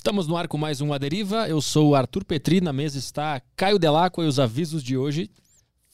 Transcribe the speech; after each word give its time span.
Estamos 0.00 0.26
no 0.26 0.34
ar 0.34 0.48
com 0.48 0.56
mais 0.56 0.80
um 0.80 0.94
A 0.94 0.98
Deriva. 0.98 1.46
Eu 1.46 1.60
sou 1.60 1.90
o 1.90 1.94
Arthur 1.94 2.24
Petri, 2.24 2.62
na 2.62 2.72
mesa 2.72 2.98
está 2.98 3.38
Caio 3.54 3.78
Delacqua 3.78 4.24
e 4.24 4.26
os 4.26 4.38
avisos 4.38 4.82
de 4.82 4.96
hoje. 4.96 5.30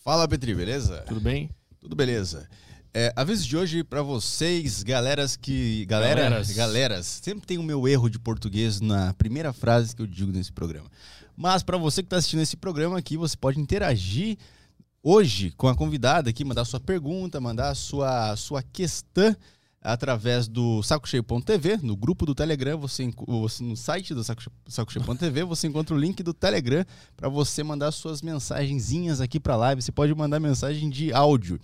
Fala, 0.04 0.28
Petri, 0.28 0.54
beleza? 0.54 1.02
Tudo 1.08 1.20
bem? 1.20 1.50
Tudo 1.80 1.96
beleza. 1.96 2.48
É, 2.94 3.12
aviso 3.16 3.44
de 3.44 3.56
hoje 3.56 3.82
para 3.82 4.02
vocês, 4.02 4.84
galeras 4.84 5.34
que. 5.34 5.84
Galera, 5.86 6.22
Galeras. 6.22 6.50
galeras. 6.52 7.06
Sempre 7.20 7.48
tem 7.48 7.58
o 7.58 7.64
meu 7.64 7.88
erro 7.88 8.08
de 8.08 8.16
português 8.16 8.80
na 8.80 9.12
primeira 9.14 9.52
frase 9.52 9.96
que 9.96 10.02
eu 10.02 10.06
digo 10.06 10.30
nesse 10.30 10.52
programa. 10.52 10.88
Mas 11.36 11.64
para 11.64 11.76
você 11.76 12.00
que 12.00 12.06
está 12.06 12.18
assistindo 12.18 12.42
esse 12.42 12.56
programa 12.56 12.96
aqui, 12.96 13.16
você 13.16 13.36
pode 13.36 13.58
interagir 13.58 14.38
hoje 15.02 15.50
com 15.56 15.66
a 15.66 15.74
convidada 15.74 16.30
aqui, 16.30 16.44
mandar 16.44 16.64
sua 16.64 16.78
pergunta, 16.78 17.40
mandar 17.40 17.74
sua, 17.74 18.36
sua 18.36 18.62
questão 18.62 19.34
através 19.86 20.48
do 20.48 20.82
sacocheio.tv, 20.82 21.78
no 21.82 21.96
grupo 21.96 22.26
do 22.26 22.34
Telegram, 22.34 22.76
você, 22.78 23.08
no 23.60 23.76
site 23.76 24.12
do 24.14 24.24
sacoche- 24.24 24.50
sacocheio.tv, 24.66 25.44
você 25.44 25.66
encontra 25.68 25.94
o 25.94 25.98
link 25.98 26.22
do 26.22 26.34
Telegram 26.34 26.84
para 27.16 27.28
você 27.28 27.62
mandar 27.62 27.92
suas 27.92 28.20
mensagenzinhas 28.22 29.20
aqui 29.20 29.38
para 29.38 29.56
live. 29.56 29.80
Você 29.82 29.92
pode 29.92 30.14
mandar 30.14 30.40
mensagem 30.40 30.90
de 30.90 31.12
áudio. 31.12 31.60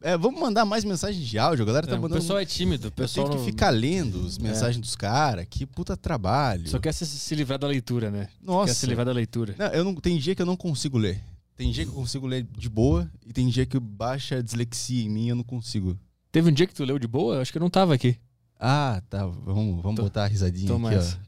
É, 0.00 0.16
vamos 0.16 0.40
mandar 0.40 0.64
mais 0.64 0.84
mensagens 0.84 1.26
de 1.26 1.38
áudio, 1.38 1.62
a 1.62 1.66
galera 1.66 1.86
tá 1.86 1.96
o 1.96 2.00
mandando. 2.00 2.20
pessoal 2.20 2.38
é 2.38 2.46
tímido, 2.46 2.88
o 2.88 2.90
pessoal 2.90 3.26
tenho 3.28 3.38
que 3.38 3.44
não- 3.44 3.52
ficar 3.52 3.68
lendo 3.70 4.24
as 4.26 4.38
mensagens 4.38 4.80
dos 4.80 4.96
caras, 4.96 5.46
que 5.50 5.66
puta 5.66 5.94
trabalho. 5.96 6.66
só 6.68 6.78
quer 6.78 6.92
se, 6.94 7.04
se 7.04 7.34
livrar 7.34 7.58
da 7.58 7.66
leitura, 7.66 8.10
né? 8.10 8.28
Nossa. 8.42 8.68
Quer 8.72 8.74
se 8.74 8.86
livrar 8.86 9.04
da 9.04 9.12
leitura. 9.12 9.54
Não, 9.58 9.66
eu 9.66 9.84
não, 9.84 9.94
tem 9.96 10.16
dia 10.18 10.34
que 10.34 10.40
eu 10.40 10.46
não 10.46 10.56
consigo 10.56 10.96
ler. 10.96 11.22
Tem 11.56 11.70
dia 11.70 11.84
que 11.84 11.90
eu 11.90 11.94
consigo 11.94 12.26
ler 12.26 12.46
de 12.56 12.68
boa 12.70 13.10
e 13.26 13.32
tem 13.34 13.48
dia 13.48 13.66
que 13.66 13.78
baixa 13.78 14.36
a 14.36 14.42
dislexia 14.42 15.04
em 15.04 15.10
mim 15.10 15.24
e 15.26 15.28
eu 15.30 15.36
não 15.36 15.44
consigo. 15.44 15.98
Teve 16.36 16.50
um 16.50 16.52
dia 16.52 16.66
que 16.66 16.74
tu 16.74 16.84
leu 16.84 16.98
de 16.98 17.06
boa? 17.08 17.36
Eu 17.36 17.40
Acho 17.40 17.50
que 17.50 17.56
eu 17.56 17.62
não 17.62 17.70
tava 17.70 17.94
aqui. 17.94 18.14
Ah, 18.60 19.00
tá. 19.08 19.24
Vamos, 19.24 19.82
vamos 19.82 19.96
Tô- 19.96 20.02
botar 20.02 20.24
a 20.24 20.26
risadinha 20.26 20.68
Toma 20.68 20.90
aqui, 20.90 20.98
essa. 20.98 21.18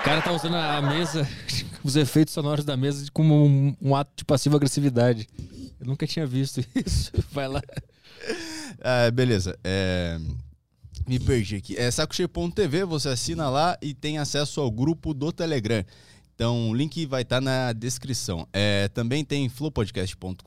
O 0.00 0.04
cara 0.04 0.20
tá 0.20 0.32
usando 0.32 0.54
a 0.54 0.82
mesa, 0.82 1.26
os 1.82 1.96
efeitos 1.96 2.34
sonoros 2.34 2.62
da 2.62 2.76
mesa 2.76 3.06
como 3.10 3.46
um, 3.46 3.74
um 3.80 3.96
ato 3.96 4.12
de 4.16 4.22
passiva 4.26 4.56
agressividade. 4.56 5.26
Eu 5.80 5.86
nunca 5.86 6.06
tinha 6.06 6.26
visto 6.26 6.60
isso. 6.76 7.10
Vai 7.32 7.48
lá. 7.48 7.62
ó. 7.66 7.80
Ah, 8.82 9.10
beleza. 9.10 9.58
É, 9.64 10.18
Me 11.08 11.18
perdi 11.18 11.56
aqui. 11.56 11.74
É 11.74 11.90
sacocheio.tv, 11.90 12.84
você 12.84 13.08
assina 13.08 13.48
lá 13.48 13.78
e 13.80 13.94
tem 13.94 14.18
acesso 14.18 14.60
ao 14.60 14.70
grupo 14.70 15.14
do 15.14 15.32
Telegram. 15.32 15.82
Então, 16.36 16.70
o 16.70 16.74
link 16.74 17.04
vai 17.06 17.22
estar 17.22 17.40
na 17.40 17.72
descrição. 17.72 18.46
É, 18.52 18.88
também 18.88 19.24
tem 19.24 19.48
flowpodcast.com.br. 19.48 20.42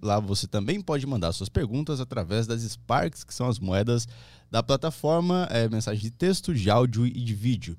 Lá 0.00 0.20
você 0.20 0.46
também 0.46 0.80
pode 0.80 1.06
mandar 1.06 1.32
suas 1.32 1.48
perguntas 1.48 1.98
através 1.98 2.46
das 2.46 2.62
Sparks, 2.62 3.24
que 3.24 3.34
são 3.34 3.48
as 3.48 3.58
moedas 3.58 4.06
da 4.50 4.62
plataforma, 4.62 5.48
é, 5.50 5.66
mensagem 5.66 6.02
de 6.02 6.10
texto, 6.10 6.54
de 6.54 6.70
áudio 6.70 7.06
e 7.06 7.10
de 7.10 7.34
vídeo. 7.34 7.76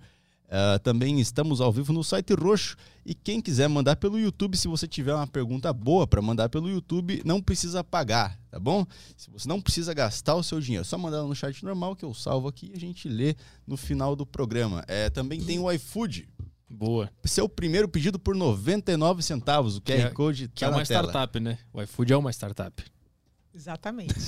Ah, 0.50 0.80
também 0.80 1.20
estamos 1.20 1.62
ao 1.62 1.72
vivo 1.72 1.94
no 1.94 2.04
site 2.04 2.34
Roxo. 2.34 2.76
E 3.06 3.14
quem 3.14 3.40
quiser 3.40 3.68
mandar 3.70 3.96
pelo 3.96 4.20
YouTube, 4.20 4.58
se 4.58 4.68
você 4.68 4.88
tiver 4.88 5.14
uma 5.14 5.28
pergunta 5.28 5.72
boa 5.72 6.08
para 6.08 6.22
mandar 6.22 6.50
pelo 6.50 6.70
YouTube, 6.70 7.22
não 7.24 7.42
precisa 7.42 7.84
pagar, 7.84 8.38
tá 8.52 8.60
bom? 8.60 8.86
Se 9.16 9.30
você 9.30 9.48
não 9.48 9.62
precisa 9.62 9.94
gastar 9.94 10.36
o 10.36 10.44
seu 10.44 10.60
dinheiro, 10.60 10.82
é 10.82 10.86
só 10.86 10.98
mandar 10.98 11.24
no 11.24 11.36
chat 11.36 11.64
normal 11.64 11.96
que 11.96 12.04
eu 12.04 12.14
salvo 12.14 12.48
aqui 12.48 12.72
e 12.74 12.78
a 12.78 12.80
gente 12.80 13.08
lê 13.08 13.36
no 13.66 13.78
final 13.78 14.16
do 14.16 14.26
programa. 14.26 14.84
É, 14.88 15.10
também 15.10 15.42
tem 15.42 15.60
o 15.60 15.72
iFood. 15.72 16.28
Boa. 16.70 17.10
Seu 17.26 17.50
primeiro 17.50 17.88
pedido 17.90 18.20
por 18.20 18.36
99 18.36 19.22
centavos. 19.24 19.78
O 19.78 19.82
QR 19.82 19.84
Que 19.84 19.92
é- 19.94 20.10
Code 20.12 20.48
Que 20.50 20.60
tá 20.62 20.68
é 20.68 20.70
na 20.72 20.78
uma 20.78 20.86
tela. 20.86 21.08
startup, 21.08 21.40
né? 21.40 21.58
O 21.74 21.82
iFood 21.82 22.14
é 22.14 22.18
uma 22.18 22.32
startup. 22.32 22.84
Exatamente. 23.54 24.14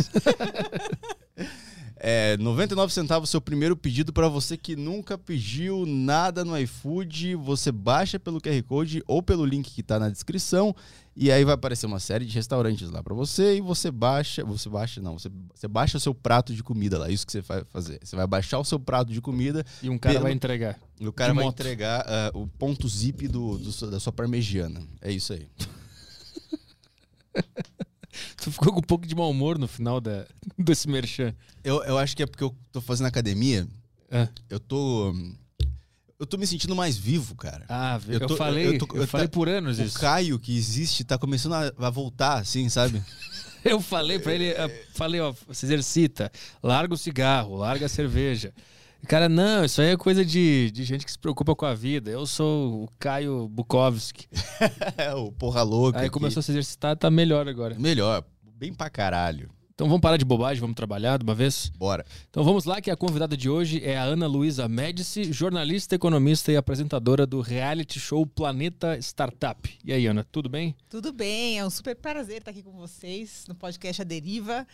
É, 2.03 2.35
99 2.37 2.91
centavos 2.91 3.29
seu 3.29 3.39
primeiro 3.39 3.77
pedido 3.77 4.11
para 4.11 4.27
você 4.27 4.57
que 4.57 4.75
nunca 4.75 5.19
pediu 5.19 5.85
nada 5.85 6.43
no 6.43 6.57
iFood. 6.57 7.35
Você 7.35 7.71
baixa 7.71 8.19
pelo 8.19 8.41
QR 8.41 8.63
Code 8.63 9.03
ou 9.07 9.21
pelo 9.21 9.45
link 9.45 9.69
que 9.69 9.83
tá 9.83 9.99
na 9.99 10.09
descrição 10.09 10.75
e 11.15 11.31
aí 11.31 11.43
vai 11.43 11.53
aparecer 11.55 11.85
uma 11.85 11.99
série 11.99 12.25
de 12.25 12.33
restaurantes 12.33 12.89
lá 12.89 13.03
para 13.03 13.13
você 13.13 13.57
e 13.57 13.61
você 13.61 13.91
baixa, 13.91 14.43
você 14.45 14.69
baixa 14.69 15.01
não, 15.01 15.19
você, 15.19 15.29
você 15.53 15.67
baixa 15.67 15.97
o 15.97 15.99
seu 15.99 16.15
prato 16.15 16.53
de 16.53 16.63
comida 16.63 16.97
lá. 16.97 17.09
Isso 17.09 17.25
que 17.25 17.31
você 17.33 17.41
vai 17.41 17.63
fazer. 17.65 17.99
Você 18.03 18.15
vai 18.15 18.25
baixar 18.25 18.59
o 18.59 18.63
seu 18.65 18.79
prato 18.79 19.11
de 19.11 19.19
comida 19.21 19.65
E 19.83 19.89
um 19.89 19.97
cara 19.97 20.13
Pelo- 20.13 20.23
vai 20.23 20.31
entregar. 20.31 20.79
e 20.99 21.07
o 21.07 21.13
cara 21.13 21.33
vai 21.33 21.43
moto. 21.43 21.53
entregar 21.59 22.05
ah, 22.07 22.31
o 22.33 22.47
ponto 22.47 22.87
zip 22.87 23.27
do, 23.27 23.57
do 23.57 23.91
da 23.91 23.99
sua 23.99 24.13
parmegiana. 24.13 24.81
É 25.01 25.11
isso 25.11 25.33
aí. 25.33 25.47
Tu 28.37 28.51
ficou 28.51 28.73
com 28.73 28.79
um 28.79 28.83
pouco 28.83 29.07
de 29.07 29.15
mau 29.15 29.29
humor 29.29 29.57
no 29.57 29.67
final 29.67 30.01
da, 30.01 30.25
desse 30.57 30.87
merchan. 30.87 31.33
Eu, 31.63 31.83
eu 31.83 31.97
acho 31.97 32.15
que 32.15 32.23
é 32.23 32.25
porque 32.25 32.43
eu 32.43 32.55
tô 32.71 32.81
fazendo 32.81 33.07
academia. 33.07 33.67
Ah. 34.09 34.27
Eu 34.49 34.59
tô 34.59 35.13
eu 36.21 36.25
tô 36.27 36.37
me 36.37 36.45
sentindo 36.47 36.75
mais 36.75 36.95
vivo, 36.97 37.35
cara. 37.35 37.65
Ah, 37.67 37.99
eu, 38.07 38.19
Eu 38.19 38.27
tô- 38.27 38.37
falei, 38.37 38.67
eu 38.67 38.73
eu, 38.73 38.77
tô- 38.79 38.95
eu 38.95 39.07
falei 39.07 39.27
tá- 39.27 39.31
por 39.33 39.49
anos 39.49 39.79
o 39.79 39.83
isso. 39.83 39.99
Caio 39.99 40.37
que 40.39 40.55
existe 40.55 41.03
tá 41.03 41.17
começando 41.17 41.53
a, 41.53 41.73
a 41.87 41.89
voltar, 41.89 42.37
assim, 42.37 42.69
sabe? 42.69 43.01
Eu 43.63 43.79
falei 43.79 44.17
pra 44.17 44.33
ele, 44.33 44.45
eu 44.49 44.71
falei, 44.95 45.21
ó, 45.21 45.31
se 45.51 45.67
exercita, 45.67 46.31
larga 46.63 46.95
o 46.95 46.97
cigarro, 46.97 47.55
larga 47.55 47.85
a 47.85 47.89
cerveja. 47.89 48.51
Cara, 49.07 49.29
não, 49.29 49.63
isso 49.63 49.79
aí 49.81 49.89
é 49.89 49.97
coisa 49.97 50.25
de, 50.25 50.71
de 50.71 50.83
gente 50.83 51.05
que 51.05 51.11
se 51.11 51.19
preocupa 51.19 51.55
com 51.55 51.67
a 51.67 51.73
vida. 51.75 52.09
Eu 52.09 52.25
sou 52.25 52.85
o 52.85 52.89
Caio 52.97 53.47
Bukowski. 53.47 54.25
É, 54.97 55.13
o 55.13 55.31
porra 55.31 55.61
louca. 55.61 55.99
Aí 55.99 56.05
aqui. 56.05 56.13
começou 56.13 56.39
a 56.39 56.43
se 56.43 56.51
exercitar, 56.51 56.95
tá 56.97 57.11
melhor 57.11 57.47
agora. 57.47 57.75
Melhor, 57.77 58.23
bem 58.57 58.73
pra 58.73 58.89
caralho. 58.89 59.51
Então 59.81 59.89
vamos 59.89 60.01
parar 60.01 60.17
de 60.17 60.23
bobagem, 60.23 60.61
vamos 60.61 60.75
trabalhar 60.75 61.17
de 61.17 61.23
uma 61.23 61.33
vez? 61.33 61.71
Bora. 61.75 62.05
Então 62.29 62.43
vamos 62.43 62.65
lá, 62.65 62.79
que 62.79 62.91
a 62.91 62.95
convidada 62.95 63.35
de 63.35 63.49
hoje 63.49 63.83
é 63.83 63.97
a 63.97 64.03
Ana 64.03 64.27
Luísa 64.27 64.67
Médici, 64.67 65.33
jornalista, 65.33 65.95
economista 65.95 66.51
e 66.51 66.55
apresentadora 66.55 67.25
do 67.25 67.41
reality 67.41 67.99
show 67.99 68.23
Planeta 68.23 68.95
Startup. 68.99 69.57
E 69.83 69.91
aí, 69.91 70.05
Ana, 70.05 70.23
tudo 70.31 70.47
bem? 70.47 70.75
Tudo 70.87 71.11
bem, 71.11 71.57
é 71.57 71.65
um 71.65 71.69
super 71.71 71.95
prazer 71.95 72.37
estar 72.37 72.51
aqui 72.51 72.61
com 72.61 72.73
vocês 72.73 73.45
no 73.47 73.55
podcast 73.55 74.03
A 74.03 74.05
Deriva. 74.05 74.67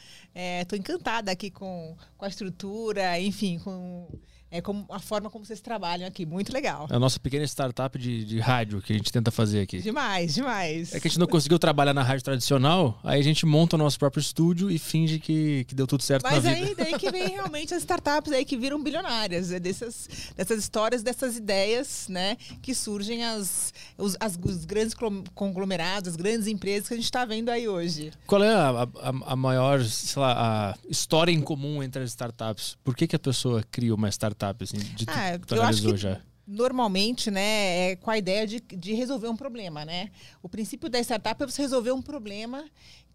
Estou 0.61 0.77
encantada 0.77 1.31
aqui 1.31 1.49
com, 1.49 1.95
com 2.17 2.25
a 2.25 2.27
estrutura, 2.27 3.17
enfim, 3.17 3.59
com 3.59 4.09
é, 4.49 4.61
com 4.61 4.85
a 4.89 4.99
forma 4.99 5.29
como 5.29 5.45
vocês 5.45 5.59
trabalham 5.61 6.07
aqui. 6.07 6.25
Muito 6.25 6.51
legal. 6.53 6.87
É 6.89 6.95
a 6.95 6.99
nossa 6.99 7.19
pequena 7.19 7.43
startup 7.45 7.97
de, 7.97 8.23
de 8.25 8.39
rádio 8.39 8.81
que 8.81 8.93
a 8.93 8.95
gente 8.97 9.11
tenta 9.11 9.29
fazer 9.31 9.61
aqui. 9.61 9.79
Demais, 9.81 10.33
demais. 10.35 10.93
É 10.93 10.99
que 10.99 11.07
a 11.07 11.09
gente 11.09 11.19
não 11.19 11.27
conseguiu 11.27 11.59
trabalhar 11.59 11.93
na 11.93 12.03
rádio 12.03 12.23
tradicional, 12.23 12.99
aí 13.03 13.19
a 13.19 13.23
gente 13.23 13.45
monta 13.45 13.75
o 13.75 13.79
nosso 13.79 13.97
próprio 13.99 14.21
estúdio 14.21 14.69
e 14.71 14.77
finge 14.79 15.19
que, 15.19 15.65
que 15.65 15.75
deu 15.75 15.85
tudo 15.87 16.03
certo 16.03 16.23
Mas 16.23 16.43
na 16.43 16.53
vida. 16.53 16.67
aí 16.67 16.75
daí 16.75 16.99
que 16.99 17.11
vem 17.11 17.27
realmente 17.35 17.73
as 17.73 17.79
startups 17.81 18.31
aí 18.31 18.45
que 18.45 18.57
viram 18.57 18.81
bilionárias, 18.81 19.51
é 19.51 19.59
dessas, 19.59 20.07
dessas 20.35 20.59
histórias, 20.59 21.03
dessas 21.03 21.37
ideias, 21.37 22.07
né, 22.09 22.37
que 22.61 22.73
surgem 22.73 23.23
as, 23.25 23.73
os, 23.97 24.15
as- 24.19 24.37
os 24.43 24.65
grandes 24.65 24.93
conglomerados, 25.33 26.09
as 26.11 26.15
grandes 26.15 26.47
empresas 26.47 26.87
que 26.87 26.93
a 26.93 26.97
gente 26.97 27.05
está 27.05 27.25
vendo 27.25 27.49
aí 27.49 27.67
hoje. 27.67 28.11
Qual 28.25 28.43
é 28.43 28.53
a, 28.53 28.83
a- 28.83 28.87
a 29.33 29.35
maior, 29.35 29.79
lá, 30.15 30.71
a 30.71 30.77
história 30.89 31.31
em 31.31 31.41
comum 31.41 31.81
entre 31.83 32.01
as 32.03 32.09
startups? 32.09 32.77
Por 32.83 32.95
que, 32.95 33.07
que 33.07 33.15
a 33.15 33.19
pessoa 33.19 33.63
cria 33.71 33.93
uma 33.93 34.09
startup, 34.09 34.36
assim, 34.63 34.77
de 34.77 35.05
tu, 35.05 35.11
Ah, 35.15 35.39
tu 35.39 35.55
analisou 35.55 35.91
que 35.93 35.97
já? 35.97 36.21
normalmente, 36.45 37.29
né, 37.29 37.91
é 37.91 37.95
com 37.97 38.09
a 38.09 38.17
ideia 38.17 38.47
de, 38.47 38.59
de 38.61 38.93
resolver 38.93 39.27
um 39.27 39.35
problema, 39.35 39.83
né? 39.83 40.09
O 40.41 40.47
princípio 40.47 40.89
da 40.89 40.99
startup 40.99 41.43
é 41.43 41.45
você 41.45 41.61
resolver 41.61 41.91
um 41.91 42.01
problema 42.01 42.63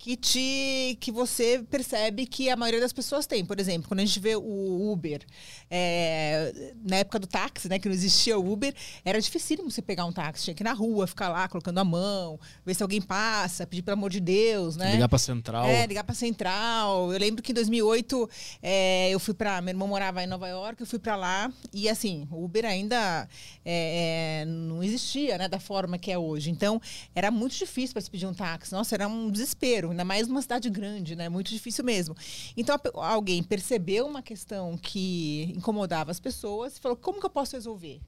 que 0.02 0.16
te 0.16 0.98
que 1.00 1.12
você 1.12 1.64
percebe 1.70 2.26
que 2.26 2.50
a 2.50 2.56
maioria 2.56 2.80
das 2.80 2.92
pessoas 2.92 3.24
tem. 3.24 3.44
Por 3.44 3.60
exemplo, 3.60 3.86
quando 3.86 4.00
a 4.00 4.04
gente 4.04 4.18
vê 4.18 4.34
o 4.34 4.90
Uber, 4.90 5.24
é, 5.70 6.72
na 6.84 6.96
época 6.96 7.20
do 7.20 7.26
táxi, 7.28 7.68
né, 7.68 7.78
que 7.78 7.88
não 7.88 7.94
existia 7.94 8.36
o 8.36 8.52
Uber, 8.52 8.74
era 9.04 9.20
dificílimo 9.20 9.70
você 9.70 9.80
pegar 9.80 10.04
um 10.04 10.12
táxi, 10.12 10.46
tinha 10.46 10.54
que 10.54 10.62
ir 10.62 10.64
na 10.64 10.72
rua, 10.72 11.06
ficar 11.06 11.28
lá 11.28 11.46
colocando 11.46 11.78
a 11.78 11.84
mão, 11.84 12.40
ver 12.66 12.74
se 12.74 12.82
alguém 12.82 13.00
passa, 13.00 13.64
pedir 13.64 13.82
pelo 13.82 13.96
amor 13.96 14.10
de 14.10 14.18
Deus, 14.18 14.74
né? 14.74 14.90
Ligar 14.90 15.08
pra 15.08 15.20
central. 15.20 15.66
É, 15.66 15.86
ligar 15.86 16.02
pra 16.02 16.16
central. 16.16 17.12
Eu 17.12 17.18
lembro 17.20 17.40
que 17.40 17.52
em 17.52 17.54
2008 17.54 18.28
é, 18.60 19.08
eu 19.08 19.20
fui 19.20 19.34
pra. 19.34 19.60
Meu 19.60 19.70
irmão 19.70 19.86
morava 19.86 20.20
em 20.20 20.26
Nova 20.26 20.48
York, 20.48 20.80
eu 20.80 20.86
fui 20.86 20.98
pra 20.98 21.14
lá 21.14 21.48
e 21.72 21.88
assim, 21.88 22.26
o 22.28 22.44
Uber 22.44 22.64
ainda 22.64 23.28
é, 23.64 24.42
é, 24.42 24.44
não 24.46 24.82
existia, 24.82 25.38
né, 25.38 25.46
da 25.46 25.60
forma 25.60 25.96
que 25.96 26.10
é 26.10 26.18
hoje. 26.18 26.50
Então, 26.50 26.82
era 27.14 27.30
muito 27.30 27.54
difícil 27.54 27.92
para 27.92 28.02
se 28.02 28.10
pedir 28.10 28.26
um 28.26 28.34
táxi. 28.34 28.72
Nossa, 28.72 28.96
era 28.96 29.06
um 29.06 29.30
desespero, 29.30 29.91
ainda 29.92 30.04
mais 30.04 30.28
numa 30.28 30.42
cidade 30.42 30.68
grande, 30.68 31.14
né? 31.14 31.28
Muito 31.28 31.50
difícil 31.50 31.84
mesmo. 31.84 32.16
Então, 32.56 32.78
alguém 32.94 33.42
percebeu 33.42 34.06
uma 34.06 34.22
questão 34.22 34.76
que 34.76 35.52
incomodava 35.56 36.10
as 36.10 36.20
pessoas 36.20 36.76
e 36.76 36.80
falou: 36.80 36.96
como 36.96 37.20
que 37.20 37.26
eu 37.26 37.30
posso 37.30 37.54
resolver? 37.56 38.00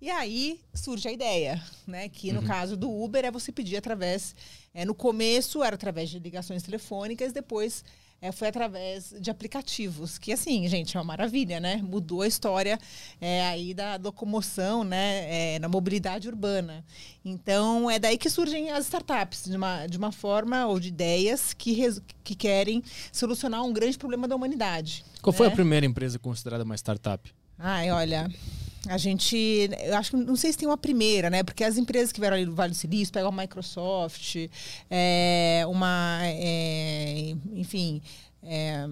E 0.00 0.08
aí 0.08 0.58
surge 0.72 1.08
a 1.08 1.12
ideia, 1.12 1.62
né? 1.86 2.08
Que 2.08 2.32
no 2.32 2.42
caso 2.42 2.74
do 2.74 2.90
Uber 2.90 3.24
é 3.24 3.30
você 3.30 3.52
pedir 3.52 3.76
através. 3.76 4.34
é, 4.72 4.84
no 4.84 4.94
começo 4.94 5.62
era 5.62 5.74
através 5.74 6.08
de 6.08 6.18
ligações 6.18 6.62
telefônicas, 6.62 7.32
depois 7.32 7.84
é, 8.22 8.30
foi 8.32 8.48
através 8.48 9.14
de 9.20 9.30
aplicativos. 9.30 10.18
Que 10.18 10.32
assim, 10.32 10.66
gente, 10.68 10.96
é 10.96 11.00
uma 11.00 11.04
maravilha, 11.04 11.58
né? 11.60 11.76
Mudou 11.76 12.22
a 12.22 12.26
história 12.28 12.78
é, 13.20 13.46
aí 13.46 13.72
da 13.74 13.96
locomoção, 13.96 14.84
né? 14.84 15.54
é, 15.54 15.58
na 15.58 15.68
mobilidade 15.68 16.28
urbana. 16.28 16.84
Então 17.24 17.90
é 17.90 17.98
daí 17.98 18.16
que 18.18 18.28
surgem 18.28 18.70
as 18.70 18.84
startups, 18.84 19.44
de 19.44 19.56
uma, 19.56 19.86
de 19.86 19.96
uma 19.98 20.12
forma 20.12 20.66
ou 20.66 20.78
de 20.80 20.88
ideias 20.88 21.52
que, 21.54 21.72
res- 21.72 22.02
que 22.22 22.34
querem 22.34 22.82
solucionar 23.12 23.62
um 23.64 23.72
grande 23.72 23.96
problema 23.98 24.26
da 24.28 24.36
humanidade. 24.36 25.04
Qual 25.22 25.32
foi 25.32 25.46
a 25.46 25.50
né? 25.50 25.54
primeira 25.56 25.86
empresa 25.86 26.18
considerada 26.18 26.64
uma 26.64 26.74
startup? 26.76 27.32
Ai, 27.58 27.90
olha, 27.90 28.30
a 28.88 28.96
gente, 28.96 29.70
eu 29.84 29.96
acho 29.96 30.10
que 30.12 30.16
não 30.16 30.36
sei 30.36 30.52
se 30.52 30.58
tem 30.58 30.68
uma 30.68 30.78
primeira, 30.78 31.28
né? 31.28 31.42
Porque 31.42 31.62
as 31.62 31.76
empresas 31.76 32.12
que 32.12 32.20
vieram 32.20 32.36
ali 32.36 32.46
do 32.46 32.54
Vale 32.54 32.70
do 32.70 32.76
Silício, 32.76 33.12
pegam 33.12 33.28
a 33.28 33.32
Microsoft, 33.32 34.36
é, 34.90 35.64
uma, 35.66 36.20
é, 36.22 37.34
enfim, 37.52 38.00
é, 38.42 38.86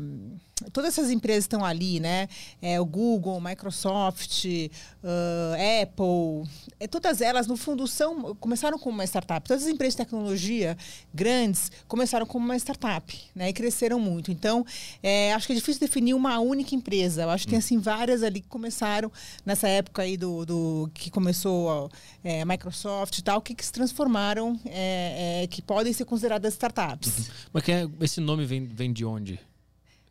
todas 0.72 0.98
essas 0.98 1.10
empresas 1.10 1.44
estão 1.44 1.64
ali, 1.64 2.00
né? 2.00 2.28
É, 2.60 2.80
o 2.80 2.84
Google, 2.84 3.40
Microsoft, 3.40 4.44
uh, 4.44 5.82
Apple, 5.82 6.50
é, 6.80 6.86
todas 6.86 7.20
elas, 7.20 7.46
no 7.46 7.56
fundo, 7.56 7.86
são 7.86 8.34
começaram 8.36 8.78
como 8.78 8.94
uma 8.94 9.04
startup. 9.04 9.46
Todas 9.46 9.64
as 9.64 9.68
empresas 9.68 9.94
de 9.94 9.98
tecnologia 9.98 10.76
grandes 11.14 11.70
começaram 11.86 12.26
como 12.26 12.44
uma 12.44 12.56
startup, 12.56 13.18
né? 13.34 13.48
E 13.48 13.52
cresceram 13.52 13.98
muito. 13.98 14.30
Então, 14.30 14.64
é, 15.02 15.32
acho 15.32 15.46
que 15.46 15.52
é 15.52 15.56
difícil 15.56 15.80
definir 15.80 16.14
uma 16.14 16.38
única 16.38 16.74
empresa. 16.74 17.22
Eu 17.22 17.30
acho 17.30 17.44
que 17.44 17.50
tem 17.50 17.58
assim 17.58 17.78
várias 17.78 18.22
ali 18.22 18.40
que 18.40 18.48
começaram 18.48 19.10
nessa 19.44 19.68
época 19.68 20.02
aí 20.02 20.16
do, 20.16 20.44
do 20.44 20.90
que 20.94 21.10
começou 21.10 21.90
é, 22.22 22.44
Microsoft 22.44 23.18
e 23.18 23.22
tal, 23.22 23.40
que, 23.40 23.54
que 23.54 23.64
se 23.64 23.72
transformaram, 23.72 24.58
é, 24.64 25.42
é, 25.42 25.46
que 25.46 25.62
podem 25.62 25.92
ser 25.92 26.04
consideradas 26.04 26.54
startups. 26.54 27.18
Uhum. 27.18 27.24
Mas 27.52 27.64
que 27.64 27.72
esse 28.00 28.20
nome 28.20 28.44
vem, 28.44 28.64
vem 28.64 28.92
de 28.92 29.04
onde? 29.04 29.40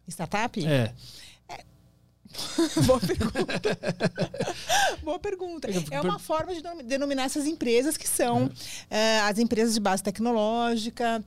Startup? 0.07 0.65
É. 0.65 0.93
é. 1.49 1.63
Boa 2.85 2.99
pergunta. 2.99 3.77
Boa 5.03 5.19
pergunta. 5.19 5.67
É 5.91 6.01
uma 6.01 6.19
forma 6.19 6.53
de 6.53 6.61
denominar 6.83 7.23
essas 7.23 7.45
empresas 7.45 7.97
que 7.97 8.07
são 8.07 8.43
uhum. 8.43 8.47
uh, 8.47 9.29
as 9.29 9.39
empresas 9.39 9.73
de 9.73 9.79
base 9.79 10.03
tecnológica 10.03 11.23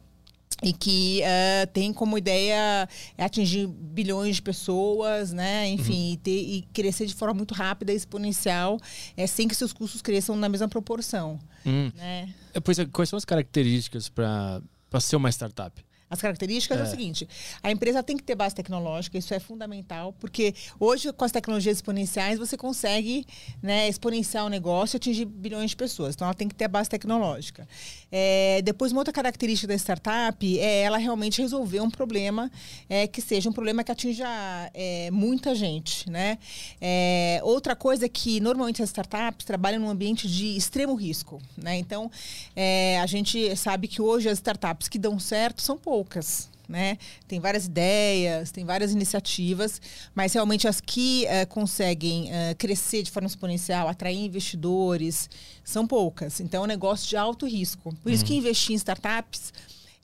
e 0.63 0.73
que 0.73 1.23
uh, 1.23 1.67
tem 1.73 1.93
como 1.93 2.19
ideia 2.19 2.89
atingir 3.17 3.67
bilhões 3.67 4.37
de 4.37 4.43
pessoas, 4.43 5.33
né? 5.33 5.69
Enfim, 5.69 6.09
uhum. 6.09 6.13
e, 6.13 6.17
ter, 6.19 6.31
e 6.31 6.63
crescer 6.73 7.07
de 7.07 7.15
forma 7.15 7.35
muito 7.35 7.55
rápida 7.55 7.93
e 7.93 7.97
exponencial, 7.97 8.79
é, 9.17 9.27
sem 9.27 9.49
que 9.49 9.55
seus 9.55 9.73
custos 9.73 10.03
cresçam 10.03 10.37
na 10.37 10.49
mesma 10.49 10.69
proporção. 10.69 11.39
Uhum. 11.65 11.91
Né? 11.97 12.35
É, 12.53 12.61
pois, 12.61 12.79
quais 12.93 13.09
são 13.09 13.17
as 13.17 13.25
características 13.25 14.09
para 14.09 14.61
ser 15.01 15.17
uma 15.17 15.31
startup? 15.31 15.83
As 16.11 16.21
características 16.21 16.79
é. 16.79 16.81
é. 16.81 16.85
o 16.85 16.87
seguinte: 16.87 17.29
a 17.63 17.71
empresa 17.71 18.03
tem 18.03 18.17
que 18.17 18.23
ter 18.25 18.35
base 18.35 18.55
tecnológica, 18.55 19.17
isso 19.17 19.33
é 19.33 19.39
fundamental, 19.39 20.13
porque 20.19 20.53
hoje, 20.79 21.13
com 21.13 21.25
as 21.25 21.31
tecnologias 21.31 21.77
exponenciais, 21.77 22.39
você 22.39 22.57
consegue 22.57 23.25
né, 23.63 23.89
exponenciar 23.89 24.45
o 24.45 24.49
negócio 24.49 24.97
e 24.97 24.99
atingir 24.99 25.25
bilhões 25.25 25.71
de 25.71 25.77
pessoas. 25.77 26.17
Então, 26.17 26.27
ela 26.27 26.35
tem 26.35 26.49
que 26.49 26.55
ter 26.55 26.67
base 26.67 26.91
tecnológica. 26.91 27.69
É, 28.11 28.61
depois, 28.63 28.93
uma 28.93 29.01
outra 29.01 29.13
característica 29.13 29.69
da 29.69 29.75
startup 29.75 30.59
é 30.59 30.83
ela 30.83 30.99
realmente 30.99 31.41
resolver 31.41 31.81
um 31.81 31.91
problema 31.91 32.51
é, 32.89 33.07
que 33.07 33.23
seja 33.23 33.49
um 33.49 33.53
problema 33.53 33.85
que 33.85 33.93
atinja 33.93 34.29
é, 34.75 35.11
muita 35.11 35.55
gente. 35.55 36.09
Né? 36.11 36.39
É, 36.81 37.41
outra 37.43 37.77
coisa 37.77 38.07
é 38.07 38.09
que, 38.09 38.41
normalmente, 38.41 38.83
as 38.83 38.89
startups 38.89 39.45
trabalham 39.45 39.81
num 39.81 39.91
ambiente 39.91 40.29
de 40.29 40.57
extremo 40.57 40.95
risco. 40.95 41.41
Né? 41.57 41.79
Então, 41.79 42.11
é, 42.57 42.99
a 43.01 43.07
gente 43.07 43.55
sabe 43.57 43.87
que 43.87 44.03
hoje 44.03 44.29
as 44.29 44.39
startups 44.39 44.89
que 44.89 44.99
dão 44.99 45.19
certo 45.19 45.63
são 45.63 45.79
poucas 45.79 46.01
poucas. 46.11 46.50
Né? 46.71 46.99
Tem 47.27 47.41
várias 47.41 47.67
ideias, 47.67 48.53
tem 48.53 48.65
várias 48.65 48.93
iniciativas, 48.93 49.81
mas 50.15 50.33
realmente 50.33 50.69
as 50.69 50.81
que 50.81 51.27
uh, 51.27 51.47
conseguem 51.49 52.31
uh, 52.31 52.55
crescer 52.57 53.03
de 53.03 53.11
forma 53.11 53.27
exponencial, 53.27 53.89
atrair 53.89 54.25
investidores, 54.25 55.29
são 55.65 55.85
poucas. 55.85 56.39
Então 56.39 56.63
é 56.63 56.65
um 56.65 56.69
negócio 56.69 57.09
de 57.09 57.17
alto 57.17 57.45
risco. 57.45 57.93
Por 57.97 58.13
isso 58.13 58.25
que 58.25 58.35
uhum. 58.35 58.39
investir 58.39 58.73
em 58.73 58.77
startups 58.77 59.53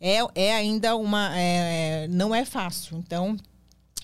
é, 0.01 0.19
é 0.35 0.55
ainda 0.55 0.97
uma. 0.97 1.31
É, 1.39 2.09
não 2.09 2.35
é 2.35 2.45
fácil. 2.45 2.99
Então, 2.99 3.37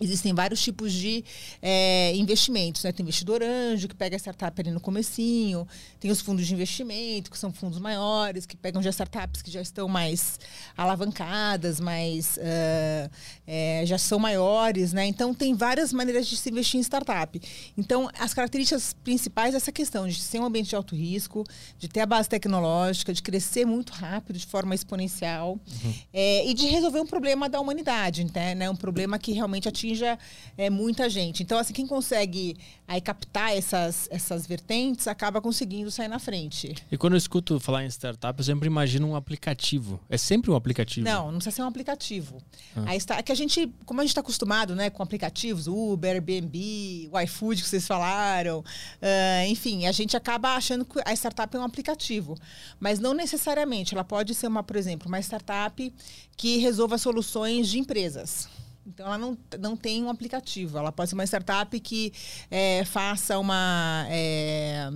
Existem 0.00 0.34
vários 0.34 0.60
tipos 0.60 0.90
de 0.90 1.22
é, 1.60 2.16
investimentos, 2.16 2.82
né? 2.82 2.92
Tem 2.92 3.04
investidor 3.04 3.42
anjo, 3.42 3.86
que 3.86 3.94
pega 3.94 4.16
a 4.16 4.18
startup 4.18 4.58
ali 4.58 4.70
no 4.70 4.80
comecinho. 4.80 5.68
Tem 6.00 6.10
os 6.10 6.20
fundos 6.20 6.46
de 6.46 6.54
investimento, 6.54 7.30
que 7.30 7.38
são 7.38 7.52
fundos 7.52 7.78
maiores, 7.78 8.46
que 8.46 8.56
pegam 8.56 8.82
já 8.82 8.88
startups 8.90 9.42
que 9.42 9.50
já 9.50 9.60
estão 9.60 9.88
mais 9.88 10.40
alavancadas, 10.76 11.78
mais 11.78 12.38
uh, 12.38 13.10
é, 13.46 13.82
já 13.84 13.98
são 13.98 14.18
maiores, 14.18 14.94
né? 14.94 15.06
Então, 15.06 15.34
tem 15.34 15.54
várias 15.54 15.92
maneiras 15.92 16.26
de 16.26 16.38
se 16.38 16.50
investir 16.50 16.80
em 16.80 16.82
startup. 16.82 17.40
Então, 17.76 18.10
as 18.18 18.32
características 18.32 18.96
principais 19.04 19.52
é 19.52 19.58
essa 19.58 19.70
questão 19.70 20.08
de 20.08 20.18
ser 20.18 20.40
um 20.40 20.46
ambiente 20.46 20.70
de 20.70 20.74
alto 20.76 20.96
risco, 20.96 21.44
de 21.78 21.86
ter 21.86 22.00
a 22.00 22.06
base 22.06 22.30
tecnológica, 22.30 23.12
de 23.12 23.22
crescer 23.22 23.66
muito 23.66 23.92
rápido, 23.92 24.38
de 24.38 24.46
forma 24.46 24.74
exponencial, 24.74 25.60
uhum. 25.84 25.94
é, 26.14 26.48
e 26.48 26.54
de 26.54 26.66
resolver 26.66 27.00
um 27.00 27.06
problema 27.06 27.48
da 27.48 27.60
humanidade, 27.60 28.26
né? 28.34 28.68
Um 28.70 28.76
problema 28.76 29.18
que 29.18 29.32
realmente 29.32 29.68
atinge 29.68 29.81
atinja 29.82 30.18
é, 30.56 30.70
muita 30.70 31.08
gente. 31.10 31.42
Então, 31.42 31.58
assim, 31.58 31.72
quem 31.72 31.86
consegue 31.86 32.56
aí 32.86 33.00
captar 33.00 33.56
essas, 33.56 34.08
essas 34.10 34.46
vertentes 34.46 35.08
acaba 35.08 35.40
conseguindo 35.40 35.90
sair 35.90 36.08
na 36.08 36.18
frente. 36.18 36.74
E 36.90 36.96
quando 36.96 37.14
eu 37.14 37.18
escuto 37.18 37.58
falar 37.58 37.84
em 37.84 37.88
startup, 37.88 38.38
eu 38.38 38.44
sempre 38.44 38.66
imagino 38.66 39.08
um 39.08 39.16
aplicativo. 39.16 40.00
É 40.08 40.16
sempre 40.16 40.50
um 40.50 40.54
aplicativo? 40.54 41.04
Não, 41.04 41.26
não 41.26 41.38
precisa 41.38 41.56
ser 41.56 41.62
um 41.62 41.66
aplicativo. 41.66 42.38
Ah. 42.76 42.84
Aí 42.86 42.96
está, 42.96 43.16
é 43.16 43.22
que 43.22 43.32
a 43.32 43.34
gente, 43.34 43.72
como 43.84 44.00
a 44.00 44.04
gente 44.04 44.10
está 44.10 44.20
acostumado 44.20 44.74
né, 44.74 44.90
com 44.90 45.02
aplicativos, 45.02 45.66
Uber, 45.66 46.12
Airbnb, 46.12 47.08
o 47.10 47.20
iFood 47.20 47.62
que 47.62 47.68
vocês 47.68 47.86
falaram, 47.86 48.60
uh, 48.60 49.46
enfim, 49.48 49.86
a 49.86 49.92
gente 49.92 50.16
acaba 50.16 50.54
achando 50.54 50.84
que 50.84 51.00
a 51.04 51.12
startup 51.12 51.54
é 51.56 51.58
um 51.58 51.64
aplicativo. 51.64 52.36
Mas 52.78 52.98
não 52.98 53.14
necessariamente. 53.14 53.94
Ela 53.94 54.04
pode 54.04 54.34
ser, 54.34 54.46
uma, 54.46 54.62
por 54.62 54.76
exemplo, 54.76 55.08
uma 55.08 55.20
startup 55.20 55.92
que 56.36 56.58
resolva 56.58 56.98
soluções 56.98 57.68
de 57.68 57.78
empresas. 57.78 58.48
Então, 58.86 59.06
ela 59.06 59.18
não, 59.18 59.38
não 59.60 59.76
tem 59.76 60.02
um 60.02 60.10
aplicativo. 60.10 60.78
Ela 60.78 60.90
pode 60.90 61.10
ser 61.10 61.14
uma 61.14 61.24
startup 61.24 61.78
que 61.80 62.12
é, 62.50 62.84
faça 62.84 63.38
uma. 63.38 64.06
É, 64.08 64.90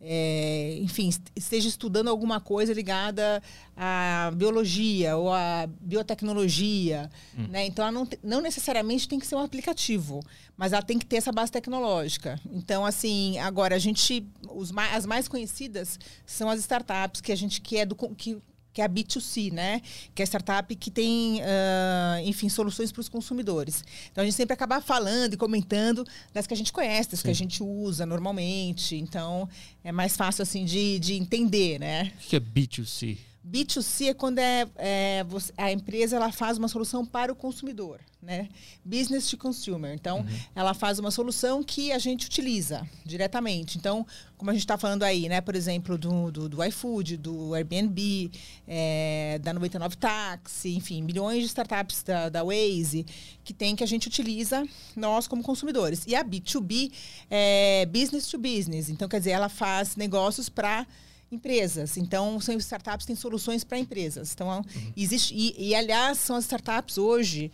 é, 0.00 0.78
enfim, 0.80 1.10
esteja 1.34 1.68
estudando 1.68 2.08
alguma 2.08 2.40
coisa 2.40 2.72
ligada 2.72 3.42
à 3.76 4.30
biologia 4.34 5.16
ou 5.16 5.32
à 5.32 5.68
biotecnologia. 5.80 7.10
Hum. 7.36 7.48
Né? 7.48 7.66
Então, 7.66 7.84
ela 7.84 7.92
não, 7.92 8.08
não 8.22 8.40
necessariamente 8.40 9.08
tem 9.08 9.18
que 9.18 9.26
ser 9.26 9.34
um 9.34 9.40
aplicativo, 9.40 10.20
mas 10.56 10.72
ela 10.72 10.82
tem 10.82 10.98
que 10.98 11.06
ter 11.06 11.16
essa 11.16 11.32
base 11.32 11.50
tecnológica. 11.50 12.40
Então, 12.50 12.84
assim, 12.86 13.38
agora, 13.38 13.74
a 13.74 13.78
gente. 13.78 14.26
Os, 14.50 14.72
as 14.92 15.04
mais 15.04 15.26
conhecidas 15.26 15.98
são 16.24 16.48
as 16.48 16.60
startups 16.60 17.20
que 17.20 17.32
a 17.32 17.36
gente 17.36 17.60
que 17.60 17.76
é 17.76 17.84
do. 17.84 17.96
Que, 17.96 18.38
que 18.78 18.82
é 18.82 18.84
a 18.84 18.88
B2C, 18.88 19.52
né? 19.52 19.82
Que 20.14 20.22
é 20.22 20.24
a 20.24 20.26
startup 20.26 20.72
que 20.76 20.88
tem, 20.88 21.40
uh, 21.40 22.24
enfim, 22.24 22.48
soluções 22.48 22.92
para 22.92 23.00
os 23.00 23.08
consumidores. 23.08 23.82
Então 24.12 24.22
a 24.22 24.24
gente 24.24 24.36
sempre 24.36 24.54
acaba 24.54 24.80
falando 24.80 25.34
e 25.34 25.36
comentando 25.36 26.06
das 26.32 26.46
que 26.46 26.54
a 26.54 26.56
gente 26.56 26.72
conhece, 26.72 27.10
das 27.10 27.18
Sim. 27.18 27.24
que 27.24 27.30
a 27.32 27.34
gente 27.34 27.60
usa 27.60 28.06
normalmente. 28.06 28.94
Então 28.94 29.48
é 29.82 29.90
mais 29.90 30.16
fácil 30.16 30.42
assim 30.42 30.64
de, 30.64 31.00
de 31.00 31.14
entender, 31.14 31.80
né? 31.80 32.12
O 32.24 32.28
que 32.28 32.36
é 32.36 32.40
B2C? 32.40 33.18
B2C 33.48 34.08
é 34.08 34.14
quando 34.14 34.38
é, 34.38 34.66
é 34.76 35.24
a 35.56 35.72
empresa 35.72 36.16
ela 36.16 36.30
faz 36.30 36.58
uma 36.58 36.68
solução 36.68 37.04
para 37.06 37.32
o 37.32 37.34
consumidor, 37.34 37.98
né? 38.22 38.48
Business 38.84 39.30
to 39.30 39.38
consumer. 39.38 39.94
Então, 39.94 40.18
uhum. 40.18 40.38
ela 40.54 40.74
faz 40.74 40.98
uma 40.98 41.10
solução 41.10 41.62
que 41.62 41.90
a 41.90 41.98
gente 41.98 42.26
utiliza 42.26 42.86
diretamente. 43.06 43.78
Então, 43.78 44.06
como 44.36 44.50
a 44.50 44.54
gente 44.54 44.64
está 44.64 44.76
falando 44.76 45.02
aí, 45.02 45.28
né? 45.28 45.40
Por 45.40 45.56
exemplo, 45.56 45.96
do, 45.96 46.30
do, 46.30 46.48
do 46.48 46.64
iFood, 46.64 47.16
do 47.16 47.54
Airbnb, 47.54 48.30
é, 48.66 49.38
da 49.42 49.54
99 49.54 49.96
Taxi, 49.96 50.74
enfim, 50.76 51.02
milhões 51.02 51.40
de 51.40 51.46
startups 51.46 52.02
da, 52.02 52.28
da 52.28 52.44
Waze 52.44 53.06
que 53.42 53.54
tem 53.54 53.74
que 53.74 53.82
a 53.82 53.86
gente 53.86 54.08
utiliza 54.08 54.62
nós 54.94 55.26
como 55.26 55.42
consumidores. 55.42 56.04
E 56.06 56.14
a 56.14 56.22
B2B 56.22 56.92
é 57.30 57.86
business 57.86 58.26
to 58.26 58.36
business. 58.36 58.90
Então, 58.90 59.08
quer 59.08 59.20
dizer, 59.20 59.30
ela 59.30 59.48
faz 59.48 59.96
negócios 59.96 60.50
para 60.50 60.86
empresas. 61.30 61.96
Então, 61.96 62.40
são 62.40 62.56
startups 62.56 63.04
que 63.04 63.08
têm 63.08 63.16
soluções 63.16 63.64
para 63.64 63.78
empresas. 63.78 64.32
Então, 64.32 64.48
uhum. 64.48 64.92
existe. 64.96 65.34
E, 65.34 65.70
e, 65.70 65.74
aliás, 65.74 66.18
são 66.18 66.36
as 66.36 66.44
startups 66.44 66.98
hoje 66.98 67.50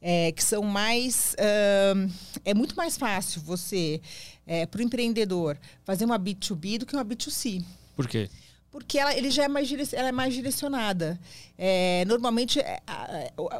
é, 0.00 0.32
que 0.32 0.42
são 0.42 0.62
mais. 0.62 1.34
Uh, 1.34 2.10
é 2.44 2.54
muito 2.54 2.76
mais 2.76 2.96
fácil 2.96 3.40
você, 3.42 4.00
é, 4.46 4.66
para 4.66 4.80
o 4.80 4.82
empreendedor, 4.82 5.58
fazer 5.84 6.04
uma 6.04 6.18
B2B 6.18 6.78
do 6.78 6.86
que 6.86 6.94
uma 6.94 7.04
B2C. 7.04 7.64
Por 7.96 8.06
quê? 8.06 8.28
porque 8.70 8.98
ela, 8.98 9.16
ele 9.16 9.30
já 9.30 9.44
é 9.44 9.48
mais, 9.48 9.92
ela 9.92 10.08
é 10.08 10.12
mais 10.12 10.34
direcionada. 10.34 11.18
É, 11.56 12.04
normalmente, 12.06 12.60
é, 12.60 12.80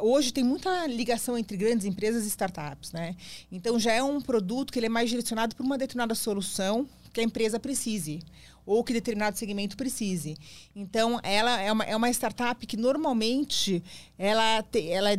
hoje 0.01 0.31
tem 0.31 0.43
muita 0.43 0.87
ligação 0.87 1.37
entre 1.37 1.57
grandes 1.57 1.85
empresas 1.85 2.25
e 2.25 2.27
startups, 2.27 2.91
né? 2.91 3.15
Então, 3.51 3.79
já 3.79 3.91
é 3.91 4.03
um 4.03 4.21
produto 4.21 4.71
que 4.71 4.79
ele 4.79 4.85
é 4.85 4.89
mais 4.89 5.09
direcionado 5.09 5.55
para 5.55 5.65
uma 5.65 5.77
determinada 5.77 6.13
solução 6.15 6.87
que 7.11 7.19
a 7.19 7.23
empresa 7.23 7.59
precise 7.59 8.21
ou 8.69 8.83
que 8.83 8.93
determinado 8.93 9.35
segmento 9.35 9.75
precise. 9.75 10.37
Então, 10.75 11.19
ela 11.23 11.59
é 11.59 11.71
uma, 11.71 11.83
é 11.85 11.95
uma 11.95 12.07
startup 12.11 12.67
que 12.67 12.77
normalmente 12.77 13.83
ela, 14.15 14.61
te, 14.61 14.87
ela 14.87 15.09
é 15.11 15.15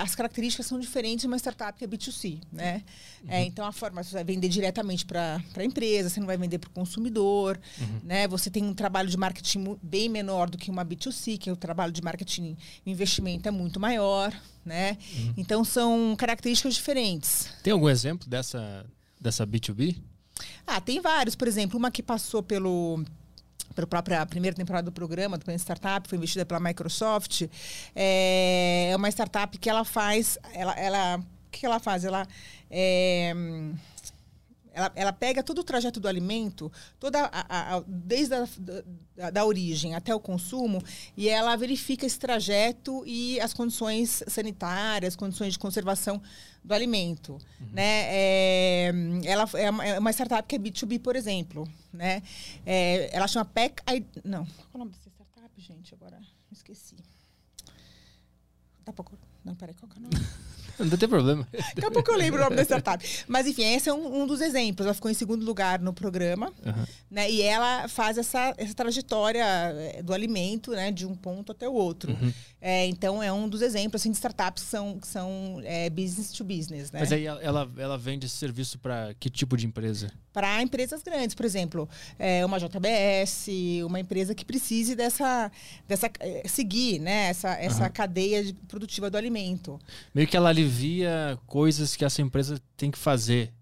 as 0.00 0.14
características 0.14 0.64
são 0.64 0.80
diferentes 0.80 1.20
de 1.20 1.26
uma 1.26 1.36
startup 1.36 1.78
que 1.78 1.84
é 1.84 1.86
B2C, 1.86 2.40
né? 2.50 2.82
Uhum. 3.22 3.30
É, 3.30 3.44
então, 3.44 3.66
a 3.66 3.72
forma 3.72 4.02
você 4.02 4.14
vai 4.14 4.24
vender 4.24 4.48
diretamente 4.48 5.04
para 5.04 5.38
a 5.54 5.64
empresa, 5.64 6.08
você 6.08 6.18
não 6.18 6.26
vai 6.26 6.38
vender 6.38 6.58
para 6.58 6.68
o 6.68 6.70
consumidor, 6.70 7.60
uhum. 7.78 8.00
né? 8.04 8.26
Você 8.26 8.48
tem 8.48 8.64
um 8.64 8.72
trabalho 8.72 9.10
de 9.10 9.18
marketing 9.18 9.76
bem 9.82 10.08
menor 10.08 10.48
do 10.48 10.56
que 10.56 10.70
uma 10.70 10.82
B2C, 10.82 11.36
que 11.36 11.50
é 11.50 11.52
o 11.52 11.56
trabalho 11.56 11.92
de 11.92 12.00
marketing 12.00 12.56
investimento 12.86 13.46
é 13.46 13.50
muito 13.50 13.78
maior, 13.78 14.34
né? 14.64 14.96
Uhum. 15.14 15.34
Então, 15.36 15.62
são 15.62 16.16
características 16.16 16.74
diferentes. 16.74 17.50
Tem 17.62 17.74
algum 17.74 17.90
exemplo 17.90 18.26
dessa, 18.26 18.86
dessa 19.20 19.46
B2B? 19.46 19.94
Ah, 20.66 20.80
tem 20.80 21.00
vários. 21.00 21.34
Por 21.34 21.48
exemplo, 21.48 21.78
uma 21.78 21.90
que 21.90 22.02
passou 22.02 22.42
pelo 22.42 23.04
pela 23.74 23.86
própria 23.86 24.24
primeira 24.24 24.56
temporada 24.56 24.84
do 24.84 24.92
programa, 24.92 25.36
do 25.36 25.44
Plano 25.44 25.58
Startup, 25.58 26.08
foi 26.08 26.16
investida 26.16 26.46
pela 26.46 26.60
Microsoft. 26.60 27.42
É, 27.94 28.90
é 28.92 28.96
uma 28.96 29.08
startup 29.08 29.58
que 29.58 29.68
ela 29.68 29.84
faz. 29.84 30.38
Ela, 30.52 30.72
ela, 30.78 31.16
o 31.18 31.50
que 31.50 31.66
ela 31.66 31.80
faz? 31.80 32.04
Ela. 32.04 32.26
É, 32.70 33.34
ela, 34.74 34.92
ela 34.94 35.12
pega 35.12 35.42
todo 35.42 35.60
o 35.60 35.64
trajeto 35.64 36.00
do 36.00 36.08
alimento, 36.08 36.70
toda 36.98 37.30
a, 37.32 37.76
a, 37.76 37.84
desde 37.86 38.34
a 38.34 38.46
da, 39.16 39.30
da, 39.30 39.44
origem 39.44 39.94
até 39.94 40.12
o 40.14 40.18
consumo, 40.18 40.82
e 41.16 41.28
ela 41.28 41.54
verifica 41.56 42.04
esse 42.04 42.18
trajeto 42.18 43.04
e 43.06 43.40
as 43.40 43.54
condições 43.54 44.22
sanitárias, 44.26 45.14
condições 45.14 45.52
de 45.52 45.58
conservação 45.58 46.20
do 46.62 46.74
alimento. 46.74 47.34
Uhum. 47.60 47.68
Né? 47.72 48.02
É, 48.08 48.92
ela 49.24 49.48
é, 49.54 49.90
é 49.94 49.98
uma 49.98 50.10
startup 50.10 50.46
que 50.46 50.56
é 50.56 50.58
B2B, 50.58 51.00
por 51.00 51.14
exemplo. 51.14 51.68
Né? 51.92 52.22
É, 52.66 53.16
ela 53.16 53.28
chama 53.28 53.44
PEC... 53.44 53.80
Não, 54.24 54.44
qual 54.44 54.68
é 54.72 54.76
o 54.76 54.78
nome 54.78 54.90
dessa 54.90 55.08
startup, 55.08 55.60
gente? 55.60 55.94
Agora, 55.94 56.20
esqueci. 56.50 56.96
Dá 58.84 58.92
pra... 58.92 59.04
Não, 59.44 59.54
peraí, 59.54 59.74
qual 59.74 59.90
é 59.94 59.98
o 59.98 60.02
nome? 60.02 60.14
Não 60.78 60.96
tem 60.96 61.08
problema. 61.08 61.46
Daqui 61.52 61.86
a 61.86 61.90
pouco 61.90 62.10
eu 62.10 62.16
lembro 62.16 62.40
o 62.40 62.44
nome 62.44 62.56
da 62.56 62.62
startup. 62.62 63.04
Mas, 63.26 63.46
enfim, 63.46 63.64
esse 63.74 63.88
é 63.88 63.94
um, 63.94 64.22
um 64.22 64.26
dos 64.26 64.40
exemplos. 64.40 64.86
Ela 64.86 64.94
ficou 64.94 65.10
em 65.10 65.14
segundo 65.14 65.44
lugar 65.44 65.80
no 65.80 65.92
programa. 65.92 66.52
Uhum. 66.64 66.84
Né? 67.10 67.30
E 67.30 67.42
ela 67.42 67.88
faz 67.88 68.18
essa, 68.18 68.54
essa 68.56 68.74
trajetória 68.74 69.44
eh, 69.44 70.02
do 70.02 70.12
alimento, 70.12 70.72
né? 70.72 70.90
De 70.90 71.06
um 71.06 71.14
ponto 71.14 71.52
até 71.52 71.68
o 71.68 71.72
outro. 71.72 72.12
Uhum. 72.12 72.32
É, 72.60 72.86
então, 72.86 73.22
é 73.22 73.30
um 73.30 73.46
dos 73.46 73.60
exemplos 73.60 74.00
assim, 74.00 74.10
de 74.10 74.16
startups 74.16 74.64
que 74.64 74.70
são, 74.70 74.98
que 74.98 75.06
são 75.06 75.60
é, 75.64 75.90
business 75.90 76.32
to 76.32 76.42
business. 76.42 76.90
Né? 76.90 77.00
Mas 77.00 77.12
aí 77.12 77.26
ela, 77.26 77.70
ela 77.76 77.98
vende 77.98 78.24
esse 78.24 78.36
serviço 78.36 78.78
para 78.78 79.12
que 79.20 79.28
tipo 79.28 79.54
de 79.54 79.66
empresa? 79.66 80.10
Para 80.32 80.62
empresas 80.62 81.02
grandes, 81.02 81.34
por 81.34 81.44
exemplo, 81.44 81.86
é, 82.18 82.44
uma 82.44 82.58
JBS, 82.58 83.48
uma 83.86 84.00
empresa 84.00 84.34
que 84.34 84.44
precise 84.44 84.96
dessa, 84.96 85.52
dessa 85.86 86.10
eh, 86.18 86.42
seguir 86.48 86.98
né? 87.00 87.28
essa, 87.28 87.50
essa 87.50 87.84
uhum. 87.84 87.92
cadeia 87.92 88.54
produtiva 88.66 89.10
do 89.10 89.18
alimento. 89.18 89.78
Meio 90.14 90.26
que 90.26 90.36
ela 90.36 90.48
alivia 90.64 91.38
coisas 91.46 91.94
que 91.94 92.04
essa 92.04 92.22
empresa 92.22 92.60
tem 92.76 92.90
que 92.90 92.98
fazer 92.98 93.52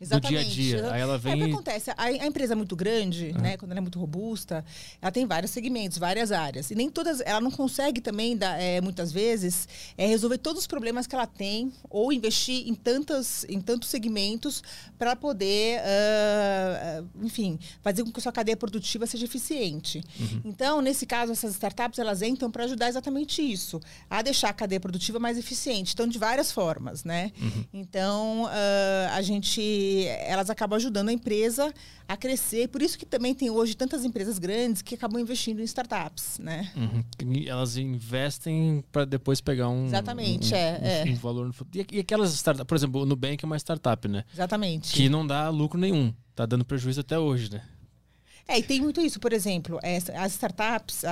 Exatamente. 0.00 0.44
do 0.44 0.54
dia 0.54 0.76
a 0.76 0.80
dia. 0.80 0.92
Aí 0.92 1.00
ela 1.00 1.18
vem. 1.18 1.32
É 1.32 1.36
o 1.36 1.38
que 1.46 1.52
acontece. 1.52 1.90
A, 1.90 2.04
a, 2.04 2.26
empresa 2.26 2.52
é 2.52 2.56
muito 2.56 2.76
grande, 2.76 3.32
uhum. 3.34 3.42
né? 3.42 3.56
Quando 3.56 3.72
ela 3.72 3.78
é 3.78 3.80
muito 3.80 3.98
robusta, 3.98 4.64
ela 5.02 5.10
tem 5.10 5.26
vários 5.26 5.50
segmentos, 5.50 5.98
várias 5.98 6.30
áreas. 6.30 6.70
E 6.70 6.74
nem 6.74 6.88
todas. 6.88 7.20
Ela 7.20 7.40
não 7.40 7.50
consegue 7.50 8.00
também, 8.00 8.36
dar, 8.36 8.60
é, 8.60 8.80
muitas 8.80 9.10
vezes, 9.10 9.68
é, 9.96 10.06
resolver 10.06 10.38
todos 10.38 10.62
os 10.62 10.66
problemas 10.66 11.06
que 11.06 11.14
ela 11.14 11.26
tem 11.26 11.72
ou 11.90 12.12
investir 12.12 12.68
em, 12.68 12.74
tantas, 12.74 13.44
em 13.48 13.60
tantos 13.60 13.88
segmentos 13.88 14.62
para 14.96 15.16
poder, 15.16 15.80
uh, 15.80 17.08
enfim, 17.22 17.58
fazer 17.82 18.04
com 18.04 18.12
que 18.12 18.20
a 18.20 18.22
sua 18.22 18.32
cadeia 18.32 18.56
produtiva 18.56 19.06
seja 19.06 19.24
eficiente. 19.24 20.02
Uhum. 20.18 20.42
Então, 20.44 20.80
nesse 20.80 21.06
caso, 21.06 21.32
essas 21.32 21.52
startups 21.52 21.98
elas 21.98 22.22
entram 22.22 22.50
para 22.50 22.64
ajudar 22.64 22.88
exatamente 22.88 23.42
isso, 23.42 23.80
a 24.08 24.22
deixar 24.22 24.50
a 24.50 24.52
cadeia 24.52 24.80
produtiva 24.80 25.18
mais 25.18 25.36
eficiente. 25.36 25.92
Então, 25.92 26.06
de 26.06 26.18
várias 26.18 26.52
formas, 26.52 27.02
né? 27.02 27.32
Uhum. 27.40 27.64
Então, 27.72 28.44
uh, 28.44 29.12
a 29.12 29.22
gente 29.22 29.87
elas 30.06 30.50
acabam 30.50 30.76
ajudando 30.76 31.08
a 31.08 31.12
empresa 31.12 31.72
a 32.06 32.16
crescer. 32.16 32.68
Por 32.68 32.82
isso 32.82 32.98
que 32.98 33.04
também 33.04 33.34
tem 33.34 33.50
hoje 33.50 33.76
tantas 33.76 34.04
empresas 34.04 34.38
grandes 34.38 34.82
que 34.82 34.94
acabam 34.94 35.20
investindo 35.20 35.60
em 35.60 35.64
startups, 35.64 36.38
né? 36.38 36.70
Uhum. 36.76 37.04
Elas 37.46 37.76
investem 37.76 38.84
para 38.90 39.04
depois 39.04 39.40
pegar 39.40 39.68
um 39.68 39.86
exatamente 39.86 40.54
um, 40.54 40.56
é, 40.56 41.04
um, 41.06 41.10
um 41.10 41.12
é. 41.12 41.16
valor 41.16 41.46
no 41.46 41.52
futuro. 41.52 41.86
E, 41.92 42.00
aquelas 42.00 42.32
startups, 42.34 42.66
por 42.66 42.76
exemplo, 42.76 43.02
o 43.02 43.06
Nubank 43.06 43.44
é 43.44 43.46
uma 43.46 43.56
startup, 43.56 44.08
né? 44.08 44.24
Exatamente. 44.32 44.92
Que 44.92 45.08
não 45.08 45.26
dá 45.26 45.48
lucro 45.48 45.78
nenhum, 45.78 46.12
tá 46.34 46.46
dando 46.46 46.64
prejuízo 46.64 47.00
até 47.00 47.18
hoje, 47.18 47.50
né? 47.52 47.62
É, 48.50 48.58
e 48.58 48.62
tem 48.62 48.80
muito 48.80 48.98
isso. 49.02 49.20
Por 49.20 49.34
exemplo, 49.34 49.78
as 49.82 50.32
startups, 50.32 51.02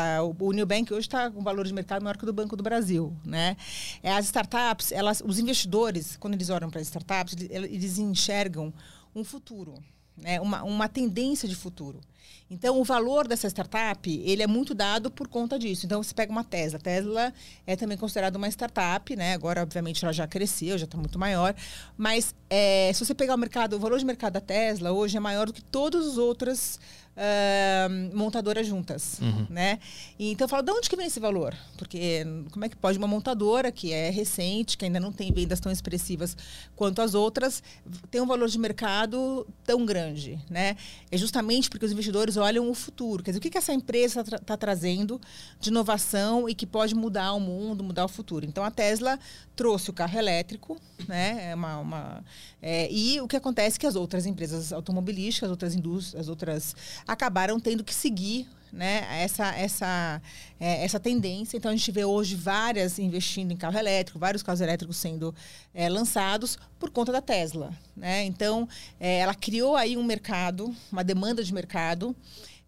o 0.40 0.52
Nubank 0.54 0.90
hoje 0.92 1.06
está 1.06 1.30
com 1.30 1.42
valor 1.42 1.66
de 1.66 1.74
mercado 1.74 2.02
maior 2.02 2.16
que 2.16 2.22
o 2.22 2.26
do 2.26 2.32
Banco 2.32 2.56
do 2.56 2.62
Brasil, 2.62 3.14
né? 3.22 3.58
É, 4.02 4.10
as 4.10 4.24
startups, 4.24 4.90
elas, 4.90 5.22
os 5.24 5.38
investidores, 5.38 6.16
quando 6.16 6.32
eles 6.32 6.48
olham 6.48 6.70
para 6.70 6.80
as 6.80 6.86
startups, 6.86 7.36
eles 7.50 7.98
enxergam 7.98 8.72
um 9.14 9.22
futuro, 9.22 9.74
né? 10.16 10.40
uma, 10.40 10.62
uma 10.64 10.88
tendência 10.88 11.46
de 11.46 11.54
futuro. 11.54 12.00
Então, 12.48 12.80
o 12.80 12.84
valor 12.84 13.26
dessa 13.26 13.48
startup, 13.48 14.08
ele 14.08 14.42
é 14.42 14.46
muito 14.46 14.74
dado 14.74 15.10
por 15.10 15.26
conta 15.26 15.58
disso. 15.58 15.84
Então, 15.84 16.02
você 16.02 16.14
pega 16.14 16.30
uma 16.30 16.44
Tesla. 16.44 16.78
A 16.78 16.82
Tesla 16.82 17.34
é 17.66 17.74
também 17.74 17.98
considerada 17.98 18.38
uma 18.38 18.48
startup, 18.48 19.16
né? 19.16 19.34
Agora, 19.34 19.62
obviamente, 19.62 20.04
ela 20.04 20.12
já 20.12 20.26
cresceu, 20.26 20.78
já 20.78 20.84
está 20.84 20.96
muito 20.96 21.18
maior. 21.18 21.54
Mas, 21.96 22.34
é, 22.48 22.90
se 22.94 23.04
você 23.04 23.14
pegar 23.14 23.34
o 23.34 23.38
mercado, 23.38 23.74
o 23.74 23.78
valor 23.80 23.98
de 23.98 24.04
mercado 24.04 24.34
da 24.34 24.40
Tesla 24.40 24.92
hoje 24.92 25.16
é 25.16 25.20
maior 25.20 25.46
do 25.46 25.52
que 25.52 25.62
todas 25.62 26.06
as 26.06 26.18
outras 26.18 26.78
uh, 27.16 28.16
montadoras 28.16 28.66
juntas, 28.66 29.18
uhum. 29.20 29.46
né? 29.48 29.78
E, 30.18 30.30
então 30.30 30.44
eu 30.44 30.48
falo, 30.48 30.62
de 30.62 30.70
onde 30.72 30.88
que 30.88 30.96
vem 30.96 31.06
esse 31.06 31.18
valor? 31.18 31.54
Porque 31.76 32.24
como 32.52 32.64
é 32.64 32.68
que 32.68 32.76
pode 32.76 32.98
uma 32.98 33.08
montadora 33.08 33.72
que 33.72 33.92
é 33.92 34.10
recente, 34.10 34.76
que 34.76 34.84
ainda 34.84 35.00
não 35.00 35.12
tem 35.12 35.32
vendas 35.32 35.58
tão 35.58 35.72
expressivas 35.72 36.36
quanto 36.74 37.00
as 37.00 37.14
outras, 37.14 37.62
ter 38.10 38.20
um 38.20 38.26
valor 38.26 38.48
de 38.48 38.58
mercado 38.58 39.46
tão 39.64 39.84
grande, 39.84 40.38
né? 40.50 40.76
É 41.10 41.16
justamente 41.16 41.70
porque 41.70 41.86
os 41.86 41.92
investidores 41.92 42.15
olham 42.36 42.70
o 42.70 42.74
futuro. 42.74 43.22
Quer 43.22 43.30
dizer, 43.30 43.38
o 43.38 43.42
que, 43.42 43.50
que 43.50 43.58
essa 43.58 43.72
empresa 43.72 44.20
está 44.20 44.38
tá 44.38 44.56
trazendo 44.56 45.20
de 45.60 45.70
inovação 45.70 46.48
e 46.48 46.54
que 46.54 46.66
pode 46.66 46.94
mudar 46.94 47.32
o 47.32 47.40
mundo, 47.40 47.84
mudar 47.84 48.04
o 48.04 48.08
futuro? 48.08 48.46
Então 48.46 48.64
a 48.64 48.70
Tesla 48.70 49.18
trouxe 49.54 49.90
o 49.90 49.92
carro 49.92 50.18
elétrico, 50.18 50.76
né? 51.08 51.50
É 51.50 51.54
uma, 51.54 51.78
uma 51.78 52.24
é, 52.60 52.90
e 52.90 53.20
o 53.20 53.28
que 53.28 53.36
acontece 53.36 53.76
é 53.76 53.80
que 53.80 53.86
as 53.86 53.96
outras 53.96 54.26
empresas 54.26 54.72
automobilísticas, 54.72 55.48
as 55.48 55.50
outras 55.50 55.74
indústrias, 55.74 56.20
as 56.20 56.28
outras 56.28 56.74
acabaram 57.06 57.60
tendo 57.60 57.84
que 57.84 57.94
seguir 57.94 58.48
né, 58.76 59.06
essa, 59.22 59.54
essa, 59.56 60.22
é, 60.60 60.84
essa 60.84 61.00
tendência. 61.00 61.56
Então, 61.56 61.70
a 61.70 61.74
gente 61.74 61.90
vê 61.90 62.04
hoje 62.04 62.36
várias 62.36 62.98
investindo 62.98 63.50
em 63.50 63.56
carro 63.56 63.78
elétrico, 63.78 64.18
vários 64.18 64.42
carros 64.42 64.60
elétricos 64.60 64.98
sendo 64.98 65.34
é, 65.74 65.88
lançados 65.88 66.58
por 66.78 66.90
conta 66.90 67.10
da 67.10 67.22
Tesla. 67.22 67.72
Né? 67.96 68.24
Então, 68.24 68.68
é, 69.00 69.20
ela 69.20 69.34
criou 69.34 69.74
aí 69.76 69.96
um 69.96 70.04
mercado, 70.04 70.74
uma 70.92 71.02
demanda 71.02 71.42
de 71.42 71.52
mercado. 71.52 72.14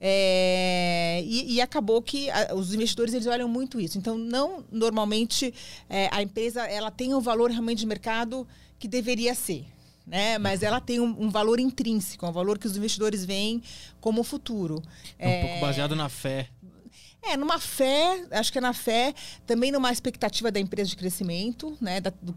É, 0.00 1.20
e, 1.24 1.54
e, 1.54 1.60
acabou 1.60 2.00
que 2.00 2.30
a, 2.30 2.54
os 2.54 2.72
investidores 2.72 3.12
eles 3.12 3.26
olham 3.26 3.48
muito 3.48 3.80
isso. 3.80 3.98
Então, 3.98 4.16
não 4.16 4.64
normalmente 4.70 5.52
é, 5.90 6.08
a 6.12 6.22
empresa 6.22 6.62
ela 6.62 6.90
tem 6.90 7.14
o 7.14 7.20
valor 7.20 7.50
realmente 7.50 7.80
de 7.80 7.86
mercado 7.86 8.46
que 8.78 8.86
deveria 8.86 9.34
ser 9.34 9.66
né? 10.08 10.38
Mas 10.38 10.62
ela 10.62 10.80
tem 10.80 10.98
um, 10.98 11.24
um, 11.24 11.30
valor 11.30 11.60
intrínseco, 11.60 12.26
um 12.26 12.32
valor 12.32 12.58
que 12.58 12.66
os 12.66 12.76
investidores 12.76 13.24
veem 13.24 13.62
como 14.00 14.22
futuro. 14.24 14.82
É 15.18 15.28
um 15.28 15.30
é... 15.30 15.40
pouco 15.42 15.60
baseado 15.60 15.94
na 15.94 16.08
fé. 16.08 16.48
É, 17.20 17.36
numa 17.36 17.58
fé, 17.58 18.24
acho 18.30 18.50
que 18.50 18.58
é 18.58 18.60
na 18.60 18.72
fé, 18.72 19.12
também 19.44 19.72
numa 19.72 19.90
expectativa 19.90 20.52
da 20.52 20.60
empresa 20.60 20.90
de 20.90 20.96
crescimento, 20.96 21.76
né? 21.80 22.00
Da, 22.00 22.12
do, 22.22 22.34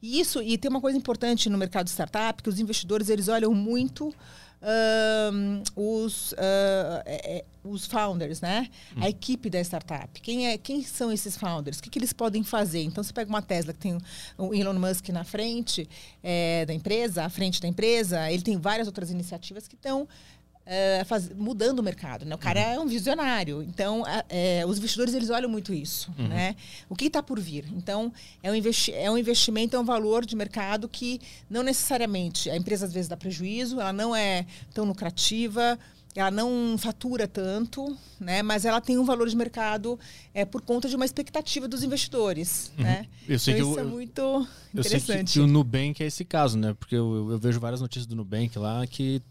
e 0.00 0.18
isso, 0.18 0.42
e 0.42 0.56
tem 0.56 0.70
uma 0.70 0.80
coisa 0.80 0.96
importante 0.96 1.50
no 1.50 1.58
mercado 1.58 1.84
de 1.84 1.90
startup, 1.90 2.42
que 2.42 2.48
os 2.48 2.58
investidores 2.58 3.08
eles 3.10 3.28
olham 3.28 3.54
muito 3.54 4.12
um, 4.62 5.62
os, 5.74 6.32
uh, 6.32 7.02
é, 7.04 7.44
os 7.64 7.86
founders, 7.86 8.40
né? 8.40 8.68
Hum. 8.96 9.00
A 9.02 9.08
equipe 9.08 9.50
da 9.50 9.60
startup. 9.60 10.20
Quem, 10.20 10.48
é, 10.48 10.58
quem 10.58 10.82
são 10.82 11.10
esses 11.12 11.36
founders? 11.36 11.78
O 11.78 11.82
que, 11.82 11.90
que 11.90 11.98
eles 11.98 12.12
podem 12.12 12.42
fazer? 12.42 12.82
Então, 12.82 13.02
você 13.02 13.12
pega 13.12 13.28
uma 13.28 13.42
Tesla 13.42 13.72
que 13.72 13.80
tem 13.80 13.98
o 14.38 14.54
Elon 14.54 14.74
Musk 14.74 15.08
na 15.08 15.24
frente 15.24 15.88
é, 16.22 16.64
da 16.64 16.72
empresa, 16.72 17.24
à 17.24 17.28
frente 17.28 17.60
da 17.60 17.68
empresa, 17.68 18.30
ele 18.30 18.42
tem 18.42 18.56
várias 18.56 18.86
outras 18.86 19.10
iniciativas 19.10 19.66
que 19.66 19.74
estão 19.74 20.08
é, 20.64 21.04
faz, 21.04 21.28
mudando 21.30 21.80
o 21.80 21.82
mercado. 21.82 22.24
Né? 22.24 22.34
O 22.34 22.38
cara 22.38 22.60
uhum. 22.60 22.72
é 22.74 22.80
um 22.80 22.86
visionário. 22.86 23.62
Então, 23.62 24.04
é, 24.28 24.64
os 24.66 24.78
investidores 24.78 25.14
eles 25.14 25.30
olham 25.30 25.48
muito 25.48 25.72
isso. 25.72 26.12
Uhum. 26.18 26.28
Né? 26.28 26.56
O 26.88 26.94
que 26.94 27.06
está 27.06 27.22
por 27.22 27.40
vir? 27.40 27.64
Então, 27.74 28.12
é 28.42 28.50
um, 28.50 28.54
investi 28.54 28.92
é 28.92 29.10
um 29.10 29.18
investimento, 29.18 29.76
é 29.76 29.78
um 29.78 29.84
valor 29.84 30.24
de 30.24 30.36
mercado 30.36 30.88
que 30.88 31.20
não 31.48 31.62
necessariamente 31.62 32.50
a 32.50 32.56
empresa 32.56 32.86
às 32.86 32.92
vezes 32.92 33.08
dá 33.08 33.16
prejuízo, 33.16 33.80
ela 33.80 33.92
não 33.92 34.14
é 34.14 34.46
tão 34.72 34.84
lucrativa 34.84 35.78
ela 36.14 36.30
não 36.30 36.76
fatura 36.76 37.26
tanto, 37.26 37.96
né? 38.20 38.42
Mas 38.42 38.64
ela 38.64 38.80
tem 38.80 38.98
um 38.98 39.04
valor 39.04 39.28
de 39.28 39.36
mercado 39.36 39.98
é, 40.34 40.44
por 40.44 40.60
conta 40.60 40.88
de 40.88 40.94
uma 40.94 41.06
expectativa 41.06 41.66
dos 41.66 41.82
investidores, 41.82 42.70
uhum. 42.76 42.84
né? 42.84 43.06
Eu 43.26 43.38
sei 43.38 43.54
então, 43.54 43.66
que 43.66 43.70
isso 43.70 43.80
eu, 43.80 43.86
é 43.86 43.90
muito 43.90 44.48
interessante. 44.74 44.74
Eu 44.74 44.84
sei 45.00 45.24
que, 45.24 45.32
que, 45.32 45.40
o 45.40 45.46
Nubank 45.46 46.02
é 46.02 46.06
esse 46.06 46.24
caso, 46.24 46.58
né? 46.58 46.74
Porque 46.78 46.94
eu, 46.94 47.30
eu 47.30 47.38
vejo 47.38 47.58
várias 47.58 47.80
notícias 47.80 48.06
do 48.06 48.14
Nubank 48.14 48.58
lá 48.58 48.86
que 48.86 49.22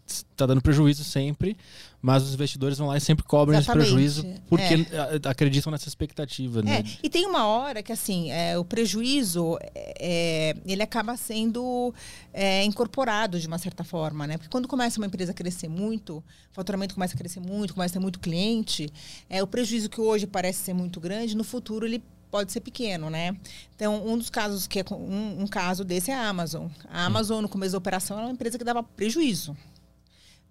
está 0.42 0.46
dando 0.46 0.62
prejuízo 0.62 1.04
sempre, 1.04 1.56
mas 2.00 2.22
os 2.24 2.34
investidores 2.34 2.78
vão 2.78 2.88
lá 2.88 2.96
e 2.96 3.00
sempre 3.00 3.24
cobram 3.24 3.56
Exatamente. 3.56 3.86
esse 3.86 3.94
prejuízo 3.94 4.40
porque 4.48 4.64
é. 4.64 5.28
acreditam 5.28 5.70
nessa 5.70 5.88
expectativa. 5.88 6.60
Né? 6.60 6.80
É. 6.80 6.98
E 7.02 7.08
tem 7.08 7.24
uma 7.26 7.46
hora 7.46 7.82
que 7.82 7.92
assim 7.92 8.30
é, 8.30 8.58
o 8.58 8.64
prejuízo 8.64 9.56
é, 9.74 10.56
ele 10.66 10.82
acaba 10.82 11.16
sendo 11.16 11.94
é, 12.34 12.64
incorporado 12.64 13.38
de 13.38 13.46
uma 13.46 13.58
certa 13.58 13.84
forma, 13.84 14.26
né? 14.26 14.36
Porque 14.36 14.50
quando 14.50 14.66
começa 14.66 14.98
uma 14.98 15.06
empresa 15.06 15.30
a 15.30 15.34
crescer 15.34 15.68
muito, 15.68 16.16
o 16.18 16.24
faturamento 16.54 16.94
começa 16.94 17.14
a 17.14 17.18
crescer 17.18 17.40
muito, 17.40 17.74
começa 17.74 17.92
a 17.92 17.98
ter 17.98 18.02
muito 18.02 18.18
cliente, 18.18 18.92
é 19.30 19.42
o 19.42 19.46
prejuízo 19.46 19.88
que 19.88 20.00
hoje 20.00 20.26
parece 20.26 20.58
ser 20.58 20.74
muito 20.74 21.00
grande, 21.00 21.36
no 21.36 21.44
futuro 21.44 21.86
ele 21.86 22.02
pode 22.32 22.50
ser 22.50 22.60
pequeno, 22.60 23.10
né? 23.10 23.36
Então, 23.76 24.04
um 24.06 24.16
dos 24.16 24.30
casos 24.30 24.66
que 24.66 24.80
é 24.80 24.84
um, 24.90 25.42
um 25.42 25.46
caso 25.46 25.84
desse 25.84 26.10
é 26.10 26.14
a 26.14 26.26
Amazon. 26.26 26.66
A 26.88 27.04
Amazon, 27.04 27.42
no 27.42 27.48
começo 27.48 27.72
da 27.72 27.78
operação, 27.78 28.16
era 28.16 28.26
uma 28.26 28.32
empresa 28.32 28.56
que 28.56 28.64
dava 28.64 28.82
prejuízo 28.82 29.54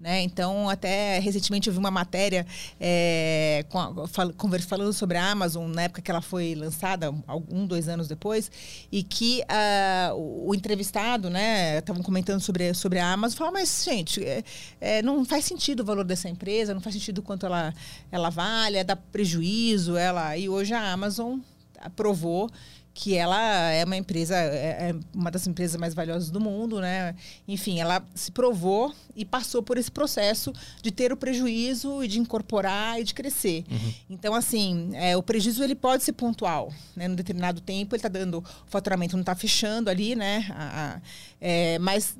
Né? 0.01 0.23
Então, 0.23 0.67
até 0.67 1.19
recentemente 1.19 1.67
eu 1.67 1.73
vi 1.73 1.77
uma 1.77 1.91
matéria 1.91 2.45
é, 2.79 3.63
a, 3.71 4.07
fal, 4.07 4.31
falando 4.67 4.91
sobre 4.93 5.15
a 5.15 5.29
Amazon, 5.29 5.69
na 5.71 5.83
época 5.83 6.01
que 6.01 6.09
ela 6.09 6.21
foi 6.21 6.55
lançada, 6.55 7.13
um, 7.51 7.67
dois 7.67 7.87
anos 7.87 8.07
depois, 8.07 8.49
e 8.91 9.03
que 9.03 9.43
uh, 9.43 10.15
o, 10.15 10.49
o, 10.49 10.55
entrevistado, 10.55 11.29
né, 11.29 11.77
estavam 11.77 12.01
comentando 12.01 12.39
sobre, 12.39 12.73
sobre 12.73 12.97
a 12.97 13.13
Amazon, 13.13 13.37
falou, 13.37 13.53
mas, 13.53 13.83
gente, 13.85 14.23
é, 14.25 14.43
é, 14.79 15.01
não 15.03 15.23
faz 15.23 15.45
sentido 15.45 15.81
o 15.81 15.85
valor 15.85 16.03
dessa 16.03 16.27
empresa, 16.27 16.73
não 16.73 16.81
faz 16.81 16.95
sentido 16.95 17.21
quanto 17.21 17.45
ela, 17.45 17.71
ela 18.11 18.31
vale, 18.31 18.77
é 18.77 18.83
dá 18.83 18.95
prejuízo, 18.95 19.95
ela... 19.95 20.35
E 20.35 20.49
hoje 20.49 20.73
a 20.73 20.91
Amazon 20.91 21.37
aprovou 21.79 22.49
que 22.93 23.15
ela 23.15 23.71
é 23.71 23.83
uma 23.85 23.95
empresa, 23.95 24.35
é, 24.35 24.89
é 24.89 24.95
uma 25.13 25.31
das 25.31 25.47
empresas 25.47 25.79
mais 25.79 25.93
valiosas 25.93 26.29
do 26.29 26.39
mundo, 26.39 26.79
né? 26.81 27.15
Enfim, 27.47 27.79
ela 27.79 28.03
se 28.13 28.31
provou 28.31 28.93
e 29.15 29.23
passou 29.23 29.63
por 29.63 29.77
esse 29.77 29.89
processo 29.89 30.53
de 30.81 30.91
ter 30.91 31.11
o 31.11 31.17
prejuízo 31.17 32.03
e 32.03 32.07
de 32.07 32.19
incorporar 32.19 32.99
e 32.99 33.03
de 33.03 33.13
crescer. 33.13 33.63
Uhum. 33.71 33.93
Então, 34.09 34.33
assim, 34.33 34.91
é, 34.93 35.15
o 35.15 35.23
prejuízo 35.23 35.63
ele 35.63 35.75
pode 35.75 36.03
ser 36.03 36.13
pontual, 36.13 36.73
né? 36.95 37.07
Num 37.07 37.15
determinado 37.15 37.61
tempo 37.61 37.95
ele 37.95 37.99
está 37.99 38.09
dando, 38.09 38.39
o 38.39 38.69
faturamento 38.69 39.15
não 39.15 39.21
está 39.21 39.35
fechando 39.35 39.89
ali, 39.89 40.15
né? 40.15 40.45
A, 40.51 40.95
a, 40.95 41.01
é, 41.39 41.79
mas 41.79 42.15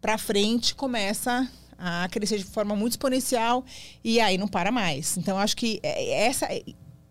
para 0.00 0.16
frente 0.16 0.74
começa 0.74 1.48
a 1.78 2.08
crescer 2.08 2.38
de 2.38 2.44
forma 2.44 2.76
muito 2.76 2.92
exponencial 2.92 3.64
e 4.02 4.20
aí 4.20 4.38
não 4.38 4.48
para 4.48 4.70
mais. 4.70 5.16
Então, 5.16 5.36
acho 5.36 5.56
que 5.56 5.80
é, 5.82 6.26
essa 6.26 6.46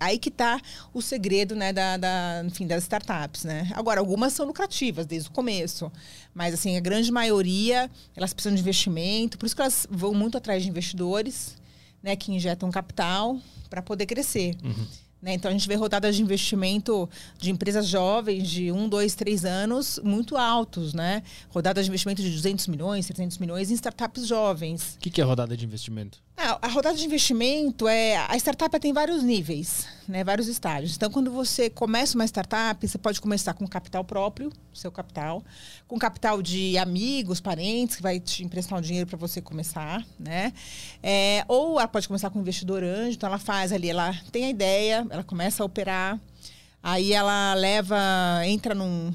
aí 0.02 0.18
que 0.18 0.30
está 0.30 0.60
o 0.94 1.02
segredo 1.02 1.56
né, 1.56 1.72
da, 1.72 1.96
da, 1.96 2.44
enfim, 2.46 2.66
das 2.66 2.84
startups. 2.84 3.44
Né? 3.44 3.70
Agora, 3.74 4.00
algumas 4.00 4.34
são 4.34 4.46
lucrativas 4.46 5.06
desde 5.06 5.30
o 5.30 5.32
começo, 5.32 5.92
mas 6.34 6.56
assim, 6.56 6.76
a 6.76 6.80
grande 6.80 7.12
maioria 7.12 7.90
elas 8.16 8.34
precisam 8.34 8.56
de 8.56 8.62
investimento, 8.62 9.38
por 9.38 9.46
isso 9.46 9.56
que 9.56 9.62
elas 9.62 9.86
vão 9.90 10.14
muito 10.14 10.38
atrás 10.38 10.64
de 10.64 10.70
investidores 10.70 11.56
né, 12.02 12.16
que 12.16 12.32
injetam 12.32 12.72
capital 12.72 13.40
para 13.70 13.82
poder 13.82 14.08
crescer. 14.08 14.56
Uhum. 14.64 14.88
Né? 15.22 15.34
Então, 15.34 15.50
a 15.50 15.54
gente 15.54 15.68
vê 15.68 15.76
rodadas 15.76 16.16
de 16.16 16.24
investimento 16.24 17.08
de 17.38 17.52
empresas 17.52 17.88
jovens 17.88 18.50
de 18.50 18.72
1, 18.72 18.90
2, 18.90 19.16
3 19.16 19.46
anos 19.46 20.00
muito 20.04 20.36
altos, 20.36 20.94
né? 20.94 21.22
Rodadas 21.50 21.86
de 21.86 21.92
investimento 21.92 22.22
de 22.24 22.32
200 22.32 22.68
milhões, 22.68 23.06
300 23.06 23.38
milhões 23.38 23.70
em 23.70 23.76
startups 23.76 24.26
jovens. 24.26 24.96
O 24.96 25.00
que, 25.00 25.12
que 25.12 25.22
é 25.22 25.24
rodada 25.24 25.56
de 25.56 25.64
investimento? 25.64 26.20
Ah, 26.36 26.58
a 26.60 26.68
rodada 26.68 26.98
de 26.98 27.06
investimento 27.06 27.88
é. 27.88 28.18
A 28.18 28.36
startup 28.36 28.80
tem 28.80 28.92
vários 28.92 29.22
níveis, 29.22 29.86
né? 30.12 30.24
vários 30.24 30.48
estágios. 30.48 30.96
Então, 30.96 31.10
quando 31.10 31.32
você 31.32 31.70
começa 31.70 32.16
uma 32.16 32.26
startup, 32.26 32.88
você 32.88 32.98
pode 32.98 33.20
começar 33.22 33.54
com 33.54 33.68
capital 33.68 34.04
próprio, 34.04 34.52
seu 34.74 34.92
capital, 34.92 35.44
com 35.88 35.98
capital 35.98 36.42
de 36.42 36.78
amigos, 36.78 37.40
parentes, 37.40 37.96
que 37.96 38.02
vai 38.02 38.20
te 38.20 38.44
emprestar 38.44 38.78
um 38.78 38.82
dinheiro 38.82 39.08
para 39.08 39.18
você 39.18 39.42
começar, 39.42 40.06
né? 40.20 40.54
É, 41.02 41.44
ou 41.48 41.80
ela 41.80 41.88
pode 41.88 42.08
começar 42.08 42.30
com 42.30 42.40
investidor 42.40 42.84
anjo, 42.84 43.16
então 43.16 43.28
ela 43.28 43.40
faz 43.40 43.72
ali, 43.72 43.90
ela 43.90 44.14
tem 44.32 44.46
a 44.46 44.50
ideia, 44.50 45.08
ela 45.10 45.24
começa 45.24 45.64
a 45.64 45.66
operar, 45.66 46.20
aí 46.84 47.14
ela 47.14 47.54
leva, 47.54 47.98
entra 48.46 48.76
num 48.76 49.14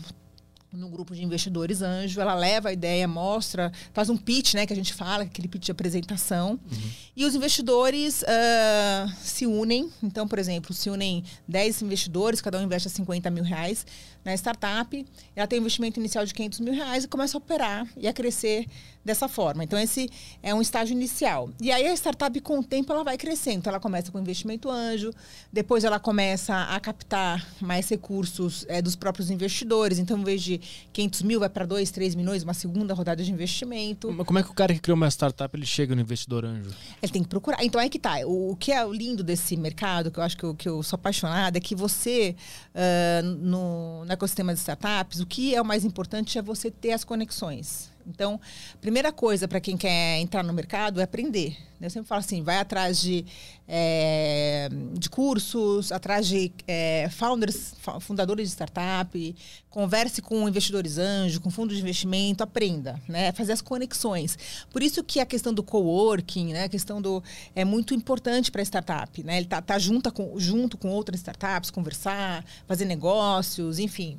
num 0.76 0.90
grupo 0.90 1.14
de 1.14 1.24
investidores 1.24 1.82
anjo, 1.82 2.20
ela 2.20 2.34
leva 2.34 2.68
a 2.68 2.72
ideia, 2.72 3.08
mostra, 3.08 3.72
faz 3.92 4.10
um 4.10 4.16
pitch, 4.16 4.54
né, 4.54 4.66
que 4.66 4.72
a 4.72 4.76
gente 4.76 4.92
fala, 4.92 5.24
aquele 5.24 5.48
pitch 5.48 5.64
de 5.64 5.70
apresentação. 5.72 6.52
Uhum. 6.52 6.90
E 7.16 7.24
os 7.24 7.34
investidores 7.34 8.22
uh, 8.22 9.12
se 9.22 9.46
unem. 9.46 9.90
Então, 10.02 10.28
por 10.28 10.38
exemplo, 10.38 10.74
se 10.74 10.90
unem 10.90 11.24
10 11.48 11.82
investidores, 11.82 12.40
cada 12.40 12.58
um 12.58 12.62
investe 12.62 12.90
50 12.90 13.30
mil 13.30 13.44
reais 13.44 13.86
na 14.26 14.34
startup. 14.34 15.06
Ela 15.36 15.46
tem 15.46 15.60
um 15.60 15.62
investimento 15.62 16.00
inicial 16.00 16.26
de 16.26 16.34
500 16.34 16.60
mil 16.60 16.74
reais 16.74 17.04
e 17.04 17.08
começa 17.08 17.36
a 17.36 17.38
operar 17.38 17.86
e 17.96 18.08
a 18.08 18.12
crescer 18.12 18.66
dessa 19.04 19.28
forma. 19.28 19.62
Então, 19.62 19.78
esse 19.78 20.10
é 20.42 20.52
um 20.52 20.60
estágio 20.60 20.92
inicial. 20.92 21.48
E 21.60 21.70
aí, 21.70 21.86
a 21.86 21.94
startup, 21.94 22.38
com 22.40 22.58
o 22.58 22.64
tempo, 22.64 22.92
ela 22.92 23.04
vai 23.04 23.16
crescendo. 23.16 23.58
Então, 23.58 23.70
ela 23.70 23.78
começa 23.78 24.10
com 24.10 24.18
investimento 24.18 24.68
anjo, 24.68 25.12
depois 25.52 25.84
ela 25.84 26.00
começa 26.00 26.54
a 26.64 26.80
captar 26.80 27.46
mais 27.60 27.88
recursos 27.88 28.66
é, 28.68 28.82
dos 28.82 28.96
próprios 28.96 29.30
investidores. 29.30 30.00
Então, 30.00 30.18
em 30.18 30.24
vez 30.24 30.42
de 30.42 30.60
500 30.92 31.22
mil, 31.22 31.38
vai 31.38 31.48
para 31.48 31.64
2, 31.64 31.88
3 31.92 32.16
milhões, 32.16 32.42
uma 32.42 32.52
segunda 32.52 32.92
rodada 32.92 33.22
de 33.22 33.30
investimento. 33.30 34.12
Mas 34.12 34.26
como 34.26 34.40
é 34.40 34.42
que 34.42 34.50
o 34.50 34.54
cara 34.54 34.74
que 34.74 34.80
criou 34.80 34.96
uma 34.96 35.08
startup, 35.08 35.56
ele 35.56 35.66
chega 35.66 35.94
no 35.94 36.00
investidor 36.00 36.44
anjo? 36.44 36.70
Ele 37.00 37.12
tem 37.12 37.22
que 37.22 37.28
procurar. 37.28 37.64
Então, 37.64 37.80
é 37.80 37.88
que 37.88 38.00
tá. 38.00 38.18
O, 38.26 38.50
o 38.50 38.56
que 38.56 38.72
é 38.72 38.84
lindo 38.88 39.22
desse 39.22 39.56
mercado, 39.56 40.10
que 40.10 40.18
eu 40.18 40.24
acho 40.24 40.36
que 40.36 40.44
eu, 40.44 40.54
que 40.54 40.68
eu 40.68 40.82
sou 40.82 40.96
apaixonada, 40.96 41.58
é 41.58 41.60
que 41.60 41.76
você, 41.76 42.34
uh, 42.74 43.22
no, 43.22 44.04
no 44.04 44.12
ecossistema 44.16 44.52
de 44.52 44.58
startups, 44.58 45.20
o 45.20 45.26
que 45.26 45.54
é 45.54 45.62
o 45.62 45.64
mais 45.64 45.84
importante 45.84 46.38
é 46.38 46.42
você 46.42 46.70
ter 46.70 46.92
as 46.92 47.04
conexões. 47.04 47.94
Então, 48.06 48.40
primeira 48.80 49.12
coisa 49.12 49.48
para 49.48 49.60
quem 49.60 49.76
quer 49.76 50.18
entrar 50.20 50.42
no 50.42 50.52
mercado 50.52 51.00
é 51.00 51.02
aprender. 51.02 51.56
Eu 51.80 51.90
sempre 51.90 52.08
falo 52.08 52.20
assim, 52.20 52.42
vai 52.42 52.58
atrás 52.58 52.98
de, 52.98 53.24
é, 53.68 54.68
de 54.94 55.10
cursos, 55.10 55.92
atrás 55.92 56.26
de 56.26 56.50
é, 56.66 57.08
founders, 57.10 57.74
fundadores 58.00 58.48
de 58.48 58.52
startup, 58.52 59.36
converse 59.68 60.22
com 60.22 60.48
investidores 60.48 60.96
anjo, 60.96 61.40
com 61.40 61.50
fundos 61.50 61.76
de 61.76 61.82
investimento, 61.82 62.42
aprenda, 62.42 62.98
né? 63.06 63.30
Fazer 63.32 63.52
as 63.52 63.60
conexões. 63.60 64.38
Por 64.70 64.82
isso 64.82 65.04
que 65.04 65.20
a 65.20 65.26
questão 65.26 65.52
do 65.52 65.62
coworking, 65.62 66.54
né? 66.54 66.64
A 66.64 66.68
questão 66.68 67.02
do 67.02 67.22
é 67.54 67.64
muito 67.64 67.92
importante 67.92 68.50
para 68.50 68.62
a 68.62 68.64
startup, 68.64 69.22
né? 69.22 69.36
Ele 69.36 69.46
tá, 69.46 69.60
tá 69.60 69.76
com, 70.14 70.38
junto 70.38 70.78
com 70.78 70.88
outras 70.88 71.20
startups, 71.20 71.70
conversar, 71.70 72.42
fazer 72.66 72.86
negócios, 72.86 73.78
enfim 73.78 74.18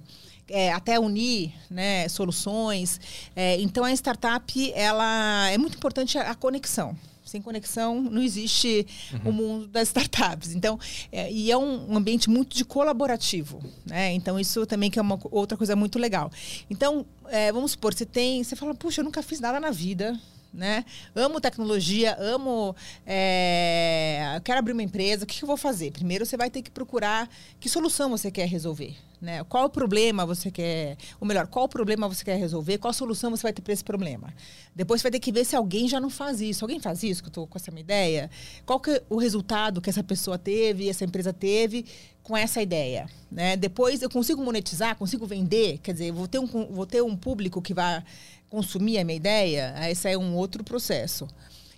é, 0.49 0.71
até 0.71 0.99
unir 0.99 1.53
né, 1.69 2.07
soluções. 2.09 2.99
É, 3.35 3.59
então, 3.61 3.83
a 3.83 3.91
startup 3.91 4.73
ela 4.73 5.49
é 5.49 5.57
muito 5.57 5.77
importante 5.77 6.17
a, 6.17 6.31
a 6.31 6.35
conexão. 6.35 6.95
Sem 7.27 7.41
conexão 7.41 8.01
não 8.01 8.21
existe 8.21 8.87
uhum. 9.11 9.29
o 9.29 9.33
mundo 9.33 9.67
das 9.67 9.89
startups. 9.89 10.55
Então, 10.55 10.79
é, 11.11 11.31
e 11.31 11.51
é 11.51 11.57
um, 11.57 11.91
um 11.91 11.97
ambiente 11.97 12.29
muito 12.29 12.55
de 12.55 12.63
colaborativo, 12.63 13.61
né? 13.85 14.13
Então 14.13 14.39
isso 14.39 14.65
também 14.65 14.89
que 14.89 14.97
é 14.97 15.01
uma 15.01 15.19
outra 15.29 15.57
coisa 15.57 15.75
muito 15.75 15.99
legal. 15.99 16.31
Então, 16.69 17.05
é, 17.27 17.51
vamos 17.51 17.71
supor, 17.71 17.93
você 17.93 18.05
tem, 18.05 18.43
você 18.43 18.55
fala, 18.55 18.73
puxa, 18.73 19.01
eu 19.01 19.05
nunca 19.05 19.21
fiz 19.21 19.41
nada 19.41 19.59
na 19.59 19.71
vida, 19.71 20.17
né? 20.57 20.83
Amo 21.15 21.39
tecnologia, 21.39 22.17
amo. 22.19 22.75
É, 23.05 24.41
quero 24.43 24.57
abrir 24.57 24.73
uma 24.73 24.81
empresa. 24.81 25.23
O 25.23 25.27
que, 25.27 25.37
que, 25.37 25.43
eu 25.43 25.47
vou 25.47 25.55
fazer? 25.55 25.91
Primeiro 25.91 26.25
você 26.25 26.35
vai 26.35 26.49
ter 26.49 26.63
que 26.63 26.71
procurar 26.71 27.29
que 27.59 27.69
solução 27.69 28.09
você 28.09 28.31
quer 28.31 28.47
resolver. 28.47 28.97
Né? 29.21 29.43
Qual 29.43 29.65
o 29.65 29.69
problema 29.69 30.25
você 30.25 30.49
quer. 30.49 30.97
Ou 31.19 31.27
melhor, 31.27 31.47
qual 31.47 31.65
o 31.65 31.69
problema 31.69 32.07
você 32.07 32.23
quer 32.23 32.37
resolver? 32.37 32.79
Qual 32.79 32.91
solução 32.91 33.29
você 33.29 33.43
vai 33.43 33.53
ter 33.53 33.61
para 33.61 33.73
esse 33.73 33.83
problema? 33.83 34.33
Depois 34.75 34.99
você 35.01 35.05
vai 35.05 35.11
ter 35.11 35.19
que 35.19 35.31
ver 35.31 35.45
se 35.45 35.55
alguém 35.55 35.87
já 35.87 35.99
não 35.99 36.09
faz 36.09 36.41
isso. 36.41 36.65
Alguém 36.65 36.79
faz 36.79 37.03
isso, 37.03 37.21
que 37.21 37.27
eu 37.27 37.31
estou 37.31 37.47
com 37.47 37.57
essa 37.57 37.71
minha 37.71 37.81
ideia? 37.81 38.29
Qual 38.65 38.79
que 38.79 38.91
é 38.91 39.03
o 39.09 39.17
resultado 39.17 39.79
que 39.79 39.89
essa 39.89 40.03
pessoa 40.03 40.37
teve, 40.37 40.89
essa 40.89 41.05
empresa 41.05 41.31
teve 41.31 41.85
com 42.23 42.35
essa 42.35 42.61
ideia? 42.61 43.09
Né? 43.31 43.55
Depois 43.55 44.01
eu 44.01 44.09
consigo 44.09 44.43
monetizar, 44.43 44.95
consigo 44.95 45.25
vender, 45.25 45.79
quer 45.79 45.93
dizer, 45.93 46.11
vou 46.11 46.27
ter 46.27 46.39
um, 46.39 46.45
vou 46.45 46.85
ter 46.85 47.01
um 47.01 47.15
público 47.15 47.61
que 47.61 47.73
vai 47.73 48.03
consumir 48.49 48.97
a 48.97 49.03
minha 49.03 49.17
ideia, 49.17 49.73
esse 49.89 50.09
é 50.09 50.17
um 50.17 50.35
outro 50.35 50.63
processo. 50.63 51.27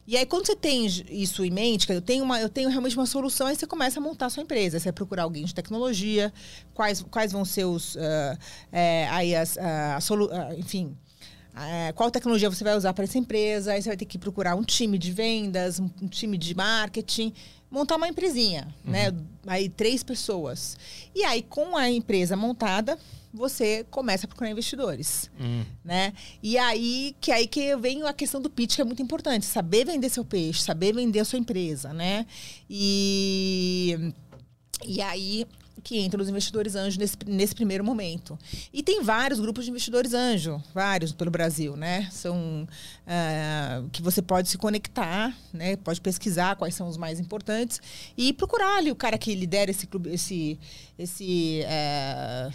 E 0.10 0.18
aí, 0.18 0.26
quando 0.26 0.48
você 0.48 0.56
tem 0.56 0.88
isso 0.88 1.46
em 1.46 1.52
mente, 1.52 1.86
que 1.86 1.94
eu 1.94 2.02
tenho, 2.02 2.24
uma, 2.24 2.42
eu 2.42 2.50
tenho 2.50 2.68
realmente 2.68 2.98
uma 2.98 3.06
solução, 3.06 3.46
aí 3.46 3.56
você 3.56 3.68
começa 3.68 4.00
a 4.00 4.02
montar 4.02 4.26
a 4.26 4.30
sua 4.32 4.42
empresa. 4.42 4.80
Você 4.80 4.86
vai 4.86 4.94
procurar 4.94 5.22
alguém 5.22 5.46
de 5.46 5.54
tecnologia, 5.54 6.34
quais, 6.74 7.06
quais 7.12 7.32
vão 7.32 7.46
ser 7.46 7.66
os. 7.66 7.94
Uh, 7.94 8.00
é, 8.72 9.08
aí 9.12 9.36
as, 9.36 9.56
uh, 9.56 10.14
uh, 10.16 10.58
enfim. 10.58 10.98
qual 11.94 12.10
tecnologia 12.10 12.50
você 12.50 12.64
vai 12.64 12.76
usar 12.76 12.92
para 12.92 13.04
essa 13.04 13.20
empresa? 13.20 13.74
Aí 13.74 13.84
você 13.84 13.90
vai 13.90 13.98
ter 13.98 14.06
que 14.06 14.18
procurar 14.18 14.56
um 14.56 14.64
time 14.64 14.98
de 14.98 15.12
vendas, 15.12 15.80
um, 15.80 15.88
um 16.02 16.08
time 16.08 16.40
de 16.40 16.56
marketing, 16.56 17.32
montar 17.70 17.96
uma 17.96 18.08
empresinha, 18.08 18.68
né? 18.84 19.10
uhum. 19.10 19.16
né? 19.16 19.24
Aí 19.48 19.70
três 19.70 20.04
pessoas. 20.04 20.78
E 21.14 21.24
aí, 21.24 21.42
com 21.42 21.78
a 21.78 21.90
empresa 21.90 22.36
montada, 22.36 22.98
você 23.34 23.86
começa 23.92 24.26
a 24.26 24.28
procurar 24.28 24.50
investidores, 24.50 25.30
hum. 25.40 25.64
né? 25.84 26.14
E 26.42 26.58
aí 26.58 27.16
que 27.22 27.32
aí 27.32 27.48
que 27.48 27.76
vem 27.78 28.04
a 28.04 28.14
questão 28.14 28.42
do 28.42 28.50
pitch 28.50 28.76
que 28.76 28.82
é 28.82 28.86
muito 28.86 29.02
importante, 29.02 29.46
saber 29.46 29.86
vender 29.86 30.10
seu 30.10 30.26
peixe, 30.26 30.64
saber 30.64 30.94
vender 30.94 31.20
a 31.20 31.26
sua 31.26 31.38
empresa, 31.38 31.94
né? 31.94 32.26
E 32.70 34.14
e 34.86 35.02
aí 35.02 35.46
que 35.89 35.99
entram 35.99 36.21
os 36.21 36.30
investidores 36.30 36.75
anjo 36.75 36.99
nesse, 36.99 37.17
nesse 37.25 37.56
primeiro 37.56 37.84
momento. 37.84 38.38
E 38.71 38.84
tem 38.84 39.02
vários 39.02 39.39
grupos 39.39 39.65
de 39.65 39.71
investidores 39.71 40.13
anjo, 40.13 40.62
vários 40.71 41.12
pelo 41.12 41.32
Brasil, 41.32 41.75
né? 41.75 42.08
São 42.12 42.67
uh, 43.08 43.89
que 43.89 43.99
você 43.99 44.21
pode 44.21 44.49
se 44.49 44.58
conectar, 44.60 45.36
né? 45.52 45.78
Pode 45.78 45.99
pesquisar 45.99 46.56
quais 46.58 46.75
são 46.75 46.88
os 46.88 46.95
mais 46.95 47.19
importantes 47.19 47.82
e 48.15 48.32
procurar 48.34 48.78
ali 48.78 48.91
o 48.91 48.95
cara 48.95 49.17
que 49.17 49.34
lidera 49.34 49.71
esse 49.71 49.88
clube, 49.88 50.13
esse, 50.13 50.60
esse, 50.95 51.63
uh, 51.65 52.54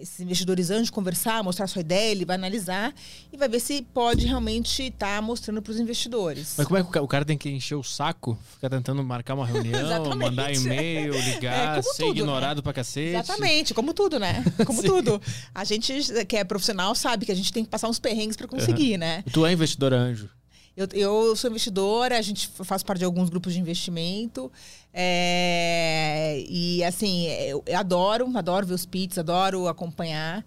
esses 0.00 0.20
investidores 0.20 0.70
anjos, 0.70 0.90
conversar, 0.90 1.42
mostrar 1.42 1.66
sua 1.66 1.80
ideia, 1.80 2.12
ele 2.12 2.24
vai 2.24 2.36
analisar 2.36 2.94
e 3.32 3.36
vai 3.36 3.48
ver 3.48 3.60
se 3.60 3.82
pode 3.94 4.26
realmente 4.26 4.84
estar 4.84 5.16
tá 5.16 5.22
mostrando 5.22 5.60
para 5.60 5.70
os 5.70 5.78
investidores. 5.78 6.54
Mas 6.56 6.66
como 6.66 6.78
é 6.78 6.82
que 6.82 6.98
o 6.98 7.08
cara 7.08 7.24
tem 7.24 7.36
que 7.36 7.50
encher 7.50 7.74
o 7.74 7.82
saco, 7.82 8.38
ficar 8.54 8.70
tentando 8.70 9.02
marcar 9.02 9.34
uma 9.34 9.46
reunião, 9.46 10.16
mandar 10.16 10.52
e-mail, 10.52 11.12
ligar, 11.12 11.78
é, 11.78 11.82
ser 11.82 11.90
tudo, 11.90 12.04
né? 12.04 12.10
ignorado 12.10 12.56
né? 12.58 12.62
pra 12.62 12.72
cacete? 12.72 13.16
Exatamente, 13.16 13.74
como 13.74 13.92
tudo, 13.92 14.18
né? 14.18 14.44
Como 14.66 14.82
tudo. 14.82 15.20
A 15.54 15.64
gente 15.64 16.24
que 16.26 16.36
é 16.36 16.44
profissional 16.44 16.94
sabe 16.94 17.26
que 17.26 17.32
a 17.32 17.34
gente 17.34 17.52
tem 17.52 17.64
que 17.64 17.70
passar 17.70 17.88
uns 17.88 17.98
perrengues 17.98 18.36
para 18.36 18.46
conseguir, 18.46 18.92
uhum. 18.92 18.98
né? 18.98 19.24
Tu 19.32 19.44
é 19.44 19.52
investidor 19.52 19.92
anjo? 19.92 20.28
Eu, 20.76 20.88
eu 20.92 21.36
sou 21.36 21.50
investidora, 21.50 22.16
a 22.16 22.22
gente 22.22 22.48
faz 22.64 22.82
parte 22.82 23.00
de 23.00 23.04
alguns 23.04 23.28
grupos 23.28 23.52
de 23.52 23.60
investimento. 23.60 24.50
É, 24.92 26.44
e 26.48 26.82
assim, 26.84 27.26
eu, 27.28 27.62
eu, 27.66 27.78
adoro, 27.78 28.30
adoro 28.36 28.66
ver 28.66 28.74
os 28.74 28.86
pits, 28.86 29.18
adoro 29.18 29.68
acompanhar. 29.68 30.44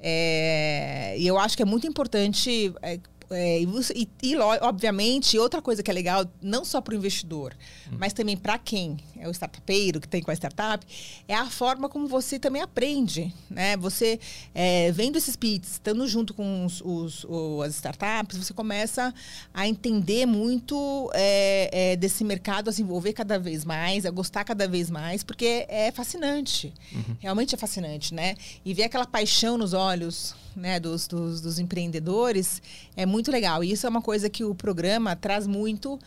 É, 0.00 1.14
e 1.18 1.26
eu 1.26 1.38
acho 1.38 1.56
que 1.56 1.62
é 1.62 1.66
muito 1.66 1.86
importante 1.86 2.74
é, 2.82 2.98
é, 3.30 3.62
e, 3.62 4.08
e, 4.22 4.36
obviamente, 4.36 5.38
outra 5.38 5.62
coisa 5.62 5.82
que 5.82 5.90
é 5.90 5.94
legal, 5.94 6.26
não 6.42 6.64
só 6.64 6.80
para 6.80 6.92
o 6.92 6.96
investidor, 6.96 7.54
hum. 7.90 7.96
mas 7.98 8.12
também 8.12 8.36
para 8.36 8.58
quem 8.58 8.98
é 9.24 9.28
o 9.28 9.30
startupeiro 9.30 10.00
que 10.00 10.06
tem 10.06 10.22
com 10.22 10.30
a 10.30 10.34
startup, 10.34 10.86
é 11.26 11.34
a 11.34 11.46
forma 11.46 11.88
como 11.88 12.06
você 12.06 12.38
também 12.38 12.60
aprende. 12.60 13.32
Né? 13.48 13.76
Você, 13.78 14.20
é, 14.54 14.92
vendo 14.92 15.16
esses 15.16 15.34
pits, 15.34 15.72
estando 15.72 16.06
junto 16.06 16.34
com 16.34 16.64
os, 16.66 16.82
os, 16.82 17.24
os, 17.24 17.62
as 17.62 17.74
startups, 17.74 18.36
você 18.36 18.52
começa 18.52 19.14
a 19.52 19.66
entender 19.66 20.26
muito 20.26 21.10
é, 21.14 21.70
é, 21.72 21.96
desse 21.96 22.22
mercado, 22.22 22.68
a 22.68 22.72
se 22.72 22.82
envolver 22.82 23.14
cada 23.14 23.38
vez 23.38 23.64
mais, 23.64 24.04
a 24.04 24.10
gostar 24.10 24.44
cada 24.44 24.68
vez 24.68 24.90
mais, 24.90 25.22
porque 25.22 25.64
é 25.68 25.90
fascinante. 25.90 26.72
Uhum. 26.92 27.16
Realmente 27.18 27.54
é 27.54 27.58
fascinante, 27.58 28.12
né? 28.12 28.34
E 28.64 28.74
ver 28.74 28.84
aquela 28.84 29.06
paixão 29.06 29.56
nos 29.56 29.72
olhos 29.72 30.34
né, 30.54 30.78
dos, 30.78 31.08
dos, 31.08 31.40
dos 31.40 31.58
empreendedores 31.58 32.60
é 32.94 33.06
muito 33.06 33.30
legal. 33.30 33.64
E 33.64 33.72
isso 33.72 33.86
é 33.86 33.90
uma 33.90 34.02
coisa 34.02 34.28
que 34.28 34.44
o 34.44 34.54
programa 34.54 35.16
traz 35.16 35.46
muito 35.46 35.98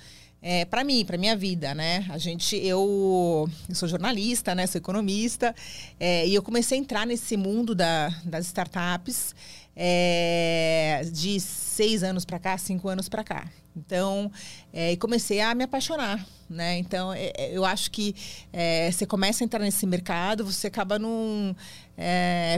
é, 0.41 0.65
para 0.65 0.83
mim, 0.83 1.03
para 1.03 1.17
minha 1.17 1.35
vida, 1.35 1.73
né? 1.73 2.05
A 2.09 2.17
gente, 2.17 2.55
eu, 2.55 3.49
eu 3.67 3.75
sou 3.75 3.87
jornalista, 3.87 4.53
né? 4.53 4.67
Sou 4.67 4.77
economista 4.77 5.55
é, 5.99 6.27
e 6.27 6.35
eu 6.35 6.43
comecei 6.43 6.77
a 6.77 6.81
entrar 6.81 7.07
nesse 7.07 7.35
mundo 7.35 7.73
da, 7.73 8.09
das 8.23 8.45
startups 8.45 9.35
é, 9.75 11.01
de 11.11 11.39
seis 11.39 12.03
anos 12.03 12.23
para 12.23 12.37
cá, 12.37 12.57
cinco 12.57 12.87
anos 12.87 13.09
para 13.09 13.23
cá. 13.23 13.47
Então, 13.75 14.31
é, 14.73 14.95
comecei 14.97 15.39
a 15.39 15.53
me 15.53 15.63
apaixonar, 15.63 16.25
né? 16.49 16.77
Então, 16.77 17.13
é, 17.13 17.31
é 17.35 17.57
eu 17.57 17.65
acho 17.65 17.89
que 17.89 18.15
é, 18.53 18.91
você 18.91 19.05
começa 19.05 19.43
a 19.43 19.45
entrar 19.45 19.59
nesse 19.59 19.85
mercado, 19.87 20.45
você 20.45 20.67
acaba 20.67 20.99
num, 20.99 21.55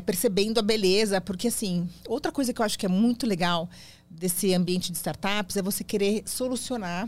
percebendo 0.05 0.59
a 0.59 0.63
beleza, 0.63 1.21
porque 1.21 1.47
assim, 1.47 1.89
outra 2.07 2.31
coisa 2.31 2.53
que 2.53 2.61
eu 2.61 2.65
acho 2.65 2.77
que 2.77 2.85
é 2.85 2.89
muito 2.89 3.25
legal 3.25 3.69
desse 4.09 4.53
ambiente 4.53 4.91
de 4.91 4.97
startups 4.97 5.55
é 5.55 5.61
você 5.61 5.83
querer 5.83 6.23
solucionar 6.25 7.07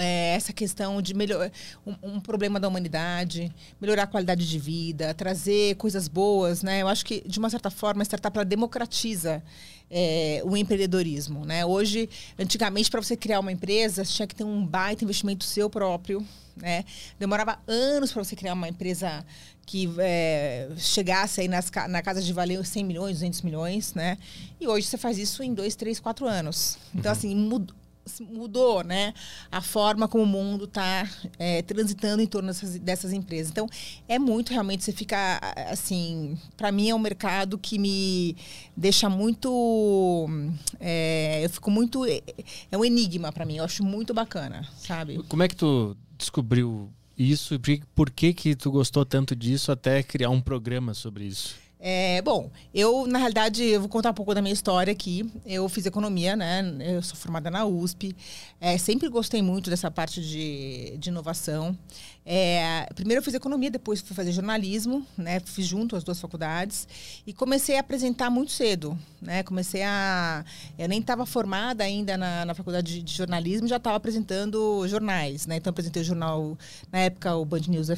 é, 0.00 0.34
essa 0.34 0.52
questão 0.52 1.02
de 1.02 1.12
melhorar 1.14 1.52
um, 1.86 1.94
um, 2.02 2.20
problema 2.20 2.58
da 2.58 2.66
humanidade, 2.66 3.52
melhorar 3.80 4.04
a 4.04 4.06
qualidade 4.06 4.48
de 4.48 4.58
vida, 4.58 5.12
trazer 5.12 5.76
coisas 5.76 6.08
boas, 6.08 6.62
né? 6.62 6.80
Eu 6.82 6.88
acho 6.88 7.04
que 7.04 7.22
de 7.26 7.38
uma 7.38 7.50
certa 7.50 7.70
forma 7.70 8.02
a 8.02 8.04
startup 8.04 8.36
ela 8.36 8.44
democratiza 8.44 9.42
é, 9.90 10.40
o 10.44 10.56
empreendedorismo, 10.56 11.44
né? 11.44 11.66
Hoje, 11.66 12.08
antigamente 12.38 12.90
para 12.90 13.02
você 13.02 13.16
criar 13.16 13.40
uma 13.40 13.52
empresa, 13.52 14.04
você 14.04 14.12
tinha 14.12 14.26
que 14.26 14.34
ter 14.34 14.44
um 14.44 14.64
baita 14.64 15.04
investimento 15.04 15.44
seu 15.44 15.68
próprio, 15.68 16.26
né? 16.56 16.84
Demorava 17.18 17.58
anos 17.66 18.12
para 18.12 18.24
você 18.24 18.34
criar 18.34 18.54
uma 18.54 18.68
empresa 18.68 19.24
que 19.66 19.88
é, 19.98 20.68
chegasse 20.76 21.42
aí 21.42 21.48
nas, 21.48 21.70
na 21.88 22.02
casa 22.02 22.22
de 22.22 22.32
valer 22.32 22.64
100 22.64 22.84
milhões, 22.84 23.16
200 23.16 23.42
milhões, 23.42 23.94
né? 23.94 24.16
E 24.60 24.66
hoje 24.66 24.86
você 24.86 24.96
faz 24.96 25.18
isso 25.18 25.42
em 25.42 25.52
dois, 25.52 25.76
três, 25.76 26.00
quatro 26.00 26.26
anos. 26.26 26.78
Então, 26.94 27.12
uhum. 27.12 27.18
assim, 27.18 27.34
mudou 27.34 27.79
mudou, 28.20 28.82
né? 28.82 29.14
A 29.50 29.60
forma 29.60 30.08
como 30.08 30.24
o 30.24 30.26
mundo 30.26 30.64
está 30.64 31.08
é, 31.38 31.62
transitando 31.62 32.22
em 32.22 32.26
torno 32.26 32.48
dessas, 32.48 32.78
dessas, 32.78 33.12
empresas. 33.12 33.50
Então, 33.50 33.66
é 34.08 34.18
muito 34.18 34.52
realmente, 34.52 34.84
você 34.84 34.92
fica, 34.92 35.40
assim, 35.70 36.38
para 36.56 36.72
mim 36.72 36.88
é 36.88 36.94
um 36.94 36.98
mercado 36.98 37.58
que 37.58 37.78
me 37.78 38.36
deixa 38.76 39.08
muito, 39.08 40.28
é, 40.80 41.44
eu 41.44 41.50
fico 41.50 41.70
muito, 41.70 42.04
é, 42.04 42.20
é 42.70 42.78
um 42.78 42.84
enigma 42.84 43.30
para 43.30 43.44
mim, 43.44 43.58
eu 43.58 43.64
acho 43.64 43.84
muito 43.84 44.14
bacana, 44.14 44.66
sabe? 44.78 45.22
Como 45.24 45.42
é 45.42 45.48
que 45.48 45.56
tu 45.56 45.96
descobriu 46.16 46.90
isso 47.16 47.54
e 47.54 47.82
por 47.94 48.10
que 48.10 48.32
que 48.32 48.54
tu 48.54 48.70
gostou 48.70 49.04
tanto 49.04 49.36
disso 49.36 49.70
até 49.70 50.02
criar 50.02 50.30
um 50.30 50.40
programa 50.40 50.94
sobre 50.94 51.24
isso? 51.24 51.54
É, 51.82 52.20
bom, 52.20 52.50
eu, 52.74 53.06
na 53.06 53.18
realidade, 53.18 53.64
eu 53.64 53.80
vou 53.80 53.88
contar 53.88 54.10
um 54.10 54.14
pouco 54.14 54.34
da 54.34 54.42
minha 54.42 54.52
história 54.52 54.92
aqui. 54.92 55.28
Eu 55.46 55.66
fiz 55.68 55.86
economia, 55.86 56.36
né? 56.36 56.62
Eu 56.80 57.02
sou 57.02 57.16
formada 57.16 57.50
na 57.50 57.64
USP. 57.64 58.14
É, 58.60 58.76
sempre 58.76 59.08
gostei 59.08 59.40
muito 59.40 59.70
dessa 59.70 59.90
parte 59.90 60.20
de, 60.20 60.94
de 60.98 61.08
inovação. 61.08 61.76
É, 62.24 62.86
primeiro 62.94 63.20
eu 63.20 63.24
fiz 63.24 63.34
economia, 63.34 63.70
depois 63.70 64.00
fui 64.00 64.14
fazer 64.14 64.30
jornalismo, 64.32 65.06
né? 65.16 65.40
Fiz 65.40 65.66
junto 65.66 65.96
as 65.96 66.04
duas 66.04 66.20
faculdades 66.20 66.86
e 67.26 67.32
comecei 67.32 67.76
a 67.76 67.80
apresentar 67.80 68.30
muito 68.30 68.52
cedo, 68.52 68.96
né? 69.20 69.42
Comecei 69.42 69.82
a, 69.82 70.44
eu 70.78 70.88
nem 70.88 71.00
estava 71.00 71.24
formada 71.24 71.82
ainda 71.82 72.16
na, 72.16 72.44
na 72.44 72.54
faculdade 72.54 73.02
de 73.02 73.14
jornalismo, 73.14 73.66
já 73.66 73.76
estava 73.76 73.96
apresentando 73.96 74.86
jornais, 74.86 75.46
né? 75.46 75.56
Então 75.56 75.70
apresentei 75.70 76.02
o 76.02 76.04
jornal 76.04 76.58
na 76.92 77.00
época 77.00 77.34
o 77.34 77.44
Band 77.44 77.62
News, 77.68 77.88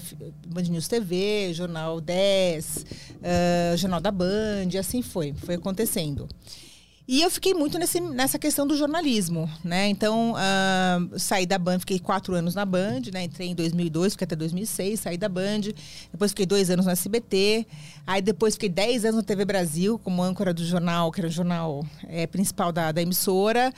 Band 0.47 0.63
News 0.63 0.87
TV, 0.87 1.53
jornal 1.53 2.01
10, 2.01 2.77
uh, 2.77 3.77
jornal 3.77 4.01
da 4.01 4.11
Band, 4.11 4.69
e 4.73 4.79
assim 4.79 5.03
foi, 5.03 5.35
foi 5.35 5.57
acontecendo. 5.57 6.29
E 7.07 7.21
eu 7.21 7.31
fiquei 7.31 7.53
muito 7.53 7.79
nesse, 7.81 8.01
nessa 8.01 8.39
questão 8.39 8.65
do 8.65 8.77
jornalismo, 8.77 9.51
né? 9.65 9.89
Então, 9.89 10.35
uh, 10.35 11.19
saí 11.19 11.45
da 11.45 11.59
Band, 11.59 11.81
fiquei 11.81 11.99
quatro 11.99 12.33
anos 12.33 12.55
na 12.55 12.65
Band, 12.65 13.03
né? 13.13 13.25
Entrei 13.25 13.49
em 13.49 13.55
2002, 13.57 14.13
fiquei 14.13 14.25
até 14.25 14.37
2006, 14.37 15.01
saí 15.01 15.19
da 15.19 15.29
Band. 15.29 15.73
Depois 16.13 16.31
fiquei 16.31 16.47
dois 16.47 16.71
anos 16.71 16.87
no 16.87 16.93
SBT. 16.93 17.67
Aí 18.07 18.23
depois 18.23 18.55
fiquei 18.55 18.69
dez 18.69 19.05
anos 19.05 19.17
na 19.17 19.23
TV 19.25 19.45
Brasil, 19.45 19.99
como 19.99 20.23
âncora 20.23 20.55
do 20.55 20.65
jornal, 20.65 21.11
que 21.11 21.21
era 21.21 21.29
o 21.29 21.31
jornal 21.31 21.85
é, 22.09 22.27
principal 22.27 22.71
da, 22.71 22.93
da 22.93 23.03
emissora. 23.03 23.73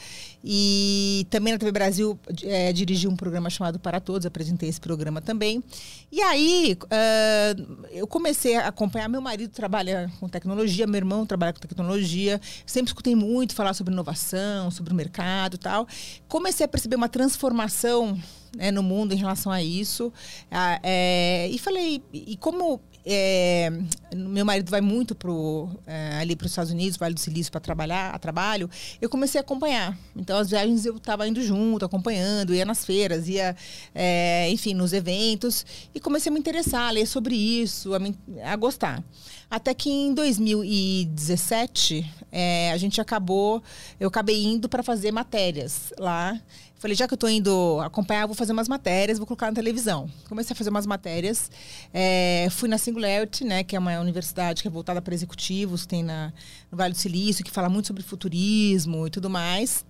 E 0.45 1.27
também 1.31 1.55
na 1.55 1.59
TV 1.59 1.73
Brasil 1.73 2.19
é, 2.43 2.71
dirigi 2.75 3.09
um 3.09 3.17
programa 3.17 3.49
chamado 3.49 3.79
Para 3.79 4.01
Todos, 4.01 4.27
apresentei 4.27 4.69
esse 4.69 4.81
programa 4.81 5.23
também. 5.23 5.65
E 6.13 6.21
aí, 6.21 6.77
uh, 6.85 7.87
eu 7.91 8.07
comecei 8.07 8.57
a 8.57 8.69
acompanhar. 8.69 9.09
Meu 9.09 9.23
marido 9.23 9.51
trabalha 9.51 10.13
com 10.21 10.29
tecnologia, 10.29 10.87
meu 10.87 10.99
irmão 10.99 11.25
trabalha 11.25 11.55
com 11.55 11.61
tecnologia. 11.61 12.39
Sempre 12.67 12.91
escutei 12.91 13.15
muito 13.25 13.55
falar 13.55 13.75
sobre 13.75 13.93
inovação, 13.93 14.71
sobre 14.71 14.93
o 14.93 14.97
mercado 14.97 15.55
e 15.55 15.59
tal. 15.59 15.87
Comecei 16.29 16.65
a 16.65 16.69
perceber 16.69 16.97
uma 16.97 17.09
transformação 17.09 18.19
né, 18.57 18.71
no 18.71 18.83
mundo 18.83 19.13
em 19.13 19.17
relação 19.17 19.51
a 19.51 19.63
isso. 19.63 20.13
Ah, 20.51 20.79
é, 20.83 21.49
e 21.51 21.59
falei, 21.59 22.03
e 22.13 22.37
como 22.37 22.81
é, 23.07 23.71
meu 24.15 24.45
marido 24.47 24.71
vai 24.71 24.81
muito 24.81 25.15
pro, 25.15 25.69
é, 25.87 26.17
ali 26.21 26.35
para 26.35 26.47
os 26.47 26.53
Estados 26.53 26.73
Unidos, 26.73 26.97
Vale 26.97 27.15
do 27.15 27.21
Silício, 27.21 27.53
para 27.53 27.61
trabalhar, 27.61 28.15
a 28.15 28.19
trabalho, 28.19 28.71
eu 29.01 29.11
comecei 29.11 29.39
a 29.39 29.43
acompanhar. 29.43 29.97
Então, 30.17 30.39
as 30.39 30.49
viagens 30.51 30.87
eu 30.87 30.97
estava 30.97 31.29
indo 31.29 31.43
junto, 31.43 31.85
acompanhando, 31.85 32.55
ia 32.55 32.65
nas 32.65 32.85
feiras, 32.85 33.29
ia, 33.29 33.55
é, 33.95 34.49
enfim, 34.51 34.73
nos 34.73 34.93
eventos, 34.93 35.67
e 35.95 36.01
comecei 36.01 36.31
a 36.31 36.33
me 36.33 36.41
interessar, 36.41 36.89
a 36.89 36.91
ler 36.93 37.07
sobre 37.07 37.35
isso, 37.35 37.93
a, 37.95 37.99
me, 37.99 38.17
a 38.43 38.57
gostar. 38.57 39.05
Até 39.51 39.75
que 39.75 39.91
em 39.91 40.15
2017, 40.15 42.11
é, 42.33 42.73
a 42.73 42.77
gente 42.77 43.01
acabou, 43.01 43.63
eu 44.01 44.09
acabei 44.09 44.45
indo 44.45 44.69
para 44.69 44.83
fazer 44.83 45.13
matérias 45.13 45.93
lá. 45.99 46.41
Falei, 46.85 46.95
já 46.95 47.09
que 47.09 47.15
eu 47.15 47.17
estou 47.17 47.31
indo 47.31 47.81
acompanhar, 47.81 48.27
vou 48.27 48.35
fazer 48.35 48.53
umas 48.53 48.69
matérias, 48.69 49.17
vou 49.17 49.27
colocar 49.27 49.47
na 49.47 49.55
televisão. 49.55 50.07
Comecei 50.29 50.53
a 50.53 50.55
fazer 50.55 50.69
umas 50.69 50.85
matérias. 50.85 51.51
É, 51.95 52.47
fui 52.51 52.69
na 52.69 52.77
Singularity, 52.77 53.43
né, 53.43 53.65
que 53.65 53.75
é 53.75 53.79
uma 53.79 53.99
universidade 54.01 54.61
que 54.61 54.69
é 54.69 54.71
voltada 54.71 55.01
para 55.01 55.15
executivos, 55.15 55.87
tem 55.87 56.03
na, 56.03 56.31
no 56.71 56.77
Vale 56.77 56.93
do 56.93 56.99
Silício, 56.99 57.43
que 57.43 57.51
fala 57.51 57.71
muito 57.71 57.87
sobre 57.87 58.03
futurismo 58.03 59.07
e 59.07 59.11
tudo 59.11 59.31
mais. 59.31 59.83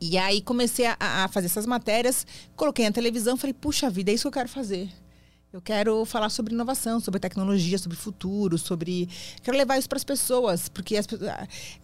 E 0.00 0.18
aí 0.18 0.42
comecei 0.42 0.86
a, 0.86 0.96
a 0.98 1.28
fazer 1.28 1.46
essas 1.46 1.66
matérias, 1.66 2.26
coloquei 2.56 2.84
na 2.84 2.90
televisão, 2.90 3.36
falei, 3.36 3.54
puxa 3.54 3.88
vida, 3.88 4.10
é 4.10 4.14
isso 4.14 4.22
que 4.22 4.26
eu 4.26 4.32
quero 4.32 4.48
fazer. 4.48 4.88
Eu 5.52 5.60
quero 5.60 6.02
falar 6.06 6.30
sobre 6.30 6.54
inovação, 6.54 6.98
sobre 6.98 7.20
tecnologia, 7.20 7.76
sobre 7.76 7.94
futuro, 7.94 8.56
sobre. 8.56 9.06
Quero 9.42 9.54
levar 9.54 9.76
isso 9.76 9.86
para 9.86 9.98
as 9.98 10.04
pessoas, 10.04 10.66
porque 10.70 10.96
as, 10.96 11.06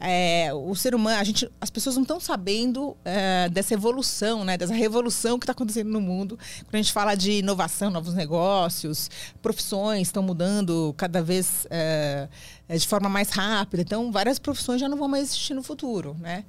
é, 0.01 0.51
o 0.55 0.75
ser 0.75 0.95
humano, 0.95 1.21
a 1.21 1.25
gente, 1.25 1.47
as 1.61 1.69
pessoas 1.69 1.95
não 1.95 2.03
estão 2.03 2.19
sabendo 2.19 2.97
é, 3.05 3.47
dessa 3.51 3.75
evolução, 3.75 4.43
né, 4.43 4.57
dessa 4.57 4.73
revolução 4.73 5.39
que 5.39 5.45
está 5.45 5.53
acontecendo 5.53 5.91
no 5.91 6.01
mundo. 6.01 6.39
Quando 6.61 6.77
a 6.77 6.79
gente 6.79 6.95
fala 6.95 7.15
de 7.15 7.33
inovação, 7.33 7.91
novos 7.91 8.15
negócios, 8.15 9.11
profissões 9.43 10.09
estão 10.09 10.23
mudando 10.23 10.95
cada 10.97 11.23
vez 11.23 11.67
é, 11.69 12.27
de 12.71 12.89
forma 12.89 13.11
mais 13.11 13.29
rápida. 13.29 13.83
Então, 13.83 14.11
várias 14.11 14.39
profissões 14.39 14.81
já 14.81 14.89
não 14.89 14.97
vão 14.97 15.09
mais 15.09 15.25
existir 15.25 15.53
no 15.53 15.63
futuro, 15.63 16.17
né? 16.21 16.47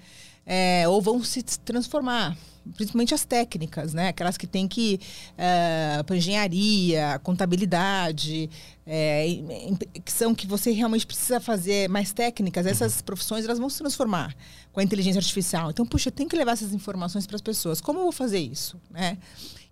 Ou 0.87 1.01
vão 1.01 1.21
se 1.21 1.43
transformar 1.43 2.35
principalmente 2.75 3.13
as 3.13 3.25
técnicas, 3.25 3.93
né? 3.93 4.09
Aquelas 4.09 4.37
que 4.37 4.47
têm 4.47 4.67
que 4.67 4.99
uh, 5.33 6.03
para 6.03 6.15
engenharia, 6.15 7.19
contabilidade, 7.23 8.49
é, 8.85 9.25
que 10.03 10.11
são 10.11 10.33
que 10.33 10.47
você 10.47 10.71
realmente 10.71 11.05
precisa 11.05 11.39
fazer 11.39 11.87
mais 11.89 12.11
técnicas. 12.11 12.65
Essas 12.65 12.97
uhum. 12.97 13.03
profissões 13.03 13.45
elas 13.45 13.59
vão 13.59 13.69
se 13.69 13.77
transformar 13.77 14.35
com 14.71 14.79
a 14.79 14.83
inteligência 14.83 15.19
artificial. 15.19 15.69
Então, 15.69 15.85
puxa, 15.85 16.09
tem 16.09 16.27
que 16.27 16.35
levar 16.35 16.53
essas 16.53 16.73
informações 16.73 17.27
para 17.27 17.35
as 17.35 17.41
pessoas. 17.41 17.79
Como 17.81 17.99
eu 17.99 18.03
vou 18.03 18.11
fazer 18.11 18.39
isso, 18.39 18.79
né? 18.89 19.17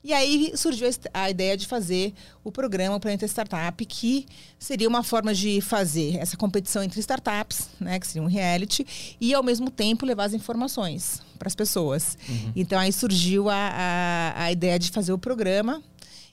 E 0.04 0.14
aí 0.14 0.54
surgiu 0.56 0.90
a 1.14 1.30
ideia 1.30 1.58
de 1.58 1.68
fazer 1.68 2.14
o 2.44 2.52
programa 2.52 3.00
Planeta 3.00 3.26
Startup, 3.26 3.86
que 3.86 4.26
seria 4.58 4.88
uma 4.88 5.04
forma 5.04 5.34
de 5.34 5.60
fazer 5.60 6.16
essa 6.18 6.38
competição 6.38 6.82
entre 6.82 7.00
startups, 7.00 7.68
né, 7.80 8.00
que 8.00 8.08
seria 8.08 8.22
um 8.22 8.28
reality, 8.28 8.86
e 9.20 9.34
ao 9.34 9.44
mesmo 9.44 9.70
tempo 9.70 10.06
levar 10.06 10.26
as 10.26 10.34
informações 10.34 11.22
para 11.38 11.48
as 11.48 11.56
pessoas. 11.56 12.18
Uhum. 12.30 12.52
Então 12.56 12.80
aí 12.80 12.94
surgiu 12.94 13.50
a, 13.50 13.56
a, 13.56 14.44
a 14.44 14.52
ideia 14.52 14.80
de 14.80 14.92
fazer 14.92 15.12
o 15.12 15.18
programa. 15.18 15.84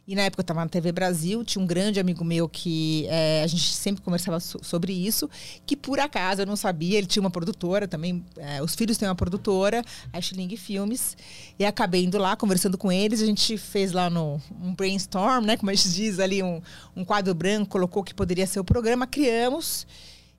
E 0.07 0.15
na 0.15 0.23
época 0.23 0.41
eu 0.41 0.43
estava 0.43 0.61
na 0.61 0.69
TV 0.69 0.93
Brasil, 0.93 1.43
tinha 1.43 1.63
um 1.63 1.67
grande 1.67 1.99
amigo 1.99 2.23
meu 2.23 2.47
que 2.47 3.07
é, 3.09 3.43
a 3.43 3.47
gente 3.47 3.73
sempre 3.73 4.03
conversava 4.03 4.39
so 4.39 4.59
sobre 4.63 4.93
isso, 4.93 5.31
que 5.67 5.75
por 5.75 5.99
acaso 5.99 6.43
eu 6.43 6.47
não 6.47 6.57
sabia, 6.57 6.99
ele 6.99 7.07
tinha 7.07 7.23
uma 7.23 7.31
produtora 7.31 7.89
também, 7.89 8.23
é, 8.37 8.63
os 8.63 8.75
filhos 8.75 8.99
têm 8.99 9.09
uma 9.09 9.15
produtora, 9.15 9.83
a 10.13 10.21
Schling 10.21 10.55
Filmes, 10.57 11.17
e 11.59 11.65
acabei 11.65 12.05
indo 12.05 12.19
lá 12.19 12.37
conversando 12.37 12.77
com 12.77 12.93
eles, 12.93 13.23
a 13.23 13.27
gente 13.27 13.57
fez 13.57 13.93
lá 13.93 14.11
no, 14.11 14.41
um 14.61 14.75
brainstorm, 14.75 15.47
né, 15.47 15.57
como 15.57 15.71
a 15.71 15.75
gente 15.75 15.91
diz 15.91 16.19
ali, 16.19 16.43
um, 16.43 16.61
um 16.95 17.03
quadro 17.03 17.35
branco, 17.35 17.71
colocou 17.71 18.05
que 18.05 18.15
poderia 18.15 18.47
ser 18.47 18.61
o 18.61 18.65
programa, 18.65 19.07
criamos, 19.07 19.87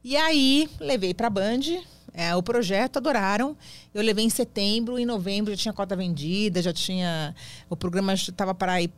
e 0.04 0.16
aí 0.16 0.70
levei 0.80 1.12
para 1.12 1.26
a 1.26 1.32
Band, 1.32 1.82
é, 2.16 2.34
o 2.34 2.42
projeto 2.42 2.98
adoraram. 2.98 3.58
Eu 3.94 4.02
levei 4.02 4.24
em 4.24 4.30
setembro, 4.30 4.98
em 4.98 5.06
novembro 5.06 5.52
já 5.52 5.58
tinha 5.58 5.74
cota 5.74 5.96
vendida, 5.96 6.62
já 6.62 6.72
tinha. 6.72 7.36
O 7.70 7.76
programa 7.76 8.14
estava 8.14 8.56
para 8.56 8.82
ir, 8.82 8.90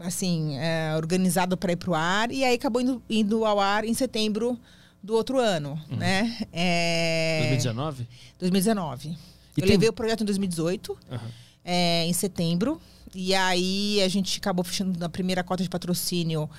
assim, 0.00 0.58
é, 0.58 0.94
organizado 0.94 1.56
para 1.56 1.72
ir 1.72 1.76
para 1.76 1.90
o 1.90 1.94
ar, 1.94 2.30
e 2.30 2.44
aí 2.44 2.54
acabou 2.54 2.82
indo, 2.82 3.02
indo, 3.08 3.46
ao 3.46 3.58
ar 3.58 3.84
em 3.84 3.94
setembro 3.94 4.58
do 5.02 5.14
outro 5.14 5.38
ano, 5.38 5.80
uhum. 5.90 5.96
né? 5.96 6.36
É... 6.52 7.38
2019? 7.48 8.06
2019. 8.38 9.08
E 9.08 9.14
eu 9.14 9.16
tem... 9.54 9.66
levei 9.66 9.88
o 9.88 9.92
projeto 9.92 10.20
em 10.20 10.26
2018, 10.26 10.92
uhum. 10.92 11.18
é, 11.64 12.04
em 12.04 12.12
setembro, 12.12 12.78
e 13.14 13.34
aí 13.34 14.02
a 14.02 14.08
gente 14.08 14.38
acabou 14.38 14.62
fechando 14.62 15.02
a 15.02 15.08
primeira 15.08 15.42
cota 15.42 15.62
de 15.62 15.70
patrocínio 15.70 16.50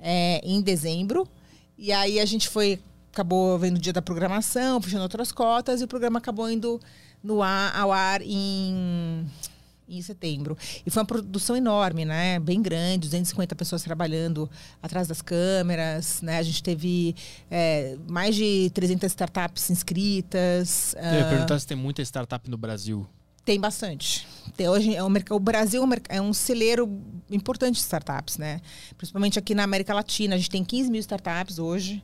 é, 0.00 0.40
em 0.42 0.62
dezembro. 0.62 1.28
E 1.76 1.92
aí 1.92 2.18
a 2.18 2.24
gente 2.24 2.48
foi 2.48 2.80
acabou 3.16 3.58
vendo 3.58 3.76
o 3.76 3.80
dia 3.80 3.94
da 3.94 4.02
programação, 4.02 4.78
puxando 4.78 5.00
outras 5.00 5.32
cotas, 5.32 5.80
e 5.80 5.84
o 5.84 5.88
programa 5.88 6.18
acabou 6.18 6.50
indo 6.50 6.78
no 7.22 7.42
ar, 7.42 7.74
ao 7.74 7.90
ar 7.90 8.20
em, 8.20 9.26
em 9.88 10.02
setembro. 10.02 10.56
E 10.84 10.90
foi 10.90 11.00
uma 11.00 11.06
produção 11.06 11.56
enorme, 11.56 12.04
né? 12.04 12.38
Bem 12.38 12.60
grande, 12.60 13.06
250 13.08 13.56
pessoas 13.56 13.82
trabalhando 13.82 14.50
atrás 14.82 15.08
das 15.08 15.22
câmeras, 15.22 16.20
né? 16.20 16.36
A 16.36 16.42
gente 16.42 16.62
teve 16.62 17.16
é, 17.50 17.96
mais 18.06 18.36
de 18.36 18.70
300 18.74 19.10
startups 19.10 19.70
inscritas. 19.70 20.94
Eu 20.94 21.18
ia 21.18 21.26
uh... 21.26 21.28
perguntar 21.30 21.58
se 21.58 21.66
tem 21.66 21.76
muita 21.76 22.02
startup 22.02 22.50
no 22.50 22.58
Brasil. 22.58 23.06
Tem 23.46 23.58
bastante. 23.58 24.26
Tem, 24.56 24.68
hoje 24.68 24.94
é 24.94 25.02
um, 25.02 25.08
o 25.30 25.38
Brasil 25.38 25.82
é 26.08 26.20
um 26.20 26.32
celeiro 26.34 27.00
importante 27.30 27.76
de 27.76 27.80
startups, 27.80 28.36
né? 28.36 28.60
Principalmente 28.98 29.38
aqui 29.38 29.54
na 29.54 29.62
América 29.62 29.94
Latina. 29.94 30.34
A 30.34 30.38
gente 30.38 30.50
tem 30.50 30.64
15 30.64 30.90
mil 30.90 31.00
startups 31.00 31.58
hoje 31.58 32.02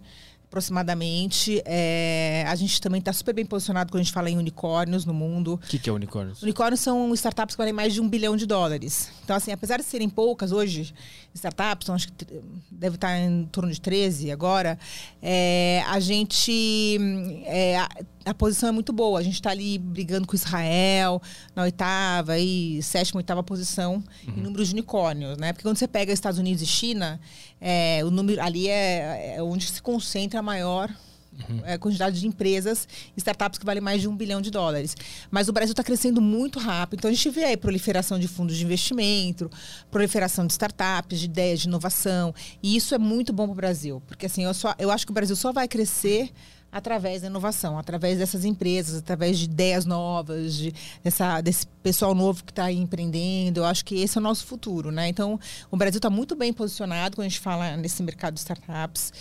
aproximadamente. 0.53 1.63
É, 1.65 2.45
a 2.47 2.55
gente 2.55 2.79
também 2.79 2.99
está 2.99 3.13
super 3.13 3.35
bem 3.35 3.47
posicionado 3.47 3.91
quando 3.91 4.03
a 4.03 4.05
gente 4.05 4.13
fala 4.13 4.29
em 4.29 4.37
unicórnios 4.37 5.07
no 5.07 5.15
mundo. 5.15 5.55
O 5.55 5.67
que, 5.67 5.79
que 5.79 5.89
é 5.89 5.93
unicórnios? 5.93 6.43
Unicórnios 6.43 6.81
são 6.81 7.13
startups 7.15 7.55
que 7.55 7.59
valem 7.59 7.73
mais 7.73 7.95
de 7.95 8.01
um 8.01 8.09
bilhão 8.09 8.37
de 8.37 8.45
dólares. 8.45 9.11
Então, 9.25 9.35
assim, 9.35 9.51
apesar 9.51 9.79
de 9.79 9.85
serem 9.85 10.11
poucas 10.11 10.53
hoje, 10.53 10.95
startups, 11.35 11.87
então, 11.87 11.95
acho 11.95 12.13
que 12.13 12.27
deve 12.71 12.97
estar 12.97 13.19
em 13.19 13.47
torno 13.47 13.73
de 13.73 13.81
13 13.81 14.31
agora, 14.31 14.79
é, 15.23 15.83
a 15.89 15.99
gente. 15.99 16.99
É, 17.47 17.79
a, 18.25 18.35
posição 18.35 18.69
é 18.69 18.73
muito 18.73 18.93
boa. 18.93 19.19
A 19.19 19.23
gente 19.23 19.35
está 19.35 19.51
ali 19.51 19.79
brigando 19.79 20.27
com 20.27 20.35
Israel 20.35 21.21
na 21.55 21.63
oitava 21.63 22.39
e 22.39 22.83
sétima, 22.83 23.19
oitava 23.19 23.43
posição 23.43 24.03
uhum. 24.27 24.35
em 24.37 24.41
número 24.41 24.65
de 24.65 24.73
unicórnios, 24.73 25.37
né? 25.39 25.53
Porque 25.53 25.63
quando 25.63 25.77
você 25.77 25.89
pega 25.89 26.13
Estados 26.13 26.39
Unidos 26.39 26.63
e 26.63 26.67
China, 26.67 27.21
é, 27.61 28.01
o 28.05 28.11
número 28.11 28.43
ali 28.43 28.69
é, 28.69 29.37
é 29.37 29.43
onde 29.43 29.67
se 29.67 29.81
concentra 29.81 30.41
a 30.41 30.43
maior 30.43 30.91
Uhum. 31.33 31.63
É, 31.65 31.79
quantidade 31.79 32.21
de 32.21 32.27
empresas, 32.27 32.87
startups 33.17 33.59
que 33.59 33.65
valem 33.65 33.81
mais 33.81 34.03
de 34.03 34.09
um 34.09 34.15
bilhão 34.15 34.43
de 34.43 34.51
dólares. 34.51 34.95
Mas 35.31 35.49
o 35.49 35.53
Brasil 35.53 35.73
está 35.73 35.83
crescendo 35.83 36.21
muito 36.21 36.59
rápido. 36.59 36.99
Então 36.99 37.11
a 37.11 37.15
gente 37.15 37.31
vê 37.31 37.45
aí 37.45 37.57
proliferação 37.57 38.19
de 38.19 38.29
fundos 38.29 38.57
de 38.57 38.65
investimento, 38.65 39.51
proliferação 39.91 40.47
de 40.47 40.53
startups, 40.53 41.19
de 41.19 41.25
ideias, 41.25 41.61
de 41.61 41.69
inovação. 41.69 42.35
E 42.63 42.77
isso 42.77 42.95
é 42.95 42.99
muito 42.99 43.33
bom 43.33 43.45
para 43.45 43.53
o 43.53 43.57
Brasil. 43.57 44.03
Porque 44.07 44.27
assim, 44.27 44.45
eu, 44.45 44.53
só, 44.53 44.75
eu 44.79 44.91
acho 44.91 45.07
que 45.07 45.11
o 45.13 45.15
Brasil 45.15 45.35
só 45.35 45.53
vai 45.53 45.67
crescer 45.67 46.31
através 46.73 47.21
da 47.21 47.29
inovação, 47.29 47.79
através 47.79 48.19
dessas 48.19 48.47
empresas, 48.47 48.97
através 48.97 49.39
de 49.39 49.45
ideias 49.45 49.85
novas, 49.85 50.55
de, 50.57 50.75
dessa, 51.05 51.43
desse 51.43 51.67
pessoal 51.83 52.15
novo 52.15 52.43
que 52.43 52.51
está 52.51 52.73
empreendendo. 52.73 53.61
Eu 53.61 53.67
acho 53.67 53.85
que 53.85 53.97
esse 53.97 54.17
é 54.17 54.21
o 54.21 54.25
nosso 54.25 54.47
futuro, 54.47 54.91
né? 54.91 55.07
Então, 55.07 55.39
o 55.71 55.77
Brasil 55.77 55.99
está 55.99 56.09
muito 56.09 56.35
bem 56.35 56.51
posicionado 56.51 57.15
quando 57.15 57.27
a 57.27 57.29
gente 57.29 57.41
fala 57.41 57.77
nesse 57.77 58.03
mercado 58.03 58.35
de 58.35 58.41
startups. 58.41 59.13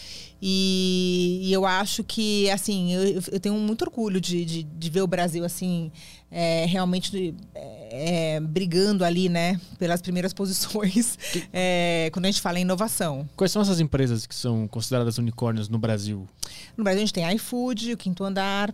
E, 0.42 1.42
e 1.44 1.54
eu 1.54 1.66
acho 1.66 2.04
que, 2.04 2.50
assim, 2.50 2.94
eu, 2.94 3.22
eu 3.32 3.40
tenho 3.40 3.56
muito 3.56 3.84
orgulho 3.84 4.20
de, 4.20 4.44
de, 4.44 4.64
de, 4.64 4.90
ver 4.90 5.02
o 5.02 5.08
Brasil, 5.08 5.46
assim, 5.46 5.92
é, 6.32 6.66
realmente 6.66 7.36
é, 7.54 8.36
é, 8.36 8.40
brigando 8.40 9.04
ali, 9.04 9.28
né, 9.28 9.60
pelas 9.78 10.02
primeiras 10.02 10.32
posições 10.34 11.20
é, 11.52 12.10
quando 12.14 12.26
a 12.26 12.32
gente 12.32 12.42
fala 12.42 12.58
em 12.58 12.62
inovação. 12.62 13.30
Quais 13.36 13.52
são 13.52 13.62
essas 13.62 13.80
empresas 13.80 14.26
que 14.26 14.34
são 14.34 14.68
consideradas 14.68 15.18
unicórnios 15.18 15.68
no 15.68 15.78
Brasil? 15.78 16.28
No 16.78 16.84
Brasil 16.84 17.04
a 17.04 17.06
gente 17.06 17.14
tem 17.14 17.36
iFood, 17.36 17.94
o 17.94 17.98
Quinto 17.98 18.24
Andar, 18.24 18.74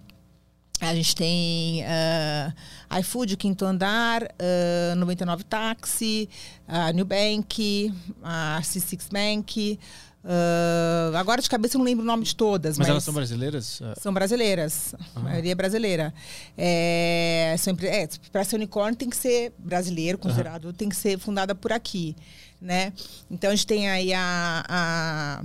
a 0.80 0.93
gente 0.93 1.15
tem 1.15 1.82
uh, 1.82 3.00
iFood, 3.00 3.34
o 3.34 3.38
Quinto 3.38 3.65
Andar, 3.65 4.24
uh, 4.24 4.96
99 4.96 5.43
Táxi, 5.43 6.30
a 6.67 6.91
New 6.93 7.06
Bank, 7.06 7.91
a 8.22 8.60
C6 8.62 9.12
Bank, 9.12 9.80
Uh, 10.23 11.15
agora 11.15 11.41
de 11.41 11.49
cabeça 11.49 11.75
eu 11.75 11.80
não 11.80 11.86
lembro 11.86 12.03
o 12.03 12.08
nome 12.08 12.23
de 12.23 12.36
todas. 12.36 12.77
Mas, 12.77 12.88
mas 12.88 12.89
elas 12.89 13.03
são 13.03 13.13
brasileiras? 13.13 13.82
São 14.01 14.13
brasileiras. 14.13 14.95
A 15.15 15.19
maioria 15.19 15.51
é 15.51 15.56
brasileira. 15.56 16.13
É, 16.58 17.56
é, 17.84 18.10
para 18.32 18.43
ser 18.43 18.56
unicórnio 18.56 18.95
tem 18.95 19.10
que 19.10 19.15
ser 19.15 19.53
brasileiro, 19.58 20.17
considerado, 20.17 20.65
uhum. 20.65 20.73
tem 20.73 20.89
que 20.89 20.95
ser 20.95 21.17
fundada 21.17 21.56
por 21.56 21.71
aqui. 21.71 22.15
Né? 22.60 22.91
Então 23.30 23.51
a 23.51 23.56
gente 23.56 23.67
tem 23.67 23.89
aí 23.89 24.13
a. 24.13 24.63
a 24.67 25.43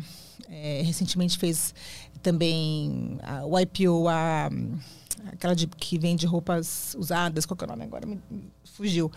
é, 0.50 0.82
recentemente 0.82 1.38
fez 1.38 1.74
também 2.22 3.18
a, 3.22 3.44
o 3.44 3.58
IPO, 3.58 4.08
a, 4.08 4.50
aquela 5.32 5.54
de, 5.54 5.66
que 5.66 5.98
vende 5.98 6.26
roupas 6.26 6.94
usadas, 6.98 7.46
qual 7.46 7.56
que 7.56 7.64
é 7.64 7.66
o 7.66 7.70
nome 7.70 7.84
agora? 7.84 8.06
Me, 8.06 8.20
fugiu. 8.72 9.10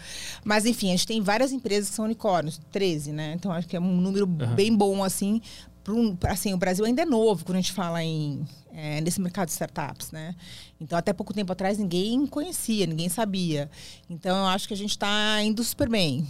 Mas, 0.44 0.66
enfim, 0.66 0.88
a 0.88 0.92
gente 0.92 1.08
tem 1.08 1.22
várias 1.22 1.52
empresas 1.52 1.90
que 1.90 1.96
são 1.96 2.06
unicórnios, 2.06 2.60
13, 2.72 3.12
né? 3.12 3.34
Então, 3.34 3.52
acho 3.52 3.68
que 3.68 3.76
é 3.76 3.80
um 3.80 4.02
número 4.02 4.26
uhum. 4.26 4.56
bem 4.56 4.76
bom, 4.76 5.04
assim. 5.04 5.42
Um, 5.88 6.18
assim, 6.24 6.54
o 6.54 6.58
Brasil 6.58 6.84
ainda 6.84 7.04
é 7.04 7.06
novo 7.06 7.46
quando 7.46 7.58
a 7.58 7.62
gente 7.62 7.72
fala 7.72 8.04
em, 8.04 8.44
é, 8.74 9.02
nesse 9.02 9.22
mercado 9.22 9.48
de 9.48 9.54
startups, 9.54 10.12
né? 10.12 10.36
Então, 10.80 10.98
até 10.98 11.14
pouco 11.14 11.34
tempo 11.34 11.52
atrás, 11.52 11.78
ninguém 11.78 12.26
conhecia, 12.26 12.88
ninguém 12.88 13.08
sabia. 13.08 13.70
Então, 14.10 14.36
eu 14.38 14.46
acho 14.48 14.68
que 14.68 14.74
a 14.74 14.78
gente 14.78 14.92
está 14.92 15.42
indo 15.44 15.64
super 15.64 15.88
bem. 15.88 16.28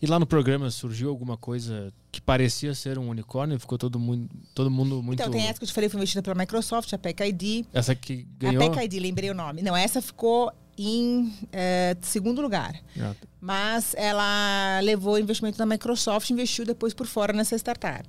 E 0.00 0.06
lá 0.06 0.18
no 0.18 0.26
programa 0.26 0.70
surgiu 0.70 1.10
alguma 1.10 1.36
coisa 1.36 1.92
que 2.10 2.20
parecia 2.20 2.74
ser 2.74 2.98
um 2.98 3.08
unicórnio? 3.08 3.58
Ficou 3.58 3.76
todo 3.76 3.98
mundo, 3.98 4.30
todo 4.54 4.70
mundo 4.70 5.02
muito... 5.02 5.20
Então, 5.20 5.30
tem 5.30 5.42
essa 5.42 5.58
que 5.58 5.64
eu 5.64 5.68
te 5.68 5.74
falei, 5.74 5.90
foi 5.90 5.98
investida 5.98 6.22
pela 6.22 6.34
Microsoft, 6.34 6.92
a 6.92 6.98
PEC-ID. 6.98 7.66
Essa 7.72 7.94
que 7.94 8.26
ganhou? 8.38 8.62
A 8.62 8.70
PEC-ID, 8.70 9.02
lembrei 9.02 9.30
o 9.30 9.34
nome. 9.34 9.60
Não, 9.62 9.76
essa 9.76 10.00
ficou 10.00 10.52
em 10.76 11.32
é, 11.52 11.96
segundo 12.02 12.40
lugar. 12.40 12.74
Ah. 13.00 13.14
Mas 13.40 13.94
ela 13.96 14.80
levou 14.82 15.18
investimento 15.18 15.58
da 15.58 15.66
Microsoft 15.66 16.30
e 16.30 16.32
investiu 16.32 16.64
depois 16.64 16.94
por 16.94 17.06
fora 17.06 17.32
nessa 17.32 17.56
startup. 17.56 18.08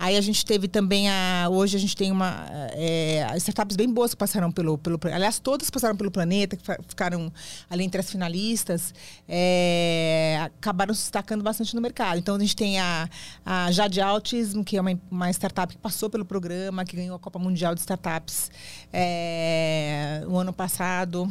Aí 0.00 0.16
a 0.16 0.20
gente 0.20 0.46
teve 0.46 0.68
também 0.68 1.10
a. 1.10 1.48
Hoje 1.50 1.76
a 1.76 1.80
gente 1.80 1.96
tem 1.96 2.12
uma. 2.12 2.46
É, 2.72 3.26
startups 3.36 3.74
bem 3.74 3.92
boas 3.92 4.12
que 4.12 4.16
passaram 4.16 4.52
pelo, 4.52 4.78
pelo. 4.78 4.96
Aliás, 5.12 5.40
todas 5.40 5.68
passaram 5.70 5.96
pelo 5.96 6.08
planeta, 6.08 6.56
que 6.56 6.62
ficaram 6.86 7.32
ali 7.68 7.82
entre 7.82 8.00
as 8.00 8.08
finalistas, 8.08 8.94
é, 9.28 10.38
acabaram 10.40 10.94
se 10.94 11.02
destacando 11.02 11.42
bastante 11.42 11.74
no 11.74 11.80
mercado. 11.80 12.16
Então 12.16 12.36
a 12.36 12.38
gente 12.38 12.54
tem 12.54 12.78
a, 12.78 13.10
a 13.44 13.72
Jade 13.72 14.00
Autism, 14.00 14.62
que 14.62 14.76
é 14.76 14.80
uma, 14.80 14.96
uma 15.10 15.30
startup 15.32 15.74
que 15.74 15.80
passou 15.80 16.08
pelo 16.08 16.24
programa, 16.24 16.84
que 16.84 16.94
ganhou 16.94 17.16
a 17.16 17.18
Copa 17.18 17.40
Mundial 17.40 17.74
de 17.74 17.80
Startups 17.80 18.52
é, 18.92 20.22
o 20.28 20.38
ano 20.38 20.52
passado. 20.52 21.28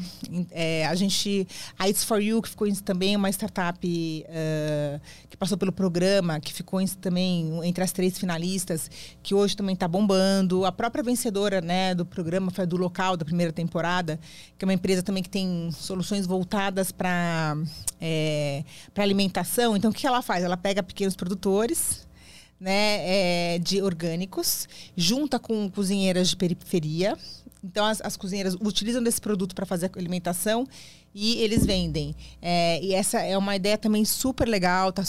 É, 0.52 0.86
a 0.88 0.96
gente. 0.96 1.48
A 1.80 1.88
It's 1.88 2.04
For 2.04 2.22
You, 2.22 2.42
que 2.42 2.50
ficou 2.50 2.68
também 2.84 3.16
uma 3.16 3.30
startup 3.30 3.80
uh, 3.80 5.02
que 5.30 5.38
passou 5.38 5.58
pelo 5.58 5.72
programa, 5.72 6.38
que 6.42 6.54
ficou 6.54 6.86
também 7.00 7.66
entre 7.66 7.82
as 7.82 7.94
três 7.94 8.18
finalistas 8.18 8.57
que 9.22 9.36
hoje 9.36 9.56
também 9.56 9.74
está 9.74 9.88
bombando. 9.88 10.66
A 10.66 10.72
própria 10.72 11.04
vencedora 11.04 11.62
né, 11.62 11.94
do 11.94 12.06
programa 12.06 12.52
foi 12.52 12.66
do 12.66 12.78
local 12.78 13.16
da 13.16 13.26
primeira 13.26 13.52
temporada, 13.52 14.20
que 14.58 14.64
é 14.64 14.68
uma 14.68 14.74
empresa 14.74 15.04
também 15.04 15.22
que 15.22 15.30
tem 15.30 15.70
soluções 15.72 16.26
voltadas 16.26 16.92
para 16.92 17.58
é, 18.02 18.64
alimentação. 18.98 19.76
Então, 19.78 19.92
o 19.92 19.94
que 19.94 20.08
ela 20.08 20.22
faz? 20.22 20.44
Ela 20.44 20.58
pega 20.58 20.82
pequenos 20.82 21.16
produtores. 21.16 22.06
Né, 22.60 23.54
é, 23.54 23.60
de 23.60 23.84
orgânicos, 23.84 24.68
junta 24.96 25.38
com 25.38 25.70
cozinheiras 25.70 26.30
de 26.30 26.36
periferia. 26.36 27.16
Então, 27.64 27.86
as, 27.86 28.02
as 28.02 28.18
cozinheiras 28.18 28.56
utilizam 28.56 29.04
desse 29.04 29.22
produto 29.22 29.54
para 29.54 29.64
fazer 29.64 29.92
a 29.94 30.00
alimentação 30.00 30.68
e 31.20 31.42
eles 31.42 31.66
vendem. 31.66 32.16
É, 32.40 32.80
e 32.80 32.94
essa 32.94 33.20
é 33.20 33.36
uma 33.36 33.56
ideia 33.56 33.76
também 33.76 34.06
super 34.06 34.48
legal, 34.48 34.92
tá, 34.92 35.02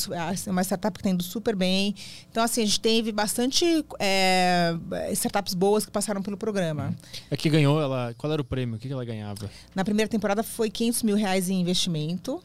é 0.47 0.51
uma 0.51 0.63
startup 0.63 0.95
que 0.95 1.01
está 1.01 1.11
indo 1.11 1.23
super 1.23 1.55
bem. 1.55 1.95
Então, 2.31 2.43
assim, 2.43 2.63
a 2.63 2.65
gente 2.65 2.81
teve 2.81 3.13
bastante 3.13 3.85
é, 3.99 4.75
startups 5.13 5.53
boas 5.53 5.85
que 5.85 5.93
passaram 5.93 6.23
pelo 6.23 6.39
programa. 6.39 6.97
É 7.31 7.37
que 7.37 7.51
ganhou, 7.51 7.79
ela, 7.79 8.15
qual 8.17 8.33
era 8.33 8.41
o 8.41 8.45
prêmio? 8.45 8.77
O 8.77 8.79
que 8.79 8.91
ela 8.91 9.05
ganhava? 9.05 9.51
Na 9.75 9.85
primeira 9.85 10.09
temporada 10.09 10.43
foi 10.43 10.71
500 10.71 11.03
mil 11.03 11.15
reais 11.15 11.51
em 11.51 11.61
investimento. 11.61 12.43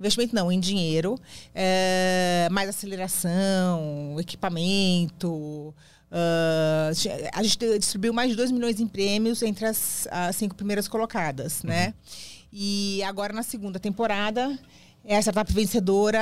Investimento 0.00 0.34
não, 0.34 0.50
em 0.50 0.58
dinheiro. 0.58 1.16
É, 1.54 2.48
mais 2.50 2.68
aceleração, 2.68 4.16
equipamento. 4.18 5.72
Uh, 6.10 6.90
a 7.32 7.42
gente 7.42 7.78
distribuiu 7.78 8.12
mais 8.12 8.30
de 8.30 8.36
2 8.36 8.50
milhões 8.50 8.80
em 8.80 8.86
prêmios 8.88 9.42
entre 9.42 9.64
as, 9.64 10.08
as 10.10 10.34
cinco 10.34 10.56
primeiras 10.56 10.88
colocadas, 10.88 11.62
uhum. 11.62 11.70
né? 11.70 11.94
E 12.58 13.02
agora, 13.02 13.34
na 13.34 13.42
segunda 13.42 13.78
temporada, 13.78 14.58
a 15.06 15.20
startup 15.20 15.52
vencedora 15.52 16.18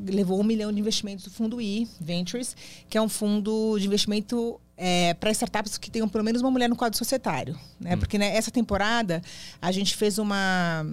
levou 0.00 0.40
um 0.40 0.42
milhão 0.42 0.72
de 0.72 0.80
investimentos 0.80 1.24
do 1.24 1.30
Fundo 1.30 1.60
I 1.60 1.86
Ventures, 2.00 2.56
que 2.88 2.98
é 2.98 3.00
um 3.00 3.08
fundo 3.08 3.78
de 3.78 3.86
investimento 3.86 4.60
é, 4.76 5.14
para 5.14 5.30
startups 5.30 5.78
que 5.78 5.88
tenham 5.88 6.08
pelo 6.08 6.24
menos 6.24 6.42
uma 6.42 6.50
mulher 6.50 6.68
no 6.68 6.74
quadro 6.74 6.98
societário. 6.98 7.56
Né? 7.78 7.94
Hum. 7.94 8.00
Porque 8.00 8.18
nessa 8.18 8.50
né, 8.50 8.52
temporada 8.52 9.22
a 9.62 9.70
gente 9.70 9.94
fez 9.96 10.18
uma 10.18 10.84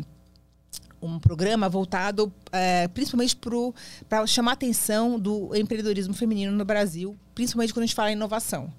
um 1.01 1.17
programa 1.17 1.67
voltado 1.67 2.31
é, 2.51 2.87
principalmente 2.87 3.35
para 4.07 4.27
chamar 4.27 4.51
a 4.51 4.53
atenção 4.53 5.19
do 5.19 5.55
empreendedorismo 5.55 6.13
feminino 6.13 6.51
no 6.51 6.65
Brasil, 6.65 7.17
principalmente 7.33 7.73
quando 7.73 7.83
a 7.83 7.85
gente 7.87 7.95
fala 7.95 8.11
em 8.11 8.13
inovação 8.13 8.71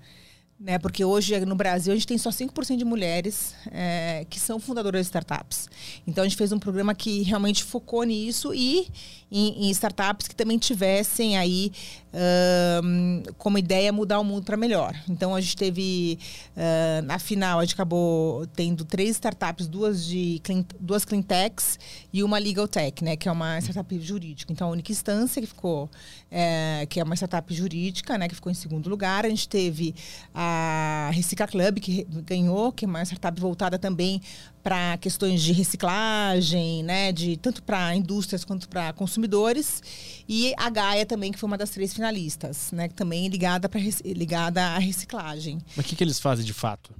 né? 0.58 0.78
Porque 0.78 1.04
hoje 1.04 1.38
no 1.44 1.54
Brasil 1.54 1.92
a 1.92 1.96
gente 1.96 2.06
tem 2.06 2.18
só 2.18 2.30
5% 2.30 2.76
de 2.76 2.84
mulheres 2.84 3.54
é, 3.70 4.26
que 4.28 4.40
são 4.40 4.58
fundadoras 4.58 5.02
de 5.02 5.06
startups. 5.06 5.68
Então 6.06 6.24
a 6.24 6.26
gente 6.26 6.36
fez 6.36 6.50
um 6.50 6.58
programa 6.58 6.94
que 6.94 7.22
realmente 7.22 7.62
focou 7.62 8.02
nisso 8.02 8.52
e 8.52 8.88
em, 9.30 9.66
em 9.66 9.70
startups 9.70 10.26
que 10.26 10.34
também 10.34 10.58
tivessem 10.58 11.36
aí 11.38 11.70
um, 12.12 13.22
como 13.36 13.58
ideia 13.58 13.92
mudar 13.92 14.18
o 14.18 14.24
mundo 14.24 14.44
para 14.44 14.56
melhor. 14.56 14.94
Então 15.08 15.34
a 15.34 15.40
gente 15.40 15.56
teve 15.56 16.18
uh, 16.56 17.02
na 17.04 17.18
final 17.18 17.58
a 17.58 17.64
gente 17.64 17.74
acabou 17.74 18.46
tendo 18.48 18.84
três 18.84 19.10
startups, 19.10 19.68
duas 19.68 20.04
de 20.04 20.40
clean, 20.42 20.64
duas 20.80 21.04
clean 21.04 21.22
techs 21.22 21.78
e 22.12 22.22
uma 22.22 22.38
legal 22.38 22.66
tech, 22.66 23.04
né? 23.04 23.16
Que 23.16 23.28
é 23.28 23.32
uma 23.32 23.58
startup 23.60 23.98
jurídica. 24.00 24.52
Então 24.52 24.68
a 24.68 24.70
única 24.70 24.90
instância 24.90 25.40
que 25.40 25.46
ficou 25.46 25.90
é, 26.30 26.86
que 26.88 27.00
é 27.00 27.04
uma 27.04 27.14
startup 27.14 27.52
jurídica, 27.54 28.16
né? 28.16 28.28
Que 28.28 28.34
ficou 28.34 28.50
em 28.50 28.54
segundo 28.54 28.88
lugar. 28.88 29.24
A 29.24 29.28
gente 29.28 29.48
teve 29.48 29.94
a 30.34 31.10
Recicla 31.12 31.46
Club, 31.46 31.78
que 31.78 32.06
ganhou, 32.26 32.72
que 32.72 32.84
é 32.84 32.88
uma 32.88 33.02
startup 33.02 33.38
voltada 33.40 33.78
também 33.78 34.20
para 34.68 34.98
questões 34.98 35.40
de 35.40 35.50
reciclagem, 35.50 36.82
né, 36.82 37.10
de 37.10 37.38
tanto 37.38 37.62
para 37.62 37.96
indústrias 37.96 38.44
quanto 38.44 38.68
para 38.68 38.92
consumidores, 38.92 39.82
e 40.28 40.52
a 40.58 40.68
Gaia 40.68 41.06
também, 41.06 41.32
que 41.32 41.38
foi 41.38 41.46
uma 41.46 41.56
das 41.56 41.70
três 41.70 41.94
finalistas, 41.94 42.70
né, 42.70 42.86
também 42.88 43.28
ligada 43.28 43.66
para 43.66 43.80
ligada 44.04 44.62
à 44.62 44.78
reciclagem. 44.78 45.58
Mas 45.74 45.86
o 45.86 45.88
que, 45.88 45.96
que 45.96 46.04
eles 46.04 46.20
fazem 46.20 46.44
de 46.44 46.52
fato? 46.52 46.90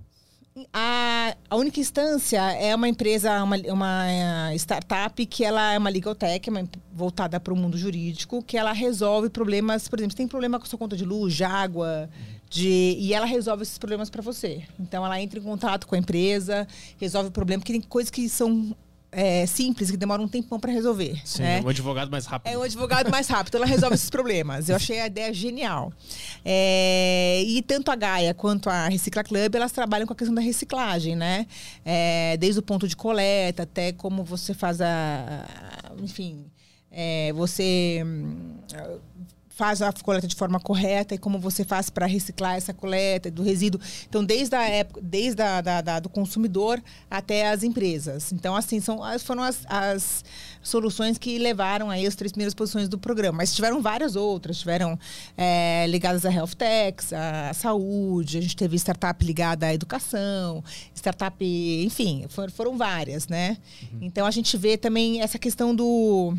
A, 0.73 1.37
a 1.51 1.57
única 1.57 1.79
instância 1.79 2.41
é 2.55 2.75
uma 2.75 2.89
empresa, 2.89 3.45
uma, 3.45 3.57
uma 3.69 4.11
eh, 4.11 4.57
startup 4.57 5.27
que 5.27 5.45
ela 5.45 5.75
é 5.75 5.79
uma 5.79 5.91
legal 5.91 6.15
tech, 6.15 6.49
uma, 6.49 6.67
voltada 6.91 7.39
para 7.39 7.53
o 7.53 7.57
mundo 7.57 7.77
jurídico, 7.77 8.43
que 8.43 8.57
ela 8.57 8.73
resolve 8.73 9.29
problemas, 9.29 9.89
por 9.89 9.99
exemplo, 9.99 10.17
tem 10.17 10.27
problema 10.27 10.59
com 10.59 10.65
sua 10.65 10.79
conta 10.79 10.97
de 10.97 11.05
luz, 11.05 11.35
de 11.35 11.45
água, 11.45 12.09
de, 12.51 12.97
e 12.99 13.13
ela 13.13 13.27
resolve 13.27 13.63
esses 13.63 13.79
problemas 13.79 14.11
para 14.11 14.23
você. 14.23 14.63
Então 14.79 15.05
ela 15.05 15.21
entra 15.21 15.39
em 15.39 15.43
contato 15.43 15.87
com 15.87 15.95
a 15.95 15.99
empresa, 15.99 16.67
resolve 16.99 17.29
o 17.29 17.33
problema, 17.33 17.61
porque 17.61 17.73
tem 17.73 17.81
coisas 17.81 18.11
que 18.11 18.29
são 18.29 18.75
é, 19.11 19.47
simples, 19.47 19.91
que 19.91 19.97
demoram 19.97 20.25
um 20.25 20.29
tempão 20.29 20.61
para 20.61 20.71
resolver. 20.71 21.21
Sim, 21.25 21.43
né? 21.43 21.61
um 21.65 21.69
advogado 21.69 22.11
mais 22.11 22.27
rápido. 22.27 22.53
É 22.53 22.59
um 22.59 22.63
advogado 22.63 23.11
mais 23.11 23.27
rápido, 23.29 23.57
ela 23.57 23.67
resolve 23.67 23.95
esses 23.95 24.11
problemas. 24.11 24.69
Eu 24.69 24.77
achei 24.77 25.01
a 25.01 25.07
ideia 25.07 25.33
genial. 25.33 25.93
É, 26.45 27.43
e 27.47 27.63
tanto 27.63 27.91
a 27.91 27.97
Gaia 27.97 28.35
quanto 28.35 28.69
a 28.69 28.89
Recicla 28.89 29.25
Club, 29.25 29.55
elas 29.55 29.73
trabalham 29.73 30.07
com 30.07 30.13
a 30.13 30.17
questão 30.17 30.35
da 30.35 30.43
reciclagem, 30.43 31.17
né? 31.17 31.47
É, 31.85 32.37
desde 32.39 32.61
o 32.61 32.63
ponto 32.63 32.87
de 32.87 32.97
coleta 32.97 33.63
até 33.63 33.93
como 33.93 34.25
você 34.25 34.53
faz 34.53 34.81
a. 34.81 35.47
Enfim, 36.03 36.45
é, 36.91 37.33
você 37.33 38.05
faz 39.59 39.83
a 39.83 39.93
coleta 39.93 40.29
de 40.29 40.37
forma 40.37 40.61
correta 40.61 41.17
e 41.17 41.19
como 41.19 41.37
você 41.37 41.65
faz 41.65 41.91
para 41.91 42.07
reciclar 42.07 42.55
essa 42.55 42.73
coleta 42.73 43.29
do 43.29 43.43
resíduo. 43.43 43.81
Então, 44.09 44.25
desde 44.25 44.55
a 44.55 44.63
época, 44.63 45.01
desde 45.03 45.43
a, 45.43 45.61
da, 45.61 45.81
da, 45.81 45.99
do 45.99 46.09
consumidor 46.09 46.81
até 47.11 47.49
as 47.51 47.65
empresas. 47.65 48.33
Então, 48.33 48.55
assim, 48.55 48.79
são, 48.79 49.01
foram 49.19 49.43
as, 49.43 49.59
as 49.67 50.25
soluções 50.63 51.19
que 51.19 51.37
levaram 51.39 51.91
aí 51.91 52.07
as 52.07 52.15
três 52.15 52.31
primeiras 52.31 52.55
posições 52.55 52.89
do 52.89 52.97
programa. 52.97 53.39
Mas 53.39 53.53
tiveram 53.53 53.83
várias 53.83 54.15
outras, 54.15 54.59
tiveram 54.59 54.97
é, 55.37 55.89
ligadas 55.89 56.25
à 56.25 56.33
health 56.33 56.55
techs, 56.57 57.13
à 57.13 57.53
saúde, 57.53 58.39
a 58.39 58.41
gente 58.41 58.55
teve 58.55 58.77
startup 58.77 59.25
ligada 59.25 59.67
à 59.67 59.75
educação, 59.75 60.63
startup, 60.95 61.45
enfim, 61.85 62.27
foram, 62.29 62.53
foram 62.53 62.79
várias, 62.79 63.27
né? 63.27 63.57
Uhum. 63.83 63.99
Então, 64.03 64.25
a 64.25 64.31
gente 64.31 64.57
vê 64.57 64.77
também 64.77 65.21
essa 65.21 65.37
questão 65.37 65.75
do 65.75 66.33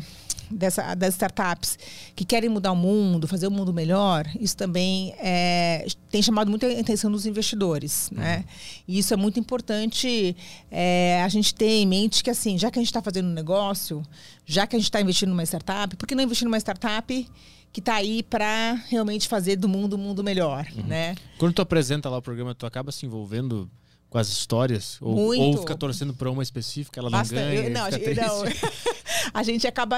dessa, 0.50 0.94
das 0.94 1.14
startups 1.14 1.78
que 2.14 2.24
querem 2.24 2.48
mudar 2.48 2.72
o 2.72 2.76
mundo, 2.76 3.28
fazer 3.28 3.46
o 3.46 3.50
mundo 3.50 3.72
melhor, 3.72 4.26
isso 4.38 4.56
também 4.56 5.14
é, 5.18 5.86
tem 6.10 6.22
chamado 6.22 6.50
muita 6.50 6.66
atenção 6.66 7.10
dos 7.10 7.26
investidores. 7.26 8.10
Né? 8.10 8.38
Uhum. 8.38 8.44
E 8.88 8.98
isso 8.98 9.14
é 9.14 9.16
muito 9.16 9.38
importante 9.38 10.36
é, 10.70 11.22
a 11.22 11.28
gente 11.28 11.54
ter 11.54 11.70
em 11.70 11.86
mente 11.86 12.22
que, 12.22 12.30
assim, 12.30 12.58
já 12.58 12.70
que 12.70 12.78
a 12.78 12.82
gente 12.82 12.88
está 12.88 13.02
fazendo 13.02 13.28
um 13.28 13.32
negócio, 13.32 14.02
já 14.44 14.66
que 14.66 14.76
a 14.76 14.78
gente 14.78 14.86
está 14.86 15.00
investindo 15.00 15.30
numa 15.30 15.44
startup, 15.44 15.94
por 15.96 16.06
que 16.06 16.14
não 16.14 16.24
investir 16.24 16.44
numa 16.44 16.58
startup 16.58 17.28
que 17.72 17.80
está 17.80 17.94
aí 17.94 18.22
para 18.22 18.74
realmente 18.88 19.28
fazer 19.28 19.56
do 19.56 19.68
mundo 19.68 19.94
um 19.94 19.98
mundo 19.98 20.24
melhor, 20.24 20.66
uhum. 20.76 20.82
né? 20.86 21.14
Quando 21.38 21.54
tu 21.54 21.62
apresenta 21.62 22.08
lá 22.08 22.18
o 22.18 22.22
programa, 22.22 22.54
tu 22.54 22.66
acaba 22.66 22.90
se 22.90 23.06
envolvendo 23.06 23.70
com 24.10 24.18
as 24.18 24.28
histórias? 24.28 24.98
Ou, 25.00 25.14
Muito. 25.14 25.40
ou 25.40 25.58
fica 25.58 25.76
torcendo 25.76 26.12
para 26.12 26.28
uma 26.28 26.42
específica, 26.42 26.98
ela 26.98 27.08
não 27.08 27.18
Bastante. 27.18 27.40
ganha? 27.40 27.62
Eu, 27.62 27.70
não, 27.70 27.88
não. 27.88 28.52
a 29.32 29.42
gente 29.44 29.66
acaba. 29.66 29.96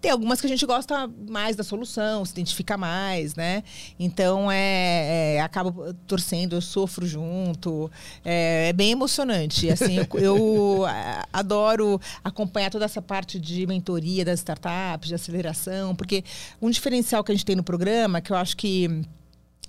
Tem 0.00 0.10
algumas 0.10 0.40
que 0.40 0.46
a 0.46 0.50
gente 0.50 0.66
gosta 0.66 1.08
mais 1.28 1.54
da 1.54 1.62
solução, 1.62 2.24
se 2.24 2.32
identifica 2.32 2.76
mais, 2.76 3.36
né? 3.36 3.62
Então 3.98 4.50
é, 4.50 5.36
é 5.36 5.40
acaba 5.40 5.94
torcendo, 6.06 6.56
eu 6.56 6.60
sofro 6.60 7.06
junto. 7.06 7.90
É, 8.24 8.68
é 8.68 8.72
bem 8.72 8.90
emocionante. 8.90 9.70
Assim, 9.70 9.98
eu, 9.98 10.08
eu 10.14 10.82
adoro 11.32 12.00
acompanhar 12.24 12.70
toda 12.70 12.84
essa 12.84 13.00
parte 13.00 13.38
de 13.38 13.66
mentoria 13.66 14.24
das 14.24 14.40
startups, 14.40 15.08
de 15.08 15.14
aceleração, 15.14 15.94
porque 15.94 16.24
um 16.60 16.68
diferencial 16.70 17.22
que 17.22 17.30
a 17.30 17.34
gente 17.34 17.44
tem 17.44 17.54
no 17.54 17.62
programa, 17.62 18.20
que 18.20 18.32
eu 18.32 18.36
acho 18.36 18.56
que 18.56 19.04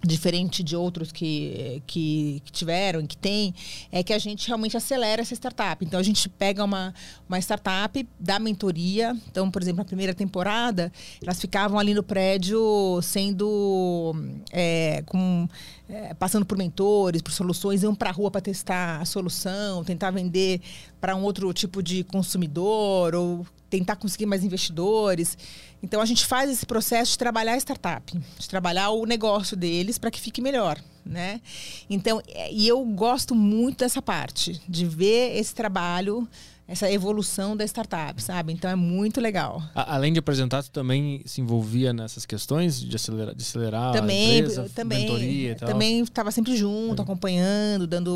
diferente 0.04 0.64
de 0.64 0.76
outros 0.76 1.12
que, 1.12 1.82
que, 1.88 2.42
que, 2.46 2.52
tiveram 2.52 3.02
e 3.02 3.08
que 3.08 3.18
tem, 3.18 3.54
é 3.92 4.04
que 4.04 4.14
a 4.14 4.20
gente 4.20 4.48
realmente 4.48 4.78
acelera 4.78 5.22
essa 5.22 5.34
startup. 5.34 5.84
Então, 5.84 6.00
a 6.00 6.04
gente 6.04 6.30
pega 6.30 6.64
uma, 6.64 6.94
uma 7.28 7.40
startup, 7.40 8.08
dá 8.20 8.38
mentoria. 8.40 9.16
Então, 9.30 9.50
por 9.50 9.62
exemplo, 9.62 9.80
na 9.80 9.86
primeira 9.86 10.14
temporada, 10.14 10.92
elas 11.22 11.40
ficavam 11.40 11.80
ali 11.80 11.94
no 11.94 12.04
prédio 12.04 13.00
sendo... 13.02 14.16
É, 14.52 15.04
com, 15.06 15.48
é, 15.88 16.14
passando 16.14 16.46
por 16.46 16.58
mentores, 16.58 17.22
por 17.22 17.32
soluções, 17.32 17.84
iam 17.84 17.94
para 17.94 18.10
a 18.10 18.14
rua 18.14 18.32
para 18.32 18.42
testar 18.42 19.02
a 19.02 19.06
solução, 19.06 19.84
tentar 19.84 20.12
vender 20.12 20.62
para 21.00 21.16
um 21.16 21.24
outro 21.24 21.52
tipo 21.54 21.84
de 21.84 22.04
consumidor 22.04 23.14
ou 23.14 23.46
tentar 23.78 23.96
conseguir 23.96 24.26
mais 24.26 24.44
investidores. 24.44 25.38
Então 25.82 26.02
a 26.02 26.06
gente 26.06 26.26
faz 26.26 26.50
esse 26.50 26.66
processo 26.66 27.12
de 27.12 27.18
trabalhar 27.18 27.54
a 27.54 27.58
startup, 27.58 28.18
de 28.38 28.50
trabalhar 28.50 28.90
o 28.90 29.06
negócio 29.06 29.56
deles 29.56 29.98
para 29.98 30.10
que 30.10 30.20
fique 30.20 30.42
melhor, 30.42 30.82
né? 31.06 31.42
Então, 31.90 32.22
e 32.52 32.68
eu 32.68 32.84
gosto 32.86 33.36
muito 33.36 33.80
dessa 33.80 34.02
parte, 34.02 34.62
de 34.68 34.86
ver 34.86 35.38
esse 35.38 35.54
trabalho 35.54 36.28
essa 36.68 36.92
evolução 36.92 37.56
da 37.56 37.64
startup, 37.64 38.22
sabe? 38.22 38.52
Então 38.52 38.70
é 38.70 38.76
muito 38.76 39.22
legal. 39.22 39.62
além 39.76 40.12
de 40.12 40.20
apresentar, 40.20 40.64
tu 40.64 40.72
também 40.72 41.22
se 41.26 41.40
envolvia 41.40 41.94
nessas 41.94 42.26
questões 42.26 42.82
de 42.82 42.96
acelerar, 42.96 43.36
de 43.36 43.44
acelerar 43.44 43.94
também, 43.94 44.32
a 44.32 44.38
empresa, 44.40 44.72
também, 44.74 45.00
mentoria 45.02 45.52
e 45.52 45.56
tal? 45.56 45.70
Também 45.70 46.02
estava 46.02 46.32
sempre 46.32 46.56
junto, 46.58 47.02
é. 47.02 47.04
acompanhando, 47.04 47.86
dando 47.86 48.12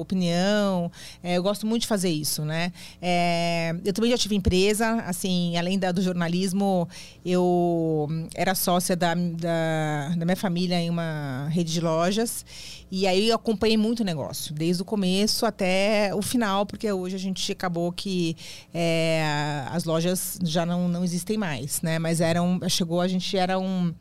opinião. 0.00 0.90
É, 1.22 1.36
eu 1.36 1.42
gosto 1.42 1.66
muito 1.66 1.82
de 1.82 1.88
fazer 1.88 2.10
isso, 2.10 2.44
né? 2.44 2.72
É, 3.00 3.76
eu 3.84 3.92
também 3.92 4.10
já 4.10 4.18
tive 4.18 4.34
empresa, 4.34 4.94
assim, 5.06 5.56
além 5.56 5.78
da, 5.78 5.92
do 5.92 6.02
jornalismo, 6.02 6.88
eu 7.24 8.08
era 8.34 8.56
sócia 8.56 8.96
da, 8.96 9.14
da, 9.14 10.14
da 10.16 10.24
minha 10.24 10.36
família 10.36 10.80
em 10.80 10.90
uma 10.90 11.48
rede 11.50 11.72
de 11.72 11.80
lojas. 11.80 12.44
E 12.90 13.06
aí 13.06 13.28
eu 13.28 13.36
acompanhei 13.36 13.76
muito 13.76 14.00
o 14.00 14.04
negócio, 14.04 14.54
desde 14.54 14.82
o 14.82 14.84
começo 14.84 15.44
até 15.44 16.14
o 16.14 16.22
final, 16.22 16.64
porque 16.64 16.90
hoje 16.90 17.16
a 17.16 17.18
gente 17.18 17.50
acabou 17.50 17.90
que 17.92 18.36
é, 18.72 19.22
as 19.70 19.84
lojas 19.84 20.38
já 20.42 20.64
não, 20.64 20.88
não 20.88 21.02
existem 21.02 21.36
mais, 21.36 21.82
né? 21.82 21.98
Mas 21.98 22.20
eram, 22.20 22.60
chegou, 22.68 23.00
a 23.00 23.08
gente 23.08 23.36
era 23.36 23.58
um. 23.58 23.94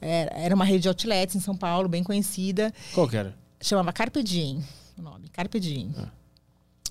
Era 0.00 0.54
uma 0.54 0.64
rede 0.64 0.82
de 0.82 0.88
outlets 0.88 1.34
em 1.34 1.40
São 1.40 1.56
Paulo, 1.56 1.88
bem 1.88 2.02
conhecida. 2.02 2.72
Qual 2.92 3.08
que 3.08 3.16
era? 3.16 3.34
Chamava 3.60 3.92
Carpe 3.92 4.22
Diem, 4.22 4.62
o 4.98 5.02
nome, 5.02 5.28
Carpe 5.30 5.58
Diem. 5.58 5.94
Ah. 5.96 6.08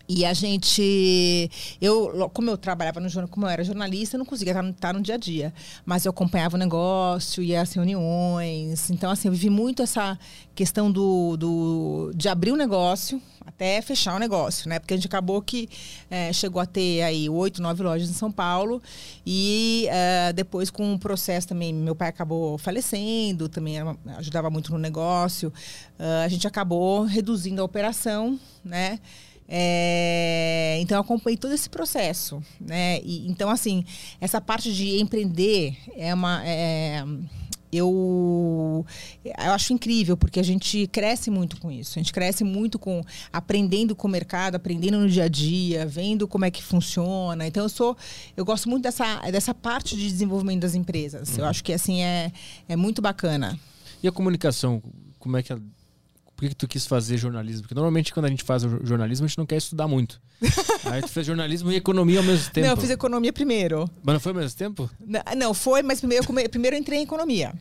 E 0.07 0.25
a 0.25 0.33
gente. 0.33 1.49
Eu, 1.81 2.29
como 2.33 2.49
eu 2.49 2.57
trabalhava 2.57 2.99
no 2.99 3.07
jornal, 3.07 3.29
como 3.29 3.45
eu 3.45 3.49
era 3.49 3.63
jornalista, 3.63 4.15
eu 4.15 4.19
não 4.19 4.25
conseguia 4.25 4.51
estar, 4.51 4.69
estar 4.69 4.93
no 4.93 5.01
dia 5.01 5.15
a 5.15 5.17
dia. 5.17 5.53
Mas 5.85 6.05
eu 6.05 6.09
acompanhava 6.09 6.55
o 6.55 6.59
negócio, 6.59 7.41
ia 7.41 7.61
às 7.61 7.71
reuniões. 7.73 8.89
Então, 8.89 9.09
assim, 9.09 9.29
eu 9.29 9.31
vivi 9.31 9.49
muito 9.49 9.81
essa 9.81 10.19
questão 10.53 10.91
do, 10.91 11.37
do, 11.37 12.11
de 12.15 12.27
abrir 12.27 12.51
o 12.51 12.55
negócio 12.55 13.21
até 13.45 13.81
fechar 13.81 14.15
o 14.15 14.19
negócio, 14.19 14.69
né? 14.69 14.79
Porque 14.79 14.93
a 14.93 14.97
gente 14.97 15.07
acabou 15.07 15.41
que 15.41 15.69
é, 16.09 16.31
chegou 16.31 16.61
a 16.61 16.65
ter 16.65 17.01
aí 17.01 17.29
oito, 17.29 17.61
nove 17.61 17.83
lojas 17.83 18.09
em 18.09 18.13
São 18.13 18.31
Paulo. 18.31 18.81
E 19.25 19.87
uh, 19.89 20.33
depois, 20.33 20.69
com 20.69 20.93
o 20.93 20.99
processo 20.99 21.47
também, 21.47 21.73
meu 21.73 21.95
pai 21.95 22.09
acabou 22.09 22.57
falecendo, 22.57 23.49
também 23.49 23.75
ajudava 24.17 24.49
muito 24.49 24.71
no 24.71 24.77
negócio. 24.77 25.51
Uh, 25.99 26.23
a 26.25 26.27
gente 26.27 26.47
acabou 26.47 27.03
reduzindo 27.03 27.61
a 27.61 27.65
operação, 27.65 28.39
né? 28.63 28.99
É, 29.47 30.77
então 30.79 30.97
eu 30.97 31.01
acompanhei 31.01 31.37
todo 31.37 31.53
esse 31.53 31.69
processo, 31.69 32.41
né? 32.59 32.99
E, 33.03 33.27
então 33.29 33.49
assim 33.49 33.85
essa 34.19 34.39
parte 34.39 34.73
de 34.73 34.99
empreender 34.99 35.77
é 35.95 36.13
uma 36.13 36.41
é, 36.45 37.03
eu, 37.73 38.85
eu 39.25 39.51
acho 39.51 39.73
incrível, 39.73 40.15
porque 40.15 40.39
a 40.39 40.43
gente 40.43 40.87
cresce 40.87 41.31
muito 41.31 41.59
com 41.59 41.71
isso. 41.71 41.97
A 41.97 42.01
gente 42.01 42.13
cresce 42.13 42.43
muito 42.43 42.77
com 42.77 43.01
aprendendo 43.31 43.95
com 43.95 44.07
o 44.07 44.11
mercado, 44.11 44.55
aprendendo 44.55 44.99
no 44.99 45.09
dia 45.09 45.23
a 45.23 45.27
dia, 45.27 45.85
vendo 45.85 46.27
como 46.27 46.45
é 46.45 46.51
que 46.51 46.63
funciona. 46.63 47.47
Então, 47.47 47.63
eu 47.63 47.69
sou. 47.69 47.97
Eu 48.37 48.45
gosto 48.45 48.69
muito 48.69 48.83
dessa, 48.83 49.19
dessa 49.31 49.53
parte 49.53 49.95
de 49.95 50.07
desenvolvimento 50.07 50.61
das 50.61 50.75
empresas. 50.75 51.29
Uhum. 51.29 51.39
Eu 51.39 51.45
acho 51.45 51.63
que 51.63 51.73
assim 51.73 52.01
é, 52.03 52.31
é 52.69 52.75
muito 52.75 53.01
bacana. 53.01 53.59
E 54.01 54.07
a 54.07 54.11
comunicação, 54.11 54.81
como 55.17 55.37
é 55.37 55.43
que 55.43 55.51
ela 55.51 55.61
por 56.43 56.49
que, 56.49 56.55
tu 56.55 56.67
quis 56.67 56.85
fazer 56.85 57.17
jornalismo? 57.17 57.61
Porque 57.61 57.73
normalmente 57.73 58.13
quando 58.13 58.25
a 58.25 58.29
gente 58.29 58.43
faz 58.43 58.63
jornalismo, 58.63 59.25
a 59.25 59.27
gente 59.27 59.37
não 59.37 59.45
quer 59.45 59.57
estudar 59.57 59.87
muito. 59.87 60.21
Aí 60.85 61.01
tu 61.01 61.07
fez 61.07 61.25
jornalismo 61.25 61.71
e 61.71 61.75
economia 61.75 62.19
ao 62.19 62.25
mesmo 62.25 62.51
tempo. 62.51 62.67
Não, 62.67 62.73
eu 62.73 62.77
fiz 62.81 62.89
economia 62.89 63.31
primeiro. 63.31 63.89
Mas 64.03 64.13
não 64.13 64.19
foi 64.19 64.31
ao 64.31 64.37
mesmo 64.37 64.57
tempo? 64.57 64.89
Não, 64.99 65.21
não 65.37 65.53
foi, 65.53 65.81
mas 65.81 65.99
primeiro, 65.99 66.25
eu, 66.25 66.49
primeiro 66.49 66.75
eu 66.75 66.79
entrei 66.79 66.99
em 66.99 67.03
economia. 67.03 67.53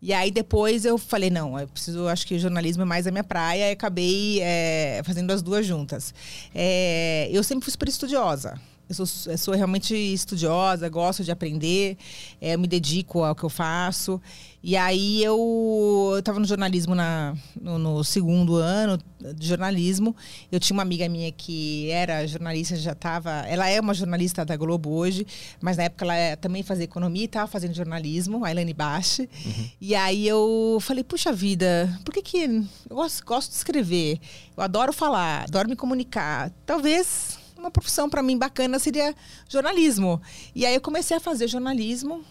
E 0.00 0.12
aí 0.12 0.30
depois 0.30 0.84
eu 0.84 0.98
falei, 0.98 1.30
não, 1.30 1.58
eu 1.58 1.68
preciso, 1.68 2.08
acho 2.08 2.26
que 2.26 2.38
jornalismo 2.38 2.82
é 2.82 2.84
mais 2.84 3.06
a 3.06 3.10
minha 3.10 3.24
praia, 3.24 3.70
e 3.70 3.72
acabei 3.72 4.40
é, 4.40 5.00
fazendo 5.04 5.30
as 5.30 5.42
duas 5.42 5.64
juntas. 5.64 6.12
É, 6.54 7.28
eu 7.32 7.42
sempre 7.42 7.64
fui 7.64 7.70
super 7.70 7.88
estudiosa. 7.88 8.60
Eu 8.92 9.06
sou, 9.06 9.32
eu 9.32 9.38
sou 9.38 9.54
realmente 9.54 9.94
estudiosa, 9.94 10.88
gosto 10.88 11.24
de 11.24 11.30
aprender, 11.30 11.96
é, 12.40 12.56
me 12.56 12.66
dedico 12.66 13.24
ao 13.24 13.34
que 13.34 13.44
eu 13.44 13.50
faço. 13.50 14.20
E 14.64 14.76
aí 14.76 15.24
eu 15.24 16.14
estava 16.16 16.38
no 16.38 16.46
jornalismo 16.46 16.94
na, 16.94 17.34
no, 17.60 17.78
no, 17.78 18.04
segundo 18.04 18.54
ano 18.54 18.96
de 19.34 19.48
jornalismo. 19.48 20.14
Eu 20.52 20.60
tinha 20.60 20.74
uma 20.74 20.84
amiga 20.84 21.08
minha 21.08 21.32
que 21.32 21.90
era 21.90 22.24
jornalista, 22.28 22.76
já 22.76 22.92
estava. 22.92 23.30
Ela 23.48 23.68
é 23.68 23.80
uma 23.80 23.92
jornalista 23.92 24.44
da 24.44 24.56
Globo 24.56 24.90
hoje, 24.90 25.26
mas 25.60 25.76
na 25.76 25.84
época 25.84 26.04
ela 26.04 26.14
é, 26.14 26.36
também 26.36 26.62
fazia 26.62 26.84
economia 26.84 27.22
e 27.22 27.24
estava 27.24 27.48
fazendo 27.48 27.74
jornalismo, 27.74 28.44
a 28.44 28.52
Elaine 28.52 28.72
Bache. 28.72 29.28
Uhum. 29.44 29.70
E 29.80 29.96
aí 29.96 30.28
eu 30.28 30.78
falei, 30.80 31.02
puxa 31.02 31.32
vida, 31.32 31.98
por 32.04 32.14
que 32.14 32.22
que. 32.22 32.44
Eu 32.88 32.96
gosto, 32.96 33.24
gosto 33.24 33.50
de 33.50 33.56
escrever, 33.56 34.20
eu 34.56 34.62
adoro 34.62 34.92
falar, 34.92 35.42
adoro 35.42 35.68
me 35.68 35.74
comunicar. 35.74 36.52
Talvez 36.64 37.41
uma 37.62 37.70
profissão 37.70 38.08
para 38.08 38.22
mim 38.22 38.36
bacana 38.36 38.78
seria 38.78 39.14
jornalismo. 39.48 40.20
E 40.54 40.66
aí 40.66 40.74
eu 40.74 40.80
comecei 40.80 41.16
a 41.16 41.20
fazer 41.20 41.48
jornalismo 41.48 42.24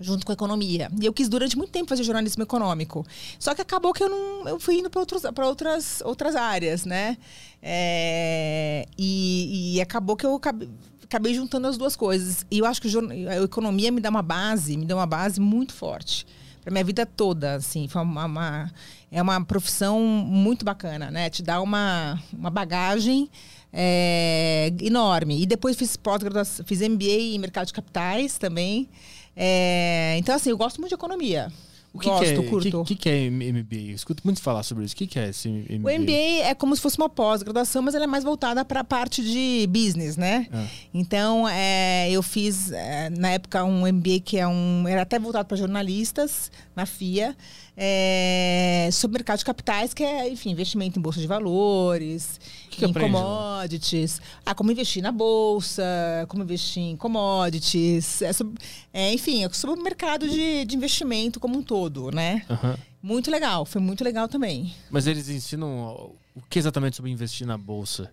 junto 0.00 0.26
com 0.26 0.32
a 0.32 0.34
economia. 0.34 0.90
E 1.00 1.06
eu 1.06 1.12
quis 1.12 1.28
durante 1.28 1.56
muito 1.56 1.70
tempo 1.70 1.88
fazer 1.88 2.02
jornalismo 2.02 2.42
econômico. 2.42 3.06
Só 3.38 3.54
que 3.54 3.62
acabou 3.62 3.92
que 3.92 4.02
eu 4.02 4.08
não 4.08 4.48
eu 4.48 4.60
fui 4.60 4.78
indo 4.78 4.90
para 4.90 5.46
outras 5.46 6.00
outras 6.02 6.36
áreas, 6.36 6.84
né? 6.84 7.16
É, 7.62 8.86
e, 8.98 9.76
e, 9.76 9.80
acabou 9.80 10.16
que 10.16 10.26
eu 10.26 10.34
acabei, 10.34 10.68
acabei, 11.04 11.34
juntando 11.34 11.68
as 11.68 11.76
duas 11.76 11.96
coisas. 11.96 12.44
E 12.50 12.58
eu 12.58 12.66
acho 12.66 12.82
que 12.82 12.88
a 13.28 13.42
economia 13.42 13.92
me 13.92 14.00
dá 14.00 14.10
uma 14.10 14.22
base, 14.22 14.76
me 14.76 14.84
dá 14.84 14.96
uma 14.96 15.06
base 15.06 15.40
muito 15.40 15.72
forte 15.72 16.26
para 16.62 16.70
minha 16.70 16.84
vida 16.84 17.04
toda, 17.04 17.54
assim, 17.54 17.88
foi 17.88 18.02
uma, 18.02 18.24
uma, 18.24 18.72
é 19.10 19.20
uma 19.20 19.44
profissão 19.44 20.00
muito 20.00 20.64
bacana, 20.64 21.10
né? 21.10 21.28
Te 21.28 21.42
dá 21.42 21.60
uma, 21.60 22.22
uma 22.32 22.50
bagagem 22.50 23.28
é, 23.72 24.72
enorme. 24.80 25.42
E 25.42 25.46
depois 25.46 25.76
fiz 25.76 25.96
pós-graduação, 25.96 26.64
fiz 26.66 26.80
MBA 26.80 27.34
em 27.34 27.38
mercado 27.38 27.66
de 27.66 27.72
capitais 27.72 28.36
também. 28.36 28.88
É, 29.36 30.16
então, 30.18 30.34
assim, 30.34 30.50
eu 30.50 30.56
gosto 30.56 30.78
muito 30.78 30.90
de 30.90 30.94
economia. 30.94 31.50
O 31.94 31.98
que, 31.98 32.08
Gosto, 32.08 32.24
que 32.24 32.30
é, 32.30 32.42
curto. 32.42 32.80
O 32.80 32.84
que, 32.84 32.94
que, 32.94 33.08
é 33.08 33.28
MBA? 33.28 33.90
Eu 33.90 33.94
escuto 33.94 34.22
muito 34.24 34.40
falar 34.40 34.62
sobre 34.62 34.82
isso. 34.84 34.94
O 34.94 34.96
que, 34.96 35.06
que 35.06 35.18
é 35.18 35.28
esse 35.28 35.46
MBA? 35.46 35.90
O 35.90 36.00
MBA 36.00 36.42
é 36.42 36.54
como 36.54 36.74
se 36.74 36.80
fosse 36.80 36.96
uma 36.96 37.08
pós-graduação, 37.08 37.82
mas 37.82 37.94
ela 37.94 38.04
é 38.04 38.06
mais 38.06 38.24
voltada 38.24 38.64
para 38.64 38.80
a 38.80 38.84
parte 38.84 39.22
de 39.22 39.66
business, 39.66 40.16
né? 40.16 40.48
Ah. 40.50 40.64
Então, 40.94 41.46
é, 41.46 42.10
eu 42.10 42.22
fiz, 42.22 42.72
é, 42.72 43.10
na 43.10 43.32
época, 43.32 43.62
um 43.62 43.86
MBA 43.86 44.20
que 44.24 44.38
é 44.38 44.48
um, 44.48 44.88
era 44.88 45.02
até 45.02 45.18
voltado 45.18 45.46
para 45.46 45.56
jornalistas, 45.56 46.50
na 46.74 46.86
FIA 46.86 47.36
é, 47.76 48.88
sobre 48.92 49.18
mercado 49.18 49.38
de 49.38 49.44
capitais, 49.44 49.94
que 49.94 50.02
é, 50.02 50.28
enfim, 50.28 50.50
investimento 50.50 50.98
em 50.98 51.02
bolsa 51.02 51.20
de 51.20 51.26
valores, 51.26 52.40
que 52.70 52.84
em 52.84 52.92
commodities. 52.92 54.20
Ah, 54.44 54.54
como 54.54 54.70
investir 54.70 55.02
na 55.02 55.12
bolsa, 55.12 55.82
como 56.28 56.42
investir 56.42 56.82
em 56.82 56.96
commodities. 56.96 58.22
É 58.22 58.32
sobre, 58.32 58.54
é, 58.92 59.12
enfim, 59.12 59.44
é 59.44 59.48
sobre 59.50 59.80
o 59.80 59.82
mercado 59.82 60.28
de, 60.28 60.64
de 60.64 60.76
investimento 60.76 61.40
como 61.40 61.58
um 61.58 61.62
todo, 61.62 62.10
né? 62.10 62.42
Uhum. 62.48 62.74
Muito 63.02 63.30
legal, 63.30 63.64
foi 63.64 63.80
muito 63.80 64.04
legal 64.04 64.28
também. 64.28 64.72
Mas 64.90 65.06
eles 65.06 65.28
ensinam 65.28 66.12
o 66.34 66.42
que 66.48 66.58
exatamente 66.58 66.96
sobre 66.96 67.10
investir 67.10 67.46
na 67.46 67.58
bolsa? 67.58 68.12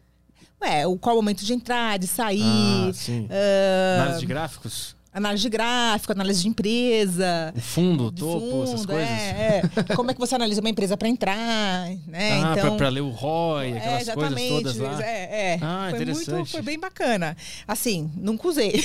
Ué, 0.62 0.86
o 0.86 0.98
qual 0.98 1.16
o 1.16 1.20
momento 1.20 1.46
de 1.46 1.54
entrar, 1.54 1.98
de 1.98 2.08
sair. 2.08 2.42
Ah, 2.44 2.92
sim. 2.94 3.26
Uh, 3.26 4.02
Análise 4.02 4.20
de 4.20 4.26
gráficos? 4.26 4.96
Análise 5.12 5.42
de 5.42 5.50
gráfico, 5.50 6.12
análise 6.12 6.44
de 6.44 6.48
empresa. 6.48 7.52
O 7.56 7.60
fundo, 7.60 8.06
o 8.06 8.12
topo, 8.12 8.40
fundo, 8.40 8.64
essas 8.64 8.86
coisas. 8.86 9.10
É, 9.10 9.62
é. 9.64 9.96
Como 9.96 10.12
é 10.12 10.14
que 10.14 10.20
você 10.20 10.36
analisa 10.36 10.62
uma 10.62 10.70
empresa 10.70 10.96
para 10.96 11.10
entrar, 11.10 11.90
né? 12.06 12.44
Ah, 12.44 12.56
então, 12.56 12.78
para 12.78 12.90
ler 12.90 13.02
o 13.02 13.10
ROI, 13.10 13.76
aquelas 13.76 14.08
é, 14.08 14.14
coisas 14.14 14.48
todas 14.50 14.78
lá. 14.78 15.04
É, 15.04 15.54
é. 15.54 15.60
Ah, 15.64 15.88
foi 15.90 16.02
interessante. 16.02 16.32
Muito, 16.32 16.52
foi 16.52 16.62
bem 16.62 16.80
bacana. 16.80 17.36
Assim, 17.68 18.12
nunca 18.18 18.48
usei. 18.48 18.84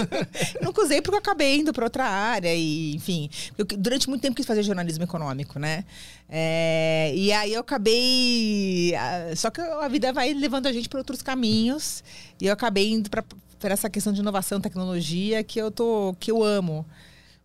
nunca 0.60 0.82
usei 0.82 1.00
porque 1.00 1.14
eu 1.14 1.20
acabei 1.20 1.56
indo 1.56 1.72
para 1.72 1.84
outra 1.84 2.04
área 2.04 2.54
e, 2.54 2.94
enfim, 2.94 3.30
eu, 3.56 3.64
durante 3.64 4.10
muito 4.10 4.20
tempo 4.20 4.36
quis 4.36 4.44
fazer 4.44 4.62
jornalismo 4.62 5.04
econômico, 5.04 5.58
né? 5.58 5.86
É, 6.28 7.12
e 7.14 7.32
aí 7.32 7.54
eu 7.54 7.60
acabei, 7.60 8.94
ah, 8.94 9.34
só 9.34 9.48
que 9.48 9.62
a 9.62 9.88
vida 9.88 10.12
vai 10.12 10.34
levando 10.34 10.66
a 10.66 10.72
gente 10.72 10.86
para 10.86 10.98
outros 10.98 11.22
caminhos 11.22 12.04
e 12.38 12.46
eu 12.46 12.52
acabei 12.52 12.92
indo 12.92 13.08
para 13.08 13.24
por 13.58 13.70
essa 13.70 13.88
questão 13.88 14.12
de 14.12 14.20
inovação, 14.20 14.60
tecnologia 14.60 15.42
que 15.42 15.58
eu 15.58 15.70
tô 15.70 16.14
que 16.18 16.30
eu 16.30 16.42
amo. 16.42 16.84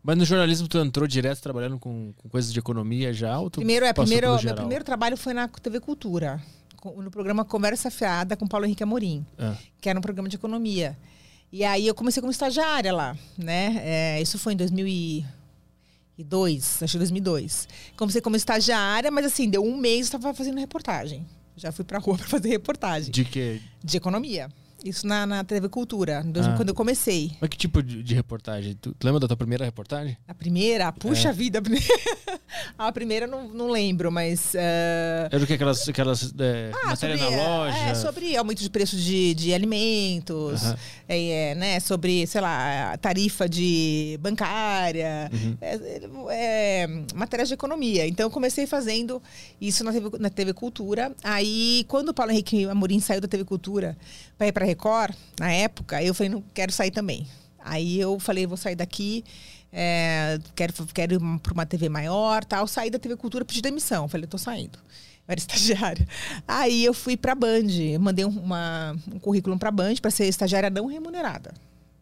Mas 0.03 0.17
no 0.17 0.25
jornalismo 0.25 0.67
tu 0.67 0.79
entrou 0.79 1.07
direto 1.07 1.39
trabalhando 1.41 1.77
com, 1.77 2.11
com 2.17 2.29
coisas 2.29 2.51
de 2.51 2.59
economia 2.59 3.13
já? 3.13 3.39
Ou 3.39 3.51
primeiro, 3.51 3.85
é, 3.85 3.93
primeiro, 3.93 4.43
meu 4.43 4.55
primeiro 4.55 4.83
trabalho 4.83 5.15
foi 5.15 5.31
na 5.33 5.47
TV 5.47 5.79
Cultura, 5.79 6.41
no 6.97 7.11
programa 7.11 7.45
Conversa 7.45 7.91
Fiada 7.91 8.35
com 8.35 8.47
Paulo 8.47 8.65
Henrique 8.65 8.81
Amorim, 8.81 9.23
é. 9.37 9.55
que 9.79 9.87
era 9.89 9.99
um 9.99 10.01
programa 10.01 10.27
de 10.27 10.35
economia. 10.35 10.97
E 11.51 11.63
aí 11.63 11.85
eu 11.85 11.93
comecei 11.93 12.19
como 12.21 12.31
estagiária 12.31 12.91
lá, 12.93 13.15
né? 13.37 13.79
É, 13.83 14.19
isso 14.21 14.39
foi 14.39 14.53
em 14.53 14.57
2002, 14.57 16.81
acho 16.81 16.93
que 16.93 16.97
2002. 16.97 17.67
Comecei 17.95 18.21
como 18.21 18.35
estagiária, 18.35 19.11
mas 19.11 19.25
assim, 19.25 19.47
deu 19.49 19.63
um 19.63 19.77
mês 19.77 20.11
eu 20.11 20.17
estava 20.17 20.33
fazendo 20.33 20.59
reportagem. 20.59 21.23
Já 21.55 21.71
fui 21.71 21.85
pra 21.85 21.99
rua 21.99 22.17
para 22.17 22.27
fazer 22.27 22.49
reportagem. 22.49 23.11
De 23.11 23.23
quê? 23.25 23.61
De 23.83 23.97
economia. 23.97 24.49
Isso 24.83 25.05
na, 25.05 25.27
na 25.27 25.43
TV 25.43 25.69
Cultura, 25.69 26.23
ah. 26.25 26.55
quando 26.57 26.69
eu 26.69 26.75
comecei. 26.75 27.31
Mas 27.39 27.49
que 27.49 27.57
tipo 27.57 27.83
de, 27.83 28.01
de 28.01 28.15
reportagem? 28.15 28.75
Tu, 28.81 28.93
tu, 28.93 29.05
lembra 29.05 29.19
da 29.19 29.27
tua 29.27 29.37
primeira 29.37 29.63
reportagem? 29.63 30.17
A 30.27 30.33
primeira? 30.33 30.91
Puxa 30.91 31.29
é. 31.29 31.33
vida! 31.33 31.61
A 32.77 32.91
primeira 32.91 33.27
não, 33.27 33.47
não 33.47 33.69
lembro, 33.69 34.11
mas. 34.11 34.53
Uh... 34.55 35.29
Era 35.31 35.43
o 35.43 35.45
que? 35.45 35.53
Aquelas, 35.53 35.87
aquelas 35.87 36.33
é, 36.39 36.71
ah, 36.73 36.89
matéria 36.89 37.17
sobre, 37.17 37.35
na 37.35 37.47
loja? 37.47 37.77
É, 37.77 37.95
sobre 37.95 38.37
aumento 38.37 38.61
de 38.61 38.69
preço 38.69 38.95
de, 38.95 39.35
de 39.35 39.53
alimentos, 39.53 40.63
uhum. 40.63 40.75
é, 41.07 41.55
né, 41.55 41.79
sobre, 41.79 42.25
sei 42.25 42.41
lá, 42.41 42.97
tarifa 42.97 43.47
de 43.47 44.17
bancária, 44.19 45.29
uhum. 45.31 45.57
é, 45.61 46.01
é, 46.31 46.87
matérias 47.13 47.49
de 47.49 47.53
economia. 47.53 48.07
Então 48.07 48.25
eu 48.25 48.31
comecei 48.31 48.65
fazendo 48.65 49.21
isso 49.59 49.83
na 49.83 49.91
TV, 49.91 50.09
na 50.19 50.29
TV 50.29 50.53
Cultura. 50.53 51.15
Aí, 51.23 51.85
quando 51.87 52.09
o 52.09 52.13
Paulo 52.13 52.31
Henrique 52.31 52.65
Amorim 52.65 52.99
saiu 52.99 53.21
da 53.21 53.27
TV 53.27 53.43
Cultura 53.43 53.95
para 54.37 54.47
ir 54.47 54.51
para 54.51 54.65
Record, 54.71 55.15
na 55.39 55.51
época, 55.51 56.01
eu 56.03 56.13
falei, 56.13 56.29
não 56.29 56.43
quero 56.53 56.71
sair 56.71 56.91
também. 56.91 57.27
Aí 57.59 57.99
eu 57.99 58.19
falei, 58.19 58.47
vou 58.47 58.57
sair 58.57 58.75
daqui, 58.75 59.23
é, 59.71 60.39
quero, 60.55 60.73
quero 60.93 61.13
ir 61.15 61.39
para 61.39 61.53
uma 61.53 61.65
TV 61.65 61.89
maior, 61.89 62.43
tal. 62.43 62.67
Saí 62.67 62.89
da 62.89 62.99
TV 62.99 63.15
Cultura, 63.15 63.45
pedi 63.45 63.61
demissão. 63.61 64.07
Falei, 64.07 64.27
tô 64.27 64.37
saindo. 64.37 64.77
Eu 65.27 65.31
era 65.31 65.39
estagiária. 65.39 66.07
Aí 66.47 66.83
eu 66.83 66.93
fui 66.93 67.15
para 67.15 67.35
Band, 67.35 67.67
mandei 67.99 68.25
uma, 68.25 68.95
um 69.13 69.19
currículo 69.19 69.57
para 69.57 69.71
Band 69.71 69.95
para 70.01 70.11
ser 70.11 70.27
estagiária 70.27 70.69
não 70.69 70.87
remunerada. 70.87 71.53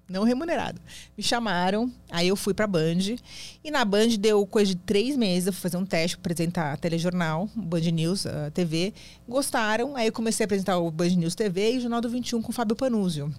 Não 0.10 0.24
remunerado. 0.24 0.82
Me 1.18 1.24
chamaram, 1.24 1.92
aí 2.10 2.28
eu 2.28 2.36
fui 2.36 2.54
pra 2.54 2.66
Band. 2.68 3.16
E 3.64 3.72
na 3.72 3.86
Band 3.86 4.10
deu 4.20 4.46
coisa 4.46 4.74
de 4.74 4.78
três 4.78 5.16
meses, 5.16 5.48
eu 5.48 5.54
fui 5.54 5.62
fazer 5.62 5.78
um 5.78 5.86
teste 5.86 6.18
apresentar 6.18 6.78
telejornal, 6.78 7.50
Band 7.56 7.82
News 7.92 8.26
uh, 8.26 8.52
TV. 8.54 8.94
Gostaram, 9.28 9.96
aí 9.96 10.08
eu 10.08 10.14
comecei 10.14 10.44
a 10.44 10.46
apresentar 10.46 10.78
o 10.78 10.90
Band 10.90 11.10
News 11.10 11.36
TV 11.36 11.74
e 11.74 11.78
o 11.78 11.82
Jornal 11.82 12.02
do 12.02 12.10
21 12.10 12.42
com 12.42 12.52
o 12.52 12.54
Fábio 12.54 12.76
Panúzio. 12.76 13.34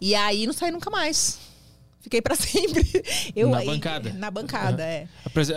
E 0.00 0.14
aí 0.14 0.46
não 0.46 0.52
saí 0.52 0.70
nunca 0.70 0.90
mais. 0.90 1.38
Fiquei 2.00 2.22
para 2.22 2.34
sempre. 2.36 2.86
Eu, 3.34 3.50
na 3.50 3.64
bancada. 3.64 4.12
Na 4.14 4.30
bancada, 4.30 4.82
uhum. 4.82 4.88
é. 4.88 5.08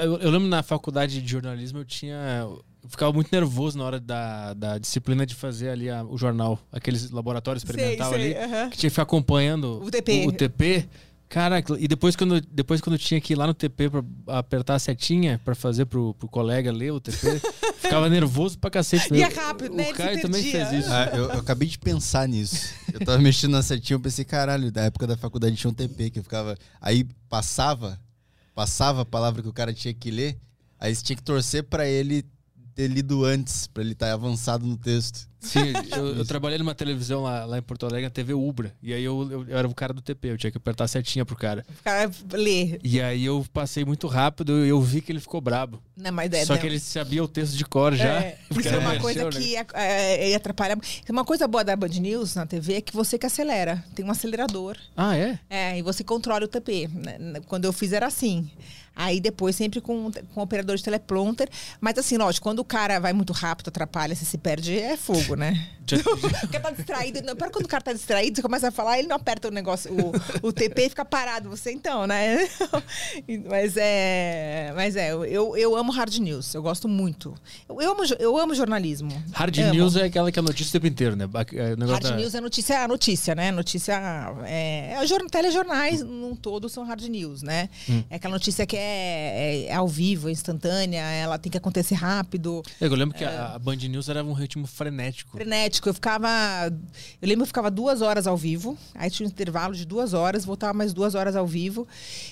Eu, 0.04 0.18
eu 0.18 0.30
lembro 0.32 0.48
na 0.48 0.64
faculdade 0.64 1.22
de 1.22 1.28
jornalismo 1.28 1.80
eu 1.80 1.86
tinha 1.86 2.48
ficava 2.88 3.12
muito 3.14 3.30
nervoso 3.32 3.78
na 3.78 3.84
hora 3.84 4.00
da, 4.00 4.54
da 4.54 4.78
disciplina 4.78 5.26
de 5.26 5.36
fazer 5.36 5.70
ali 5.70 5.90
a, 5.90 6.04
o 6.04 6.18
jornal, 6.18 6.60
aqueles 6.72 7.12
laboratórios 7.12 7.64
experimental 7.64 8.14
ali, 8.14 8.32
uh 8.32 8.36
-huh. 8.36 8.70
que 8.70 8.78
tinha 8.78 8.90
que 8.90 8.90
ficar 8.90 9.04
acompanhando 9.04 9.82
o 9.84 9.92
TP. 9.92 10.26
O, 10.26 10.30
o 10.30 10.32
TP. 10.32 10.88
Cara, 11.32 11.64
e 11.80 11.88
depois 11.88 12.14
quando, 12.14 12.42
depois 12.42 12.82
quando 12.82 12.98
tinha 12.98 13.22
que 13.22 13.32
ir 13.32 13.38
lá 13.38 13.48
no 13.48 13.54
TP 13.54 13.90
pra 13.90 14.04
apertar 14.38 14.76
a 14.76 14.80
setinha 14.80 15.40
pra 15.46 15.56
fazer 15.56 15.86
pro, 15.86 16.14
pro 16.16 16.28
colega 16.28 16.70
ler 16.74 16.92
o 16.92 17.00
TP, 17.00 17.40
ficava 17.80 18.10
nervoso 18.10 18.60
pra 18.60 18.70
cacete. 18.70 19.14
E 19.14 19.24
é 19.24 19.28
rápido, 19.28 19.74
né? 19.74 19.92
O 19.92 19.94
Caio 19.94 20.22
também 20.22 20.44
fez 20.44 20.74
isso. 20.74 20.92
Ah, 20.92 21.10
eu, 21.14 21.30
eu, 21.30 21.40
acabei 21.40 21.70
de 21.70 21.80
pensar 21.80 22.28
nisso. 22.28 22.74
Eu 22.94 23.00
tava 23.06 23.18
mexendo 23.24 23.52
na 23.52 23.62
setinha, 23.64 23.96
eu 23.96 24.02
pensei, 24.02 24.26
caralho, 24.26 24.70
da 24.74 24.82
época 24.82 25.08
da 25.08 25.16
faculdade 25.16 25.56
tinha 25.56 25.72
um 25.72 25.74
TP 25.74 26.10
que 26.10 26.20
eu 26.20 26.24
ficava. 26.24 26.58
Aí 26.82 27.08
passava, 27.30 27.98
passava 28.54 29.04
a 29.04 29.06
palavra 29.06 29.42
que 29.42 29.48
o 29.48 29.54
cara 29.54 29.74
tinha 29.74 29.94
que 29.94 30.12
ler, 30.12 30.38
aí 30.78 30.94
você 30.94 31.02
tinha 31.02 31.16
que 31.16 31.24
torcer 31.24 31.64
pra 31.64 31.88
ele 31.88 32.26
ter 32.76 32.88
lido 32.88 33.26
antes, 33.26 33.68
para 33.68 33.84
ele 33.84 33.94
estar 33.94 34.08
tá 34.08 34.14
avançado 34.14 34.66
no 34.66 34.78
texto. 34.78 35.30
Sim, 35.42 35.74
eu, 35.96 36.18
eu, 36.18 36.26
trabalhei 36.26 36.60
numa 36.60 36.76
televisão 36.76 37.24
lá, 37.24 37.46
lá 37.46 37.58
em 37.58 37.62
Porto 37.62 37.86
Alegre, 37.86 38.06
a 38.06 38.10
TV 38.10 38.34
Ubra. 38.34 38.74
E 38.82 38.94
aí 38.94 39.04
eu, 39.04 39.28
eu, 39.30 39.50
eu, 39.50 39.58
era 39.58 39.68
o 39.68 39.74
cara 39.74 39.92
do 39.92 40.02
TP, 40.02 40.30
eu 40.30 40.38
tinha 40.38 40.52
que 40.52 40.58
apertar 40.58 40.88
setinha 40.88 41.26
pro 41.26 41.36
cara. 41.36 41.66
O 41.80 41.84
cara 41.84 42.12
ler. 42.34 42.80
E 42.84 43.02
aí 43.02 43.26
eu 43.26 43.46
passei 43.52 43.84
muito 43.84 44.08
rápido 44.08 44.64
e 44.64 44.70
eu 44.70 44.80
vi 44.80 45.02
que 45.02 45.12
ele 45.12 45.20
ficou 45.20 45.42
brabo. 45.42 45.82
Não, 45.98 46.12
mas 46.12 46.32
é, 46.32 46.46
Só 46.46 46.58
que 46.58 46.68
ele 46.68 46.80
sabia 46.80 47.24
o 47.24 47.28
texto 47.28 47.58
de 47.58 47.66
cor 47.66 47.96
já. 47.96 48.22
É, 48.22 48.38
isso 48.56 48.70
é 48.70 48.78
uma 48.78 49.00
coisa 49.00 49.26
mexeu, 49.26 49.42
que 49.42 49.56
né? 49.56 49.66
é, 49.74 50.32
é, 50.32 50.36
atrapalha. 50.36 50.78
Uma 51.10 51.26
coisa 51.26 51.48
boa 51.48 51.64
da 51.64 51.76
Band 51.76 51.88
News 51.88 52.36
na 52.36 52.46
TV 52.46 52.76
é 52.76 52.82
que 52.82 52.94
você 52.94 53.18
que 53.18 53.26
acelera. 53.26 53.84
Tem 53.96 54.06
um 54.06 54.12
acelerador. 54.12 54.78
Ah, 54.96 55.18
é? 55.18 55.40
É, 55.50 55.78
e 55.80 55.82
você 55.82 56.04
controla 56.04 56.46
o 56.46 56.48
TP. 56.48 56.88
Quando 57.48 57.66
eu 57.66 57.74
fiz 57.74 57.94
era 57.94 58.06
assim. 58.06 58.50
Aí 58.96 59.20
depois 59.20 59.56
sempre 59.56 59.82
com, 59.82 60.12
com 60.34 60.42
operador 60.42 60.76
de 60.76 60.84
teleprompter. 60.84 61.50
Mas 61.80 61.98
assim, 61.98 62.18
lógico, 62.18 62.44
quando 62.44 62.60
o 62.60 62.66
cara 62.66 63.00
vai 63.00 63.14
muito 63.14 63.34
rápido, 63.34 63.70
atrapalha, 63.70 64.16
você 64.16 64.26
se 64.26 64.38
perde, 64.38 64.78
é 64.78 64.98
fogo, 64.98 65.36
né? 65.36 65.68
Porque 66.42 66.60
tá 66.60 66.72
distraído. 66.72 67.22
Não, 67.24 67.36
quando 67.36 67.66
o 67.66 67.68
cara 67.68 67.84
tá 67.84 67.94
distraído, 67.94 68.36
você 68.36 68.42
começa 68.42 68.68
a 68.68 68.72
falar, 68.72 69.00
ele 69.00 69.08
não 69.08 69.16
aperta 69.16 69.48
o 69.48 69.52
negócio, 69.52 69.92
o, 69.94 70.48
o 70.48 70.54
TP 70.54 70.86
e 70.86 70.90
fica 70.90 71.04
parado. 71.04 71.50
Você 71.50 71.72
então, 71.72 72.08
né? 72.08 72.48
mas 73.50 73.76
é. 73.78 74.72
Mas 74.76 74.96
é, 74.96 75.12
eu, 75.12 75.58
eu 75.58 75.76
amo 75.76 75.92
hard 75.92 76.16
news. 76.18 76.54
Eu 76.54 76.62
gosto 76.62 76.88
muito. 76.88 77.34
Eu, 77.68 77.82
eu 77.82 77.92
amo, 77.92 78.04
eu 78.20 78.38
amo 78.38 78.56
jornalismo. 78.56 79.12
Hard 79.34 79.58
amo. 79.58 79.74
news 79.74 79.96
é 79.96 80.06
aquela 80.06 80.32
que 80.32 80.40
é 80.40 80.42
notícia 80.42 80.70
o 80.70 80.74
tempo 80.74 80.88
inteiro, 80.88 81.16
né? 81.16 81.26
É, 81.54 81.86
hard 81.86 82.04
da... 82.04 82.16
news 82.16 82.36
é 82.36 82.42
notícia, 82.42 82.74
é 82.74 82.78
a 82.78 82.88
notícia, 82.88 83.36
né? 83.36 83.52
Notícia. 83.52 83.94
É, 84.46 84.94
é, 84.94 85.30
telejornais, 85.30 86.02
num 86.02 86.36
todo, 86.36 86.70
são 86.70 86.84
hard 86.84 87.04
news, 87.04 87.42
né? 87.42 87.70
Hum. 87.90 88.04
É 88.10 88.16
aquela 88.16 88.34
notícia 88.34 88.66
que 88.66 88.78
é 88.78 88.81
é, 88.82 89.66
é, 89.68 89.74
ao 89.74 89.88
vivo, 89.88 90.30
é 90.30 90.32
instantânea, 90.32 91.02
ela 91.02 91.38
tem 91.38 91.52
que 91.52 91.58
acontecer 91.58 91.96
rápido. 91.96 92.62
Eu 92.80 92.94
lembro 92.96 93.18
que 93.18 93.24
a, 93.24 93.56
a 93.56 93.60
Band 93.60 93.76
News 93.76 94.10
era 94.10 94.24
um 94.24 94.34
ritmo 94.34 94.66
frenético. 94.68 95.38
Frenético. 95.38 95.90
Eu 95.90 95.94
ficava. 95.94 96.28
Eu 97.22 97.28
lembro 97.28 97.38
que 97.38 97.44
eu 97.44 97.48
ficava 97.48 97.70
duas 97.72 98.02
horas 98.02 98.28
ao 98.28 98.36
vivo, 98.36 98.78
aí 98.96 99.10
tinha 99.10 99.28
um 99.28 99.32
intervalo 99.32 99.74
de 99.74 99.86
duas 99.86 100.14
horas, 100.14 100.46
voltava 100.46 100.74
mais 100.74 100.94
duas 100.94 101.16
horas 101.16 101.36
ao 101.36 101.46
vivo. 101.46 101.88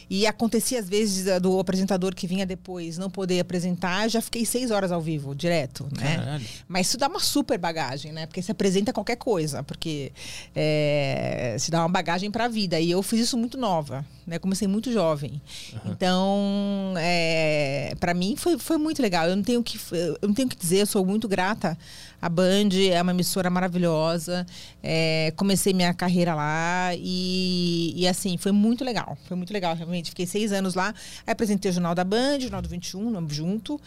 E 0.10 0.26
acontecia, 0.26 0.80
às 0.80 0.90
vezes, 0.90 1.40
do 1.42 1.60
apresentador 1.60 2.16
que 2.16 2.28
vinha 2.28 2.46
depois 2.46 2.98
não 2.98 3.10
poder 3.10 3.40
apresentar, 3.40 4.08
já 4.10 4.22
fiquei 4.22 4.46
seis 4.46 4.72
horas 4.72 4.92
ao 4.92 5.02
vivo, 5.02 5.36
direto, 5.36 5.88
né? 5.96 6.18
Caralho. 6.18 6.46
Mas 6.68 6.88
isso 6.88 6.98
dá 6.98 7.08
uma 7.08 7.20
super 7.20 7.58
bagagem, 7.58 8.12
né? 8.12 8.26
Porque 8.26 8.42
se 8.42 8.52
apresenta 8.52 8.92
qualquer 8.92 9.18
coisa, 9.18 9.64
porque 9.64 10.12
é, 10.56 11.56
se 11.60 11.70
dá 11.70 11.82
uma 11.82 11.90
bagagem 11.90 12.32
para 12.32 12.46
a 12.46 12.48
vida. 12.48 12.80
E 12.80 12.92
eu 12.92 13.02
fiz 13.04 13.20
isso 13.22 13.38
muito 13.38 13.58
nova, 13.58 14.06
né? 14.30 14.40
Comecei 14.40 14.68
muito 14.68 14.92
jovem. 14.92 15.42
Uhum. 15.74 15.92
Então, 15.92 16.94
é, 16.98 17.94
para 18.00 18.14
mim 18.14 18.36
foi, 18.38 18.58
foi 18.58 18.78
muito 18.78 19.02
legal. 19.02 19.28
Eu 19.28 19.36
não 19.36 19.44
tenho 19.44 19.64
que 19.64 19.80
eu 19.92 20.18
não 20.22 20.34
tenho 20.34 20.48
que 20.48 20.56
dizer, 20.56 20.82
eu 20.82 20.86
sou 20.86 21.06
muito 21.06 21.28
grata. 21.28 21.78
A 22.22 22.30
Band 22.30 22.70
é 22.92 23.02
uma 23.02 23.12
emissora 23.12 23.50
maravilhosa. 23.50 24.46
É, 24.84 25.34
comecei 25.36 25.74
minha 25.74 25.94
carreira 25.94 26.36
lá 26.36 26.92
e, 26.96 27.94
e, 27.96 28.08
assim 28.08 28.38
foi 28.38 28.52
muito 28.52 28.84
legal. 28.84 29.18
Foi 29.28 29.36
muito 29.36 29.52
legal 29.52 29.76
realmente. 29.76 30.10
Fiquei 30.12 30.28
seis 30.28 30.52
anos 30.52 30.76
lá. 30.76 30.94
Aí 31.26 31.32
apresentei 31.32 31.72
o 31.72 31.74
jornal 31.74 31.96
da 31.96 32.04
Band, 32.04 32.38
o 32.38 32.42
jornal 32.42 32.62
do 32.62 32.70
21, 32.70 33.28
junto. 33.30 33.82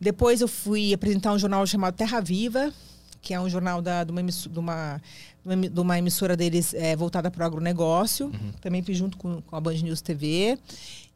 Depois 0.00 0.40
eu 0.40 0.48
fui 0.48 0.94
apresentar 0.94 1.32
um 1.32 1.38
jornal 1.38 1.66
chamado 1.66 1.94
Terra 1.94 2.20
Viva, 2.20 2.72
que 3.20 3.34
é 3.34 3.40
um 3.40 3.48
jornal 3.48 3.82
da, 3.82 4.04
de, 4.04 4.10
uma, 4.10 4.22
de, 4.22 4.58
uma, 4.58 5.02
de 5.44 5.80
uma 5.80 5.98
emissora 5.98 6.36
deles 6.36 6.74
é, 6.74 6.94
voltada 6.94 7.30
para 7.30 7.42
o 7.42 7.46
agronegócio. 7.46 8.26
Uhum. 8.26 8.52
Também 8.60 8.82
fiz 8.82 8.98
junto 8.98 9.16
com, 9.16 9.40
com 9.40 9.56
a 9.56 9.60
Band 9.60 9.74
News 9.74 10.00
TV. 10.00 10.58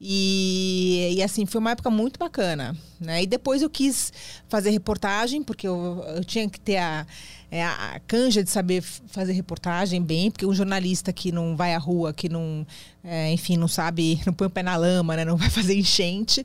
E, 0.01 1.15
e, 1.17 1.23
assim, 1.23 1.47
foi 1.47 1.61
uma 1.61 1.71
época 1.71 1.91
muito 1.91 2.19
bacana. 2.19 2.77
Né? 3.01 3.23
E 3.23 3.27
depois 3.27 3.63
eu 3.63 3.71
quis 3.71 4.13
fazer 4.49 4.71
reportagem, 4.71 5.43
porque 5.43 5.67
eu, 5.67 6.05
eu 6.09 6.25
tinha 6.25 6.49
que 6.49 6.59
ter 6.59 6.79
a, 6.79 7.07
é, 7.51 7.65
a 7.65 8.01
canja 8.07 8.43
de 8.43 8.51
saber 8.51 8.83
fazer 8.83 9.33
reportagem 9.33 10.03
bem, 10.03 10.31
porque 10.31 10.45
um 10.45 10.53
jornalista 10.53 11.13
que 11.13 11.31
não 11.31 11.57
vai 11.57 11.75
à 11.75 11.79
rua, 11.79 12.13
que 12.13 12.29
não, 12.29 12.67
é, 13.03 13.33
enfim, 13.33 13.57
não 13.57 13.69
sabe, 13.69 14.21
não 14.27 14.33
põe 14.33 14.49
o 14.49 14.51
pé 14.51 14.63
na 14.63 14.77
lama, 14.77 15.17
né? 15.17 15.25
não 15.25 15.37
vai 15.37 15.49
fazer 15.49 15.75
enchente, 15.75 16.45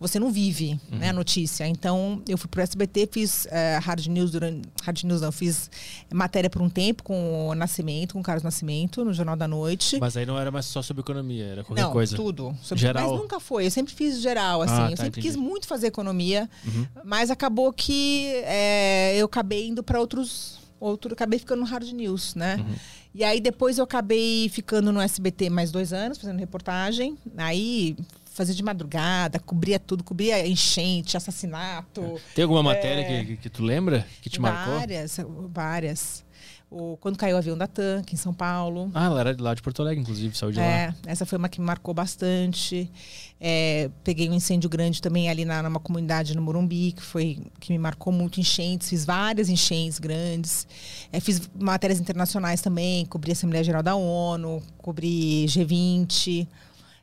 você 0.00 0.18
não 0.18 0.32
vive 0.32 0.80
uhum. 0.90 0.98
né, 0.98 1.10
a 1.10 1.12
notícia. 1.12 1.66
Então, 1.66 2.22
eu 2.26 2.38
fui 2.38 2.48
para 2.48 2.60
o 2.60 2.62
SBT, 2.62 3.10
fiz 3.12 3.44
uh, 3.44 3.80
Hard 3.82 4.06
News 4.06 4.30
durante. 4.30 4.66
Hard 4.82 5.02
News 5.04 5.20
não, 5.20 5.30
fiz 5.30 5.70
matéria 6.12 6.48
por 6.48 6.62
um 6.62 6.70
tempo 6.70 7.02
com 7.02 7.48
o 7.48 7.54
Nascimento, 7.54 8.14
com 8.14 8.20
o 8.20 8.22
Carlos 8.22 8.42
Nascimento, 8.42 9.04
no 9.04 9.12
Jornal 9.12 9.36
da 9.36 9.46
Noite. 9.46 10.00
Mas 10.00 10.16
aí 10.16 10.24
não 10.24 10.38
era 10.38 10.50
mais 10.50 10.64
só 10.64 10.80
sobre 10.80 11.02
economia, 11.02 11.44
era 11.44 11.64
qualquer 11.64 11.82
não, 11.82 11.92
coisa. 11.92 12.16
Tudo. 12.16 12.56
Sobre, 12.62 12.80
geral. 12.80 13.10
Mas 13.10 13.20
nunca 13.20 13.38
foi. 13.38 13.66
Eu 13.66 13.70
sempre 13.70 13.92
fiz 13.92 14.22
geral, 14.22 14.62
assim. 14.62 14.72
Ah, 14.72 14.76
tá, 14.76 14.84
eu 14.84 14.96
sempre 14.96 15.20
entendi. 15.20 15.26
quis 15.26 15.36
muito 15.36 15.66
fazer 15.66 15.88
economia, 15.88 16.48
uhum. 16.64 16.86
mas 17.04 17.30
acabou 17.30 17.70
que 17.70 18.26
é, 18.46 19.14
eu 19.18 19.26
acabei 19.26 19.68
indo 19.68 19.82
para 19.82 20.00
outros. 20.00 20.58
Outro, 20.80 21.12
acabei 21.12 21.38
ficando 21.38 21.60
no 21.60 21.66
Hard 21.66 21.92
News, 21.92 22.34
né? 22.34 22.56
Uhum. 22.56 22.74
E 23.14 23.22
aí 23.22 23.38
depois 23.38 23.76
eu 23.76 23.84
acabei 23.84 24.48
ficando 24.48 24.90
no 24.90 24.98
SBT 24.98 25.50
mais 25.50 25.70
dois 25.70 25.92
anos, 25.92 26.16
fazendo 26.16 26.38
reportagem. 26.38 27.18
Aí 27.36 27.94
fazia 28.40 28.54
de 28.54 28.62
madrugada, 28.62 29.38
cobria 29.38 29.78
tudo, 29.78 30.02
cobria 30.02 30.46
enchente, 30.46 31.14
assassinato. 31.14 32.18
Tem 32.34 32.42
alguma 32.42 32.62
matéria 32.62 33.02
é... 33.02 33.24
que, 33.24 33.36
que 33.36 33.50
tu 33.50 33.62
lembra 33.62 34.06
que 34.22 34.30
te 34.30 34.40
várias, 34.40 34.58
marcou? 34.58 34.78
Várias, 34.78 35.20
várias. 35.52 36.24
O, 36.70 36.96
quando 36.98 37.18
caiu 37.18 37.34
o 37.34 37.38
avião 37.38 37.58
da 37.58 37.66
TAM, 37.66 37.98
aqui 37.98 38.14
em 38.14 38.18
São 38.18 38.32
Paulo. 38.32 38.90
Ah, 38.94 39.06
ela 39.06 39.20
era 39.20 39.34
de 39.34 39.42
lá 39.42 39.52
de 39.52 39.60
Porto 39.60 39.82
Alegre, 39.82 40.00
inclusive, 40.00 40.34
saiu 40.34 40.52
de 40.52 40.60
é, 40.60 40.86
lá. 40.86 40.94
Essa 41.04 41.26
foi 41.26 41.36
uma 41.36 41.50
que 41.50 41.60
me 41.60 41.66
marcou 41.66 41.92
bastante. 41.92 42.90
É, 43.38 43.90
peguei 44.02 44.30
um 44.30 44.32
incêndio 44.32 44.70
grande 44.70 45.02
também 45.02 45.28
ali 45.28 45.44
na, 45.44 45.62
numa 45.62 45.80
comunidade 45.80 46.34
no 46.34 46.40
Morumbi, 46.40 46.92
que 46.92 47.02
foi 47.02 47.42
que 47.58 47.72
me 47.72 47.78
marcou 47.78 48.10
muito 48.10 48.40
enchentes. 48.40 48.88
Fiz 48.88 49.04
várias 49.04 49.50
enchentes 49.50 49.98
grandes. 49.98 50.66
É, 51.12 51.20
fiz 51.20 51.50
matérias 51.60 52.00
internacionais 52.00 52.62
também, 52.62 53.04
cobri 53.04 53.32
a 53.32 53.34
Assembleia 53.34 53.64
Geral 53.64 53.82
da 53.82 53.96
ONU, 53.96 54.62
cobri 54.78 55.44
G20. 55.46 56.48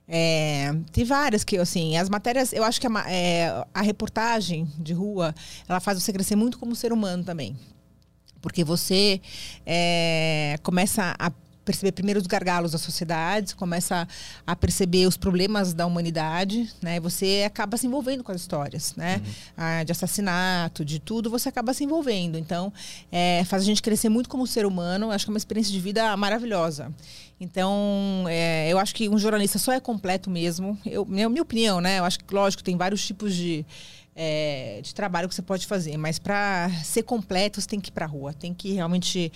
É, 0.08 0.72
tem 0.92 1.04
várias 1.04 1.44
que, 1.44 1.58
assim, 1.58 1.98
as 1.98 2.10
matérias, 2.10 2.54
eu 2.54 2.64
acho 2.64 2.80
que 2.80 2.88
a, 2.88 3.12
é, 3.12 3.66
a 3.74 3.82
reportagem 3.82 4.68
de 4.80 4.94
rua, 4.94 5.36
ela 5.68 5.80
faz 5.80 6.02
você 6.02 6.14
crescer 6.14 6.36
muito 6.36 6.58
como 6.58 6.76
ser 6.76 6.94
humano 6.94 7.24
também. 7.24 7.58
Porque 8.42 8.64
você 8.64 9.20
é, 9.66 10.58
começa 10.64 11.16
a 11.20 11.32
perceber 11.68 11.92
primeiro 11.92 12.20
os 12.22 12.26
gargalos 12.26 12.72
da 12.72 12.78
sociedade, 12.78 13.54
começa 13.54 14.08
a 14.46 14.56
perceber 14.56 15.06
os 15.06 15.18
problemas 15.18 15.74
da 15.74 15.86
humanidade, 15.86 16.72
né? 16.82 16.98
Você 17.02 17.44
acaba 17.46 17.76
se 17.76 17.86
envolvendo 17.86 18.24
com 18.24 18.32
as 18.32 18.40
histórias, 18.40 18.96
né? 18.96 19.18
Uhum. 19.18 19.34
Ah, 19.58 19.84
de 19.84 19.92
assassinato, 19.92 20.86
de 20.86 20.98
tudo, 20.98 21.30
você 21.30 21.50
acaba 21.50 21.74
se 21.74 21.84
envolvendo. 21.84 22.38
Então, 22.38 22.72
é, 23.12 23.44
faz 23.44 23.64
a 23.64 23.66
gente 23.66 23.82
crescer 23.82 24.08
muito 24.08 24.30
como 24.30 24.48
ser 24.48 24.66
humano. 24.66 25.12
Acho 25.12 25.26
que 25.26 25.32
é 25.32 25.34
uma 25.34 25.38
experiência 25.38 25.74
de 25.74 25.80
vida 25.80 26.16
maravilhosa. 26.16 26.90
Então, 27.40 28.24
é, 28.30 28.70
eu 28.72 28.80
acho 28.80 28.96
que 28.96 29.10
um 29.10 29.18
jornalista 29.18 29.60
só 29.60 29.74
é 29.74 29.80
completo 29.80 30.30
mesmo. 30.30 30.78
Eu, 30.86 31.06
minha, 31.06 31.28
minha 31.28 31.42
opinião, 31.42 31.82
né? 31.82 32.00
Eu 32.00 32.06
acho 32.06 32.20
que, 32.20 32.34
lógico, 32.34 32.64
tem 32.64 32.78
vários 32.78 33.06
tipos 33.06 33.36
de 33.36 33.66
é, 34.18 34.80
de 34.82 34.96
trabalho 34.96 35.30
que 35.30 35.36
você 35.36 35.44
pode 35.44 35.68
fazer, 35.68 35.96
mas 35.96 36.18
para 36.18 36.72
ser 36.84 37.04
completo 37.04 37.62
você 37.62 37.68
tem 37.68 37.80
que 37.80 37.90
ir 37.90 37.92
para 37.92 38.06
a 38.06 38.10
rua, 38.10 38.34
tem 38.34 38.52
que 38.52 38.74
realmente 38.74 39.32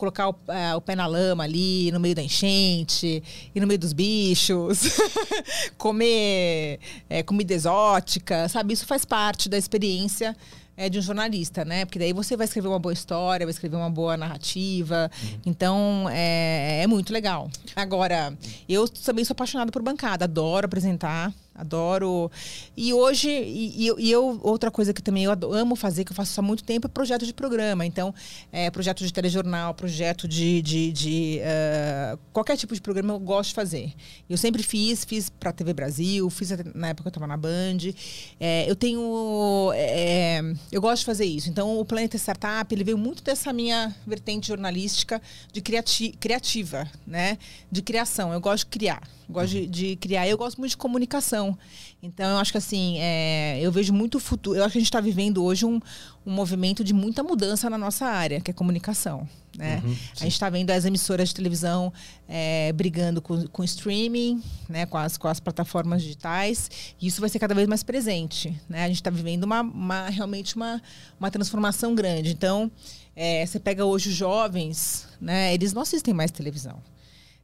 colocar 0.00 0.30
o, 0.30 0.34
é, 0.48 0.74
o, 0.74 0.80
pé 0.80 0.96
na 0.96 1.06
lama 1.06 1.44
ali, 1.44 1.92
no 1.92 2.00
meio 2.00 2.14
da 2.14 2.22
enchente, 2.22 3.22
e 3.54 3.60
no 3.60 3.66
meio 3.66 3.78
dos 3.78 3.92
bichos, 3.92 4.84
comer 5.76 6.80
é, 7.08 7.22
comida 7.22 7.52
exótica, 7.52 8.48
sabe? 8.48 8.72
Isso 8.72 8.86
faz 8.86 9.04
parte 9.04 9.46
da 9.46 9.58
experiência 9.58 10.34
é, 10.74 10.88
de 10.88 10.98
um 10.98 11.02
jornalista, 11.02 11.66
né? 11.66 11.84
Porque 11.84 11.98
daí 11.98 12.14
você 12.14 12.34
vai 12.34 12.46
escrever 12.46 12.68
uma 12.68 12.78
boa 12.78 12.94
história, 12.94 13.44
vai 13.44 13.50
escrever 13.50 13.76
uma 13.76 13.90
boa 13.90 14.16
narrativa. 14.16 15.10
Uhum. 15.22 15.40
Então, 15.44 16.08
é, 16.10 16.80
é 16.82 16.86
muito 16.86 17.12
legal. 17.12 17.50
Agora, 17.76 18.32
eu 18.66 18.88
também 18.88 19.22
sou 19.22 19.34
apaixonada 19.34 19.70
por 19.70 19.82
bancada, 19.82 20.24
adoro 20.24 20.64
apresentar 20.64 21.30
adoro. 21.54 22.30
E 22.76 22.92
hoje, 22.92 23.28
e, 23.28 23.90
e, 23.98 24.10
eu, 24.10 24.40
outra 24.42 24.70
coisa 24.70 24.92
que 24.92 25.02
também 25.02 25.24
eu 25.24 25.32
amo 25.52 25.76
fazer, 25.76 26.04
que 26.04 26.12
eu 26.12 26.16
faço 26.16 26.38
há 26.40 26.42
muito 26.42 26.64
tempo, 26.64 26.86
é 26.86 26.90
projeto 26.90 27.26
de 27.26 27.34
programa. 27.34 27.84
Então, 27.84 28.14
é, 28.50 28.70
projeto 28.70 29.04
de 29.04 29.12
telejornal, 29.12 29.74
projeto 29.74 30.26
de, 30.26 30.62
de, 30.62 30.92
de 30.92 31.40
uh, 31.40 32.18
qualquer 32.32 32.56
tipo 32.56 32.74
de 32.74 32.80
programa 32.80 33.12
eu 33.12 33.18
gosto 33.18 33.50
de 33.50 33.54
fazer. 33.54 33.92
Eu 34.28 34.36
sempre 34.36 34.62
fiz, 34.62 35.04
fiz 35.04 35.28
para 35.28 35.50
a 35.50 35.52
TV 35.52 35.72
Brasil, 35.74 36.28
fiz 36.30 36.50
na 36.74 36.88
época 36.88 37.02
que 37.02 37.08
eu 37.08 37.20
estava 37.20 37.26
na 37.26 37.36
Band. 37.36 37.92
É, 38.38 38.70
eu 38.70 38.76
tenho, 38.76 39.70
é, 39.74 40.40
eu 40.72 40.80
gosto 40.80 41.00
de 41.00 41.06
fazer 41.06 41.24
isso. 41.24 41.48
Então, 41.50 41.78
o 41.78 41.84
Planeta 41.84 42.16
Startup, 42.16 42.72
ele 42.74 42.84
veio 42.84 42.98
muito 42.98 43.22
dessa 43.22 43.52
minha 43.52 43.94
vertente 44.06 44.48
jornalística 44.48 45.20
de 45.52 45.60
criati 45.60 46.10
criativa, 46.20 46.88
né? 47.06 47.38
De 47.70 47.82
criação. 47.82 48.32
Eu 48.32 48.40
gosto 48.40 48.64
de 48.64 48.70
criar 48.70 49.02
gosto 49.30 49.50
de, 49.50 49.66
de, 49.66 49.96
criar. 49.96 50.28
Eu 50.28 50.36
gosto 50.36 50.58
muito 50.58 50.70
de 50.70 50.76
comunicação. 50.76 51.56
Então, 52.02 52.30
eu 52.32 52.38
acho 52.38 52.52
que 52.52 52.58
assim, 52.58 52.98
é, 52.98 53.58
eu 53.60 53.70
vejo 53.70 53.92
muito 53.92 54.18
futuro. 54.18 54.58
Eu 54.58 54.64
acho 54.64 54.72
que 54.72 54.78
a 54.78 54.80
gente 54.80 54.88
está 54.88 55.00
vivendo 55.00 55.44
hoje 55.44 55.64
um, 55.64 55.80
um 56.24 56.32
movimento 56.32 56.82
de 56.84 56.92
muita 56.92 57.22
mudança 57.22 57.68
na 57.70 57.78
nossa 57.78 58.06
área, 58.06 58.40
que 58.40 58.50
é 58.50 58.54
comunicação. 58.54 59.28
Né? 59.56 59.82
Uhum, 59.84 59.96
a 60.16 60.22
gente 60.24 60.32
está 60.32 60.48
vendo 60.48 60.70
as 60.70 60.84
emissoras 60.84 61.28
de 61.28 61.34
televisão 61.34 61.92
é, 62.28 62.72
brigando 62.72 63.20
com, 63.20 63.46
com 63.48 63.64
streaming, 63.64 64.42
né? 64.68 64.86
com, 64.86 64.96
as, 64.96 65.16
com 65.16 65.28
as 65.28 65.40
plataformas 65.40 66.02
digitais, 66.02 66.70
e 67.00 67.06
isso 67.06 67.20
vai 67.20 67.28
ser 67.28 67.38
cada 67.38 67.54
vez 67.54 67.66
mais 67.66 67.82
presente. 67.82 68.58
Né? 68.68 68.84
A 68.84 68.88
gente 68.88 68.96
está 68.96 69.10
vivendo 69.10 69.44
uma, 69.44 69.60
uma, 69.60 70.08
realmente 70.08 70.56
uma, 70.56 70.80
uma 71.18 71.30
transformação 71.30 71.94
grande. 71.94 72.30
Então, 72.30 72.70
é, 73.14 73.44
você 73.44 73.58
pega 73.58 73.84
hoje 73.84 74.08
os 74.08 74.14
jovens, 74.14 75.06
né? 75.20 75.52
eles 75.52 75.72
não 75.72 75.82
assistem 75.82 76.14
mais 76.14 76.30
televisão. 76.30 76.80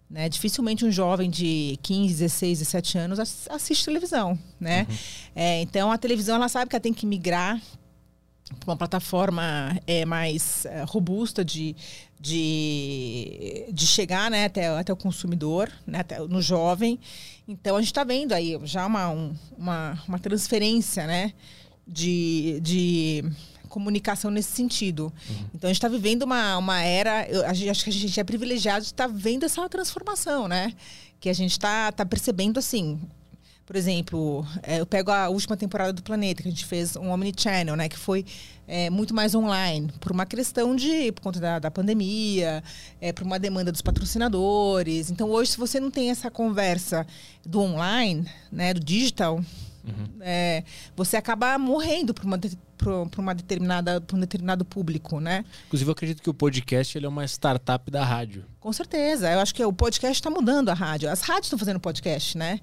Né? 0.08 0.28
Dificilmente 0.28 0.84
um 0.84 0.90
jovem 0.90 1.28
de 1.28 1.78
15, 1.82 2.14
16, 2.14 2.58
17 2.60 2.98
anos 2.98 3.18
assiste 3.50 3.84
televisão. 3.84 4.38
Né? 4.58 4.86
Uhum. 4.88 4.96
É, 5.34 5.62
então, 5.62 5.90
a 5.90 5.98
televisão 5.98 6.36
ela 6.36 6.48
sabe 6.48 6.68
que 6.68 6.76
ela 6.76 6.82
tem 6.82 6.94
que 6.94 7.06
migrar 7.06 7.60
para 8.60 8.70
uma 8.70 8.76
plataforma 8.76 9.76
é, 9.86 10.04
mais 10.04 10.64
é, 10.66 10.84
robusta 10.84 11.44
de, 11.44 11.74
de, 12.20 13.66
de 13.72 13.86
chegar 13.86 14.30
né, 14.30 14.44
até, 14.44 14.68
até 14.68 14.92
o 14.92 14.96
consumidor, 14.96 15.70
né, 15.84 16.00
até, 16.00 16.20
no 16.20 16.40
jovem. 16.40 17.00
Então, 17.48 17.76
a 17.76 17.80
gente 17.80 17.90
está 17.90 18.04
vendo 18.04 18.32
aí 18.32 18.58
já 18.62 18.86
uma, 18.86 19.10
um, 19.10 19.34
uma, 19.58 20.00
uma 20.06 20.18
transferência 20.18 21.06
né, 21.06 21.32
de, 21.86 22.60
de 22.62 23.24
comunicação 23.76 24.30
nesse 24.30 24.52
sentido. 24.52 25.12
Uhum. 25.28 25.36
Então 25.54 25.68
a 25.68 25.72
gente 25.72 25.76
está 25.76 25.88
vivendo 25.88 26.22
uma, 26.22 26.56
uma 26.56 26.82
era, 26.82 27.28
eu 27.28 27.44
acho 27.44 27.84
que 27.84 27.90
a 27.90 27.92
gente 27.92 28.18
é 28.18 28.24
privilegiado 28.24 28.80
de 28.80 28.86
estar 28.86 29.06
tá 29.06 29.14
vendo 29.14 29.44
essa 29.44 29.68
transformação, 29.68 30.48
né? 30.48 30.72
Que 31.20 31.28
a 31.28 31.34
gente 31.34 31.50
está 31.50 31.92
tá 31.92 32.06
percebendo 32.06 32.58
assim. 32.58 32.98
Por 33.66 33.76
exemplo, 33.76 34.46
é, 34.62 34.80
eu 34.80 34.86
pego 34.86 35.10
a 35.10 35.28
última 35.28 35.58
temporada 35.58 35.92
do 35.92 36.02
Planeta, 36.02 36.42
que 36.42 36.48
a 36.48 36.50
gente 36.50 36.64
fez 36.64 36.96
um 36.96 37.10
Omnichannel, 37.10 37.76
né? 37.76 37.86
Que 37.86 37.98
foi 37.98 38.24
é, 38.66 38.88
muito 38.88 39.14
mais 39.14 39.34
online, 39.34 39.92
por 40.00 40.10
uma 40.10 40.24
questão 40.24 40.74
de. 40.74 41.12
por 41.12 41.20
conta 41.20 41.38
da, 41.38 41.58
da 41.58 41.70
pandemia, 41.70 42.64
é, 42.98 43.12
por 43.12 43.24
uma 43.24 43.38
demanda 43.38 43.70
dos 43.70 43.82
patrocinadores. 43.82 45.10
Então, 45.10 45.28
hoje, 45.28 45.50
se 45.50 45.58
você 45.58 45.78
não 45.78 45.90
tem 45.90 46.10
essa 46.10 46.30
conversa 46.30 47.06
do 47.44 47.60
online, 47.60 48.26
né, 48.50 48.72
do 48.72 48.80
digital, 48.80 49.44
Uhum. 49.86 50.08
É, 50.20 50.64
você 50.96 51.16
acaba 51.16 51.56
morrendo 51.58 52.12
para 52.12 52.24
uma, 52.26 52.40
uma 53.18 53.34
determinada, 53.34 54.02
um 54.12 54.20
determinado 54.20 54.64
público, 54.64 55.20
né? 55.20 55.44
Inclusive, 55.66 55.88
eu 55.88 55.92
acredito 55.92 56.22
que 56.22 56.30
o 56.30 56.34
podcast 56.34 56.98
ele 56.98 57.06
é 57.06 57.08
uma 57.08 57.24
startup 57.24 57.90
da 57.90 58.04
rádio. 58.04 58.44
Com 58.58 58.72
certeza. 58.72 59.30
Eu 59.30 59.40
acho 59.40 59.54
que 59.54 59.64
o 59.64 59.72
podcast 59.72 60.16
está 60.16 60.30
mudando 60.30 60.68
a 60.68 60.74
rádio. 60.74 61.10
As 61.10 61.20
rádios 61.20 61.46
estão 61.46 61.58
fazendo 61.58 61.78
podcast, 61.78 62.36
né? 62.36 62.60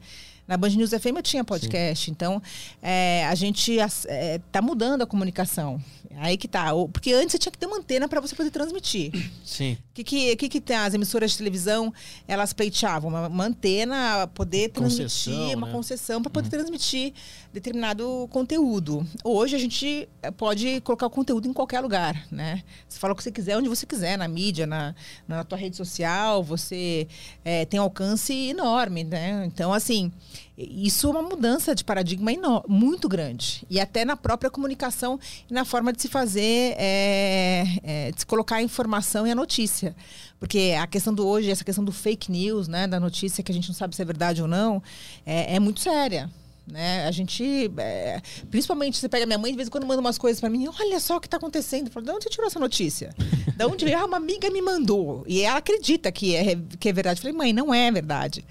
Na 0.47 0.57
Band 0.57 0.69
News 0.69 0.89
FM 0.89 1.17
eu 1.17 1.23
tinha 1.23 1.43
podcast. 1.43 2.05
Sim. 2.05 2.11
Então, 2.11 2.41
é, 2.81 3.25
a 3.27 3.35
gente 3.35 3.73
está 3.73 4.59
é, 4.59 4.61
mudando 4.61 5.01
a 5.01 5.07
comunicação. 5.07 5.81
Aí 6.17 6.37
que 6.37 6.47
tá. 6.47 6.71
Porque 6.91 7.11
antes 7.13 7.31
você 7.31 7.39
tinha 7.39 7.51
que 7.51 7.57
ter 7.57 7.65
uma 7.65 7.77
antena 7.77 8.07
para 8.07 8.19
você 8.19 8.35
poder 8.35 8.51
transmitir. 8.51 9.11
Sim. 9.43 9.73
O 9.73 9.93
que, 9.93 10.03
que, 10.03 10.35
que, 10.35 10.49
que 10.49 10.61
tem? 10.61 10.75
As 10.75 10.93
emissoras 10.93 11.31
de 11.31 11.37
televisão, 11.37 11.93
elas 12.27 12.53
pleiteavam 12.53 13.09
uma, 13.09 13.27
uma 13.27 13.45
antena, 13.45 14.27
poder 14.33 14.69
transmitir, 14.69 15.33
concessão, 15.33 15.57
uma 15.57 15.67
né? 15.67 15.73
concessão 15.73 16.21
para 16.21 16.29
poder 16.29 16.47
uhum. 16.47 16.51
transmitir 16.51 17.13
determinado 17.51 18.27
conteúdo. 18.31 19.05
Hoje 19.23 19.55
a 19.55 19.59
gente 19.59 20.07
eh, 20.21 20.31
pode 20.31 20.81
colocar 20.81 21.05
o 21.05 21.09
conteúdo 21.09 21.47
em 21.47 21.53
qualquer 21.53 21.79
lugar, 21.81 22.25
né? 22.31 22.63
Você 22.87 22.99
fala 22.99 23.13
o 23.13 23.15
que 23.15 23.23
você 23.23 23.31
quiser, 23.31 23.57
onde 23.57 23.69
você 23.69 23.85
quiser, 23.85 24.17
na 24.17 24.27
mídia, 24.27 24.65
na, 24.65 24.95
na 25.27 25.43
tua 25.43 25.57
rede 25.57 25.77
social, 25.77 26.43
você 26.43 27.07
é, 27.45 27.65
tem 27.65 27.79
alcance 27.79 28.33
enorme, 28.33 29.03
né? 29.03 29.45
Então, 29.45 29.71
assim, 29.71 30.11
isso 30.57 31.07
é 31.07 31.09
uma 31.09 31.21
mudança 31.21 31.73
de 31.73 31.84
paradigma 31.84 32.31
muito 32.67 33.09
grande. 33.09 33.65
E 33.69 33.79
até 33.79 34.05
na 34.05 34.15
própria 34.15 34.49
comunicação 34.49 35.19
e 35.49 35.53
na 35.53 35.65
forma 35.65 35.91
de 35.91 36.01
se 36.01 36.07
fazer, 36.07 36.75
é, 36.77 37.63
é, 37.84 38.11
de 38.11 38.19
se 38.19 38.25
colocar 38.25 38.57
a 38.57 38.61
informação 38.61 39.25
e 39.25 39.31
a 39.31 39.36
notícia. 39.36 39.95
Porque 40.39 40.75
a 40.79 40.86
questão 40.86 41.13
do 41.13 41.25
hoje, 41.25 41.49
essa 41.49 41.63
questão 41.63 41.84
do 41.84 41.91
fake 41.91 42.31
news, 42.31 42.67
né, 42.67 42.86
da 42.88 42.99
notícia 42.99 43.43
que 43.43 43.51
a 43.51 43.55
gente 43.55 43.67
não 43.67 43.75
sabe 43.75 43.95
se 43.95 44.01
é 44.01 44.05
verdade 44.05 44.41
ou 44.41 44.47
não, 44.47 44.81
é, 45.25 45.55
é 45.55 45.59
muito 45.59 45.79
séria. 45.79 46.29
Né? 46.65 47.05
A 47.05 47.11
gente, 47.11 47.71
é, 47.77 48.21
principalmente, 48.49 48.97
você 48.97 49.09
pega 49.09 49.25
minha 49.25 49.38
mãe, 49.38 49.51
de 49.51 49.57
vez 49.57 49.67
em 49.67 49.71
quando 49.71 49.86
manda 49.86 49.99
umas 49.99 50.17
coisas 50.17 50.39
para 50.39 50.49
mim, 50.49 50.67
olha 50.79 50.99
só 50.99 51.17
o 51.17 51.19
que 51.19 51.27
está 51.27 51.38
acontecendo. 51.38 51.88
Eu 51.88 51.91
falo, 51.91 52.05
de 52.05 52.11
onde 52.11 52.23
você 52.23 52.29
tirou 52.29 52.47
essa 52.47 52.59
notícia? 52.59 53.13
de 53.57 53.65
onde 53.65 53.86
veio? 53.86 53.97
Ah, 53.97 54.05
uma 54.05 54.17
amiga 54.17 54.49
me 54.49 54.61
mandou. 54.61 55.23
E 55.27 55.41
ela 55.41 55.57
acredita 55.57 56.11
que 56.11 56.36
é, 56.36 56.57
que 56.79 56.89
é 56.89 56.93
verdade. 56.93 57.19
Eu 57.19 57.23
falei, 57.23 57.38
mãe, 57.38 57.53
não 57.53 57.73
é 57.73 57.91
verdade 57.91 58.45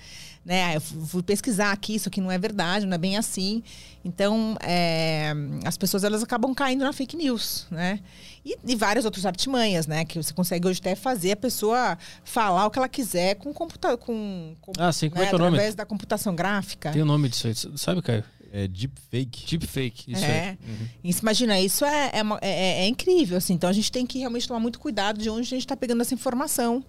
né? 0.44 0.76
Eu 0.76 0.80
fui 0.80 1.22
pesquisar 1.22 1.72
aqui, 1.72 1.94
isso 1.94 2.08
aqui 2.08 2.20
não 2.20 2.30
é 2.30 2.38
verdade, 2.38 2.86
não 2.86 2.94
é 2.94 2.98
bem 2.98 3.16
assim. 3.16 3.62
Então, 4.04 4.56
é, 4.60 5.32
as 5.64 5.76
pessoas 5.76 6.02
elas 6.02 6.22
acabam 6.22 6.52
caindo 6.54 6.84
na 6.84 6.92
fake 6.92 7.16
news, 7.16 7.66
né? 7.70 8.00
E, 8.44 8.56
e 8.66 8.74
várias 8.74 9.04
outras 9.04 9.24
artimanhas, 9.24 9.86
né? 9.86 10.04
Que 10.04 10.20
você 10.20 10.34
consegue 10.34 10.66
hoje 10.66 10.80
até 10.80 10.94
fazer 10.94 11.32
a 11.32 11.36
pessoa 11.36 11.96
falar 12.24 12.66
o 12.66 12.70
que 12.70 12.78
ela 12.78 12.88
quiser 12.88 13.36
com 13.36 13.52
computador, 13.52 13.98
com, 13.98 14.56
com 14.60 14.72
ah, 14.78 14.92
sim, 14.92 15.08
como 15.08 15.20
né? 15.20 15.26
é 15.26 15.28
que 15.28 15.34
é 15.34 15.36
o 15.36 15.38
nome? 15.38 15.56
Através 15.56 15.74
da 15.74 15.86
computação 15.86 16.34
gráfica. 16.34 16.90
Tem 16.90 17.02
o 17.02 17.06
nome 17.06 17.28
disso 17.28 17.46
aí, 17.46 17.54
sabe, 17.76 18.02
Caio? 18.02 18.24
É 18.54 18.68
deepfake. 18.68 19.46
Deepfake, 19.46 20.12
isso 20.12 20.24
é. 20.24 20.58
Uhum. 20.62 20.88
Isso, 21.02 21.22
imagina, 21.22 21.58
isso 21.58 21.86
é, 21.86 22.10
é, 22.12 22.22
é, 22.42 22.84
é, 22.84 22.86
incrível, 22.86 23.38
assim. 23.38 23.54
Então 23.54 23.70
a 23.70 23.72
gente 23.72 23.90
tem 23.90 24.04
que 24.04 24.18
realmente 24.18 24.46
tomar 24.46 24.60
muito 24.60 24.78
cuidado 24.78 25.18
de 25.18 25.30
onde 25.30 25.40
a 25.40 25.44
gente 25.44 25.60
está 25.60 25.74
pegando 25.74 26.02
essa 26.02 26.12
informação 26.12 26.84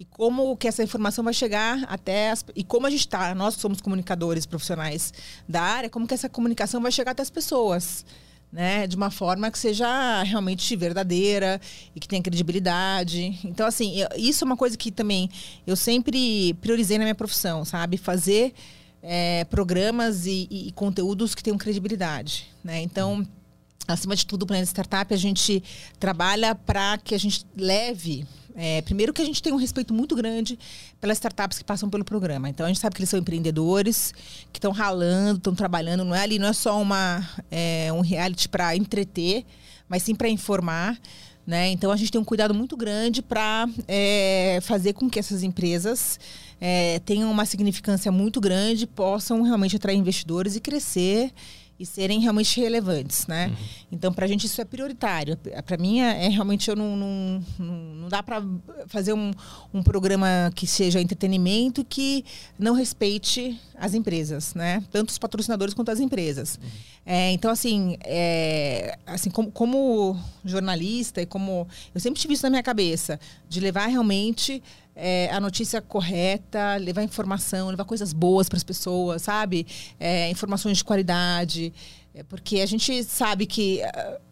e 0.00 0.04
como 0.04 0.56
que 0.56 0.68
essa 0.68 0.82
informação 0.82 1.24
vai 1.24 1.34
chegar 1.34 1.84
até 1.88 2.30
as, 2.30 2.44
e 2.54 2.62
como 2.62 2.86
a 2.86 2.90
gente 2.90 3.00
está, 3.00 3.34
nós 3.34 3.54
somos 3.54 3.80
comunicadores 3.80 4.46
profissionais 4.46 5.12
da 5.48 5.60
área, 5.60 5.90
como 5.90 6.06
que 6.06 6.14
essa 6.14 6.28
comunicação 6.28 6.80
vai 6.80 6.92
chegar 6.92 7.12
até 7.12 7.22
as 7.22 7.30
pessoas. 7.30 8.04
Né, 8.50 8.86
de 8.86 8.96
uma 8.96 9.10
forma 9.10 9.50
que 9.50 9.58
seja 9.58 10.22
realmente 10.22 10.74
verdadeira 10.74 11.60
e 11.94 12.00
que 12.00 12.08
tenha 12.08 12.22
credibilidade. 12.22 13.38
Então, 13.44 13.66
assim, 13.66 14.00
eu, 14.00 14.08
isso 14.16 14.42
é 14.42 14.46
uma 14.46 14.56
coisa 14.56 14.74
que 14.74 14.90
também 14.90 15.28
eu 15.66 15.76
sempre 15.76 16.54
priorizei 16.54 16.96
na 16.96 17.04
minha 17.04 17.14
profissão, 17.14 17.62
sabe? 17.62 17.98
Fazer 17.98 18.54
é, 19.02 19.44
programas 19.44 20.24
e, 20.24 20.48
e, 20.50 20.72
conteúdos 20.72 21.34
que 21.34 21.42
tenham 21.42 21.58
credibilidade. 21.58 22.46
Né? 22.64 22.80
Então, 22.80 23.22
acima 23.86 24.16
de 24.16 24.24
tudo, 24.24 24.44
o 24.44 24.46
Planeta 24.46 24.70
Startup, 24.70 25.12
a 25.12 25.18
gente 25.18 25.62
trabalha 26.00 26.54
para 26.54 26.96
que 26.96 27.14
a 27.14 27.18
gente 27.18 27.44
leve 27.54 28.26
é, 28.60 28.82
primeiro 28.82 29.12
que 29.12 29.22
a 29.22 29.24
gente 29.24 29.40
tem 29.40 29.52
um 29.52 29.56
respeito 29.56 29.94
muito 29.94 30.16
grande 30.16 30.58
pelas 31.00 31.18
startups 31.18 31.58
que 31.58 31.64
passam 31.64 31.88
pelo 31.88 32.04
programa. 32.04 32.48
Então 32.48 32.66
a 32.66 32.68
gente 32.68 32.80
sabe 32.80 32.96
que 32.96 33.00
eles 33.00 33.08
são 33.08 33.20
empreendedores, 33.20 34.12
que 34.52 34.58
estão 34.58 34.72
ralando, 34.72 35.38
estão 35.38 35.54
trabalhando. 35.54 36.04
Não 36.04 36.12
é 36.12 36.22
ali, 36.22 36.40
não 36.40 36.48
é 36.48 36.52
só 36.52 36.82
uma, 36.82 37.24
é, 37.52 37.92
um 37.92 38.00
reality 38.00 38.48
para 38.48 38.74
entreter, 38.74 39.46
mas 39.88 40.02
sim 40.02 40.12
para 40.12 40.28
informar. 40.28 40.98
Né? 41.46 41.70
Então 41.70 41.92
a 41.92 41.96
gente 41.96 42.10
tem 42.10 42.20
um 42.20 42.24
cuidado 42.24 42.52
muito 42.52 42.76
grande 42.76 43.22
para 43.22 43.68
é, 43.86 44.58
fazer 44.62 44.92
com 44.92 45.08
que 45.08 45.20
essas 45.20 45.44
empresas 45.44 46.18
é, 46.60 46.98
tenham 47.06 47.30
uma 47.30 47.46
significância 47.46 48.10
muito 48.10 48.40
grande, 48.40 48.88
possam 48.88 49.40
realmente 49.42 49.76
atrair 49.76 49.96
investidores 49.96 50.56
e 50.56 50.60
crescer 50.60 51.32
e 51.78 51.86
serem 51.86 52.18
realmente 52.18 52.60
relevantes, 52.60 53.26
né? 53.28 53.46
Uhum. 53.46 53.56
Então, 53.92 54.12
para 54.12 54.24
a 54.24 54.28
gente 54.28 54.46
isso 54.46 54.60
é 54.60 54.64
prioritário. 54.64 55.38
Para 55.64 55.76
mim, 55.76 56.00
é, 56.00 56.26
é, 56.26 56.28
realmente 56.28 56.68
eu 56.68 56.74
não, 56.74 56.96
não, 56.96 57.44
não 57.58 58.08
dá 58.08 58.20
para 58.20 58.42
fazer 58.88 59.12
um, 59.12 59.30
um 59.72 59.82
programa 59.82 60.50
que 60.56 60.66
seja 60.66 61.00
entretenimento 61.00 61.84
que 61.84 62.24
não 62.58 62.74
respeite 62.74 63.60
as 63.76 63.94
empresas, 63.94 64.54
né? 64.54 64.82
Tanto 64.90 65.10
os 65.10 65.18
patrocinadores 65.18 65.72
quanto 65.72 65.90
as 65.90 66.00
empresas. 66.00 66.58
Uhum. 66.60 66.68
É, 67.06 67.30
então, 67.30 67.50
assim, 67.50 67.96
é, 68.04 68.98
assim 69.06 69.30
como, 69.30 69.50
como, 69.50 70.20
jornalista 70.44 71.22
e 71.22 71.26
como 71.26 71.66
eu 71.94 72.00
sempre 72.00 72.20
tive 72.20 72.34
isso 72.34 72.42
na 72.42 72.50
minha 72.50 72.62
cabeça 72.62 73.18
de 73.48 73.60
levar 73.60 73.86
realmente 73.86 74.62
é, 75.00 75.30
a 75.32 75.38
notícia 75.38 75.80
correta, 75.80 76.76
levar 76.76 77.04
informação, 77.04 77.68
levar 77.70 77.84
coisas 77.84 78.12
boas 78.12 78.48
para 78.48 78.56
as 78.56 78.64
pessoas, 78.64 79.22
sabe? 79.22 79.64
É, 79.98 80.28
informações 80.28 80.78
de 80.78 80.84
qualidade. 80.84 81.72
É, 82.12 82.24
porque 82.24 82.60
a 82.60 82.66
gente 82.66 83.04
sabe 83.04 83.46
que 83.46 83.80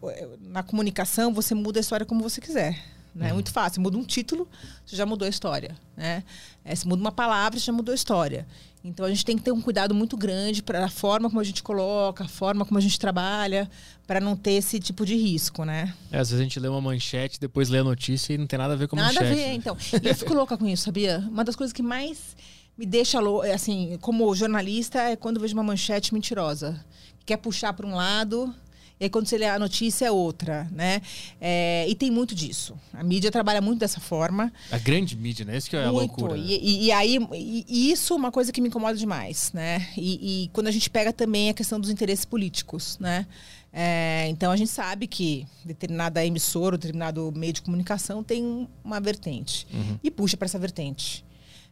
uh, 0.01 0.37
na 0.41 0.61
comunicação 0.61 1.33
você 1.33 1.55
muda 1.55 1.79
a 1.79 1.81
história 1.81 2.05
como 2.05 2.21
você 2.21 2.41
quiser. 2.41 2.77
Né? 3.17 3.29
É 3.29 3.33
muito 3.33 3.51
fácil. 3.51 3.81
Muda 3.81 3.97
um 3.97 4.03
título, 4.03 4.47
você 4.85 4.95
já 4.95 5.05
mudou 5.05 5.25
a 5.25 5.29
história. 5.29 5.75
Né? 5.95 6.23
É, 6.63 6.75
se 6.75 6.87
muda 6.87 7.01
uma 7.01 7.11
palavra, 7.11 7.59
você 7.59 7.65
já 7.65 7.73
mudou 7.73 7.91
a 7.91 7.95
história. 7.95 8.45
Então 8.83 9.05
a 9.05 9.09
gente 9.09 9.25
tem 9.25 9.35
que 9.35 9.43
ter 9.43 9.51
um 9.51 9.59
cuidado 9.59 9.93
muito 9.93 10.15
grande 10.15 10.61
para 10.61 10.85
a 10.85 10.89
forma 10.89 11.27
como 11.27 11.41
a 11.41 11.43
gente 11.43 11.63
coloca, 11.63 12.23
a 12.23 12.27
forma 12.27 12.63
como 12.63 12.77
a 12.77 12.81
gente 12.81 12.99
trabalha, 12.99 13.69
para 14.05 14.19
não 14.21 14.35
ter 14.35 14.51
esse 14.51 14.79
tipo 14.79 15.05
de 15.05 15.15
risco, 15.15 15.65
né? 15.65 15.93
É, 16.11 16.19
às 16.19 16.29
vezes 16.29 16.39
a 16.39 16.43
gente 16.43 16.59
lê 16.59 16.67
uma 16.67 16.79
manchete, 16.79 17.39
depois 17.39 17.69
lê 17.69 17.79
a 17.79 17.83
notícia 17.83 18.33
e 18.33 18.37
não 18.37 18.45
tem 18.45 18.57
nada 18.57 18.73
a 18.73 18.77
ver 18.77 18.87
com 18.87 18.95
a 18.95 19.01
nada 19.01 19.13
manchete. 19.13 19.29
Nada 19.29 19.41
a 19.41 19.45
ver, 19.45 19.49
né? 19.49 19.55
então. 19.55 19.77
E 20.01 20.07
eu 20.07 20.15
fico 20.15 20.33
louca 20.33 20.57
com 20.57 20.67
isso, 20.67 20.83
sabia? 20.83 21.17
Uma 21.29 21.43
das 21.43 21.55
coisas 21.55 21.73
que 21.73 21.81
mais 21.81 22.35
me 22.77 22.85
deixa 22.85 23.19
louca, 23.19 23.53
assim, 23.53 23.97
como 23.99 24.33
jornalista, 24.35 25.01
é 25.01 25.15
quando 25.15 25.37
eu 25.37 25.41
vejo 25.41 25.55
uma 25.55 25.63
manchete 25.63 26.13
mentirosa. 26.13 26.79
Quer 27.25 27.37
puxar 27.37 27.73
para 27.73 27.85
um 27.85 27.95
lado 27.95 28.53
e 28.99 29.03
aí, 29.03 29.09
quando 29.11 29.27
você 29.27 29.37
lê 29.37 29.45
a 29.45 29.59
notícia, 29.59 30.07
é 30.07 30.11
outra, 30.11 30.67
né? 30.71 31.01
É, 31.39 31.85
e 31.87 31.93
tem 31.93 32.09
muito 32.09 32.33
disso. 32.33 32.75
A 32.91 33.03
mídia 33.03 33.31
trabalha 33.31 33.61
muito 33.61 33.79
dessa 33.79 33.99
forma. 33.99 34.51
A 34.71 34.79
grande 34.79 35.15
mídia, 35.15 35.45
né? 35.45 35.55
Isso 35.55 35.69
que 35.69 35.75
é 35.75 35.85
a 35.85 35.91
muito. 35.91 36.19
loucura. 36.19 36.35
E, 36.35 36.57
e, 36.57 36.85
e 36.85 36.91
aí, 36.91 37.19
e, 37.31 37.91
isso 37.91 38.13
é 38.13 38.17
uma 38.17 38.31
coisa 38.31 38.51
que 38.51 38.59
me 38.59 38.69
incomoda 38.69 38.97
demais, 38.97 39.51
né? 39.53 39.87
E, 39.95 40.45
e, 40.45 40.47
quando 40.49 40.65
a 40.65 40.71
gente 40.71 40.89
pega 40.89 41.13
também 41.13 41.49
a 41.49 41.53
questão 41.53 41.79
dos 41.79 41.91
interesses 41.91 42.25
políticos, 42.25 42.97
né? 42.99 43.27
É, 43.71 44.27
então, 44.29 44.51
a 44.51 44.55
gente 44.55 44.71
sabe 44.71 45.05
que 45.05 45.45
determinada 45.63 46.25
emissora, 46.25 46.75
determinado 46.75 47.31
meio 47.35 47.53
de 47.53 47.61
comunicação 47.61 48.23
tem 48.23 48.67
uma 48.83 48.99
vertente. 48.99 49.67
Uhum. 49.71 49.99
E 50.03 50.09
puxa 50.09 50.35
para 50.35 50.45
essa 50.45 50.57
vertente. 50.57 51.23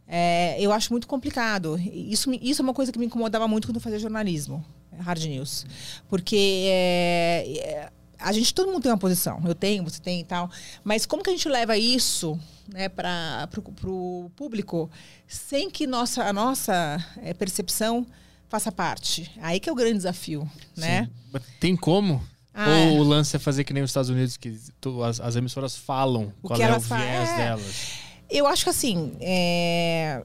É, 0.07 0.57
eu 0.59 0.71
acho 0.71 0.93
muito 0.93 1.07
complicado. 1.07 1.80
Isso, 1.91 2.32
isso 2.39 2.61
é 2.61 2.63
uma 2.63 2.73
coisa 2.73 2.91
que 2.91 2.99
me 2.99 3.07
incomodava 3.07 3.47
muito 3.47 3.67
quando 3.67 3.78
eu 3.78 3.82
fazia 3.82 3.97
jornalismo 3.97 4.63
hard 4.99 5.23
news. 5.23 5.65
Porque 6.07 6.65
é, 6.67 7.43
é, 7.57 7.89
a 8.19 8.31
gente, 8.31 8.53
todo 8.53 8.71
mundo 8.71 8.83
tem 8.83 8.91
uma 8.91 8.97
posição. 8.97 9.41
Eu 9.45 9.55
tenho, 9.55 9.83
você 9.83 9.99
tem 9.99 10.21
e 10.21 10.23
tal. 10.23 10.49
Mas 10.83 11.05
como 11.05 11.23
que 11.23 11.29
a 11.29 11.33
gente 11.33 11.47
leva 11.47 11.77
isso 11.77 12.39
né, 12.67 12.89
para 12.89 13.47
o 13.85 14.31
público 14.35 14.89
sem 15.27 15.69
que 15.69 15.85
nossa, 15.85 16.23
a 16.23 16.33
nossa 16.33 17.03
é, 17.21 17.33
percepção 17.33 18.05
faça 18.49 18.71
parte? 18.71 19.31
Aí 19.41 19.59
que 19.59 19.69
é 19.69 19.71
o 19.71 19.75
grande 19.75 19.97
desafio, 19.97 20.49
né? 20.75 21.09
Mas 21.31 21.43
tem 21.59 21.75
como? 21.75 22.21
Ah, 22.53 22.69
Ou 22.69 22.99
o 22.99 23.03
lance 23.03 23.35
é 23.35 23.39
fazer 23.39 23.65
que 23.65 23.73
nem 23.73 23.83
os 23.83 23.89
Estados 23.89 24.09
Unidos, 24.09 24.37
que 24.37 24.57
tu, 24.79 25.03
as, 25.03 25.19
as, 25.19 25.35
emissoras 25.35 25.75
falam 25.75 26.31
o 26.41 26.47
qual 26.47 26.61
é 26.61 26.77
o 26.77 26.79
viés 26.79 27.29
é, 27.29 27.37
delas? 27.37 27.91
Eu 28.29 28.47
acho 28.47 28.63
que 28.63 28.69
assim, 28.69 29.11
é, 29.19 30.23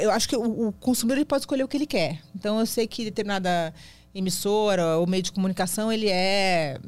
eu 0.00 0.12
acho 0.12 0.28
que 0.28 0.36
o, 0.36 0.68
o 0.68 0.72
consumidor 0.72 1.18
ele 1.18 1.24
pode 1.24 1.42
escolher 1.42 1.64
o 1.64 1.68
que 1.68 1.76
ele 1.76 1.86
quer. 1.86 2.22
Então 2.36 2.60
eu 2.60 2.66
sei 2.66 2.86
que 2.86 3.04
determinada 3.04 3.74
emissora 4.16 4.96
ou 4.98 5.06
meio 5.06 5.22
de 5.22 5.32
comunicação, 5.32 5.92
ele 5.92 6.08
é 6.08 6.78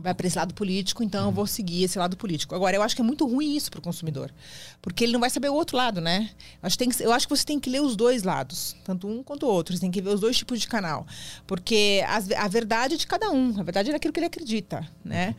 vai 0.00 0.14
para 0.14 0.26
esse 0.26 0.38
lado 0.38 0.54
político, 0.54 1.02
então 1.02 1.26
eu 1.26 1.32
vou 1.32 1.46
seguir 1.46 1.84
esse 1.84 1.98
lado 1.98 2.16
político. 2.16 2.54
Agora, 2.54 2.76
eu 2.76 2.82
acho 2.82 2.94
que 2.94 3.02
é 3.02 3.04
muito 3.04 3.26
ruim 3.26 3.56
isso 3.56 3.70
para 3.70 3.78
o 3.80 3.82
consumidor, 3.82 4.32
porque 4.80 5.04
ele 5.04 5.12
não 5.12 5.20
vai 5.20 5.30
saber 5.30 5.48
o 5.48 5.54
outro 5.54 5.76
lado, 5.76 6.00
né? 6.00 6.30
Eu 6.62 6.66
acho, 6.66 6.78
que, 6.78 7.02
eu 7.02 7.12
acho 7.12 7.26
que 7.26 7.36
você 7.36 7.44
tem 7.44 7.58
que 7.58 7.68
ler 7.68 7.82
os 7.82 7.96
dois 7.96 8.22
lados, 8.22 8.76
tanto 8.84 9.08
um 9.08 9.22
quanto 9.22 9.46
o 9.46 9.48
outro. 9.48 9.74
Você 9.74 9.80
tem 9.80 9.90
que 9.90 10.00
ver 10.00 10.10
os 10.10 10.20
dois 10.20 10.36
tipos 10.36 10.60
de 10.60 10.68
canal, 10.68 11.06
porque 11.46 12.02
a, 12.06 12.44
a 12.44 12.48
verdade 12.48 12.94
é 12.94 12.96
de 12.96 13.06
cada 13.06 13.30
um, 13.30 13.58
a 13.58 13.62
verdade 13.62 13.90
é 13.90 13.92
daquilo 13.92 14.12
que 14.12 14.20
ele 14.20 14.26
acredita, 14.26 14.86
né? 15.04 15.34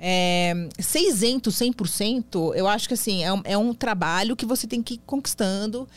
É, 0.00 0.68
ser 0.78 1.00
isento 1.00 1.50
100%, 1.50 2.54
eu 2.54 2.68
acho 2.68 2.86
que 2.86 2.94
assim, 2.94 3.24
é 3.24 3.32
um, 3.32 3.40
é 3.44 3.58
um 3.58 3.74
trabalho 3.74 4.36
que 4.36 4.46
você 4.46 4.64
tem 4.66 4.80
que 4.80 4.94
ir 4.94 5.00
conquistando 5.04 5.88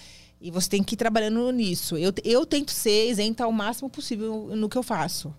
e 0.41 0.49
você 0.49 0.67
tem 0.67 0.83
que 0.83 0.95
ir 0.95 0.97
trabalhando 0.97 1.51
nisso. 1.51 1.95
Eu, 1.97 2.11
eu 2.23 2.45
tento 2.45 2.71
ser 2.71 3.09
isenta 3.09 3.43
ao 3.43 3.51
máximo 3.51 3.89
possível 3.89 4.49
no 4.55 4.67
que 4.67 4.77
eu 4.77 4.83
faço. 4.83 5.33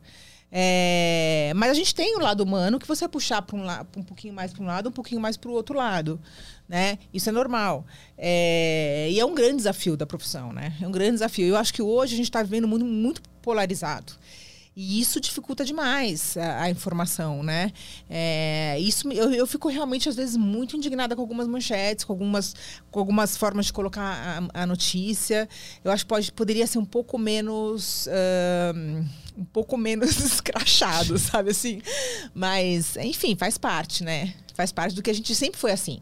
É, 0.55 1.50
mas 1.57 1.70
a 1.70 1.74
gente 1.74 1.94
tem 1.94 2.14
o 2.14 2.20
lado 2.20 2.42
humano 2.42 2.78
que 2.78 2.86
você 2.86 3.09
puxar 3.09 3.40
para 3.40 3.57
um, 3.57 4.00
um 4.00 4.03
pouquinho 4.03 4.34
mais 4.34 4.53
para 4.53 4.62
um 4.62 4.66
lado, 4.66 4.90
um 4.90 4.92
pouquinho 4.92 5.20
mais 5.20 5.36
para 5.36 5.50
o 5.50 5.55
outro 5.55 5.74
lado. 5.74 6.20
Né? 6.68 6.98
Isso 7.12 7.28
é 7.28 7.32
normal. 7.32 7.84
É, 8.16 9.09
e 9.11 9.18
é 9.18 9.24
um 9.24 9.34
grande 9.34 9.57
desafio 9.57 9.96
da 9.96 10.07
profissão, 10.07 10.53
né? 10.53 10.74
É 10.80 10.86
um 10.86 10.92
grande 10.92 11.12
desafio. 11.12 11.46
Eu 11.46 11.57
acho 11.57 11.72
que 11.72 11.82
hoje 11.82 12.14
a 12.14 12.16
gente 12.16 12.26
está 12.26 12.42
vivendo 12.42 12.64
um 12.64 12.68
mundo 12.68 12.84
muito 12.84 13.22
polarizado. 13.40 14.12
E 14.74 15.00
isso 15.00 15.20
dificulta 15.20 15.64
demais 15.66 16.34
a, 16.36 16.62
a 16.62 16.70
informação, 16.70 17.42
né? 17.42 17.70
É, 18.08 18.78
isso 18.80 19.10
eu, 19.12 19.30
eu 19.32 19.46
fico 19.46 19.68
realmente, 19.68 20.08
às 20.08 20.16
vezes, 20.16 20.34
muito 20.34 20.76
indignada 20.76 21.14
com 21.14 21.20
algumas 21.20 21.46
manchetes, 21.46 22.04
com 22.06 22.12
algumas, 22.14 22.54
com 22.90 22.98
algumas 22.98 23.36
formas 23.36 23.66
de 23.66 23.72
colocar 23.72 24.48
a, 24.54 24.62
a 24.62 24.66
notícia. 24.66 25.46
Eu 25.84 25.90
acho 25.90 26.04
que 26.04 26.08
pode, 26.08 26.32
poderia 26.32 26.66
ser 26.66 26.78
um 26.78 26.84
pouco 26.86 27.18
menos. 27.18 28.06
Uh, 28.06 29.04
um 29.36 29.44
pouco 29.44 29.76
menos 29.78 30.16
escrachado, 30.20 31.18
sabe 31.18 31.50
assim? 31.50 31.80
Mas, 32.34 32.96
enfim, 32.96 33.34
faz 33.34 33.56
parte, 33.56 34.04
né? 34.04 34.34
Faz 34.54 34.72
parte 34.72 34.94
do 34.94 35.02
que 35.02 35.10
a 35.10 35.14
gente 35.14 35.34
sempre 35.34 35.58
foi 35.58 35.72
assim. 35.72 36.00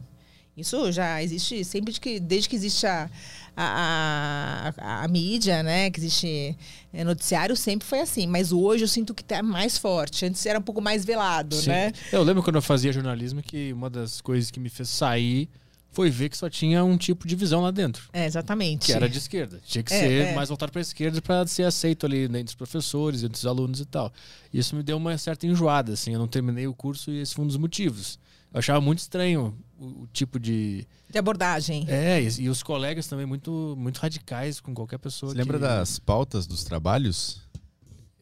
Isso 0.56 0.90
já 0.92 1.22
existe 1.22 1.64
sempre 1.64 1.92
de 1.92 2.00
que, 2.00 2.20
desde 2.20 2.48
que 2.48 2.56
existe 2.56 2.86
a, 2.86 3.08
a, 3.56 4.72
a, 4.76 5.04
a, 5.04 5.08
mídia, 5.08 5.62
né? 5.62 5.90
Que 5.90 6.00
existe 6.00 6.56
é, 6.92 7.04
noticiário, 7.04 7.56
sempre 7.56 7.86
foi 7.86 8.00
assim. 8.00 8.26
Mas 8.26 8.52
hoje 8.52 8.84
eu 8.84 8.88
sinto 8.88 9.14
que 9.14 9.22
está 9.22 9.42
mais 9.42 9.78
forte. 9.78 10.24
Antes 10.24 10.44
era 10.46 10.58
um 10.58 10.62
pouco 10.62 10.80
mais 10.80 11.04
velado, 11.04 11.56
Sim. 11.56 11.70
né? 11.70 11.92
Eu 12.12 12.22
lembro 12.22 12.42
quando 12.42 12.56
eu 12.56 12.62
fazia 12.62 12.92
jornalismo 12.92 13.42
que 13.42 13.72
uma 13.72 13.90
das 13.90 14.20
coisas 14.20 14.50
que 14.50 14.60
me 14.60 14.68
fez 14.68 14.88
sair 14.88 15.48
foi 15.92 16.08
ver 16.08 16.28
que 16.28 16.36
só 16.36 16.48
tinha 16.48 16.84
um 16.84 16.96
tipo 16.96 17.26
de 17.26 17.34
visão 17.34 17.60
lá 17.60 17.70
dentro. 17.70 18.08
É, 18.12 18.24
exatamente. 18.24 18.86
Que 18.86 18.92
era 18.92 19.08
de 19.08 19.18
esquerda. 19.18 19.60
Tinha 19.64 19.82
que 19.82 19.92
é, 19.92 19.98
ser 19.98 20.26
é. 20.28 20.34
mais 20.34 20.48
voltado 20.48 20.70
para 20.70 20.80
a 20.80 20.82
esquerda 20.82 21.20
para 21.20 21.46
ser 21.46 21.64
aceito 21.64 22.06
ali 22.06 22.24
entre 22.24 22.44
os 22.44 22.54
professores, 22.54 23.24
entre 23.24 23.36
os 23.36 23.46
alunos 23.46 23.80
e 23.80 23.84
tal. 23.84 24.12
E 24.52 24.58
isso 24.58 24.76
me 24.76 24.82
deu 24.82 24.96
uma 24.96 25.16
certa 25.18 25.46
enjoada, 25.46 25.92
assim. 25.92 26.12
Eu 26.12 26.18
não 26.18 26.28
terminei 26.28 26.66
o 26.66 26.74
curso 26.74 27.10
e 27.10 27.20
esse 27.20 27.34
foi 27.34 27.44
um 27.44 27.48
dos 27.48 27.56
motivos. 27.56 28.18
Eu 28.52 28.58
achava 28.58 28.80
muito 28.80 28.98
estranho 28.98 29.54
o, 29.78 30.02
o 30.02 30.08
tipo 30.12 30.38
de. 30.38 30.86
De 31.08 31.18
abordagem. 31.18 31.84
É, 31.88 32.20
e, 32.20 32.42
e, 32.42 32.48
os 32.48 32.62
colegas 32.62 33.06
também 33.06 33.26
muito, 33.26 33.74
muito 33.78 33.98
radicais 33.98 34.60
com 34.60 34.74
qualquer 34.74 34.98
pessoa. 34.98 35.30
Você 35.30 35.36
que... 35.36 35.42
lembra 35.42 35.58
das 35.58 35.98
pautas 35.98 36.46
dos 36.46 36.64
trabalhos? 36.64 37.42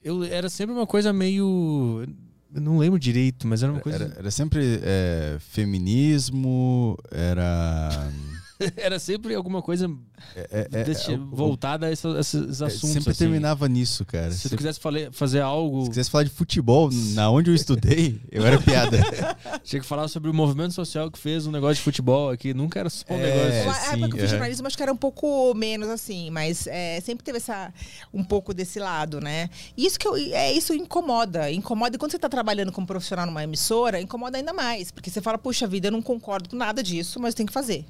Eu, 0.02 0.22
era 0.24 0.48
sempre 0.48 0.74
uma 0.74 0.86
coisa 0.86 1.12
meio. 1.12 2.06
Eu 2.54 2.60
não 2.60 2.78
lembro 2.78 2.98
direito, 2.98 3.46
mas 3.46 3.62
era 3.62 3.72
uma 3.72 3.80
coisa. 3.80 4.04
Era, 4.04 4.14
era 4.18 4.30
sempre 4.30 4.80
é, 4.82 5.36
feminismo, 5.40 6.96
era. 7.10 8.10
era 8.76 8.98
sempre 8.98 9.34
alguma 9.34 9.62
coisa 9.62 9.90
é, 10.34 10.68
é, 10.72 10.80
é, 10.80 11.16
voltada 11.30 11.86
a 11.86 11.92
esses, 11.92 12.04
esses 12.16 12.60
é, 12.60 12.66
assuntos. 12.66 12.90
Sempre 12.90 13.10
assim. 13.10 13.18
terminava 13.18 13.68
nisso, 13.68 14.04
cara. 14.04 14.30
Se 14.32 14.48
você 14.48 14.56
quisesse 14.56 14.80
fazer 15.12 15.40
algo. 15.40 15.84
Se 15.84 15.90
quisesse 15.90 16.10
falar 16.10 16.24
de 16.24 16.30
futebol, 16.30 16.90
na 17.14 17.30
onde 17.30 17.50
eu 17.50 17.54
estudei, 17.54 18.20
eu 18.30 18.44
era 18.44 18.60
piada. 18.60 18.98
Tinha 19.62 19.80
que 19.80 19.86
falar 19.86 20.08
sobre 20.08 20.28
o 20.30 20.34
movimento 20.34 20.74
social 20.74 21.10
que 21.10 21.18
fez 21.18 21.46
um 21.46 21.52
negócio 21.52 21.76
de 21.76 21.82
futebol 21.82 22.30
aqui. 22.30 22.52
Nunca 22.52 22.80
era 22.80 22.90
só 22.90 23.04
um 23.08 23.16
é, 23.16 23.60
negócio. 23.60 23.90
A 23.90 23.94
época 23.94 24.16
que 24.16 24.22
eu 24.22 24.28
jornalismo 24.28 24.66
acho 24.66 24.76
que 24.76 24.82
era 24.82 24.92
um 24.92 24.96
pouco 24.96 25.54
menos 25.54 25.88
assim, 25.88 26.30
mas 26.30 26.66
sempre 27.02 27.24
teve 27.24 27.38
essa, 27.38 27.72
um 28.12 28.24
pouco 28.24 28.52
desse 28.52 28.78
lado, 28.78 29.20
né? 29.20 29.48
E 29.76 29.86
isso 29.86 29.98
que 29.98 30.06
eu, 30.06 30.16
é, 30.16 30.52
isso 30.52 30.74
incomoda. 30.74 31.50
Incomoda. 31.50 31.96
E 31.96 31.98
quando 31.98 32.10
você 32.10 32.16
está 32.16 32.28
trabalhando 32.28 32.72
como 32.72 32.86
profissional 32.86 33.26
numa 33.26 33.42
emissora, 33.42 34.00
incomoda 34.00 34.36
ainda 34.36 34.52
mais. 34.52 34.90
Porque 34.90 35.10
você 35.10 35.20
fala, 35.20 35.38
puxa 35.38 35.66
vida, 35.66 35.88
eu 35.88 35.92
não 35.92 36.02
concordo 36.02 36.48
com 36.48 36.56
nada 36.56 36.82
disso, 36.82 37.20
mas 37.20 37.34
tem 37.34 37.46
que 37.46 37.52
fazer. 37.52 37.84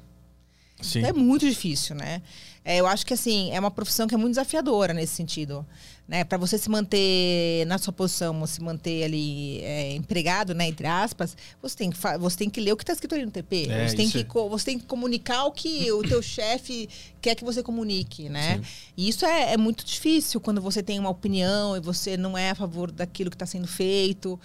Sim. 0.81 0.99
Então 0.99 1.09
é 1.09 1.13
muito 1.13 1.47
difícil, 1.47 1.95
né? 1.95 2.21
É, 2.63 2.79
eu 2.79 2.87
acho 2.87 3.05
que 3.05 3.13
assim 3.13 3.51
é 3.51 3.59
uma 3.59 3.71
profissão 3.71 4.07
que 4.07 4.13
é 4.13 4.17
muito 4.17 4.31
desafiadora 4.31 4.93
nesse 4.93 5.15
sentido, 5.15 5.65
né? 6.07 6.23
Para 6.23 6.37
você 6.37 6.57
se 6.57 6.69
manter 6.69 7.65
na 7.65 7.77
sua 7.77 7.93
posição, 7.93 8.45
se 8.45 8.61
manter 8.61 9.03
ali 9.03 9.59
é, 9.61 9.95
empregado, 9.95 10.53
né? 10.53 10.67
Entre 10.67 10.85
aspas, 10.85 11.35
você 11.61 11.75
tem 11.75 11.89
que 11.89 11.97
você 12.19 12.37
tem 12.37 12.49
que 12.49 12.59
ler 12.59 12.73
o 12.73 12.77
que 12.77 12.83
está 12.83 12.93
escrito 12.93 13.15
ali 13.15 13.25
no 13.25 13.31
TP. 13.31 13.67
É, 13.69 13.87
você 13.87 13.95
tem 13.95 14.09
que 14.09 14.19
é. 14.19 14.49
você 14.49 14.65
tem 14.65 14.79
que 14.79 14.85
comunicar 14.85 15.45
o 15.45 15.51
que 15.51 15.91
o 15.91 16.03
teu 16.03 16.21
chefe 16.21 16.89
quer 17.21 17.33
que 17.35 17.43
você 17.43 17.63
comunique, 17.63 18.29
né? 18.29 18.57
Sim. 18.57 18.63
E 18.97 19.09
isso 19.09 19.25
é, 19.25 19.53
é 19.53 19.57
muito 19.57 19.85
difícil 19.85 20.39
quando 20.41 20.61
você 20.61 20.83
tem 20.83 20.99
uma 20.99 21.09
opinião 21.09 21.75
e 21.75 21.79
você 21.79 22.17
não 22.17 22.37
é 22.37 22.51
a 22.51 22.55
favor 22.55 22.91
daquilo 22.91 23.29
que 23.29 23.35
está 23.35 23.45
sendo 23.45 23.67
feito 23.67 24.39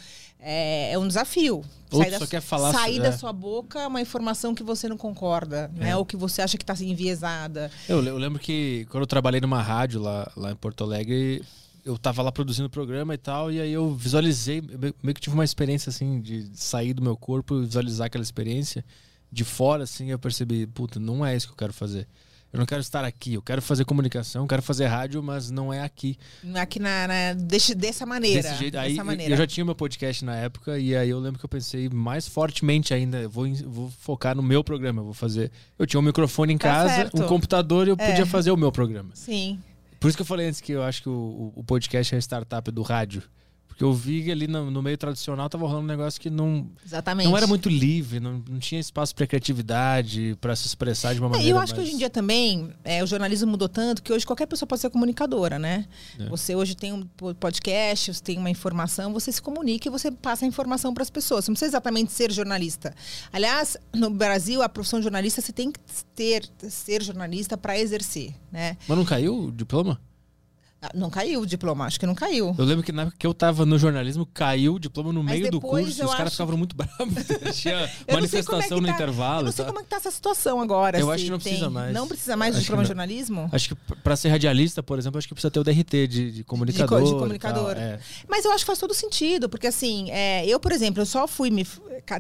é, 0.45 0.93
é 0.93 0.99
um 0.99 1.09
desafio. 1.09 1.65
Sair, 1.91 2.11
da, 2.11 2.27
quer 2.27 2.41
falar 2.41 2.73
sair 2.73 3.01
da 3.01 3.09
é. 3.09 3.13
sua 3.13 3.33
boca 3.33 3.87
uma 3.87 4.01
informação 4.01 4.55
que 4.55 4.63
você 4.63 4.89
não 4.89 4.97
concorda, 4.97 5.69
né? 5.69 5.75
é. 5.77 5.85
né? 5.87 5.97
Ou 5.97 6.05
que 6.05 6.17
você 6.17 6.43
acha 6.43 6.59
que 6.59 6.65
está 6.65 6.75
enviesada. 6.85 7.71
Eu, 7.89 8.05
eu, 8.05 8.19
lembro 8.19 8.39
que 8.39 8.87
quando 8.91 9.03
eu 9.03 9.07
trabalhei 9.07 9.41
numa 9.41 9.63
rádio 9.63 10.01
lá, 10.01 10.31
lá 10.37 10.51
em 10.51 10.57
Porto 10.57 10.85
Alegre, 10.85 11.43
eu 11.85 11.95
estava 11.95 12.23
lá 12.23 12.31
produzindo 12.31 12.67
o 12.67 12.71
programa 12.71 13.15
e 13.15 13.19
tal, 13.19 13.51
e 13.51 13.61
aí 13.61 13.73
eu 13.73 13.95
visualizei, 13.95 14.63
meio 15.03 15.15
que 15.15 15.21
tive 15.21 15.35
uma 15.35 15.45
experiência 15.45 15.91
assim 15.91 16.21
de 16.21 16.51
sair 16.55 16.93
do 16.93 17.03
meu 17.03 17.17
corpo 17.17 17.63
e 17.63 17.67
visualizar 17.67 18.07
aquela 18.07 18.25
experiência 18.25 18.85
de 19.31 19.45
fora, 19.45 19.85
assim, 19.85 20.11
eu 20.11 20.19
percebi, 20.19 20.67
puta, 20.67 21.01
não 21.01 21.25
é 21.25 21.35
isso 21.35 21.49
que 21.49 21.53
eu 21.53 21.57
quero 21.57 21.73
fazer. 21.73 22.07
Eu 22.55 22.59
não 22.61 22.67
quero 22.67 22.81
estar 22.81 23.05
aqui. 23.05 23.35
Eu 23.35 23.43
quero 23.43 23.61
fazer 23.61 23.85
comunicação, 23.85 24.47
quero 24.47 24.63
fazer 24.63 24.87
rádio, 24.87 25.23
mas 25.23 25.51
não 25.51 25.73
é 25.73 25.83
aqui. 25.83 26.17
Não 26.43 26.57
é 26.57 26.63
aqui 26.63 26.79
na, 26.79 27.09
na 27.09 27.33
desse, 27.35 27.75
dessa 27.75 28.07
maneira. 28.07 28.43
Desse 28.43 28.55
jeito. 28.57 28.79
Aí 28.79 28.95
maneira. 29.03 29.33
eu 29.35 29.37
já 29.37 29.47
tinha 29.47 29.65
meu 29.65 29.75
podcast 29.75 30.25
na 30.25 30.37
época 30.37 30.79
e 30.79 30.95
aí 30.97 31.11
eu 31.11 31.19
lembro 31.19 31.39
que 31.39 31.45
eu 31.45 31.49
pensei 31.49 31.89
mais 31.89 32.29
fortemente 32.29 32.95
ainda. 32.95 33.19
Eu 33.23 33.29
vou, 33.29 33.53
vou 33.67 33.91
focar 33.99 34.37
no 34.37 34.43
meu 34.43 34.63
programa. 34.63 35.01
Eu 35.01 35.05
vou 35.07 35.15
fazer. 35.15 35.51
Eu 35.79 35.85
tinha 35.87 35.99
um 35.99 36.03
microfone 36.05 36.53
em 36.55 36.59
Tá 36.59 36.69
casa, 36.71 36.95
certo. 36.95 37.23
um 37.23 37.27
computador 37.27 37.87
e 37.89 37.91
eu 37.91 37.97
É. 37.99 38.07
podia 38.09 38.25
fazer 38.25 38.51
o 38.53 38.57
meu 38.57 38.71
programa. 38.71 39.11
Sim. 39.15 39.59
Por 39.99 40.09
isso 40.09 40.17
que 40.17 40.23
eu 40.23 40.27
falei 40.27 40.47
antes 40.47 40.61
que 40.61 40.71
eu 40.73 40.83
acho 40.83 41.03
que 41.03 41.09
o, 41.09 41.13
o- 41.13 41.53
o 41.57 41.65
podcast 41.65 42.15
é 42.15 42.19
a 42.19 42.21
startup 42.21 42.71
do 42.71 42.83
rádio. 42.83 43.23
Porque 43.75 43.83
eu 43.83 43.93
vi 43.93 44.31
ali 44.31 44.47
no, 44.47 44.71
no 44.71 44.81
meio 44.81 44.97
tradicional 44.97 45.49
tava 45.49 45.67
rolando 45.67 45.83
um 45.85 45.89
negócio 45.89 46.21
que 46.21 46.31
não, 46.31 46.71
Exatamente. 46.87 47.27
não 47.29 47.37
era 47.37 47.45
muito 47.45 47.69
livre, 47.69 48.21
não, 48.21 48.41
não 48.49 48.61
tinha 48.61 48.81
espaço 48.81 49.13
para 49.13 49.27
criatividade, 49.27 50.37
para 50.41 50.55
se 50.55 50.67
expressar 50.69 51.13
de 51.13 51.19
uma 51.21 51.27
É, 51.27 51.31
maneira. 51.31 51.49
E 51.49 51.51
eu 51.51 51.59
acho 51.59 51.73
que 51.75 51.79
mais- 51.81 51.89
hoje 51.89 51.97
em 51.97 51.99
dia 51.99 52.09
também 52.09 52.73
é, 52.85 53.03
o 53.03 53.07
jornalismo 53.07 53.51
mudou 53.51 53.69
tanto 53.69 54.01
que 54.01 54.13
hoje 54.13 54.25
qualquer 54.25 54.47
pessoa 54.47 54.67
pode 54.69 54.81
ser 54.81 54.91
comunicadora, 54.91 55.59
né? 55.59 55.87
É. 56.21 56.29
Você 56.29 56.55
hoje 56.55 56.77
tem 56.77 56.93
um 56.93 57.03
po- 57.05 57.35
podcast, 57.35 58.15
você 58.15 58.23
tem 58.23 58.39
uma 58.39 58.49
informação, 58.51 59.13
você 59.13 59.33
se 59.33 59.43
comunica 59.43 59.89
e 59.89 59.91
você 59.91 60.09
passa 60.11 60.45
a 60.45 60.49
informação 60.49 60.95
para 60.95 61.03
as 61.03 61.11
pessoas. 61.11 61.45
Você 61.45 61.51
não 61.51 61.55
precisa 61.55 61.71
exatamente 61.73 62.13
ser 62.13 62.31
jornalista. 62.31 62.95
Aliás, 63.33 63.77
no 63.93 64.09
Brasil, 64.09 64.63
a 64.63 64.69
profissão 64.69 65.01
de 65.01 65.03
jornalista 65.03 65.41
você 65.41 65.53
tem 65.53 65.73
que 65.73 65.81
ter 66.15 66.49
ser 66.69 67.03
jornalista 67.03 67.57
para 67.59 67.77
exercer, 67.79 68.35
né? 68.53 68.77
Mas 68.87 68.97
não 68.97 69.05
caiu 69.05 69.47
o 69.47 69.53
diploma? 69.53 70.01
Ah, 70.87 70.91
Não 70.95 71.09
caiu 71.09 71.41
o 71.41 71.47
diploma, 71.47 71.87
acho 71.87 71.99
que 71.99 72.05
não 72.07 72.15
caiu. 72.15 72.55
Eu 72.59 72.65
lembro 72.65 72.85
que 72.85 72.93
na 72.93 73.03
época 73.03 73.17
que 73.19 73.27
eu 73.27 73.33
tava 73.33 73.65
no 73.65 73.79
jornalismo, 73.79 74.27
caiu 74.27 74.75
o 74.75 74.79
diploma 74.79 75.13
no 75.13 75.23
Mas 75.23 75.39
meio 75.39 75.51
do 75.51 75.61
curso 75.61 76.05
os 76.05 76.11
caras 76.11 76.27
acho 76.27 76.31
ficavam 76.33 76.57
muito 76.59 76.77
bravos. 76.77 77.15
Tinha 77.57 77.91
Eu 78.07 78.21
não 78.21 78.29
sei 78.29 78.43
como 78.43 78.59
é 78.61 78.67
manifestação 78.67 78.69
que 78.79 78.81
no 78.83 78.87
tá- 78.89 78.93
intervalo. 78.95 79.41
Eu 79.41 79.45
não 79.47 79.53
sei 79.53 79.65
tal. 79.65 79.73
como 79.73 79.81
é 79.81 79.83
que 79.85 79.89
tá 79.91 79.97
essa 79.97 80.11
situação 80.11 80.61
agora. 80.61 80.99
Eu 80.99 81.11
acho 81.11 81.25
que 81.25 81.31
não 81.31 81.39
tem- 81.39 81.53
precisa 81.53 81.71
mais. 81.71 81.95
Não 81.95 82.07
precisa 82.07 82.37
mais 82.37 82.51
Acho 82.55 82.61
que 82.61 82.65
diploma 82.65 82.83
de 82.83 82.89
jornalismo? 82.89 83.49
Acho 83.51 83.69
que 83.71 83.95
pra 84.03 84.17
ser 84.17 84.29
radialista, 84.29 84.83
por 84.83 84.99
exemplo, 84.99 85.19
acho 85.19 85.27
que 85.29 85.35
precisa 85.35 85.51
ter 85.51 85.61
o 85.61 85.65
DRT 85.65 86.07
de, 86.07 86.33
de 86.33 86.45
comunicador. 86.45 87.01
de 87.03 87.07
e 87.07 87.11
tal, 87.11 87.19
comunicador. 87.21 87.77
é. 87.77 87.99
Mas 88.29 88.45
eu 88.45 88.53
acho 88.53 88.65
que 88.65 88.67
faz 88.67 88.79
todo 88.79 88.93
sentido, 88.93 89.49
porque 89.49 89.67
assim, 89.67 90.11
é, 90.11 90.47
eu, 90.47 90.61
por 90.61 90.73
exemplo, 90.73 91.01
eu 91.01 91.07
só 91.07 91.27
fui 91.27 91.51
me 91.51 91.67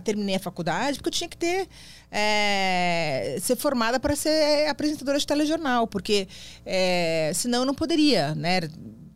terminei 0.03 0.37
a 0.37 0.41
faculdade 0.41 0.99
porque 0.99 1.09
eu 1.09 1.13
tinha 1.13 1.29
que 1.29 1.37
ter 1.37 1.69
é, 2.17 3.37
ser 3.41 3.57
formada 3.57 3.99
para 3.99 4.15
ser 4.15 4.69
apresentadora 4.69 5.19
de 5.19 5.27
telejornal, 5.27 5.89
porque 5.89 6.29
é, 6.65 7.33
senão 7.35 7.61
eu 7.61 7.65
não 7.67 7.75
poderia, 7.75 8.37
né? 8.37 8.61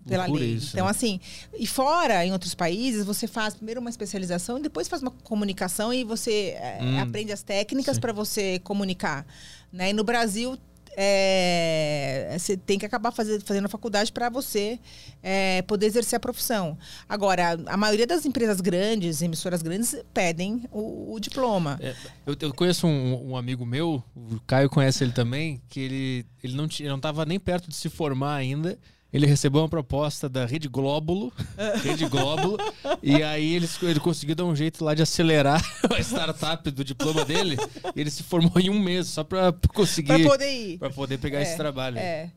Pela 0.05 0.25
Loucura 0.25 0.43
lei. 0.43 0.55
isso, 0.55 0.71
então, 0.73 0.87
né? 0.87 0.91
assim, 0.91 1.21
e 1.57 1.67
fora, 1.67 2.25
em 2.25 2.33
outros 2.33 2.55
países, 2.55 3.05
você 3.05 3.27
faz 3.27 3.55
primeiro 3.55 3.79
uma 3.79 3.91
especialização 3.91 4.59
e 4.59 4.63
depois 4.63 4.89
faz 4.89 5.03
uma 5.03 5.11
comunicação 5.11 5.93
e 5.93 6.03
você 6.03 6.57
é, 6.59 6.79
Hum, 6.81 6.99
aprende 6.99 7.31
as 7.31 7.43
técnicas 7.43 7.99
para 7.99 8.13
você 8.13 8.59
comunicar. 8.61 9.27
Né? 9.71 9.91
E 9.91 9.93
no 9.93 10.03
Brasil, 10.03 10.59
é, 11.01 12.37
você 12.39 12.57
tem 12.57 12.79
que 12.79 12.85
acabar 12.85 13.13
faze- 13.13 13.41
fazendo 13.41 13.67
a 13.67 13.69
faculdade 13.69 14.11
para 14.13 14.29
você 14.29 14.79
é, 15.23 15.63
poder 15.63 15.87
exercer 15.87 16.17
a 16.17 16.21
profissão. 16.21 16.77
Agora, 17.09 17.57
a 17.67 17.77
maioria 17.77 18.07
das 18.07 18.27
empresas 18.27 18.61
grandes, 18.61 19.23
emissoras 19.23 19.63
grandes, 19.63 19.97
pedem 20.13 20.65
o, 20.73 21.15
o 21.15 21.21
diploma. 21.21 21.79
É, 21.81 21.95
eu, 22.27 22.37
eu 22.41 22.53
conheço 22.53 22.87
um, 22.87 23.31
um 23.31 23.37
amigo 23.37 23.65
meu, 23.65 24.03
o 24.17 24.41
Caio 24.47 24.69
conhece 24.69 25.05
ele 25.05 25.13
também, 25.13 25.61
que 25.69 25.81
ele, 25.81 26.27
ele 26.43 26.57
não 26.57 26.67
estava 26.67 27.25
nem 27.25 27.39
perto 27.39 27.69
de 27.69 27.77
se 27.77 27.89
formar 27.89 28.35
ainda. 28.35 28.79
Ele 29.11 29.27
recebeu 29.27 29.63
uma 29.63 29.69
proposta 29.69 30.29
da 30.29 30.45
Rede 30.45 30.69
Glóbulo, 30.69 31.33
Rede 31.83 32.05
Glóbulo, 32.07 32.59
e 33.03 33.23
aí 33.23 33.55
ele, 33.55 33.67
ele 33.83 34.01
conseguiu 34.01 34.35
dar 34.37 34.45
um 34.45 34.55
jeito 34.55 34.85
lá 34.85 34.95
de 34.95 35.01
acelerar 35.03 35.63
a 35.97 36.01
startup 36.01 36.71
do 36.71 36.85
diploma 36.85 37.25
dele. 37.25 37.57
E 37.97 38.01
ele 38.03 38.11
se 38.11 38.23
formou 38.23 38.53
em 38.61 38.69
um 38.69 38.79
mês, 38.79 39.07
só 39.07 39.25
para 39.25 39.53
conseguir, 39.75 40.09
Para 40.09 40.29
poder 40.31 40.51
ir. 40.53 40.79
pra 40.79 40.91
poder 40.91 41.19
pegar 41.19 41.39
É, 41.39 41.43
esse 41.43 41.57
trabalho. 41.57 41.99
É. 41.99 42.31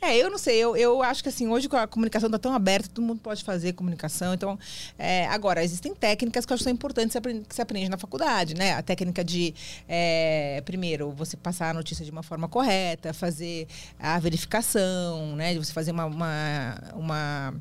É, 0.00 0.16
eu 0.16 0.30
não 0.30 0.38
sei, 0.38 0.56
eu, 0.56 0.76
eu 0.76 1.02
acho 1.02 1.22
que 1.22 1.28
assim, 1.28 1.48
hoje 1.48 1.68
a 1.72 1.86
comunicação 1.86 2.28
está 2.28 2.38
tão 2.38 2.52
aberta, 2.54 2.88
todo 2.88 3.04
mundo 3.04 3.20
pode 3.20 3.44
fazer 3.44 3.72
comunicação. 3.72 4.34
Então, 4.34 4.58
é, 4.98 5.26
agora, 5.26 5.62
existem 5.62 5.94
técnicas 5.94 6.44
que 6.44 6.52
eu 6.52 6.54
acho 6.54 6.62
que 6.62 6.64
são 6.64 6.72
importantes 6.72 7.16
que 7.16 7.54
você 7.54 7.62
aprende 7.62 7.88
na 7.88 7.98
faculdade, 7.98 8.54
né? 8.54 8.74
A 8.74 8.82
técnica 8.82 9.24
de, 9.24 9.54
é, 9.88 10.62
primeiro, 10.64 11.10
você 11.12 11.36
passar 11.36 11.70
a 11.70 11.74
notícia 11.74 12.04
de 12.04 12.10
uma 12.10 12.22
forma 12.22 12.48
correta, 12.48 13.12
fazer 13.12 13.66
a 13.98 14.18
verificação, 14.18 15.36
né? 15.36 15.52
De 15.52 15.58
você 15.58 15.72
fazer 15.72 15.92
uma, 15.92 16.06
uma, 16.06 16.78
uma 16.94 17.54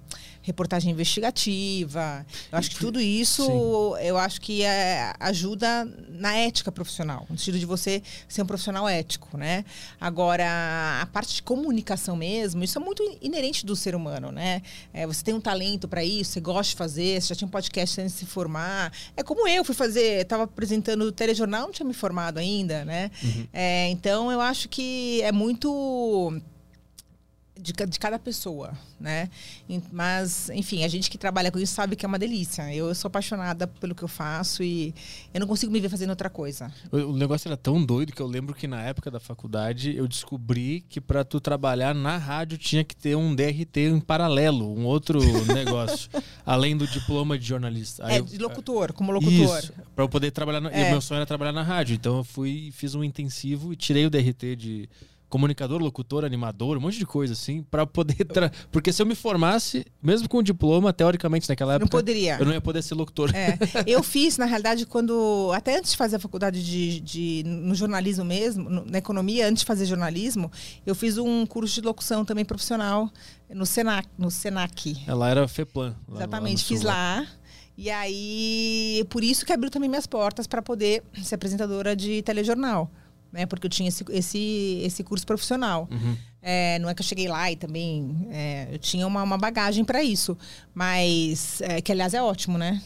reportagem 0.47 0.91
investigativa. 0.91 2.25
Eu 2.51 2.57
acho 2.57 2.71
que 2.71 2.77
tudo 2.77 2.99
isso, 2.99 3.95
eu 4.01 4.17
acho 4.17 4.39
que 4.39 4.63
é, 4.63 5.13
ajuda 5.19 5.85
na 6.09 6.35
ética 6.35 6.71
profissional, 6.71 7.25
no 7.29 7.37
sentido 7.37 7.59
de 7.59 7.65
você 7.65 8.01
ser 8.27 8.41
um 8.41 8.45
profissional 8.45 8.87
ético, 8.87 9.37
né? 9.37 9.65
Agora, 9.99 10.47
a 11.01 11.05
parte 11.07 11.35
de 11.35 11.43
comunicação 11.43 12.15
mesmo, 12.15 12.63
isso 12.63 12.77
é 12.77 12.81
muito 12.81 13.03
inerente 13.21 13.65
do 13.65 13.75
ser 13.75 13.93
humano, 13.93 14.31
né? 14.31 14.61
É, 14.93 15.05
você 15.05 15.21
tem 15.23 15.33
um 15.33 15.41
talento 15.41 15.87
para 15.87 16.03
isso, 16.03 16.31
você 16.31 16.39
gosta 16.39 16.71
de 16.71 16.77
fazer, 16.77 17.21
você 17.21 17.27
já 17.27 17.35
tinha 17.35 17.47
um 17.47 17.51
podcast 17.51 18.01
antes 18.01 18.13
de 18.13 18.19
se 18.19 18.25
formar. 18.25 18.91
É 19.17 19.23
como 19.23 19.47
eu 19.47 19.65
fui 19.65 19.75
fazer, 19.75 20.21
estava 20.21 20.43
apresentando 20.43 21.01
o 21.03 21.11
telejornal, 21.11 21.63
não 21.63 21.71
tinha 21.71 21.85
me 21.85 21.93
formado 21.93 22.37
ainda, 22.37 22.85
né? 22.85 23.11
É, 23.51 23.89
então, 23.89 24.31
eu 24.31 24.39
acho 24.39 24.69
que 24.69 25.21
é 25.23 25.31
muito 25.31 26.41
de, 27.59 27.73
de 27.73 27.99
cada 27.99 28.17
pessoa, 28.19 28.73
né? 28.99 29.29
Mas, 29.91 30.49
enfim, 30.49 30.83
a 30.83 30.87
gente 30.87 31.09
que 31.09 31.17
trabalha 31.17 31.51
com 31.51 31.59
isso 31.59 31.73
sabe 31.73 31.95
que 31.95 32.05
é 32.05 32.07
uma 32.07 32.19
delícia. 32.19 32.73
Eu 32.73 32.93
sou 32.95 33.07
apaixonada 33.09 33.67
pelo 33.67 33.93
que 33.95 34.03
eu 34.03 34.07
faço 34.07 34.63
e 34.63 34.93
eu 35.33 35.39
não 35.39 35.47
consigo 35.47 35.71
me 35.71 35.79
ver 35.79 35.89
fazendo 35.89 36.09
outra 36.11 36.29
coisa. 36.29 36.71
O 36.91 36.97
o 37.07 37.17
negócio 37.17 37.47
era 37.47 37.57
tão 37.57 37.83
doido 37.83 38.13
que 38.13 38.21
eu 38.21 38.27
lembro 38.27 38.53
que 38.53 38.67
na 38.67 38.81
época 38.81 39.09
da 39.09 39.19
faculdade 39.19 39.95
eu 39.95 40.07
descobri 40.07 40.81
que 40.89 40.99
pra 41.01 41.23
tu 41.23 41.39
trabalhar 41.39 41.95
na 41.95 42.17
rádio 42.17 42.57
tinha 42.57 42.83
que 42.83 42.95
ter 42.95 43.15
um 43.15 43.33
DRT 43.33 43.77
em 43.79 43.99
paralelo, 43.99 44.71
um 44.77 44.85
outro 44.85 45.19
negócio, 45.53 46.09
além 46.45 46.75
do 46.77 46.85
diploma 46.87 47.37
de 47.39 47.45
jornalista. 47.45 48.05
Aí 48.05 48.15
é, 48.15 48.19
eu- 48.19 48.25
de 48.25 48.37
locutor, 48.37 48.93
como 48.93 49.11
locutor. 49.11 49.31
Isso, 49.59 49.73
pra 49.95 50.03
eu 50.03 50.09
poder 50.09 50.31
trabalhar. 50.31 50.61
Na... 50.61 50.69
E 50.71 50.75
É. 50.81 50.87
o 50.87 50.91
meu 50.91 51.01
sonho 51.01 51.17
era 51.17 51.25
trabalhar 51.25 51.51
na 51.53 51.63
rádio. 51.63 51.95
Então 51.95 52.17
eu 52.17 52.23
fui 52.23 52.67
e 52.67 52.71
fiz 52.71 52.93
um 52.93 53.03
intensivo 53.03 53.71
e 53.73 53.75
tirei 53.75 54.05
o 54.05 54.09
DRT 54.09 54.55
de 54.55 54.89
comunicador, 55.29 55.81
locutor, 55.81 56.23
animador, 56.23 56.77
um 56.77 56.81
monte 56.81 56.97
de 56.97 57.05
coisa 57.05 57.33
assim, 57.33 57.63
pra 57.69 57.85
poder. 57.85 58.15
Tra... 58.25 58.51
Porque 58.71 58.91
se 58.93 59.01
eu 59.01 59.05
me 59.05 59.15
formasse, 59.15 59.85
mesmo 60.01 60.29
com 60.29 60.37
o 60.37 60.43
diploma, 60.43 60.93
teoricamente 60.93 61.47
naquela 61.49 61.73
Não 61.73 61.75
época. 61.85 61.91
poderia. 61.97 62.37
Eu 62.39 62.45
não 62.45 62.53
ia 62.53 62.61
poder 62.61 62.81
ser 62.81 62.95
locutor. 62.95 63.31
É, 63.35 63.57
eu 63.85 64.01
fiz, 64.03 64.37
na 64.37 64.45
realidade, 64.45 64.85
quando. 64.85 65.51
Até 65.53 65.77
antes 65.77 65.91
de 65.91 65.97
fazer 65.97 66.15
a 66.15 66.19
faculdade 66.19 66.63
de, 66.63 66.99
de- 67.01 67.43
no 67.45 67.75
jornalismo 67.75 68.23
mesmo, 68.25 68.69
no- 68.69 68.85
na 68.85 68.97
economia, 68.97 69.47
antes 69.47 69.61
de 69.61 69.65
fazer 69.67 69.85
jornalismo, 69.85 70.51
eu 70.85 70.95
fiz 70.95 71.17
um 71.17 71.45
curso 71.45 71.81
de 71.81 71.85
locução 71.87 72.23
também 72.23 72.45
profissional 72.45 73.09
no 73.53 73.65
Senac. 73.65 74.07
No 74.17 74.31
Senac. 74.31 74.97
Ela 75.07 75.29
era 75.29 75.47
FEPLAN. 75.47 75.89
lá 76.07 76.13
lá 76.15 76.17
Exatamente, 76.21 76.61
sul, 76.61 76.75
fiz 76.77 76.81
lá. 76.85 77.25
E 77.77 77.89
aí, 77.91 79.05
por 79.09 79.23
isso 79.23 79.45
que 79.45 79.53
abriu 79.53 79.69
também 79.69 79.87
minhas 79.89 80.07
portas 80.07 80.47
para 80.47 80.61
poder 80.61 81.03
ser 81.21 81.35
apresentadora 81.35 81.95
de 81.95 82.21
telejornal. 82.23 82.89
Né? 83.37 83.45
Porque 83.45 83.67
eu 83.67 83.69
tinha 83.69 83.87
esse, 83.87 84.03
esse, 84.09 84.81
esse 84.83 85.03
curso 85.03 85.23
profissional. 85.23 85.87
Uhum. 85.91 86.17
É, 86.41 86.79
não 86.79 86.89
é 86.89 86.95
que 86.95 87.01
eu 87.01 87.05
cheguei 87.05 87.27
lá 87.27 87.51
e 87.51 87.55
também 87.55 88.27
é, 88.31 88.69
eu 88.71 88.79
tinha 88.79 89.05
uma, 89.05 89.21
uma 89.21 89.37
bagagem 89.37 89.85
para 89.85 90.01
isso, 90.03 90.35
mas 90.73 91.61
é, 91.61 91.79
que 91.81 91.91
aliás 91.91 92.15
é 92.15 92.21
ótimo, 92.21 92.57
né? 92.57 92.81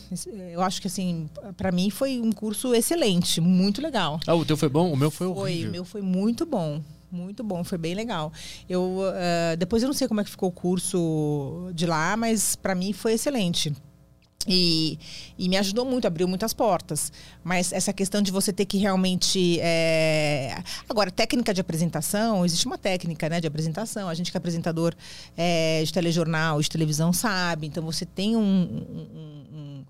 Eu 0.52 0.62
acho 0.62 0.82
que 0.82 0.88
assim, 0.88 1.30
para 1.56 1.72
mim 1.72 1.90
foi 1.90 2.20
um 2.20 2.32
curso 2.34 2.74
excelente, 2.76 3.40
muito 3.40 3.82
legal. 3.82 4.20
Ah, 4.28 4.34
o 4.36 4.44
teu 4.44 4.58
foi 4.58 4.68
bom? 4.68 4.92
O 4.92 4.98
meu 4.98 5.10
foi 5.10 5.28
Foi, 5.28 5.36
horrível. 5.38 5.70
o 5.70 5.72
meu 5.72 5.86
foi 5.86 6.02
muito 6.02 6.46
bom. 6.46 6.82
Muito 7.10 7.44
bom, 7.44 7.64
foi 7.64 7.78
bem 7.78 7.94
legal. 7.94 8.34
Eu 8.68 9.00
ah, 9.06 9.56
depois 9.56 9.84
eu 9.84 9.88
não 9.88 9.94
sei 9.94 10.08
como 10.08 10.20
é 10.20 10.24
que 10.26 10.30
ficou 10.32 10.50
o 10.50 10.52
curso 10.52 11.70
de 11.74 11.86
lá, 11.86 12.18
mas 12.18 12.56
para 12.58 12.76
mim 12.76 12.92
foi 12.92 13.14
excelente. 13.14 13.74
E, 14.48 14.98
e 15.38 15.48
me 15.50 15.58
ajudou 15.58 15.86
muito, 15.86 16.06
abriu 16.08 16.28
muitas 16.28 16.54
portas. 16.54 17.12
Mas 17.44 17.72
essa 17.72 17.92
questão 17.94 18.22
de 18.22 18.32
você 18.32 18.52
ter 18.54 18.66
que 18.66 18.78
realmente. 18.78 19.60
é, 19.62 20.56
Agora, 20.90 21.10
técnica 21.12 21.54
de 21.54 21.62
apresentação, 21.62 22.46
existe 22.46 22.66
uma 22.66 22.78
técnica 22.78 23.30
né, 23.30 23.40
de 23.42 23.48
apresentação. 23.48 24.08
A 24.10 24.14
gente 24.14 24.32
que 24.32 24.38
é 24.38 24.40
apresentador 24.40 24.94
é, 25.38 25.84
de 25.84 25.92
telejornal, 25.92 26.62
de 26.62 26.70
televisão, 26.70 27.12
sabe. 27.14 27.68
Então 27.68 27.84
você 27.84 28.06
tem 28.06 28.36
um. 28.36 28.42
um- 28.42 29.48
um- 29.54 29.86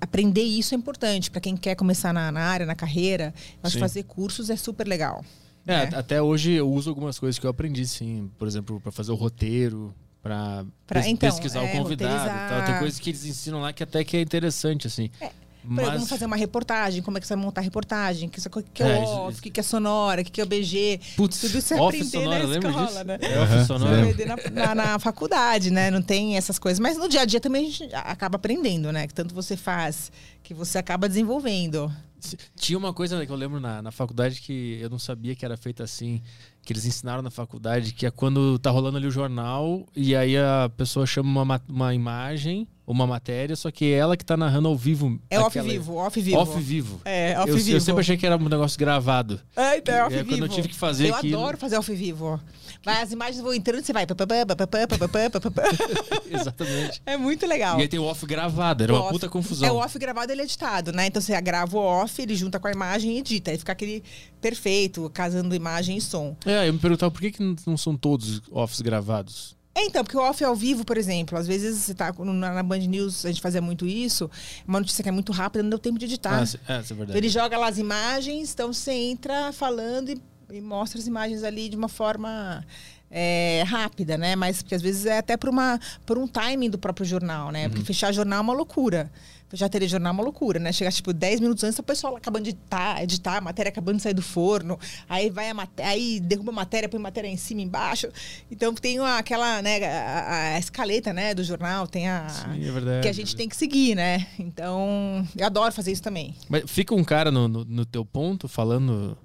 Aprender 0.00 0.42
isso 0.42 0.74
é 0.74 0.76
importante 0.78 1.30
para 1.30 1.40
quem 1.40 1.56
quer 1.56 1.74
começar 1.74 2.12
na, 2.12 2.30
na 2.30 2.40
área, 2.40 2.66
na 2.66 2.74
carreira. 2.74 3.32
Que 3.64 3.78
fazer 3.78 4.02
cursos 4.02 4.50
é 4.50 4.56
super 4.56 4.86
legal. 4.86 5.24
É, 5.66 5.76
at- 5.76 5.94
até 5.94 6.20
hoje 6.20 6.52
eu 6.52 6.70
uso 6.70 6.90
algumas 6.90 7.18
coisas 7.18 7.38
que 7.38 7.46
eu 7.46 7.50
aprendi, 7.50 7.86
sim. 7.86 8.30
Por 8.38 8.46
exemplo, 8.46 8.78
pra 8.80 8.92
fazer 8.92 9.12
o 9.12 9.14
roteiro, 9.14 9.94
pra, 10.22 10.64
Pra- 10.86 11.00
pes- 11.00 11.10
então, 11.10 11.28
pesquisar 11.30 11.60
é, 11.60 11.64
o 11.64 11.72
convidado 11.82 12.14
e 12.14 12.18
roteirizar. 12.18 12.66
Tem 12.66 12.78
coisas 12.78 12.98
que 13.00 13.10
eles 13.10 13.24
ensinam 13.24 13.60
lá 13.60 13.72
que 13.72 13.82
até 13.82 14.04
que 14.04 14.16
é 14.16 14.20
interessante, 14.20 14.86
assim. 14.86 15.10
Exemplo, 15.20 15.36
Mas 15.64 15.92
como 15.94 16.06
fazer 16.06 16.24
uma 16.26 16.34
reportagem, 16.34 17.02
como 17.02 17.18
é 17.18 17.20
que 17.20 17.26
você 17.26 17.36
vai 17.36 17.44
montar 17.44 17.60
a 17.60 17.64
reportagem, 17.64 18.28
que, 18.28 18.40
o 18.40 18.50
que, 18.50 18.62
que 18.74 18.82
é, 18.82 18.96
É, 18.96 18.98
o 18.98 19.04
off, 19.28 19.38
o 19.38 19.42
que, 19.42 19.48
que 19.50 19.60
é 19.60 19.62
sonora, 19.62 20.20
o 20.20 20.24
que, 20.24 20.30
que 20.32 20.40
é 20.40 20.44
o 20.44 20.46
BG. 20.46 21.00
Putz, 21.16 21.40
Tudo 21.40 21.56
isso 21.58 21.72
é 21.74 21.80
off 21.80 21.96
aprender 21.96 22.10
sonora, 22.10 22.46
na 22.48 22.54
escola, 22.56 22.86
disso? 22.86 23.04
né? 23.04 23.18
É, 23.22 23.38
off 23.38 23.66
sonora. 23.66 23.98
aprender 24.00 24.24
na, 24.26 24.36
na, 24.50 24.74
na 24.74 24.98
faculdade, 24.98 25.70
né? 25.70 25.88
Não 25.88 26.02
tem 26.02 26.36
essas 26.36 26.58
coisas. 26.58 26.80
Mas 26.80 26.96
no 26.98 27.08
dia 27.08 27.20
a 27.20 27.24
dia 27.24 27.40
também 27.40 27.66
a 27.66 27.70
gente 27.70 27.94
acaba 27.94 28.34
aprendendo, 28.36 28.90
né? 28.90 29.06
Que 29.06 29.14
tanto 29.14 29.32
você 29.34 29.56
faz, 29.56 30.10
que 30.42 30.52
você 30.52 30.78
acaba 30.78 31.08
desenvolvendo. 31.08 31.92
Tinha 32.56 32.76
uma 32.78 32.92
coisa 32.92 33.24
que 33.24 33.30
eu 33.32 33.36
lembro 33.36 33.60
na, 33.60 33.82
na 33.82 33.90
faculdade 33.92 34.40
que 34.40 34.78
eu 34.80 34.90
não 34.90 34.98
sabia 34.98 35.34
que 35.36 35.44
era 35.44 35.56
feita 35.56 35.82
assim, 35.84 36.20
que 36.64 36.72
eles 36.72 36.84
ensinaram 36.86 37.22
na 37.22 37.30
faculdade, 37.30 37.92
que 37.92 38.06
é 38.06 38.10
quando 38.10 38.58
tá 38.58 38.70
rolando 38.70 38.96
ali 38.96 39.06
o 39.06 39.10
jornal 39.10 39.84
e 39.96 40.14
aí 40.14 40.36
a 40.36 40.70
pessoa 40.76 41.04
chama 41.06 41.28
uma, 41.28 41.44
ma- 41.44 41.60
uma 41.68 41.94
imagem, 41.94 42.68
uma 42.86 43.06
matéria, 43.06 43.56
só 43.56 43.70
que 43.70 43.86
é 43.86 43.90
ela 43.96 44.16
que 44.16 44.24
tá 44.24 44.36
narrando 44.36 44.68
ao 44.68 44.76
vivo. 44.76 45.18
É 45.28 45.40
off 45.40 45.60
vivo, 45.60 45.96
off 45.96 46.20
vivo. 46.20 46.36
Off 46.38 46.60
vivo. 46.60 47.00
É, 47.04 47.36
off 47.38 47.48
eu, 47.50 47.56
vivo. 47.56 47.76
eu 47.76 47.80
sempre 47.80 48.00
achei 48.00 48.16
que 48.16 48.24
era 48.26 48.36
um 48.36 48.48
negócio 48.48 48.78
gravado. 48.78 49.40
É, 49.56 49.78
então 49.78 49.94
é 49.94 50.04
off 50.04 50.16
vivo. 50.16 50.28
quando 50.28 50.42
eu 50.42 50.48
tive 50.48 50.68
que 50.68 50.74
fazer 50.74 51.08
eu 51.08 51.14
aquilo- 51.16 51.38
adoro 51.40 51.56
fazer 51.58 51.76
off 51.78 51.92
vivo. 51.94 52.40
Vai, 52.84 53.02
as 53.02 53.12
imagens 53.12 53.40
vão 53.40 53.54
entrando 53.54 53.80
e 53.80 53.84
você 53.84 53.92
vai. 53.92 54.04
Exatamente. 56.30 57.02
É 57.06 57.16
muito 57.16 57.46
legal. 57.46 57.78
E 57.78 57.82
aí 57.82 57.88
tem 57.88 58.00
o 58.00 58.04
off 58.04 58.26
gravado, 58.26 58.82
era 58.82 58.92
o 58.92 58.96
uma 58.96 59.04
off, 59.04 59.12
puta 59.12 59.28
confusão. 59.28 59.68
É 59.68 59.72
o 59.72 59.76
off 59.76 59.98
gravado 59.98 60.32
ele 60.32 60.42
é 60.42 60.44
editado, 60.44 60.92
né? 60.92 61.06
Então 61.06 61.22
você 61.22 61.40
grava 61.40 61.76
o 61.76 61.80
off, 61.80 62.20
ele 62.20 62.34
junta 62.34 62.58
com 62.58 62.66
a 62.66 62.72
imagem 62.72 63.12
e 63.12 63.18
edita. 63.18 63.50
Aí 63.50 63.58
fica 63.58 63.72
aquele 63.72 64.02
perfeito, 64.40 65.08
casando 65.10 65.54
imagem 65.54 65.96
e 65.96 66.00
som. 66.00 66.36
É, 66.44 66.68
eu 66.68 66.72
me 66.72 66.78
perguntava 66.78 67.10
por 67.10 67.20
que, 67.20 67.30
que 67.30 67.56
não 67.66 67.76
são 67.76 67.96
todos 67.96 68.42
offs 68.50 68.80
gravados? 68.80 69.56
É, 69.74 69.84
então, 69.86 70.04
porque 70.04 70.16
o 70.16 70.20
off 70.20 70.44
ao 70.44 70.54
vivo, 70.54 70.84
por 70.84 70.98
exemplo, 70.98 71.38
às 71.38 71.46
vezes 71.46 71.78
você 71.78 71.94
tá 71.94 72.12
na 72.12 72.62
Band 72.62 72.78
News, 72.78 73.24
a 73.24 73.28
gente 73.28 73.40
fazia 73.40 73.62
muito 73.62 73.86
isso, 73.86 74.30
uma 74.68 74.78
notícia 74.78 75.02
que 75.02 75.08
é 75.08 75.12
muito 75.12 75.32
rápida, 75.32 75.62
não 75.62 75.70
deu 75.70 75.78
tempo 75.78 75.98
de 75.98 76.04
editar. 76.04 76.42
Ah, 76.42 76.74
é, 76.74 76.76
é 76.76 76.82
verdade. 76.82 77.16
Ele 77.16 77.28
joga 77.28 77.56
lá 77.56 77.68
as 77.68 77.78
imagens, 77.78 78.52
então 78.52 78.72
você 78.72 78.92
entra 78.92 79.50
falando 79.50 80.10
e 80.10 80.20
e 80.52 80.60
mostra 80.60 81.00
as 81.00 81.06
imagens 81.06 81.42
ali 81.42 81.68
de 81.68 81.76
uma 81.76 81.88
forma 81.88 82.64
é, 83.10 83.62
rápida, 83.66 84.16
né? 84.18 84.36
Mas 84.36 84.62
porque 84.62 84.74
às 84.74 84.82
vezes 84.82 85.06
é 85.06 85.18
até 85.18 85.36
por, 85.36 85.48
uma, 85.48 85.80
por 86.06 86.18
um 86.18 86.26
timing 86.26 86.70
do 86.70 86.78
próprio 86.78 87.06
jornal, 87.06 87.50
né? 87.50 87.64
Uhum. 87.64 87.70
Porque 87.70 87.84
fechar 87.84 88.12
jornal 88.12 88.38
é 88.38 88.42
uma 88.42 88.52
loucura. 88.52 89.10
Fechar 89.48 89.68
telejornal 89.68 90.12
é 90.12 90.14
uma 90.14 90.22
loucura, 90.22 90.58
né? 90.58 90.72
Chegar, 90.72 90.90
tipo, 90.90 91.12
10 91.12 91.40
minutos 91.40 91.62
antes, 91.62 91.78
o 91.78 91.82
pessoal 91.82 92.16
acabando 92.16 92.44
de 92.44 92.50
editar, 92.50 93.02
editar, 93.02 93.36
a 93.36 93.40
matéria 93.42 93.68
acabando 93.68 93.96
de 93.96 94.02
sair 94.02 94.14
do 94.14 94.22
forno, 94.22 94.78
aí 95.06 95.28
vai 95.28 95.50
a 95.50 95.52
matéria, 95.52 95.92
aí 95.92 96.18
derruba 96.20 96.50
a 96.52 96.54
matéria, 96.54 96.88
põe 96.88 96.98
a 96.98 97.02
matéria 97.02 97.28
em 97.28 97.36
cima, 97.36 97.60
embaixo. 97.60 98.08
Então 98.50 98.72
tem 98.72 98.98
aquela, 98.98 99.60
né, 99.60 99.84
a, 99.84 100.54
a 100.54 100.58
escaleta, 100.58 101.12
né, 101.12 101.34
do 101.34 101.44
jornal, 101.44 101.86
tem 101.86 102.08
a. 102.08 102.30
Sim, 102.30 102.66
é 102.66 102.72
verdade. 102.72 103.02
que 103.02 103.08
a 103.08 103.12
gente 103.12 103.36
tem 103.36 103.46
que 103.46 103.54
seguir, 103.54 103.94
né? 103.94 104.26
Então, 104.38 105.26
eu 105.36 105.46
adoro 105.46 105.70
fazer 105.70 105.92
isso 105.92 106.02
também. 106.02 106.34
Mas 106.48 106.62
fica 106.66 106.94
um 106.94 107.04
cara 107.04 107.30
no, 107.30 107.46
no, 107.46 107.64
no 107.64 107.84
teu 107.84 108.06
ponto 108.06 108.48
falando. 108.48 109.18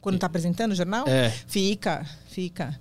Quando 0.00 0.18
tá 0.18 0.26
apresentando 0.26 0.72
o 0.72 0.74
jornal? 0.74 1.06
É. 1.08 1.30
Fica, 1.46 2.06
fica. 2.28 2.78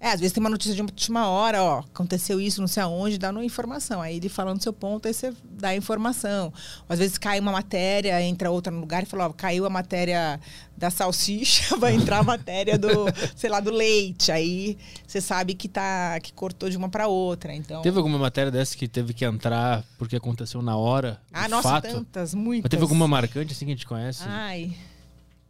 É, 0.00 0.12
às 0.12 0.20
vezes 0.20 0.32
tem 0.32 0.40
uma 0.40 0.50
notícia 0.50 0.74
de 0.74 0.80
última 0.80 1.28
hora, 1.28 1.60
ó, 1.60 1.78
aconteceu 1.80 2.40
isso, 2.40 2.60
não 2.60 2.68
sei 2.68 2.84
aonde, 2.84 3.18
dá 3.18 3.30
uma 3.30 3.44
informação. 3.44 4.00
Aí 4.00 4.16
ele 4.16 4.28
falando 4.28 4.62
seu 4.62 4.72
ponto, 4.72 5.08
aí 5.08 5.14
você 5.14 5.32
dá 5.42 5.70
a 5.70 5.76
informação. 5.76 6.52
Às 6.88 7.00
vezes 7.00 7.18
cai 7.18 7.40
uma 7.40 7.50
matéria, 7.50 8.22
entra 8.22 8.48
outra 8.48 8.72
no 8.72 8.78
lugar 8.78 9.02
e 9.02 9.06
fala, 9.06 9.26
ó, 9.26 9.32
caiu 9.32 9.66
a 9.66 9.70
matéria 9.70 10.38
da 10.76 10.88
salsicha, 10.88 11.74
vai 11.78 11.96
entrar 11.96 12.18
a 12.18 12.22
matéria 12.22 12.78
do, 12.78 12.88
sei 13.34 13.50
lá, 13.50 13.58
do 13.58 13.72
leite. 13.72 14.30
Aí 14.30 14.78
você 15.04 15.20
sabe 15.20 15.54
que 15.54 15.66
tá 15.66 16.20
que 16.20 16.32
cortou 16.32 16.70
de 16.70 16.76
uma 16.76 16.88
para 16.88 17.08
outra. 17.08 17.52
Então, 17.52 17.82
Teve 17.82 17.96
alguma 17.96 18.18
matéria 18.18 18.52
dessa 18.52 18.76
que 18.76 18.86
teve 18.86 19.12
que 19.12 19.24
entrar 19.24 19.82
porque 19.98 20.14
aconteceu 20.14 20.62
na 20.62 20.76
hora? 20.76 21.20
ah, 21.32 21.48
nossa, 21.48 21.68
fato? 21.68 21.88
tantas, 21.88 22.34
Mas 22.34 22.44
muitas. 22.44 22.70
teve 22.70 22.82
alguma 22.82 23.08
marcante 23.08 23.52
assim 23.52 23.64
que 23.64 23.72
a 23.72 23.74
gente 23.74 23.86
conhece? 23.86 24.22
Ai. 24.24 24.76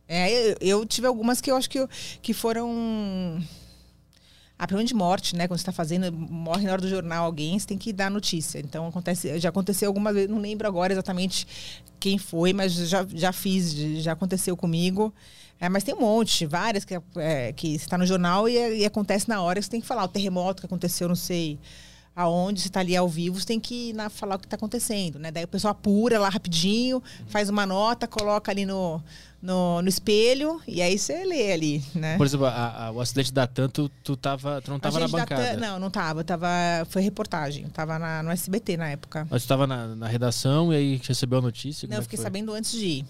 É, 0.09 0.33
eu, 0.33 0.57
eu 0.61 0.87
tive 0.87 1.07
algumas 1.07 1.41
que 1.41 1.51
eu 1.51 1.57
acho 1.57 1.69
que, 1.69 1.87
que 2.23 2.33
foram. 2.33 3.45
Ah, 4.59 4.67
problema 4.67 4.89
de 4.89 4.95
morte, 4.95 5.37
né? 5.37 5.47
Quando 5.47 5.59
você 5.59 5.63
está 5.63 5.71
fazendo, 5.71 6.11
morre 6.13 6.65
na 6.65 6.73
hora 6.73 6.81
do 6.81 6.89
jornal 6.89 7.27
alguém, 7.27 7.57
você 7.57 7.67
tem 7.67 7.79
que 7.79 7.93
dar 7.93 8.11
notícia. 8.11 8.59
Então, 8.59 8.89
acontece, 8.89 9.39
já 9.39 9.51
aconteceu 9.51 9.89
algumas 9.89 10.15
vezes, 10.15 10.29
não 10.29 10.39
lembro 10.41 10.67
agora 10.67 10.93
exatamente 10.93 11.47
quem 12.01 12.19
foi, 12.19 12.53
mas 12.53 12.73
já, 12.73 13.07
já 13.15 13.33
fiz, 13.33 13.73
já 14.03 14.13
aconteceu 14.13 14.57
comigo. 14.57 15.15
É, 15.61 15.69
mas 15.69 15.85
tem 15.85 15.95
um 15.95 16.01
monte, 16.01 16.47
várias 16.47 16.85
que, 16.85 16.95
é, 17.17 17.53
que 17.53 17.79
você 17.79 17.85
está 17.85 17.99
no 17.99 18.07
jornal 18.07 18.49
e, 18.49 18.79
e 18.79 18.85
acontece 18.85 19.29
na 19.29 19.43
hora, 19.43 19.61
você 19.61 19.69
tem 19.69 19.81
que 19.81 19.87
falar 19.87 20.05
o 20.05 20.09
terremoto 20.09 20.61
que 20.63 20.67
aconteceu, 20.67 21.09
não 21.09 21.17
sei 21.17 21.59
aonde, 22.19 22.61
você 22.61 22.67
está 22.69 22.81
ali 22.81 22.97
ao 22.97 23.09
vivo, 23.09 23.39
você 23.39 23.47
tem 23.47 23.61
que 23.61 23.93
na, 23.93 24.11
falar 24.11 24.35
o 24.35 24.39
que 24.41 24.47
está 24.47 24.57
acontecendo, 24.57 25.19
né? 25.21 25.31
Daí 25.31 25.45
o 25.45 25.49
pessoal 25.49 25.71
apura 25.71 26.19
lá 26.19 26.29
rapidinho, 26.29 27.01
faz 27.29 27.49
uma 27.49 27.65
nota, 27.65 28.09
coloca 28.09 28.51
ali 28.51 28.67
no, 28.67 29.01
no, 29.41 29.81
no 29.81 29.89
espelho 29.89 30.61
e 30.67 30.83
aí 30.83 30.99
você 30.99 31.25
lê 31.25 31.53
ali, 31.53 31.85
né? 31.95 32.17
Por 32.17 32.27
exemplo, 32.27 32.47
a- 32.47 32.87
a- 32.87 32.91
o 32.91 33.01
acidente 33.01 33.33
da 33.33 33.47
Tanto, 33.47 33.89
tu, 34.03 34.17
tava, 34.17 34.61
tu 34.61 34.71
não 34.73 34.81
tava 34.81 34.97
A 34.97 35.01
na 35.03 35.09
bancada. 35.09 35.57
Não, 35.57 35.79
não 35.79 35.91
tava. 35.91 36.25
tava 36.25 36.49
foi 36.91 37.03
reportagem. 37.03 37.69
Tava 37.69 37.99
na, 38.01 38.21
no 38.23 38.31
SBT 38.33 38.77
na 38.77 38.89
época. 38.91 39.25
Mas 39.31 39.45
tu 39.45 39.49
tava 39.49 39.65
na, 39.67 39.95
na 39.95 40.09
redação 40.09 40.73
e 40.73 40.77
aí 40.77 41.01
recebeu 41.07 41.39
a 41.39 41.43
notícia? 41.43 41.87
não, 41.87 41.91
como 41.91 41.99
eu 41.99 42.01
é 42.01 42.03
fiquei 42.03 42.19
sabendo 42.19 42.53
antes 42.53 42.73
de 42.73 42.85
ir. 42.87 43.05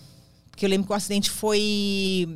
Porque 0.51 0.67
eu 0.67 0.71
lembro 0.71 0.87
que 0.87 0.93
o 0.93 0.97
acidente 0.97 1.31
foi 1.31 2.29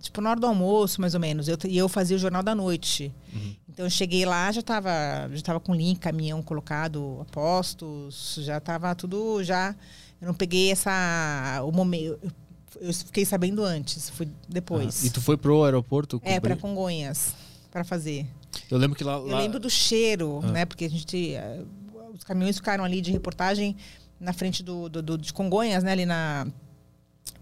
tipo 0.00 0.20
na 0.20 0.30
hora 0.30 0.40
do 0.40 0.46
almoço, 0.46 1.00
mais 1.00 1.14
ou 1.14 1.20
menos. 1.20 1.46
Eu, 1.48 1.56
e 1.68 1.76
eu 1.76 1.88
fazia 1.88 2.16
o 2.16 2.18
jornal 2.20 2.42
da 2.42 2.54
noite. 2.54 3.12
Uhum. 3.32 3.54
Então 3.68 3.86
eu 3.86 3.90
cheguei 3.90 4.24
lá, 4.24 4.50
já 4.50 4.62
tava, 4.62 4.90
já 5.32 5.42
tava 5.42 5.60
com 5.60 5.74
link, 5.74 5.98
caminhão 5.98 6.42
colocado, 6.42 7.18
a 7.20 7.24
postos, 7.26 8.38
já 8.42 8.58
tava 8.60 8.94
tudo 8.94 9.42
já. 9.44 9.74
Eu 10.20 10.26
não 10.26 10.34
peguei 10.34 10.70
essa 10.72 11.60
o 11.64 11.70
momento. 11.72 12.18
Eu, 12.80 12.92
fiquei 12.94 13.24
sabendo 13.24 13.62
antes, 13.64 14.10
fui 14.10 14.28
depois. 14.48 15.02
Ah, 15.02 15.06
e 15.06 15.10
tu 15.10 15.20
foi 15.20 15.36
pro 15.36 15.64
aeroporto? 15.64 16.20
É, 16.24 16.38
para? 16.40 16.56
Congonhas, 16.56 17.34
para 17.70 17.84
fazer. 17.84 18.26
Eu 18.70 18.78
lembro 18.78 18.96
que 18.96 19.04
lá... 19.04 19.14
Eu 19.14 19.26
lá- 19.26 19.40
lembro 19.40 19.58
do 19.60 19.68
cheiro, 19.70 20.40
Ah. 20.42 20.50
né? 20.52 20.64
Porque 20.64 20.84
a 20.84 20.90
gente. 20.90 21.34
eh, 21.34 21.62
Os 22.14 22.24
caminhões 22.24 22.56
ficaram 22.56 22.84
ali 22.84 23.00
de 23.00 23.10
reportagem 23.12 23.76
na 24.18 24.32
frente 24.32 24.62
do, 24.62 24.88
do, 24.88 25.02
do- 25.02 25.18
de 25.18 25.32
Congonhas, 25.32 25.82
né? 25.82 25.92
Ali 25.92 26.04
na. 26.06 26.46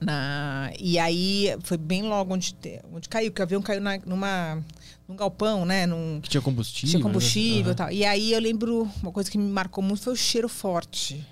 Na 0.01 0.71
e 0.79 0.99
aí 0.99 1.57
foi 1.63 1.77
bem 1.77 2.03
logo 2.03 2.35
onde, 2.35 2.55
onde 2.93 3.09
caiu, 3.09 3.33
que 3.33 3.41
o 3.41 3.45
avião 3.45 3.61
caiu 3.63 3.81
na, 3.81 3.99
numa, 4.07 4.63
num 5.09 5.17
galpão, 5.17 5.65
né? 5.65 5.87
Num, 5.87 6.21
Que 6.21 6.29
tinha 6.29 6.41
combustível. 6.41 6.91
tinha 6.91 7.03
combustível 7.03 7.67
né? 7.67 7.73
e 7.73 7.75
tal. 7.75 7.91
E 7.91 8.05
aí 8.05 8.33
eu 8.33 8.41
lembro, 8.41 8.89
uma 9.03 9.13
coisa 9.13 9.31
que 9.31 9.39
me 9.39 9.51
marcou 9.51 9.83
muito 9.83 10.03
foi 10.03 10.13
o 10.13 10.17
cheiro 10.17 10.49
forte. 10.49 11.27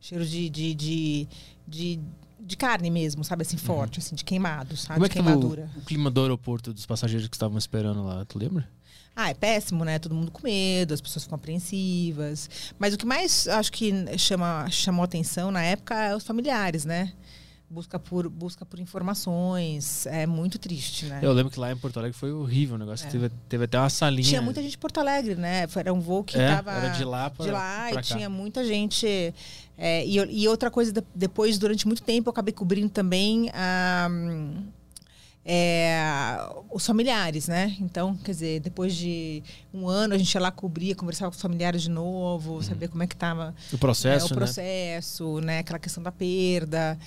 Cheiro 0.00 0.24
de. 0.26 0.48
de, 0.50 0.74
de, 0.74 1.28
de, 1.66 2.00
de 2.40 2.56
carne 2.56 2.90
mesmo, 2.90 3.22
sabe? 3.22 3.42
Assim, 3.42 3.56
forte, 3.56 3.98
assim, 4.00 4.14
de 4.14 4.24
queimado, 4.24 4.76
sabe? 4.76 4.94
Como 4.94 5.06
é 5.06 5.08
de 5.08 5.14
que 5.14 5.18
tava 5.22 5.30
queimadura. 5.30 5.70
o, 5.76 5.78
o 5.78 5.82
clima 5.82 6.10
do 6.10 6.20
aeroporto 6.22 6.72
dos 6.72 6.86
passageiros 6.86 7.28
que 7.28 7.36
estavam 7.36 7.58
esperando 7.58 8.02
lá? 8.02 8.24
Tu 8.24 8.38
lembra? 8.38 8.68
Ah, 9.14 9.28
é 9.30 9.34
péssimo, 9.34 9.84
né? 9.84 9.98
Todo 9.98 10.14
mundo 10.14 10.30
com 10.30 10.42
medo, 10.42 10.94
as 10.94 11.00
pessoas 11.00 11.24
ficam 11.24 11.36
apreensivas. 11.36 12.48
Mas 12.78 12.94
o 12.94 12.96
que 12.98 13.04
mais 13.04 13.46
acho 13.48 13.70
que 13.72 13.92
chama, 14.16 14.66
chamou 14.70 15.04
atenção 15.04 15.50
na 15.50 15.62
época 15.62 15.94
é 15.94 16.16
os 16.16 16.24
familiares, 16.24 16.84
né? 16.84 17.12
Busca 17.72 18.00
por, 18.00 18.28
busca 18.28 18.66
por 18.66 18.80
informações. 18.80 20.04
É 20.06 20.26
muito 20.26 20.58
triste, 20.58 21.06
né? 21.06 21.20
Eu 21.22 21.32
lembro 21.32 21.52
que 21.52 21.60
lá 21.60 21.70
em 21.70 21.76
Porto 21.76 21.98
Alegre 21.98 22.18
foi 22.18 22.32
horrível 22.32 22.74
o 22.74 22.78
negócio. 22.78 23.06
É. 23.06 23.10
Teve, 23.10 23.28
teve 23.48 23.64
até 23.64 23.78
uma 23.78 23.88
salinha. 23.88 24.26
Tinha 24.28 24.42
muita 24.42 24.60
gente 24.60 24.74
em 24.74 24.78
Porto 24.78 24.98
Alegre, 24.98 25.36
né? 25.36 25.68
Era 25.76 25.92
um 25.94 26.00
voo 26.00 26.24
que 26.24 26.36
É, 26.36 26.56
tava 26.56 26.72
era 26.72 26.88
de 26.88 27.04
lá 27.04 27.30
pra, 27.30 27.44
de 27.46 27.52
lá 27.52 27.78
pra 27.82 27.90
e 27.90 27.94
cá. 27.94 28.02
tinha 28.02 28.28
muita 28.28 28.64
gente. 28.64 29.06
é, 29.78 30.04
e, 30.04 30.16
e 30.42 30.48
outra 30.48 30.68
coisa, 30.68 30.90
de- 30.90 31.04
depois, 31.14 31.58
durante 31.58 31.86
muito 31.86 32.02
tempo, 32.02 32.28
eu 32.28 32.32
acabei 32.32 32.52
cobrindo 32.52 32.88
também 32.90 33.48
ah, 33.54 34.08
é, 35.44 35.96
os 36.70 36.84
familiares, 36.84 37.48
né? 37.48 37.76
Então, 37.80 38.16
quer 38.16 38.32
dizer, 38.32 38.60
depois 38.60 38.94
de 38.94 39.42
um 39.72 39.88
ano, 39.88 40.12
a 40.14 40.18
gente 40.18 40.32
ia 40.34 40.40
lá 40.40 40.50
cobrir, 40.50 40.94
conversava 40.94 41.30
com 41.30 41.36
os 41.36 41.40
familiares 41.42 41.82
de 41.82 41.88
novo, 41.90 42.62
saber 42.62 42.88
como 42.88 43.02
é 43.02 43.06
que 43.06 43.14
estava 43.14 43.54
O 43.72 43.78
processo, 43.78 44.26
o 44.26 44.30
né? 44.30 44.34
processo, 44.36 45.40
né? 45.40 45.58
Aquela 45.60 45.78
questão 45.78 46.02
da 46.02 46.12
perda. 46.12 46.98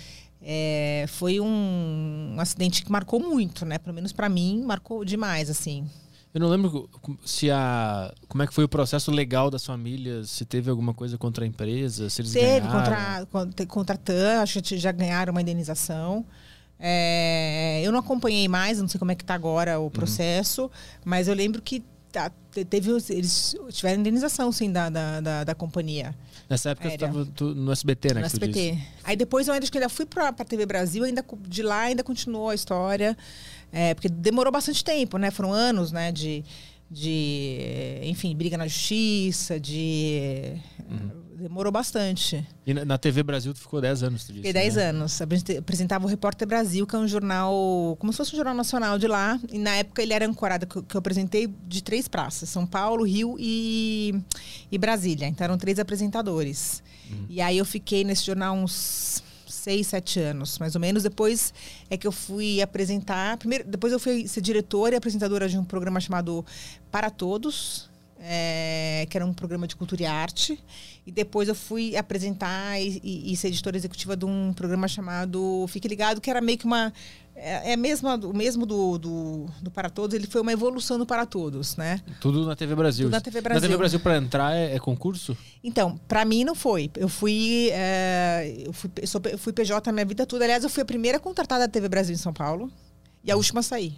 É, 0.46 1.06
foi 1.08 1.40
um, 1.40 2.34
um 2.36 2.40
acidente 2.40 2.84
que 2.84 2.92
marcou 2.92 3.20
muito, 3.20 3.66
né? 3.66 3.78
Pelo 3.78 3.94
menos 3.96 4.12
para 4.12 4.28
mim, 4.28 4.62
marcou 4.66 5.06
demais, 5.06 5.50
assim. 5.50 5.88
Eu 6.34 6.42
não 6.42 6.50
lembro 6.50 6.90
se 7.24 7.50
a. 7.52 8.12
Como 8.28 8.42
é 8.44 8.48
que 8.48 8.54
foi 8.54 8.64
o 8.64 8.68
processo 8.68 9.12
legal 9.12 9.50
das 9.52 9.64
famílias, 9.66 10.30
se 10.32 10.44
teve 10.46 10.70
alguma 10.70 10.94
coisa 10.94 11.18
contra 11.18 11.46
a 11.46 11.48
empresa, 11.48 12.10
se 12.10 12.22
eles 12.22 12.32
Teve 12.34 12.68
ganharam. 12.68 13.26
contra, 13.28 13.66
contra, 13.68 13.96
a 13.96 13.98
TAM, 13.98 14.42
acho 14.42 14.62
que 14.62 14.78
já 14.78 14.92
ganharam 14.92 15.32
uma 15.32 15.42
indenização. 15.42 16.26
É, 16.80 17.82
eu 17.86 17.92
não 17.92 18.00
acompanhei 18.00 18.48
mais, 18.48 18.80
não 18.82 18.88
sei 18.88 19.00
como 19.00 19.12
é 19.12 19.16
que 19.16 19.24
está 19.24 19.36
agora 19.36 19.80
Uhum. 19.80 19.86
o 19.86 19.92
processo, 19.92 20.70
mas 21.06 21.28
eu 21.28 21.34
lembro 21.36 21.62
que 21.62 21.84
tá, 22.12 22.30
te- 22.52 22.66
teve, 22.66 22.92
eles 23.10 23.56
tiveram 23.70 24.02
indenização, 24.02 24.52
sim, 24.52 24.72
da, 24.72 24.90
da, 24.90 25.22
da, 25.22 25.44
da 25.46 25.56
companhia, 25.56 26.14
Nessa 26.54 26.70
época 26.70 26.88
tu 26.88 26.92
Aérea. 26.92 27.08
tava 27.08 27.26
tu- 27.26 27.56
no 27.56 27.72
SBT, 27.72 28.14
né? 28.14 28.22
no. 28.22 28.28
SBT. 28.28 28.78
Aí 29.04 29.16
depois 29.16 29.48
eu 29.48 29.54
ainda, 29.54 29.64
acho 29.64 29.72
que 29.72 29.78
ainda 29.80 29.90
fui 29.90 30.06
para 30.06 30.28
a 30.30 30.34
TV 30.46 30.66
Brasil, 30.68 31.04
ainda 31.04 31.26
de 31.48 31.64
lá 31.64 31.82
ainda 31.82 32.04
continuou 32.04 32.50
a 32.50 32.56
história, 32.56 33.18
é, 33.72 33.94
porque 33.96 34.08
demorou 34.08 34.52
bastante 34.54 34.84
tempo, 34.84 35.18
né? 35.18 35.32
Foram 35.32 35.52
anos, 35.52 35.92
né, 35.92 36.12
de, 36.12 36.44
de 36.92 38.00
enfim, 38.04 38.36
briga 38.36 38.56
na 38.58 38.68
justiça, 38.68 39.60
de... 39.60 40.54
Uhum. 40.90 41.23
Demorou 41.38 41.72
bastante. 41.72 42.46
E 42.66 42.74
na, 42.74 42.86
na 42.86 42.98
TV 42.98 43.24
Brasil 43.24 43.54
tu 43.54 43.60
ficou 43.60 43.82
10 43.82 44.04
anos, 44.04 44.24
tu 44.24 44.28
disse. 44.28 44.38
Fiquei 44.38 44.54
10 44.54 44.76
né? 44.76 44.90
anos. 44.90 45.20
Apresentava 45.22 46.06
o 46.06 46.08
Repórter 46.08 46.48
Brasil, 46.48 46.86
que 46.88 46.96
é 46.96 47.00
um 47.00 47.08
jornal, 47.08 47.96
como 48.00 48.12
se 48.14 48.18
fosse 48.18 48.34
um 48.34 48.36
jornal 48.38 48.54
nacional 48.54 48.98
de 49.00 49.08
lá. 49.08 49.40
E 49.52 49.58
na 49.58 49.76
época 49.76 50.02
ele 50.02 50.14
era 50.14 50.26
ancorado, 50.26 50.66
que 50.68 50.76
eu- 50.78 50.84
que 50.84 50.96
eu 50.96 51.00
apresentei, 51.00 51.48
de 51.68 51.84
três 51.84 52.08
praças: 52.08 52.50
São 52.50 52.66
Paulo, 52.66 53.04
Rio 53.04 53.36
e, 53.40 54.14
e 54.72 54.78
Brasília. 54.78 55.28
Então 55.28 55.44
eram 55.46 55.58
três 55.58 55.80
apresentadores. 55.80 56.84
Uhum. 57.10 57.26
E 57.30 57.42
aí 57.42 57.58
eu 57.58 57.66
fiquei 57.66 58.04
nesse 58.04 58.26
jornal 58.26 58.56
uns 58.56 59.24
seis, 59.48 59.88
sete 59.88 60.20
anos, 60.20 60.60
mais 60.60 60.76
ou 60.76 60.82
menos. 60.82 61.04
Depois 61.04 61.54
é 61.90 61.96
que 61.98 62.06
eu 62.06 62.12
fui 62.12 62.62
apresentar. 62.62 63.38
Primeiro, 63.38 63.64
depois 63.66 63.94
eu 63.94 64.00
fui 64.00 64.28
ser 64.28 64.42
diretora 64.42 64.96
e 64.96 64.98
apresentadora 64.98 65.48
de 65.48 65.58
um 65.58 65.64
programa 65.64 66.00
chamado 66.00 66.46
Para 66.92 67.10
Todos, 67.10 67.90
é, 68.26 69.06
que 69.10 69.18
era 69.18 69.26
um 69.26 69.34
programa 69.34 69.68
de 69.68 69.76
cultura 69.76 70.04
e 70.04 70.06
arte. 70.06 70.58
E 71.06 71.12
depois 71.12 71.50
eu 71.50 71.56
fui 71.56 71.98
apresentar 71.98 72.80
e, 72.80 73.02
e, 73.04 73.34
e, 73.34 73.36
ser 73.36 73.50
editora 73.50 73.76
executiva 73.76 74.16
de 74.16 74.24
um 74.24 74.54
programa 74.54 74.88
chamado 74.88 75.66
Fique 75.68 75.88
Ligado, 75.88 76.22
que 76.22 76.30
era 76.30 76.40
meio 76.40 76.58
que 76.58 76.66
uma. 76.66 76.94
É, 77.36 77.74
é 77.74 77.76
mesmo, 77.76 78.08
o 78.10 78.34
mesmo 78.34 78.66
do, 78.66 78.98
do, 78.98 79.46
do, 79.62 79.72
Para 79.72 79.90
Todos, 79.90 80.16
ele 80.16 80.28
foi 80.28 80.40
uma 80.40 80.54
evolução 80.54 80.98
do 80.98 81.06
Para 81.06 81.26
Todos, 81.26 81.76
né? 81.76 82.00
Tudo 82.22 82.46
na 82.46 82.56
TV 82.56 82.76
Brasil. 82.76 83.08
Tudo 83.08 83.14
na 83.14 83.22
TV 83.22 83.42
Brasil. 83.42 83.62
Na 83.62 83.68
TV 83.68 83.78
Brasil, 83.78 84.00
para 84.00 84.18
entrar, 84.18 84.56
é, 84.56 84.76
é, 84.76 84.80
concurso? 84.80 85.36
Então, 85.62 86.00
para 86.08 86.24
mim 86.24 86.46
não 86.46 86.56
foi. 86.56 86.90
Eu 86.96 87.10
fui, 87.10 87.70
é, 87.74 88.64
eu 88.66 88.72
fui, 88.72 88.90
sou, 89.06 89.22
eu 89.26 89.38
fui 89.38 89.52
PJ 89.52 89.90
a 89.90 89.92
minha 89.92 90.06
vida 90.06 90.26
toda. 90.26 90.46
Aliás, 90.46 90.64
eu 90.64 90.70
fui 90.70 90.84
a 90.84 90.86
primeira 90.86 91.20
contratada 91.20 91.68
da 91.68 91.68
TV 91.68 91.90
Brasil 91.90 92.14
em 92.14 92.20
São 92.20 92.32
Paulo 92.32 92.72
e 93.24 93.32
a 93.32 93.36
última 93.36 93.60
a 93.60 93.64
sair. 93.64 93.98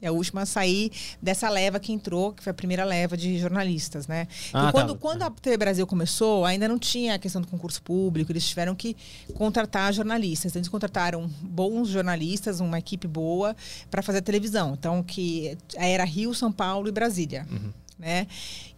É 0.00 0.08
a 0.08 0.12
última 0.12 0.42
a 0.42 0.46
sair 0.46 0.92
dessa 1.22 1.48
leva 1.48 1.80
que 1.80 1.92
entrou, 1.92 2.32
que 2.32 2.42
foi 2.42 2.50
a 2.50 2.54
primeira 2.54 2.84
leva 2.84 3.16
de 3.16 3.38
jornalistas, 3.38 4.06
né? 4.06 4.28
Então, 4.48 4.68
ah, 4.68 4.72
quando, 4.72 4.92
tá. 4.92 4.98
quando 5.00 5.22
a 5.22 5.30
TV 5.30 5.56
Brasil 5.56 5.86
começou, 5.86 6.44
ainda 6.44 6.68
não 6.68 6.78
tinha 6.78 7.14
a 7.14 7.18
questão 7.18 7.40
do 7.40 7.48
concurso 7.48 7.82
público, 7.82 8.30
eles 8.30 8.46
tiveram 8.46 8.74
que 8.74 8.94
contratar 9.34 9.92
jornalistas. 9.94 10.52
Então, 10.52 10.60
eles 10.60 10.68
contrataram 10.68 11.30
bons 11.40 11.88
jornalistas, 11.88 12.60
uma 12.60 12.78
equipe 12.78 13.08
boa, 13.08 13.56
para 13.90 14.02
fazer 14.02 14.18
a 14.18 14.22
televisão. 14.22 14.74
Então, 14.78 15.02
que 15.02 15.56
era 15.74 16.04
Rio, 16.04 16.34
São 16.34 16.52
Paulo 16.52 16.88
e 16.88 16.92
Brasília. 16.92 17.46
Uhum 17.50 17.85
né? 17.98 18.26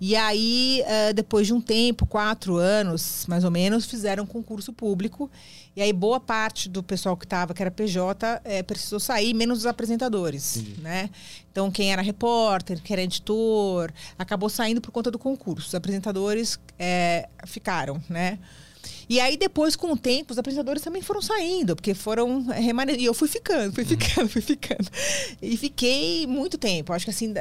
E 0.00 0.14
aí, 0.14 0.82
uh, 0.84 1.12
depois 1.12 1.46
de 1.46 1.52
um 1.52 1.60
tempo, 1.60 2.06
quatro 2.06 2.56
anos, 2.56 3.24
mais 3.26 3.44
ou 3.44 3.50
menos, 3.50 3.84
fizeram 3.84 4.24
um 4.24 4.26
concurso 4.26 4.72
público. 4.72 5.30
E 5.74 5.82
aí, 5.82 5.92
boa 5.92 6.20
parte 6.20 6.68
do 6.68 6.82
pessoal 6.82 7.16
que 7.16 7.24
estava, 7.24 7.52
que 7.52 7.62
era 7.62 7.70
PJ, 7.70 8.40
é, 8.44 8.62
precisou 8.62 9.00
sair, 9.00 9.34
menos 9.34 9.60
os 9.60 9.66
apresentadores, 9.66 10.62
né? 10.78 11.10
Então, 11.50 11.70
quem 11.70 11.92
era 11.92 12.02
repórter, 12.02 12.80
quem 12.82 12.94
era 12.94 13.02
editor, 13.02 13.92
acabou 14.18 14.48
saindo 14.48 14.80
por 14.80 14.90
conta 14.90 15.10
do 15.10 15.18
concurso. 15.18 15.68
Os 15.68 15.74
apresentadores 15.74 16.58
é, 16.78 17.28
ficaram, 17.44 18.00
né? 18.08 18.38
E 19.08 19.20
aí, 19.20 19.36
depois, 19.36 19.74
com 19.74 19.92
o 19.92 19.96
tempo, 19.96 20.32
os 20.32 20.38
apresentadores 20.38 20.82
também 20.82 21.00
foram 21.00 21.22
saindo, 21.22 21.74
porque 21.74 21.94
foram 21.94 22.46
remanejando. 22.46 23.02
E 23.02 23.06
eu 23.06 23.14
fui 23.14 23.26
ficando, 23.26 23.72
fui 23.72 23.82
uhum. 23.82 23.88
ficando, 23.88 24.28
fui 24.30 24.42
ficando. 24.42 24.88
E 25.40 25.56
fiquei 25.56 26.26
muito 26.26 26.58
tempo. 26.58 26.92
Acho 26.92 27.06
que 27.06 27.10
assim 27.10 27.32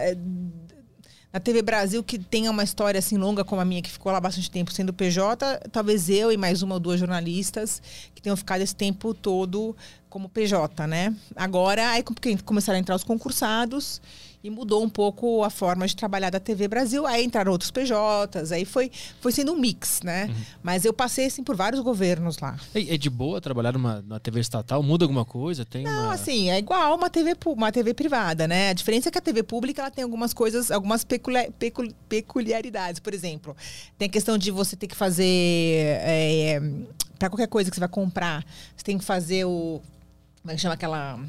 na 1.31 1.39
TV 1.39 1.61
Brasil 1.61 2.03
que 2.03 2.17
tenha 2.17 2.49
uma 2.49 2.63
história 2.63 2.99
assim 2.99 3.17
longa 3.17 3.43
como 3.43 3.61
a 3.61 3.65
minha, 3.65 3.81
que 3.81 3.89
ficou 3.89 4.11
lá 4.11 4.19
bastante 4.19 4.49
tempo 4.49 4.71
sendo 4.71 4.93
PJ, 4.93 5.61
talvez 5.71 6.09
eu 6.09 6.31
e 6.31 6.37
mais 6.37 6.61
uma 6.61 6.75
ou 6.75 6.79
duas 6.79 6.99
jornalistas 6.99 7.81
que 8.15 8.21
tenham 8.21 8.37
ficado 8.37 8.61
esse 8.61 8.75
tempo 8.75 9.13
todo 9.13 9.75
como 10.09 10.29
PJ, 10.29 10.87
né? 10.87 11.15
Agora, 11.35 11.89
aí 11.89 12.03
começaram 12.43 12.77
a 12.77 12.79
entrar 12.79 12.95
os 12.95 13.03
concursados 13.03 14.01
e 14.43 14.49
mudou 14.49 14.83
um 14.83 14.89
pouco 14.89 15.43
a 15.43 15.49
forma 15.49 15.87
de 15.87 15.95
trabalhar 15.95 16.29
da 16.29 16.39
TV 16.39 16.67
Brasil. 16.67 17.05
Aí 17.05 17.25
entraram 17.25 17.51
outros 17.51 17.71
PJs, 17.71 18.51
aí 18.51 18.65
foi, 18.65 18.91
foi 19.19 19.31
sendo 19.31 19.53
um 19.53 19.57
mix, 19.57 20.01
né? 20.03 20.25
Uhum. 20.25 20.35
Mas 20.63 20.85
eu 20.85 20.93
passei 20.93 21.25
assim 21.25 21.43
por 21.43 21.55
vários 21.55 21.81
governos 21.81 22.37
lá. 22.39 22.57
É, 22.73 22.95
é 22.95 22.97
de 22.97 23.09
boa 23.09 23.41
trabalhar 23.41 23.73
numa, 23.73 24.01
numa 24.01 24.19
TV 24.19 24.39
estatal? 24.39 24.81
Muda 24.83 25.05
alguma 25.05 25.25
coisa? 25.25 25.65
Tem 25.65 25.83
Não, 25.83 26.05
uma... 26.05 26.13
assim, 26.13 26.49
é 26.49 26.59
igual 26.59 26.95
uma 26.95 27.09
TV, 27.09 27.35
uma 27.45 27.71
TV 27.71 27.93
privada, 27.93 28.47
né? 28.47 28.69
A 28.69 28.73
diferença 28.73 29.09
é 29.09 29.11
que 29.11 29.17
a 29.17 29.21
TV 29.21 29.43
pública 29.43 29.81
ela 29.81 29.91
tem 29.91 30.03
algumas 30.03 30.33
coisas, 30.33 30.71
algumas 30.71 31.03
peculiar, 31.03 31.51
pecul, 31.53 31.87
peculiaridades. 32.07 32.99
Por 32.99 33.13
exemplo, 33.13 33.55
tem 33.97 34.07
a 34.07 34.11
questão 34.11 34.37
de 34.37 34.51
você 34.51 34.75
ter 34.75 34.87
que 34.87 34.95
fazer. 34.95 35.25
É, 35.25 36.61
para 37.17 37.29
qualquer 37.29 37.47
coisa 37.47 37.69
que 37.69 37.75
você 37.75 37.79
vai 37.79 37.89
comprar, 37.89 38.45
você 38.75 38.83
tem 38.83 38.97
que 38.97 39.03
fazer 39.05 39.45
o. 39.45 39.81
Como 40.41 40.51
é 40.51 40.55
que 40.55 40.61
chama 40.61 40.75
aquela. 40.75 41.19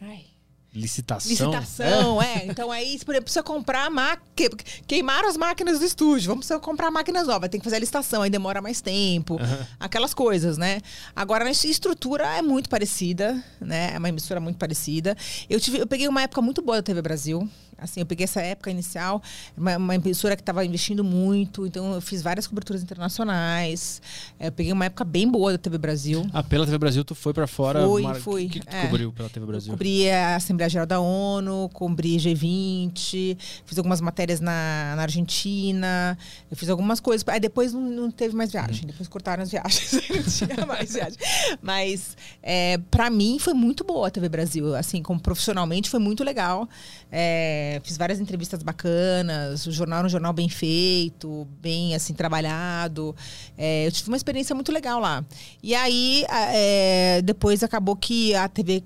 Ai. 0.00 0.33
Licitação. 0.74 1.30
Licitação, 1.30 2.20
é. 2.20 2.38
é. 2.38 2.46
Então 2.46 2.72
aí, 2.72 2.98
por 3.04 3.12
exemplo, 3.12 3.24
precisa 3.24 3.44
comprar 3.44 3.88
máquina. 3.90 4.56
Queimaram 4.88 5.28
as 5.28 5.36
máquinas 5.36 5.78
do 5.78 5.84
estúdio. 5.84 6.26
Vamos 6.26 6.46
precisar 6.46 6.58
comprar 6.58 6.90
máquinas 6.90 7.28
novas. 7.28 7.48
Tem 7.48 7.60
que 7.60 7.64
fazer 7.64 7.76
a 7.76 7.78
licitação, 7.78 8.22
aí 8.22 8.30
demora 8.30 8.60
mais 8.60 8.80
tempo. 8.80 9.34
Uhum. 9.34 9.66
Aquelas 9.78 10.12
coisas, 10.12 10.58
né? 10.58 10.80
Agora, 11.14 11.44
a 11.44 11.50
estrutura 11.50 12.26
é 12.36 12.42
muito 12.42 12.68
parecida, 12.68 13.42
né? 13.60 13.92
É 13.94 13.98
uma 13.98 14.08
emissora 14.08 14.40
muito 14.40 14.56
parecida. 14.56 15.16
Eu, 15.48 15.60
tive, 15.60 15.78
eu 15.78 15.86
peguei 15.86 16.08
uma 16.08 16.22
época 16.22 16.42
muito 16.42 16.60
boa 16.60 16.78
da 16.78 16.82
TV 16.82 17.00
Brasil. 17.00 17.48
Assim, 17.84 18.00
eu 18.00 18.06
peguei 18.06 18.24
essa 18.24 18.40
época 18.40 18.70
inicial, 18.70 19.22
uma, 19.56 19.76
uma 19.76 19.94
emissora 19.94 20.34
que 20.34 20.42
estava 20.42 20.64
investindo 20.64 21.04
muito, 21.04 21.66
então 21.66 21.92
eu 21.94 22.00
fiz 22.00 22.22
várias 22.22 22.46
coberturas 22.46 22.82
internacionais. 22.82 24.00
Eu 24.40 24.50
peguei 24.50 24.72
uma 24.72 24.86
época 24.86 25.04
bem 25.04 25.30
boa 25.30 25.52
da 25.52 25.58
TV 25.58 25.78
Brasil. 25.78 26.26
Ah, 26.32 26.42
pela 26.42 26.64
TV 26.64 26.78
Brasil 26.78 27.04
tu 27.04 27.14
foi 27.14 27.32
para 27.32 27.46
fora? 27.46 27.86
Fui, 27.86 28.02
mar... 28.02 28.16
fui. 28.16 28.46
O 28.46 28.50
que, 28.50 28.60
que 28.60 28.66
tu 28.66 28.74
é. 28.74 28.86
cobriu 28.86 29.12
pela 29.12 29.28
TV 29.28 29.46
Brasil? 29.46 29.72
Eu 29.72 29.76
cobri 29.76 30.10
a 30.10 30.36
Assembleia 30.36 30.68
Geral 30.68 30.86
da 30.86 30.98
ONU, 30.98 31.68
cobri 31.72 32.16
G20, 32.16 33.36
fiz 33.64 33.78
algumas 33.78 34.00
matérias 34.00 34.40
na, 34.40 34.94
na 34.96 35.02
Argentina, 35.02 36.16
eu 36.50 36.56
fiz 36.56 36.68
algumas 36.70 37.00
coisas. 37.00 37.26
Aí 37.28 37.40
depois 37.40 37.72
não, 37.72 37.82
não 37.82 38.10
teve 38.10 38.34
mais 38.34 38.50
viagem, 38.50 38.82
uhum. 38.82 38.86
depois 38.88 39.08
cortaram 39.08 39.42
as 39.42 39.50
viagens, 39.50 39.92
não 40.10 40.48
tinha 40.48 40.66
mais 40.66 40.92
viagem. 40.92 41.18
Mas 41.60 42.16
é, 42.42 42.78
para 42.90 43.10
mim 43.10 43.38
foi 43.38 43.52
muito 43.52 43.84
boa 43.84 44.08
a 44.08 44.10
TV 44.10 44.28
Brasil, 44.28 44.74
assim, 44.74 45.02
como 45.02 45.20
profissionalmente 45.20 45.90
foi 45.90 46.00
muito 46.00 46.24
legal. 46.24 46.68
É, 47.10 47.73
fiz 47.82 47.96
várias 47.96 48.20
entrevistas 48.20 48.62
bacanas, 48.62 49.66
o 49.66 49.72
jornal 49.72 49.98
era 50.00 50.06
um 50.06 50.10
jornal 50.10 50.32
bem 50.32 50.48
feito, 50.48 51.46
bem 51.60 51.94
assim, 51.94 52.14
trabalhado. 52.14 53.14
É, 53.56 53.86
eu 53.86 53.92
tive 53.92 54.08
uma 54.08 54.16
experiência 54.16 54.54
muito 54.54 54.72
legal 54.72 55.00
lá. 55.00 55.24
E 55.62 55.74
aí, 55.74 56.24
é, 56.30 57.22
depois 57.22 57.62
acabou 57.62 57.96
que 57.96 58.34
a 58.34 58.48
TV 58.48 58.82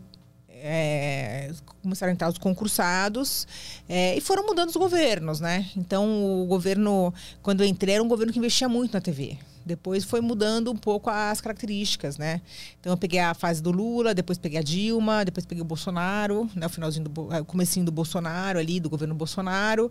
é, 0.51 1.51
começaram 1.82 2.11
a 2.11 2.14
entrar 2.14 2.28
os 2.28 2.39
concursados 2.39 3.47
é, 3.89 4.16
e 4.16 4.20
foram 4.20 4.47
mudando 4.47 4.68
os 4.68 4.76
governos, 4.76 5.41
né? 5.41 5.66
Então, 5.76 6.43
o 6.43 6.47
governo, 6.47 7.12
quando 7.43 7.62
eu 7.62 7.66
entrei, 7.66 7.95
era 7.95 8.03
um 8.03 8.09
governo 8.09 8.32
que 8.32 8.39
investia 8.39 8.68
muito 8.68 8.93
na 8.93 9.01
TV. 9.01 9.39
Depois 9.69 10.03
foi 10.03 10.23
mudando 10.23 10.71
um 10.73 10.77
pouco 10.77 11.11
as 11.11 11.41
características, 11.41 12.16
né? 12.16 12.41
Então 12.81 12.93
eu 12.93 12.97
peguei 12.97 13.21
a 13.21 13.35
fase 13.35 13.62
do 13.62 13.71
Lula, 13.71 14.14
depois 14.14 14.39
peguei 14.39 14.59
a 14.59 14.62
Dilma, 14.62 15.25
depois 15.25 15.45
peguei 15.45 15.61
o 15.62 15.64
Bolsonaro, 15.64 16.49
né? 16.57 16.66
O 16.66 16.71
finalzinho 16.71 17.07
do 17.07 17.21
o 17.21 17.45
comecinho 17.45 17.85
do 17.85 17.93
Bolsonaro 17.93 18.59
ali, 18.59 18.81
do 18.81 18.89
governo 18.89 19.14
Bolsonaro. 19.14 19.91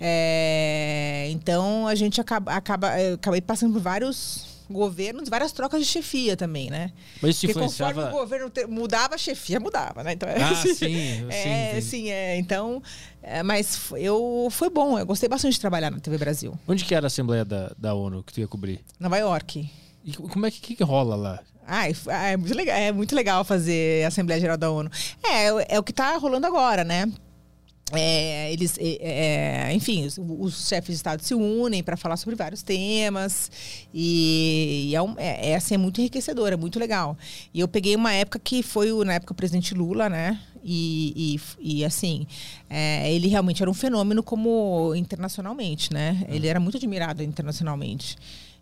É, 0.00 1.28
então 1.30 1.86
a 1.86 1.94
gente 1.94 2.20
acaba, 2.20 2.52
acaba 2.52 2.88
acabei 3.14 3.40
passando 3.40 3.72
por 3.72 3.80
vários 3.80 4.51
governos, 4.72 5.28
várias 5.28 5.52
trocas 5.52 5.80
de 5.80 5.86
chefia 5.86 6.36
também, 6.36 6.70
né? 6.70 6.92
Mas 7.20 7.36
isso 7.36 7.46
influenciava... 7.46 7.92
conforme 7.92 8.16
o 8.16 8.20
governo 8.20 8.52
mudava, 8.68 9.14
a 9.14 9.18
chefia 9.18 9.60
mudava, 9.60 10.02
né? 10.02 10.12
Então, 10.12 10.28
é, 10.28 10.42
ah, 10.42 10.50
assim, 10.52 10.74
sim, 10.74 11.26
é, 11.30 11.74
sim, 11.74 11.80
sim, 11.80 12.10
é. 12.10 12.36
Então, 12.38 12.82
é, 13.22 13.42
mas 13.42 13.90
eu 13.96 14.48
foi 14.50 14.70
bom, 14.70 14.98
eu 14.98 15.06
gostei 15.06 15.28
bastante 15.28 15.54
de 15.54 15.60
trabalhar 15.60 15.90
na 15.90 16.00
TV 16.00 16.18
Brasil. 16.18 16.58
Onde 16.66 16.84
que 16.84 16.94
era 16.94 17.06
a 17.06 17.08
Assembleia 17.08 17.44
da, 17.44 17.72
da 17.78 17.94
ONU 17.94 18.22
que 18.22 18.32
tu 18.32 18.40
ia 18.40 18.48
cobrir? 18.48 18.80
Nova 18.98 19.18
York. 19.18 19.70
E 20.04 20.14
como 20.14 20.46
é 20.46 20.50
que, 20.50 20.60
que, 20.60 20.76
que 20.76 20.82
rola 20.82 21.14
lá? 21.14 21.40
Ah, 21.66 21.84
é 22.28 22.36
muito 22.36 22.54
legal, 22.54 22.76
é 22.76 22.92
muito 22.92 23.14
legal 23.14 23.44
fazer 23.44 24.04
a 24.04 24.08
Assembleia 24.08 24.40
Geral 24.40 24.56
da 24.56 24.70
ONU. 24.70 24.90
É, 25.22 25.76
é 25.76 25.78
o 25.78 25.82
que 25.82 25.92
está 25.92 26.16
rolando 26.16 26.46
agora, 26.46 26.82
né? 26.82 27.10
É, 27.94 28.50
eles, 28.52 28.78
é, 28.78 29.68
é, 29.68 29.74
enfim, 29.74 30.06
os, 30.06 30.18
os, 30.18 30.68
chefes 30.68 30.88
de 30.88 30.94
Estado 30.94 31.22
se 31.22 31.34
unem 31.34 31.82
para 31.82 31.96
falar 31.96 32.16
sobre 32.16 32.34
vários 32.34 32.62
temas 32.62 33.50
e, 33.92 34.88
e 34.88 34.96
é, 34.96 35.02
um, 35.02 35.14
é, 35.18 35.50
é, 35.50 35.56
assim, 35.56 35.74
é 35.74 35.78
muito 35.78 36.00
enriquecedor, 36.00 36.52
é 36.52 36.56
muito 36.56 36.78
legal. 36.78 37.16
E 37.52 37.60
eu 37.60 37.68
peguei 37.68 37.94
uma 37.94 38.12
época 38.12 38.38
que 38.38 38.62
foi 38.62 38.92
na 39.04 39.14
época 39.14 39.32
o 39.32 39.36
presidente 39.36 39.74
Lula, 39.74 40.08
né? 40.08 40.40
E, 40.64 41.38
e, 41.60 41.80
e 41.80 41.84
assim, 41.84 42.26
é, 42.70 43.12
ele 43.12 43.28
realmente 43.28 43.62
era 43.62 43.70
um 43.70 43.74
fenômeno 43.74 44.22
como 44.22 44.94
internacionalmente, 44.94 45.92
né? 45.92 46.24
Ele 46.28 46.46
era 46.46 46.60
muito 46.60 46.78
admirado 46.78 47.22
internacionalmente. 47.22 48.16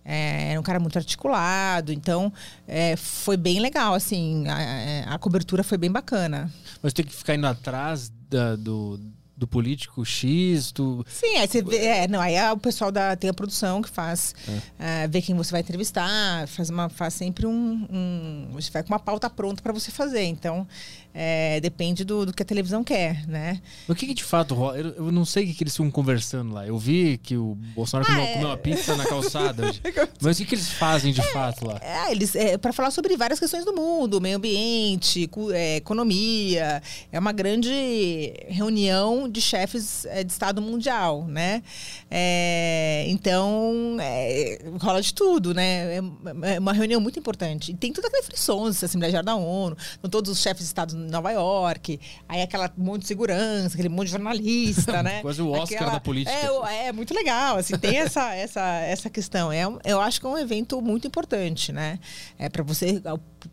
É, 0.05 0.53
era 0.53 0.61
um 0.61 0.63
cara 0.63 0.81
muito 0.81 0.97
articulado, 0.97 1.93
então 1.93 2.33
é, 2.67 2.97
foi 2.97 3.37
bem 3.37 3.61
legal, 3.61 3.93
assim, 3.93 4.49
a, 4.49 5.15
a, 5.15 5.19
cobertura 5.19 5.63
foi 5.63 5.77
bem 5.77 5.91
bacana. 5.91 6.51
Mas 6.83 6.95
tem 6.95 7.05
que 7.05 7.15
ficar 7.15 7.35
indo 7.35 7.47
atrás 7.47 8.11
da, 8.31 8.57
do, 8.57 8.99
do 9.41 9.49
político 9.49 10.05
X, 10.05 10.71
do... 10.71 11.03
Sim, 11.09 11.39
aí 11.39 11.49
você 11.49 11.63
vê, 11.63 11.79
é, 11.79 12.07
não, 12.07 12.21
aí 12.21 12.35
é 12.35 12.53
o 12.53 12.59
pessoal 12.59 12.93
da 12.93 13.17
tem 13.17 13.31
a 13.31 13.33
produção 13.33 13.81
que 13.81 13.89
faz, 13.89 14.35
é. 14.79 15.07
uh, 15.07 15.11
vê 15.11 15.23
quem 15.23 15.35
você 15.35 15.51
vai 15.51 15.63
entrevistar, 15.63 16.47
faz 16.47 16.69
uma 16.69 16.91
faz 16.91 17.15
sempre 17.15 17.47
um, 17.47 17.87
um 17.91 18.49
você 18.53 18.71
vai 18.71 18.83
com 18.83 18.91
uma 18.91 18.99
pauta 18.99 19.31
pronta 19.31 19.63
para 19.63 19.73
você 19.73 19.91
fazer, 19.91 20.25
então 20.25 20.69
é, 21.13 21.61
depende 21.61 22.05
do, 22.05 22.27
do, 22.27 22.33
que 22.33 22.43
a 22.43 22.47
televisão 22.47 22.85
quer, 22.85 23.27
né? 23.27 23.61
O 23.89 23.95
que, 23.95 24.07
que 24.07 24.15
de 24.15 24.23
fato 24.23 24.55
rola? 24.55 24.79
Eu, 24.79 24.95
eu, 24.95 25.13
não 25.13 25.25
sei 25.25 25.45
o 25.45 25.47
que, 25.49 25.55
que 25.55 25.65
eles 25.65 25.77
ficam 25.77 25.91
conversando 25.91 26.55
lá. 26.55 26.67
Eu 26.67 26.79
vi 26.79 27.19
que 27.19 27.37
o 27.37 27.57
Bolsonaro 27.75 28.09
ah, 28.09 28.15
comeu, 28.15 28.29
é... 28.29 28.33
comeu, 28.35 28.49
uma 28.49 28.57
pizza 28.57 28.97
na 28.97 29.05
calçada. 29.05 29.65
Mas 30.23 30.37
o 30.37 30.39
que, 30.41 30.47
que 30.47 30.55
eles 30.55 30.71
fazem 30.71 31.13
de 31.13 31.23
fato 31.33 31.67
lá? 31.67 31.81
É, 31.83 32.13
eles 32.13 32.35
é, 32.37 32.57
para 32.57 32.73
falar 32.73 32.93
sobre 32.93 33.17
várias 33.17 33.41
questões 33.41 33.65
do 33.65 33.75
mundo, 33.75 34.21
meio 34.21 34.37
ambiente, 34.37 35.29
é, 35.53 35.77
economia. 35.77 36.81
É 37.11 37.19
uma 37.19 37.33
grande 37.33 38.33
reunião 38.49 39.29
de 39.29 39.41
chefes 39.41 40.05
é, 40.05 40.23
de 40.23 40.31
Estado 40.31 40.63
mundial, 40.63 41.27
né? 41.27 41.63
É, 42.09 43.05
então, 43.09 43.97
é, 44.01 44.61
rola 44.81 45.03
de 45.03 45.13
tudo, 45.13 45.53
né? 45.53 45.97
É, 45.97 46.55
é 46.55 46.59
uma 46.59 46.73
reunião 46.73 47.01
muito 47.01 47.19
importante. 47.19 47.73
E 47.73 47.75
tem 47.75 47.93
todas 47.93 48.09
aquelas 48.09 48.27
frições, 48.27 48.83
Assembleia 48.83 49.11
Geral 49.11 49.25
da 49.25 49.35
ONU, 49.35 49.77
com 50.01 50.09
todos 50.09 50.31
os 50.31 50.41
chefes 50.41 50.63
de 50.63 50.69
Estado 50.69 51.00
Nova 51.09 51.31
York, 51.31 52.01
aí 52.29 52.43
aquela 52.43 52.73
monte 52.77 53.03
de 53.03 53.09
segurança, 53.09 53.75
aquele 53.75 53.89
monte 53.89 54.07
de 54.07 54.13
jornalista, 54.13 55.03
né? 55.03 55.21
Quase 55.23 55.41
o 55.43 55.51
Oscar 55.51 55.77
Aquela- 55.77 55.93
da 55.93 56.01
política. 56.01 56.37
É, 56.69 56.89
é 56.89 56.93
muito 56.93 57.15
legal, 57.15 57.57
assim, 57.57 57.77
tem 57.79 57.97
essa, 57.97 58.33
essa, 58.35 58.61
essa 58.81 59.11
questão. 59.11 59.53
É, 59.53 59.63
eu 59.85 60.01
acho 60.01 60.21
que 60.21 60.27
é 60.27 60.29
um 60.29 60.39
evento 60.39 60.81
muito 60.81 61.07
importante, 61.07 61.73
né? 61.73 61.99
É 62.39 62.49
para 62.49 62.63
você, 62.63 63.01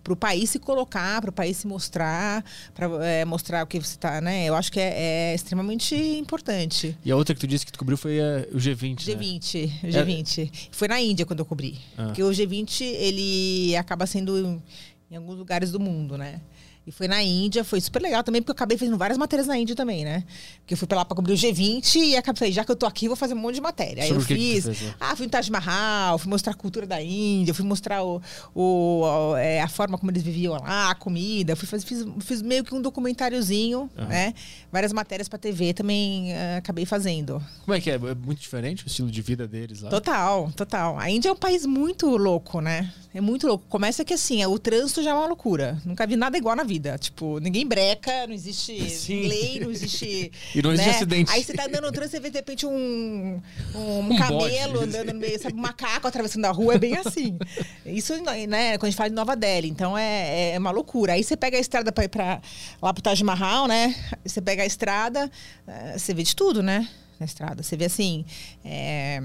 para 0.04 0.14
o 0.14 0.16
país 0.16 0.50
se 0.50 0.60
colocar, 0.60 1.22
para 1.22 1.30
o 1.30 1.34
país 1.34 1.58
se 1.58 1.68
mostrar, 1.68 2.44
para 2.74 2.90
mostrar 3.26 3.64
o 3.64 3.68
que 3.68 3.80
você 3.80 3.96
está, 3.96 4.20
né? 4.22 4.46
Eu 4.46 4.56
acho 4.56 4.72
que 4.72 4.80
é, 4.80 5.32
é 5.32 5.36
extremamente 5.36 5.96
importante. 5.96 6.98
E 7.04 7.12
a 7.12 7.16
outra 7.16 7.34
que 7.34 7.42
tu 7.42 7.48
disse 7.48 7.66
que 7.66 7.72
tu 7.72 7.80
cobriu 7.80 7.98
foi 7.98 8.20
o 8.52 8.58
G20, 8.58 9.08
né? 9.08 9.14
G20, 9.16 9.84
o 9.84 9.88
G20. 9.88 10.68
Foi 10.72 10.88
na 10.88 11.00
Índia 11.02 11.26
quando 11.26 11.40
eu 11.40 11.46
cobri. 11.46 11.80
Ah. 11.98 12.06
Porque 12.08 12.24
o 12.24 12.30
G20, 12.30 12.82
ele 12.82 13.76
acaba 13.76 14.06
sendo 14.06 14.62
em 15.10 15.16
alguns 15.16 15.38
lugares 15.38 15.72
do 15.72 15.80
mundo, 15.80 16.18
né? 16.18 16.42
E 16.88 16.92
foi 16.92 17.06
na 17.06 17.22
Índia, 17.22 17.66
foi 17.66 17.82
super 17.82 18.02
legal 18.02 18.24
também, 18.24 18.42
porque 18.42 18.52
eu 18.52 18.56
acabei 18.56 18.78
fazendo 18.78 18.98
várias 18.98 19.18
matérias 19.18 19.46
na 19.46 19.58
Índia 19.58 19.76
também, 19.76 20.06
né? 20.06 20.24
Porque 20.62 20.74
eu 20.74 20.78
fui 20.78 20.88
pra 20.88 21.00
lá 21.00 21.04
pra 21.04 21.14
cobrir 21.18 21.34
o 21.34 21.36
G20 21.36 21.96
e 21.96 22.16
acabei, 22.16 22.50
já 22.50 22.64
que 22.64 22.72
eu 22.72 22.78
tô 22.78 22.86
aqui, 22.86 23.08
vou 23.10 23.18
fazer 23.18 23.34
um 23.34 23.38
monte 23.38 23.56
de 23.56 23.62
matéria. 23.62 24.04
Aí 24.04 24.08
Sobre 24.08 24.24
eu 24.24 24.28
que 24.28 24.36
que 24.36 24.40
fiz. 24.62 24.64
fez 24.64 24.82
lá? 24.84 24.96
ah, 25.02 25.16
fui 25.18 25.26
no 25.26 25.30
Taj 25.32 25.52
Mahal, 25.52 26.18
fui 26.18 26.30
mostrar 26.30 26.54
a 26.54 26.56
cultura 26.56 26.88
da 26.88 27.02
Índia, 27.02 27.54
fui 27.54 27.66
mostrar 27.66 28.04
o, 28.06 28.22
o, 28.56 29.02
o- 29.02 29.36
é, 29.36 29.60
a 29.62 29.68
forma 29.68 29.98
como 29.98 30.10
eles 30.12 30.24
viviam 30.24 30.54
lá, 30.54 30.90
a 30.92 30.96
comida. 30.96 31.58
Fui 31.58 31.68
fazer, 31.68 31.86
fiz, 31.86 32.06
fiz 32.22 32.42
meio 32.42 32.64
que 32.64 32.74
um 32.74 32.82
documentáriozinho, 32.82 33.90
Aham. 33.98 34.08
né? 34.08 34.34
Várias 34.72 34.94
matérias 34.94 35.28
pra 35.28 35.38
TV 35.38 35.74
também 35.74 36.32
eh, 36.34 36.56
acabei 36.58 36.86
fazendo. 36.86 37.44
Como 37.66 37.76
é 37.76 37.82
que 37.82 37.90
é? 37.92 37.96
É 37.96 38.16
muito 38.16 38.40
diferente 38.40 38.86
o 38.86 38.88
estilo 38.88 39.12
de 39.12 39.22
vida 39.22 39.46
deles 39.46 39.82
lá? 39.82 39.90
Total, 39.90 40.52
total. 40.56 40.98
A 41.00 41.10
Índia 41.10 41.30
é 41.30 41.32
um 41.32 41.36
país 41.36 41.66
muito 41.66 42.08
louco, 42.16 42.62
né? 42.62 42.94
É 43.14 43.20
muito 43.20 43.48
louco. 43.48 43.66
Começa 43.68 44.06
que 44.06 44.14
assim, 44.14 44.46
o 44.46 44.60
trânsito 44.60 45.02
já 45.02 45.10
é 45.10 45.14
uma 45.14 45.26
loucura. 45.28 45.82
Nunca 45.84 46.06
vi 46.06 46.16
nada 46.16 46.38
igual 46.38 46.56
na 46.56 46.64
vida. 46.64 46.77
Tipo, 47.00 47.40
ninguém 47.40 47.66
breca, 47.66 48.28
não 48.28 48.34
existe 48.34 48.90
Sim. 48.90 49.28
lei, 49.28 49.60
não 49.60 49.72
existe. 49.72 50.32
E 50.56 50.62
não 50.62 50.72
existe 50.72 50.90
né? 50.90 50.96
acidente. 50.96 51.32
Aí 51.32 51.44
você 51.44 51.54
tá 51.54 51.66
andando 51.66 51.86
no 51.86 51.92
trânsito, 51.92 52.18
você 52.18 52.20
vê 52.20 52.30
de 52.30 52.38
repente 52.38 52.66
um, 52.66 53.42
um, 53.76 54.00
Um 54.00 54.18
camelo 54.18 54.74
bode. 54.74 54.84
andando 54.84 55.14
no 55.14 55.20
meio, 55.20 55.40
sabe? 55.42 55.56
Um 55.56 55.62
macaco 55.62 56.08
atravessando 56.08 56.46
a 56.46 56.52
rua, 56.52 56.76
é 56.76 56.78
bem 56.78 56.98
assim. 56.98 57.38
Isso, 57.86 58.14
né, 58.48 58.78
quando 58.78 58.86
a 58.86 58.90
gente 58.90 58.98
fala 58.98 59.10
de 59.10 59.16
Nova 59.16 59.36
Delhi. 59.36 59.70
Então 59.70 59.98
é, 59.98 60.54
é 60.54 60.60
uma 60.60 60.72
loucura. 60.72 61.14
Aí 61.14 61.24
você 61.24 61.36
pega 61.38 61.58
a 61.58 61.60
estrada 61.60 61.92
pra 61.92 62.04
ir 62.04 62.10
pra, 62.10 62.42
lá 62.82 62.94
pro 62.94 63.02
Taj 63.02 63.24
Mahal, 63.24 63.68
né? 63.68 63.96
Você 64.26 64.42
pega 64.42 64.64
a 64.64 64.66
estrada, 64.66 65.32
eh, 65.68 65.98
você 65.98 66.14
vê 66.14 66.24
de 66.24 66.36
tudo, 66.36 66.62
né? 66.62 66.88
Na 67.20 67.26
estrada. 67.26 67.64
Você 67.64 67.76
vê 67.76 67.86
assim. 67.86 68.26
é, 68.64 69.22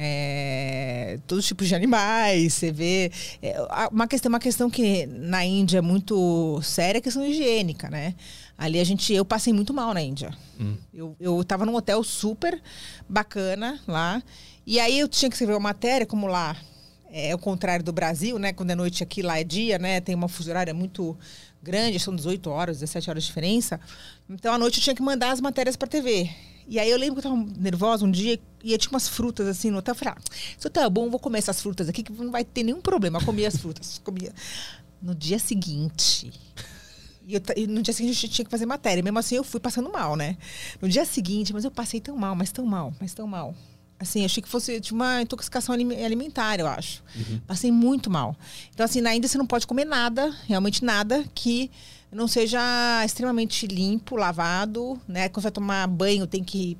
é, 0.00 1.18
todos 1.26 1.44
os 1.44 1.48
tipos 1.48 1.66
de 1.66 1.74
animais, 1.74 2.54
você 2.54 2.70
vê. 2.70 3.10
é, 3.42 3.56
uma, 3.90 4.06
questão, 4.06 4.28
uma 4.28 4.38
questão 4.38 4.70
que 4.70 5.06
na 5.06 5.44
Índia 5.44 5.78
é 5.78 5.80
muito 5.80 6.60
séria 6.62 6.98
é 6.98 7.00
a 7.00 7.02
questão 7.02 7.26
higiênica, 7.26 7.90
né? 7.90 8.14
Ali 8.56 8.78
a 8.78 8.84
gente. 8.84 9.12
Eu 9.12 9.24
passei 9.24 9.52
muito 9.52 9.74
mal 9.74 9.92
na 9.92 10.00
Índia. 10.00 10.32
Hum. 10.60 10.76
Eu, 10.94 11.16
eu 11.18 11.42
tava 11.42 11.66
num 11.66 11.74
hotel 11.74 12.04
super 12.04 12.62
bacana 13.08 13.80
lá. 13.88 14.22
E 14.64 14.78
aí 14.78 15.00
eu 15.00 15.08
tinha 15.08 15.28
que 15.28 15.34
escrever 15.34 15.54
uma 15.54 15.60
matéria, 15.60 16.06
como 16.06 16.28
lá 16.28 16.56
é 17.10 17.34
o 17.34 17.38
contrário 17.38 17.84
do 17.84 17.92
Brasil, 17.92 18.38
né? 18.38 18.52
Quando 18.52 18.70
é 18.70 18.74
noite 18.76 19.02
aqui, 19.02 19.20
lá 19.20 19.40
é 19.40 19.44
dia, 19.44 19.78
né? 19.78 20.00
Tem 20.00 20.14
uma 20.14 20.28
fuso 20.28 20.50
horária 20.50 20.74
muito 20.74 21.16
grande, 21.60 21.98
são 21.98 22.14
18 22.14 22.48
horas, 22.50 22.78
17 22.78 23.10
horas 23.10 23.24
de 23.24 23.28
diferença. 23.28 23.80
Então 24.30 24.54
à 24.54 24.58
noite 24.58 24.78
eu 24.78 24.84
tinha 24.84 24.94
que 24.94 25.02
mandar 25.02 25.32
as 25.32 25.40
matérias 25.40 25.74
para 25.74 25.88
TV. 25.88 26.30
E 26.68 26.78
aí 26.78 26.90
eu 26.90 26.98
lembro 26.98 27.20
que 27.20 27.26
eu 27.26 27.30
tava 27.32 27.46
nervosa 27.58 28.04
um 28.04 28.10
dia 28.10 28.38
e 28.62 28.72
eu 28.72 28.78
tinha 28.78 28.90
umas 28.90 29.08
frutas 29.08 29.46
assim 29.46 29.70
no 29.70 29.78
hotel. 29.78 29.92
Eu 29.92 29.98
falei, 29.98 30.14
ah, 30.16 30.22
se 30.58 30.66
o 30.66 30.68
hotel 30.68 30.84
é 30.84 30.90
bom, 30.90 31.08
vou 31.08 31.18
comer 31.18 31.38
essas 31.38 31.60
frutas 31.62 31.88
aqui 31.88 32.02
que 32.02 32.12
não 32.12 32.30
vai 32.30 32.44
ter 32.44 32.62
nenhum 32.62 32.80
problema. 32.80 33.18
Eu 33.18 33.24
comia 33.24 33.48
as 33.48 33.56
frutas, 33.56 33.98
comia. 34.04 34.32
No 35.00 35.14
dia 35.14 35.38
seguinte, 35.38 36.30
e, 37.26 37.34
eu 37.34 37.42
e 37.56 37.66
no 37.66 37.80
dia 37.82 37.94
seguinte 37.94 38.26
eu 38.26 38.30
tinha 38.30 38.44
que 38.44 38.50
fazer 38.50 38.66
matéria. 38.66 39.02
Mesmo 39.02 39.18
assim, 39.18 39.36
eu 39.36 39.44
fui 39.44 39.60
passando 39.60 39.90
mal, 39.90 40.14
né? 40.16 40.36
No 40.80 40.88
dia 40.88 41.04
seguinte, 41.04 41.52
mas 41.52 41.64
eu 41.64 41.70
passei 41.70 42.00
tão 42.00 42.16
mal, 42.16 42.34
mas 42.34 42.52
tão 42.52 42.66
mal, 42.66 42.92
mas 43.00 43.14
tão 43.14 43.26
mal. 43.26 43.54
Assim, 44.00 44.24
achei 44.24 44.42
que 44.42 44.48
fosse 44.48 44.78
de 44.78 44.92
uma 44.92 45.22
intoxicação 45.22 45.72
alime- 45.74 46.04
alimentar, 46.04 46.60
eu 46.60 46.66
acho. 46.68 47.02
Passei 47.46 47.72
muito 47.72 48.08
mal. 48.10 48.36
Então, 48.72 48.84
assim, 48.84 49.00
na 49.00 49.14
Índia 49.14 49.28
você 49.28 49.36
não 49.38 49.46
pode 49.46 49.66
comer 49.66 49.84
nada, 49.84 50.34
realmente 50.46 50.84
nada, 50.84 51.24
que 51.34 51.70
não 52.10 52.26
seja 52.26 52.60
extremamente 53.04 53.66
limpo, 53.66 54.16
lavado, 54.16 55.00
né? 55.06 55.28
Quando 55.28 55.42
você 55.42 55.46
vai 55.46 55.52
tomar 55.52 55.86
banho, 55.86 56.26
tem 56.26 56.42
que 56.42 56.78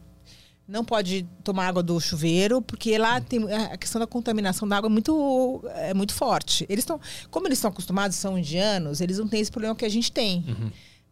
não 0.68 0.84
pode 0.84 1.26
tomar 1.42 1.66
água 1.66 1.82
do 1.82 1.98
chuveiro, 1.98 2.60
porque 2.60 2.98
lá 2.98 3.20
tem 3.22 3.42
a 3.50 3.76
questão 3.78 3.98
da 3.98 4.06
contaminação 4.06 4.68
da 4.68 4.76
água 4.76 4.88
é 4.88 4.92
muito, 4.92 5.64
é 5.74 5.94
muito 5.94 6.12
forte. 6.12 6.66
Eles 6.68 6.82
estão, 6.82 7.00
como 7.30 7.48
eles 7.48 7.56
estão 7.56 7.70
acostumados, 7.70 8.18
são 8.18 8.38
indianos, 8.38 9.00
eles 9.00 9.16
não 9.16 9.26
têm 9.26 9.40
esse 9.40 9.50
problema 9.50 9.74
que 9.74 9.86
a 9.86 9.88
gente 9.88 10.12
tem. 10.12 10.44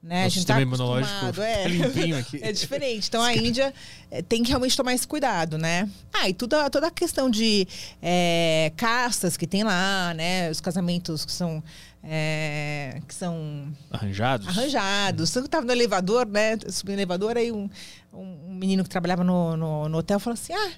Né? 0.03 0.25
a 0.25 0.29
gente 0.29 0.47
tá 0.47 0.61
imunológico 0.61 1.13
acostumado, 1.13 1.43
é. 1.43 1.63
tá 1.63 1.69
limpinho 1.69 2.19
aqui. 2.19 2.39
É 2.41 2.53
diferente. 2.53 3.09
Então 3.09 3.21
a 3.21 3.35
Índia 3.35 3.75
eh, 4.09 4.23
tem 4.23 4.41
que 4.43 4.51
realmente 4.51 4.77
tomar 4.77 4.95
esse 4.95 5.09
cuidado, 5.09 5.59
né? 5.59 5.89
Ah, 6.13 6.29
e 6.29 6.35
toda, 6.35 6.71
toda 6.71 6.87
a 6.87 6.91
questão 6.93 7.29
de 7.29 7.67
eh, 8.01 8.73
castas 8.77 9.37
que 9.37 9.49
tem 9.49 9.65
lá, 9.65 10.15
né? 10.15 10.49
Os 10.49 10.61
casamentos 10.61 11.25
que 11.25 11.33
são. 11.33 11.61
Eh, 12.07 13.01
que 13.07 13.15
são 13.15 13.73
Arranjados? 13.91 14.49
arranjados. 14.49 15.31
Tanto 15.31 15.45
que 15.45 15.51
tava 15.51 15.67
no 15.67 15.73
elevador, 15.73 16.27
né? 16.27 16.57
Subi 16.69 16.93
no 16.93 16.99
elevador, 16.99 17.37
aí 17.37 17.51
um, 17.51 17.69
um 18.13 18.55
menino 18.55 18.85
que 18.85 18.89
trabalhava 18.91 19.25
no, 19.25 19.57
no, 19.57 19.89
no 19.89 19.99
hotel 19.99 20.21
falou 20.21 20.35
assim: 20.35 20.53
Ah, 20.53 20.73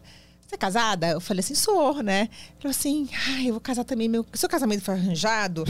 você 0.49 0.55
é 0.55 0.59
casada? 0.59 1.09
Eu 1.09 1.21
falei 1.21 1.41
assim, 1.41 1.55
sou, 1.55 2.03
né? 2.03 2.23
Ele 2.23 2.61
falou 2.61 2.71
assim, 2.71 3.07
ah, 3.29 3.43
eu 3.43 3.53
vou 3.53 3.61
casar 3.61 3.85
também. 3.85 4.09
Meu... 4.09 4.25
Seu 4.33 4.49
casamento 4.49 4.83
foi 4.83 4.95
arranjado? 4.95 5.65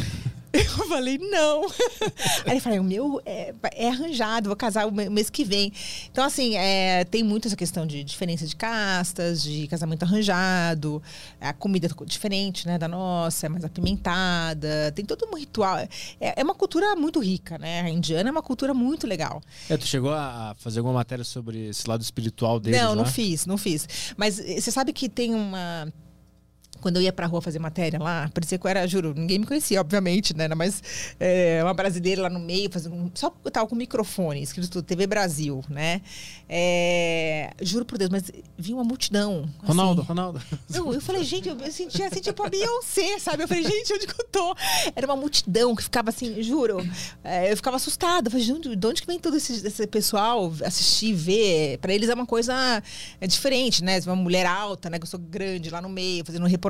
Eu 0.78 0.88
falei, 0.88 1.18
não. 1.18 1.64
Aí 2.46 2.52
ele 2.52 2.60
falou, 2.60 2.80
o 2.80 2.84
meu 2.84 3.20
é, 3.24 3.54
é 3.74 3.88
arranjado, 3.88 4.48
vou 4.48 4.56
casar 4.56 4.86
o 4.86 4.92
mês 4.92 5.28
que 5.28 5.44
vem. 5.44 5.72
Então, 6.10 6.24
assim, 6.24 6.56
é, 6.56 7.04
tem 7.04 7.22
muito 7.22 7.48
essa 7.48 7.56
questão 7.56 7.86
de 7.86 8.02
diferença 8.02 8.46
de 8.46 8.56
castas, 8.56 9.42
de 9.42 9.66
casamento 9.68 10.04
arranjado, 10.04 11.02
a 11.40 11.52
comida 11.52 11.86
é 11.86 12.04
diferente, 12.04 12.66
né, 12.66 12.78
da 12.78 12.88
nossa, 12.88 13.46
é 13.46 13.48
mais 13.48 13.64
apimentada, 13.64 14.92
tem 14.94 15.04
todo 15.04 15.26
um 15.30 15.36
ritual. 15.36 15.78
É, 15.78 15.88
é 16.20 16.42
uma 16.42 16.54
cultura 16.54 16.96
muito 16.96 17.20
rica, 17.20 17.58
né? 17.58 17.82
A 17.82 17.90
indiana 17.90 18.28
é 18.28 18.32
uma 18.32 18.42
cultura 18.42 18.72
muito 18.72 19.06
legal. 19.06 19.42
É, 19.68 19.76
tu 19.76 19.86
chegou 19.86 20.12
a 20.12 20.54
fazer 20.58 20.80
alguma 20.80 20.94
matéria 20.94 21.24
sobre 21.24 21.68
esse 21.68 21.88
lado 21.88 22.02
espiritual 22.02 22.58
deles 22.58 22.80
não, 22.80 22.90
lá? 22.90 22.96
não 22.96 23.06
fiz, 23.06 23.46
não 23.46 23.58
fiz. 23.58 23.88
Mas 24.16 24.38
eh, 24.38 24.60
você 24.60 24.70
sabe 24.70 24.92
que 24.92 25.08
tem 25.08 25.34
uma. 25.34 25.92
Quando 26.80 26.96
eu 26.96 27.02
ia 27.02 27.12
pra 27.12 27.26
rua 27.26 27.40
fazer 27.42 27.58
matéria 27.58 27.98
lá, 27.98 28.30
parecia 28.32 28.58
que 28.58 28.66
eu 28.66 28.70
era, 28.70 28.86
juro, 28.86 29.12
ninguém 29.14 29.38
me 29.38 29.46
conhecia, 29.46 29.80
obviamente, 29.80 30.36
né? 30.36 30.48
Mas 30.54 30.82
é, 31.18 31.60
uma 31.62 31.74
brasileira 31.74 32.22
lá 32.22 32.30
no 32.30 32.40
meio, 32.40 32.70
fazendo. 32.70 32.94
um- 32.94 33.10
Só 33.14 33.34
eu 33.44 33.50
tava 33.50 33.66
com 33.66 33.74
o 33.74 33.78
microfone, 33.78 34.42
escrito 34.42 34.82
TV 34.82 35.06
Brasil, 35.06 35.64
né? 35.68 36.00
É, 36.48 37.50
juro 37.60 37.84
por 37.84 37.98
Deus, 37.98 38.10
mas 38.10 38.30
vi 38.56 38.72
uma 38.72 38.84
multidão. 38.84 39.42
assim. 39.58 39.66
Ronaldo, 39.68 40.02
Ronaldo. 40.02 40.42
Eu, 40.74 40.92
eu 40.92 41.00
falei, 41.00 41.22
gente, 41.24 41.48
eu 41.48 41.54
me 41.56 41.70
sentia 41.70 42.06
assim, 42.08 42.20
tipo 42.20 42.42
a 42.42 42.48
Beyoncé, 42.48 43.18
sabe? 43.18 43.42
Eu 43.42 43.48
falei, 43.48 43.62
gente, 43.64 43.92
onde 43.92 44.06
que 44.06 44.20
eu 44.20 44.26
tô? 44.28 44.54
Era 44.96 45.06
uma 45.06 45.16
multidão 45.16 45.74
que 45.76 45.82
ficava 45.82 46.08
assim, 46.10 46.42
juro. 46.42 46.78
é, 47.22 47.52
eu 47.52 47.56
ficava 47.56 47.76
assustada. 47.76 48.28
Eu 48.28 48.30
falei, 48.30 48.44
gente, 48.46 48.74
de 48.74 48.86
onde 48.86 49.00
que 49.02 49.06
vem 49.06 49.18
todo 49.18 49.36
esse, 49.36 49.66
esse 49.66 49.86
pessoal 49.86 50.52
assistir, 50.64 51.12
ver? 51.14 51.78
Pra 51.78 51.92
eles 51.92 52.08
é 52.08 52.14
uma 52.14 52.26
coisa 52.26 52.82
é 53.20 53.26
diferente, 53.26 53.82
né? 53.84 53.98
Uma 54.06 54.16
mulher 54.16 54.46
alta, 54.46 54.88
né? 54.90 54.98
Que 54.98 55.04
eu 55.04 55.08
sou 55.08 55.20
grande 55.20 55.70
lá 55.70 55.80
no 55.82 55.88
meio, 55.88 56.24
fazendo 56.24 56.46
reportagem, 56.46 56.67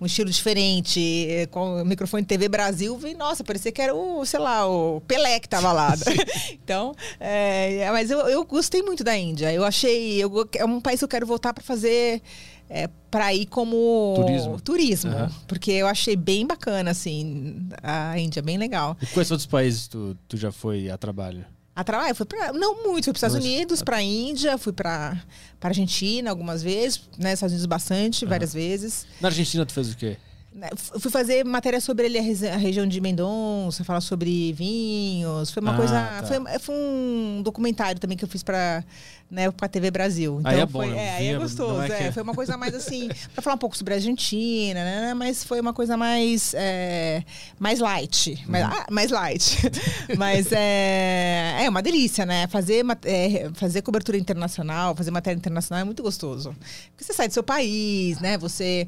um 0.00 0.06
estilo 0.06 0.30
diferente, 0.30 1.26
é, 1.28 1.46
com 1.46 1.82
o 1.82 1.84
microfone 1.84 2.24
TV 2.24 2.48
Brasil. 2.48 2.96
Vi, 2.98 3.14
nossa, 3.14 3.42
parecia 3.44 3.72
que 3.72 3.80
era 3.80 3.94
o, 3.94 4.24
sei 4.24 4.40
lá, 4.40 4.66
o 4.66 5.00
Pelé 5.02 5.40
que 5.40 5.48
tava 5.48 5.72
lá. 5.72 5.94
então, 6.52 6.94
é, 7.20 7.88
mas 7.90 8.10
eu, 8.10 8.20
eu 8.28 8.44
gostei 8.44 8.82
muito 8.82 9.02
da 9.04 9.16
Índia. 9.16 9.52
Eu 9.52 9.64
achei. 9.64 10.22
Eu, 10.22 10.48
é 10.54 10.64
um 10.64 10.80
país 10.80 10.98
que 11.00 11.04
eu 11.04 11.08
quero 11.08 11.26
voltar 11.26 11.52
pra 11.52 11.62
fazer. 11.62 12.22
É, 12.70 12.86
para 13.10 13.32
ir 13.32 13.46
como 13.46 14.12
Turismo. 14.14 14.60
turismo, 14.60 15.10
Aham. 15.10 15.30
porque 15.46 15.70
eu 15.70 15.86
achei 15.86 16.14
bem 16.14 16.46
bacana 16.46 16.90
assim 16.90 17.66
a 17.82 18.18
Índia 18.18 18.42
bem 18.42 18.58
legal 18.58 18.94
E 19.00 19.06
quais 19.06 19.30
outros 19.30 19.46
países 19.46 19.88
tu, 19.88 20.14
tu 20.28 20.36
já 20.36 20.52
foi 20.52 20.90
a 20.90 20.98
trabalho? 20.98 21.46
A 21.78 21.84
trabalho 21.84 22.12
fui 22.12 22.26
para 22.26 22.52
não 22.52 22.82
muito 22.82 23.04
fui 23.04 23.12
para 23.12 23.18
os 23.18 23.22
Estados 23.22 23.36
Unidos 23.36 23.82
para 23.82 23.98
a 23.98 24.02
Índia 24.02 24.58
fui 24.58 24.72
para 24.72 25.16
para 25.60 25.70
Argentina 25.70 26.28
algumas 26.28 26.60
vezes 26.60 27.02
né 27.16 27.34
Estados 27.34 27.52
Unidos 27.52 27.66
bastante 27.66 28.26
várias 28.26 28.52
vezes. 28.52 29.06
Na 29.20 29.28
Argentina 29.28 29.64
tu 29.64 29.72
fez 29.72 29.92
o 29.92 29.96
quê? 29.96 30.16
Né, 30.58 30.68
f- 30.76 30.98
fui 30.98 31.10
fazer 31.10 31.44
matéria 31.44 31.80
sobre 31.80 32.06
ele, 32.06 32.18
a 32.18 32.56
região 32.56 32.86
de 32.86 33.00
Mendonça, 33.00 33.84
falar 33.84 34.00
sobre 34.00 34.52
vinhos. 34.52 35.50
Foi 35.50 35.62
uma 35.62 35.72
Ah, 35.72 35.76
coisa. 35.76 35.92
tá. 35.94 36.26
Foi, 36.26 36.58
foi 36.58 36.74
um 36.74 37.40
documentário 37.42 38.00
também 38.00 38.16
que 38.16 38.24
eu 38.24 38.28
fiz 38.28 38.42
pra, 38.42 38.82
né, 39.30 39.50
pra 39.52 39.68
TV 39.68 39.90
Brasil. 39.90 40.38
Então 40.40 40.50
Aí 40.50 40.60
é 40.60 40.66
bom, 40.66 40.80
foi, 40.80 40.90
né? 40.90 40.96
é, 41.06 41.10
aí 41.16 41.26
é 41.28 41.38
gostoso. 41.38 41.80
é 41.82 41.86
que 41.86 41.92
é. 41.92 42.06
é- 42.08 42.12
Foi 42.12 42.22
uma 42.22 42.34
coisa 42.34 42.56
mais 42.56 42.74
assim, 42.76 43.08
pra 43.32 43.40
falar 43.42 43.54
um 43.54 43.58
pouco 43.58 43.76
sobre 43.76 43.94
a 43.94 43.96
Argentina, 43.98 44.82
né? 44.84 45.14
Mas 45.14 45.44
foi 45.44 45.60
uma 45.60 45.72
coisa 45.72 45.96
mais, 45.96 46.52
é, 46.54 47.22
mais 47.58 47.78
light. 47.78 48.44
Mais, 48.48 48.64
Uhum. 48.64 48.70
ah, 48.72 48.86
mais 48.90 49.10
light. 49.10 49.58
Mas 50.18 50.48
é, 50.50 51.58
é 51.64 51.68
uma 51.68 51.82
delícia, 51.82 52.26
né? 52.26 52.46
Fazer, 52.48 52.84
é, 53.04 53.48
fazer 53.54 53.82
cobertura 53.82 54.16
internacional, 54.18 54.94
fazer 54.96 55.10
matéria 55.10 55.36
internacional 55.36 55.82
é 55.82 55.84
muito 55.84 56.02
gostoso. 56.02 56.54
Porque 56.90 57.04
você 57.04 57.12
sai 57.12 57.28
do 57.28 57.34
seu 57.34 57.42
país, 57.42 58.18
né? 58.20 58.36
Você. 58.38 58.86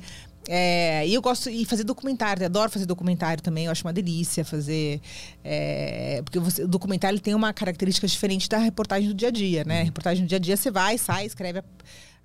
É, 0.52 1.06
e 1.06 1.14
eu 1.14 1.22
gosto 1.22 1.48
de 1.48 1.64
fazer 1.64 1.84
documentário, 1.84 2.44
adoro 2.44 2.68
fazer 2.70 2.84
documentário 2.84 3.40
também, 3.40 3.66
eu 3.66 3.70
acho 3.72 3.84
uma 3.86 3.92
delícia 3.92 4.44
fazer. 4.44 5.00
é, 5.44 6.20
porque 6.24 6.38
você- 6.40 6.64
o 6.64 6.68
documentário 6.68 7.14
ele 7.14 7.22
tem 7.22 7.34
uma 7.34 7.52
característica 7.52 8.06
diferente 8.06 8.48
da 8.48 8.58
reportagem 8.58 9.08
do 9.08 9.14
dia 9.14 9.28
a 9.28 9.30
dia, 9.30 9.62
né? 9.64 9.82
Reportagem 9.84 10.24
do 10.24 10.28
dia 10.28 10.36
a 10.36 10.40
dia 10.40 10.56
você 10.56 10.70
vai, 10.70 10.98
sai, 10.98 11.24
escreve 11.26 11.60
a, 11.60 11.64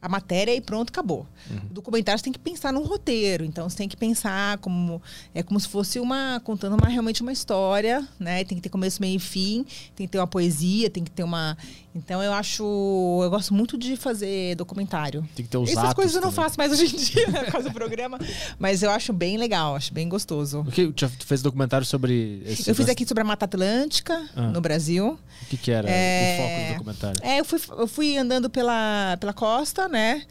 a 0.02 0.10
matéria 0.10 0.54
e 0.56 0.60
pronto, 0.62 0.90
acabou. 0.90 1.26
O 1.70 1.74
documentário 1.74 2.18
você 2.20 2.24
tem 2.24 2.34
que 2.34 2.40
pensar 2.40 2.74
num 2.74 2.84
roteiro, 2.84 3.46
então 3.46 3.70
você 3.70 3.78
tem 3.78 3.88
que 3.88 3.96
pensar 3.98 4.58
como 4.58 5.02
é 5.34 5.42
como 5.44 5.60
se 5.60 5.68
fosse 5.68 6.00
uma 6.00 6.42
contando 6.44 6.74
uma, 6.76 6.88
realmente 6.88 7.22
uma 7.22 7.32
história, 7.32 8.08
né? 8.20 8.44
Tem 8.44 8.58
que 8.58 8.62
ter 8.64 8.70
começo, 8.70 9.00
meio 9.02 9.18
e 9.18 9.20
fim, 9.20 9.66
tem 9.96 10.08
que 10.08 10.12
ter 10.12 10.20
uma 10.20 10.28
poesia, 10.28 10.90
tem 10.90 11.04
que 11.04 11.12
ter 11.12 11.24
uma. 11.24 11.56
Então 11.96 12.22
eu 12.22 12.34
acho, 12.34 12.62
eu 13.24 13.30
gosto 13.30 13.54
muito 13.54 13.78
de 13.78 13.96
fazer 13.96 14.54
documentário. 14.56 15.22
Tem 15.34 15.46
que 15.46 15.50
ter 15.52 15.58
os 15.58 15.70
Essas 15.72 15.94
coisas 15.94 16.14
eu 16.14 16.22
não 16.22 16.30
também. 16.30 16.44
faço 16.44 16.58
mais 16.58 16.72
hoje 16.74 16.94
em 16.94 16.98
dia, 17.00 17.28
né, 17.28 17.44
por 17.46 17.52
causa 17.54 17.70
do 17.70 17.74
programa, 17.74 18.20
mas 18.60 18.84
eu 18.84 18.92
acho 18.92 19.14
bem 19.14 19.38
legal, 19.38 19.76
acho 19.76 19.94
bem 19.94 20.10
gostoso. 20.10 20.60
O 20.60 20.66
que, 20.72 20.92
tu 20.92 21.08
fez 21.26 21.42
documentário 21.42 21.86
sobre. 21.88 22.44
Esse 22.46 22.70
Eu 22.70 22.76
fiz 22.76 22.90
aqui 22.90 23.08
sobre 23.08 23.22
a 23.22 23.26
Mata 23.26 23.46
Atlântica, 23.46 24.22
Ah. 24.36 24.50
no 24.50 24.60
Brasil. 24.60 25.18
O 25.44 25.46
que, 25.48 25.56
que 25.58 25.72
era 25.72 25.88
É, 25.90 26.36
o 26.38 26.42
foco 26.44 26.68
do 26.68 26.74
documentário? 26.80 27.22
É, 27.24 27.40
eu 27.40 27.46
fui, 27.46 27.60
eu 27.80 27.88
fui 27.88 28.18
andando 28.18 28.50
pela, 28.50 29.16
pela 29.20 29.32
costa, 29.34 29.88
né? 29.88 30.24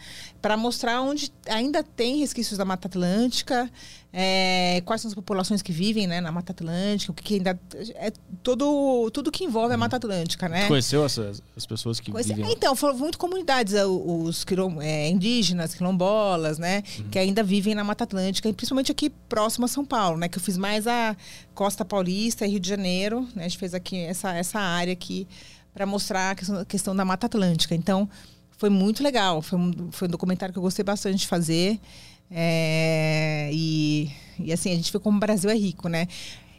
Para 0.45 0.59
mostrar 0.59 1.01
onde 1.01 1.33
ainda 1.49 1.83
tem 1.83 2.19
resquícios 2.19 2.59
da 2.59 2.67
Mata 2.67 2.87
Atlântica, 2.87 3.71
é, 4.13 4.83
quais 4.85 5.01
são 5.01 5.09
as 5.09 5.15
populações 5.15 5.63
que 5.63 5.73
vivem 5.73 6.07
né, 6.07 6.21
na 6.21 6.31
Mata 6.31 6.53
Atlântica, 6.53 7.13
o 7.13 7.15
que, 7.15 7.25
que 7.25 7.35
ainda. 7.37 7.59
É 7.95 8.13
todo, 8.43 9.11
tudo 9.11 9.33
que 9.33 9.43
envolve 9.43 9.73
a 9.73 9.79
Mata 9.79 9.97
Atlântica, 9.97 10.47
né? 10.47 10.65
Tu 10.65 10.69
conheceu 10.69 11.03
essas, 11.03 11.43
as 11.57 11.65
pessoas 11.65 11.99
que 11.99 12.13
Coisa- 12.13 12.35
vivem? 12.35 12.53
Então, 12.53 12.77
foram 12.77 12.99
muito 12.99 13.17
comunidades, 13.17 13.73
é, 13.73 13.87
os 13.87 14.45
quilom- 14.45 14.83
é, 14.83 15.09
indígenas, 15.09 15.75
quilombolas, 15.75 16.59
né? 16.59 16.83
Uhum. 16.99 17.09
Que 17.09 17.19
ainda 17.19 17.43
vivem 17.43 17.75
na 17.75 17.83
Mata 17.83 18.05
Atlântica, 18.05 18.47
e 18.47 18.53
principalmente 18.53 18.93
aqui 18.93 19.09
próximo 19.09 19.65
a 19.65 19.69
São 19.69 19.83
Paulo, 19.83 20.19
né? 20.19 20.29
Que 20.29 20.37
eu 20.37 20.43
fiz 20.43 20.59
mais 20.59 20.87
a 20.87 21.17
Costa 21.55 21.87
Paulista 21.87 22.47
e 22.47 22.51
Rio 22.51 22.61
de 22.61 22.69
Janeiro, 22.69 23.27
né? 23.35 23.47
A 23.47 23.49
gente 23.49 23.57
fez 23.57 23.73
aqui 23.73 23.97
essa, 23.97 24.31
essa 24.35 24.61
área 24.61 24.93
aqui 24.93 25.27
para 25.73 25.87
mostrar 25.87 26.33
a 26.33 26.35
questão, 26.35 26.59
a 26.59 26.65
questão 26.67 26.95
da 26.95 27.05
Mata 27.05 27.25
Atlântica. 27.25 27.75
Então, 27.75 28.09
foi 28.59 28.71
muito 28.71 29.03
legal. 29.03 29.43
Foi 29.43 29.59
um, 29.59 29.73
foi 29.93 30.09
um 30.09 30.11
documentário 30.11 30.53
que 30.53 30.59
eu 30.59 30.63
gostei 30.63 30.85
bastante 30.85 31.19
de 31.19 31.27
fazer. 31.27 31.79
É, 32.31 33.51
e, 33.53 34.11
e 34.39 34.53
assim, 34.53 34.73
a 34.73 34.75
gente 34.77 34.93
vê 34.93 34.99
como 34.99 35.17
o 35.17 35.21
Brasil 35.21 35.49
é 35.51 35.55
rico, 35.55 35.89
né? 35.89 36.07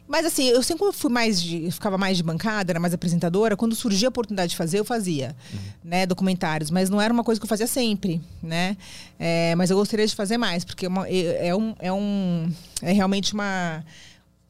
Mas 0.07 0.23
assim, 0.23 0.47
eu 0.49 0.61
sempre 0.61 0.91
fui 0.93 1.11
mais 1.11 1.41
de. 1.41 1.71
ficava 1.71 1.97
mais 1.97 2.15
de 2.15 2.21
bancada, 2.21 2.71
era 2.71 2.79
mais 2.79 2.93
apresentadora. 2.93 3.57
Quando 3.57 3.75
surgia 3.75 4.07
a 4.07 4.09
oportunidade 4.09 4.51
de 4.51 4.55
fazer, 4.55 4.77
eu 4.79 4.85
fazia, 4.85 5.35
né? 5.83 6.05
Documentários. 6.05 6.69
Mas 6.69 6.91
não 6.91 7.01
era 7.01 7.11
uma 7.11 7.23
coisa 7.23 7.41
que 7.41 7.45
eu 7.45 7.49
fazia 7.49 7.65
sempre, 7.65 8.21
né? 8.41 8.77
É, 9.17 9.55
mas 9.55 9.71
eu 9.71 9.77
gostaria 9.77 10.05
de 10.05 10.13
fazer 10.13 10.37
mais, 10.37 10.63
porque 10.63 10.85
é, 10.85 10.89
uma- 10.89 11.09
é- 11.09 11.47
é 11.47 11.55
um, 11.55 11.75
é 11.79 11.91
um. 11.91 12.51
É 12.83 12.91
realmente 12.91 13.33
uma. 13.33 13.83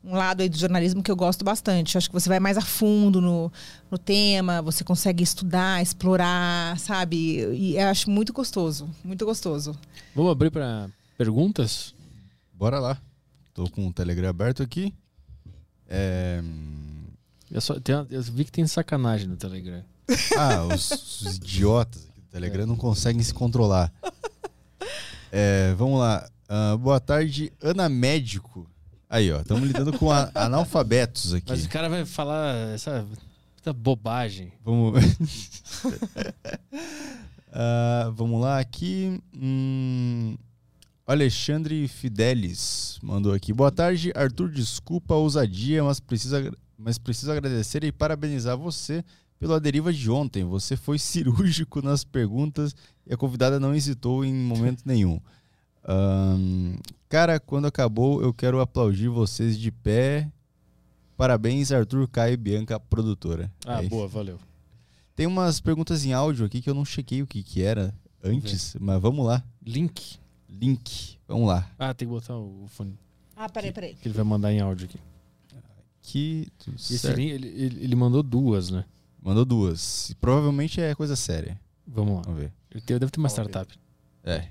Um 0.06 0.16
lado 0.16 0.42
aí 0.42 0.50
do 0.50 0.58
jornalismo 0.58 1.02
que 1.02 1.10
eu 1.10 1.16
gosto 1.16 1.44
bastante. 1.44 1.96
Eu 1.96 2.00
acho 2.00 2.10
que 2.10 2.14
você 2.14 2.30
vai 2.30 2.40
mais 2.40 2.58
a 2.58 2.62
fundo 2.62 3.20
no, 3.20 3.52
no 3.90 3.98
tema, 3.98 4.62
você 4.62 4.84
consegue 4.84 5.24
estudar, 5.24 5.82
explorar, 5.82 6.78
sabe? 6.78 7.18
E 7.54 7.76
eu 7.76 7.88
acho 7.88 8.10
muito 8.10 8.32
gostoso, 8.32 8.88
muito 9.04 9.26
gostoso. 9.26 9.76
Vamos 10.14 10.32
abrir 10.32 10.52
para 10.52 10.90
perguntas? 11.18 11.96
Bora 12.54 12.80
lá. 12.80 13.02
Tô 13.54 13.70
com 13.70 13.88
o 13.88 13.94
Telegram 13.94 14.30
aberto 14.30 14.62
aqui. 14.62 14.94
É... 15.88 16.42
Eu, 17.50 17.62
só, 17.62 17.80
tem 17.80 17.96
eu 18.10 18.22
vi 18.22 18.46
que 18.46 18.52
tem 18.52 18.68
sacanagem 18.68 19.28
no 19.28 19.38
Telegram. 19.38 19.84
Ah, 20.38 20.64
os, 20.66 20.92
os 20.92 21.36
idiotas 21.38 22.08
aqui 22.08 22.22
do 22.22 22.28
Telegram 22.28 22.68
não 22.68 22.76
conseguem 22.76 23.24
se 23.24 23.34
controlar. 23.34 23.92
É, 25.38 25.74
vamos 25.74 26.00
lá. 26.00 26.30
Ah, 26.48 26.78
boa 26.78 26.98
tarde, 26.98 27.52
Ana 27.62 27.90
Médico. 27.90 28.66
Aí, 29.16 29.32
ó, 29.32 29.40
estamos 29.40 29.66
lidando 29.66 29.98
com 29.98 30.12
a- 30.12 30.30
analfabetos 30.36 31.34
aqui. 31.34 31.46
Mas 31.50 31.64
o 31.64 31.70
cara 31.70 31.88
vai 31.88 32.04
falar 32.06 32.54
essa, 32.74 33.06
essa 33.62 33.72
bobagem. 33.72 34.52
Vamos. 34.64 35.00
Ah, 37.58 38.12
vamos 38.14 38.42
lá 38.42 38.60
aqui. 38.60 39.18
Hum, 39.34 40.36
Alexandre 41.08 41.88
Fidelis 41.88 43.00
mandou 43.02 43.32
aqui. 43.34 43.54
Boa 43.54 43.72
tarde, 43.72 44.12
Arthur. 44.14 44.50
Desculpa 44.52 45.14
a 45.14 45.18
ousadia, 45.18 45.82
mas 45.82 46.02
precisa, 46.02 46.52
mas 46.78 46.98
preciso 46.98 47.32
agradecer 47.32 47.82
e 47.86 47.94
parabenizar 47.94 48.58
você 48.58 49.06
pela 49.40 49.58
deriva 49.58 49.94
de 49.94 50.12
ontem. 50.12 50.44
Você 50.44 50.76
foi 50.76 51.00
cirúrgico 51.00 51.82
nas 51.82 52.04
perguntas 52.04 52.76
e 53.08 53.14
a 53.14 53.18
convidada 53.18 53.58
não 53.58 53.74
hesitou 53.74 54.26
em 54.26 54.34
momento 54.34 54.82
nenhum. 54.86 55.18
Ahn, 55.88 56.78
cara, 57.08 57.40
quando 57.40 57.66
acabou, 57.68 58.22
eu 58.22 58.34
quero 58.34 58.60
aplaudir 58.60 59.08
vocês 59.08 59.58
de 59.58 59.72
pé. 59.72 60.30
Parabéns, 61.16 61.72
Arthur, 61.72 62.08
Caio 62.10 62.34
e 62.34 62.38
Bianca, 62.38 62.80
produtora. 62.80 63.52
Ah, 63.66 63.84
É 63.84 63.88
boa, 63.88 64.08
valeu. 64.08 64.40
Tem 65.16 65.26
umas 65.28 65.62
perguntas 65.62 66.04
em 66.06 66.12
áudio 66.12 66.46
aqui 66.46 66.62
que 66.62 66.70
eu 66.70 66.74
não 66.74 66.84
chequei 66.84 67.22
o 67.22 67.28
que, 67.28 67.42
que 67.42 67.62
era 67.62 67.94
antes, 68.22 68.76
mas 68.80 69.02
vamos 69.02 69.26
lá. 69.26 69.42
Link. 69.66 70.18
Link, 70.50 71.18
vamos 71.28 71.48
lá. 71.48 71.70
Ah, 71.80 71.94
tem 71.94 72.08
que 72.08 72.14
botar 72.14 72.36
o 72.36 72.66
fone 72.68 72.98
Ah, 73.36 73.48
peraí, 73.48 73.72
peraí. 73.72 73.94
que 73.96 74.08
ele 74.08 74.16
vai 74.16 74.26
mandar 74.26 74.52
em 74.52 74.60
áudio 74.60 74.86
aqui. 74.88 75.00
Aqui, 76.02 76.48
tudo 76.60 76.76
Esse 76.76 77.00
certo. 77.00 77.18
link, 77.18 77.30
ele, 77.32 77.48
ele, 77.48 77.84
ele 77.84 77.96
mandou 77.96 78.22
duas, 78.22 78.70
né? 78.70 78.86
Mandou 79.22 79.46
duas. 79.46 80.14
Provavelmente 80.20 80.80
é 80.82 80.94
coisa 80.96 81.16
séria. 81.16 81.60
Vamos 81.88 82.16
lá. 82.18 82.22
Vamos 82.26 82.40
ver. 82.42 82.54
Ele 82.72 82.82
deve 83.00 83.10
ter 83.10 83.20
uma 83.20 83.30
startup. 83.30 83.74
É. 84.24 84.50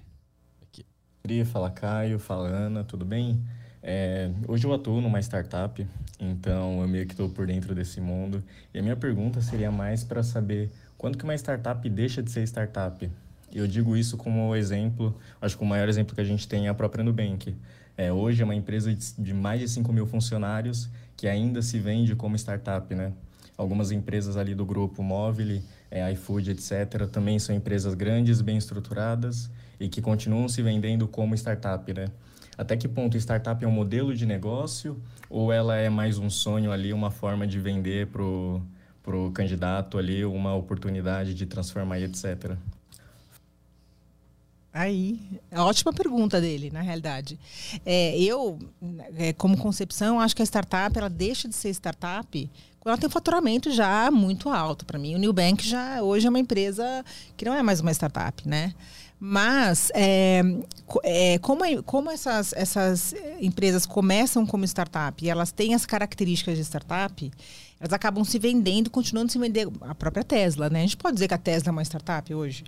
Pri, 1.26 1.42
fala 1.42 1.70
Caio, 1.70 2.18
fala 2.18 2.50
Ana, 2.50 2.84
tudo 2.84 3.02
bem? 3.02 3.42
É, 3.82 4.30
hoje 4.46 4.66
eu 4.66 4.74
atuo 4.74 5.00
numa 5.00 5.18
startup, 5.20 5.86
então 6.20 6.82
eu 6.82 6.86
meio 6.86 7.06
que 7.06 7.14
estou 7.14 7.30
por 7.30 7.46
dentro 7.46 7.74
desse 7.74 7.98
mundo. 7.98 8.44
E 8.74 8.78
a 8.78 8.82
minha 8.82 8.94
pergunta 8.94 9.40
seria 9.40 9.70
mais 9.70 10.04
para 10.04 10.22
saber 10.22 10.70
quando 10.98 11.16
que 11.16 11.24
uma 11.24 11.34
startup 11.34 11.88
deixa 11.88 12.22
de 12.22 12.30
ser 12.30 12.42
startup? 12.42 13.10
Eu 13.50 13.66
digo 13.66 13.96
isso 13.96 14.18
como 14.18 14.54
exemplo, 14.54 15.18
acho 15.40 15.56
que 15.56 15.64
o 15.64 15.66
maior 15.66 15.88
exemplo 15.88 16.14
que 16.14 16.20
a 16.20 16.24
gente 16.24 16.46
tem 16.46 16.66
é 16.66 16.68
a 16.68 16.74
própria 16.74 17.02
Nubank. 17.02 17.56
É, 17.96 18.12
hoje 18.12 18.42
é 18.42 18.44
uma 18.44 18.54
empresa 18.54 18.94
de, 18.94 19.32
mais 19.32 19.60
de 19.60 19.68
5 19.70 19.90
mil 19.94 20.06
funcionários 20.06 20.90
que 21.16 21.26
ainda 21.26 21.62
se 21.62 21.78
vende 21.78 22.14
como 22.14 22.36
startup, 22.36 22.94
né? 22.94 23.14
Algumas 23.56 23.92
empresas 23.92 24.36
ali 24.36 24.54
do 24.54 24.66
grupo 24.66 25.02
Móvel, 25.02 25.62
é, 25.90 26.12
iFood, 26.12 26.50
etc., 26.50 27.08
também 27.10 27.38
são 27.38 27.56
empresas 27.56 27.94
grandes, 27.94 28.42
bem 28.42 28.58
estruturadas 28.58 29.48
e 29.78 29.88
que 29.88 30.00
continuam 30.00 30.48
se 30.48 30.62
vendendo 30.62 31.06
como 31.08 31.34
startup, 31.34 31.92
né? 31.92 32.06
Até 32.56 32.76
que 32.76 32.86
ponto 32.86 33.16
startup 33.16 33.64
é 33.64 33.68
um 33.68 33.72
modelo 33.72 34.14
de 34.14 34.24
negócio 34.26 35.00
ou 35.28 35.52
ela 35.52 35.76
é 35.76 35.88
mais 35.88 36.18
um 36.18 36.30
sonho 36.30 36.70
ali, 36.70 36.92
uma 36.92 37.10
forma 37.10 37.46
de 37.46 37.58
vender 37.58 38.06
pro 38.08 38.62
pro 39.02 39.30
candidato 39.32 39.98
ali 39.98 40.24
uma 40.24 40.54
oportunidade 40.54 41.34
de 41.34 41.44
transformar 41.44 41.98
e 41.98 42.04
etc. 42.04 42.56
Aí, 44.72 45.20
é 45.52 45.60
ótima 45.60 45.92
pergunta 45.92 46.40
dele, 46.40 46.68
na 46.68 46.80
realidade. 46.80 47.38
É, 47.86 48.18
eu, 48.18 48.58
é, 49.16 49.32
como 49.34 49.56
concepção, 49.56 50.18
acho 50.18 50.34
que 50.34 50.42
a 50.42 50.44
startup 50.44 50.98
ela 50.98 51.08
deixa 51.08 51.46
de 51.46 51.54
ser 51.54 51.68
startup 51.68 52.50
quando 52.80 52.92
ela 52.92 52.98
tem 52.98 53.06
um 53.06 53.10
faturamento 53.10 53.70
já 53.70 54.10
muito 54.10 54.48
alto. 54.48 54.84
Para 54.84 54.98
mim, 54.98 55.14
o 55.14 55.18
Nubank 55.18 55.66
já 55.66 56.02
hoje 56.02 56.26
é 56.26 56.30
uma 56.30 56.40
empresa 56.40 57.04
que 57.36 57.44
não 57.44 57.54
é 57.54 57.62
mais 57.62 57.80
uma 57.80 57.92
startup, 57.92 58.48
né? 58.48 58.74
Mas 59.26 59.90
é, 59.94 60.42
é, 61.02 61.38
como, 61.38 61.82
como 61.84 62.10
essas, 62.10 62.52
essas 62.52 63.14
empresas 63.40 63.86
começam 63.86 64.44
como 64.44 64.66
startup 64.66 65.24
e 65.24 65.30
elas 65.30 65.50
têm 65.50 65.74
as 65.74 65.86
características 65.86 66.58
de 66.58 66.62
startup, 66.62 67.32
elas 67.80 67.92
acabam 67.94 68.22
se 68.22 68.38
vendendo, 68.38 68.90
continuando 68.90 69.32
se 69.32 69.38
vender. 69.38 69.66
A 69.80 69.94
própria 69.94 70.22
Tesla, 70.22 70.68
né? 70.68 70.80
A 70.80 70.82
gente 70.82 70.98
pode 70.98 71.14
dizer 71.14 71.28
que 71.28 71.32
a 71.32 71.38
Tesla 71.38 71.70
é 71.70 71.72
uma 71.72 71.82
startup 71.82 72.34
hoje. 72.34 72.64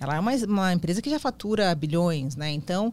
Ela 0.00 0.16
é 0.16 0.18
uma, 0.18 0.32
uma 0.48 0.72
empresa 0.72 1.00
que 1.00 1.08
já 1.08 1.20
fatura 1.20 1.72
bilhões, 1.76 2.34
né? 2.34 2.50
Então, 2.50 2.92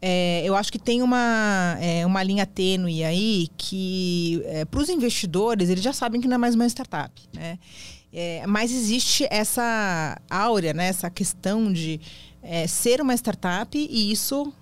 é, 0.00 0.40
eu 0.42 0.56
acho 0.56 0.72
que 0.72 0.78
tem 0.78 1.02
uma, 1.02 1.76
é, 1.82 2.06
uma 2.06 2.22
linha 2.22 2.46
tênue 2.46 3.04
aí 3.04 3.48
que, 3.58 4.42
para 4.70 4.80
os 4.80 4.88
investidores, 4.88 5.68
eles 5.68 5.84
já 5.84 5.92
sabem 5.92 6.18
que 6.18 6.26
não 6.26 6.36
é 6.36 6.38
mais 6.38 6.54
uma 6.54 6.66
startup, 6.66 7.12
né? 7.34 7.58
É, 8.10 8.46
mas 8.46 8.72
existe 8.72 9.26
essa 9.28 10.16
áurea, 10.30 10.72
né? 10.72 10.86
Essa 10.86 11.10
questão 11.10 11.70
de 11.70 12.00
é, 12.44 12.66
ser 12.66 13.00
uma 13.00 13.14
startup 13.14 13.76
e 13.76 14.12
isso 14.12 14.52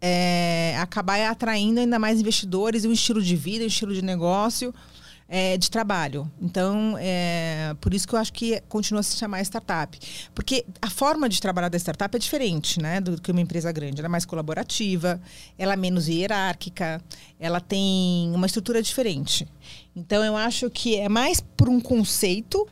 é, 0.00 0.74
acabar 0.78 1.20
atraindo 1.30 1.80
ainda 1.80 1.98
mais 1.98 2.18
investidores 2.18 2.84
e 2.84 2.88
um 2.88 2.92
estilo 2.92 3.22
de 3.22 3.36
vida, 3.36 3.62
um 3.62 3.68
estilo 3.68 3.94
de 3.94 4.02
negócio 4.02 4.74
é, 5.28 5.56
de 5.58 5.70
trabalho. 5.70 6.30
Então, 6.40 6.96
é, 6.98 7.74
por 7.80 7.92
isso 7.92 8.08
que 8.08 8.14
eu 8.14 8.18
acho 8.18 8.32
que 8.32 8.60
continua 8.68 9.00
a 9.00 9.02
se 9.02 9.16
chamar 9.16 9.42
startup. 9.42 9.98
Porque 10.34 10.64
a 10.80 10.88
forma 10.88 11.28
de 11.28 11.40
trabalhar 11.40 11.68
da 11.68 11.78
startup 11.78 12.14
é 12.16 12.18
diferente 12.18 12.80
né, 12.80 13.00
do 13.00 13.20
que 13.20 13.30
uma 13.30 13.40
empresa 13.40 13.70
grande. 13.70 14.00
Ela 14.00 14.06
é 14.06 14.08
mais 14.08 14.24
colaborativa, 14.24 15.20
ela 15.58 15.74
é 15.74 15.76
menos 15.76 16.08
hierárquica, 16.08 17.02
ela 17.38 17.60
tem 17.60 18.32
uma 18.32 18.46
estrutura 18.46 18.80
diferente. 18.80 19.46
Então, 19.94 20.24
eu 20.24 20.36
acho 20.36 20.70
que 20.70 20.96
é 20.96 21.08
mais 21.08 21.40
por 21.40 21.68
um 21.68 21.80
conceito 21.80 22.66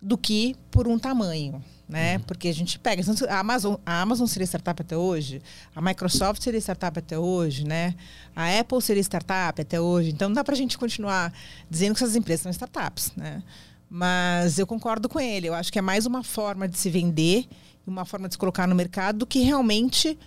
do 0.00 0.18
que 0.18 0.54
por 0.70 0.86
um 0.86 0.98
tamanho 0.98 1.64
né? 1.88 2.16
Uhum. 2.16 2.22
Porque 2.22 2.48
a 2.48 2.54
gente 2.54 2.78
pega. 2.78 3.02
A 3.28 3.38
Amazon, 3.38 3.74
a 3.84 4.00
Amazon 4.00 4.26
seria 4.26 4.46
startup 4.46 4.80
até 4.80 4.96
hoje, 4.96 5.42
a 5.74 5.80
Microsoft 5.80 6.42
seria 6.42 6.60
startup 6.60 6.98
até 6.98 7.18
hoje, 7.18 7.64
né? 7.64 7.94
A 8.34 8.58
Apple 8.58 8.80
seria 8.80 9.02
startup 9.02 9.60
até 9.60 9.80
hoje. 9.80 10.10
Então 10.10 10.28
não 10.28 10.34
dá 10.34 10.44
para 10.44 10.54
a 10.54 10.56
gente 10.56 10.78
continuar 10.78 11.32
dizendo 11.68 11.94
que 11.94 12.02
essas 12.02 12.16
empresas 12.16 12.42
são 12.42 12.50
startups, 12.50 13.12
né? 13.16 13.42
Mas 13.88 14.58
eu 14.58 14.66
concordo 14.66 15.08
com 15.08 15.20
ele. 15.20 15.48
Eu 15.48 15.54
acho 15.54 15.72
que 15.72 15.78
é 15.78 15.82
mais 15.82 16.06
uma 16.06 16.24
forma 16.24 16.66
de 16.66 16.78
se 16.78 16.90
vender, 16.90 17.46
uma 17.86 18.04
forma 18.04 18.28
de 18.28 18.34
se 18.34 18.38
colocar 18.38 18.66
no 18.66 18.74
mercado 18.74 19.18
do 19.18 19.26
que 19.26 19.40
realmente 19.40 20.18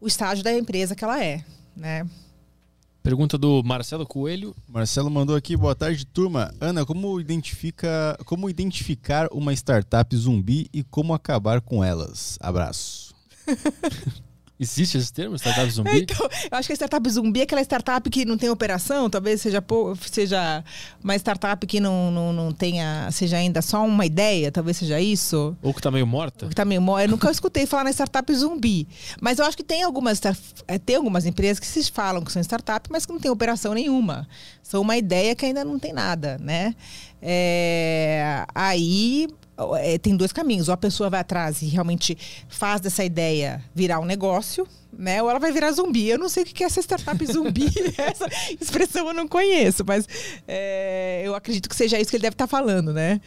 o 0.00 0.06
estágio 0.06 0.44
da 0.44 0.52
empresa 0.52 0.94
que 0.94 1.02
ela 1.02 1.22
é, 1.22 1.42
né? 1.76 2.06
Pergunta 3.06 3.38
do 3.38 3.62
Marcelo 3.62 4.04
Coelho. 4.04 4.52
Marcelo 4.68 5.08
mandou 5.08 5.36
aqui, 5.36 5.56
boa 5.56 5.76
tarde, 5.76 6.04
turma. 6.04 6.52
Ana, 6.60 6.84
como 6.84 7.20
identifica, 7.20 8.18
como 8.24 8.50
identificar 8.50 9.28
uma 9.30 9.52
startup 9.52 10.16
zumbi 10.16 10.68
e 10.72 10.82
como 10.82 11.14
acabar 11.14 11.60
com 11.60 11.84
elas? 11.84 12.36
Abraço. 12.40 13.14
Existe 14.58 14.96
esse 14.96 15.12
termo, 15.12 15.36
startup 15.36 15.70
zumbi? 15.70 16.06
Então, 16.08 16.28
eu 16.50 16.58
acho 16.58 16.66
que 16.66 16.72
a 16.72 16.76
startup 16.76 17.10
zumbi 17.10 17.40
é 17.40 17.42
aquela 17.42 17.60
startup 17.60 18.08
que 18.08 18.24
não 18.24 18.38
tem 18.38 18.48
operação, 18.48 19.10
talvez 19.10 19.40
seja, 19.40 19.62
seja 20.10 20.64
uma 21.02 21.14
startup 21.16 21.66
que 21.66 21.78
não, 21.78 22.10
não, 22.10 22.32
não 22.32 22.52
tenha, 22.52 23.08
seja 23.12 23.36
ainda 23.36 23.60
só 23.60 23.84
uma 23.84 24.06
ideia, 24.06 24.50
talvez 24.50 24.78
seja 24.78 25.00
isso. 25.00 25.56
Ou 25.62 25.72
que 25.74 25.80
está 25.80 25.90
meio 25.90 26.06
morta? 26.06 26.46
Ou 26.46 26.48
que 26.48 26.54
está 26.54 26.64
meio 26.64 26.80
morta. 26.80 27.04
Eu 27.04 27.10
nunca 27.10 27.28
escutei 27.32 27.66
falar 27.66 27.84
na 27.84 27.90
startup 27.90 28.32
zumbi. 28.34 28.88
Mas 29.20 29.38
eu 29.38 29.44
acho 29.44 29.56
que 29.56 29.64
tem 29.64 29.82
algumas, 29.82 30.20
é, 30.66 30.78
tem 30.78 30.96
algumas 30.96 31.26
empresas 31.26 31.60
que 31.60 31.66
se 31.66 31.90
falam 31.90 32.22
que 32.24 32.32
são 32.32 32.40
startup, 32.42 32.88
mas 32.90 33.04
que 33.04 33.12
não 33.12 33.20
tem 33.20 33.30
operação 33.30 33.74
nenhuma. 33.74 34.26
São 34.62 34.80
uma 34.80 34.96
ideia 34.96 35.34
que 35.34 35.44
ainda 35.44 35.64
não 35.64 35.78
tem 35.78 35.92
nada, 35.92 36.38
né? 36.38 36.74
É, 37.20 38.44
aí 38.54 39.28
é, 39.78 39.98
tem 39.98 40.16
dois 40.16 40.32
caminhos. 40.32 40.68
Ou 40.68 40.74
a 40.74 40.76
pessoa 40.76 41.08
vai 41.10 41.20
atrás 41.20 41.62
e 41.62 41.66
realmente 41.66 42.16
faz 42.48 42.80
dessa 42.80 43.04
ideia 43.04 43.62
virar 43.74 44.00
um 44.00 44.04
negócio, 44.04 44.66
né? 44.92 45.22
Ou 45.22 45.30
ela 45.30 45.38
vai 45.38 45.52
virar 45.52 45.72
zumbi. 45.72 46.08
Eu 46.08 46.18
não 46.18 46.28
sei 46.28 46.42
o 46.42 46.46
que 46.46 46.62
é 46.62 46.66
essa 46.66 46.80
startup 46.80 47.26
zumbi. 47.26 47.66
essa 47.96 48.26
expressão 48.60 49.08
eu 49.08 49.14
não 49.14 49.28
conheço, 49.28 49.84
mas 49.86 50.08
é, 50.46 51.22
eu 51.24 51.34
acredito 51.34 51.68
que 51.68 51.76
seja 51.76 51.98
isso 51.98 52.10
que 52.10 52.16
ele 52.16 52.22
deve 52.22 52.34
estar 52.34 52.46
tá 52.46 52.50
falando, 52.50 52.92
né? 52.92 53.20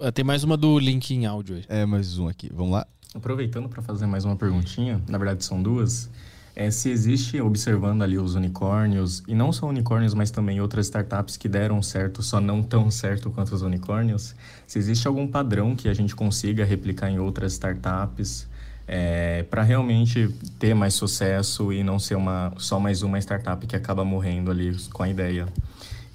Ah, 0.00 0.12
tem 0.12 0.24
mais 0.24 0.44
uma 0.44 0.56
do 0.56 0.78
link 0.78 1.10
em 1.10 1.26
áudio 1.26 1.56
aí. 1.56 1.64
É, 1.68 1.86
mais 1.86 2.18
um 2.18 2.28
aqui. 2.28 2.50
Vamos 2.52 2.72
lá. 2.72 2.86
Aproveitando 3.14 3.68
para 3.68 3.80
fazer 3.80 4.06
mais 4.06 4.26
uma 4.26 4.36
perguntinha, 4.36 5.02
na 5.08 5.16
verdade 5.16 5.42
são 5.42 5.62
duas 5.62 6.10
é 6.56 6.70
se 6.70 6.88
existe, 6.88 7.38
observando 7.38 8.02
ali 8.02 8.16
os 8.16 8.34
unicórnios, 8.34 9.22
e 9.28 9.34
não 9.34 9.52
só 9.52 9.68
unicórnios, 9.68 10.14
mas 10.14 10.30
também 10.30 10.58
outras 10.58 10.86
startups 10.86 11.36
que 11.36 11.50
deram 11.50 11.82
certo, 11.82 12.22
só 12.22 12.40
não 12.40 12.62
tão 12.62 12.90
certo 12.90 13.30
quanto 13.30 13.54
os 13.54 13.60
unicórnios, 13.60 14.34
se 14.66 14.78
existe 14.78 15.06
algum 15.06 15.28
padrão 15.28 15.76
que 15.76 15.86
a 15.86 15.92
gente 15.92 16.16
consiga 16.16 16.64
replicar 16.64 17.10
em 17.10 17.18
outras 17.18 17.52
startups 17.52 18.48
é, 18.88 19.42
para 19.50 19.62
realmente 19.62 20.28
ter 20.58 20.74
mais 20.74 20.94
sucesso 20.94 21.72
e 21.74 21.84
não 21.84 21.98
ser 21.98 22.14
uma, 22.14 22.50
só 22.56 22.80
mais 22.80 23.02
uma 23.02 23.18
startup 23.18 23.66
que 23.66 23.76
acaba 23.76 24.02
morrendo 24.02 24.50
ali 24.50 24.74
com 24.92 25.02
a 25.02 25.08
ideia. 25.10 25.46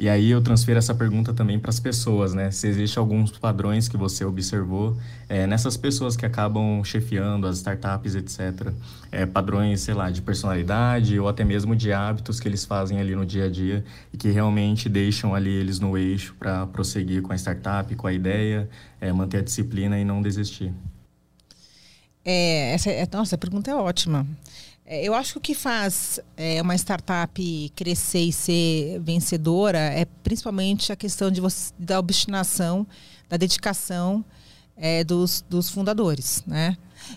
E 0.01 0.09
aí 0.09 0.31
eu 0.31 0.41
transfiro 0.41 0.79
essa 0.79 0.95
pergunta 0.95 1.31
também 1.31 1.59
para 1.59 1.69
as 1.69 1.79
pessoas, 1.79 2.33
né? 2.33 2.49
Se 2.49 2.67
existem 2.67 2.99
alguns 2.99 3.37
padrões 3.37 3.87
que 3.87 3.95
você 3.95 4.25
observou 4.25 4.97
é, 5.29 5.45
nessas 5.45 5.77
pessoas 5.77 6.15
que 6.15 6.25
acabam 6.25 6.83
chefiando 6.83 7.45
as 7.45 7.57
startups, 7.57 8.15
etc. 8.15 8.73
É, 9.11 9.27
padrões, 9.27 9.81
sei 9.81 9.93
lá, 9.93 10.09
de 10.09 10.19
personalidade 10.19 11.19
ou 11.19 11.29
até 11.29 11.43
mesmo 11.43 11.75
de 11.75 11.93
hábitos 11.93 12.39
que 12.39 12.47
eles 12.47 12.65
fazem 12.65 12.99
ali 12.99 13.15
no 13.15 13.23
dia 13.23 13.45
a 13.45 13.49
dia 13.49 13.85
e 14.11 14.17
que 14.17 14.31
realmente 14.31 14.89
deixam 14.89 15.35
ali 15.35 15.51
eles 15.51 15.79
no 15.79 15.95
eixo 15.95 16.33
para 16.39 16.65
prosseguir 16.65 17.21
com 17.21 17.31
a 17.31 17.35
startup, 17.35 17.95
com 17.95 18.07
a 18.07 18.11
ideia, 18.11 18.67
é, 18.99 19.13
manter 19.13 19.37
a 19.37 19.41
disciplina 19.43 19.99
e 19.99 20.03
não 20.03 20.19
desistir. 20.19 20.73
É, 22.25 22.73
essa, 22.73 22.89
é, 22.89 23.07
nossa, 23.13 23.35
a 23.35 23.37
pergunta 23.37 23.69
é 23.69 23.75
ótima. 23.75 24.25
É, 24.91 25.05
eu 25.07 25.13
acho 25.13 25.31
que 25.31 25.37
o 25.37 25.41
que 25.41 25.55
faz 25.55 26.19
é, 26.35 26.61
uma 26.61 26.75
startup 26.75 27.71
crescer 27.77 28.25
e 28.25 28.33
ser 28.33 28.99
vencedora 28.99 29.79
é 29.79 30.03
principalmente 30.21 30.91
a 30.91 30.97
questão 30.97 31.31
de 31.31 31.39
você, 31.39 31.73
da 31.79 31.97
obstinação, 31.97 32.85
da 33.29 33.37
dedicação 33.37 34.25
é, 34.75 35.01
dos, 35.05 35.45
dos 35.49 35.69
fundadores, 35.69 36.43
né? 36.45 36.75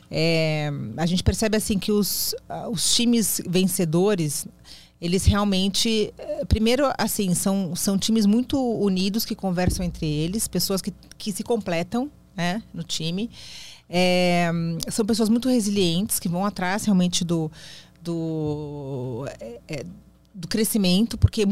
É, 0.09 0.70
a 0.96 1.05
gente 1.05 1.24
percebe 1.24 1.56
assim 1.56 1.76
que 1.76 1.90
os, 1.90 2.32
os 2.70 2.94
times 2.94 3.40
vencedores 3.44 4.46
eles 5.01 5.24
realmente 5.24 6.14
é, 6.16 6.44
primeiro 6.44 6.90
assim 6.96 7.34
são, 7.34 7.74
são 7.74 7.98
times 7.98 8.24
muito 8.24 8.56
unidos 8.56 9.24
que 9.24 9.34
conversam 9.34 9.84
entre 9.84 10.06
eles 10.06 10.46
pessoas 10.46 10.80
que, 10.80 10.94
que 11.18 11.32
se 11.32 11.42
completam 11.42 12.09
né, 12.36 12.62
no 12.72 12.84
time 12.84 13.28
é, 13.89 14.51
são 14.90 15.05
pessoas 15.05 15.28
muito 15.28 15.48
resilientes 15.48 16.19
que 16.19 16.28
vão 16.28 16.44
atrás 16.44 16.85
realmente 16.85 17.24
do, 17.24 17.51
do, 18.02 19.27
é, 19.40 19.61
é 19.69 19.86
do 20.35 20.48
crescimento, 20.48 21.16
porque 21.16 21.44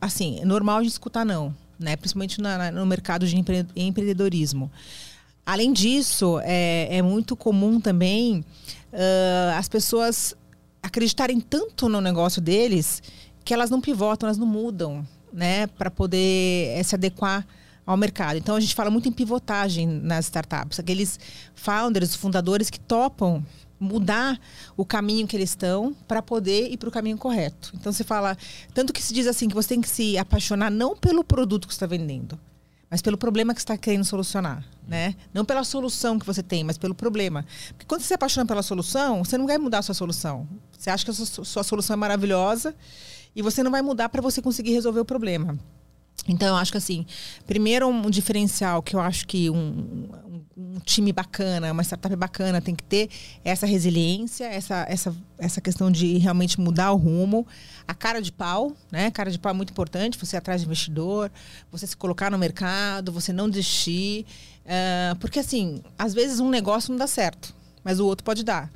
assim, 0.00 0.40
é 0.40 0.44
normal 0.44 0.78
a 0.78 0.82
gente 0.82 0.92
escutar 0.92 1.24
não, 1.24 1.54
né? 1.78 1.96
principalmente 1.96 2.40
na, 2.40 2.70
no 2.70 2.86
mercado 2.86 3.26
de 3.26 3.36
empre, 3.36 3.66
empreendedorismo. 3.76 4.70
Além 5.44 5.72
disso, 5.72 6.38
é, 6.42 6.98
é 6.98 7.02
muito 7.02 7.34
comum 7.34 7.80
também 7.80 8.44
uh, 8.92 9.58
as 9.58 9.68
pessoas 9.68 10.34
acreditarem 10.82 11.40
tanto 11.40 11.88
no 11.88 12.00
negócio 12.00 12.40
deles 12.40 13.02
que 13.44 13.52
elas 13.52 13.68
não 13.68 13.80
pivotam, 13.80 14.28
elas 14.28 14.38
não 14.38 14.46
mudam, 14.46 15.06
né, 15.32 15.66
para 15.66 15.90
poder 15.90 16.68
é, 16.78 16.82
se 16.82 16.94
adequar 16.94 17.46
ao 17.86 17.96
mercado. 17.96 18.36
Então 18.36 18.56
a 18.56 18.60
gente 18.60 18.74
fala 18.74 18.90
muito 18.90 19.08
em 19.08 19.12
pivotagem 19.12 19.86
nas 19.86 20.26
startups, 20.26 20.78
aqueles 20.78 21.18
founders, 21.54 22.14
fundadores 22.14 22.70
que 22.70 22.78
topam 22.78 23.44
mudar 23.80 24.38
o 24.76 24.84
caminho 24.84 25.26
que 25.26 25.34
eles 25.34 25.50
estão 25.50 25.94
para 26.06 26.20
poder 26.20 26.70
ir 26.70 26.76
para 26.76 26.88
o 26.88 26.92
caminho 26.92 27.16
correto. 27.16 27.72
Então 27.74 27.90
você 27.90 28.04
fala, 28.04 28.36
tanto 28.74 28.92
que 28.92 29.02
se 29.02 29.14
diz 29.14 29.26
assim 29.26 29.48
que 29.48 29.54
você 29.54 29.70
tem 29.70 29.80
que 29.80 29.88
se 29.88 30.18
apaixonar 30.18 30.70
não 30.70 30.94
pelo 30.94 31.24
produto 31.24 31.66
que 31.66 31.72
está 31.72 31.86
vendendo, 31.86 32.38
mas 32.90 33.00
pelo 33.00 33.16
problema 33.16 33.54
que 33.54 33.60
está 33.60 33.78
querendo 33.78 34.04
solucionar, 34.04 34.64
né? 34.86 35.14
Não 35.32 35.44
pela 35.44 35.64
solução 35.64 36.18
que 36.18 36.26
você 36.26 36.42
tem, 36.42 36.62
mas 36.62 36.76
pelo 36.76 36.94
problema. 36.94 37.46
Porque 37.68 37.86
quando 37.86 38.02
você 38.02 38.08
se 38.08 38.14
apaixona 38.14 38.44
pela 38.44 38.62
solução, 38.62 39.24
você 39.24 39.38
não 39.38 39.46
vai 39.46 39.56
mudar 39.56 39.78
a 39.78 39.82
sua 39.82 39.94
solução. 39.94 40.46
Você 40.76 40.90
acha 40.90 41.04
que 41.04 41.10
a 41.10 41.14
sua, 41.14 41.44
sua 41.44 41.62
solução 41.62 41.94
é 41.94 41.96
maravilhosa 41.96 42.74
e 43.34 43.40
você 43.40 43.62
não 43.62 43.70
vai 43.70 43.80
mudar 43.80 44.08
para 44.08 44.20
você 44.20 44.42
conseguir 44.42 44.72
resolver 44.72 45.00
o 45.00 45.04
problema. 45.04 45.56
Então, 46.28 46.48
eu 46.48 46.56
acho 46.56 46.72
que 46.72 46.78
assim, 46.78 47.06
primeiro 47.46 47.88
um 47.88 48.10
diferencial 48.10 48.82
que 48.82 48.94
eu 48.94 49.00
acho 49.00 49.26
que 49.26 49.48
um, 49.48 49.56
um, 49.56 50.40
um, 50.56 50.78
time 50.84 51.12
bacana, 51.12 51.72
uma 51.72 51.82
startup 51.82 52.14
bacana 52.14 52.60
tem 52.60 52.74
que 52.74 52.84
ter 52.84 53.08
é 53.44 53.50
essa 53.50 53.66
resiliência, 53.66 54.44
essa, 54.44 54.86
essa, 54.88 55.16
essa 55.38 55.60
questão 55.60 55.90
de 55.90 56.18
realmente 56.18 56.60
mudar 56.60 56.92
o 56.92 56.96
rumo, 56.96 57.46
a 57.86 57.94
cara 57.94 58.20
de 58.20 58.30
pau, 58.30 58.76
né? 58.90 59.10
Cara 59.10 59.30
de 59.30 59.38
pau 59.38 59.50
é 59.50 59.54
muito 59.54 59.70
importante, 59.70 60.18
você 60.18 60.36
ir 60.36 60.38
atrás 60.38 60.60
de 60.60 60.66
investidor, 60.66 61.30
você 61.70 61.86
se 61.86 61.96
colocar 61.96 62.30
no 62.30 62.38
mercado, 62.38 63.10
você 63.10 63.32
não 63.32 63.48
desistir. 63.48 64.26
Uh, 64.64 65.16
porque 65.18 65.40
assim, 65.40 65.82
às 65.98 66.12
vezes 66.12 66.38
um 66.38 66.50
negócio 66.50 66.90
não 66.90 66.98
dá 66.98 67.06
certo, 67.06 67.54
mas 67.82 67.98
o 67.98 68.06
outro 68.06 68.24
pode 68.24 68.44
dar. 68.44 68.70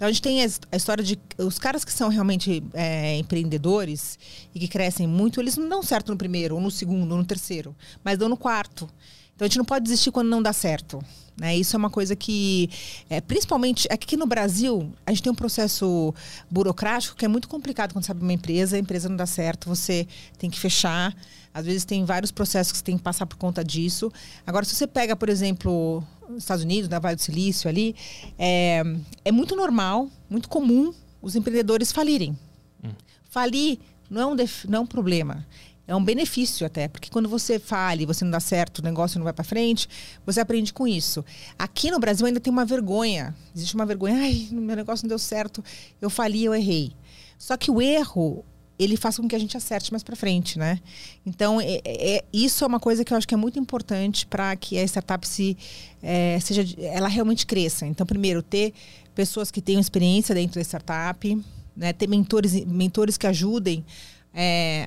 Então 0.00 0.08
a 0.08 0.12
gente 0.12 0.22
tem 0.22 0.42
a 0.42 0.76
história 0.76 1.04
de 1.04 1.20
os 1.36 1.58
caras 1.58 1.84
que 1.84 1.92
são 1.92 2.08
realmente 2.08 2.64
é, 2.72 3.18
empreendedores 3.18 4.18
e 4.54 4.58
que 4.58 4.66
crescem 4.66 5.06
muito, 5.06 5.38
eles 5.38 5.58
não 5.58 5.68
dão 5.68 5.82
certo 5.82 6.10
no 6.10 6.16
primeiro, 6.16 6.54
ou 6.54 6.60
no 6.60 6.70
segundo, 6.70 7.12
ou 7.12 7.18
no 7.18 7.24
terceiro, 7.24 7.76
mas 8.02 8.16
dão 8.16 8.26
no 8.26 8.36
quarto. 8.36 8.88
Então 9.36 9.44
a 9.44 9.46
gente 9.46 9.58
não 9.58 9.64
pode 9.66 9.82
desistir 9.82 10.10
quando 10.10 10.30
não 10.30 10.40
dá 10.40 10.54
certo. 10.54 11.04
Né? 11.40 11.56
Isso 11.56 11.74
é 11.74 11.78
uma 11.78 11.88
coisa 11.88 12.14
que, 12.14 12.68
é, 13.08 13.18
principalmente 13.18 13.88
aqui 13.90 14.14
no 14.14 14.26
Brasil, 14.26 14.92
a 15.06 15.10
gente 15.10 15.22
tem 15.22 15.32
um 15.32 15.34
processo 15.34 16.14
burocrático 16.50 17.16
que 17.16 17.24
é 17.24 17.28
muito 17.28 17.48
complicado 17.48 17.94
quando 17.94 18.04
sabe 18.04 18.20
uma 18.20 18.32
empresa, 18.34 18.76
a 18.76 18.78
empresa 18.78 19.08
não 19.08 19.16
dá 19.16 19.24
certo, 19.24 19.66
você 19.66 20.06
tem 20.36 20.50
que 20.50 20.60
fechar. 20.60 21.16
Às 21.54 21.64
vezes 21.64 21.86
tem 21.86 22.04
vários 22.04 22.30
processos 22.30 22.70
que 22.72 22.78
você 22.78 22.84
tem 22.84 22.98
que 22.98 23.02
passar 23.02 23.24
por 23.24 23.38
conta 23.38 23.64
disso. 23.64 24.12
Agora, 24.46 24.66
se 24.66 24.76
você 24.76 24.86
pega, 24.86 25.16
por 25.16 25.30
exemplo, 25.30 26.04
nos 26.28 26.42
Estados 26.42 26.62
Unidos, 26.62 26.90
na 26.90 26.98
Vale 26.98 27.16
do 27.16 27.22
Silício 27.22 27.70
ali, 27.70 27.96
é, 28.38 28.82
é 29.24 29.32
muito 29.32 29.56
normal, 29.56 30.10
muito 30.28 30.46
comum 30.46 30.92
os 31.22 31.36
empreendedores 31.36 31.90
falirem. 31.90 32.38
Hum. 32.84 32.90
Falir 33.30 33.78
não 34.10 34.20
é 34.20 34.26
um, 34.26 34.36
não 34.68 34.78
é 34.78 34.80
um 34.82 34.86
problema. 34.86 35.46
É 35.90 35.96
um 35.96 36.04
benefício 36.04 36.64
até, 36.64 36.86
porque 36.86 37.10
quando 37.10 37.28
você 37.28 37.58
falha 37.58 38.04
e 38.04 38.06
você 38.06 38.24
não 38.24 38.30
dá 38.30 38.38
certo, 38.38 38.78
o 38.78 38.82
negócio 38.82 39.18
não 39.18 39.24
vai 39.24 39.32
para 39.32 39.42
frente, 39.42 39.88
você 40.24 40.38
aprende 40.38 40.72
com 40.72 40.86
isso. 40.86 41.24
Aqui 41.58 41.90
no 41.90 41.98
Brasil 41.98 42.24
ainda 42.24 42.38
tem 42.38 42.52
uma 42.52 42.64
vergonha. 42.64 43.34
Existe 43.52 43.74
uma 43.74 43.84
vergonha, 43.84 44.14
ai, 44.14 44.46
meu 44.52 44.76
negócio 44.76 45.04
não 45.04 45.08
deu 45.08 45.18
certo, 45.18 45.64
eu 46.00 46.08
fali, 46.08 46.44
eu 46.44 46.54
errei. 46.54 46.92
Só 47.36 47.56
que 47.56 47.72
o 47.72 47.82
erro, 47.82 48.44
ele 48.78 48.96
faz 48.96 49.16
com 49.16 49.26
que 49.26 49.34
a 49.34 49.38
gente 49.38 49.56
acerte 49.56 49.90
mais 49.90 50.04
para 50.04 50.14
frente, 50.14 50.60
né? 50.60 50.78
Então, 51.26 51.60
é, 51.60 51.80
é, 51.84 52.16
é, 52.18 52.24
isso 52.32 52.62
é 52.62 52.68
uma 52.68 52.78
coisa 52.78 53.04
que 53.04 53.12
eu 53.12 53.18
acho 53.18 53.26
que 53.26 53.34
é 53.34 53.36
muito 53.36 53.58
importante 53.58 54.24
para 54.28 54.54
que 54.54 54.78
a 54.78 54.84
startup 54.84 55.26
se 55.26 55.58
é, 56.00 56.38
seja, 56.38 56.64
ela 56.78 57.08
realmente 57.08 57.44
cresça. 57.44 57.84
Então, 57.84 58.06
primeiro, 58.06 58.44
ter 58.44 58.72
pessoas 59.12 59.50
que 59.50 59.60
tenham 59.60 59.80
experiência 59.80 60.36
dentro 60.36 60.54
da 60.54 60.60
startup, 60.60 61.44
né? 61.76 61.92
ter 61.92 62.06
mentores, 62.06 62.64
mentores 62.64 63.16
que 63.16 63.26
ajudem 63.26 63.84
é, 64.32 64.86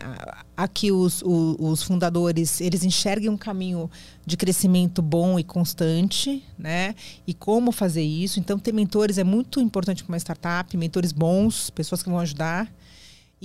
aqui 0.56 0.92
os, 0.92 1.22
os, 1.22 1.56
os, 1.60 1.84
fundadores 1.84 2.62
eles 2.62 2.84
enxerguem 2.84 3.30
um 3.30 3.36
caminho 3.36 3.92
de 4.26 4.38
crescimento 4.38 5.02
bom 5.02 5.38
e 5.38 5.44
constante, 5.44 6.42
né? 6.58 6.96
E 7.28 7.34
como 7.34 7.72
fazer 7.72 8.04
isso. 8.04 8.40
Então, 8.40 8.58
ter 8.58 8.72
mentores 8.72 9.18
é 9.18 9.24
muito 9.24 9.60
importante 9.60 10.04
para 10.04 10.14
uma 10.14 10.18
startup, 10.18 10.78
mentores 10.78 11.12
bons, 11.12 11.70
pessoas 11.70 12.02
que 12.02 12.10
vão 12.10 12.20
ajudar. 12.20 12.72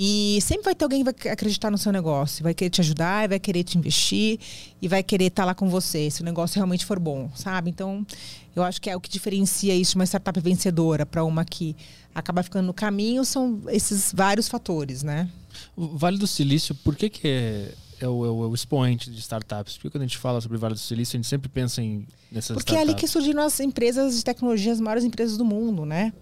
E 0.01 0.39
sempre 0.43 0.67
vai 0.67 0.77
ter 0.77 0.85
alguém 0.85 1.05
que 1.05 1.25
vai 1.25 1.33
acreditar 1.33 1.73
no 1.73 1.77
seu 1.77 1.91
negócio, 1.91 2.45
vai 2.45 2.55
querer 2.55 2.71
te 2.71 2.81
ajudar, 2.81 3.29
vai 3.29 3.41
querer 3.41 3.65
te 3.65 3.77
investir 3.77 4.39
e 4.81 4.87
vai 4.87 5.03
querer 5.03 5.25
estar 5.25 5.43
tá 5.43 5.47
lá 5.47 5.55
com 5.57 5.69
você, 5.69 6.09
se 6.09 6.23
o 6.23 6.25
negócio 6.25 6.55
realmente 6.55 6.87
for 6.87 7.01
bom, 7.01 7.29
sabe? 7.35 7.69
Então, 7.71 8.07
eu 8.55 8.63
acho 8.63 8.81
que 8.81 8.89
é 8.89 8.95
o 8.95 9.01
que 9.01 9.11
diferencia 9.11 9.75
isso 9.75 9.91
de 9.91 9.97
uma 9.97 10.07
startup 10.07 10.39
vencedora 10.39 11.05
para 11.05 11.25
uma 11.25 11.45
que 11.45 11.75
acaba 12.15 12.45
ficando 12.45 12.67
no 12.67 12.73
caminho, 12.75 13.25
são 13.25 13.61
esses 13.67 14.13
vários 14.13 14.47
fatores, 14.47 15.03
né? 15.03 15.29
O 15.77 15.97
Vale 15.97 16.19
do 16.19 16.27
Silício, 16.27 16.75
por 16.75 16.97
que, 16.97 17.09
que 17.09 17.29
é, 17.29 17.75
é, 18.01 18.09
o, 18.09 18.25
é 18.25 18.31
o, 18.31 18.45
é 18.45 18.47
o 18.49 18.55
expoente 18.55 19.11
de 19.11 19.19
startups? 19.19 19.75
Porque 19.75 19.91
quando 19.91 20.03
a 20.03 20.07
gente 20.07 20.19
fala 20.19 20.41
sobre 20.41 20.59
Vale 20.59 20.75
do 20.75 20.81
Silício, 20.81 21.17
a 21.17 21.19
gente 21.19 21.29
sempre 21.29 21.49
pensa 21.49 21.83
em 21.83 22.07
nessas 22.31 22.57
Porque 22.57 22.71
startups. 22.71 22.77
é 22.77 22.81
ali 22.81 22.95
que 22.95 23.07
surgiram 23.07 23.43
as 23.43 23.59
empresas 23.61 24.17
de 24.17 24.25
tecnologia, 24.25 24.73
as 24.73 24.81
maiores 24.81 25.05
empresas 25.05 25.37
do 25.37 25.45
mundo, 25.45 25.85
né? 25.85 26.13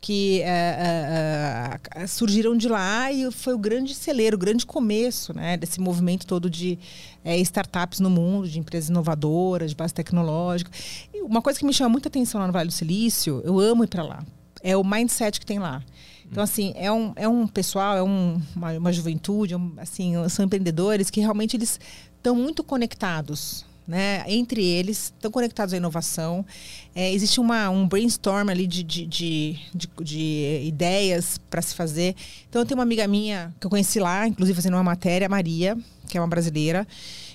que 0.00 0.40
é, 0.42 1.78
é, 1.94 2.06
surgiram 2.06 2.56
de 2.56 2.68
lá 2.68 3.12
e 3.12 3.30
foi 3.30 3.52
o 3.52 3.58
grande 3.58 3.94
celeiro, 3.94 4.36
o 4.36 4.38
grande 4.38 4.64
começo 4.64 5.34
né, 5.34 5.56
desse 5.58 5.78
movimento 5.78 6.26
todo 6.26 6.48
de 6.48 6.78
é, 7.22 7.36
startups 7.38 8.00
no 8.00 8.08
mundo, 8.08 8.48
de 8.48 8.58
empresas 8.58 8.88
inovadoras, 8.88 9.70
de 9.70 9.76
base 9.76 9.92
tecnológica. 9.92 10.70
E 11.12 11.20
uma 11.20 11.42
coisa 11.42 11.58
que 11.58 11.66
me 11.66 11.72
chama 11.72 11.90
muita 11.90 12.08
atenção 12.08 12.40
lá 12.40 12.46
no 12.46 12.52
Vale 12.52 12.68
do 12.68 12.72
Silício, 12.72 13.42
eu 13.44 13.60
amo 13.60 13.84
ir 13.84 13.88
para 13.88 14.02
lá, 14.02 14.24
é 14.62 14.74
o 14.76 14.82
mindset 14.82 15.38
que 15.38 15.44
tem 15.44 15.58
lá. 15.58 15.82
Então, 16.30 16.44
assim, 16.44 16.72
é 16.76 16.90
um, 16.92 17.12
é 17.16 17.28
um 17.28 17.46
pessoal, 17.46 17.96
é 17.96 18.02
um, 18.02 18.40
uma, 18.54 18.72
uma 18.72 18.92
juventude, 18.92 19.56
um, 19.56 19.72
assim, 19.78 20.12
são 20.28 20.44
empreendedores 20.44 21.10
que 21.10 21.20
realmente 21.20 21.56
eles 21.56 21.80
estão 22.16 22.36
muito 22.36 22.62
conectados, 22.62 23.66
né? 23.86 24.22
Entre 24.28 24.64
eles, 24.64 25.12
estão 25.16 25.28
conectados 25.28 25.74
à 25.74 25.76
inovação. 25.76 26.46
É, 26.94 27.12
existe 27.12 27.40
uma, 27.40 27.68
um 27.68 27.88
brainstorm 27.88 28.48
ali 28.48 28.64
de, 28.64 28.84
de, 28.84 29.06
de, 29.06 29.58
de, 29.74 29.88
de 30.04 30.62
ideias 30.64 31.40
para 31.50 31.60
se 31.60 31.74
fazer. 31.74 32.14
Então, 32.48 32.62
eu 32.62 32.66
tenho 32.66 32.78
uma 32.78 32.84
amiga 32.84 33.08
minha 33.08 33.52
que 33.58 33.66
eu 33.66 33.70
conheci 33.70 33.98
lá, 33.98 34.28
inclusive 34.28 34.54
fazendo 34.54 34.74
uma 34.74 34.84
matéria, 34.84 35.26
a 35.26 35.30
Maria, 35.30 35.76
que 36.06 36.16
é 36.16 36.20
uma 36.20 36.28
brasileira. 36.28 36.86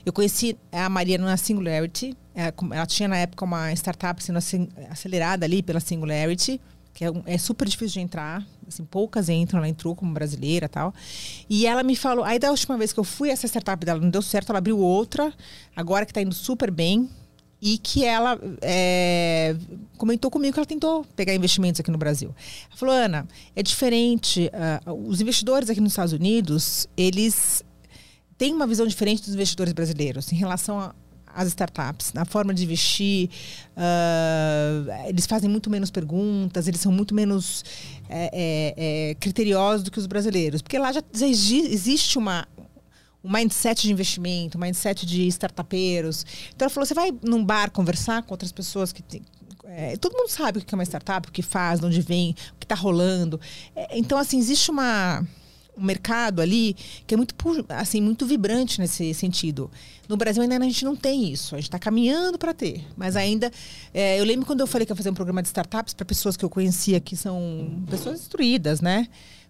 Eu 0.06 0.14
conheci 0.14 0.58
a 0.72 0.88
Maria 0.88 1.18
na 1.18 1.36
Singularity. 1.36 2.16
É, 2.34 2.54
ela 2.72 2.86
tinha, 2.86 3.10
na 3.10 3.18
época, 3.18 3.44
uma 3.44 3.74
startup 3.74 4.24
sendo 4.24 4.40
acelerada 4.90 5.46
ali 5.46 5.62
pela 5.62 5.82
Singularity 5.82 6.62
que 6.96 7.04
é, 7.04 7.10
é, 7.26 7.38
super 7.38 7.68
difícil 7.68 7.96
de 7.96 8.00
entrar, 8.00 8.48
assim, 8.68 8.84
poucas 8.84 9.30
entram, 9.30 9.60
ela 9.60 9.70
entrou 9.70 9.96
como 9.96 10.14
brasileira 10.14 10.68
tal. 10.68 10.94
E 11.50 11.66
ela 11.66 11.84
me 11.84 11.96
falou, 11.96 12.24
aí 12.24 12.40
da 12.40 12.52
última 12.52 12.78
vez 12.78 12.92
que 12.94 13.00
eu 13.00 13.04
fui, 13.04 13.30
essa 13.30 13.48
startup 13.48 13.84
dela 13.86 14.00
não 14.00 14.10
deu 14.10 14.22
certo, 14.22 14.50
ela 14.50 14.60
abriu 14.60 14.78
outra, 14.80 15.34
agora 15.76 16.06
que 16.06 16.12
está 16.12 16.22
indo 16.22 16.34
super 16.34 16.72
bem, 16.72 17.10
e 17.62 17.78
que 17.78 18.04
ela 18.06 18.40
é, 18.62 19.56
comentou 19.98 20.30
comigo 20.30 20.54
que 20.54 20.60
ela 20.60 20.68
tentou 20.68 21.04
pegar 21.16 21.34
investimentos 21.34 21.80
aqui 21.80 21.90
no 21.90 21.98
Brasil. 21.98 22.34
Ela 22.70 22.78
falou, 22.78 22.94
Ana, 22.94 23.28
é 23.56 23.64
diferente, 23.64 24.52
uh, 24.86 24.94
os 24.94 25.22
investidores 25.22 25.70
aqui 25.70 25.82
nos 25.82 25.94
Estados 25.94 26.14
Unidos, 26.14 26.88
eles 26.96 27.64
têm 28.38 28.54
uma 28.54 28.68
visão 28.68 28.86
diferente 28.86 29.24
dos 29.24 29.34
investidores 29.34 29.74
brasileiros 29.74 30.32
em 30.32 30.36
relação 30.36 30.80
a 30.80 30.94
as 31.36 31.50
startups, 31.50 32.14
na 32.14 32.24
forma 32.24 32.54
de 32.54 32.64
investir. 32.64 33.30
Uh, 33.76 35.08
eles 35.08 35.26
fazem 35.26 35.50
muito 35.50 35.70
menos 35.70 35.92
perguntas, 35.92 36.68
eles 36.68 36.80
são 36.80 36.92
muito 36.92 37.14
menos 37.14 37.64
é, 38.10 38.30
é, 38.34 39.10
é, 39.12 39.16
criteriosos 39.16 39.84
do 39.84 39.92
que 39.92 40.00
os 40.00 40.08
brasileiros. 40.08 40.62
Porque 40.62 40.80
lá 40.80 40.92
já 40.94 41.04
existe 41.22 42.18
uma, 42.18 42.48
um 43.24 43.32
mindset 43.32 43.82
de 43.82 43.92
investimento, 43.92 44.58
um 44.58 44.62
mindset 44.62 45.06
de 45.06 45.28
startupeiros. 45.28 46.26
Então 46.56 46.66
ela 46.66 46.70
falou: 46.70 46.86
você 46.86 46.94
vai 46.94 47.12
num 47.22 47.44
bar 47.44 47.70
conversar 47.70 48.24
com 48.24 48.34
outras 48.34 48.52
pessoas 48.52 48.94
que 48.94 49.04
tem, 49.04 49.22
é, 49.66 49.98
todo 49.98 50.14
mundo 50.14 50.30
sabe 50.30 50.60
o 50.60 50.62
que 50.62 50.74
é 50.74 50.78
uma 50.78 50.86
startup, 50.86 51.28
o 51.28 51.32
que 51.32 51.42
faz, 51.42 51.82
de 51.82 51.86
onde 51.86 52.02
vem, 52.02 52.36
o 52.54 52.60
que 52.60 52.66
está 52.66 52.76
rolando. 52.76 53.40
É, 53.76 53.98
então, 53.98 54.18
assim, 54.18 54.38
existe 54.38 54.72
uma 54.72 55.26
um 55.78 55.84
mercado 55.84 56.42
ali 56.42 56.76
que 57.06 57.14
é 57.14 57.18
muito 57.18 57.36
assim 57.70 58.02
muito 58.02 58.26
vibrante 58.26 58.80
nesse 58.80 59.14
sentido. 59.14 59.70
No 60.08 60.16
Brasil 60.16 60.42
ainda 60.42 60.58
a 60.58 60.60
gente 60.60 60.86
não 60.86 60.96
tem 60.96 61.32
isso. 61.32 61.56
A 61.56 61.58
gente 61.58 61.68
está 61.68 61.80
caminhando 61.80 62.38
para 62.38 62.54
ter, 62.54 62.86
mas 62.96 63.16
ainda 63.16 63.52
é, 63.94 64.20
eu 64.20 64.24
lembro 64.24 64.46
quando 64.46 64.62
eu 64.62 64.68
falei 64.68 64.86
que 64.86 64.92
ia 64.92 64.96
fazer 64.96 65.10
um 65.10 65.14
programa 65.14 65.42
de 65.42 65.48
startups 65.48 65.94
para 65.94 66.06
pessoas 66.06 66.38
que 66.38 66.46
eu 66.46 66.50
conhecia 66.50 67.00
que 67.00 67.16
são 67.16 67.84
pessoas 67.90 68.22
instruídas, 68.22 68.82
né? 68.82 69.08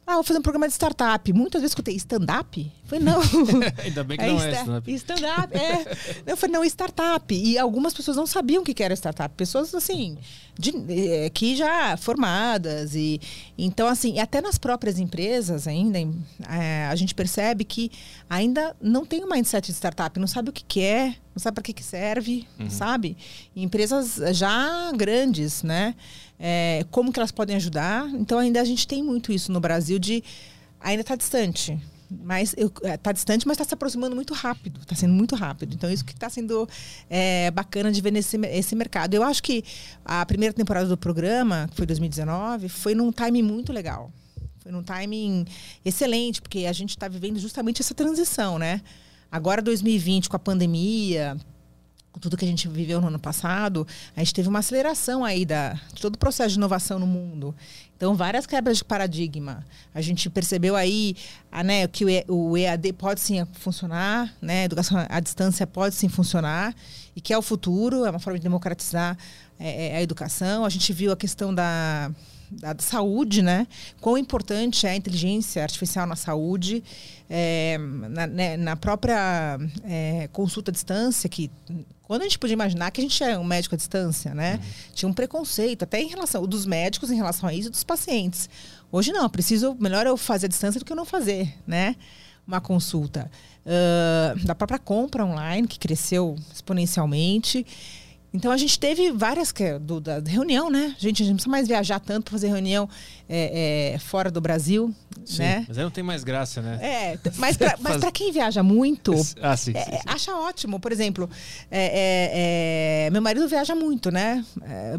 Ah, 0.07 0.15
vou 0.15 0.23
fazer 0.23 0.37
um 0.37 0.43
programa 0.43 0.67
de 0.67 0.73
startup. 0.73 1.33
Muitas 1.33 1.61
vezes 1.61 1.71
escutei 1.71 1.95
stand-up. 1.95 2.71
Falei, 2.83 3.03
não. 3.03 3.19
Ainda 3.83 4.03
bem 4.03 4.17
que 4.17 4.23
é 4.23 4.27
não 4.27 4.39
é 4.39 4.51
stand-up. 4.51 4.93
Stand-up, 4.93 5.57
é. 5.57 5.97
Eu 6.31 6.37
falei, 6.37 6.53
não, 6.53 6.63
startup. 6.63 7.33
E 7.33 7.57
algumas 7.57 7.91
pessoas 7.91 8.15
não 8.15 8.27
sabiam 8.27 8.61
o 8.61 8.65
que 8.65 8.83
era 8.83 8.93
startup. 8.93 9.33
Pessoas, 9.35 9.73
assim, 9.73 10.15
de, 10.59 10.73
é, 10.89 11.29
que 11.31 11.55
já 11.55 11.97
formadas. 11.97 12.93
e 12.93 13.19
Então, 13.57 13.87
assim, 13.87 14.19
até 14.19 14.41
nas 14.41 14.59
próprias 14.59 14.99
empresas 14.99 15.67
ainda, 15.67 15.97
é, 15.97 16.85
a 16.85 16.95
gente 16.95 17.15
percebe 17.15 17.63
que 17.63 17.91
ainda 18.29 18.75
não 18.79 19.07
tem 19.07 19.23
um 19.23 19.29
mindset 19.29 19.65
de 19.65 19.73
startup. 19.73 20.19
Não 20.19 20.27
sabe 20.27 20.51
o 20.51 20.53
que, 20.53 20.63
que 20.63 20.81
é, 20.81 21.15
não 21.35 21.39
sabe 21.41 21.55
para 21.55 21.63
que, 21.63 21.73
que 21.73 21.83
serve, 21.83 22.47
uhum. 22.57 22.69
sabe? 22.69 23.17
E 23.53 23.61
empresas 23.61 24.19
já 24.33 24.91
grandes, 24.93 25.63
né? 25.63 25.93
é, 26.39 26.85
como 26.91 27.11
que 27.11 27.19
elas 27.19 27.31
podem 27.31 27.55
ajudar. 27.55 28.07
Então 28.13 28.39
ainda 28.39 28.61
a 28.61 28.65
gente 28.65 28.87
tem 28.87 29.03
muito 29.03 29.31
isso 29.31 29.51
no 29.51 29.59
Brasil 29.59 29.99
de 29.99 30.23
ainda 30.79 31.01
está 31.01 31.15
distante. 31.15 31.79
Mas 32.23 32.53
está 32.83 33.09
é, 33.09 33.13
distante, 33.13 33.47
mas 33.47 33.55
está 33.55 33.65
se 33.67 33.73
aproximando 33.73 34.15
muito 34.15 34.33
rápido. 34.33 34.79
Está 34.79 34.95
sendo 34.95 35.13
muito 35.13 35.35
rápido. 35.35 35.73
Então, 35.73 35.89
isso 35.89 36.05
que 36.05 36.13
está 36.13 36.29
sendo 36.29 36.69
é, 37.09 37.49
bacana 37.49 37.91
de 37.91 37.99
ver 37.99 38.11
nesse 38.11 38.37
esse 38.45 38.75
mercado. 38.75 39.15
Eu 39.15 39.23
acho 39.23 39.41
que 39.41 39.63
a 40.05 40.23
primeira 40.23 40.53
temporada 40.53 40.87
do 40.87 40.95
programa, 40.95 41.67
que 41.71 41.75
foi 41.75 41.85
2019, 41.87 42.69
foi 42.69 42.93
num 42.93 43.11
timing 43.11 43.41
muito 43.41 43.73
legal. 43.73 44.11
Foi 44.59 44.71
num 44.71 44.83
timing 44.83 45.45
excelente, 45.83 46.43
porque 46.43 46.67
a 46.67 46.73
gente 46.73 46.91
está 46.91 47.07
vivendo 47.07 47.39
justamente 47.39 47.81
essa 47.81 47.95
transição, 47.95 48.59
né? 48.59 48.81
Agora, 49.35 49.61
2020, 49.61 50.29
com 50.29 50.37
a 50.37 50.39
pandemia, 50.39 51.35
com 52.09 52.21
tudo 52.21 52.37
que 52.37 52.45
a 52.45 52.47
gente 52.47 52.69
viveu 52.69 53.01
no 53.01 53.07
ano 53.07 53.19
passado, 53.19 53.85
a 54.15 54.21
gente 54.21 54.33
teve 54.33 54.47
uma 54.47 54.59
aceleração 54.59 55.25
aí 55.25 55.45
da, 55.45 55.73
de 55.93 56.01
todo 56.01 56.15
o 56.15 56.17
processo 56.17 56.51
de 56.51 56.55
inovação 56.55 56.97
no 56.97 57.05
mundo. 57.05 57.53
Então, 57.97 58.15
várias 58.15 58.45
quebras 58.45 58.77
de 58.77 58.85
paradigma. 58.85 59.65
A 59.93 59.99
gente 59.99 60.29
percebeu 60.29 60.73
aí 60.73 61.17
a, 61.51 61.65
né, 61.65 61.85
que 61.85 62.05
o 62.29 62.57
EAD 62.57 62.93
pode 62.93 63.19
sim 63.19 63.45
funcionar, 63.55 64.33
né, 64.41 64.61
a 64.61 64.65
educação 64.65 65.05
à 65.09 65.19
distância 65.19 65.67
pode 65.67 65.95
sim 65.95 66.07
funcionar, 66.07 66.73
e 67.13 67.19
que 67.19 67.33
é 67.33 67.37
o 67.37 67.41
futuro, 67.41 68.05
é 68.05 68.09
uma 68.09 68.19
forma 68.19 68.39
de 68.39 68.43
democratizar 68.43 69.17
é, 69.59 69.87
é 69.87 69.97
a 69.97 70.01
educação. 70.01 70.63
A 70.63 70.69
gente 70.69 70.93
viu 70.93 71.11
a 71.11 71.17
questão 71.17 71.53
da 71.53 72.09
da 72.51 72.75
saúde, 72.79 73.41
né? 73.41 73.67
Quão 73.99 74.17
importante 74.17 74.85
é 74.85 74.91
a 74.91 74.95
inteligência 74.95 75.61
artificial 75.61 76.05
na 76.05 76.15
saúde, 76.15 76.83
é, 77.29 77.77
na, 77.77 78.27
né, 78.27 78.57
na, 78.57 78.75
própria 78.75 79.57
é, 79.83 80.29
consulta 80.31 80.71
à 80.71 80.73
distância, 80.73 81.29
que 81.29 81.51
quando 82.03 82.21
a 82.21 82.25
gente 82.25 82.37
podia 82.37 82.53
imaginar 82.53 82.91
que 82.91 83.01
a 83.01 83.03
gente 83.03 83.23
é 83.23 83.37
um 83.37 83.43
médico 83.43 83.75
à 83.75 83.77
distância, 83.77 84.33
né? 84.33 84.55
Uhum. 84.55 84.93
Tinha 84.93 85.09
um 85.09 85.13
preconceito, 85.13 85.83
até 85.83 86.01
em 86.01 86.07
relação 86.07 86.45
dos 86.45 86.65
médicos 86.65 87.09
em 87.09 87.15
relação 87.15 87.49
a 87.49 87.53
isso 87.53 87.69
e 87.69 87.71
dos 87.71 87.83
pacientes. 87.83 88.49
Hoje 88.91 89.11
não, 89.11 89.29
preciso, 89.29 89.75
melhor 89.79 90.05
eu 90.05 90.15
fazer 90.15 90.45
à 90.45 90.49
distância 90.49 90.79
do 90.79 90.85
que 90.85 90.91
eu 90.91 90.95
não 90.95 91.05
fazer, 91.05 91.53
né? 91.65 91.95
Uma 92.47 92.61
consulta. 92.61 93.29
Uh, 93.65 94.45
da 94.45 94.53
própria 94.53 94.77
compra 94.77 95.25
online, 95.25 95.67
que 95.67 95.79
cresceu 95.79 96.35
exponencialmente. 96.53 97.65
Então 98.35 98.51
a 98.51 98.57
gente 98.57 98.77
teve 98.79 99.11
várias 99.11 99.51
que, 99.51 99.79
do, 99.79 99.99
da 100.01 100.19
reunião, 100.19 100.69
né? 100.69 100.93
Gente, 100.99 101.23
a 101.23 101.25
gente 101.25 101.29
não 101.29 101.35
precisa 101.37 101.51
mais 101.51 101.67
viajar 101.67 101.99
tanto 101.99 102.25
para 102.25 102.31
fazer 102.33 102.47
reunião 102.47 102.87
é, 103.29 103.93
é, 103.93 103.99
fora 103.99 104.29
do 104.29 104.39
Brasil, 104.41 104.93
Sim, 105.25 105.39
né? 105.43 105.65
Mas 105.67 105.77
aí 105.77 105.83
não 105.83 105.89
tem 105.91 106.03
mais 106.03 106.23
graça, 106.23 106.61
né? 106.61 106.77
É, 106.81 107.19
mas 107.37 107.57
para 107.57 107.77
Faz- 107.79 108.03
quem 108.13 108.31
viaja 108.31 108.61
muito, 108.61 109.13
Ah, 109.41 109.55
sim. 109.55 109.71
é, 109.73 109.83
sim, 109.83 109.97
acha 110.05 110.35
ótimo. 110.35 110.79
Por 110.79 110.91
exemplo, 110.91 111.29
é, 111.71 111.85
é, 111.85 113.05
é, 113.07 113.09
meu 113.09 113.21
marido 113.21 113.47
viaja 113.47 113.73
muito, 113.73 114.11
né? 114.11 114.45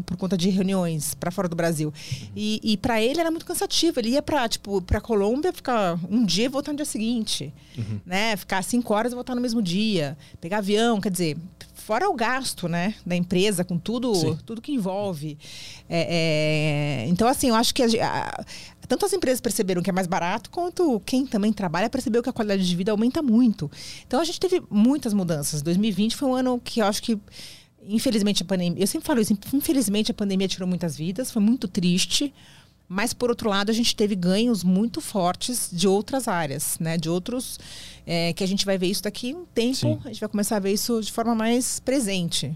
Por 0.05 0.17
conta 0.17 0.35
de 0.35 0.49
reuniões 0.49 1.13
para 1.13 1.31
fora 1.31 1.47
do 1.47 1.55
Brasil. 1.55 1.93
E, 2.35 2.59
e 2.63 2.75
para 2.77 3.01
ele 3.01 3.19
era 3.19 3.29
muito 3.31 3.45
cansativo. 3.45 3.99
Ele 3.99 4.09
ia 4.09 4.21
para 4.21 4.49
tipo, 4.49 4.81
para 4.81 4.99
Colômbia, 4.99 5.53
ficar 5.53 5.97
um 6.09 6.25
dia 6.25 6.45
e 6.45 6.49
voltar 6.49 6.71
no 6.71 6.77
dia 6.77 6.85
seguinte, 6.85 7.53
né? 8.05 8.35
Ficar 8.35 8.63
cinco 8.63 8.93
horas 8.93 9.11
e 9.11 9.15
voltar 9.15 9.35
no 9.35 9.41
mesmo 9.41 9.61
dia, 9.61 10.17
pegar 10.41 10.57
avião, 10.57 10.99
quer 10.99 11.11
dizer. 11.11 11.37
Fora 11.87 12.09
o 12.09 12.13
gasto, 12.13 12.67
né, 12.67 12.93
da 13.05 13.15
empresa 13.15 13.63
com 13.63 13.77
tudo, 13.79 14.13
Sim. 14.13 14.37
tudo 14.45 14.61
que 14.61 14.73
envolve. 14.73 15.37
É, 15.87 17.05
é, 17.05 17.07
então, 17.07 17.25
assim, 17.29 17.47
eu 17.47 17.55
acho 17.55 17.73
que 17.73 17.81
a 17.81 17.87
a- 18.05 18.45
tanto 18.89 19.05
as 19.05 19.13
empresas 19.13 19.39
perceberam 19.39 19.81
que 19.81 19.89
é 19.89 19.93
mais 19.93 20.05
barato, 20.05 20.49
quanto 20.49 20.99
quem 21.05 21.25
também 21.25 21.53
trabalha 21.53 21.89
percebeu 21.89 22.21
que 22.21 22.27
a 22.27 22.33
qualidade 22.33 22.67
de 22.67 22.75
vida 22.75 22.91
aumenta 22.91 23.21
muito. 23.21 23.71
Então 24.05 24.19
a 24.19 24.25
gente 24.25 24.37
teve 24.37 24.61
muitas 24.69 25.13
mudanças. 25.13 25.61
2020 25.61 26.17
foi 26.17 26.27
um 26.27 26.35
ano 26.35 26.59
que 26.61 26.81
eu 26.81 26.85
acho 26.85 27.01
que, 27.01 27.17
infelizmente, 27.87 28.43
a 28.43 28.45
pandemia. 28.45 28.83
Eu 28.83 28.87
sempre 28.87 29.07
falo 29.07 29.21
isso, 29.21 29.31
infelizmente 29.53 30.11
a 30.11 30.13
pandemia 30.13 30.47
tirou 30.49 30.67
muitas 30.67 30.97
vidas, 30.97 31.31
foi 31.31 31.41
muito 31.41 31.69
triste. 31.69 32.33
Mas, 32.89 33.13
por 33.13 33.29
outro 33.29 33.49
lado, 33.49 33.69
a 33.69 33.73
gente 33.73 33.95
teve 33.95 34.15
ganhos 34.15 34.63
muito 34.63 35.01
fortes 35.01 35.69
de 35.71 35.87
outras 35.87 36.27
áreas, 36.27 36.77
né? 36.79 36.97
De 36.97 37.09
outros. 37.09 37.59
é, 38.05 38.31
que 38.31 38.43
a 38.43 38.47
gente 38.47 38.65
vai 38.65 38.77
ver 38.77 38.87
isso 38.87 39.03
daqui 39.03 39.35
um 39.35 39.45
tempo, 39.45 39.75
Sim. 39.75 39.99
a 40.05 40.07
gente 40.07 40.21
vai 40.21 40.29
começar 40.29 40.55
a 40.55 40.59
ver 40.59 40.71
isso 40.71 41.01
de 41.01 41.11
forma 41.11 41.35
mais 41.35 41.81
presente. 41.81 42.55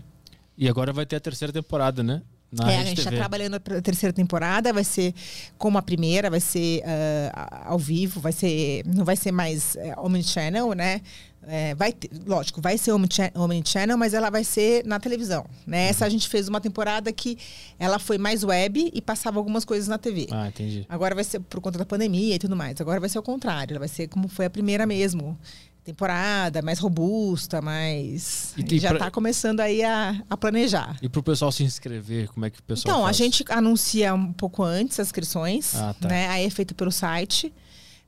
E 0.58 0.70
agora 0.70 0.94
vai 0.94 1.06
ter 1.06 1.18
a 1.18 1.20
terceira 1.20 1.52
temporada, 1.52 2.02
né? 2.02 2.22
Na 2.52 2.72
É, 2.72 2.80
a 2.80 2.84
gente 2.84 3.00
está 3.00 3.12
trabalhando 3.12 3.56
a 3.56 3.60
terceira 3.82 4.12
temporada, 4.12 4.74
vai 4.74 4.84
ser 4.84 5.14
como 5.58 5.78
a 5.78 5.82
primeira, 5.82 6.30
vai 6.30 6.42
ser 6.42 6.84
ah, 6.86 7.64
ao 7.68 7.80
vivo, 7.80 8.20
vai 8.20 8.34
ser. 8.34 8.84
Não 8.86 9.06
vai 9.06 9.16
ser 9.16 9.32
mais 9.32 9.76
é, 9.78 9.94
omnichannel, 9.98 10.74
né? 10.74 11.02
É, 11.48 11.74
vai 11.74 11.92
ter- 11.92 12.10
lógico, 12.28 12.62
vai 12.62 12.78
ser 12.78 12.92
omnicha- 12.92 13.32
omnichannel, 13.36 13.98
mas 13.98 14.14
ela 14.14 14.30
vai 14.30 14.44
ser 14.44 14.86
na 14.86 15.00
televisão. 15.00 15.46
Né? 15.66 15.88
Essa 15.90 16.06
a 16.06 16.10
gente 16.10 16.30
fez 16.30 16.48
uma 16.48 16.62
temporada 16.62 17.12
que 17.12 17.38
ela 17.80 17.98
foi 17.98 18.18
mais 18.20 18.44
web 18.44 18.92
e 18.94 19.02
passava 19.02 19.40
algumas 19.40 19.66
coisas 19.66 19.88
na 19.88 19.98
TV. 19.98 20.28
Ah, 20.32 20.48
entendi. 20.48 20.86
Agora 20.88 21.16
vai 21.16 21.24
ser 21.24 21.40
por 21.40 21.60
conta 21.60 21.80
da 21.80 21.86
pandemia 21.86 22.36
e 22.36 22.40
tudo 22.40 22.56
mais. 22.56 22.80
Agora 22.80 23.00
vai 23.00 23.10
ser 23.10 23.18
o 23.18 23.24
contrário. 23.24 23.74
Ela 23.74 23.80
vai 23.80 23.88
ser 23.88 24.08
como 24.08 24.28
foi 24.28 24.46
a 24.46 24.50
primeira 24.52 24.86
mesmo. 24.86 25.38
Temporada, 25.84 26.62
mais 26.62 26.78
robusta, 26.78 27.60
mais. 27.60 28.54
E 28.56 28.64
tem 28.64 28.78
já 28.78 28.90
pra- 28.90 28.98
está 28.98 29.10
começando 29.12 29.62
aí 29.62 29.84
a, 29.84 30.22
a 30.30 30.38
planejar. 30.38 30.96
E 31.02 31.10
pro 31.10 31.24
pessoal 31.24 31.52
se 31.52 31.64
inscrever, 31.64 32.30
como 32.30 32.46
é 32.46 32.52
que 32.52 32.60
o 32.60 32.64
pessoal 32.64 32.94
Então, 32.94 33.02
a 33.04 33.08
faz? 33.08 33.18
gente 33.18 33.44
anuncia 33.50 34.14
um 34.14 34.32
pouco 34.32 34.62
antes 34.62 35.00
as 35.00 35.08
inscrições, 35.08 35.74
Ah, 35.76 35.96
tá. 36.00 36.08
né? 36.08 36.28
Aí 36.28 36.46
é 36.46 36.50
feito 36.52 36.76
pelo 36.76 36.92
site 36.92 37.52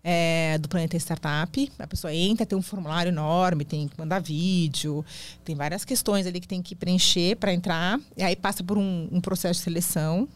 é, 0.04 0.58
do 0.58 0.68
Planeta 0.68 0.98
Startup. 0.98 1.72
A 1.80 1.88
pessoa 1.88 2.14
entra, 2.14 2.46
tem 2.46 2.58
um 2.58 2.62
formulário 2.62 3.10
enorme, 3.10 3.64
tem 3.64 3.88
que 3.88 3.98
mandar 3.98 4.22
vídeo, 4.22 5.06
tem 5.44 5.56
várias 5.56 5.86
questões 5.86 6.28
ali 6.28 6.40
que 6.40 6.48
tem 6.48 6.62
que 6.62 6.76
preencher 6.76 7.38
para 7.38 7.54
entrar. 7.54 8.00
E 8.18 8.24
aí 8.24 8.36
passa 8.36 8.64
por 8.64 8.78
um, 8.78 9.08
um 9.12 9.22
processo 9.22 9.60
de 9.60 9.64
seleção 9.64 10.28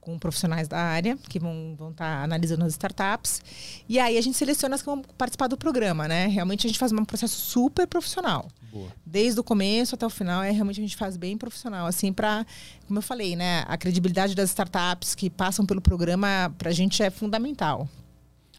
com 0.00 0.18
profissionais 0.18 0.68
da 0.68 0.78
área 0.78 1.16
que 1.30 1.38
vão 1.38 1.74
vão 1.78 1.90
estar 1.90 2.22
analisando 2.22 2.64
as 2.64 2.72
startups. 2.72 3.40
E 3.88 3.98
aí 3.98 4.18
a 4.18 4.20
gente 4.20 4.36
seleciona 4.36 4.74
as 4.74 4.82
que 4.82 4.86
vão 4.86 5.00
participar 5.00 5.46
do 5.46 5.56
programa, 5.56 6.06
né? 6.06 6.26
Realmente 6.26 6.66
a 6.66 6.68
gente 6.68 6.78
faz 6.78 6.92
um 6.92 7.04
processo 7.06 7.40
super 7.40 7.86
profissional 7.86 8.48
Boa. 8.70 8.88
desde 9.06 9.40
o 9.40 9.44
começo 9.44 9.94
até 9.94 10.04
o 10.04 10.10
final, 10.10 10.42
é 10.42 10.50
realmente 10.50 10.78
a 10.78 10.82
gente 10.82 10.96
faz 10.96 11.16
bem 11.16 11.38
profissional, 11.38 11.86
assim, 11.86 12.12
para, 12.12 12.44
como 12.86 12.98
eu 12.98 13.02
falei, 13.02 13.34
né, 13.34 13.64
a 13.66 13.78
credibilidade 13.78 14.34
das 14.34 14.50
startups 14.50 15.14
que 15.14 15.30
passam 15.30 15.64
pelo 15.64 15.80
programa 15.80 16.54
pra 16.58 16.70
gente 16.70 17.02
é 17.02 17.08
fundamental. 17.08 17.88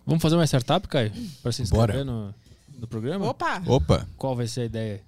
Vamos 0.05 0.21
fazer 0.21 0.35
uma 0.35 0.45
startup, 0.45 0.87
Caio? 0.87 1.11
Pra 1.41 1.51
se 1.51 1.63
Bora. 1.69 1.93
inscrever 1.93 2.05
no, 2.05 2.33
no 2.79 2.87
programa? 2.87 3.25
Opa! 3.29 3.61
Opa, 3.65 4.07
Qual 4.17 4.35
vai 4.35 4.47
ser 4.47 4.61
a 4.61 4.65
ideia? 4.65 5.01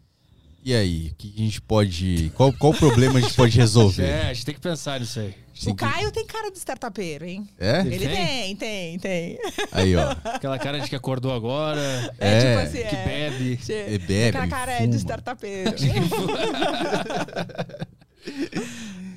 e 0.65 0.73
aí? 0.73 1.11
O 1.11 1.15
que 1.15 1.33
a 1.33 1.37
gente 1.43 1.61
pode. 1.61 2.29
Qual, 2.35 2.51
qual 2.51 2.73
problema 2.73 3.19
a 3.19 3.21
gente 3.21 3.33
pode 3.35 3.55
resolver? 3.57 4.03
É, 4.09 4.29
a 4.29 4.33
gente 4.33 4.45
tem 4.45 4.55
que 4.55 4.59
pensar 4.61 4.99
nisso 4.99 5.19
aí. 5.19 5.33
Tem 5.63 5.71
O 5.73 5.75
que- 5.75 5.85
Caio 5.85 6.11
tem 6.11 6.25
cara 6.25 6.51
de 6.51 6.57
startupeiro, 6.57 7.25
hein? 7.25 7.47
É? 7.57 7.79
Ele 7.81 7.95
Ele 7.95 8.07
tem? 8.07 8.15
tem, 8.15 8.55
tem, 8.55 8.99
tem. 8.99 9.39
Aí, 9.71 9.95
ó. 9.95 10.11
Aquela 10.25 10.59
cara 10.59 10.79
de 10.79 10.89
que 10.89 10.95
acordou 10.95 11.33
agora, 11.33 11.79
É, 12.19 12.33
É, 12.37 12.39
tipo 12.39 12.59
assim, 12.67 12.89
que 12.89 12.95
é. 12.95 13.05
bebe. 13.05 13.59
E 13.93 13.97
bebe, 13.97 14.37
Aquela 14.37 14.47
cara 14.47 14.71
é 14.73 14.85
de 14.87 14.95
startupeiro. 14.97 15.71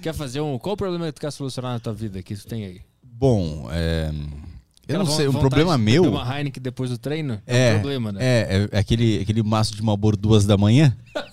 Quer 0.03 0.15
fazer 0.15 0.41
um. 0.41 0.59
Qual 0.59 0.75
o 0.75 0.77
problema 0.77 1.07
que 1.07 1.13
tu 1.13 1.21
quer 1.21 1.31
solucionar 1.33 1.73
na 1.73 1.81
tua 1.81 1.93
vida 1.93 2.23
que 2.23 2.35
tu 2.35 2.47
tem 2.47 2.65
aí? 2.65 2.81
Bom, 3.03 3.69
é. 3.71 4.11
Eu 4.91 4.99
não 4.99 5.07
sei, 5.07 5.29
um 5.29 5.33
problema 5.33 5.77
de 5.77 5.83
meu. 5.85 6.05
uma 6.05 6.37
Heineken 6.39 6.63
depois 6.63 6.91
do 6.91 6.99
treino? 6.99 7.41
É, 7.47 7.73
um 7.73 7.81
problema, 7.81 8.13
né? 8.13 8.19
É, 8.23 8.69
é 8.73 8.79
aquele, 8.79 9.21
aquele 9.21 9.43
maço 9.43 9.75
de 9.75 9.83
Malboro 9.83 10.17
duas 10.17 10.45
da 10.45 10.57
manhã. 10.57 10.97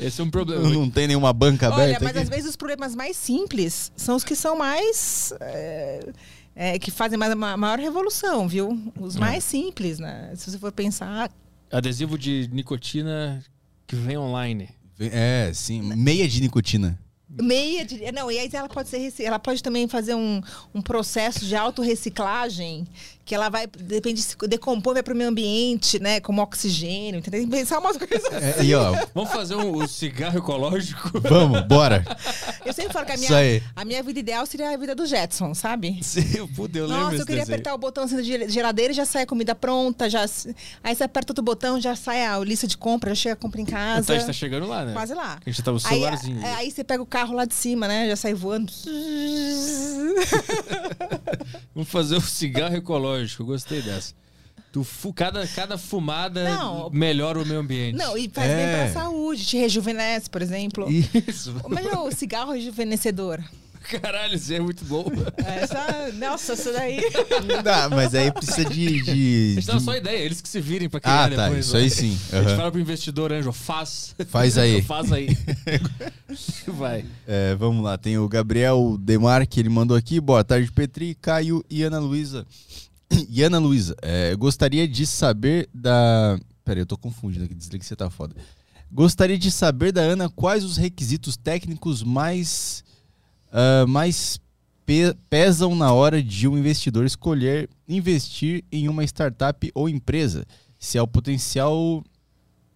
Esse 0.00 0.20
é 0.20 0.24
um 0.24 0.30
problema. 0.30 0.68
Não 0.68 0.88
tem 0.90 1.06
nenhuma 1.06 1.32
banca 1.32 1.66
Olha, 1.70 1.84
aberta. 1.84 2.04
mas 2.04 2.10
aqui. 2.16 2.22
às 2.22 2.28
vezes 2.28 2.50
os 2.50 2.56
problemas 2.56 2.94
mais 2.94 3.16
simples 3.16 3.92
são 3.96 4.16
os 4.16 4.24
que 4.24 4.34
são 4.34 4.56
mais. 4.56 5.32
é, 5.40 6.00
é, 6.54 6.78
que 6.78 6.90
fazem 6.90 7.18
mais, 7.18 7.32
uma 7.34 7.56
maior 7.56 7.78
revolução, 7.78 8.48
viu? 8.48 8.78
Os 8.98 9.16
É. 9.16 9.20
mais 9.20 9.44
simples, 9.44 9.98
né? 9.98 10.32
Se 10.36 10.50
você 10.50 10.58
for 10.58 10.72
pensar, 10.72 11.30
Adesivo 11.72 12.18
de 12.18 12.50
nicotina 12.52 13.40
que 13.86 13.94
vem 13.94 14.18
online. 14.18 14.68
É, 14.98 15.52
sim. 15.54 15.80
Meia 15.94 16.28
de 16.28 16.40
nicotina. 16.40 16.98
Meia 17.30 17.84
de. 17.84 18.10
Não, 18.10 18.30
e 18.30 18.38
aí 18.38 18.50
ela 18.52 18.68
pode 18.68 18.88
ser. 18.88 19.12
Ela 19.22 19.38
pode 19.38 19.62
também 19.62 19.86
fazer 19.86 20.14
um, 20.14 20.40
um 20.74 20.82
processo 20.82 21.44
de 21.44 21.54
autorreciclagem, 21.54 22.86
que 23.30 23.34
ela 23.36 23.48
vai, 23.48 23.64
depende, 23.68 24.20
se 24.20 24.36
decompõe, 24.48 24.94
vai 24.94 25.04
para 25.04 25.14
o 25.14 25.16
meio 25.16 25.30
ambiente, 25.30 26.00
né? 26.00 26.18
Como 26.18 26.42
oxigênio, 26.42 27.18
entendeu? 27.20 27.40
Tem 27.42 27.48
que 27.48 27.56
pensar 27.56 27.78
umas 27.78 27.94
coisas. 27.96 28.24
É, 28.32 28.64
e 28.64 28.74
ó, 28.74 28.92
Vamos 29.14 29.30
fazer 29.30 29.54
um, 29.54 29.76
o 29.76 29.86
cigarro 29.86 30.36
ecológico? 30.38 31.12
vamos, 31.20 31.60
bora. 31.68 32.04
Eu 32.66 32.72
sempre 32.72 32.92
falo 32.92 33.06
que 33.06 33.12
a 33.12 33.14
Isso 33.14 33.32
aí. 33.32 33.60
minha, 33.60 33.72
a 33.76 33.84
minha 33.84 34.02
vida 34.02 34.18
ideal 34.18 34.44
seria 34.46 34.70
a 34.70 34.76
vida 34.76 34.96
do 34.96 35.06
Jetson, 35.06 35.54
sabe? 35.54 36.00
Sim, 36.02 36.44
puta, 36.56 36.76
eu 36.76 36.86
lembro 36.88 37.04
Nossa, 37.04 37.16
eu 37.18 37.26
queria 37.26 37.42
desenho. 37.42 37.54
apertar 37.54 37.72
o 37.72 37.78
botão 37.78 38.02
assim, 38.02 38.16
da 38.16 38.22
gel- 38.24 38.48
geladeira 38.48 38.92
e 38.92 38.96
já 38.96 39.04
sai 39.04 39.22
a 39.22 39.26
comida 39.26 39.54
pronta. 39.54 40.10
Já... 40.10 40.26
Aí 40.82 40.92
você 40.96 41.04
aperta 41.04 41.30
outro 41.30 41.44
botão, 41.44 41.80
já 41.80 41.94
sai 41.94 42.26
a 42.26 42.36
lista 42.40 42.66
de 42.66 42.76
compra, 42.76 43.10
já 43.10 43.14
chega 43.14 43.34
a 43.34 43.36
compra 43.36 43.60
em 43.60 43.64
casa. 43.64 44.12
a 44.12 44.16
gente 44.16 44.26
tá 44.26 44.32
chegando 44.32 44.66
lá, 44.66 44.84
né? 44.84 44.92
Quase 44.92 45.14
lá. 45.14 45.38
A 45.46 45.48
gente 45.48 45.62
tá 45.62 45.70
o 45.70 45.76
Aí, 45.76 45.80
celularzinho. 45.82 46.44
aí, 46.44 46.54
aí 46.54 46.70
você 46.72 46.82
pega 46.82 47.00
o 47.00 47.06
carro 47.06 47.32
lá 47.36 47.44
de 47.44 47.54
cima, 47.54 47.86
né? 47.86 48.08
Já 48.08 48.16
sai 48.16 48.34
voando. 48.34 48.72
Vamos 51.72 51.88
fazer 51.88 52.16
o 52.16 52.20
cigarro 52.20 52.74
ecológico. 52.74 53.19
Eu 53.38 53.46
gostei 53.46 53.82
dessa. 53.82 54.14
Tu 54.72 54.84
fu- 54.84 55.12
cada, 55.12 55.44
cada 55.48 55.76
fumada 55.76 56.48
Não. 56.48 56.90
melhora 56.90 57.40
o 57.42 57.46
meio 57.46 57.58
ambiente. 57.60 57.96
Não, 57.96 58.16
e 58.16 58.28
faz 58.32 58.48
É. 58.50 58.56
bem 58.84 58.92
pra 58.92 59.02
saúde, 59.02 59.44
te 59.44 59.56
rejuvenesce, 59.56 60.30
por 60.30 60.40
exemplo. 60.42 60.86
Isso. 60.90 61.54
Imagina 61.66 62.00
o 62.02 62.12
cigarro 62.12 62.52
rejuvenescedor. 62.52 63.40
Caralho, 63.82 64.36
isso 64.36 64.52
é 64.52 64.60
muito 64.60 64.84
bom. 64.84 65.10
Essa, 65.38 66.12
nossa, 66.12 66.52
isso 66.52 66.70
daí. 66.72 67.00
Não 67.00 67.96
mas 67.96 68.14
aí 68.14 68.30
precisa 68.30 68.64
de. 68.68 68.86
A 68.86 69.02
de, 69.02 69.54
gente 69.54 69.66
dá 69.66 69.72
de- 69.78 69.82
só 69.82 69.96
ideia, 69.96 70.18
eles 70.18 70.40
que 70.40 70.48
se 70.48 70.60
virem 70.60 70.88
pra 70.88 71.00
criar 71.00 71.24
Ah, 71.24 71.30
tá. 71.30 71.44
depois. 71.48 71.64
Isso 71.64 71.74
né? 71.76 71.80
aí 71.82 71.90
sim. 71.90 72.16
A 72.30 72.42
gente 72.42 72.56
fala 72.56 72.70
pro 72.70 72.78
investidor, 72.80 73.32
Anjo, 73.32 73.50
faz. 73.52 74.14
Faz 74.28 74.58
aí. 74.58 74.82
faz 74.84 75.10
aí. 75.10 75.28
Vai. 76.68 77.04
É, 77.26 77.54
vamos 77.56 77.82
lá, 77.82 77.96
tem 77.98 78.18
o 78.18 78.28
Gabriel 78.28 78.96
Demar, 79.00 79.46
que 79.46 79.58
ele 79.58 79.68
mandou 79.68 79.96
aqui. 79.96 80.20
Boa 80.20 80.44
tarde, 80.44 80.70
Petri, 80.70 81.16
Caio 81.20 81.64
e 81.68 81.82
Ana 81.82 81.98
Luísa. 81.98 82.46
E 83.28 83.42
Ana 83.42 83.58
Luísa, 83.58 83.96
é, 84.02 84.34
gostaria 84.36 84.86
de 84.86 85.06
saber 85.06 85.68
da. 85.74 86.38
Peraí, 86.64 86.82
eu 86.82 86.86
tô 86.86 86.96
confundindo 86.96 87.44
aqui, 87.44 87.54
dislexia 87.54 87.96
tá 87.96 88.08
foda. 88.10 88.34
Gostaria 88.92 89.38
de 89.38 89.50
saber 89.50 89.92
da 89.92 90.00
Ana 90.00 90.28
quais 90.28 90.64
os 90.64 90.76
requisitos 90.76 91.36
técnicos 91.36 92.02
mais, 92.02 92.82
ah, 93.52 93.84
mais 93.86 94.38
pe- 94.84 95.14
pesam 95.28 95.74
na 95.74 95.92
hora 95.92 96.22
de 96.22 96.48
um 96.48 96.58
investidor 96.58 97.04
escolher 97.04 97.68
investir 97.88 98.64
em 98.70 98.88
uma 98.88 99.04
startup 99.04 99.70
ou 99.74 99.88
empresa. 99.88 100.44
Se 100.78 100.98
é 100.98 101.02
o 101.02 101.06
potencial 101.06 102.02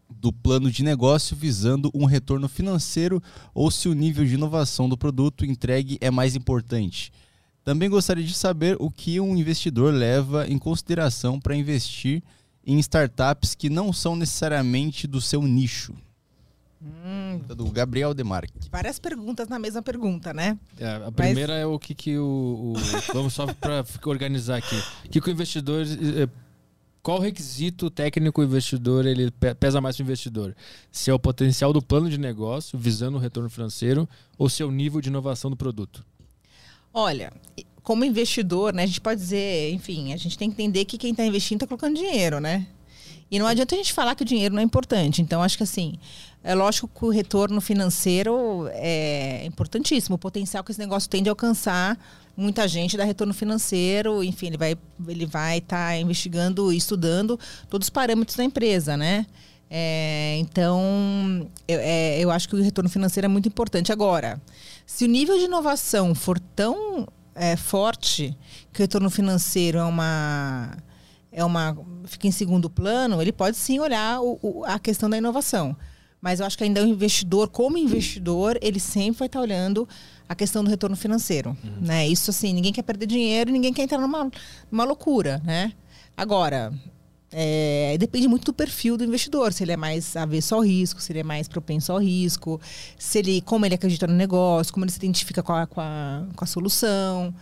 do 0.08 0.32
plano 0.32 0.70
de 0.70 0.82
negócio 0.84 1.36
visando 1.36 1.90
um 1.94 2.04
retorno 2.04 2.48
financeiro 2.48 3.20
ou 3.52 3.70
se 3.70 3.88
o 3.88 3.94
nível 3.94 4.24
de 4.24 4.34
inovação 4.34 4.88
do 4.88 4.96
produto 4.96 5.44
entregue 5.44 5.98
é 6.00 6.10
mais 6.10 6.36
importante. 6.36 7.12
Também 7.64 7.88
gostaria 7.88 8.24
de 8.24 8.34
saber 8.34 8.76
o 8.78 8.90
que 8.90 9.18
um 9.20 9.34
investidor 9.36 9.92
leva 9.92 10.46
em 10.46 10.58
consideração 10.58 11.40
para 11.40 11.56
investir 11.56 12.22
em 12.66 12.78
startups 12.78 13.54
que 13.54 13.70
não 13.70 13.92
são 13.92 14.14
necessariamente 14.16 15.06
do 15.06 15.20
seu 15.20 15.42
nicho. 15.42 15.94
Hum, 16.82 17.40
Do 17.48 17.70
Gabriel 17.70 18.12
Demarque. 18.12 18.68
várias 18.70 18.98
perguntas 18.98 19.48
na 19.48 19.58
mesma 19.58 19.80
pergunta, 19.80 20.34
né? 20.34 20.58
É, 20.78 20.96
a 21.06 21.10
primeira 21.10 21.54
é 21.54 21.64
o 21.64 21.78
que, 21.78 21.94
que 21.94 22.18
o, 22.18 22.74
o- 22.74 22.74
Vamos 23.14 23.32
só 23.32 23.46
pra 23.54 23.82
organizar 24.04 24.56
aqui. 24.56 24.76
O 25.06 25.08
que, 25.08 25.20
que 25.20 25.28
o 25.28 25.32
investidor 25.32 25.86
qual 27.02 27.18
requisito 27.18 27.90
técnico 27.90 28.40
o 28.40 28.44
investidor 28.44 29.04
ele 29.04 29.30
pesa 29.60 29.78
mais 29.78 29.94
para 29.94 30.02
o 30.02 30.06
investidor? 30.06 30.56
Se 30.90 31.10
é 31.10 31.14
o 31.14 31.18
potencial 31.18 31.70
do 31.70 31.82
plano 31.82 32.08
de 32.08 32.16
negócio 32.18 32.78
visando 32.78 33.18
o 33.18 33.20
retorno 33.20 33.50
financeiro 33.50 34.08
ou 34.38 34.48
se 34.48 34.62
é 34.62 34.66
o 34.66 34.70
nível 34.70 35.02
de 35.02 35.08
inovação 35.10 35.50
do 35.50 35.56
produto? 35.56 36.04
Olha, 36.94 37.32
como 37.82 38.04
investidor, 38.04 38.72
né, 38.72 38.84
a 38.84 38.86
gente 38.86 39.00
pode 39.00 39.20
dizer, 39.20 39.72
enfim, 39.72 40.12
a 40.12 40.16
gente 40.16 40.38
tem 40.38 40.48
que 40.48 40.54
entender 40.54 40.84
que 40.84 40.96
quem 40.96 41.10
está 41.10 41.26
investindo 41.26 41.56
está 41.56 41.66
colocando 41.66 41.96
dinheiro, 41.96 42.38
né? 42.38 42.66
E 43.30 43.38
não 43.38 43.46
adianta 43.46 43.74
a 43.74 43.78
gente 43.78 43.92
falar 43.92 44.14
que 44.14 44.22
o 44.22 44.24
dinheiro 44.24 44.54
não 44.54 44.60
é 44.60 44.64
importante. 44.64 45.20
Então, 45.20 45.42
acho 45.42 45.56
que 45.56 45.64
assim, 45.64 45.94
é 46.42 46.54
lógico 46.54 46.86
que 46.86 47.04
o 47.04 47.08
retorno 47.08 47.60
financeiro 47.60 48.68
é 48.72 49.44
importantíssimo. 49.44 50.14
O 50.14 50.18
potencial 50.18 50.62
que 50.62 50.70
esse 50.70 50.78
negócio 50.78 51.10
tem 51.10 51.22
de 51.22 51.28
alcançar 51.28 51.98
muita 52.36 52.66
gente 52.66 52.96
dá 52.96 53.04
retorno 53.04 53.32
financeiro, 53.32 54.22
enfim, 54.22 54.48
ele 54.48 54.56
vai 54.56 54.76
ele 55.08 55.26
vai 55.26 55.58
estar 55.58 55.90
tá 55.90 55.96
investigando, 55.96 56.72
estudando 56.72 57.38
todos 57.70 57.86
os 57.86 57.90
parâmetros 57.90 58.36
da 58.36 58.44
empresa, 58.44 58.96
né? 58.96 59.26
É, 59.70 60.36
então, 60.38 61.48
eu, 61.66 61.78
é, 61.80 62.20
eu 62.20 62.30
acho 62.30 62.48
que 62.48 62.54
o 62.54 62.62
retorno 62.62 62.90
financeiro 62.90 63.24
é 63.26 63.28
muito 63.28 63.48
importante. 63.48 63.90
Agora, 63.90 64.40
se 64.86 65.04
o 65.04 65.08
nível 65.08 65.36
de 65.38 65.44
inovação 65.44 66.14
for 66.14 66.38
tão 66.38 67.06
é, 67.34 67.56
forte 67.56 68.36
que 68.72 68.80
o 68.80 68.82
retorno 68.82 69.10
financeiro 69.10 69.78
é 69.78 69.84
uma 69.84 70.76
é 71.32 71.44
uma 71.44 71.76
fica 72.04 72.28
em 72.28 72.30
segundo 72.30 72.70
plano, 72.70 73.20
ele 73.20 73.32
pode 73.32 73.56
sim 73.56 73.80
olhar 73.80 74.20
o, 74.20 74.38
o, 74.40 74.64
a 74.64 74.78
questão 74.78 75.10
da 75.10 75.18
inovação. 75.18 75.76
Mas 76.20 76.40
eu 76.40 76.46
acho 76.46 76.56
que 76.56 76.64
ainda 76.64 76.82
o 76.82 76.86
investidor, 76.86 77.48
como 77.48 77.76
investidor, 77.76 78.56
ele 78.62 78.80
sempre 78.80 79.18
vai 79.18 79.26
estar 79.26 79.40
olhando 79.40 79.86
a 80.28 80.34
questão 80.34 80.64
do 80.64 80.70
retorno 80.70 80.96
financeiro, 80.96 81.50
uhum. 81.62 81.80
né? 81.82 82.08
Isso 82.08 82.30
assim, 82.30 82.52
ninguém 82.54 82.72
quer 82.72 82.82
perder 82.82 83.06
dinheiro, 83.06 83.50
ninguém 83.50 83.74
quer 83.74 83.82
entrar 83.82 83.98
numa, 83.98 84.30
numa 84.70 84.84
loucura, 84.84 85.42
né? 85.44 85.72
Agora, 86.16 86.72
é, 87.36 87.96
depende 87.98 88.28
muito 88.28 88.44
do 88.44 88.52
perfil 88.52 88.96
do 88.96 89.02
investidor, 89.02 89.52
se 89.52 89.64
ele 89.64 89.72
é 89.72 89.76
mais 89.76 90.14
avesso 90.14 90.54
ao 90.54 90.60
risco, 90.60 91.02
se 91.02 91.10
ele 91.10 91.18
é 91.18 91.24
mais 91.24 91.48
propenso 91.48 91.90
ao 91.90 91.98
risco, 91.98 92.60
se 92.96 93.18
ele, 93.18 93.40
como 93.40 93.66
ele 93.66 93.74
acredita 93.74 94.06
no 94.06 94.14
negócio, 94.14 94.72
como 94.72 94.84
ele 94.84 94.92
se 94.92 94.98
identifica 94.98 95.42
com 95.42 95.52
a, 95.52 95.66
com 95.66 95.80
a, 95.80 96.24
com 96.36 96.44
a 96.44 96.46
solução. 96.46 97.34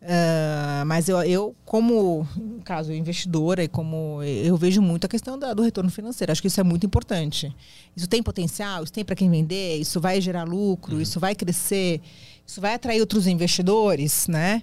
Uh, 0.00 0.86
mas 0.86 1.10
eu, 1.10 1.20
eu, 1.24 1.54
como 1.64 2.26
no 2.34 2.62
caso 2.62 2.90
investidora 2.90 3.64
e 3.64 3.68
como 3.68 4.22
eu 4.22 4.56
vejo 4.56 4.80
muito 4.80 5.04
a 5.04 5.08
questão 5.08 5.36
da, 5.36 5.52
do 5.52 5.62
retorno 5.62 5.90
financeiro. 5.90 6.30
Acho 6.30 6.40
que 6.40 6.48
isso 6.48 6.60
é 6.60 6.64
muito 6.64 6.86
importante. 6.86 7.54
Isso 7.94 8.06
tem 8.06 8.22
potencial, 8.22 8.84
isso 8.84 8.92
tem 8.92 9.04
para 9.04 9.16
quem 9.16 9.28
vender, 9.28 9.78
isso 9.78 10.00
vai 10.00 10.20
gerar 10.20 10.44
lucro, 10.44 10.94
uhum. 10.94 11.00
isso 11.02 11.18
vai 11.18 11.34
crescer, 11.34 12.00
isso 12.46 12.60
vai 12.60 12.74
atrair 12.74 13.00
outros 13.00 13.26
investidores, 13.26 14.28
né? 14.28 14.62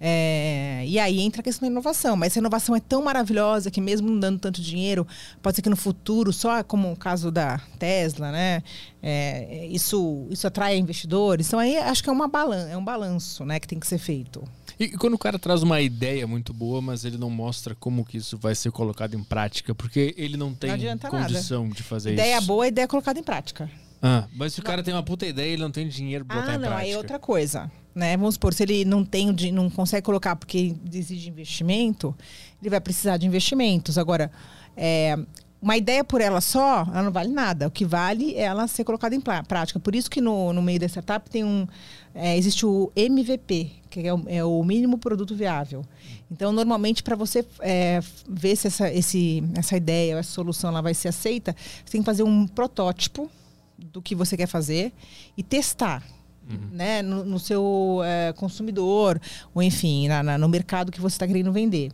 É, 0.00 0.84
e 0.86 0.98
aí 0.98 1.20
entra 1.20 1.40
a 1.40 1.44
questão 1.44 1.66
da 1.66 1.72
inovação. 1.72 2.16
Mas 2.16 2.32
essa 2.32 2.38
inovação 2.38 2.74
é 2.74 2.80
tão 2.80 3.02
maravilhosa 3.02 3.70
que 3.70 3.80
mesmo 3.80 4.08
não 4.08 4.18
dando 4.18 4.38
tanto 4.38 4.60
dinheiro, 4.60 5.06
pode 5.42 5.56
ser 5.56 5.62
que 5.62 5.68
no 5.68 5.76
futuro, 5.76 6.32
só 6.32 6.62
como 6.62 6.92
o 6.92 6.96
caso 6.96 7.30
da 7.30 7.60
Tesla, 7.78 8.30
né? 8.30 8.62
É, 9.02 9.66
isso, 9.66 10.26
isso 10.30 10.46
atrai 10.46 10.76
investidores. 10.76 11.48
Então 11.48 11.58
aí 11.58 11.76
acho 11.76 12.02
que 12.02 12.08
é, 12.08 12.12
uma 12.12 12.28
balan 12.28 12.68
é 12.68 12.76
um 12.76 12.84
balanço 12.84 13.44
né, 13.44 13.58
que 13.58 13.66
tem 13.66 13.78
que 13.78 13.86
ser 13.86 13.98
feito. 13.98 14.42
E 14.78 14.90
quando 14.90 15.14
o 15.14 15.18
cara 15.18 15.38
traz 15.38 15.62
uma 15.62 15.80
ideia 15.80 16.26
muito 16.26 16.52
boa, 16.52 16.80
mas 16.80 17.04
ele 17.04 17.18
não 17.18 17.30
mostra 17.30 17.74
como 17.74 18.04
que 18.04 18.18
isso 18.18 18.38
vai 18.38 18.54
ser 18.54 18.70
colocado 18.70 19.14
em 19.14 19.24
prática, 19.24 19.74
porque 19.74 20.14
ele 20.16 20.36
não 20.36 20.54
tem 20.54 20.70
não 20.70 20.98
condição 20.98 21.64
nada. 21.64 21.74
de 21.74 21.82
fazer 21.82 22.12
ideia 22.12 22.26
isso. 22.26 22.36
Ideia 22.36 22.46
boa, 22.46 22.68
ideia 22.68 22.86
colocada 22.86 23.18
em 23.18 23.24
prática. 23.24 23.68
Ah, 24.00 24.28
mas 24.32 24.54
se 24.54 24.60
o 24.60 24.62
cara 24.62 24.82
tem 24.82 24.94
uma 24.94 25.02
puta 25.02 25.26
ideia 25.26 25.50
e 25.50 25.52
ele 25.54 25.62
não 25.62 25.72
tem 25.72 25.88
dinheiro 25.88 26.24
pra 26.24 26.36
botar 26.36 26.52
ah, 26.52 26.54
em 26.54 26.58
não, 26.58 26.68
prática. 26.68 26.86
aí 26.86 26.92
é 26.92 26.96
outra 26.96 27.18
coisa. 27.18 27.70
Né? 27.98 28.16
Vamos 28.16 28.34
supor, 28.34 28.54
se 28.54 28.62
ele 28.62 28.84
não 28.84 29.04
tem, 29.04 29.34
não 29.52 29.68
consegue 29.68 30.04
colocar 30.04 30.36
porque 30.36 30.76
exige 30.94 31.28
investimento, 31.28 32.14
ele 32.62 32.70
vai 32.70 32.80
precisar 32.80 33.16
de 33.16 33.26
investimentos. 33.26 33.98
Agora, 33.98 34.30
é, 34.76 35.18
uma 35.60 35.76
ideia 35.76 36.04
por 36.04 36.20
ela 36.20 36.40
só, 36.40 36.82
ela 36.82 37.02
não 37.02 37.10
vale 37.10 37.32
nada. 37.32 37.66
O 37.66 37.70
que 37.72 37.84
vale 37.84 38.36
é 38.36 38.42
ela 38.42 38.68
ser 38.68 38.84
colocada 38.84 39.16
em 39.16 39.20
prática. 39.20 39.80
Por 39.80 39.96
isso 39.96 40.08
que 40.08 40.20
no, 40.20 40.52
no 40.52 40.62
meio 40.62 40.78
da 40.78 40.86
startup 40.86 41.28
tem 41.28 41.42
um, 41.42 41.66
é, 42.14 42.38
existe 42.38 42.64
o 42.64 42.92
MVP, 42.94 43.72
que 43.90 44.06
é 44.06 44.14
o, 44.14 44.22
é 44.28 44.44
o, 44.44 44.62
mínimo 44.62 44.96
produto 44.96 45.34
viável. 45.34 45.84
Então, 46.30 46.52
normalmente, 46.52 47.02
para 47.02 47.16
você 47.16 47.44
é, 47.58 47.98
ver 48.28 48.54
se 48.54 48.68
essa, 48.68 48.92
esse, 48.92 49.42
essa 49.56 49.76
ideia 49.76 50.14
ou 50.14 50.20
essa 50.20 50.30
solução 50.30 50.70
ela 50.70 50.80
vai 50.80 50.94
ser 50.94 51.08
aceita, 51.08 51.56
você 51.84 51.90
tem 51.90 52.00
que 52.00 52.06
fazer 52.06 52.22
um 52.22 52.46
protótipo 52.46 53.28
do 53.76 54.00
que 54.00 54.14
você 54.14 54.36
quer 54.36 54.46
fazer 54.46 54.92
e 55.36 55.42
testar. 55.42 56.04
Uhum. 56.48 56.68
Né, 56.72 57.02
no, 57.02 57.24
no 57.24 57.38
seu 57.38 58.00
é, 58.04 58.32
consumidor, 58.32 59.20
ou 59.54 59.62
enfim, 59.62 60.08
na, 60.08 60.22
na, 60.22 60.38
no 60.38 60.48
mercado 60.48 60.90
que 60.90 61.00
você 61.00 61.14
está 61.14 61.26
querendo 61.26 61.52
vender. 61.52 61.92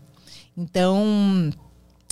Então, 0.56 1.50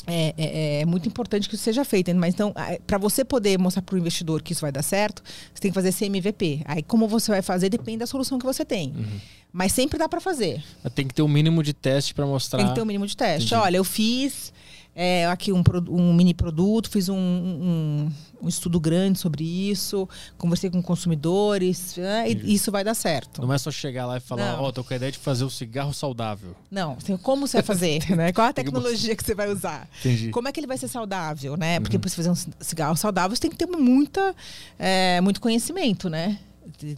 é, 0.06 0.35
é, 0.36 0.81
é, 0.81 0.85
muito 0.85 1.09
importante 1.09 1.48
que 1.48 1.55
isso 1.55 1.64
seja 1.64 1.85
feito. 1.85 2.12
Mas 2.14 2.35
então, 2.35 2.52
para 2.86 2.98
você 2.98 3.24
poder 3.24 3.59
mostrar 3.59 3.82
para 3.82 3.94
o 3.94 3.98
investidor 3.98 4.43
que 4.43 4.52
isso 4.52 4.60
vai 4.60 4.73
dar 4.73 4.82
certo, 4.82 5.23
você 5.55 5.60
tem 5.60 5.70
que 5.70 5.74
fazer 5.74 5.90
esse 5.90 6.05
MVP. 6.05 6.62
Aí, 6.64 6.82
como 6.82 7.06
você 7.06 7.31
vai 7.31 7.43
fazer, 7.43 7.69
depende 7.69 7.98
da 7.98 8.06
solução 8.06 8.39
que 8.39 8.44
você 8.44 8.64
tem. 8.64 8.93
Uhum. 8.97 9.20
Mas 9.52 9.73
sempre 9.73 9.98
dá 9.98 10.09
para 10.09 10.20
fazer. 10.20 10.62
Tem 10.94 11.06
que 11.06 11.14
ter 11.14 11.23
um 11.23 11.28
mínimo 11.28 11.62
de 11.62 11.73
teste 11.73 12.14
para 12.14 12.27
mostrar. 12.27 12.59
Tem 12.59 12.69
que 12.69 12.74
ter 12.74 12.82
um 12.82 12.86
mínimo 12.86 13.06
de 13.06 13.16
teste. 13.16 13.47
Entendi. 13.47 13.62
Olha, 13.62 13.77
eu 13.77 13.85
fiz 13.85 14.52
é, 14.94 15.27
aqui 15.27 15.52
um, 15.52 15.62
um, 15.89 16.12
mini 16.12 16.35
produto, 16.35 16.90
fiz 16.90 17.09
um, 17.09 17.16
um, 17.16 18.10
um, 18.43 18.48
estudo 18.48 18.78
grande 18.78 19.19
sobre 19.19 19.43
isso, 19.43 20.06
conversei 20.36 20.69
com 20.69 20.82
consumidores, 20.82 21.97
é, 21.97 22.31
e 22.31 22.55
isso 22.55 22.70
vai 22.70 22.85
dar 22.85 22.94
certo. 22.94 23.40
Não 23.40 23.52
é 23.52 23.59
só 23.59 23.70
chegar 23.70 24.06
lá 24.06 24.19
e 24.19 24.20
falar, 24.20 24.60
ó, 24.60 24.69
oh, 24.69 24.73
tô 24.73 24.85
com 24.85 24.93
a 24.93 24.97
ideia 24.97 25.10
de 25.10 25.19
fazer 25.19 25.44
o 25.44 25.51
cigarro 25.51 25.94
saudável. 25.94 26.55
Não, 26.70 26.98
assim, 27.01 27.16
como 27.16 27.47
você 27.47 27.59
vai 27.59 27.62
fazer, 27.62 28.05
né? 28.14 28.32
Qual 28.32 28.47
a 28.47 28.52
tecnologia 28.52 29.16
que 29.16 29.24
você 29.24 29.35
vai 29.35 29.48
usar? 29.48 29.89
Entendi. 30.01 30.31
Como 30.31 30.47
é 30.47 30.52
que 30.52 30.60
ele 30.60 30.66
vai 30.66 30.77
ser 30.77 30.89
saudável, 30.89 31.56
né? 31.56 31.81
Porque 31.81 31.97
uhum. 31.97 32.01
para 32.01 32.10
você 32.10 32.16
fazer 32.16 32.31
um 32.31 32.55
cigarro 32.60 32.97
saudável, 32.97 33.35
você 33.35 33.40
tem 33.40 33.51
que 33.51 33.56
ter 33.56 33.66
muita, 33.66 34.35
é, 34.78 35.20
muito 35.23 35.40
conhecimento, 35.40 36.10
né? 36.10 36.39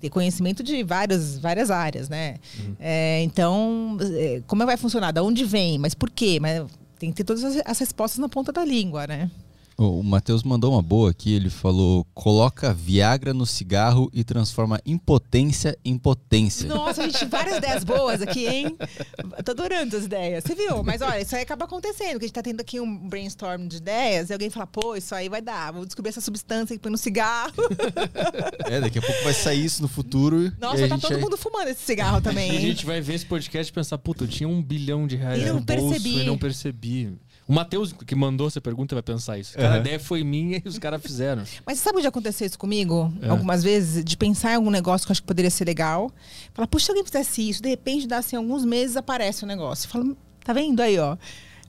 ter 0.00 0.10
conhecimento 0.10 0.62
de 0.62 0.82
várias, 0.82 1.38
várias 1.38 1.70
áreas, 1.70 2.08
né? 2.08 2.36
Uhum. 2.58 2.76
É, 2.78 3.22
então, 3.22 3.96
é, 4.00 4.42
como 4.46 4.62
é 4.62 4.66
vai 4.66 4.76
funcionar? 4.76 5.10
Da 5.10 5.22
onde 5.22 5.44
vem? 5.44 5.78
Mas 5.78 5.94
por 5.94 6.10
quê? 6.10 6.38
Mas 6.40 6.64
tem 7.04 7.12
que 7.12 7.16
ter 7.18 7.24
todas 7.24 7.44
as 7.66 7.78
respostas 7.78 8.18
na 8.18 8.28
ponta 8.28 8.50
da 8.50 8.64
língua, 8.64 9.06
né? 9.06 9.30
O 9.76 10.02
Matheus 10.02 10.44
mandou 10.44 10.72
uma 10.72 10.82
boa 10.82 11.10
aqui, 11.10 11.32
ele 11.34 11.50
falou: 11.50 12.06
coloca 12.14 12.72
Viagra 12.72 13.34
no 13.34 13.44
cigarro 13.44 14.08
e 14.12 14.22
transforma 14.22 14.80
impotência 14.86 15.76
em 15.84 15.98
potência. 15.98 16.68
Nossa, 16.68 17.02
a 17.02 17.08
gente, 17.08 17.24
várias 17.24 17.56
ideias 17.56 17.82
boas 17.82 18.22
aqui, 18.22 18.46
hein? 18.46 18.76
Tô 19.44 19.50
adorando 19.50 19.96
as 19.96 20.04
ideias. 20.04 20.44
Você 20.44 20.54
viu? 20.54 20.84
Mas 20.84 21.02
olha, 21.02 21.20
isso 21.20 21.34
aí 21.34 21.42
acaba 21.42 21.64
acontecendo, 21.64 22.18
que 22.18 22.24
a 22.24 22.28
gente 22.28 22.32
tá 22.32 22.42
tendo 22.42 22.60
aqui 22.60 22.78
um 22.78 23.08
brainstorm 23.08 23.66
de 23.66 23.78
ideias 23.78 24.30
e 24.30 24.32
alguém 24.32 24.48
fala, 24.48 24.66
pô, 24.66 24.94
isso 24.94 25.12
aí 25.14 25.28
vai 25.28 25.42
dar, 25.42 25.72
vou 25.72 25.84
descobrir 25.84 26.10
essa 26.10 26.20
substância 26.20 26.76
que 26.76 26.80
põe 26.80 26.92
no 26.92 26.98
cigarro. 26.98 27.52
É, 28.66 28.80
daqui 28.80 28.98
a 28.98 29.02
pouco 29.02 29.22
vai 29.22 29.34
sair 29.34 29.64
isso 29.64 29.82
no 29.82 29.88
futuro. 29.88 30.52
Nossa, 30.58 30.88
tá 30.88 30.98
todo 30.98 31.18
mundo 31.18 31.36
fumando 31.36 31.68
esse 31.68 31.82
cigarro 31.82 32.20
também. 32.20 32.50
Hein? 32.50 32.56
A 32.58 32.60
gente 32.60 32.86
vai 32.86 33.00
ver 33.00 33.14
esse 33.14 33.26
podcast 33.26 33.70
e 33.70 33.74
pensar, 33.74 33.98
puta, 33.98 34.24
eu 34.24 34.28
tinha 34.28 34.48
um 34.48 34.62
bilhão 34.62 35.06
de 35.06 35.16
reais 35.16 35.42
e 35.42 35.50
no 35.50 35.62
percebi. 35.62 36.10
bolso 36.10 36.22
e 36.22 36.24
não 36.24 36.38
percebi. 36.38 37.12
O 37.46 37.52
Matheus, 37.52 37.92
que 37.92 38.14
mandou 38.14 38.46
essa 38.46 38.60
pergunta, 38.60 38.94
vai 38.94 39.02
pensar 39.02 39.38
isso. 39.38 39.54
Cara, 39.54 39.68
uhum. 39.68 39.74
a 39.74 39.78
ideia 39.78 40.00
foi 40.00 40.24
minha 40.24 40.62
e 40.64 40.68
os 40.68 40.78
caras 40.78 41.02
fizeram. 41.02 41.44
Mas 41.66 41.78
sabe 41.78 41.98
onde 41.98 42.06
aconteceu 42.06 42.46
isso 42.46 42.58
comigo? 42.58 43.12
É. 43.20 43.28
Algumas 43.28 43.62
vezes, 43.62 44.02
de 44.02 44.16
pensar 44.16 44.52
em 44.52 44.54
algum 44.54 44.70
negócio 44.70 45.06
que 45.06 45.10
eu 45.10 45.12
acho 45.12 45.20
que 45.20 45.26
poderia 45.26 45.50
ser 45.50 45.66
legal. 45.66 46.10
Falar, 46.54 46.66
puxa, 46.66 46.86
se 46.86 46.90
alguém 46.92 47.04
fizesse 47.04 47.48
isso, 47.48 47.62
de 47.62 47.68
repente, 47.68 48.06
dá 48.06 48.18
assim, 48.18 48.36
alguns 48.36 48.64
meses, 48.64 48.96
aparece 48.96 49.42
o 49.42 49.44
um 49.44 49.48
negócio. 49.48 49.88
Fala, 49.88 50.06
tá 50.42 50.52
vendo 50.54 50.80
aí, 50.80 50.98
ó? 50.98 51.16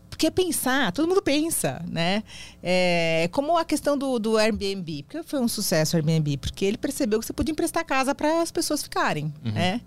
Porque 0.09 0.31
pensar, 0.31 0.93
todo 0.93 1.09
mundo 1.09 1.21
pensa, 1.21 1.83
né? 1.89 2.23
É, 2.63 3.27
como 3.33 3.57
a 3.57 3.65
questão 3.65 3.97
do, 3.97 4.17
do 4.17 4.37
Airbnb. 4.37 5.03
Por 5.03 5.21
que 5.21 5.23
foi 5.23 5.41
um 5.41 5.47
sucesso 5.47 5.95
o 5.95 5.97
Airbnb? 5.97 6.37
Porque 6.37 6.63
ele 6.63 6.77
percebeu 6.77 7.19
que 7.19 7.25
você 7.25 7.33
podia 7.33 7.51
emprestar 7.51 7.85
casa 7.85 8.15
para 8.15 8.41
as 8.41 8.49
pessoas 8.49 8.81
ficarem, 8.81 9.33
uhum. 9.43 9.51
né? 9.51 9.81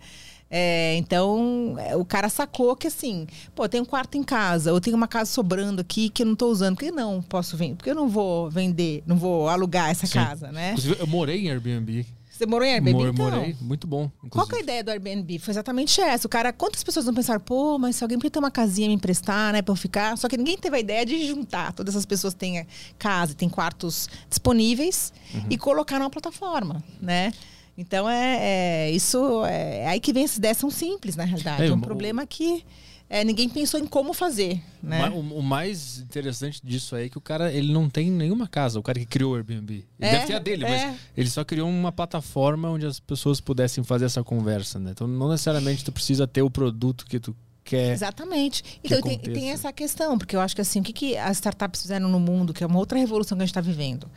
É, 0.50 0.96
então, 0.96 1.76
é, 1.78 1.94
o 1.94 2.04
cara 2.04 2.28
sacou 2.28 2.74
que 2.74 2.86
assim, 2.86 3.26
pô, 3.54 3.68
tem 3.68 3.80
um 3.80 3.84
quarto 3.84 4.16
em 4.16 4.22
casa, 4.22 4.72
ou 4.72 4.80
tem 4.80 4.94
uma 4.94 5.08
casa 5.08 5.30
sobrando 5.30 5.80
aqui 5.80 6.08
que 6.08 6.22
eu 6.22 6.26
não 6.26 6.32
estou 6.32 6.50
usando. 6.50 6.76
Por 6.76 6.84
que 6.84 6.90
não 6.90 7.20
posso 7.20 7.56
vender? 7.56 7.76
Por 7.76 7.84
que 7.84 7.90
eu 7.90 7.94
não 7.94 8.08
vou 8.08 8.50
vender, 8.50 9.02
não 9.06 9.16
vou 9.16 9.48
alugar 9.48 9.90
essa 9.90 10.06
Sim. 10.06 10.14
casa, 10.14 10.50
né? 10.50 10.70
Inclusive, 10.70 10.96
eu 10.98 11.06
morei 11.06 11.46
em 11.46 11.50
Airbnb. 11.50 12.06
Você 12.38 12.46
morou 12.46 12.64
em 12.64 12.72
Airbnb? 12.72 12.98
Mor 12.98 13.08
então? 13.08 13.30
Morei, 13.30 13.56
muito 13.60 13.86
bom. 13.88 14.04
Inclusive. 14.22 14.30
Qual 14.30 14.46
que 14.46 14.54
é 14.54 14.58
a 14.58 14.62
ideia 14.62 14.84
do 14.84 14.92
Airbnb? 14.92 15.40
Foi 15.40 15.50
exatamente 15.50 16.00
essa. 16.00 16.28
O 16.28 16.30
cara, 16.30 16.52
quantas 16.52 16.84
pessoas 16.84 17.04
não 17.04 17.12
pensaram, 17.12 17.40
pô, 17.40 17.76
mas 17.80 17.96
se 17.96 18.04
alguém 18.04 18.16
podia 18.16 18.30
ter 18.30 18.38
uma 18.38 18.50
casinha 18.50 18.86
me 18.86 18.94
emprestar, 18.94 19.52
né, 19.52 19.60
pra 19.60 19.72
eu 19.72 19.76
ficar. 19.76 20.16
Só 20.16 20.28
que 20.28 20.36
ninguém 20.36 20.56
teve 20.56 20.76
a 20.76 20.78
ideia 20.78 21.04
de 21.04 21.26
juntar. 21.26 21.72
Todas 21.72 21.96
essas 21.96 22.06
pessoas 22.06 22.34
têm 22.34 22.64
casa, 22.96 23.34
têm 23.34 23.48
quartos 23.48 24.08
disponíveis 24.30 25.12
uhum. 25.34 25.46
e 25.50 25.58
colocar 25.58 25.98
numa 25.98 26.10
plataforma, 26.10 26.80
né? 27.02 27.32
Então 27.78 28.10
é, 28.10 28.38
é 28.40 28.90
isso 28.90 29.44
é, 29.44 29.82
é 29.82 29.88
aí 29.88 30.00
que 30.00 30.12
vem 30.12 30.24
essas 30.24 30.38
ideias 30.38 30.56
são 30.56 30.68
simples 30.68 31.14
na 31.14 31.22
realidade. 31.22 31.62
É, 31.62 31.66
é 31.68 31.72
um 31.72 31.76
o, 31.76 31.80
problema 31.80 32.26
que 32.26 32.64
é, 33.08 33.22
ninguém 33.22 33.48
pensou 33.48 33.78
em 33.78 33.86
como 33.86 34.12
fazer. 34.12 34.60
Né? 34.82 35.08
O, 35.10 35.20
o, 35.20 35.42
mais 35.42 36.00
interessante 36.00 36.60
disso 36.62 36.96
aí 36.96 37.06
é 37.06 37.08
que 37.08 37.16
o 37.16 37.20
cara 37.20 37.52
ele 37.52 37.72
não 37.72 37.88
tem 37.88 38.10
nenhuma 38.10 38.48
casa, 38.48 38.80
o 38.80 38.82
cara 38.82 38.98
que 38.98 39.06
criou 39.06 39.32
o 39.32 39.36
Airbnb. 39.36 39.74
Ele 39.74 39.86
é, 40.00 40.10
deve 40.10 40.26
ter 40.26 40.34
a 40.34 40.38
dele, 40.40 40.64
mas 40.64 40.82
é. 40.82 40.96
ele 41.16 41.30
só 41.30 41.44
criou 41.44 41.68
uma 41.68 41.92
plataforma 41.92 42.68
onde 42.68 42.84
as 42.84 42.98
pessoas 42.98 43.40
pudessem 43.40 43.84
fazer 43.84 44.06
essa 44.06 44.24
conversa, 44.24 44.80
né? 44.80 44.90
Então 44.90 45.06
não 45.06 45.30
necessariamente 45.30 45.84
tu 45.84 45.92
precisa 45.92 46.26
ter 46.26 46.42
o 46.42 46.50
produto 46.50 47.06
que 47.06 47.20
tu 47.20 47.34
quer. 47.62 47.92
Exatamente. 47.92 48.80
Então, 48.82 49.00
tem, 49.00 49.16
tem 49.20 49.50
essa 49.52 49.72
questão, 49.72 50.18
porque 50.18 50.34
eu 50.34 50.40
acho 50.40 50.56
que 50.56 50.60
assim, 50.60 50.80
o 50.80 50.82
que, 50.82 50.92
que 50.92 51.16
as 51.16 51.36
startups 51.36 51.82
fizeram 51.82 52.08
no 52.08 52.18
mundo, 52.18 52.52
que 52.52 52.64
é 52.64 52.66
uma 52.66 52.78
outra 52.80 52.98
revolução 52.98 53.38
que 53.38 53.42
a 53.44 53.46
gente 53.46 53.52
está 53.52 53.60
vivendo. 53.60 54.10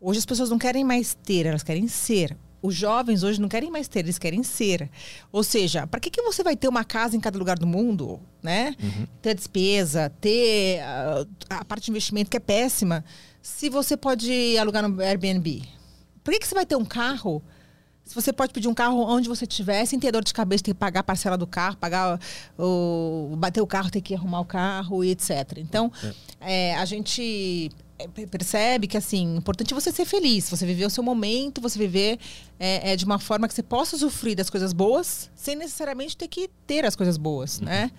Hoje 0.00 0.20
as 0.20 0.26
pessoas 0.26 0.48
não 0.48 0.58
querem 0.58 0.84
mais 0.84 1.12
ter, 1.12 1.44
elas 1.44 1.64
querem 1.64 1.88
ser. 1.88 2.36
Os 2.62 2.74
jovens 2.74 3.22
hoje 3.22 3.40
não 3.40 3.48
querem 3.48 3.70
mais 3.70 3.88
ter, 3.88 4.00
eles 4.00 4.18
querem 4.18 4.42
ser. 4.42 4.90
Ou 5.32 5.42
seja, 5.42 5.86
para 5.86 5.98
que, 5.98 6.10
que 6.10 6.22
você 6.22 6.42
vai 6.42 6.56
ter 6.56 6.68
uma 6.68 6.84
casa 6.84 7.16
em 7.16 7.20
cada 7.20 7.38
lugar 7.38 7.58
do 7.58 7.66
mundo, 7.66 8.20
né? 8.42 8.74
Ter 9.22 9.34
despesa, 9.34 10.12
ter 10.20 10.80
ah, 10.80 11.24
a 11.48 11.64
parte 11.64 11.84
de 11.84 11.90
investimento 11.90 12.30
que 12.30 12.36
é 12.36 12.40
péssima, 12.40 13.04
se 13.40 13.70
você 13.70 13.96
pode 13.96 14.58
alugar 14.58 14.86
no 14.86 15.00
Airbnb? 15.00 15.62
Por 16.22 16.32
que, 16.32 16.40
que 16.40 16.46
você 16.46 16.54
vai 16.54 16.66
ter 16.66 16.76
um 16.76 16.84
carro 16.84 17.42
se 18.10 18.14
você 18.16 18.32
pode 18.32 18.52
pedir 18.52 18.66
um 18.66 18.74
carro 18.74 19.04
onde 19.08 19.28
você 19.28 19.44
estiver, 19.44 19.86
sem 19.86 20.00
ter 20.00 20.10
dor 20.10 20.24
de 20.24 20.34
cabeça, 20.34 20.64
ter 20.64 20.72
que 20.72 20.78
pagar 20.78 20.98
a 20.98 21.02
parcela 21.04 21.38
do 21.38 21.46
carro, 21.46 21.76
pagar 21.76 22.18
o. 22.58 23.36
bater 23.38 23.60
o 23.60 23.66
carro, 23.68 23.88
ter 23.88 24.00
que 24.00 24.16
arrumar 24.16 24.40
o 24.40 24.44
carro 24.44 25.04
e 25.04 25.10
etc. 25.10 25.58
Então, 25.58 25.92
é, 26.40 26.74
a 26.74 26.84
gente 26.84 27.70
é, 27.70 27.89
percebe 28.08 28.86
que 28.86 28.96
assim, 28.96 29.36
importante 29.36 29.72
é 29.72 29.74
você 29.74 29.92
ser 29.92 30.04
feliz, 30.04 30.48
você 30.48 30.66
viver 30.66 30.84
o 30.84 30.90
seu 30.90 31.02
momento, 31.02 31.60
você 31.60 31.78
viver 31.78 32.18
é, 32.58 32.92
é, 32.92 32.96
de 32.96 33.04
uma 33.04 33.18
forma 33.18 33.48
que 33.48 33.54
você 33.54 33.62
possa 33.62 33.96
usufruir 33.96 34.36
das 34.36 34.50
coisas 34.50 34.72
boas, 34.72 35.30
sem 35.34 35.56
necessariamente 35.56 36.16
ter 36.16 36.28
que 36.28 36.48
ter 36.66 36.84
as 36.84 36.96
coisas 36.96 37.16
boas, 37.16 37.60
né? 37.60 37.90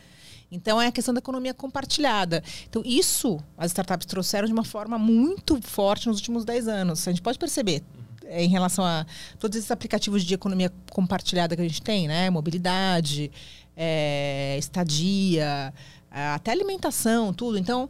Então 0.52 0.82
é 0.82 0.88
a 0.88 0.92
questão 0.92 1.14
da 1.14 1.20
economia 1.20 1.54
compartilhada. 1.54 2.44
Então, 2.70 2.82
isso 2.86 3.40
as 3.58 3.72
startups 3.72 4.06
trouxeram 4.06 4.46
de 4.46 4.54
uma 4.54 4.66
forma 4.66 4.98
muito 5.00 5.62
forte 5.62 6.08
nos 6.08 6.18
últimos 6.18 6.44
10 6.44 6.68
anos. 6.68 7.08
A 7.08 7.12
gente 7.12 7.22
pode 7.22 7.40
perceber 7.40 7.82
é, 8.26 8.44
em 8.44 8.50
relação 8.50 8.84
a 8.84 9.06
todos 9.40 9.58
esses 9.58 9.72
aplicativos 9.72 10.24
de 10.24 10.34
economia 10.34 10.72
compartilhada 10.90 11.56
que 11.56 11.62
a 11.62 11.68
gente 11.68 11.82
tem, 11.82 12.08
né? 12.08 12.30
Mobilidade, 12.30 13.32
é, 13.78 14.58
estadia, 14.60 15.74
até 16.12 16.52
alimentação, 16.52 17.34
tudo. 17.34 17.58
Então, 17.58 17.90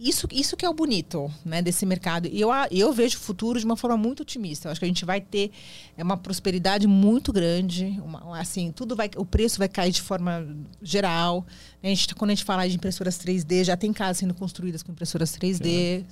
isso, 0.00 0.26
isso 0.32 0.56
que 0.56 0.64
é 0.64 0.68
o 0.68 0.72
bonito 0.72 1.30
né, 1.44 1.60
desse 1.60 1.84
mercado. 1.84 2.26
E 2.26 2.40
eu, 2.40 2.48
eu 2.70 2.92
vejo 2.92 3.18
o 3.18 3.20
futuro 3.20 3.58
de 3.60 3.66
uma 3.66 3.76
forma 3.76 3.96
muito 3.96 4.22
otimista. 4.22 4.66
Eu 4.68 4.72
acho 4.72 4.80
que 4.80 4.84
a 4.86 4.88
gente 4.88 5.04
vai 5.04 5.20
ter 5.20 5.50
é, 5.96 6.02
uma 6.02 6.16
prosperidade 6.16 6.86
muito 6.86 7.32
grande. 7.32 8.00
Uma, 8.02 8.40
assim, 8.40 8.72
tudo 8.72 8.96
vai, 8.96 9.10
o 9.16 9.24
preço 9.26 9.58
vai 9.58 9.68
cair 9.68 9.92
de 9.92 10.00
forma 10.00 10.46
geral. 10.82 11.46
A 11.82 11.86
gente, 11.86 12.14
quando 12.14 12.30
a 12.30 12.34
gente 12.34 12.44
fala 12.44 12.66
de 12.68 12.74
impressoras 12.76 13.18
3D, 13.18 13.64
já 13.64 13.76
tem 13.76 13.92
casas 13.92 14.16
sendo 14.18 14.32
construídas 14.34 14.82
com 14.82 14.90
impressoras 14.90 15.36
3D, 15.36 16.04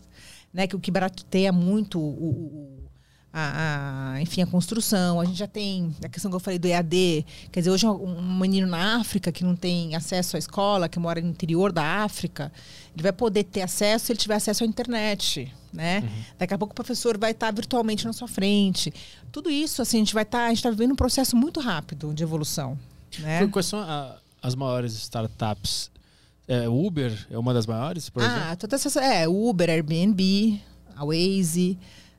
né, 0.53 0.67
que 0.67 0.77
o 0.77 0.81
que 0.81 0.91
barateia 0.91 1.53
muito 1.53 1.99
o- 1.99 2.03
o, 2.03 2.88
a, 3.33 4.15
a- 4.15 4.21
enfim, 4.23 4.43
a 4.43 4.47
construção. 4.47 5.21
A 5.21 5.25
gente 5.25 5.37
já 5.39 5.47
tem 5.47 5.95
a 6.05 6.09
questão 6.09 6.31
que 6.31 6.37
eu 6.37 6.41
falei 6.41 6.59
do 6.59 6.67
EAD. 6.67 7.25
Quer 7.53 7.61
dizer, 7.61 7.71
hoje 7.71 7.87
um 7.87 8.39
menino 8.39 8.67
na 8.67 8.97
África 9.01 9.31
que 9.31 9.45
não 9.45 9.55
tem 9.55 9.95
acesso 9.95 10.37
à 10.37 10.39
escola, 10.39 10.89
que 10.89 10.99
mora 10.99 11.21
no 11.21 11.29
interior 11.29 11.71
da 11.73 12.03
África, 12.05 12.51
ele 12.95 13.03
vai 13.03 13.13
poder 13.13 13.45
ter 13.45 13.63
acesso 13.63 14.07
se 14.07 14.13
ele 14.13 14.19
tiver 14.19 14.35
acesso 14.35 14.65
à 14.65 14.67
internet. 14.67 15.53
Né? 15.73 16.03
Daqui 16.39 16.55
a 16.55 16.59
pouco 16.59 16.73
o 16.73 16.75
professor 16.75 17.19
vai 17.19 17.33
estar 17.33 17.53
virtualmente 17.53 18.07
na 18.07 18.13
sua 18.15 18.27
frente. 18.27 18.93
Tudo 19.31 19.51
isso, 19.51 19.83
assim, 19.83 19.99
a 19.99 20.01
gente 20.01 20.15
vai 20.15 20.23
estar, 20.23 20.47
a 20.47 20.49
gente 20.49 20.59
está 20.59 20.71
vivendo 20.71 20.93
um 20.93 20.97
processo 20.97 21.37
muito 21.37 21.61
rápido 21.61 22.13
de 22.15 22.23
evolução. 22.23 22.79
Né? 23.19 23.47
Quais 23.49 23.67
são 23.67 23.79
a- 23.81 24.17
as 24.43 24.55
maiores 24.55 24.95
startups? 24.95 25.91
É, 26.47 26.67
Uber 26.67 27.27
é 27.31 27.37
uma 27.39 27.53
das 27.53 27.67
maiores, 27.67 28.09
por 28.09 28.23
exemplo? 28.23 28.41
ah, 28.43 28.57
todas 28.57 28.81
essas. 28.87 28.97
É, 29.03 29.29
Uber, 29.29 29.69
Airbnb, 29.69 30.59
a 30.97 31.05
Waze. 31.05 31.79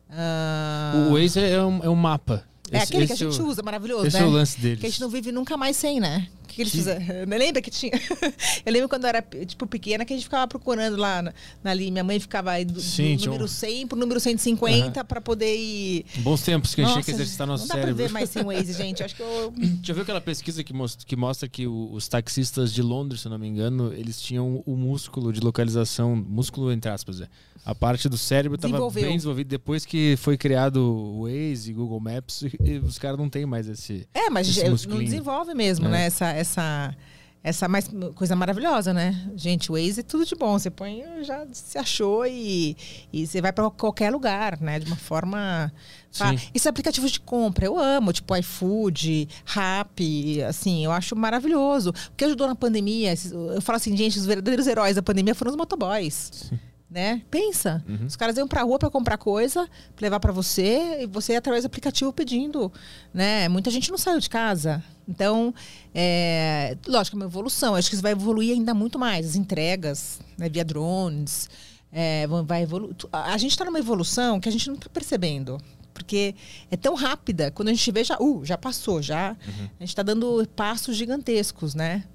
Ah, 0.10 1.07
O 1.10 1.14
Waze 1.14 1.40
é 1.40 1.61
um, 1.64 1.84
é 1.84 1.90
um 1.90 1.95
mapa. 1.95 2.44
É 2.72 2.77
Esse- 2.77 2.86
aquele 2.86 3.06
que 3.07 3.11
a 3.14 3.15
esse 3.15 3.26
é 3.26 3.31
gente 3.31 3.41
o- 3.41 3.48
usa, 3.48 3.64
maravilhoso, 3.64 4.07
Esse 4.07 4.18
né? 4.18 4.23
é 4.23 4.27
o 4.27 4.30
lance 4.30 4.60
deles. 4.60 4.80
Que 4.80 4.86
a 4.86 4.90
gente 4.90 5.02
não 5.02 5.10
vive 5.10 5.31
nunca 5.31 5.57
mais 5.57 5.76
sem, 5.77 5.99
né? 5.99 6.27
O 6.49 6.51
que, 6.51 6.55
que 6.55 6.61
eles 6.63 6.71
fizeram? 6.73 7.05
Lembra 7.30 7.61
que 7.61 7.69
tinha. 7.69 7.91
eu 8.65 8.73
lembro 8.73 8.89
quando 8.89 9.03
eu 9.03 9.09
era, 9.09 9.21
tipo, 9.45 9.67
pequena, 9.67 10.03
que 10.03 10.13
a 10.13 10.15
gente 10.15 10.26
ficava 10.26 10.47
procurando 10.47 10.97
lá 10.97 11.21
na, 11.21 11.34
na 11.63 11.71
ali. 11.71 11.91
Minha 11.91 12.03
mãe 12.03 12.19
ficava 12.19 12.51
aí 12.51 12.65
do, 12.65 12.73
do 12.73 12.81
Sim, 12.81 13.17
um- 13.17 13.26
número 13.26 13.47
100 13.47 13.88
pro 13.88 13.97
número 13.97 14.19
150 14.19 15.03
pra 15.03 15.21
poder 15.21 15.55
ir. 15.55 16.05
Bons 16.17 16.41
tempos 16.41 16.73
que 16.73 16.81
a 16.81 16.85
gente 16.85 16.93
tinha 16.93 17.03
que 17.03 17.11
exercitar 17.11 17.45
nosso 17.45 17.63
não 17.63 17.67
dá 17.67 17.73
cérebro. 17.76 17.95
pra 17.95 18.05
ver 18.07 18.11
mais 18.11 18.30
sem 18.30 18.43
Waze, 18.43 18.73
gente. 18.73 19.03
Acho 19.03 19.15
que 19.15 19.21
eu. 19.21 19.53
Já 19.84 19.93
viu 19.93 20.01
aquela 20.03 20.21
pesquisa 20.21 20.63
que 20.63 20.73
mostra 20.73 21.05
que, 21.05 21.15
mostra 21.15 21.47
que 21.47 21.67
os 21.67 22.07
taxistas 22.07 22.73
de 22.73 22.81
Londres, 22.81 23.21
se 23.21 23.30
não 23.30 23.38
me 23.38 23.47
engano, 23.47 23.93
eles 23.93 24.19
tinham 24.19 24.63
o 24.65 24.76
músculo 24.76 25.31
de 25.31 25.39
localização, 25.39 26.15
músculo 26.15 26.71
entre 26.71 26.89
aspas, 26.89 27.21
é. 27.21 27.27
a 27.65 27.76
parte 27.76 28.09
do 28.09 28.17
cérebro 28.17 28.55
estava 28.55 28.89
bem 28.89 29.15
desenvolvido 29.15 29.47
depois 29.47 29.85
que 29.85 30.15
foi 30.17 30.38
criado 30.38 30.77
o 30.77 31.23
Waze, 31.23 31.71
Google 31.73 31.99
Maps, 31.99 32.43
e, 32.63 32.77
os 32.80 32.97
caras 32.97 33.17
não 33.19 33.30
têm 33.30 33.45
mais 33.45 33.67
esse. 33.67 34.07
É, 34.13 34.30
mas 34.30 34.47
Esse 34.57 34.88
não 34.88 35.03
desenvolve 35.03 35.53
mesmo, 35.53 35.88
É. 35.88 35.91
né? 35.91 36.05
Essa, 36.05 36.27
essa, 36.39 36.95
essa 37.43 37.67
mais 37.67 37.89
coisa 38.15 38.35
maravilhosa, 38.35 38.93
né? 38.93 39.15
Gente, 39.35 39.71
o 39.71 39.75
Waze 39.75 40.01
é 40.01 40.03
tudo 40.03 40.25
de 40.25 40.35
bom. 40.35 40.57
Você 40.57 40.69
põe, 40.69 41.03
já 41.21 41.45
se 41.51 41.77
achou 41.77 42.25
e, 42.25 42.75
e 43.13 43.25
você 43.25 43.41
vai 43.41 43.53
para 43.53 43.69
qualquer 43.69 44.11
lugar, 44.11 44.59
né? 44.59 44.79
De 44.79 44.85
uma 44.85 44.95
forma. 44.95 45.71
Sim. 46.11 46.39
Esses 46.53 46.67
aplicativos 46.67 47.11
de 47.11 47.19
compra, 47.19 47.65
eu 47.65 47.77
amo, 47.77 48.11
tipo 48.11 48.35
iFood, 48.35 49.29
Rappi, 49.45 50.41
assim, 50.43 50.83
eu 50.83 50.91
acho 50.91 51.15
maravilhoso. 51.15 51.91
O 51.91 52.15
que 52.17 52.25
ajudou 52.25 52.47
na 52.47 52.55
pandemia, 52.55 53.13
eu 53.53 53.61
falo 53.61 53.77
assim, 53.77 53.95
gente, 53.95 54.17
os 54.17 54.25
verdadeiros 54.25 54.67
heróis 54.67 54.95
da 54.95 55.03
pandemia 55.03 55.35
foram 55.35 55.51
os 55.51 55.57
motoboys. 55.57 56.51
Né? 56.89 57.21
Pensa. 57.29 57.83
Uhum. 57.87 58.07
Os 58.07 58.15
caras 58.15 58.35
iam 58.37 58.47
pra 58.47 58.63
rua 58.63 58.79
para 58.79 58.89
comprar 58.89 59.17
coisa, 59.17 59.67
pra 59.95 60.05
levar 60.05 60.19
para 60.19 60.31
você, 60.31 61.03
e 61.03 61.05
você 61.05 61.33
ia 61.33 61.37
através 61.37 61.63
do 61.63 61.67
aplicativo 61.67 62.11
pedindo. 62.11 62.71
Né? 63.13 63.47
Muita 63.47 63.69
gente 63.69 63.91
não 63.91 63.97
saiu 63.97 64.19
de 64.19 64.27
casa. 64.29 64.83
Então, 65.07 65.53
é, 65.93 66.75
lógico, 66.87 67.15
é 67.15 67.19
uma 67.19 67.25
evolução. 67.25 67.75
Acho 67.75 67.89
que 67.89 67.95
isso 67.95 68.01
vai 68.01 68.13
evoluir 68.13 68.53
ainda 68.53 68.73
muito 68.73 68.97
mais. 68.97 69.25
As 69.27 69.35
entregas, 69.35 70.19
né, 70.35 70.49
via 70.49 70.65
drones. 70.65 71.47
é, 71.91 72.25
vai 72.45 72.63
evolu 72.63 72.95
a 73.11 73.37
gente 73.37 73.51
está 73.51 73.65
numa 73.65 73.79
evolução 73.79 74.39
que 74.39 74.49
a 74.49 74.51
gente 74.51 74.67
não 74.67 74.75
está 74.75 74.89
percebendo. 74.89 75.59
Porque 75.93 76.33
é 76.71 76.77
tão 76.77 76.95
rápida, 76.95 77.51
quando 77.51 77.69
a 77.69 77.73
gente 77.73 77.91
vê, 77.91 78.03
já, 78.03 78.17
uh, 78.19 78.43
já 78.45 78.57
passou, 78.57 79.01
já. 79.01 79.35
A 79.79 79.83
gente 79.83 79.89
está 79.89 80.01
dando 80.01 80.47
passos 80.55 80.95
gigantescos, 80.95 81.75
né? 81.75 82.05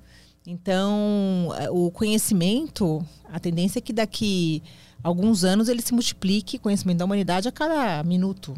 Então, 0.46 1.50
eh, 1.58 1.70
o 1.70 1.90
conhecimento, 1.90 3.04
a 3.32 3.40
tendência 3.40 3.78
é 3.78 3.82
que 3.82 3.92
daqui 3.92 4.62
alguns 5.02 5.42
anos 5.44 5.68
ele 5.68 5.80
se 5.80 5.94
multiplique, 5.94 6.58
conhecimento 6.58 6.98
da 6.98 7.04
humanidade 7.04 7.48
a 7.48 7.52
cada 7.52 8.02
minuto. 8.02 8.54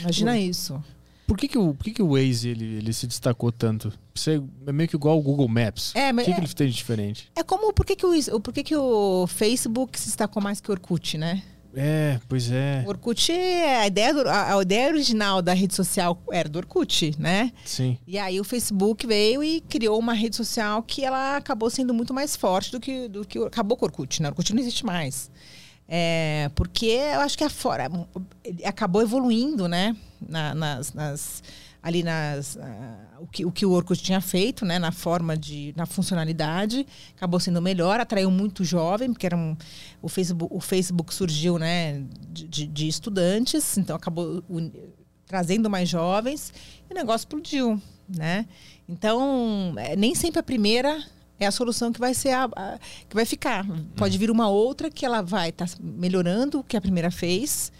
Imagina 0.00 0.38
isso. 0.38 0.82
Por 1.26 1.36
que, 1.38 1.46
que, 1.48 1.56
o, 1.56 1.72
por 1.74 1.84
que, 1.84 1.92
que 1.92 2.02
o 2.02 2.08
Waze 2.14 2.48
ele, 2.48 2.64
ele 2.76 2.92
se 2.92 3.06
destacou 3.06 3.50
tanto? 3.52 3.92
Você 4.14 4.42
é 4.66 4.72
meio 4.72 4.88
que 4.88 4.96
igual 4.96 5.14
ao 5.14 5.22
Google 5.22 5.48
Maps. 5.48 5.94
É, 5.94 6.10
o 6.10 6.14
mas 6.14 6.24
que, 6.24 6.30
é- 6.32 6.34
que 6.34 6.40
ele 6.40 6.52
tem 6.52 6.66
de 6.68 6.74
diferente? 6.74 7.30
É 7.34 7.42
como 7.42 7.72
por 7.72 7.86
que, 7.86 7.96
que, 7.96 8.04
o, 8.04 8.40
por 8.40 8.52
que, 8.52 8.62
que 8.64 8.76
o 8.76 9.26
Facebook 9.28 9.98
se 9.98 10.06
destacou 10.06 10.42
mais 10.42 10.60
que 10.60 10.68
o 10.70 10.72
Orkut, 10.72 11.16
né? 11.16 11.42
É, 11.74 12.20
pois 12.28 12.50
é. 12.50 12.82
O 12.86 12.90
Orkut, 12.90 13.32
é- 13.32 13.80
a 13.80 13.86
ideia, 13.86 14.12
do- 14.12 14.28
a, 14.28 14.56
a 14.58 14.62
ideia 14.62 14.88
original 14.88 15.40
da 15.40 15.54
rede 15.54 15.74
social 15.74 16.20
era 16.30 16.48
do 16.48 16.58
Orkut, 16.58 17.14
né? 17.18 17.50
Sim. 17.64 17.96
E 18.06 18.18
aí 18.18 18.38
o 18.40 18.44
Facebook 18.44 19.06
veio 19.06 19.42
e 19.42 19.60
criou 19.62 19.98
uma 19.98 20.12
rede 20.12 20.36
social 20.36 20.82
que 20.82 21.04
ela 21.04 21.36
acabou 21.36 21.70
sendo 21.70 21.94
muito 21.94 22.12
mais 22.12 22.36
forte 22.36 22.70
do 22.72 22.78
que, 22.78 23.08
do 23.08 23.24
que 23.26 23.38
acabou 23.38 23.76
com 23.76 23.84
o 23.86 23.88
Orkut, 23.88 24.20
né? 24.22 24.28
O 24.28 24.32
Orkut 24.32 24.52
não 24.54 24.60
existe 24.60 24.84
mais. 24.84 25.30
É, 25.88 26.50
porque 26.54 26.86
eu 26.86 27.20
acho 27.20 27.36
que 27.36 27.44
a 27.44 27.50
fora 27.50 27.90
ele 28.44 28.64
acabou 28.64 29.02
evoluindo, 29.02 29.66
né? 29.68 29.96
Na- 30.26 30.54
nas, 30.54 30.92
nas- 30.92 31.42
ali 31.82 32.02
nas 32.02 32.56
ah, 32.58 33.18
o, 33.20 33.26
que, 33.26 33.44
o 33.44 33.50
que 33.50 33.66
o 33.66 33.70
Orkut 33.72 34.00
tinha 34.02 34.20
feito, 34.20 34.64
né? 34.64 34.78
Na 34.78 34.92
forma 34.92 35.36
de, 35.36 35.74
na 35.76 35.84
funcionalidade, 35.86 36.86
acabou 37.16 37.40
sendo 37.40 37.60
melhor, 37.60 37.98
atraiu 38.00 38.30
muito 38.30 38.62
jovem, 38.64 39.12
porque 39.12 39.26
era 39.26 39.36
um, 39.36 39.56
o 40.00 40.08
Facebook, 40.08 40.54
o 40.54 40.60
Facebook 40.60 41.12
surgiu, 41.12 41.58
né? 41.58 42.02
De, 42.30 42.46
de- 42.46 42.66
de 42.66 42.88
estudantes, 42.88 43.76
então 43.78 43.96
acabou 43.96 44.42
uni- 44.48 44.72
trazendo 45.26 45.68
mais 45.70 45.88
jovens 45.88 46.52
e 46.88 46.92
o 46.92 46.96
negócio 46.96 47.24
explodiu, 47.24 47.80
né? 48.08 48.46
Então, 48.88 49.74
é, 49.76 49.96
nem 49.96 50.14
sempre 50.14 50.38
a 50.40 50.42
primeira 50.42 51.02
é 51.40 51.46
a 51.46 51.50
solução 51.50 51.90
que 51.92 51.98
vai 51.98 52.14
ser 52.14 52.30
a, 52.30 52.44
a- 52.44 52.78
que 53.08 53.14
vai 53.14 53.24
ficar. 53.24 53.66
Pode 53.96 54.16
vir 54.18 54.30
uma 54.30 54.48
outra 54.48 54.90
que 54.90 55.04
ela 55.06 55.22
vai 55.22 55.48
estar 55.48 55.68
melhorando 55.80 56.60
o 56.60 56.64
que 56.64 56.76
a 56.76 56.80
primeira 56.80 57.10
fez 57.10 57.72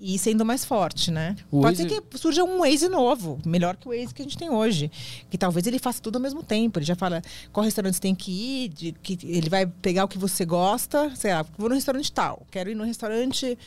e, 0.00 0.18
sendo 0.18 0.44
mais 0.44 0.64
forte, 0.64 1.10
né? 1.10 1.36
O 1.50 1.60
Pode 1.60 1.76
Waze- 1.76 1.88
ser 1.94 2.00
que 2.02 2.18
surja 2.18 2.42
um 2.42 2.60
Waze 2.60 2.88
novo, 2.88 3.38
melhor 3.44 3.76
que 3.76 3.86
o 3.86 3.90
Waze 3.90 4.14
que 4.14 4.22
a 4.22 4.24
gente 4.24 4.38
tem 4.38 4.48
hoje, 4.50 4.90
que 5.28 5.36
talvez 5.36 5.66
ele 5.66 5.78
faça 5.78 6.00
tudo 6.00 6.16
ao 6.16 6.22
mesmo 6.22 6.42
tempo. 6.42 6.78
Ele 6.78 6.86
já 6.86 6.94
fala 6.96 7.22
qual 7.52 7.64
restaurante 7.64 7.94
você 7.94 8.00
tem 8.00 8.14
que 8.14 8.30
ir, 8.32 8.68
de, 8.68 8.92
que 9.02 9.18
ele 9.24 9.50
vai 9.50 9.66
pegar 9.66 10.04
o 10.04 10.08
que 10.08 10.16
você 10.18 10.44
gosta, 10.44 11.12
sei 11.14 11.34
lá, 11.34 11.44
vou 11.58 11.68
no 11.68 11.74
restaurante 11.74 12.10
tal, 12.10 12.46
quero 12.50 12.70
ir 12.70 12.74
no 12.74 12.84
restaurante 12.84 13.58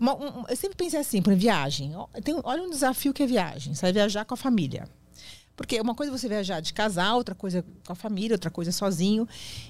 uma- 0.00 0.14
um- 0.14 0.44
eu 0.48 0.56
sempre 0.56 0.76
pensei 0.76 0.98
assim, 1.00 1.20
por 1.20 1.34
viagem. 1.34 1.92
Tem- 2.24 2.40
olha 2.44 2.62
um 2.62 2.70
desafio 2.70 3.12
que 3.12 3.22
é 3.22 3.26
viagem. 3.26 3.74
Você 3.74 3.82
vai 3.82 3.92
viajar 3.92 4.24
com 4.24 4.34
a 4.34 4.36
família. 4.36 4.88
Porque 5.56 5.80
uma 5.80 5.92
coisa 5.94 6.12
é 6.14 6.16
você 6.16 6.28
viajar 6.28 6.60
de 6.60 6.72
casal, 6.72 7.16
outra 7.16 7.34
coisa 7.34 7.58
é 7.58 7.62
com 7.84 7.92
a 7.92 7.96
família, 7.96 8.34
outra 8.34 8.48
coisa 8.48 8.70
é 8.70 8.72
sozinho. 8.72 9.26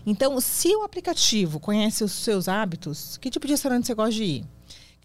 Então, 0.06 0.38
se 0.38 0.68
o 0.76 0.82
aplicativo 0.84 1.58
conhece 1.58 2.04
os 2.04 2.12
seus 2.12 2.46
hábitos, 2.46 3.16
que 3.16 3.30
tipo 3.30 3.46
de 3.46 3.54
restaurante 3.54 3.86
você 3.86 3.94
gosta 3.94 4.12
de 4.14 4.22
ir? 4.24 4.44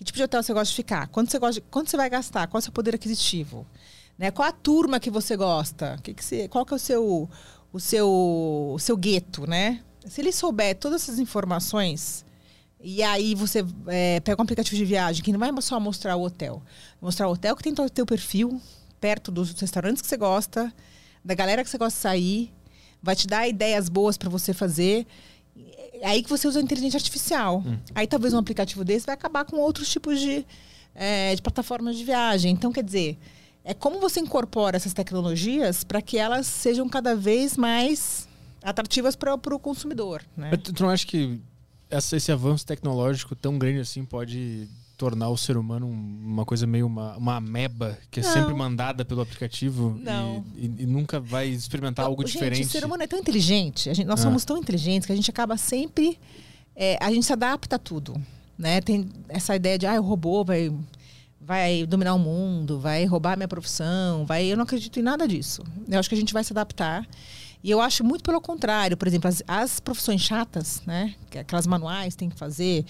Que 0.04 0.08
tipo 0.08 0.18
de 0.18 0.24
hotel 0.24 0.44
você 0.44 0.54
gosta 0.54 0.70
de 0.70 0.76
ficar? 0.76 1.08
Quanto 1.08 1.32
você, 1.32 1.40
gosta 1.40 1.62
de- 1.62 1.68
quanto 1.72 1.90
você 1.90 1.96
vai 1.96 2.10
gastar? 2.10 2.48
Qual 2.48 2.60
é 2.60 2.62
o 2.62 2.64
seu 2.64 2.74
poder 2.74 2.94
aquisitivo? 2.94 3.66
Né? 4.18 4.32
Qual 4.32 4.46
a 4.48 4.52
turma 4.52 5.00
que 5.00 5.10
você 5.10 5.38
gosta? 5.38 5.98
Que 6.04 6.14
que 6.14 6.24
você, 6.24 6.48
qual 6.50 6.66
que 6.66 6.74
é 6.74 6.76
o 6.76 6.80
seu, 6.80 7.30
o 7.72 7.80
seu, 7.80 8.10
o 8.76 8.80
seu 8.80 8.98
gueto, 8.98 9.48
né? 9.48 9.82
Se 10.06 10.20
ele 10.20 10.34
souber 10.34 10.76
todas 10.78 11.04
essas 11.04 11.20
informações, 11.20 12.26
e 12.82 13.02
aí 13.02 13.34
você 13.34 13.66
é, 13.88 14.20
pega 14.20 14.42
um 14.42 14.44
aplicativo 14.44 14.76
de 14.76 14.84
viagem 14.84 15.24
que 15.24 15.32
não 15.32 15.40
vai 15.40 15.50
só 15.62 15.80
mostrar 15.80 16.18
o 16.18 16.24
hotel. 16.24 16.62
Mostrar 17.02 17.30
o 17.30 17.32
hotel 17.32 17.56
que 17.56 17.64
tem 17.64 17.74
o 17.74 17.90
teu 17.90 18.06
perfil, 18.06 18.62
perto 19.00 19.32
dos 19.32 19.52
restaurantes 19.54 20.02
que 20.02 20.08
você 20.10 20.18
gosta, 20.18 20.72
da 21.24 21.34
galera 21.34 21.64
que 21.64 21.70
você 21.70 21.78
gosta 21.78 21.96
de 21.98 22.02
sair, 22.02 22.54
vai 23.02 23.16
te 23.16 23.26
dar 23.26 23.48
ideias 23.48 23.88
boas 23.88 24.18
para 24.18 24.30
você 24.30 24.54
fazer. 24.54 25.08
É 26.04 26.10
aí 26.10 26.22
que 26.22 26.30
você 26.30 26.46
usa 26.46 26.60
a 26.60 26.62
inteligência 26.62 26.98
artificial. 26.98 27.64
Hum. 27.66 27.78
Aí 27.96 28.06
talvez 28.06 28.34
um 28.34 28.38
aplicativo 28.38 28.84
desse 28.84 29.06
vai 29.06 29.16
acabar 29.16 29.46
com 29.46 29.56
outros 29.56 29.90
tipos 29.90 30.20
de, 30.20 30.46
é, 30.94 31.34
de 31.34 31.42
plataformas 31.42 31.96
de 31.96 32.04
viagem. 32.04 32.52
Então, 32.52 32.74
quer 32.74 32.84
dizer, 32.84 33.18
é 33.64 33.74
como 33.74 34.02
você 34.02 34.20
incorpora 34.20 34.76
essas 34.76 34.92
tecnologias 34.92 35.86
para 35.86 36.02
que 36.02 36.18
elas 36.18 36.46
sejam 36.46 36.90
cada 36.90 37.16
vez 37.16 37.56
mais 37.56 38.28
atrativas 38.62 39.16
para 39.16 39.34
o 39.34 39.58
consumidor. 39.58 40.22
Né? 40.36 40.52
Tu, 40.58 40.74
tu 40.74 40.84
não 40.84 40.90
acha 40.90 41.08
que 41.08 41.40
essa, 41.90 42.18
esse 42.18 42.34
avanço 42.34 42.66
tecnológico 42.66 43.34
tão 43.34 43.58
grande 43.58 43.80
assim 43.80 44.04
pode 44.04 44.68
tornar 44.98 45.30
o 45.30 45.38
ser 45.38 45.58
humano 45.58 45.88
uma 45.88 46.46
coisa 46.46 46.68
meio 46.68 46.86
uma, 46.86 47.18
uma 47.18 47.36
ameba 47.38 47.98
que 48.12 48.20
é 48.20 48.24
não. 48.24 48.32
sempre 48.32 48.54
mandada 48.54 49.04
pelo 49.04 49.22
aplicativo 49.22 50.00
e, 50.56 50.66
e, 50.66 50.84
e, 50.84 50.86
nunca 50.86 51.20
vai 51.20 51.48
experimentar 51.48 52.06
algo 52.06 52.22
gente, 52.22 52.34
diferente. 52.34 52.68
O 52.68 52.70
ser 52.70 52.86
humano 52.86 53.04
é 53.04 53.08
tão 53.08 53.20
inteligente, 53.20 53.94
gente, 53.94 54.06
nós 54.06 54.20
ah. 54.20 54.24
somos 54.24 54.46
tão 54.46 54.58
inteligentes 54.58 55.06
que 55.06 55.12
a 55.12 55.16
gente 55.16 55.30
acaba 55.30 55.58
sempre. 55.58 56.20
É, 56.76 56.98
a 57.02 57.12
gente 57.12 57.26
se 57.26 57.34
adapta 57.34 57.76
a 57.76 57.80
tudo. 57.80 58.16
Né? 58.58 58.82
Tem 58.82 59.10
essa 59.30 59.56
ideia 59.56 59.78
de 59.78 59.86
ah, 59.86 60.00
o 60.00 60.04
robô 60.04 60.44
vai 60.44 60.72
vai 61.46 61.86
dominar 61.86 62.14
o 62.14 62.20
mundo, 62.20 62.80
vai 62.80 63.06
roubar 63.06 63.34
a 63.34 63.36
minha 63.36 63.48
profissão, 63.48 64.26
vai. 64.26 64.46
Eu 64.46 64.56
não 64.56 64.64
acredito 64.64 65.00
em 65.00 65.04
nada 65.04 65.28
disso. 65.28 65.62
Eu 65.90 66.00
acho 66.00 66.08
que 66.08 66.16
a 66.16 66.18
gente 66.18 66.34
vai 66.34 66.44
se 66.44 66.54
adaptar. 66.54 67.06
E 67.64 67.72
eu 67.72 67.80
acho 67.80 68.04
muito 68.04 68.24
pelo 68.24 68.42
contrário. 68.42 68.98
Por 68.98 69.08
exemplo, 69.08 69.30
as, 69.30 69.44
as 69.48 69.80
profissões 69.80 70.22
chatas, 70.22 70.82
né? 70.86 71.16
Que 71.30 71.40
aquelas 71.40 71.68
manuais 71.68 72.16
tem 72.16 72.30
que 72.30 72.38
fazer. 72.38 72.86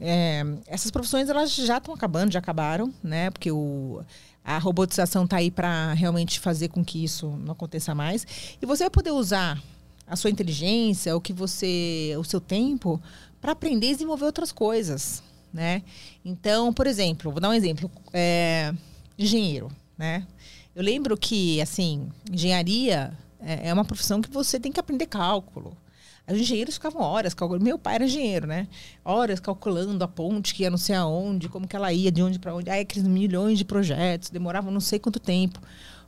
É, 0.00 0.42
essas 0.66 0.90
profissões 0.90 1.28
elas 1.28 1.54
já 1.54 1.78
estão 1.78 1.94
acabando, 1.94 2.32
já 2.32 2.38
acabaram, 2.38 2.92
né? 3.02 3.30
Porque 3.30 3.50
o, 3.50 4.02
a 4.44 4.58
robotização 4.58 5.24
está 5.24 5.36
aí 5.36 5.50
para 5.50 5.92
realmente 5.92 6.40
fazer 6.40 6.68
com 6.68 6.84
que 6.84 7.02
isso 7.02 7.28
não 7.44 7.52
aconteça 7.52 7.94
mais. 7.94 8.26
E 8.60 8.66
você 8.66 8.84
vai 8.84 8.90
poder 8.90 9.12
usar 9.12 9.62
a 10.06 10.16
sua 10.16 10.30
inteligência, 10.30 11.16
o 11.16 11.20
que 11.20 11.32
você, 11.32 12.14
o 12.18 12.24
seu 12.24 12.40
tempo, 12.40 13.00
para 13.40 13.52
aprender 13.52 13.88
e 13.88 13.92
desenvolver 13.92 14.24
outras 14.26 14.52
coisas 14.52 15.22
né? 15.54 15.82
Então, 16.24 16.72
por 16.72 16.88
exemplo, 16.88 17.30
vou 17.30 17.40
dar 17.40 17.48
um 17.48 17.54
exemplo. 17.54 17.88
É, 18.12 18.74
engenheiro, 19.16 19.70
né? 19.96 20.26
Eu 20.74 20.82
lembro 20.82 21.16
que, 21.16 21.60
assim, 21.60 22.08
engenharia 22.28 23.16
é, 23.38 23.68
é 23.68 23.72
uma 23.72 23.84
profissão 23.84 24.20
que 24.20 24.28
você 24.28 24.58
tem 24.58 24.72
que 24.72 24.80
aprender 24.80 25.06
cálculo. 25.06 25.76
Os 26.26 26.38
engenheiros 26.38 26.74
ficavam 26.74 27.02
horas 27.02 27.34
calculando. 27.34 27.64
Meu 27.64 27.78
pai 27.78 27.96
era 27.96 28.04
engenheiro, 28.04 28.46
né? 28.46 28.66
Horas 29.04 29.40
calculando 29.40 30.02
a 30.02 30.08
ponte 30.08 30.54
que 30.54 30.62
ia 30.62 30.70
não 30.70 30.78
sei 30.78 30.94
aonde, 30.94 31.48
como 31.48 31.68
que 31.68 31.76
ela 31.76 31.92
ia, 31.92 32.10
de 32.10 32.22
onde 32.22 32.38
para 32.38 32.54
onde. 32.54 32.70
Aí 32.70 32.80
aqueles 32.80 33.06
milhões 33.06 33.58
de 33.58 33.64
projetos, 33.64 34.30
demoravam 34.30 34.72
não 34.72 34.80
sei 34.80 34.98
quanto 34.98 35.20
tempo. 35.20 35.60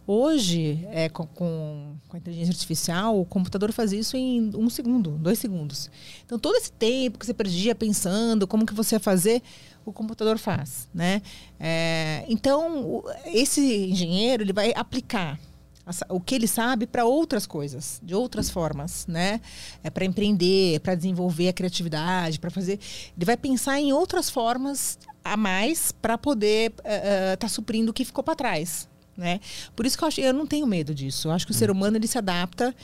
Hoje, 0.06 0.86
é, 0.93 1.09
com, 1.09 1.26
com, 1.26 1.97
a 2.12 2.16
inteligência 2.16 2.52
artificial, 2.52 3.20
o 3.20 3.24
computador 3.24 3.72
faz 3.72 3.93
isso 3.93 4.16
em 4.16 4.52
um 4.55 4.70
segundo, 4.70 5.10
dois 5.10 5.38
segundos. 5.38 5.90
Então, 6.24 6.38
todo 6.38 6.55
esse 6.55 6.70
tempo 6.70 7.18
que 7.18 7.26
você 7.26 7.34
perdia 7.34 7.74
pensando 7.74 8.47
como 8.47 8.64
que 8.64 8.72
você 8.72 8.94
ia 8.94 9.01
fazer, 9.01 9.43
o 9.84 9.93
computador 9.93 10.38
faz, 10.38 10.88
né? 10.94 11.20
É, 11.59 12.24
então, 12.28 13.02
esse 13.26 13.60
engenheiro, 13.88 14.44
ele 14.44 14.52
vai 14.52 14.72
aplicar 14.76 15.40
o 16.09 16.21
que 16.21 16.35
ele 16.35 16.49
sabe 16.49 16.87
para 16.87 17.05
outras 17.05 17.47
coisas, 17.47 18.01
de 18.03 18.15
outras 18.15 18.51
formas, 18.51 19.07
né? 19.07 19.41
É 19.85 19.91
para 19.91 20.05
empreender, 20.05 20.81
para 20.81 20.95
desenvolver 20.95 21.49
a 21.49 21.53
criatividade, 21.53 22.41
para 22.41 22.51
fazer. 22.51 22.81
Ele 23.17 23.25
vai 23.25 23.37
pensar 23.37 23.79
em 23.79 23.93
outras 23.93 24.29
formas 24.29 24.99
a 25.23 25.37
mais 25.37 25.93
para 25.93 26.19
poder 26.19 26.73
estar 26.73 26.91
uh, 26.91 27.35
uh, 27.35 27.37
tá 27.39 27.49
suprindo 27.49 27.91
o 27.91 27.95
que 27.95 28.05
ficou 28.05 28.25
para 28.25 28.35
trás, 28.35 28.89
né? 29.17 29.41
Por 29.77 29.87
isso 29.87 29.97
que 29.97 30.03
eu, 30.03 30.09
acho, 30.09 30.21
eu 30.21 30.33
não 30.33 30.47
tenho 30.47 30.67
medo 30.67 30.93
disso. 30.95 31.29
Eu 31.29 31.33
acho 31.33 31.47
que 31.47 31.53
o 31.53 31.55
ser 31.55 31.71
humano 31.71 31.97
ele 31.97 32.09
se 32.09 32.19
adapta. 32.19 32.75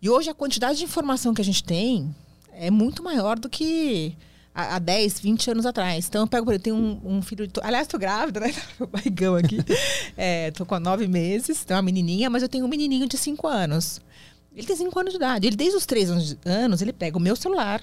E 0.00 0.08
hoje 0.08 0.30
a 0.30 0.34
quantidade 0.34 0.78
de 0.78 0.84
informação 0.84 1.34
que 1.34 1.42
a 1.42 1.44
gente 1.44 1.64
tem 1.64 2.14
é 2.52 2.70
muito 2.70 3.02
maior 3.02 3.38
do 3.38 3.48
que 3.48 4.16
há, 4.54 4.78
10, 4.78 5.20
20 5.20 5.50
anos 5.50 5.66
atrás. 5.66 6.06
Então 6.08 6.22
eu 6.22 6.26
pego, 6.26 6.44
por 6.44 6.52
exemplo, 6.52 6.64
tenho 6.64 6.76
um, 6.76 7.16
um 7.16 7.22
filho. 7.22 7.46
De, 7.46 7.52
aliás, 7.62 7.86
tô 7.86 7.98
grávida, 7.98 8.40
né? 8.40 8.54
Meu 8.78 8.88
barrigão 8.88 9.34
aqui. 9.36 9.58
é, 10.16 10.50
tô 10.50 10.66
com 10.66 10.78
nove 10.78 11.06
meses, 11.06 11.64
tenho 11.64 11.76
uma 11.76 11.82
menininha, 11.82 12.28
mas 12.30 12.42
eu 12.42 12.48
tenho 12.48 12.64
um 12.64 12.68
menininho 12.68 13.08
de 13.08 13.16
5 13.16 13.46
anos. 13.46 14.00
Ele 14.54 14.66
tem 14.66 14.76
5 14.76 14.98
anos 14.98 15.12
de 15.12 15.16
idade. 15.16 15.46
Ele, 15.46 15.56
desde 15.56 15.76
os 15.76 15.86
3 15.86 16.10
anos, 16.10 16.36
anos, 16.44 16.82
ele 16.82 16.92
pega 16.92 17.16
o 17.16 17.20
meu 17.20 17.36
celular, 17.36 17.82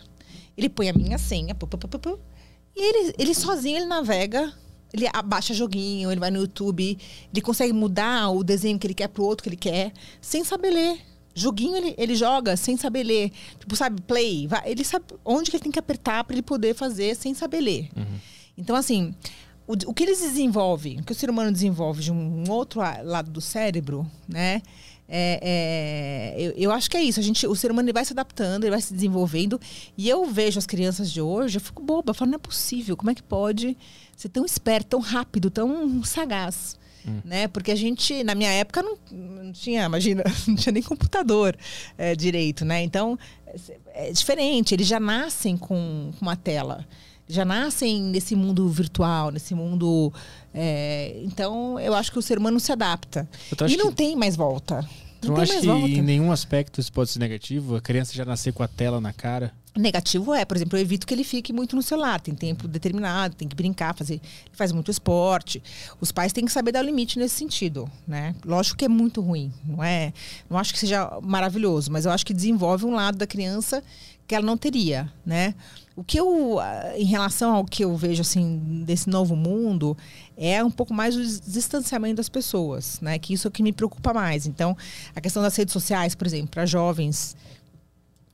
ele 0.58 0.70
põe 0.70 0.90
a 0.90 0.94
minha 0.94 1.18
senha, 1.18 1.56
pu, 1.56 1.68
pu, 1.68 1.78
pu, 1.78 2.20
e 2.76 2.82
ele, 2.82 3.16
ele 3.18 3.34
sozinho 3.34 3.78
ele 3.78 3.86
navega 3.86 4.54
ele 4.94 5.08
abaixa 5.14 5.54
joguinho, 5.54 6.12
ele 6.12 6.20
vai 6.20 6.32
no 6.32 6.40
YouTube, 6.40 6.98
ele 7.32 7.42
consegue 7.42 7.74
mudar 7.74 8.30
o 8.30 8.44
desenho 8.44 8.80
que 8.80 8.88
ele 8.88 8.94
quer 8.94 9.08
pro 9.08 9.24
outro 9.24 9.44
que 9.44 9.50
ele 9.50 9.58
quer, 9.58 9.92
sem 10.22 10.44
saber 10.44 10.72
ler. 10.72 11.02
Joguinho 11.40 11.76
ele, 11.76 11.96
ele 11.98 12.16
joga 12.16 12.58
sem 12.58 12.76
saber 12.78 13.04
ler. 13.04 13.32
Tipo, 13.60 13.76
sabe, 13.76 14.02
play. 14.02 14.48
Vai, 14.48 14.62
ele 14.66 14.84
sabe 14.84 15.06
onde 15.24 15.50
que 15.50 15.58
ele 15.58 15.64
tem 15.64 15.72
que 15.72 15.80
apertar 15.80 16.24
para 16.24 16.34
ele 16.34 16.42
poder 16.42 16.74
fazer 16.74 17.16
sem 17.16 17.34
saber 17.34 17.62
ler. 17.62 17.90
Uhum. 17.96 18.20
Então, 18.58 18.76
assim, 18.76 19.14
o, 19.68 19.74
o 19.88 19.94
que 19.94 20.04
eles 20.04 20.20
desenvolvem, 20.20 21.00
o 21.00 21.04
que 21.04 21.12
o 21.12 21.16
ser 21.16 21.30
humano 21.30 21.52
desenvolve 21.52 22.02
de 22.02 22.12
um, 22.12 22.44
um 22.48 22.52
outro 22.52 22.80
lado 22.80 23.30
do 23.30 23.42
cérebro, 23.42 24.10
né? 24.28 24.62
É, 25.10 26.36
é, 26.38 26.42
eu, 26.42 26.52
eu, 26.58 26.72
acho 26.72 26.90
que 26.90 26.98
é 26.98 27.04
isso. 27.04 27.20
A 27.20 27.24
gente, 27.24 27.48
o 27.48 27.56
ser 27.56 27.72
humano 27.72 27.86
ele 27.88 27.94
vai 27.94 28.04
se 28.04 28.12
adaptando, 28.12 28.64
ele 28.64 28.72
vai 28.72 28.82
se 28.82 28.94
desenvolvendo. 28.94 29.60
E 29.98 30.10
eu 30.10 30.26
vejo 30.26 30.60
as 30.60 30.66
crianças 30.66 31.12
de 31.12 31.22
hoje, 31.22 31.58
eu 31.58 31.62
fico 31.62 31.82
boba. 31.82 32.10
Eu 32.10 32.14
falo, 32.14 32.32
não 32.32 32.36
é 32.36 32.40
possível. 32.40 32.98
Como 32.98 33.10
é 33.10 33.16
que 33.16 33.24
pode 33.24 33.78
ser 34.16 34.30
tão 34.30 34.46
esperto, 34.46 34.90
tão 34.90 35.00
rápido, 35.00 35.50
tão 35.50 36.04
sagaz? 36.04 36.78
Hum. 37.08 37.22
Né? 37.24 37.48
Porque 37.48 37.72
a 37.72 37.76
gente, 37.76 38.24
na 38.24 38.36
minha 38.36 38.52
época, 38.52 38.84
não, 38.84 38.98
não 39.12 39.52
tinha, 39.52 39.86
imagina, 39.86 40.24
não 40.48 40.56
tinha 40.56 40.74
nem 40.74 40.84
computador 40.84 41.58
é, 41.98 42.16
direito, 42.16 42.66
né? 42.66 42.84
Então, 42.84 43.18
é, 43.46 44.10
é 44.10 44.12
diferente. 44.12 44.74
Eles 44.74 44.88
já 44.88 45.00
nascem 45.00 45.58
com, 45.58 46.12
com 46.18 46.26
uma 46.26 46.36
tela 46.36 46.86
já 47.30 47.44
nascem 47.44 48.02
nesse 48.02 48.36
mundo 48.36 48.70
virtual, 48.70 49.32
nesse 49.32 49.54
mundo. 49.54 50.14
É, 50.54 51.20
então, 51.24 51.78
eu 51.80 51.94
acho 51.94 52.12
que 52.12 52.18
o 52.18 52.22
ser 52.22 52.38
humano 52.38 52.60
se 52.60 52.72
adapta. 52.72 53.28
E 53.68 53.76
não 53.76 53.90
que... 53.90 53.96
tem 53.96 54.16
mais 54.16 54.36
volta. 54.36 54.88
Não, 55.28 55.36
não 55.36 55.42
acha 55.44 55.60
que 55.60 55.66
volta. 55.66 55.88
em 55.88 56.02
nenhum 56.02 56.32
aspecto 56.32 56.80
isso 56.80 56.92
pode 56.92 57.10
ser 57.10 57.20
negativo? 57.20 57.76
A 57.76 57.82
criança 57.82 58.14
já 58.14 58.26
nascer 58.26 58.54
com 58.54 58.64
a 58.64 58.68
tela 58.68 59.00
na 59.00 59.14
cara? 59.14 59.54
Negativo 59.76 60.34
é, 60.34 60.44
por 60.44 60.58
exemplo, 60.58 60.78
eu 60.78 60.82
evito 60.82 61.06
que 61.06 61.14
ele 61.14 61.24
fique 61.24 61.54
muito 61.54 61.76
no 61.76 61.84
celular. 61.84 62.20
Tem 62.20 62.34
tempo 62.34 62.68
determinado, 62.68 63.36
tem 63.36 63.48
que 63.48 63.56
brincar, 63.56 63.94
fazer, 63.94 64.16
ele 64.16 64.56
faz 64.56 64.72
muito 64.72 64.90
esporte. 64.90 65.62
Os 66.02 66.12
pais 66.12 66.34
têm 66.34 66.46
que 66.46 66.52
saber 66.52 66.72
dar 66.72 66.84
o 66.84 66.86
limite 66.86 67.20
nesse 67.20 67.36
sentido, 67.36 67.90
né? 68.08 68.34
Lógico 68.44 68.78
que 68.78 68.86
é 68.86 68.90
muito 68.90 69.22
ruim, 69.22 69.54
não 69.64 69.84
é? 69.84 70.14
Não 70.50 70.58
acho 70.58 70.74
que 70.74 70.80
seja 70.80 71.20
maravilhoso, 71.22 71.92
mas 71.92 72.06
eu 72.06 72.12
acho 72.12 72.26
que 72.26 72.34
desenvolve 72.34 72.86
um 72.86 72.96
lado 72.96 73.18
da 73.18 73.28
criança 73.28 73.84
que 74.28 74.34
ela 74.34 74.46
não 74.46 74.58
teria, 74.58 75.12
né? 75.26 75.54
O 75.98 76.04
que 76.04 76.20
eu, 76.20 76.60
em 76.96 77.06
relação 77.06 77.56
ao 77.56 77.66
que 77.66 77.84
eu 77.84 77.98
vejo 77.98 78.22
assim 78.22 78.84
desse 78.86 79.10
novo 79.10 79.36
mundo, 79.36 79.98
é 80.38 80.64
um 80.64 80.70
pouco 80.70 80.94
mais 80.94 81.16
o 81.16 81.24
distanciamento 81.50 82.18
das 82.18 82.30
pessoas, 82.30 83.02
né? 83.02 83.18
Que 83.18 83.34
isso 83.34 83.48
é 83.48 83.50
o 83.50 83.52
que 83.52 83.64
me 83.64 83.74
preocupa 83.74 84.14
mais. 84.14 84.46
Então, 84.46 84.78
a 85.16 85.20
questão 85.20 85.42
das 85.42 85.56
redes 85.56 85.74
sociais, 85.74 86.14
por 86.14 86.28
exemplo, 86.28 86.50
para 86.50 86.68
jovens 86.68 87.36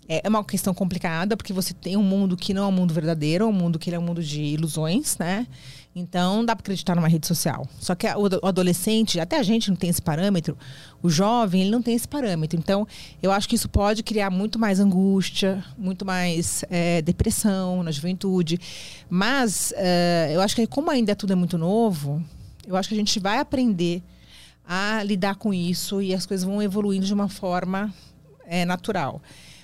é, 0.09 0.21
é 0.25 0.29
uma 0.29 0.43
questão 0.43 0.73
complicada, 0.73 1.37
porque 1.37 1.53
você 1.53 1.73
tem 1.73 1.95
um 1.95 2.03
mundo 2.03 2.35
que 2.35 2.53
não 2.53 2.65
é 2.65 2.67
um 2.67 2.71
mundo 2.71 2.93
verdadeiro, 2.93 3.45
é 3.45 3.47
um 3.47 3.53
mundo 3.53 3.79
que 3.79 3.89
é 3.89 3.97
um 3.97 4.03
mundo 4.03 4.21
de 4.21 4.41
ilusões, 4.41 5.17
né? 5.17 5.47
Então, 5.95 6.43
dá 6.43 6.55
para 6.55 6.63
acreditar 6.63 6.95
numa 6.95 7.07
rede 7.07 7.27
social. 7.27 7.67
Só 7.79 7.93
que 7.93 8.07
o 8.07 8.47
adolescente, 8.47 9.19
até 9.19 9.37
a 9.37 9.43
gente 9.43 9.69
não 9.69 9.75
tem 9.75 9.91
esse 9.91 10.01
parâmetro, 10.01 10.57
o 11.03 11.09
jovem, 11.09 11.61
ele 11.61 11.69
não 11.69 11.83
tem 11.83 11.93
esse 11.93 12.07
parâmetro. 12.07 12.57
Então, 12.57 12.87
eu 13.21 13.31
acho 13.31 13.47
que 13.47 13.55
isso 13.55 13.69
pode 13.69 14.01
criar 14.01 14.31
muito 14.31 14.57
mais 14.57 14.79
angústia, 14.79 15.63
muito 15.77 16.03
mais 16.03 16.65
é, 16.69 17.01
depressão 17.03 17.83
na 17.83 17.91
juventude. 17.91 18.59
Mas, 19.07 19.71
é, 19.77 20.31
eu 20.33 20.41
acho 20.41 20.55
que 20.55 20.65
como 20.65 20.89
ainda 20.89 21.15
tudo 21.15 21.33
é 21.33 21.35
muito 21.35 21.59
novo, 21.59 22.23
eu 22.65 22.75
acho 22.75 22.89
que 22.89 22.95
a 22.95 22.97
gente 22.97 23.19
vai 23.19 23.37
aprender 23.37 24.01
a 24.65 25.03
lidar 25.03 25.35
com 25.35 25.53
isso 25.53 26.01
e 26.01 26.13
as 26.13 26.25
coisas 26.25 26.43
vão 26.43 26.61
evoluindo 26.61 27.05
de 27.05 27.13
uma 27.13 27.29
forma 27.29 27.93
é, 28.47 28.65
natural. 28.65 29.21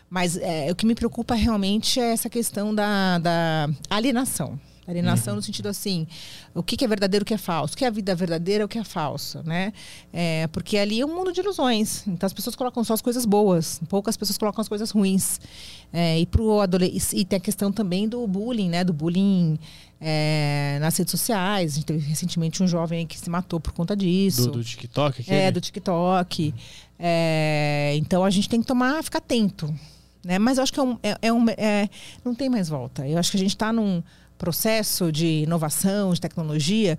Mas 0.10 0.38
é, 0.38 0.72
o 0.72 0.76
que 0.76 0.86
me 0.86 0.94
preocupa 0.94 1.34
realmente 1.34 2.00
é 2.00 2.12
essa 2.12 2.30
questão 2.30 2.74
da, 2.74 3.18
da 3.18 3.70
alienação. 3.90 4.60
Alienação 4.90 5.36
no 5.36 5.42
sentido 5.42 5.70
assim, 5.70 6.08
o 6.54 6.64
que, 6.64 6.76
que 6.76 6.84
é 6.84 6.88
verdadeiro, 6.88 7.24
o 7.24 7.26
que 7.26 7.34
é 7.34 7.38
falso, 7.38 7.76
o 7.76 7.78
que 7.78 7.86
é 7.86 7.88
a 7.88 7.92
vida 7.92 8.16
verdadeira, 8.16 8.66
o 8.66 8.68
que 8.68 8.80
é 8.80 8.84
falsa, 8.84 9.44
né? 9.44 9.72
É, 10.12 10.48
porque 10.48 10.78
ali 10.78 11.00
é 11.00 11.06
um 11.06 11.16
mundo 11.16 11.32
de 11.32 11.40
ilusões. 11.42 12.08
Então 12.08 12.26
as 12.26 12.34
pessoas 12.34 12.56
colocam 12.56 12.84
só 12.84 12.94
as 12.94 13.02
coisas 13.02 13.26
boas, 13.26 13.80
poucas 13.88 14.18
pessoas 14.18 14.38
colocam 14.38 14.62
as 14.62 14.68
coisas 14.68 14.90
ruins. 14.90 15.40
É, 15.94 16.20
e 16.20 16.26
pro 16.26 16.60
adolescente 16.60 17.20
e 17.20 17.26
tem 17.26 17.38
a 17.38 17.40
questão 17.40 17.72
também 17.72 18.08
do 18.08 18.26
bullying, 18.28 18.70
né? 18.70 18.84
Do 18.84 18.94
bullying 18.94 19.60
é, 20.02 20.78
nas 20.82 20.98
redes 20.98 21.12
sociais. 21.12 21.74
A 21.74 21.76
gente 21.76 21.86
teve 21.86 22.08
recentemente 22.08 22.64
um 22.64 22.68
jovem 22.68 23.06
que 23.06 23.18
se 23.18 23.30
matou 23.30 23.60
por 23.60 23.74
conta 23.74 23.96
disso. 23.96 24.46
Do, 24.46 24.60
do 24.60 24.64
TikTok? 24.64 25.22
Aquele? 25.22 25.38
É, 25.38 25.52
do 25.52 25.62
TikTok. 25.62 26.54
É, 26.98 27.94
então 27.98 28.24
a 28.24 28.30
gente 28.30 28.50
tem 28.50 28.62
que 28.62 28.68
tomar, 28.68 29.04
ficar 29.04 29.20
atento. 29.20 29.74
Né? 30.24 30.38
Mas 30.38 30.58
eu 30.58 30.64
acho 30.64 30.74
que 30.74 30.80
é 30.80 30.84
um, 30.84 31.00
é, 31.02 31.18
é 31.22 31.34
um 31.34 31.46
é, 31.50 31.90
não 32.24 32.36
tem 32.36 32.50
mais 32.50 32.70
volta. 32.70 33.08
Eu 33.08 33.18
acho 33.18 33.32
que 33.32 33.38
a 33.38 33.40
gente 33.40 33.56
está 33.56 33.72
num 33.72 34.04
processo 34.40 35.12
de 35.12 35.44
inovação, 35.44 36.12
de 36.14 36.20
tecnologia, 36.20 36.98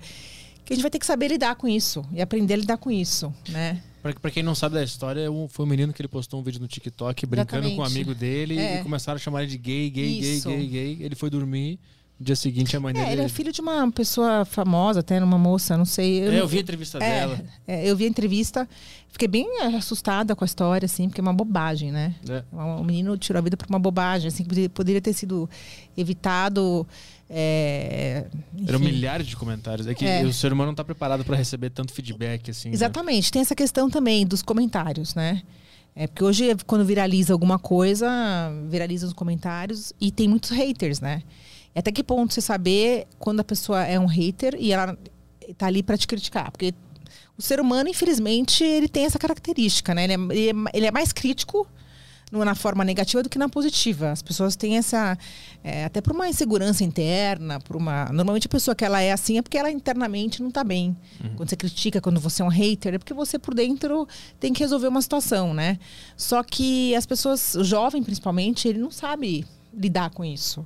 que 0.63 0.71
a 0.71 0.75
gente 0.75 0.83
vai 0.83 0.91
ter 0.91 0.99
que 0.99 1.05
saber 1.05 1.27
lidar 1.27 1.55
com 1.55 1.67
isso 1.67 2.05
e 2.13 2.21
aprender 2.21 2.53
a 2.53 2.57
lidar 2.57 2.77
com 2.77 2.89
isso, 2.89 3.33
né? 3.49 3.81
Pra, 4.01 4.13
pra 4.13 4.31
quem 4.31 4.41
não 4.41 4.55
sabe 4.55 4.75
da 4.75 4.83
história, 4.83 5.27
foi 5.49 5.65
um 5.65 5.69
menino 5.69 5.91
que 5.91 6.01
ele 6.01 6.07
postou 6.07 6.39
um 6.39 6.43
vídeo 6.43 6.61
no 6.61 6.67
TikTok 6.67 7.25
brincando 7.25 7.67
Exatamente. 7.67 7.75
com 7.75 7.81
um 7.81 7.85
amigo 7.85 8.15
dele 8.15 8.57
É. 8.57 8.79
e 8.79 8.83
começaram 8.83 9.17
a 9.17 9.19
chamar 9.19 9.43
ele 9.43 9.51
de 9.51 9.57
gay, 9.57 9.89
gay, 9.89 10.19
Isso. 10.19 10.47
gay, 10.49 10.57
gay, 10.67 10.95
gay. 10.95 11.05
Ele 11.05 11.15
foi 11.15 11.29
dormir. 11.29 11.79
Dia 12.23 12.35
seguinte, 12.35 12.77
a 12.77 12.79
mãe 12.79 12.91
É, 12.91 12.99
dele. 12.99 13.11
ele 13.13 13.21
é 13.23 13.27
filho 13.29 13.51
de 13.51 13.59
uma 13.61 13.91
pessoa 13.91 14.45
famosa, 14.45 14.99
até 14.99 15.21
uma 15.23 15.37
moça, 15.39 15.75
não 15.75 15.85
sei. 15.85 16.21
É, 16.21 16.25
não- 16.27 16.33
eu 16.33 16.47
vi 16.47 16.57
a 16.59 16.61
entrevista 16.61 16.97
É, 16.99 17.19
dela. 17.21 17.41
é, 17.67 17.89
eu 17.89 17.95
vi 17.97 18.05
a 18.05 18.07
entrevista, 18.07 18.69
fiquei 19.09 19.27
bem 19.27 19.47
assustada 19.75 20.35
com 20.35 20.43
a 20.43 20.45
história, 20.45 20.85
assim, 20.85 21.07
porque 21.09 21.19
é 21.19 21.23
uma 21.23 21.33
bobagem, 21.33 21.91
né? 21.91 22.13
É. 22.29 22.43
O 22.53 22.83
menino 22.83 23.17
tirou 23.17 23.39
a 23.39 23.41
vida 23.41 23.57
por 23.57 23.65
uma 23.67 23.79
bobagem, 23.79 24.27
assim, 24.27 24.43
que 24.43 24.69
poderia- 24.69 25.01
ter 25.01 25.13
sido 25.13 25.49
evitado. 25.97 26.87
É, 27.33 28.25
Eram 28.67 28.79
milhares 28.79 29.25
de 29.25 29.35
comentários. 29.35 29.87
É 29.87 29.93
que 29.95 30.05
É. 30.05 30.23
o 30.23 30.33
ser 30.33 30.51
humano 30.53 30.67
não 30.71 30.75
tá 30.75 30.83
preparado 30.83 31.23
para 31.23 31.35
receber 31.35 31.69
tanto 31.69 31.93
feedback 31.93 32.51
assim. 32.51 32.69
né? 32.69 32.75
Exatamente. 32.75 33.31
Tem 33.31 33.41
essa 33.41 33.55
questão 33.55 33.89
também 33.89 34.27
dos 34.27 34.41
comentários, 34.41 35.15
né? 35.15 35.41
É 35.95 36.07
porque 36.07 36.23
hoje, 36.23 36.55
quando 36.67 36.85
viraliza 36.85 37.33
alguma 37.33 37.57
coisa, 37.57 38.07
viraliza 38.69 39.07
os 39.07 39.13
comentários 39.13 39.91
e 39.99 40.11
tem 40.11 40.27
muitos 40.27 40.49
haters, 40.51 40.99
né? 41.01 41.21
Até 41.75 41.91
que 41.91 42.03
ponto 42.03 42.33
você 42.33 42.41
saber 42.41 43.07
quando 43.17 43.39
a 43.39 43.43
pessoa 43.43 43.83
é 43.83 43.99
um 43.99 44.05
hater 44.05 44.55
e 44.59 44.71
ela 44.73 44.97
tá 45.57 45.67
ali 45.67 45.81
para 45.81 45.97
te 45.97 46.07
criticar? 46.07 46.51
Porque 46.51 46.73
o 47.37 47.41
ser 47.41 47.59
humano, 47.59 47.89
infelizmente, 47.89 48.63
ele 48.63 48.87
tem 48.87 49.05
essa 49.05 49.17
característica, 49.17 49.95
né? 49.95 50.03
Ele 50.03 50.13
é, 50.13 50.17
ele 50.73 50.85
é, 50.85 50.89
é 50.89 50.91
mais 50.91 51.11
crítico 51.13 51.67
na 52.31 52.55
forma 52.55 52.85
negativa 52.85 53.21
do 53.21 53.29
que 53.29 53.37
na 53.37 53.49
positiva. 53.49 54.11
As 54.11 54.21
pessoas 54.21 54.55
têm 54.55 54.77
essa. 54.77 55.17
é, 55.63 55.83
até 55.85 55.99
por 55.99 56.13
uma 56.13 56.29
insegurança 56.29 56.83
interna, 56.83 57.59
por 57.59 57.75
uma. 57.75 58.05
Normalmente 58.05 58.47
a 58.47 58.49
pessoa 58.49 58.73
que 58.73 58.85
ela 58.85 59.01
é 59.01 59.11
assim 59.11 59.37
é 59.37 59.41
porque 59.41 59.57
ela 59.57 59.69
internamente 59.69 60.41
não 60.41 60.47
está 60.47 60.63
bem. 60.63 60.95
Quando 61.35 61.49
você 61.49 61.57
critica, 61.57 61.99
quando 61.99 62.19
você 62.19 62.41
é 62.41 62.45
um 62.45 62.49
hater, 62.49 62.93
é 62.93 62.97
porque 62.97 63.13
você 63.13 63.37
por 63.37 63.53
dentro 63.53 64.07
tem 64.39 64.53
que 64.53 64.61
resolver 64.61 64.87
uma 64.87 65.01
situação, 65.01 65.53
né? 65.53 65.77
Só 66.15 66.41
que 66.41 66.95
as 66.95 67.05
pessoas, 67.05 67.55
o 67.55 67.63
jovem 67.63 68.01
principalmente, 68.01 68.67
ele 68.67 68.79
não 68.79 68.91
sabe 68.91 69.45
lidar 69.73 70.09
com 70.11 70.23
isso. 70.23 70.65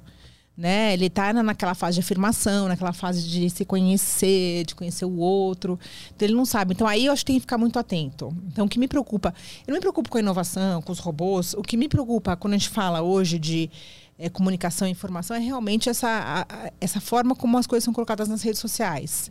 Né? 0.58 0.94
Ele 0.94 1.08
está 1.08 1.34
naquela 1.34 1.74
fase 1.76 1.96
de 1.96 2.00
afirmação, 2.00 2.70
naquela 2.70 2.94
fase 2.94 3.28
de 3.28 3.50
se 3.50 3.66
conhecer, 3.66 4.64
de 4.66 4.74
conhecer 4.74 5.04
o 5.04 5.18
outro. 5.18 5.78
Então 6.16 6.26
ele 6.26 6.34
não 6.36 6.46
sabe. 6.46 6.74
Então 6.74 6.88
aí 6.88 7.06
eu 7.08 7.12
acho 7.12 7.24
que 7.24 7.28
tem 7.28 7.36
que 7.36 7.42
ficar 7.42 7.58
muito 7.58 7.78
atento. 7.78 8.34
Então 8.48 8.66
o 8.66 8.70
que 8.70 8.80
me 8.80 8.88
preocupa, 8.88 9.34
eu 9.68 9.72
não 9.72 9.76
me 9.76 9.82
preocupo 9.82 10.10
com 10.10 10.18
a 10.18 10.22
inovação, 10.22 10.82
com 10.82 10.92
os 10.94 11.00
robôs. 11.00 11.54
O 11.56 11.62
que 11.62 11.76
me 11.76 11.90
preocupa 11.90 12.38
quando 12.38 12.54
a 12.54 12.58
gente 12.58 12.70
fala 12.70 13.02
hoje 13.02 13.38
de 13.38 13.70
eh, 14.18 14.30
comunicação 14.30 14.88
e 14.88 14.92
informação 14.92 15.36
é 15.36 15.40
realmente 15.40 15.90
essa, 15.90 16.08
a- 16.08 16.42
a- 16.44 16.72
essa 16.80 17.02
forma 17.02 17.36
como 17.36 17.58
as 17.58 17.68
coisas 17.68 17.84
são 17.84 17.94
colocadas 17.94 18.30
nas 18.30 18.42
redes 18.42 18.62
sociais. 18.62 19.30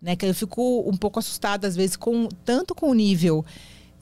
Né? 0.00 0.14
Que 0.14 0.24
eu 0.26 0.34
fico 0.34 0.88
um 0.88 0.96
pouco 0.96 1.18
assustada 1.18 1.66
às 1.66 1.74
vezes 1.74 1.96
com 1.96 2.28
tanto 2.44 2.76
com 2.76 2.90
o 2.90 2.94
nível 2.94 3.44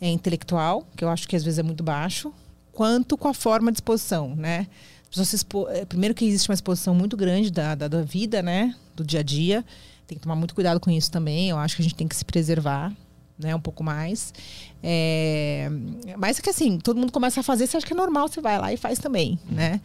eh, 0.03 0.11
intelectual, 0.11 0.87
que 0.95 1.03
eu 1.03 1.09
acho 1.09 1.27
que 1.27 1.35
às 1.35 1.43
vezes 1.43 1.59
é 1.59 1.63
muito 1.63 1.83
baixo, 1.83 2.31
quanto 2.73 3.17
com 3.17 3.27
a 3.27 3.33
forma 3.35 3.73
de 3.73 3.79
exposição, 3.79 4.37
né? 4.37 4.67
As 5.11 5.17
pessoas 5.17 5.29
se 5.29 5.47
eh, 5.71 5.85
Primeiro 5.87 6.15
que 6.15 6.25
existe 6.25 6.49
uma 6.49 6.55
exposição 6.55 6.95
muito 6.95 7.17
grande 7.17 7.51
da, 7.51 7.75
da, 7.75 7.89
da 7.89 8.03
vida, 8.03 8.43
né? 8.43 8.75
Do 8.95 9.05
dia 9.05 9.21
a 9.21 9.23
dia. 9.23 9.65
Tem 10.07 10.17
que 10.17 10.23
tomar 10.23 10.37
muito 10.37 10.55
cuidado 10.55 10.81
com 10.81 10.91
isso 10.91 11.11
também. 11.11 11.51
Eu 11.51 11.59
acho 11.59 11.77
que 11.77 11.83
a 11.83 11.85
gente 11.85 11.95
tem 11.95 12.07
que 12.07 12.17
se 12.17 12.25
preservar, 12.25 12.93
né? 13.39 13.55
Um 13.55 13.61
pouco 13.61 13.83
mais. 13.83 14.33
É... 14.83 15.69
Mas 16.17 16.39
é 16.39 16.43
que 16.43 16.51
assim, 16.51 16.79
todo 16.79 16.99
mundo 16.99 17.13
começa 17.13 17.41
a 17.41 17.43
fazer, 17.43 17.67
você 17.67 17.77
acha 17.77 17.87
que 17.87 17.93
é 17.93 17.97
normal, 17.97 18.29
você 18.29 18.41
vai 18.41 18.59
lá 18.59 18.73
e 18.73 18.77
faz 18.77 18.99
também, 18.99 19.39
né? 19.51 19.81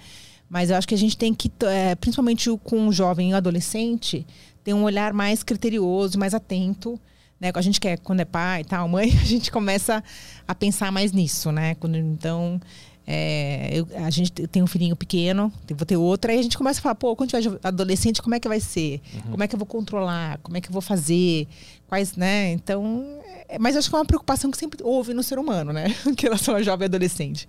Mas 0.49 0.69
eu 0.69 0.75
acho 0.75 0.87
que 0.87 0.93
a 0.93 0.97
gente 0.97 1.17
tem 1.17 1.33
que, 1.33 1.51
eh, 1.61 1.95
principalmente 1.95 2.49
com 2.63 2.87
o 2.87 2.91
jovem 2.93 3.31
e 3.31 3.33
o 3.33 3.37
adolescente, 3.37 4.25
ter 4.63 4.73
um 4.73 4.83
olhar 4.83 5.13
mais 5.13 5.41
criterioso, 5.41 6.19
mais 6.19 6.33
atento. 6.33 6.99
Né? 7.39 7.51
A 7.53 7.61
gente 7.61 7.79
quer, 7.79 7.97
quando 7.99 8.21
é 8.21 8.25
pai 8.25 8.61
e 8.61 8.63
tal, 8.63 8.87
mãe, 8.87 9.09
a 9.19 9.25
gente 9.25 9.51
começa 9.51 10.03
a 10.47 10.55
pensar 10.55 10.91
mais 10.91 11.11
nisso, 11.11 11.51
né? 11.51 11.75
Quando, 11.75 11.97
então, 11.97 12.61
é, 13.05 13.69
eu- 13.73 13.87
a 14.05 14.09
gente 14.09 14.31
tem 14.31 14.63
um 14.63 14.67
filhinho 14.67 14.95
pequeno, 14.95 15.51
vou 15.75 15.85
ter 15.85 15.97
outra, 15.97 16.31
aí 16.31 16.39
a 16.39 16.41
gente 16.41 16.57
começa 16.57 16.79
a 16.79 16.83
falar, 16.83 16.95
pô, 16.95 17.15
quando 17.15 17.29
tiver 17.31 17.59
adolescente, 17.63 18.21
como 18.21 18.33
é 18.35 18.39
que 18.39 18.47
vai 18.47 18.59
ser? 18.59 19.01
Como 19.29 19.43
é 19.43 19.47
que 19.47 19.55
eu 19.55 19.59
vou 19.59 19.65
controlar? 19.65 20.37
Como 20.41 20.55
é 20.57 20.61
que 20.61 20.69
eu 20.69 20.73
vou 20.73 20.81
fazer? 20.81 21.47
Quais, 21.87 22.15
né? 22.15 22.51
Então, 22.53 23.05
é- 23.49 23.59
mas 23.59 23.75
acho 23.75 23.89
que 23.89 23.95
é 23.95 23.99
uma 23.99 24.05
preocupação 24.05 24.49
que 24.49 24.57
sempre 24.57 24.79
houve 24.83 25.13
no 25.13 25.21
ser 25.23 25.37
humano, 25.37 25.73
né? 25.73 25.85
em 26.07 26.15
relação 26.21 26.55
a 26.55 26.61
jovem 26.63 26.85
e 26.85 26.87
adolescente. 26.87 27.47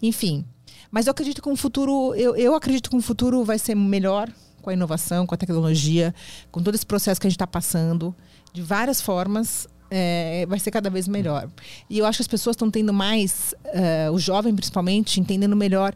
Enfim. 0.00 0.44
Mas 0.90 1.06
eu 1.06 1.10
acredito 1.12 1.40
que 1.40 1.48
um 1.48 1.56
futuro, 1.56 2.14
eu, 2.14 2.36
eu 2.36 2.54
acredito 2.54 2.90
que 2.90 2.96
um 2.96 3.00
futuro 3.00 3.44
vai 3.44 3.58
ser 3.58 3.74
melhor 3.74 4.28
com 4.60 4.68
a 4.70 4.72
inovação, 4.74 5.26
com 5.26 5.34
a 5.34 5.38
tecnologia, 5.38 6.14
com 6.50 6.62
todo 6.62 6.74
esse 6.74 6.84
processo 6.86 7.20
que 7.20 7.26
a 7.26 7.30
gente 7.30 7.36
está 7.36 7.46
passando, 7.46 8.14
de 8.52 8.60
várias 8.62 9.00
formas, 9.00 9.66
é, 9.94 10.46
vai 10.46 10.58
ser 10.58 10.70
cada 10.70 10.88
vez 10.88 11.06
melhor. 11.06 11.50
E 11.90 11.98
eu 11.98 12.06
acho 12.06 12.16
que 12.16 12.22
as 12.22 12.28
pessoas 12.28 12.54
estão 12.54 12.70
tendo 12.70 12.94
mais, 12.94 13.54
eh, 13.66 14.10
o 14.10 14.18
jovem 14.18 14.54
principalmente, 14.54 15.20
entendendo 15.20 15.54
melhor 15.54 15.94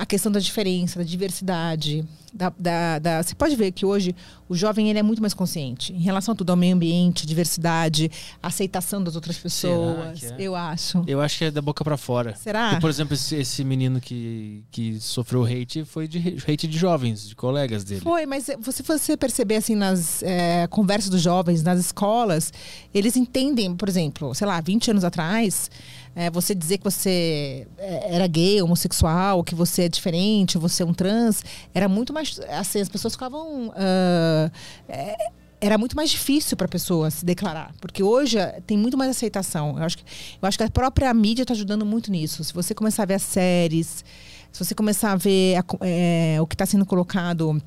a 0.00 0.06
questão 0.06 0.30
da 0.30 0.40
diferença, 0.40 0.98
da 0.98 1.04
diversidade. 1.04 2.04
Da, 2.32 2.52
da, 2.58 2.98
da- 2.98 3.22
Você 3.22 3.34
pode 3.34 3.56
ver 3.56 3.72
que 3.72 3.86
hoje 3.86 4.14
o 4.50 4.54
jovem 4.54 4.90
ele 4.90 4.98
é 4.98 5.02
muito 5.02 5.20
mais 5.22 5.32
consciente 5.32 5.94
em 5.94 5.98
relação 6.00 6.32
a 6.32 6.36
tudo, 6.36 6.50
ao 6.50 6.56
meio 6.56 6.74
ambiente, 6.74 7.26
diversidade, 7.26 8.10
aceitação 8.42 9.02
das 9.02 9.14
outras 9.16 9.38
pessoas. 9.38 10.22
é? 10.24 10.36
Eu 10.38 10.54
acho. 10.54 11.02
Eu 11.06 11.22
acho 11.22 11.38
que 11.38 11.44
é 11.46 11.50
da 11.50 11.62
boca 11.62 11.82
pra 11.82 11.96
fora. 11.96 12.34
Será? 12.36 12.74
E, 12.74 12.80
por 12.80 12.90
exemplo, 12.90 13.14
esse, 13.14 13.34
esse 13.34 13.64
menino 13.64 13.98
que, 13.98 14.62
que 14.70 15.00
sofreu 15.00 15.42
hate 15.44 15.84
foi 15.86 16.06
de 16.06 16.36
hate 16.46 16.66
de 16.68 16.76
jovens, 16.76 17.26
de 17.26 17.34
colegas 17.34 17.82
dele. 17.82 18.02
Foi, 18.02 18.26
mas 18.26 18.46
você 18.60 18.82
você 18.82 19.16
perceber 19.16 19.56
assim 19.56 19.74
nas 19.74 20.22
eh, 20.22 20.66
conversas 20.68 21.08
dos 21.10 21.22
jovens, 21.22 21.62
nas 21.62 21.80
escolas, 21.80 22.52
eles 22.92 23.16
entendem, 23.16 23.74
por 23.74 23.88
exemplo, 23.88 24.34
sei 24.34 24.46
lá, 24.46 24.60
20 24.60 24.90
anos 24.90 25.02
atrás, 25.04 25.70
eh, 26.14 26.30
você 26.30 26.54
dizer 26.54 26.78
que 26.78 26.84
você 26.84 27.66
eh, 27.78 28.14
era 28.14 28.26
gay, 28.26 28.60
homossexual, 28.62 29.42
que 29.44 29.54
você 29.54 29.84
é 29.84 29.88
diferente, 29.88 30.58
você 30.58 30.82
é 30.82 30.86
um 30.86 30.94
trans, 30.94 31.42
era 31.74 31.88
muito 31.88 32.12
mais 32.12 32.40
assim, 32.48 32.80
as 32.80 32.88
pessoas 32.88 33.14
ficavam 33.14 33.72
ah, 33.76 34.50
eh, 34.88 35.16
era 35.60 35.76
muito 35.76 35.96
mais 35.96 36.10
difícil 36.10 36.56
para 36.56 36.66
a 36.66 36.68
pessoa 36.68 37.10
se 37.10 37.24
declarar, 37.24 37.74
porque 37.80 38.02
hoje 38.02 38.38
eh, 38.38 38.60
tem 38.66 38.76
muito 38.78 38.96
mais 38.96 39.10
aceitação. 39.10 39.76
Eu 39.76 39.84
acho 39.84 39.98
que, 39.98 40.04
eu 40.40 40.48
acho 40.48 40.56
que 40.56 40.64
a 40.64 40.70
própria 40.70 41.12
mídia 41.12 41.42
está 41.42 41.54
ajudando 41.54 41.84
muito 41.84 42.10
nisso. 42.10 42.42
Se 42.44 42.54
você 42.54 42.74
começar 42.74 43.02
a 43.02 43.06
ver 43.06 43.14
as 43.14 43.22
séries, 43.22 44.04
se 44.52 44.64
você 44.64 44.74
começar 44.74 45.12
a 45.12 45.16
ver 45.16 45.56
a 45.56 45.64
eh, 45.82 46.38
o 46.40 46.46
que 46.46 46.54
está 46.54 46.64
sendo 46.64 46.86
colocado 46.86 47.60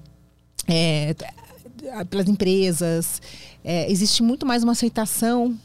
é, 0.68 1.16
pelas 2.10 2.28
empresas. 2.28 3.22
É, 3.64 3.92
existe 3.92 4.24
muito 4.24 4.46
mais 4.46 4.64
uma 4.64 4.72
aceitação, 4.72 5.58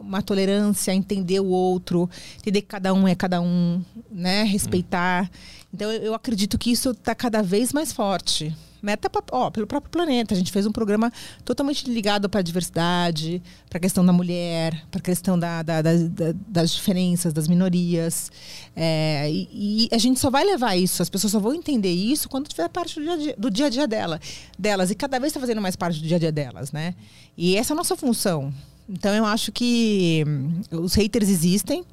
uma 0.00 0.22
tolerância, 0.22 0.92
entender 0.94 1.40
o 1.40 1.46
outro, 1.46 2.08
entender 2.38 2.60
que 2.62 2.68
cada 2.68 2.92
um 2.94 3.06
é 3.08 3.14
cada 3.14 3.40
um, 3.40 3.82
né? 4.10 4.44
Respeitar. 4.44 5.30
Então 5.72 5.90
eu, 5.92 6.14
acredito 6.14 6.58
que 6.58 6.70
isso 6.70 6.90
está 6.90 7.14
cada 7.14 7.42
vez 7.42 7.72
mais 7.72 7.92
forte. 7.92 8.54
Até 8.88 9.08
pra- 9.08 9.22
ó, 9.32 9.50
pelo 9.50 9.66
próprio 9.66 9.90
planeta. 9.90 10.32
A 10.32 10.36
gente 10.36 10.52
fez 10.52 10.64
um 10.64 10.70
programa 10.70 11.12
totalmente 11.44 11.90
ligado 11.90 12.28
para 12.28 12.38
a 12.38 12.42
diversidade, 12.42 13.42
para 13.68 13.78
a 13.78 13.80
questão 13.80 14.06
da 14.06 14.12
mulher, 14.12 14.80
para 14.92 15.00
a 15.00 15.02
questão 15.02 15.36
da, 15.36 15.60
da- 15.60 15.82
da- 15.82 15.94
da- 15.96 16.34
das 16.46 16.70
diferenças, 16.70 17.32
das 17.32 17.48
minorias. 17.48 18.30
É, 18.76 19.28
e, 19.28 19.86
e 19.86 19.88
a 19.92 19.98
gente 19.98 20.20
só 20.20 20.30
vai 20.30 20.44
levar 20.44 20.76
isso, 20.76 21.02
as 21.02 21.10
pessoas 21.10 21.32
só 21.32 21.40
vão 21.40 21.52
entender 21.52 21.90
isso 21.92 22.28
quando 22.28 22.46
tiver 22.46 22.68
parte 22.68 22.94
do 23.00 23.02
dia 23.02 23.12
a 23.12 23.16
dia, 23.16 23.34
do 23.36 23.50
dia, 23.50 23.66
a 23.66 23.70
dia 23.70 23.88
dela, 23.88 24.20
delas. 24.56 24.90
E 24.92 24.94
cada 24.94 25.18
vez 25.18 25.30
está 25.30 25.40
fazendo 25.40 25.60
mais 25.60 25.74
parte 25.74 26.00
do 26.00 26.06
dia 26.06 26.16
a 26.16 26.20
dia 26.20 26.30
delas, 26.30 26.70
né? 26.70 26.94
E 27.36 27.56
essa 27.56 27.72
é 27.72 27.74
a 27.74 27.76
nossa 27.76 27.96
função. 27.96 28.54
Então 28.88 29.14
eu 29.14 29.24
acho 29.24 29.50
que 29.52 30.24
hum, 30.26 30.60
os 30.82 30.94
haters 30.94 31.28
existem, 31.28 31.84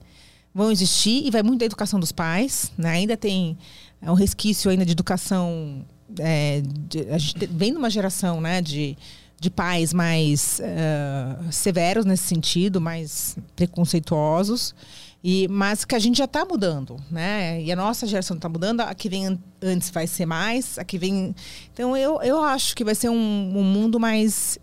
vão 0.54 0.72
existir 0.72 1.26
e 1.26 1.32
vai 1.32 1.42
muito 1.44 1.60
da 1.60 1.66
educação 1.66 2.00
dos 2.00 2.12
pais, 2.12 2.72
né? 2.78 2.92
Ainda 2.92 3.18
tem 3.18 3.58
é, 4.02 4.12
um 4.12 4.16
resquício 4.16 4.70
ainda 4.70 4.86
de 4.86 4.92
educação. 4.92 5.84
é, 6.20 6.62
de- 6.90 7.10
a 7.10 7.18
gente 7.18 7.34
te- 7.36 7.48
vem 7.48 7.72
de 7.72 7.78
uma 7.78 7.90
geração, 7.90 8.40
né, 8.40 8.62
de, 8.62 8.96
de 9.40 9.50
pais 9.50 9.92
mais 9.94 10.60
eh, 10.64 11.36
severos 11.52 12.06
nesse 12.06 12.24
sentido, 12.24 12.80
mais 12.80 13.36
preconceituosos. 13.56 14.76
E, 15.24 15.48
mas 15.48 15.86
que 15.86 15.96
a 15.96 16.00
gente 16.00 16.18
já 16.18 16.26
está 16.26 16.44
mudando, 16.44 16.98
né? 17.10 17.62
E 17.64 17.72
a 17.72 17.76
nossa 17.78 18.06
geração 18.06 18.36
está 18.36 18.50
mudando, 18.50 18.82
a 18.82 18.94
que 18.94 19.08
vem 19.08 19.40
antes 19.62 19.90
vai 19.90 20.06
ser 20.06 20.26
mais, 20.26 20.78
a 20.78 20.84
que 20.84 20.98
vem. 20.98 21.34
Então 21.74 21.96
eu, 21.96 22.22
eu 22.22 22.44
acho 22.44 22.76
que 22.76 22.84
vai 22.84 22.94
ser 22.94 23.08
um, 23.10 23.14
um 23.58 23.64
mundo 23.64 23.98
mais, 24.00 24.60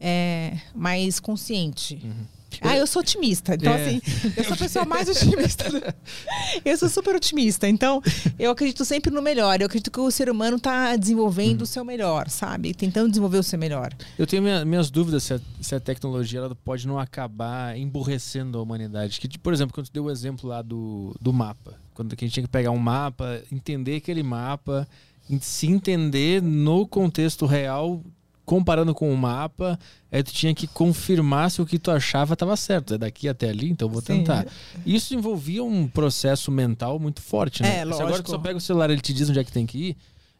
é, 0.00 0.56
mais 0.74 1.20
consciente. 1.20 2.00
Uhum. 2.02 2.40
Ah, 2.60 2.76
eu 2.76 2.86
sou 2.86 3.00
otimista. 3.00 3.54
Então, 3.54 3.72
é. 3.72 3.82
assim, 3.82 4.02
eu 4.36 4.44
sou 4.44 4.54
a 4.54 4.56
pessoa 4.58 4.84
mais 4.84 5.08
otimista. 5.08 5.64
eu 6.64 6.76
sou 6.76 6.88
super 6.88 7.14
otimista. 7.14 7.68
Então, 7.68 8.02
eu 8.38 8.50
acredito 8.50 8.84
sempre 8.84 9.10
no 9.10 9.22
melhor. 9.22 9.60
Eu 9.60 9.66
acredito 9.66 9.90
que 9.90 10.00
o 10.00 10.10
ser 10.10 10.28
humano 10.28 10.56
está 10.56 10.96
desenvolvendo 10.96 11.58
uhum. 11.58 11.64
o 11.64 11.66
seu 11.66 11.84
melhor, 11.84 12.28
sabe? 12.28 12.74
Tentando 12.74 13.08
desenvolver 13.08 13.38
o 13.38 13.42
seu 13.42 13.58
melhor. 13.58 13.94
Eu 14.18 14.26
tenho 14.26 14.42
minha, 14.42 14.64
minhas 14.64 14.90
dúvidas 14.90 15.22
se 15.22 15.34
a, 15.34 15.40
se 15.60 15.74
a 15.74 15.80
tecnologia 15.80 16.40
ela 16.40 16.54
pode 16.54 16.86
não 16.86 16.98
acabar 16.98 17.78
emburrecendo 17.78 18.58
a 18.58 18.62
humanidade. 18.62 19.20
Que, 19.20 19.38
por 19.38 19.52
exemplo, 19.52 19.72
quando 19.72 19.86
tu 19.86 19.92
deu 19.92 20.04
o 20.04 20.10
exemplo 20.10 20.48
lá 20.48 20.62
do, 20.62 21.14
do 21.20 21.32
mapa. 21.32 21.78
Quando 21.94 22.12
a 22.12 22.16
gente 22.18 22.32
tinha 22.32 22.44
que 22.44 22.50
pegar 22.50 22.70
um 22.70 22.78
mapa, 22.78 23.42
entender 23.52 23.96
aquele 23.96 24.22
mapa, 24.22 24.88
se 25.40 25.66
entender 25.66 26.42
no 26.42 26.86
contexto 26.86 27.46
real 27.46 28.02
comparando 28.50 28.92
com 28.92 29.14
o 29.14 29.16
mapa, 29.16 29.78
aí 30.10 30.24
tu 30.24 30.32
tinha 30.32 30.52
que 30.52 30.66
confirmar 30.66 31.52
se 31.52 31.62
o 31.62 31.66
que 31.66 31.78
tu 31.78 31.88
achava 31.88 32.32
estava 32.32 32.56
certo. 32.56 32.94
É 32.94 32.98
daqui 32.98 33.28
até 33.28 33.48
ali, 33.48 33.70
então 33.70 33.88
vou 33.88 34.00
Sim. 34.00 34.18
tentar. 34.18 34.44
Isso 34.84 35.14
envolvia 35.14 35.62
um 35.62 35.86
processo 35.86 36.50
mental 36.50 36.98
muito 36.98 37.22
forte, 37.22 37.62
né? 37.62 37.78
É, 37.78 37.84
lógico. 37.84 38.08
agora 38.08 38.22
tu 38.24 38.30
só 38.30 38.38
pega 38.38 38.56
o 38.56 38.60
celular 38.60 38.90
ele 38.90 39.00
te 39.00 39.14
diz 39.14 39.30
onde 39.30 39.38
é 39.38 39.44
que 39.44 39.52
tem 39.52 39.64
que 39.64 39.78
ir. 39.78 39.96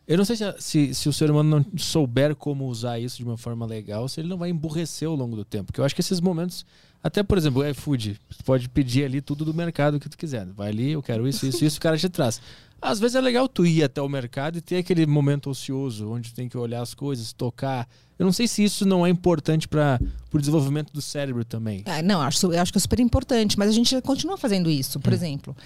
Eu 0.09 0.19
não 0.19 0.25
sei 0.25 0.35
se, 0.35 0.45
se, 0.59 0.93
se, 0.93 1.09
o 1.09 1.13
ser 1.13 1.31
humano 1.31 1.65
não 1.73 1.79
souber 1.79 2.35
como 2.35 2.67
usar 2.67 2.99
isso 2.99 3.17
de 3.17 3.23
uma 3.23 3.37
forma 3.37 3.65
legal, 3.65 4.09
se 4.09 4.21
ele 4.21 4.29
não 4.29 4.39
vai 4.39 4.51
emburrecer 4.51 5.07
ao 5.07 5.15
longo 5.15 5.37
do 5.37 5.45
tempo. 5.45 5.67
Porque 5.67 5.81
eu 5.81 5.85
acho 5.85 5.95
que 5.95 6.01
esses 6.01 6.21
momentos, 6.21 6.67
até 7.01 7.23
por 7.23 7.39
exemplo, 7.39 7.63
o 7.63 7.69
iFood, 7.69 8.19
tu 8.29 8.45
pode 8.45 8.69
pedir 8.69 9.05
ali 9.05 9.21
tudo 9.21 9.45
do 9.45 9.55
mercado 9.55 10.01
que 10.01 10.09
tu 10.09 10.19
quiser. 10.19 10.47
Vai 10.47 10.71
ali, 10.71 10.91
eu 10.91 11.03
quero 11.03 11.29
isso, 11.29 11.47
isso, 11.47 11.65
isso, 11.65 11.79
o 11.79 11.81
cara 11.81 11.97
te 11.97 12.09
traz. 12.09 12.41
Às 12.81 12.99
vezes 12.99 13.15
é 13.15 13.21
legal 13.21 13.47
tu 13.47 13.67
ir 13.67 13.83
até 13.85 14.01
o 14.01 14.09
mercado 14.09 14.57
e 14.57 14.61
ter 14.61 14.77
aquele 14.77 15.07
momento 15.07 15.51
ocioso, 15.51 16.11
onde 16.11 16.31
tu 16.31 16.35
tem 16.35 16.49
que 16.49 16.57
olhar 16.57 16.81
as 16.81 16.95
coisas, 16.95 17.33
tocar. 17.33 17.87
Eu 18.21 18.27
não 18.27 18.33
sei 18.33 18.47
se 18.47 18.63
isso 18.63 18.85
não 18.85 19.07
é 19.07 19.09
importante 19.09 19.67
para 19.67 19.99
o 20.31 20.39
desenvolvimento 20.39 20.93
do 20.93 21.01
cérebro 21.01 21.43
também. 21.43 21.83
Ah, 21.87 22.03
não, 22.03 22.21
acho, 22.21 22.53
eu 22.53 22.61
acho 22.61 22.71
que 22.71 22.77
é 22.77 22.81
super 22.81 23.01
importante, 23.01 23.59
mas 23.59 23.71
a 23.71 23.73
gente 23.73 23.99
continua 24.03 24.37
fazendo 24.37 24.69
isso. 24.71 25.01
Por 25.01 25.11
hum. 25.11 25.17
exemplo, 25.17 25.57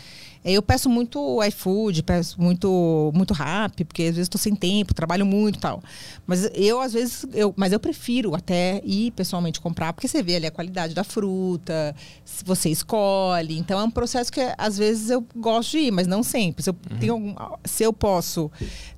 eu 0.44 0.62
peço 0.62 0.88
muito 0.88 1.42
iFood, 1.42 2.04
peço 2.04 2.40
muito 2.40 3.10
muito 3.12 3.34
rápido, 3.34 3.86
porque 3.88 4.02
às 4.02 4.10
vezes 4.10 4.26
estou 4.26 4.40
sem 4.40 4.54
tempo, 4.54 4.94
trabalho 4.94 5.26
muito 5.26 5.56
e 5.56 5.58
tal. 5.58 5.82
Mas 6.28 6.48
eu, 6.54 6.80
às 6.80 6.92
vezes, 6.92 7.26
eu, 7.32 7.52
mas 7.56 7.72
eu 7.72 7.80
prefiro 7.80 8.36
até 8.36 8.80
ir 8.84 9.10
pessoalmente 9.10 9.60
comprar, 9.60 9.92
porque 9.92 10.06
você 10.06 10.22
vê 10.22 10.36
ali 10.36 10.46
a 10.46 10.50
qualidade 10.52 10.94
da 10.94 11.02
fruta, 11.02 11.92
se 12.24 12.44
você 12.44 12.68
escolhe. 12.68 13.58
Então 13.58 13.80
é 13.80 13.82
um 13.82 13.90
processo 13.90 14.30
que 14.30 14.40
às 14.56 14.78
vezes 14.78 15.10
eu 15.10 15.26
gosto 15.34 15.72
de 15.72 15.78
ir, 15.78 15.90
mas 15.90 16.06
não 16.06 16.22
sempre. 16.22 16.62
Se 16.62 16.70
eu, 16.70 16.76
uhum. 16.88 16.98
tenho 16.98 17.12
algum, 17.14 17.34
se 17.64 17.82
eu 17.82 17.92
posso 17.92 18.48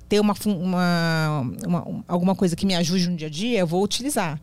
ter 0.07 0.19
uma, 0.19 0.35
uma, 0.45 1.51
uma, 1.65 2.03
alguma 2.07 2.35
coisa 2.35 2.55
que 2.55 2.65
me 2.65 2.75
ajude 2.75 3.09
no 3.09 3.15
dia 3.15 3.27
a 3.27 3.31
dia, 3.31 3.59
eu 3.59 3.67
vou 3.67 3.83
utilizar 3.83 4.39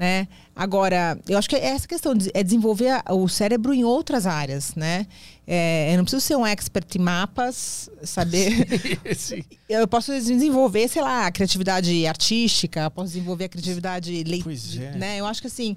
né? 0.00 0.28
Agora, 0.56 1.20
eu 1.28 1.36
acho 1.36 1.46
que 1.46 1.54
é 1.54 1.66
essa 1.66 1.86
questão 1.86 2.14
de, 2.14 2.30
é 2.32 2.42
desenvolver 2.42 3.02
o 3.10 3.28
cérebro 3.28 3.74
em 3.74 3.84
outras 3.84 4.26
áreas, 4.26 4.74
né? 4.74 5.06
É, 5.46 5.92
eu 5.92 5.98
não 5.98 6.04
preciso 6.04 6.22
ser 6.22 6.36
um 6.36 6.46
expert 6.46 6.96
em 6.96 6.98
mapas, 6.98 7.90
saber. 8.02 8.50
Sim, 9.14 9.36
sim. 9.36 9.44
Eu 9.68 9.86
posso 9.86 10.10
desenvolver, 10.12 10.88
sei 10.88 11.02
lá, 11.02 11.26
a 11.26 11.30
criatividade 11.30 12.06
artística, 12.06 12.90
posso 12.90 13.08
desenvolver 13.08 13.44
a 13.44 13.48
criatividade 13.50 14.24
leitura, 14.24 14.84
é. 14.84 14.96
né? 14.96 15.20
Eu 15.20 15.26
acho 15.26 15.42
que 15.42 15.48
assim, 15.48 15.76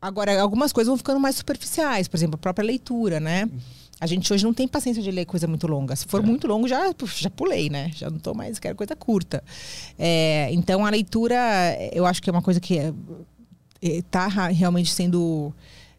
agora 0.00 0.40
algumas 0.40 0.72
coisas 0.72 0.86
vão 0.86 0.96
ficando 0.96 1.18
mais 1.18 1.34
superficiais, 1.34 2.06
por 2.06 2.16
exemplo, 2.16 2.36
a 2.36 2.38
própria 2.38 2.64
leitura, 2.64 3.18
né? 3.18 3.48
A 4.00 4.06
gente 4.06 4.32
hoje 4.32 4.44
não 4.44 4.52
tem 4.52 4.66
paciência 4.66 5.02
de 5.02 5.10
ler 5.10 5.24
coisa 5.24 5.46
muito 5.46 5.66
longa. 5.66 5.94
Se 5.94 6.04
for 6.06 6.22
é. 6.22 6.26
muito 6.26 6.46
longo, 6.46 6.66
já, 6.66 6.92
já 7.16 7.30
pulei, 7.30 7.70
né? 7.70 7.90
Já 7.94 8.10
não 8.10 8.16
estou 8.16 8.34
mais, 8.34 8.58
quero 8.58 8.74
coisa 8.74 8.94
curta. 8.96 9.42
É, 9.98 10.48
então, 10.52 10.84
a 10.84 10.90
leitura, 10.90 11.36
eu 11.92 12.04
acho 12.04 12.22
que 12.22 12.28
é 12.28 12.32
uma 12.32 12.42
coisa 12.42 12.60
que 12.60 12.92
está 13.80 14.28
é, 14.48 14.52
realmente 14.52 14.92
sendo. 14.92 15.52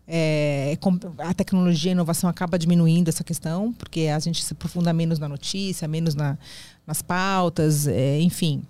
É, 0.07 0.77
a 1.17 1.33
tecnologia 1.33 1.89
e 1.89 1.93
a 1.93 1.93
inovação 1.93 2.29
acaba 2.29 2.59
diminuindo 2.59 3.09
essa 3.09 3.23
questão, 3.23 3.73
porque 3.73 4.01
a 4.01 4.19
gente 4.19 4.43
se 4.43 4.53
aprofunda 4.53 4.93
menos 4.93 5.17
na 5.17 5.27
notícia, 5.27 5.87
menos 5.87 6.13
na, 6.13 6.37
nas 6.85 7.01
pautas, 7.01 7.87
é, 7.87 8.19
enfim. 8.19 8.61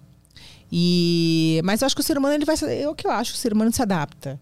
E, 0.71 1.61
mas 1.63 1.81
eu 1.81 1.85
acho 1.85 1.95
que 1.95 2.01
o 2.01 2.03
ser 2.03 2.17
humano 2.17 2.33
ele 2.33 2.45
vai 2.45 2.55
é 2.67 2.89
o 2.89 2.95
que 2.95 3.05
eu 3.07 3.11
acho, 3.11 3.33
o 3.33 3.37
ser 3.37 3.53
humano 3.53 3.71
se 3.71 3.81
adapta. 3.81 4.39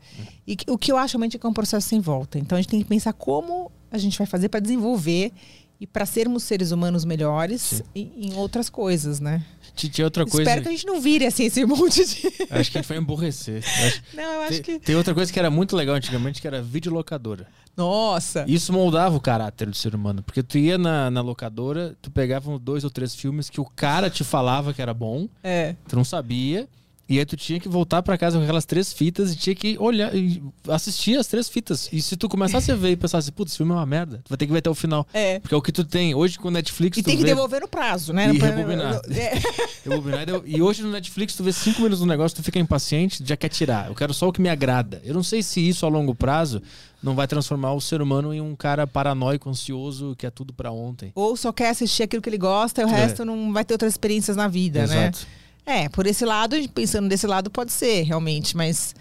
E 0.47 0.57
o 0.67 0.77
que 0.77 0.91
eu 0.91 0.97
acho 0.97 1.13
realmente 1.13 1.35
é 1.35 1.39
que 1.39 1.45
é 1.45 1.49
um 1.49 1.53
processo 1.53 1.87
sem 1.87 1.99
volta. 1.99 2.39
Então 2.39 2.57
a 2.57 2.61
gente 2.61 2.71
tem 2.71 2.81
que 2.81 2.87
pensar 2.87 3.13
como 3.13 3.71
a 3.91 3.97
gente 3.97 4.17
vai 4.17 4.25
fazer 4.25 4.49
para 4.49 4.59
desenvolver 4.59 5.31
e 5.79 5.87
para 5.87 6.05
sermos 6.05 6.43
seres 6.43 6.71
humanos 6.71 7.03
melhores 7.03 7.83
em 7.95 8.33
outras 8.35 8.69
coisas, 8.69 9.19
né? 9.19 9.43
Tinha 9.75 10.05
outra 10.05 10.23
coisa. 10.25 10.41
Espero 10.41 10.61
que 10.61 10.67
a 10.67 10.71
gente 10.71 10.85
não 10.85 11.01
vire 11.01 11.25
assim 11.25 11.45
esse 11.45 11.65
monte 11.65 12.05
de. 12.05 12.27
Acho 12.49 12.71
que 12.71 12.77
a 12.77 12.81
gente 12.81 12.87
foi 12.87 12.97
emborrecer. 12.97 13.63
Acho... 13.63 14.03
Não, 14.13 14.23
eu 14.23 14.41
acho 14.41 14.61
tem, 14.61 14.79
que. 14.79 14.85
Tem 14.85 14.95
outra 14.95 15.13
coisa 15.13 15.33
que 15.33 15.39
era 15.39 15.49
muito 15.49 15.75
legal 15.75 15.95
antigamente, 15.95 16.39
que 16.39 16.47
era 16.47 16.61
videolocadora. 16.61 17.47
Nossa! 17.75 18.45
Isso 18.47 18.71
moldava 18.71 19.15
o 19.15 19.19
caráter 19.19 19.67
do 19.67 19.75
ser 19.75 19.95
humano. 19.95 20.21
Porque 20.21 20.43
tu 20.43 20.59
ia 20.59 20.77
na, 20.77 21.09
na 21.09 21.21
locadora, 21.21 21.97
tu 22.01 22.11
pegava 22.11 22.57
dois 22.59 22.83
ou 22.83 22.89
três 22.89 23.15
filmes 23.15 23.49
que 23.49 23.59
o 23.59 23.65
cara 23.65 24.09
te 24.09 24.23
falava 24.23 24.73
que 24.73 24.81
era 24.81 24.93
bom. 24.93 25.27
É. 25.43 25.75
Tu 25.87 25.95
não 25.95 26.03
sabia. 26.03 26.67
E 27.07 27.19
aí 27.19 27.25
tu 27.25 27.35
tinha 27.35 27.59
que 27.59 27.67
voltar 27.67 28.01
para 28.01 28.17
casa 28.17 28.37
com 28.37 28.43
aquelas 28.43 28.63
três 28.65 28.93
fitas 28.93 29.33
e 29.33 29.35
tinha 29.35 29.53
que 29.53 29.77
olhar 29.77 30.15
e 30.15 30.41
assistir 30.69 31.17
as 31.17 31.27
três 31.27 31.49
fitas. 31.49 31.89
E 31.91 32.01
se 32.01 32.15
tu 32.15 32.29
começasse 32.29 32.71
a 32.71 32.75
ver 32.75 32.91
e 32.91 32.95
pensasse, 32.95 33.29
putz, 33.29 33.51
esse 33.51 33.57
filme 33.57 33.73
é 33.73 33.75
uma 33.75 33.85
merda, 33.85 34.21
tu 34.23 34.29
vai 34.29 34.37
ter 34.37 34.45
que 34.45 34.51
ver 34.53 34.59
até 34.59 34.69
o 34.69 34.75
final. 34.75 35.05
É. 35.13 35.39
Porque 35.39 35.53
é 35.53 35.57
o 35.57 35.61
que 35.61 35.71
tu 35.71 35.83
tem. 35.83 36.15
Hoje 36.15 36.39
com 36.39 36.47
o 36.47 36.51
Netflix. 36.51 36.97
E 36.97 37.03
tem 37.03 37.17
que 37.17 37.23
vê... 37.23 37.29
devolver 37.29 37.59
no 37.59 37.67
prazo, 37.67 38.13
né? 38.13 38.33
E 38.33 38.37
rebobinar. 38.37 39.01
É. 39.09 39.33
rebobinar 39.83 40.25
e 40.45 40.61
hoje 40.61 40.81
no 40.81 40.91
Netflix 40.91 41.35
tu 41.35 41.43
vê 41.43 41.51
cinco 41.51 41.81
minutos 41.81 41.99
do 41.99 42.05
negócio, 42.05 42.37
tu 42.37 42.43
fica 42.43 42.57
impaciente, 42.57 43.21
já 43.25 43.35
quer 43.35 43.49
tirar. 43.49 43.89
Eu 43.89 43.95
quero 43.95 44.13
só 44.13 44.29
o 44.29 44.33
que 44.33 44.41
me 44.41 44.49
agrada. 44.49 45.01
Eu 45.03 45.13
não 45.13 45.23
sei 45.23 45.43
se 45.43 45.59
isso 45.59 45.85
a 45.85 45.89
longo 45.89 46.15
prazo 46.15 46.61
não 47.03 47.15
vai 47.15 47.27
transformar 47.27 47.73
o 47.73 47.81
ser 47.81 48.01
humano 48.01 48.33
em 48.33 48.39
um 48.39 48.55
cara 48.55 48.87
paranoico, 48.87 49.49
ansioso, 49.49 50.15
que 50.17 50.25
é 50.25 50.29
tudo 50.29 50.53
para 50.53 50.71
ontem. 50.71 51.11
Ou 51.13 51.35
só 51.35 51.51
quer 51.51 51.69
assistir 51.69 52.03
aquilo 52.03 52.21
que 52.21 52.29
ele 52.29 52.37
gosta 52.37 52.81
e 52.81 52.85
o 52.85 52.87
é. 52.87 52.91
resto 52.91 53.25
não 53.25 53.51
vai 53.51 53.65
ter 53.65 53.73
outras 53.73 53.91
experiências 53.91 54.37
na 54.37 54.47
vida, 54.47 54.83
Exato. 54.83 55.19
né? 55.19 55.42
É, 55.65 55.87
por 55.89 56.05
esse 56.05 56.25
lado, 56.25 56.55
pensando 56.69 57.07
desse 57.07 57.25
lado, 57.25 57.49
pode 57.49 57.71
ser, 57.71 58.03
realmente, 58.03 58.55
mas 58.55 58.93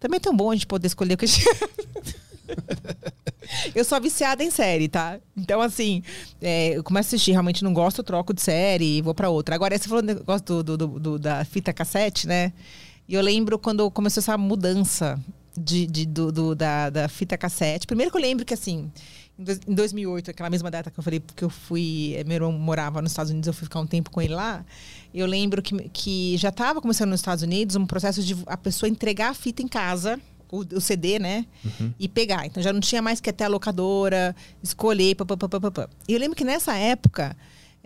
também 0.00 0.16
é 0.16 0.20
tão 0.20 0.34
bom 0.34 0.50
a 0.50 0.54
gente 0.54 0.66
poder 0.66 0.86
escolher 0.86 1.14
o 1.14 1.16
que 1.16 1.26
a 1.26 1.28
gente. 1.28 1.44
eu 3.74 3.84
sou 3.84 4.00
viciada 4.00 4.42
em 4.42 4.50
série, 4.50 4.88
tá? 4.88 5.18
Então, 5.36 5.60
assim, 5.60 6.02
é, 6.40 6.76
eu 6.76 6.82
começo 6.82 7.08
a 7.08 7.10
assistir, 7.10 7.32
realmente 7.32 7.62
não 7.62 7.72
gosto, 7.72 8.02
troco 8.02 8.32
de 8.32 8.40
série 8.40 8.98
e 8.98 9.02
vou 9.02 9.14
para 9.14 9.28
outra. 9.28 9.54
Agora, 9.54 9.76
você 9.76 9.88
falou 9.88 10.02
do 10.02 10.06
negócio 10.06 10.46
do, 10.46 10.76
do, 10.76 10.86
do, 10.86 11.18
da 11.18 11.44
fita 11.44 11.72
cassete, 11.72 12.26
né? 12.26 12.52
E 13.08 13.14
eu 13.14 13.22
lembro 13.22 13.58
quando 13.58 13.90
começou 13.90 14.20
essa 14.20 14.36
mudança 14.36 15.18
de, 15.56 15.86
de 15.86 16.06
do, 16.06 16.30
do, 16.30 16.54
da, 16.54 16.90
da 16.90 17.08
fita 17.08 17.36
cassete. 17.36 17.86
Primeiro 17.86 18.10
que 18.10 18.16
eu 18.16 18.22
lembro 18.22 18.44
que, 18.44 18.54
assim, 18.54 18.90
em 19.38 19.74
2008, 19.74 20.32
aquela 20.32 20.50
mesma 20.50 20.68
data 20.68 20.90
que 20.90 20.98
eu 20.98 21.04
falei, 21.04 21.20
porque 21.20 21.44
eu 21.44 21.50
fui. 21.50 22.14
Eh, 22.16 22.24
meu 22.24 22.34
irmão 22.34 22.52
morava 22.52 23.00
nos 23.00 23.12
Estados 23.12 23.30
Unidos, 23.30 23.46
eu 23.46 23.52
fui 23.52 23.66
ficar 23.66 23.78
um 23.78 23.86
tempo 23.86 24.10
com 24.10 24.20
ele 24.20 24.34
lá. 24.34 24.64
Eu 25.14 25.26
lembro 25.26 25.62
que, 25.62 25.88
que 25.90 26.36
já 26.36 26.48
estava 26.48 26.80
começando 26.80 27.10
nos 27.10 27.20
Estados 27.20 27.44
Unidos 27.44 27.76
um 27.76 27.86
processo 27.86 28.20
de 28.22 28.36
a 28.46 28.56
pessoa 28.56 28.90
entregar 28.90 29.30
a 29.30 29.34
fita 29.34 29.62
em 29.62 29.68
casa, 29.68 30.20
o, 30.50 30.58
o 30.76 30.80
CD, 30.80 31.20
né? 31.20 31.46
Uhum. 31.64 31.94
E 32.00 32.08
pegar. 32.08 32.46
Então 32.46 32.60
já 32.60 32.72
não 32.72 32.80
tinha 32.80 33.00
mais 33.00 33.20
que 33.20 33.30
até 33.30 33.44
a 33.44 33.48
locadora, 33.48 34.34
escolher, 34.60 35.14
papapá. 35.14 35.88
E 36.08 36.14
eu 36.14 36.18
lembro 36.18 36.36
que 36.36 36.44
nessa 36.44 36.74
época. 36.76 37.36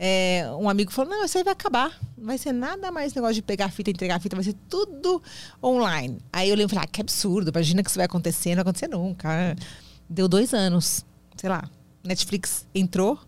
É, 0.05 0.51
um 0.59 0.71
amigo 0.71 0.91
falou: 0.91 1.13
Não, 1.13 1.25
isso 1.27 1.37
aí 1.37 1.45
vai 1.45 1.53
acabar. 1.53 2.01
Não 2.17 2.25
vai 2.25 2.39
ser 2.39 2.51
nada 2.51 2.91
mais 2.91 3.13
negócio 3.13 3.35
de 3.35 3.43
pegar 3.43 3.67
a 3.67 3.71
fita, 3.71 3.91
entregar 3.91 4.17
a 4.17 4.21
fita, 4.21 4.35
vai 4.35 4.43
ser 4.43 4.57
tudo 4.67 5.23
online. 5.63 6.19
Aí 6.33 6.49
eu 6.49 6.57
lembro 6.57 6.75
falei: 6.75 6.89
ah, 6.89 6.91
que 6.91 7.03
absurdo, 7.03 7.51
imagina 7.51 7.83
que 7.83 7.91
isso 7.91 7.99
vai 7.99 8.07
acontecer, 8.07 8.49
não 8.49 8.57
vai 8.57 8.63
acontecer 8.63 8.89
nunca. 8.89 9.55
Deu 10.09 10.27
dois 10.27 10.55
anos 10.55 11.05
sei 11.43 11.51
lá, 11.51 11.69
Netflix 12.05 12.69
entrou, 12.73 13.19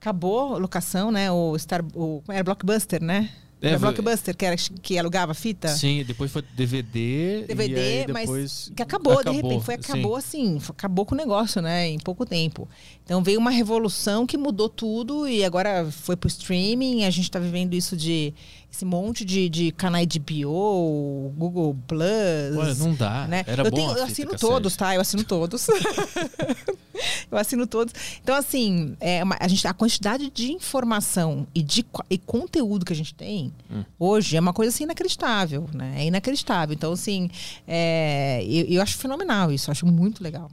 acabou 0.00 0.56
a 0.56 0.58
locação, 0.58 1.12
né? 1.12 1.30
O 1.30 1.56
Star, 1.56 1.84
o 1.94 2.20
era 2.28 2.42
Blockbuster, 2.42 3.00
né? 3.00 3.30
É, 3.62 3.68
era 3.68 3.78
Blockbuster, 3.78 4.36
que, 4.36 4.44
era, 4.44 4.56
que 4.56 4.98
alugava 4.98 5.34
fita? 5.34 5.68
Sim, 5.68 6.02
depois 6.04 6.32
foi 6.32 6.42
DVD. 6.42 7.44
DVD, 7.46 8.12
mas 8.12 8.72
que 8.74 8.82
acabou, 8.82 9.20
acabou, 9.20 9.32
de 9.32 9.40
repente. 9.40 9.64
Foi, 9.64 9.74
acabou 9.76 10.20
sim. 10.20 10.56
assim, 10.56 10.62
acabou 10.68 11.06
com 11.06 11.14
o 11.14 11.18
negócio, 11.18 11.62
né? 11.62 11.86
Em 11.86 11.98
pouco 12.00 12.26
tempo. 12.26 12.68
Então 13.04 13.22
veio 13.22 13.38
uma 13.38 13.52
revolução 13.52 14.26
que 14.26 14.36
mudou 14.36 14.68
tudo 14.68 15.28
e 15.28 15.44
agora 15.44 15.88
foi 15.92 16.16
pro 16.16 16.26
streaming. 16.26 17.04
A 17.04 17.10
gente 17.10 17.30
tá 17.30 17.38
vivendo 17.38 17.72
isso 17.74 17.96
de 17.96 18.34
esse 18.74 18.84
monte 18.84 19.24
de, 19.24 19.48
de 19.48 19.70
canais 19.70 20.08
de 20.08 20.18
bio, 20.18 21.32
Google 21.36 21.76
Plus. 21.86 22.78
Não 22.80 22.92
dá. 22.92 23.26
Né? 23.28 23.44
Era 23.46 23.62
eu, 23.62 23.70
bom 23.70 23.76
tenho, 23.76 23.92
eu 23.92 24.02
assino 24.02 24.36
todos, 24.36 24.74
tá? 24.74 24.96
Eu 24.96 25.00
assino 25.00 25.22
todos. 25.22 25.68
eu 27.30 27.38
assino 27.38 27.68
todos. 27.68 27.94
Então, 28.20 28.34
assim, 28.34 28.96
é 28.98 29.22
uma, 29.22 29.36
a, 29.38 29.46
gente, 29.46 29.64
a 29.68 29.72
quantidade 29.72 30.28
de 30.28 30.52
informação 30.52 31.46
e 31.54 31.62
de 31.62 31.86
e 32.10 32.18
conteúdo 32.18 32.84
que 32.84 32.92
a 32.92 32.96
gente 32.96 33.14
tem 33.14 33.52
hum. 33.70 33.84
hoje 33.96 34.36
é 34.36 34.40
uma 34.40 34.52
coisa 34.52 34.70
assim 34.70 34.82
inacreditável, 34.82 35.68
né? 35.72 35.94
É 35.98 36.06
inacreditável. 36.06 36.74
Então, 36.74 36.92
assim, 36.92 37.30
é, 37.68 38.44
eu, 38.44 38.66
eu 38.66 38.82
acho 38.82 38.98
fenomenal 38.98 39.52
isso, 39.52 39.70
eu 39.70 39.72
acho 39.72 39.86
muito 39.86 40.20
legal. 40.20 40.50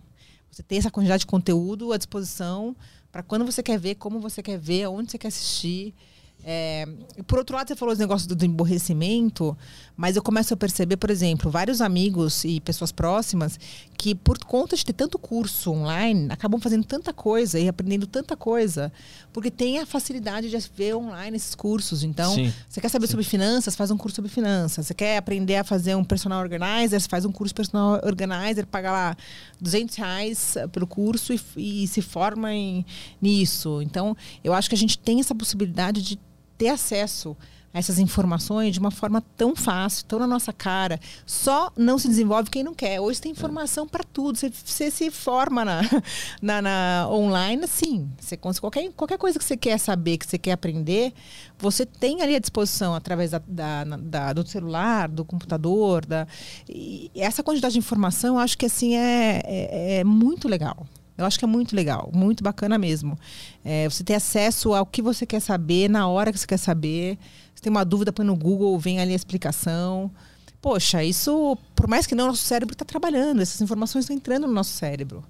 Você 0.52 0.62
tem 0.62 0.78
essa 0.78 0.92
quantidade 0.92 1.22
de 1.22 1.28
conteúdo 1.28 1.92
à 1.92 1.98
disposição 1.98 2.76
para 3.12 3.24
quando 3.24 3.46
você 3.46 3.64
quer 3.64 3.80
ver, 3.80 3.96
como 3.96 4.20
você 4.20 4.44
quer 4.44 4.60
ver, 4.60 4.88
onde 4.88 5.10
você 5.10 5.18
quer 5.18 5.30
assistir. 5.30 5.96
É, 6.44 6.88
por 7.28 7.38
outro 7.38 7.56
lado, 7.56 7.68
você 7.68 7.76
falou 7.76 7.94
os 7.94 8.00
negócios 8.00 8.28
do 8.28 8.46
emborrecimento, 8.46 9.56
mas 9.96 10.16
eu 10.16 10.24
começo 10.24 10.54
a 10.54 10.58
perceber, 10.58 10.98
por 10.98 11.12
exemplo, 11.12 11.52
vários 11.52 11.82
amigos 11.82 12.44
e 12.44 12.60
pessoas 12.60 12.92
próximas 12.92 13.60
que, 13.98 14.16
por 14.16 14.40
conta 14.40 14.76
de 14.76 14.84
ter 14.84 14.94
tanto 14.94 15.20
curso 15.20 15.72
online, 15.72 16.28
acabam 16.32 16.60
fazendo 16.60 16.84
tanta 16.84 17.14
coisa 17.14 17.60
e 17.60 17.68
aprendendo 17.68 18.08
tanta 18.08 18.36
coisa, 18.36 18.92
porque 19.32 19.52
tem 19.52 19.78
a 19.78 19.86
facilidade 19.86 20.50
de 20.50 20.58
ver 20.76 20.96
online 20.96 21.38
esses 21.38 21.54
cursos. 21.54 22.04
Então, 22.04 22.34
Sim, 22.34 22.52
você 22.68 22.82
quer 22.82 22.90
saber 22.90 23.06
sim. 23.06 23.12
sobre 23.12 23.26
finanças, 23.26 23.76
faz 23.76 23.92
um 23.92 23.98
curso 23.98 24.16
sobre 24.16 24.32
finanças. 24.32 24.88
Você 24.88 24.94
quer 24.94 25.18
aprender 25.18 25.58
a 25.58 25.64
fazer 25.64 25.96
um 25.96 26.04
personal 26.04 26.42
organizer, 26.42 27.00
faz 27.02 27.26
um 27.26 27.32
curso 27.32 27.54
personal 27.54 28.02
organizer, 28.04 28.66
paga 28.66 28.92
lá 28.92 29.18
200 29.60 29.96
reais 29.96 30.56
pelo 30.72 30.88
curso 30.88 31.34
e, 31.34 31.84
e 31.84 31.88
se 31.88 32.02
forma 32.02 32.52
em, 32.52 32.84
nisso. 33.22 33.82
Então, 33.84 34.18
eu 34.44 34.54
acho 34.54 34.68
que 34.68 34.76
a 34.76 34.78
gente 34.78 34.98
tem 34.98 35.20
essa 35.20 35.36
possibilidade 35.36 36.02
de 36.02 36.20
ter 36.62 36.68
acesso 36.70 37.36
a 37.74 37.80
essas 37.80 37.98
informações 37.98 38.74
de 38.74 38.80
uma 38.80 38.92
forma 38.92 39.20
tão 39.36 39.56
fácil, 39.56 40.06
tão 40.06 40.20
na 40.20 40.28
nossa 40.28 40.54
cara. 40.54 41.00
Só 41.26 41.72
não 41.76 41.98
se 41.98 42.08
desenvolve 42.08 42.52
quem 42.52 42.64
não 42.64 42.76
quer. 42.76 43.00
Hoje 43.00 43.20
tem 43.20 43.32
informação 43.32 43.88
para 43.88 44.04
tudo. 44.04 44.38
Você, 44.38 44.52
você 44.52 44.92
se 44.92 45.10
forma 45.10 45.66
na, 45.66 45.82
na, 46.40 46.62
na 46.62 47.08
online, 47.10 47.66
sim. 47.68 48.08
Você 48.20 48.38
qualquer, 48.38 48.92
qualquer 48.92 49.18
coisa 49.18 49.40
que 49.40 49.46
você 49.46 49.58
quer 49.58 49.80
saber, 49.80 50.18
que 50.18 50.28
você 50.28 50.38
quer 50.38 50.52
aprender, 50.52 51.14
você 51.58 51.84
tem 51.86 52.22
ali 52.22 52.36
à 52.36 52.40
disposição 52.40 52.94
através 52.94 53.32
da, 53.32 53.42
da- 53.48 53.84
da- 53.86 54.34
do 54.34 54.46
celular, 54.46 55.08
do 55.08 55.26
computador. 55.26 56.06
Da, 56.06 56.28
e 56.70 57.10
essa 57.16 57.42
quantidade 57.42 57.74
de 57.74 57.80
informação, 57.80 58.36
eu 58.36 58.40
acho 58.40 58.56
que 58.58 58.68
assim 58.68 58.96
é, 58.98 59.42
é, 59.46 60.00
é 60.00 60.04
muito 60.04 60.48
legal. 60.48 60.86
Eu 61.18 61.26
acho 61.26 61.38
que 61.38 61.46
é 61.46 61.48
muito 61.48 61.76
legal, 61.76 62.10
muito 62.14 62.44
bacana 62.44 62.78
mesmo. 62.78 63.18
É, 63.64 63.88
você 63.88 64.04
ter 64.04 64.16
acesso 64.16 64.74
ao 64.74 64.86
que 64.86 65.02
você 65.02 65.26
quer 65.26 65.40
saber, 65.40 65.90
na 65.90 66.08
hora 66.08 66.32
que 66.32 66.40
você 66.40 66.48
quer 66.48 66.58
saber. 66.58 67.18
Se 67.54 67.62
tem 67.62 67.70
uma 67.70 67.86
dúvida, 67.86 68.12
põe 68.12 68.26
no 68.26 68.36
Google, 68.36 68.78
vem 68.80 69.00
ali 69.00 69.14
a 69.14 69.16
explicação. 69.16 70.10
Poxa, 70.62 71.04
isso, 71.04 71.58
por 71.76 71.88
mais 71.88 72.06
que 72.06 72.16
não, 72.16 72.28
nosso 72.28 72.44
cérebro 72.44 72.74
está 72.74 72.86
trabalhando, 72.86 73.42
essas 73.42 73.62
informações 73.62 74.04
estão 74.04 74.16
entrando 74.16 74.48
no 74.48 74.54
nosso 74.54 74.72
cérebro. 74.72 75.24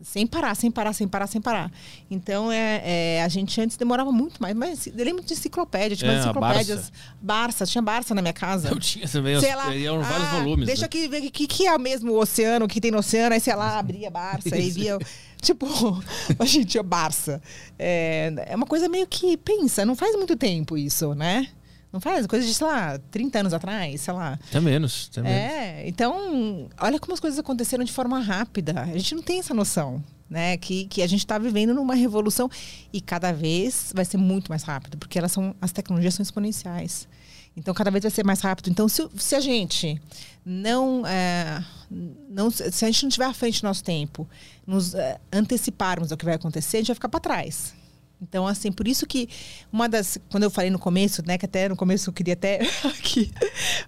Sem 0.00 0.26
parar, 0.28 0.54
sem 0.54 0.70
parar, 0.70 0.92
sem 0.92 1.08
parar, 1.08 1.26
sem 1.26 1.40
parar. 1.40 1.72
Então, 2.08 2.52
é, 2.52 2.82
é, 2.84 3.22
a 3.24 3.28
gente 3.28 3.60
antes 3.60 3.76
demorava 3.76 4.12
muito 4.12 4.40
mais. 4.40 4.54
Mas 4.54 4.86
eu 4.86 5.04
lembro 5.04 5.24
de 5.24 5.32
enciclopédia, 5.32 5.96
tinha 5.96 6.12
É, 6.12 6.18
enciclopédias. 6.20 6.92
Barça. 7.20 7.66
tinha 7.66 7.82
Barça 7.82 8.14
na 8.14 8.22
minha 8.22 8.32
casa. 8.32 8.68
Eu 8.68 8.78
tinha 8.78 9.08
também, 9.08 9.38
Sei 9.40 9.50
os- 9.50 9.56
lá, 9.56 9.74
eram 9.74 10.00
vários 10.00 10.28
ah, 10.28 10.38
volumes. 10.38 10.66
Deixa 10.66 10.82
né? 10.82 10.86
aqui 10.86 11.08
ver 11.08 11.22
o 11.26 11.30
que, 11.32 11.46
que 11.48 11.66
é 11.66 11.74
o 11.74 11.80
mesmo 11.80 12.12
oceano, 12.16 12.66
o 12.66 12.68
que 12.68 12.80
tem 12.80 12.92
no 12.92 12.98
oceano. 12.98 13.34
Aí, 13.34 13.40
sei 13.40 13.56
lá, 13.56 13.76
abria 13.78 14.08
Barça 14.08 14.56
e 14.56 14.70
via. 14.70 14.98
Tipo, 15.42 15.66
a 16.38 16.44
gente 16.44 16.66
tinha 16.66 16.82
Barça. 16.82 17.42
É, 17.76 18.32
é 18.50 18.56
uma 18.56 18.66
coisa 18.66 18.88
meio 18.88 19.06
que, 19.06 19.36
pensa, 19.36 19.84
não 19.84 19.96
faz 19.96 20.14
muito 20.14 20.36
tempo 20.36 20.76
isso, 20.78 21.12
né? 21.14 21.48
Não 21.92 22.00
faz? 22.00 22.26
Coisa 22.26 22.46
de, 22.46 22.52
sei 22.52 22.66
lá, 22.66 22.98
30 23.10 23.40
anos 23.40 23.54
atrás, 23.54 24.00
sei 24.02 24.12
lá. 24.12 24.38
Até 24.48 24.60
menos, 24.60 25.08
até 25.10 25.22
menos. 25.22 25.38
É, 25.38 25.88
então, 25.88 26.68
olha 26.78 26.98
como 27.00 27.14
as 27.14 27.20
coisas 27.20 27.38
aconteceram 27.38 27.82
de 27.82 27.92
forma 27.92 28.18
rápida. 28.20 28.82
A 28.82 28.98
gente 28.98 29.14
não 29.14 29.22
tem 29.22 29.38
essa 29.38 29.54
noção, 29.54 30.04
né? 30.28 30.56
Que, 30.58 30.84
que 30.86 31.00
a 31.00 31.06
gente 31.06 31.20
está 31.20 31.38
vivendo 31.38 31.72
numa 31.72 31.94
revolução 31.94 32.50
e 32.92 33.00
cada 33.00 33.32
vez 33.32 33.92
vai 33.94 34.04
ser 34.04 34.18
muito 34.18 34.48
mais 34.48 34.62
rápido, 34.62 34.98
porque 34.98 35.18
elas 35.18 35.32
são, 35.32 35.54
as 35.62 35.72
tecnologias 35.72 36.14
são 36.14 36.22
exponenciais. 36.22 37.08
Então, 37.56 37.74
cada 37.74 37.90
vez 37.90 38.02
vai 38.02 38.10
ser 38.10 38.24
mais 38.24 38.40
rápido. 38.40 38.70
Então, 38.70 38.88
se, 38.88 39.08
se 39.16 39.34
a 39.34 39.40
gente 39.40 40.00
não, 40.44 41.04
é, 41.06 41.64
não. 41.90 42.50
Se 42.50 42.84
a 42.84 42.90
gente 42.90 43.02
não 43.02 43.08
estiver 43.08 43.26
à 43.26 43.34
frente 43.34 43.62
do 43.62 43.64
nosso 43.64 43.82
tempo, 43.82 44.28
nos 44.66 44.94
é, 44.94 45.18
anteciparmos 45.32 46.12
ao 46.12 46.18
que 46.18 46.24
vai 46.24 46.34
acontecer, 46.34 46.76
a 46.76 46.80
gente 46.80 46.88
vai 46.88 46.94
ficar 46.94 47.08
para 47.08 47.18
trás. 47.20 47.74
Então, 48.20 48.46
assim, 48.46 48.72
por 48.72 48.88
isso 48.88 49.06
que 49.06 49.28
uma 49.72 49.88
das. 49.88 50.18
Quando 50.30 50.42
eu 50.42 50.50
falei 50.50 50.70
no 50.70 50.78
começo, 50.78 51.22
né? 51.26 51.38
Que 51.38 51.46
até 51.46 51.68
no 51.68 51.76
começo 51.76 52.10
eu 52.10 52.14
queria 52.14 52.34
até 52.34 52.60
aqui 52.84 53.30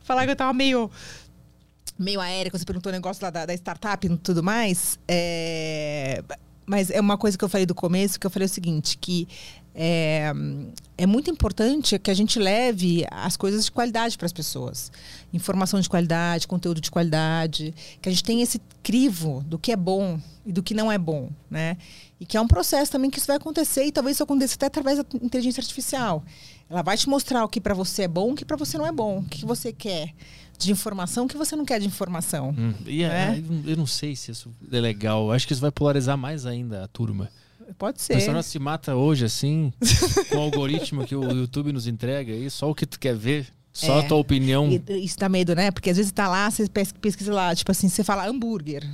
falar 0.02 0.24
que 0.24 0.32
eu 0.32 0.36
tava 0.36 0.52
meio. 0.52 0.90
Meio 1.98 2.18
aérea, 2.18 2.50
você 2.50 2.64
perguntou 2.64 2.88
o 2.90 2.94
negócio 2.94 3.22
lá 3.22 3.28
da, 3.28 3.44
da 3.44 3.52
startup 3.52 4.06
e 4.06 4.16
tudo 4.16 4.42
mais. 4.42 4.98
É, 5.06 6.24
mas 6.64 6.88
é 6.90 6.98
uma 6.98 7.18
coisa 7.18 7.36
que 7.36 7.44
eu 7.44 7.48
falei 7.48 7.66
do 7.66 7.74
começo, 7.74 8.18
que 8.18 8.26
eu 8.26 8.30
falei 8.30 8.46
o 8.46 8.48
seguinte, 8.48 8.96
que 8.96 9.28
é, 9.82 10.30
é 10.98 11.06
muito 11.06 11.30
importante 11.30 11.98
que 11.98 12.10
a 12.10 12.14
gente 12.14 12.38
leve 12.38 13.06
as 13.10 13.34
coisas 13.34 13.64
de 13.64 13.72
qualidade 13.72 14.18
para 14.18 14.26
as 14.26 14.32
pessoas. 14.32 14.92
Informação 15.32 15.80
de 15.80 15.88
qualidade, 15.88 16.46
conteúdo 16.46 16.82
de 16.82 16.90
qualidade, 16.90 17.72
que 18.02 18.06
a 18.06 18.12
gente 18.12 18.22
tenha 18.22 18.42
esse 18.42 18.60
crivo 18.82 19.42
do 19.46 19.58
que 19.58 19.72
é 19.72 19.76
bom 19.76 20.20
e 20.44 20.52
do 20.52 20.62
que 20.62 20.74
não 20.74 20.92
é 20.92 20.98
bom, 20.98 21.30
né? 21.50 21.78
E 22.20 22.26
que 22.26 22.36
é 22.36 22.40
um 22.42 22.46
processo 22.46 22.92
também 22.92 23.08
que 23.08 23.16
isso 23.16 23.26
vai 23.26 23.36
acontecer 23.36 23.86
e 23.86 23.90
talvez 23.90 24.16
isso 24.18 24.22
aconteça 24.22 24.54
até 24.54 24.66
através 24.66 24.98
da 24.98 25.04
inteligência 25.22 25.62
artificial. 25.62 26.22
Ela 26.68 26.82
vai 26.82 26.98
te 26.98 27.08
mostrar 27.08 27.42
o 27.42 27.48
que 27.48 27.58
para 27.58 27.72
você 27.72 28.02
é 28.02 28.08
bom, 28.08 28.32
o 28.32 28.34
que 28.34 28.44
para 28.44 28.58
você 28.58 28.76
não 28.76 28.86
é 28.86 28.92
bom, 28.92 29.20
o 29.20 29.24
que 29.24 29.46
você 29.46 29.72
quer 29.72 30.12
de 30.58 30.70
informação, 30.70 31.24
o 31.24 31.28
que 31.28 31.38
você 31.38 31.56
não 31.56 31.64
quer 31.64 31.80
de 31.80 31.86
informação. 31.86 32.50
Hum, 32.50 32.74
e 32.84 33.02
é, 33.02 33.06
É. 33.06 33.42
eu 33.64 33.78
não 33.78 33.86
sei 33.86 34.14
se 34.14 34.30
isso 34.30 34.52
é 34.70 34.78
legal. 34.78 35.32
Acho 35.32 35.46
que 35.46 35.54
isso 35.54 35.62
vai 35.62 35.70
polarizar 35.72 36.18
mais 36.18 36.44
ainda 36.44 36.84
a 36.84 36.86
turma. 36.88 37.30
Pode 37.78 38.00
ser. 38.00 38.14
pessoal 38.14 38.42
se 38.42 38.58
mata 38.58 38.94
hoje, 38.94 39.24
assim, 39.24 39.72
com 40.30 40.36
o 40.36 40.40
algoritmo 40.40 41.04
que 41.04 41.14
o 41.16 41.22
YouTube 41.30 41.72
nos 41.72 41.86
entrega 41.86 42.32
aí, 42.32 42.48
só 42.50 42.70
o 42.70 42.74
que 42.74 42.86
tu 42.86 42.98
quer 42.98 43.14
ver, 43.14 43.46
só 43.72 43.96
É. 43.96 44.00
a 44.04 44.08
tua 44.08 44.16
opinião. 44.18 44.68
E, 44.70 45.04
isso 45.04 45.18
dá 45.18 45.28
medo, 45.28 45.54
né? 45.54 45.70
Porque 45.70 45.90
às 45.90 45.96
vezes 45.96 46.12
tá 46.12 46.28
lá, 46.28 46.50
você 46.50 46.68
pes- 46.68 46.92
pesquisa 46.92 47.32
lá, 47.32 47.54
tipo 47.54 47.70
assim, 47.70 47.88
você 47.88 48.02
fala 48.04 48.26
hambúrguer. 48.26 48.84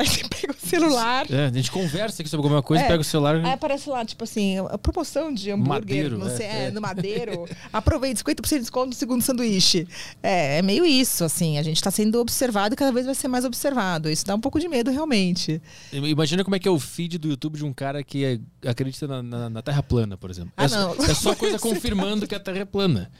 Aí 0.00 0.06
você 0.06 0.24
pega 0.28 0.52
o 0.52 0.66
celular. 0.66 1.26
É, 1.30 1.46
a 1.46 1.52
gente 1.52 1.70
conversa 1.70 2.22
aqui 2.22 2.28
sobre 2.30 2.44
alguma 2.46 2.62
coisa, 2.62 2.82
É. 2.84 2.88
pega 2.88 3.00
o 3.02 3.04
celular 3.04 3.36
Aí 3.36 3.52
aparece 3.52 3.90
lá, 3.90 4.02
tipo 4.04 4.24
assim, 4.24 4.56
a 4.58 4.78
promoção 4.78 5.32
de 5.32 5.50
hambúrguer, 5.50 5.68
Madeiro, 6.08 6.18
não 6.18 6.34
sei, 6.34 6.46
é, 6.46 6.48
é, 6.48 6.64
é. 6.66 6.70
no 6.70 6.80
Madeiro. 6.80 7.46
Aproveite 7.70 8.22
50% 8.24 8.48
de 8.48 8.58
desconto 8.60 8.86
no 8.88 8.94
segundo 8.94 9.20
sanduíche. 9.22 9.86
É, 10.22 10.58
é 10.58 10.62
meio 10.62 10.86
isso, 10.86 11.22
assim. 11.22 11.58
A 11.58 11.62
gente 11.62 11.82
tá 11.82 11.90
sendo 11.90 12.18
observado 12.18 12.74
e 12.74 12.76
cada 12.76 12.90
vez 12.92 13.04
vai 13.04 13.14
ser 13.14 13.28
mais 13.28 13.44
observado. 13.44 14.08
Isso 14.08 14.24
dá 14.24 14.34
um 14.34 14.40
pouco 14.40 14.58
de 14.58 14.68
medo, 14.68 14.90
realmente. 14.90 15.60
Imagina 15.92 16.42
como 16.44 16.56
é 16.56 16.58
que 16.58 16.66
é 16.66 16.70
o 16.70 16.78
feed 16.78 17.18
do 17.18 17.28
YouTube 17.28 17.58
de 17.58 17.64
um 17.66 17.72
cara 17.74 18.02
que 18.02 18.24
é- 18.24 18.68
acredita 18.70 19.06
na, 19.06 19.22
na- 19.22 19.50
na 19.50 19.62
Terra 19.62 19.82
plana, 19.82 20.16
por 20.16 20.30
exemplo. 20.30 20.52
Ah, 20.56 20.64
é, 20.64 20.68
não. 20.68 20.94
é 21.04 21.14
só 21.14 21.34
coisa 21.34 21.58
confirmando 21.60 22.26
que 22.26 22.34
a 22.34 22.40
Terra 22.40 22.60
é 22.60 22.64
plana. 22.64 23.10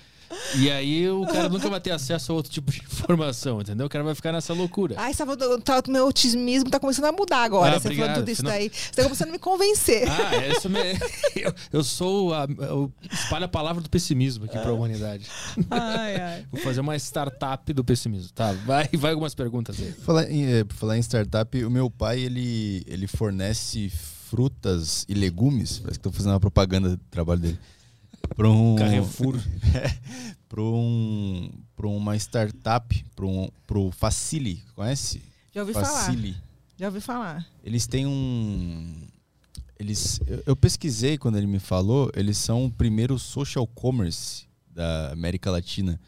E 0.56 0.70
aí 0.70 1.08
o 1.08 1.26
cara 1.26 1.48
nunca 1.48 1.68
vai 1.68 1.80
ter 1.80 1.90
acesso 1.90 2.32
a 2.32 2.34
outro 2.34 2.50
tipo 2.50 2.70
de 2.70 2.78
informação, 2.82 3.60
entendeu? 3.60 3.86
O 3.86 3.88
cara 3.88 4.04
vai 4.04 4.14
ficar 4.14 4.32
nessa 4.32 4.52
loucura. 4.54 4.94
Ai, 4.98 5.12
você 5.14 5.24
tá, 5.24 5.82
tá, 5.82 5.90
meu 5.90 6.06
otimismo 6.06 6.70
tá 6.70 6.78
começando 6.78 7.06
a 7.06 7.12
mudar 7.12 7.44
agora. 7.44 7.76
Ah, 7.76 7.80
você 7.80 7.88
obrigado. 7.88 8.06
falando 8.08 8.18
tudo 8.22 8.28
isso 8.30 8.42
Senão- 8.42 8.50
daí. 8.52 8.70
Você 8.70 8.92
tá 8.92 9.02
começando 9.04 9.28
a 9.28 9.32
me 9.32 9.38
convencer. 9.38 10.08
Ah, 10.08 10.34
é 10.36 10.52
isso 10.52 10.68
mesmo. 10.68 11.00
Eu, 11.40 11.54
eu 11.72 11.84
sou 11.84 12.34
a, 12.34 12.46
eu 12.58 12.92
espalho 13.10 13.44
a 13.44 13.48
palavra 13.48 13.80
do 13.82 13.88
pessimismo 13.88 14.44
aqui 14.44 14.58
pra 14.58 14.72
humanidade. 14.72 15.26
Ai, 15.70 16.16
ai. 16.16 16.46
Vou 16.52 16.60
fazer 16.60 16.80
uma 16.80 16.94
startup 16.96 17.72
do 17.72 17.82
pessimismo. 17.84 18.30
Tá, 18.34 18.52
vai, 18.66 18.88
vai 18.94 19.12
algumas 19.12 19.34
perguntas 19.34 19.80
aí. 19.80 19.92
Falar 19.92 20.30
em, 20.30 20.64
por 20.64 20.74
falar 20.76 20.98
em 20.98 21.02
startup, 21.02 21.64
o 21.64 21.70
meu 21.70 21.88
pai 21.88 22.20
ele, 22.20 22.82
ele 22.86 23.06
fornece 23.06 23.90
frutas 24.28 25.04
e 25.08 25.14
legumes. 25.14 25.78
Parece 25.78 25.98
que 25.98 26.08
estou 26.08 26.12
fazendo 26.12 26.32
uma 26.32 26.40
propaganda 26.40 26.90
do 26.90 26.96
trabalho 27.10 27.40
dele. 27.40 27.58
Para 28.36 28.48
um 28.48 28.76
Carrefour. 28.76 29.36
para 30.48 30.62
um, 30.62 31.50
pra 31.76 31.86
uma 31.86 32.16
startup, 32.16 33.04
para 33.14 33.26
um, 33.26 33.48
pro 33.66 33.90
Facili, 33.92 34.62
conhece? 34.74 35.22
Já 35.52 35.60
ouvi 35.62 35.72
falar. 35.72 36.16
Já 36.76 36.86
ouvi 36.86 37.00
falar. 37.00 37.46
Eles 37.62 37.86
têm 37.86 38.06
um. 38.06 39.06
Eles, 39.78 40.20
eu, 40.26 40.42
eu 40.46 40.56
pesquisei 40.56 41.16
quando 41.16 41.38
ele 41.38 41.46
me 41.46 41.58
falou, 41.58 42.10
eles 42.14 42.36
são 42.36 42.66
o 42.66 42.70
primeiro 42.70 43.18
social 43.18 43.66
commerce 43.66 44.46
da 44.70 45.12
América 45.12 45.50
Latina. 45.50 46.00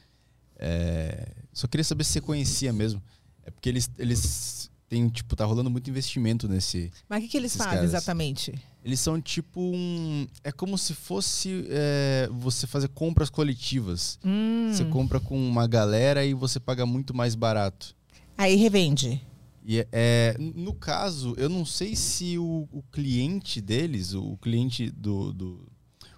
É, 0.56 1.28
só 1.52 1.66
queria 1.66 1.84
saber 1.84 2.04
se 2.04 2.12
você 2.12 2.20
conhecia 2.20 2.72
mesmo. 2.72 3.02
É 3.44 3.50
porque 3.50 3.68
eles, 3.68 3.90
eles 3.98 4.70
têm, 4.88 5.08
tipo, 5.08 5.34
tá 5.34 5.44
rolando 5.44 5.70
muito 5.70 5.88
investimento 5.88 6.48
nesse. 6.48 6.90
Mas 7.08 7.18
o 7.18 7.22
que, 7.22 7.28
que 7.28 7.36
eles 7.36 7.56
fazem 7.56 7.74
caras. 7.74 7.90
exatamente? 7.90 8.54
Eles 8.84 8.98
são 9.00 9.20
tipo 9.20 9.60
um. 9.60 10.26
É 10.42 10.50
como 10.50 10.76
se 10.76 10.92
fosse 10.94 11.64
é, 11.68 12.28
você 12.32 12.66
fazer 12.66 12.88
compras 12.88 13.30
coletivas. 13.30 14.18
Hum. 14.24 14.70
Você 14.72 14.84
compra 14.86 15.20
com 15.20 15.36
uma 15.38 15.66
galera 15.68 16.24
e 16.24 16.34
você 16.34 16.58
paga 16.58 16.84
muito 16.84 17.14
mais 17.14 17.34
barato. 17.36 17.94
Aí 18.36 18.56
revende. 18.56 19.20
E 19.64 19.78
é- 19.78 19.88
é, 19.92 20.36
no 20.38 20.74
caso, 20.74 21.34
eu 21.38 21.48
não 21.48 21.64
sei 21.64 21.94
se 21.94 22.36
o, 22.38 22.66
o 22.72 22.82
cliente 22.90 23.60
deles, 23.60 24.12
o 24.14 24.36
cliente 24.38 24.90
do, 24.90 25.32
do- 25.32 25.68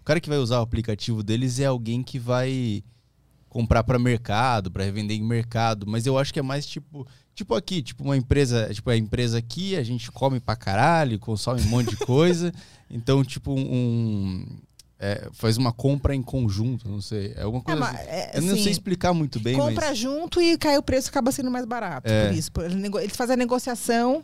O 0.01 0.03
cara 0.05 0.19
que 0.20 0.28
vai 0.31 0.39
usar 0.39 0.61
o 0.61 0.62
aplicativo 0.62 1.23
deles 1.23 1.61
é 1.61 1.66
alguém 1.66 2.03
que 2.03 2.19
vai 2.19 2.82
comprar 3.51 3.85
para 3.85 3.99
mercado, 3.99 4.70
para 4.70 4.85
revender 4.85 5.16
em 5.16 5.23
mercado, 5.23 5.86
mas 5.86 6.07
eu 6.07 6.16
acho 6.19 6.32
que 6.32 6.39
é 6.39 6.43
mais 6.43 6.66
tipo. 6.66 7.07
Tipo 7.35 7.55
aqui, 7.55 7.82
tipo 7.82 8.05
uma 8.05 8.16
empresa, 8.16 8.70
tipo 8.73 8.89
a 8.90 8.97
empresa 8.97 9.39
aqui, 9.39 9.74
a 9.77 9.82
gente 9.82 10.11
come 10.12 10.39
pra 10.39 10.55
caralho, 10.55 11.19
consome 11.19 11.61
um 11.62 11.66
monte 11.66 11.90
de 11.90 11.97
coisa. 11.97 12.52
então, 12.89 13.24
tipo, 13.24 13.52
um. 13.52 14.47
é, 15.01 15.28
faz 15.32 15.56
uma 15.56 15.73
compra 15.73 16.15
em 16.15 16.23
conjunto, 16.23 16.89
não 16.89 17.01
sei. 17.01 17.32
É 17.36 17.43
alguma 17.43 17.61
É, 17.62 17.65
coisa. 17.65 17.81
mas, 17.81 17.94
assim. 17.97 18.09
é, 18.09 18.31
eu 18.35 18.43
não 18.43 18.52
assim, 18.55 18.62
sei 18.62 18.73
explicar 18.73 19.12
muito 19.12 19.40
bem, 19.40 19.56
compra 19.56 19.89
mas. 19.89 19.98
junto 19.98 20.40
e 20.40 20.56
cai 20.56 20.78
o 20.78 20.82
preço 20.82 21.09
acaba 21.09 21.32
sendo 21.32 21.51
mais 21.51 21.65
barato. 21.66 22.09
É. 22.11 22.28
Por 22.28 22.36
isso. 22.36 22.52
Por- 22.52 22.65
ele 22.66 22.77
nego- 22.77 23.01
Eles 23.01 23.16
fazem 23.16 23.35
a 23.35 23.36
negociação 23.36 24.23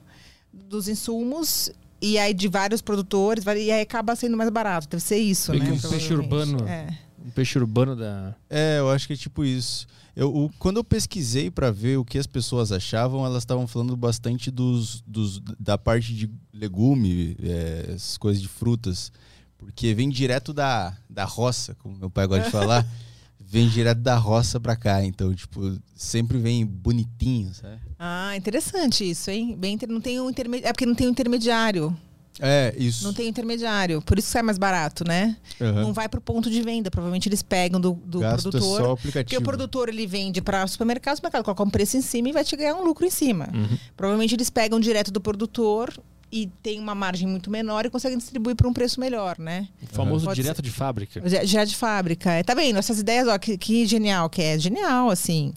dos 0.53 0.87
insumos 0.89 1.69
e 2.01 2.17
aí 2.17 2.33
de 2.33 2.47
vários 2.49 2.81
produtores, 2.81 3.45
e 3.45 3.71
aí 3.73 3.81
acaba 3.81 4.15
sendo 4.17 4.37
mais 4.37 4.51
barato. 4.51 4.89
Deve 4.89 5.03
ser 5.03 5.19
isso, 5.19 5.51
Meio 5.51 5.65
né? 5.65 5.71
que 5.79 5.87
um 5.87 5.91
peixe 5.91 6.15
urbano. 6.15 6.69
É. 6.69 6.87
Um 7.27 7.31
peixe 7.31 7.59
urbano 7.59 7.97
da. 7.97 8.35
É, 8.49 8.79
eu 8.79 8.89
acho 8.91 9.07
que 9.09 9.13
é 9.15 9.17
tipo 9.17 9.45
isso. 9.45 9.87
Eu, 10.21 10.29
o- 10.37 10.51
quando 10.59 10.77
eu 10.77 10.85
pesquisei 10.85 11.51
pra 11.51 11.71
ver 11.71 11.97
o 11.97 12.05
que 12.05 12.19
as 12.19 12.27
pessoas 12.27 12.71
achavam, 12.73 13.25
elas 13.25 13.43
estavam 13.43 13.67
falando 13.67 13.97
bastante 13.97 14.51
dos, 14.51 15.03
dos- 15.07 15.41
da 15.59 15.79
parte 15.79 16.15
de 16.15 16.31
legume, 16.53 17.35
é, 17.43 17.87
essas 17.95 18.19
coisas 18.19 18.43
de 18.43 18.47
frutas. 18.47 19.11
Porque 19.57 19.95
vem 19.95 20.11
direto 20.11 20.53
da, 20.53 20.95
da 21.09 21.25
roça, 21.25 21.75
como 21.77 21.97
meu 21.97 22.11
pai 22.11 22.27
gosta 22.27 22.45
de 22.45 22.51
falar. 22.51 22.87
vem 23.41 23.67
direto 23.67 24.03
da 24.03 24.17
roça 24.19 24.61
pra 24.61 24.77
cá. 24.77 25.03
Então, 25.03 25.35
tipo, 25.35 25.79
sempre 25.97 26.37
vem 26.37 26.67
bonitinho, 26.67 27.55
sabe? 27.55 27.81
Ah, 27.99 28.37
interessante 28.37 29.09
isso, 29.09 29.31
hein? 29.31 29.57
Bem, 29.57 29.79
não 29.89 30.03
tem 30.03 30.21
um 30.21 30.29
intermediário. 30.29 30.69
É 30.69 30.73
porque 30.75 30.85
não 30.87 30.95
tem 30.95 31.07
um 31.09 31.11
intermediário. 31.13 31.97
É, 32.41 32.75
isso. 32.79 33.05
Não 33.05 33.13
tem 33.13 33.29
intermediário. 33.29 34.01
Por 34.03 34.19
isso 34.19 34.29
que 34.29 34.33
sai 34.33 34.43
mais 34.43 34.59
barato, 34.59 35.05
né? 35.07 35.37
Aham. 35.61 35.83
Não 35.83 35.93
vai 35.93 36.09
pro 36.09 36.21
ponto 36.21 36.51
de 36.51 36.63
venda. 36.63 36.91
Provavelmente 36.91 37.29
eles 37.29 37.43
pegam 37.43 37.81
do, 37.81 37.93
do 38.05 38.21
Gasto 38.21 38.49
é 38.49 38.51
produtor. 38.51 38.81
só 38.81 38.93
o 38.93 38.97
Porque 38.97 39.09
aplicativo. 39.09 39.41
o 39.41 39.45
produtor 39.45 39.89
ele 39.89 40.07
vende 40.07 40.41
para 40.41 40.65
o 40.65 40.69
supermercado, 40.69 41.15
o 41.15 41.17
supermercado 41.17 41.45
coloca 41.45 41.63
um 41.63 41.71
preço 41.71 41.97
em 41.97 42.03
cima 42.03 42.29
e 42.29 42.33
vai 42.33 42.45
te 42.45 42.57
ganhar 42.57 42.75
um 42.75 42.85
lucro 42.85 43.05
em 43.07 43.11
cima. 43.11 43.49
Uhum. 43.55 43.79
Provavelmente 43.97 44.35
eles 44.35 44.49
pegam 44.51 44.81
direto 44.81 45.11
do 45.11 45.21
produtor 45.21 45.93
e 46.33 46.49
tem 46.63 46.79
uma 46.79 46.95
margem 46.95 47.27
muito 47.27 47.51
menor 47.51 47.85
e 47.85 47.91
conseguem 47.91 48.17
distribuir 48.17 48.55
por 48.55 48.67
um 48.67 48.73
preço 48.73 49.01
melhor, 49.01 49.37
né? 49.39 49.67
O 49.83 49.87
famoso 49.95 50.25
Pode 50.27 50.41
direto 50.41 50.63
de 50.63 50.71
fábrica. 50.71 51.21
Já, 51.29 51.45
já 51.45 51.65
de 51.65 51.75
fábrica. 51.77 52.31
É, 52.31 52.43
Tá 52.43 52.55
vendo? 52.55 52.79
Essas 52.79 53.01
ideias, 53.01 53.27
ó, 53.27 53.37
que, 53.37 53.59
que 53.59 53.85
genial 53.85 54.31
que 54.31 54.41
é. 54.41 54.59
Genial, 54.59 55.11
assim. 55.11 55.53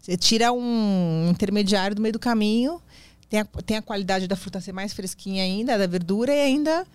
Você 0.00 0.16
tira 0.16 0.52
um 0.52 1.28
intermediário 1.30 1.94
do 1.96 2.02
meio 2.02 2.12
do 2.12 2.18
caminho, 2.18 2.80
tem 3.28 3.40
a, 3.40 3.44
tem 3.44 3.76
a 3.76 3.82
qualidade 3.82 4.26
da 4.26 4.36
fruta 4.36 4.60
ser 4.60 4.72
mais 4.72 4.92
fresquinha 4.92 5.42
ainda, 5.42 5.76
da 5.78 5.86
verdura, 5.86 6.32
e 6.34 6.40
ainda 6.40 6.86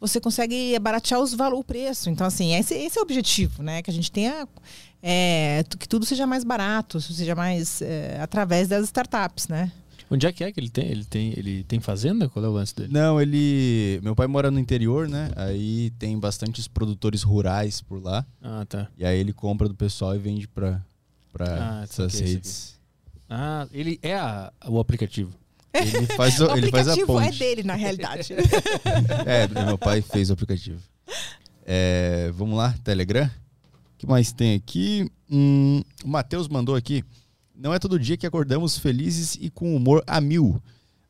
você 0.00 0.18
consegue 0.20 0.78
baratear 0.78 1.20
os 1.20 1.34
valo, 1.34 1.58
o 1.58 1.64
preço. 1.64 2.08
Então, 2.08 2.26
assim, 2.26 2.54
esse, 2.54 2.74
esse 2.74 2.96
é 2.98 3.00
o 3.00 3.04
objetivo, 3.04 3.62
né? 3.62 3.82
Que 3.82 3.90
a 3.90 3.92
gente 3.94 4.10
tenha. 4.10 4.48
é, 5.02 5.62
que 5.78 5.88
tudo 5.88 6.06
seja 6.06 6.26
mais 6.26 6.42
barato, 6.44 7.00
seja 7.00 7.34
mais 7.34 7.82
é, 7.82 8.18
através 8.20 8.68
das 8.68 8.84
startups, 8.86 9.48
né? 9.48 9.70
Onde 10.12 10.26
é 10.26 10.32
que 10.32 10.42
é 10.42 10.50
que 10.50 10.58
ele 10.58 10.68
tem? 10.70 10.86
Ele 10.88 11.04
tem, 11.04 11.28
ele 11.36 11.62
tem 11.64 11.78
fazenda? 11.78 12.28
Qual 12.28 12.44
é 12.44 12.48
o 12.48 12.52
lance 12.52 12.74
dele? 12.74 12.92
Não, 12.92 13.20
ele. 13.20 14.00
Meu 14.02 14.16
pai 14.16 14.26
mora 14.26 14.50
no 14.50 14.58
interior, 14.58 15.08
né? 15.08 15.30
Aí 15.36 15.90
tem 16.00 16.18
bastantes 16.18 16.66
produtores 16.66 17.22
rurais 17.22 17.80
por 17.80 18.02
lá. 18.02 18.26
Ah, 18.42 18.66
tá. 18.68 18.88
E 18.98 19.04
aí 19.04 19.16
ele 19.20 19.32
compra 19.32 19.68
do 19.68 19.74
pessoal 19.74 20.16
e 20.16 20.18
vende 20.18 20.48
pra, 20.48 20.80
pra 21.32 21.46
Ah, 21.78 21.82
essas 21.84 22.12
saquei, 22.12 22.26
redes. 22.34 22.74
Ah, 23.28 23.68
ele 23.70 24.00
é 24.02 24.16
a- 24.16 24.52
o 24.66 24.80
aplicativo. 24.80 25.30
Ele 25.72 26.06
faz, 26.06 26.40
o, 26.40 26.46
o 26.52 26.56
ele 26.56 26.70
faz 26.70 26.88
a 26.88 26.92
aplicativo 26.92 27.20
é 27.20 27.26
ponte. 27.26 27.38
dele, 27.38 27.62
na 27.62 27.74
realidade. 27.74 28.34
É, 29.26 29.46
meu 29.66 29.78
pai 29.78 30.02
fez 30.02 30.30
o 30.30 30.32
aplicativo. 30.32 30.80
É, 31.64 32.30
vamos 32.34 32.56
lá, 32.56 32.74
Telegram. 32.82 33.26
O 33.26 33.98
que 33.98 34.06
mais 34.06 34.32
tem 34.32 34.54
aqui? 34.54 35.10
Hum, 35.30 35.82
o 36.04 36.08
Matheus 36.08 36.48
mandou 36.48 36.74
aqui. 36.74 37.04
Não 37.54 37.74
é 37.74 37.78
todo 37.78 37.98
dia 37.98 38.16
que 38.16 38.26
acordamos 38.26 38.78
felizes 38.78 39.36
e 39.40 39.50
com 39.50 39.76
humor 39.76 40.02
a 40.06 40.20
mil. 40.20 40.60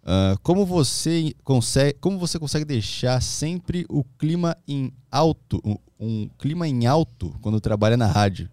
Ah, 0.04 0.36
como 0.42 0.64
você 0.64 1.34
consegue, 1.44 1.98
como 2.00 2.18
você 2.18 2.38
consegue 2.38 2.64
deixar 2.64 3.22
sempre 3.22 3.84
o 3.88 4.02
clima 4.18 4.56
em 4.66 4.92
alto, 5.10 5.60
um, 5.64 5.76
um 5.98 6.28
clima 6.38 6.66
em 6.66 6.86
alto 6.86 7.34
quando 7.40 7.60
trabalha 7.60 7.96
na 7.96 8.06
rádio? 8.06 8.50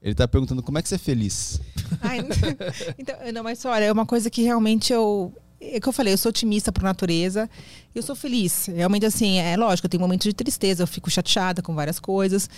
Ele 0.00 0.14
tá 0.14 0.26
perguntando 0.26 0.62
como 0.62 0.78
é 0.78 0.82
que 0.82 0.88
você 0.88 0.96
é 0.96 0.98
feliz. 0.98 1.60
Ai, 2.00 2.18
então, 2.98 3.16
não, 3.32 3.44
mas 3.44 3.64
olha, 3.64 3.84
é 3.84 3.92
uma 3.92 4.04
coisa 4.04 4.28
que 4.28 4.42
realmente 4.42 4.92
eu. 4.92 5.32
É 5.64 5.78
que 5.78 5.88
eu 5.88 5.92
falei, 5.92 6.12
eu 6.12 6.18
sou 6.18 6.30
otimista 6.30 6.72
por 6.72 6.82
natureza, 6.82 7.48
eu 7.94 8.02
sou 8.02 8.16
feliz. 8.16 8.66
Realmente, 8.66 9.06
assim, 9.06 9.38
é 9.38 9.56
lógico, 9.56 9.86
eu 9.86 9.90
tenho 9.90 10.00
momentos 10.00 10.26
de 10.26 10.34
tristeza, 10.34 10.82
eu 10.82 10.86
fico 10.88 11.08
chateada 11.08 11.62
com 11.62 11.72
várias 11.72 12.00
coisas, 12.00 12.50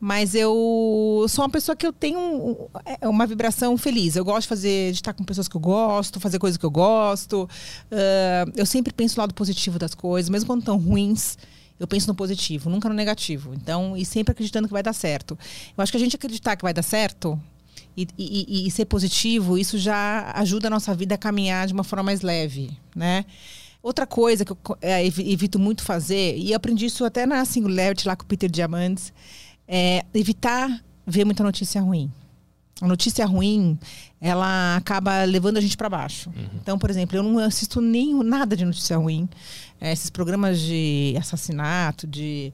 mas 0.00 0.34
eu 0.34 1.26
sou 1.28 1.44
uma 1.44 1.50
pessoa 1.50 1.74
que 1.74 1.84
eu 1.86 1.92
tenho 1.92 2.70
é 3.00 3.08
uma 3.08 3.26
vibração 3.26 3.76
feliz. 3.76 4.14
Eu 4.14 4.24
gosto 4.24 4.42
de 4.42 4.48
fazer, 4.48 4.92
de 4.92 4.98
estar 4.98 5.12
com 5.12 5.24
pessoas 5.24 5.48
que 5.48 5.56
eu 5.56 5.60
gosto, 5.60 6.20
fazer 6.20 6.38
coisas 6.38 6.56
que 6.56 6.64
eu 6.64 6.70
gosto. 6.70 7.48
Ah, 7.90 8.44
eu 8.54 8.64
sempre 8.64 8.92
penso 8.92 9.16
no 9.16 9.22
lado 9.22 9.34
positivo 9.34 9.78
das 9.78 9.94
coisas, 9.94 10.30
mesmo 10.30 10.46
quando 10.46 10.60
estão 10.60 10.78
ruins. 10.78 11.36
Eu 11.80 11.88
penso 11.88 12.06
no 12.06 12.14
positivo, 12.14 12.70
nunca 12.70 12.88
no 12.88 12.94
negativo. 12.94 13.54
Então, 13.54 13.96
e 13.96 14.04
sempre 14.04 14.30
acreditando 14.30 14.68
que 14.68 14.72
vai 14.72 14.84
dar 14.84 14.92
certo. 14.92 15.36
Eu 15.76 15.82
acho 15.82 15.90
que 15.90 15.98
a 15.98 16.00
gente 16.00 16.14
acreditar 16.14 16.54
que 16.54 16.62
vai 16.62 16.72
dar 16.72 16.82
certo 16.82 17.40
e, 17.96 18.06
e- 18.18 18.66
e- 18.66 18.70
ser 18.70 18.84
positivo, 18.86 19.56
isso 19.58 19.76
já 19.78 20.32
ajuda 20.36 20.68
a 20.68 20.70
nossa 20.70 20.94
vida 20.94 21.14
a 21.14 21.18
caminhar 21.18 21.66
de 21.66 21.72
uma 21.72 21.84
forma 21.84 22.02
mais 22.04 22.20
leve, 22.22 22.70
né? 22.94 23.24
Outra 23.82 24.06
coisa 24.06 24.44
que 24.44 24.52
eu 24.52 24.58
é, 24.80 25.04
evi- 25.04 25.32
evito 25.32 25.58
muito 25.58 25.82
fazer, 25.82 26.36
e 26.38 26.54
aprendi 26.54 26.86
isso 26.86 27.04
até 27.04 27.26
na 27.26 27.44
Singularity 27.44 28.06
lá 28.06 28.14
com 28.16 28.22
o 28.22 28.26
Peter 28.26 28.48
Diamandis, 28.50 29.12
é 29.66 30.04
evitar 30.14 30.82
ver 31.06 31.24
muita 31.24 31.42
notícia 31.42 31.80
ruim. 31.80 32.10
A 32.80 32.86
notícia 32.86 33.24
ruim, 33.26 33.78
ela 34.20 34.76
acaba 34.76 35.22
levando 35.24 35.56
a 35.56 35.60
gente 35.60 35.76
para 35.76 35.88
baixo. 35.88 36.32
Então, 36.60 36.76
por 36.78 36.90
exemplo, 36.90 37.16
eu 37.16 37.22
não 37.22 37.38
assisto 37.38 37.80
nem 37.80 38.12
nada 38.24 38.56
de 38.56 38.64
notícia 38.64 38.96
ruim. 38.96 39.28
É, 39.80 39.92
esses 39.92 40.10
programas 40.10 40.60
de 40.60 41.14
assassinato, 41.18 42.06
de 42.08 42.52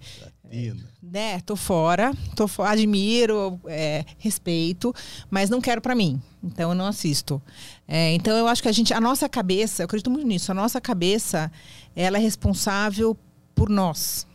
né, 1.03 1.41
tô 1.41 1.57
fora, 1.57 2.12
tô 2.35 2.49
admiro, 2.62 3.61
é, 3.66 4.05
respeito, 4.19 4.95
mas 5.31 5.51
não 5.51 5.61
quero 5.61 5.81
pra 5.81 5.95
mim. 5.95 6.20
Então 6.43 6.70
eu 6.70 6.75
não 6.75 6.87
assisto. 6.87 7.41
É, 7.87 8.12
então 8.15 8.37
eu 8.37 8.47
acho 8.47 8.62
que 8.62 8.69
a 8.69 8.73
gente, 8.73 8.93
a 8.95 9.01
nossa 9.01 9.29
cabeça, 9.29 9.83
eu 9.83 9.85
acredito 9.85 10.11
muito 10.11 10.27
nisso, 10.27 10.51
a 10.51 10.55
nossa 10.55 10.81
cabeça, 10.81 11.51
ela 11.95 12.19
é 12.19 12.20
responsável 12.20 13.16
por 13.55 13.69
nós. 13.69 14.27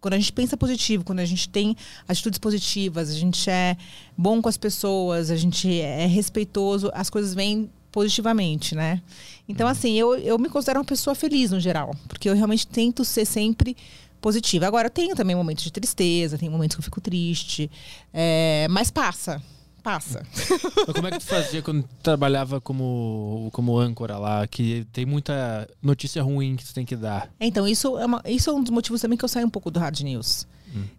Quando 0.00 0.14
a 0.14 0.18
gente 0.18 0.32
pensa 0.32 0.56
positivo, 0.56 1.04
quando 1.04 1.18
a 1.20 1.24
gente 1.24 1.48
tem 1.48 1.76
atitudes 2.06 2.38
positivas, 2.38 3.10
a 3.10 3.14
gente 3.14 3.50
é 3.50 3.76
bom 4.16 4.40
com 4.40 4.48
as 4.48 4.56
pessoas, 4.56 5.30
a 5.30 5.36
gente 5.36 5.80
é 5.80 6.06
respeitoso, 6.06 6.90
as 6.94 7.10
coisas 7.10 7.34
vêm 7.34 7.70
positivamente, 7.90 8.74
né? 8.74 9.02
Então, 9.46 9.68
assim, 9.68 9.98
eu, 9.98 10.14
eu 10.16 10.38
me 10.38 10.48
considero 10.48 10.78
uma 10.78 10.84
pessoa 10.84 11.14
feliz 11.14 11.50
no 11.50 11.60
geral, 11.60 11.94
porque 12.08 12.28
eu 12.28 12.34
realmente 12.34 12.66
tento 12.66 13.04
ser 13.04 13.26
sempre 13.26 13.76
positiva. 14.22 14.66
Agora, 14.66 14.86
eu 14.86 14.90
tenho 14.90 15.14
também 15.14 15.36
momentos 15.36 15.64
de 15.64 15.70
tristeza, 15.70 16.38
tem 16.38 16.48
momentos 16.48 16.74
que 16.76 16.80
eu 16.80 16.84
fico 16.84 17.00
triste, 17.00 17.70
é, 18.14 18.66
mas 18.70 18.90
passa, 18.90 19.42
passa. 19.82 20.22
Mas 20.86 20.94
como 20.94 21.06
é 21.08 21.10
que 21.10 21.18
tu 21.18 21.24
fazia 21.26 21.60
quando 21.60 21.82
tu 21.82 21.88
trabalhava 22.02 22.60
como, 22.60 23.50
como 23.52 23.76
âncora 23.78 24.16
lá? 24.16 24.46
Que 24.46 24.86
tem 24.92 25.04
muita 25.04 25.68
notícia 25.82 26.22
ruim 26.22 26.54
que 26.56 26.64
tu 26.64 26.72
tem 26.72 26.84
que 26.86 26.94
dar. 26.96 27.28
Então, 27.40 27.66
isso 27.66 27.98
é, 27.98 28.06
uma- 28.06 28.22
isso 28.24 28.48
é 28.48 28.52
um 28.52 28.62
dos 28.62 28.70
motivos 28.70 29.00
também 29.00 29.18
que 29.18 29.24
eu 29.24 29.28
saio 29.28 29.46
um 29.46 29.50
pouco 29.50 29.70
do 29.70 29.80
Hard 29.80 30.00
News. 30.00 30.46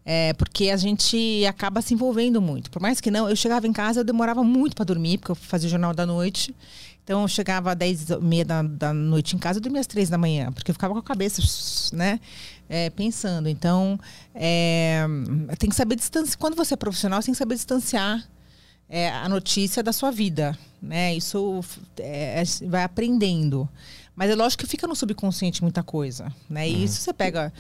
É, 0.06 0.34
porque 0.34 0.70
a 0.70 0.78
gente 0.78 1.44
acaba 1.48 1.82
se 1.82 1.96
envolvendo 1.96 2.40
muito. 2.40 2.70
Por 2.70 2.80
mais 2.80 3.02
que 3.02 3.10
não, 3.10 3.28
eu 3.28 3.36
chegava 3.36 3.66
em 3.68 3.74
casa, 3.74 4.02
eu 4.02 4.04
demorava 4.04 4.44
muito 4.44 4.76
para 4.76 4.86
dormir, 4.86 5.18
porque 5.18 5.32
eu 5.32 5.36
fazia 5.36 5.66
o 5.68 5.72
jornal 5.72 5.96
da 5.96 6.06
noite. 6.06 6.54
Então, 7.04 7.22
eu 7.22 7.28
chegava 7.28 7.72
às 7.72 7.78
10 7.78 8.10
e 8.10 8.18
meia 8.20 8.46
da, 8.46 8.62
da 8.62 8.94
noite 8.94 9.36
em 9.36 9.40
casa, 9.40 9.60
eu 9.60 9.62
dormia 9.62 9.82
às 9.82 9.88
3 9.88 10.10
da 10.10 10.18
manhã, 10.18 10.52
porque 10.52 10.72
eu 10.72 10.76
ficava 10.76 10.94
com 10.94 11.00
a 11.00 11.04
cabeça, 11.04 11.42
né, 11.96 12.20
é, 12.70 12.90
pensando. 12.90 13.50
Então, 13.50 14.00
é, 14.34 15.06
tem 15.60 15.70
que 15.70 15.76
saber 15.76 15.96
distanciar. 15.96 16.38
Quando 16.38 16.56
você 16.56 16.74
é 16.74 16.78
profissional, 16.78 17.22
você 17.22 17.26
tem 17.28 17.34
que 17.34 17.40
saber 17.40 17.56
distanciar 17.56 18.28
é, 18.90 19.10
a 19.10 19.28
notícia 19.28 19.82
da 19.82 19.92
sua 19.92 20.12
vida, 20.12 20.58
né? 20.82 21.16
Isso 21.16 21.62
é, 21.98 22.42
é, 22.42 22.68
vai 22.68 22.84
aprendendo. 22.84 23.68
Mas 24.16 24.30
é 24.30 24.36
lógico 24.36 24.64
que 24.64 24.70
fica 24.70 24.86
no 24.88 24.96
subconsciente 24.96 25.64
muita 25.64 25.82
coisa, 25.82 26.32
né? 26.50 26.70
E 26.70 26.84
isso 26.84 27.02
você 27.02 27.14
pega. 27.14 27.52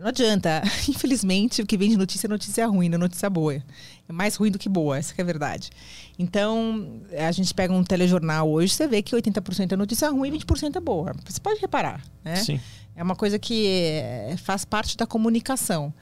Não 0.00 0.08
adianta. 0.08 0.62
Infelizmente, 0.88 1.60
o 1.60 1.66
que 1.66 1.76
vem 1.76 1.90
de 1.90 1.96
notícia 1.96 2.26
é 2.26 2.28
notícia 2.28 2.66
ruim, 2.66 2.88
não 2.88 2.96
é 2.96 2.98
notícia 2.98 3.28
boa. 3.28 3.54
É 3.54 4.12
mais 4.12 4.34
ruim 4.34 4.50
do 4.50 4.58
que 4.58 4.68
boa, 4.68 4.98
essa 4.98 5.14
que 5.14 5.20
é 5.20 5.22
a 5.22 5.26
verdade. 5.26 5.70
Então, 6.18 7.02
a 7.16 7.30
gente 7.30 7.52
pega 7.54 7.72
um 7.72 7.84
telejornal 7.84 8.50
hoje, 8.50 8.74
você 8.74 8.88
vê 8.88 9.02
que 9.02 9.14
80% 9.14 9.72
é 9.72 9.76
notícia 9.76 10.08
ruim 10.10 10.34
e 10.34 10.38
20% 10.38 10.76
é 10.76 10.80
boa. 10.80 11.12
Você 11.26 11.38
pode 11.40 11.60
reparar, 11.60 12.02
né? 12.24 12.36
Sim. 12.36 12.60
É 12.96 13.02
uma 13.02 13.14
coisa 13.14 13.38
que 13.38 13.66
é, 13.66 14.34
faz 14.38 14.64
parte 14.64 14.96
da 14.96 15.06
comunicação. 15.06 15.92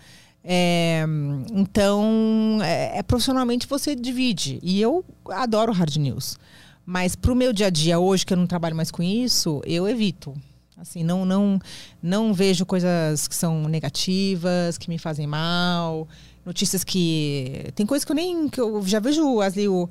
É, 0.42 1.04
então, 1.52 2.58
é, 2.62 2.98
é, 2.98 3.02
profissionalmente 3.02 3.66
você 3.66 3.94
divide. 3.94 4.58
E 4.62 4.80
eu 4.80 5.04
adoro 5.28 5.72
hard 5.72 5.96
news. 5.96 6.38
Mas 6.86 7.14
para 7.14 7.32
o 7.32 7.36
meu 7.36 7.52
dia 7.52 7.66
a 7.66 7.70
dia 7.70 7.98
hoje, 7.98 8.24
que 8.24 8.32
eu 8.32 8.36
não 8.36 8.46
trabalho 8.46 8.74
mais 8.74 8.90
com 8.90 9.02
isso, 9.02 9.60
eu 9.66 9.86
evito. 9.86 10.34
Assim, 10.80 11.02
não, 11.02 11.24
não, 11.24 11.58
não 12.00 12.32
vejo 12.32 12.64
coisas 12.64 13.26
que 13.26 13.34
são 13.34 13.68
negativas, 13.68 14.78
que 14.78 14.88
me 14.88 14.98
fazem 14.98 15.26
mal, 15.26 16.06
notícias 16.46 16.84
que. 16.84 17.72
Tem 17.74 17.84
coisas 17.84 18.04
que 18.04 18.12
eu 18.12 18.16
nem. 18.16 18.48
que 18.48 18.60
eu 18.60 18.80
já 18.86 19.00
vejo 19.00 19.40
ali 19.40 19.68
o, 19.68 19.88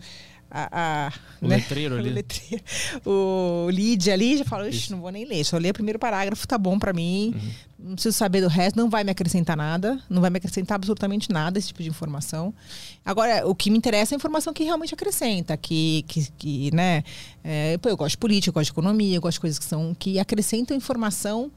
a, 0.57 1.07
a 1.07 1.13
o 1.41 1.47
né? 1.47 1.57
letreiro 1.57 1.95
ali. 1.97 2.09
o, 2.09 2.13
letreiro, 2.13 2.63
o 3.05 3.69
lead 3.71 4.11
ali, 4.11 4.38
já 4.38 4.45
falo, 4.45 4.67
Isso. 4.67 4.91
não 4.91 4.99
vou 4.99 5.11
nem 5.11 5.25
ler. 5.25 5.43
Só 5.43 5.57
ler 5.57 5.69
o 5.69 5.73
primeiro 5.73 5.99
parágrafo, 5.99 6.47
tá 6.47 6.57
bom 6.57 6.79
pra 6.79 6.93
mim. 6.93 7.34
Uhum. 7.35 7.89
Não 7.89 7.93
preciso 7.93 8.17
saber 8.17 8.41
do 8.41 8.47
resto, 8.47 8.75
não 8.75 8.89
vai 8.89 9.03
me 9.03 9.11
acrescentar 9.11 9.55
nada. 9.55 10.01
Não 10.09 10.19
vai 10.19 10.29
me 10.31 10.38
acrescentar 10.38 10.75
absolutamente 10.75 11.31
nada 11.31 11.59
esse 11.59 11.67
tipo 11.67 11.84
de 11.84 11.89
informação. 11.89 12.53
Agora, 13.05 13.47
o 13.47 13.53
que 13.53 13.69
me 13.69 13.77
interessa 13.77 14.13
é 14.13 14.15
a 14.15 14.17
informação 14.17 14.51
que 14.53 14.63
realmente 14.63 14.93
acrescenta. 14.93 15.55
Que, 15.55 16.03
que, 16.07 16.31
que 16.38 16.75
né? 16.75 17.03
é, 17.43 17.77
pô, 17.77 17.89
eu 17.89 17.97
gosto 17.97 18.11
de 18.11 18.17
política, 18.17 18.49
eu 18.49 18.53
gosto 18.53 18.65
de 18.65 18.71
economia, 18.71 19.15
eu 19.15 19.21
gosto 19.21 19.35
de 19.35 19.41
coisas 19.41 19.59
que 19.59 19.65
são 19.65 19.93
que 19.93 20.19
acrescentam 20.19 20.75
informação 20.75 21.51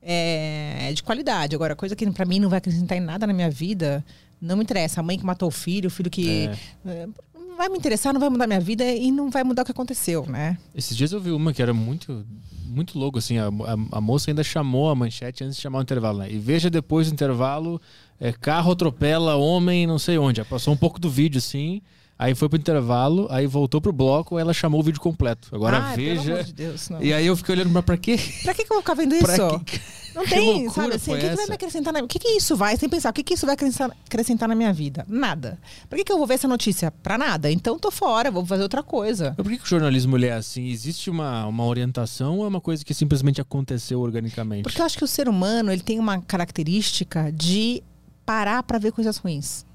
é, 0.00 0.92
de 0.94 1.02
qualidade. 1.02 1.56
Agora, 1.56 1.74
coisa 1.74 1.96
que 1.96 2.08
pra 2.12 2.24
mim 2.24 2.38
não 2.38 2.48
vai 2.48 2.58
acrescentar 2.58 2.96
em 2.96 3.00
nada 3.00 3.26
na 3.26 3.32
minha 3.32 3.50
vida, 3.50 4.04
não 4.40 4.56
me 4.56 4.62
interessa. 4.62 5.00
A 5.00 5.02
mãe 5.02 5.18
que 5.18 5.24
matou 5.24 5.48
o 5.48 5.52
filho, 5.52 5.88
o 5.88 5.90
filho 5.90 6.10
que. 6.10 6.50
É. 6.86 7.08
não 7.54 7.58
vai 7.58 7.68
me 7.68 7.78
interessar, 7.78 8.12
não 8.12 8.20
vai 8.20 8.28
mudar 8.28 8.46
minha 8.48 8.60
vida 8.60 8.84
e 8.84 9.12
não 9.12 9.30
vai 9.30 9.44
mudar 9.44 9.62
o 9.62 9.64
que 9.64 9.70
aconteceu, 9.70 10.26
né? 10.26 10.58
Esses 10.74 10.96
dias 10.96 11.12
eu 11.12 11.20
vi 11.20 11.30
uma 11.30 11.52
que 11.52 11.62
era 11.62 11.72
muito, 11.72 12.26
muito 12.66 12.98
louco, 12.98 13.18
assim. 13.18 13.38
A, 13.38 13.46
a- 13.46 13.96
a 13.98 14.00
moça 14.00 14.30
ainda 14.30 14.42
chamou 14.42 14.90
a 14.90 14.94
manchete 14.94 15.44
antes 15.44 15.56
de 15.56 15.62
chamar 15.62 15.78
o 15.78 15.82
intervalo, 15.82 16.18
né? 16.18 16.30
E 16.32 16.36
veja 16.38 16.68
depois 16.68 17.06
do 17.08 17.12
intervalo, 17.12 17.80
é, 18.20 18.32
carro 18.32 18.72
atropela 18.72 19.36
homem 19.36 19.86
não 19.86 19.98
sei 20.00 20.18
onde. 20.18 20.42
Passou 20.44 20.74
um 20.74 20.76
pouco 20.76 20.98
do 20.98 21.08
vídeo, 21.08 21.38
assim. 21.38 21.80
Aí 22.18 22.34
foi 22.34 22.48
pro 22.48 22.58
intervalo, 22.58 23.26
aí 23.30 23.46
voltou 23.46 23.80
pro 23.80 23.92
bloco, 23.92 24.38
ela 24.38 24.54
chamou 24.54 24.80
o 24.80 24.82
vídeo 24.82 25.00
completo. 25.00 25.48
Agora 25.52 25.78
Ai, 25.78 25.96
veja. 25.96 26.44
de 26.44 26.52
Deus, 26.52 26.88
não. 26.88 27.02
E 27.02 27.12
aí 27.12 27.26
eu 27.26 27.36
fiquei 27.36 27.54
olhando 27.56 27.72
pra, 27.72 27.82
pra 27.82 27.96
quê? 27.96 28.16
Pra 28.44 28.54
que, 28.54 28.64
que 28.64 28.72
eu 28.72 28.76
vou 28.76 28.82
ficar 28.82 28.94
vendo 28.94 29.14
isso? 29.16 29.60
Que- 29.66 29.80
Não 30.14 30.22
tem, 30.28 30.70
sabe 30.70 30.94
assim? 30.94 31.12
O 31.12 31.18
que, 31.18 31.28
que 31.28 31.34
vai 31.34 31.46
me 31.48 31.54
acrescentar 31.54 31.92
na... 31.92 31.98
O 32.00 32.06
que, 32.06 32.20
que 32.20 32.28
isso 32.28 32.56
vai? 32.56 32.76
Sem 32.76 32.88
pensar, 32.88 33.10
o 33.10 33.12
que, 33.12 33.24
que 33.24 33.34
isso 33.34 33.44
vai 33.44 33.56
acrescentar, 33.56 34.48
na 34.48 34.54
minha 34.54 34.72
vida? 34.72 35.04
Nada. 35.08 35.58
Pra 35.88 35.98
que, 35.98 36.04
que 36.04 36.12
eu 36.12 36.16
vou 36.16 36.24
ver 36.26 36.34
essa 36.34 36.46
notícia? 36.46 36.92
Pra 36.92 37.18
nada. 37.18 37.50
Então 37.50 37.76
tô 37.80 37.90
fora, 37.90 38.30
vou 38.30 38.46
fazer 38.46 38.62
outra 38.62 38.80
coisa. 38.84 39.34
Mas 39.36 39.44
por 39.44 39.50
que, 39.50 39.58
que 39.58 39.64
o 39.64 39.68
jornalismo 39.68 40.16
é 40.24 40.30
assim? 40.32 40.68
Existe 40.68 41.10
uma, 41.10 41.44
uma 41.46 41.64
orientação 41.64 42.38
ou 42.38 42.44
é 42.44 42.48
uma 42.48 42.60
coisa 42.60 42.84
que 42.84 42.94
simplesmente 42.94 43.40
aconteceu 43.40 44.00
organicamente? 44.00 44.62
Porque 44.62 44.80
eu 44.80 44.84
acho 44.86 44.96
que 44.96 45.04
o 45.04 45.08
ser 45.08 45.28
humano 45.28 45.72
ele 45.72 45.82
tem 45.82 45.98
uma 45.98 46.20
característica 46.22 47.32
de 47.32 47.82
parar 48.24 48.62
pra 48.62 48.78
ver 48.78 48.92
coisas 48.92 49.16
ruins. 49.16 49.66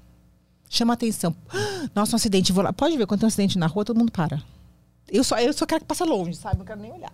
Chama 0.70 0.94
atenção. 0.94 1.34
Nossa, 1.94 2.14
um 2.14 2.16
acidente, 2.16 2.52
vou 2.52 2.62
lá. 2.62 2.72
Pode 2.72 2.96
ver, 2.96 3.04
quando 3.06 3.20
tem 3.20 3.26
um 3.26 3.28
acidente 3.28 3.58
na 3.58 3.66
rua, 3.66 3.84
todo 3.84 3.98
mundo 3.98 4.12
para. 4.12 4.40
Eu 5.12 5.24
só, 5.24 5.36
eu 5.40 5.52
só 5.52 5.66
quero 5.66 5.80
que 5.80 5.86
passe 5.88 6.04
longe, 6.04 6.36
sabe? 6.36 6.58
Não 6.58 6.64
quero 6.64 6.80
nem 6.80 6.92
olhar. 6.92 7.12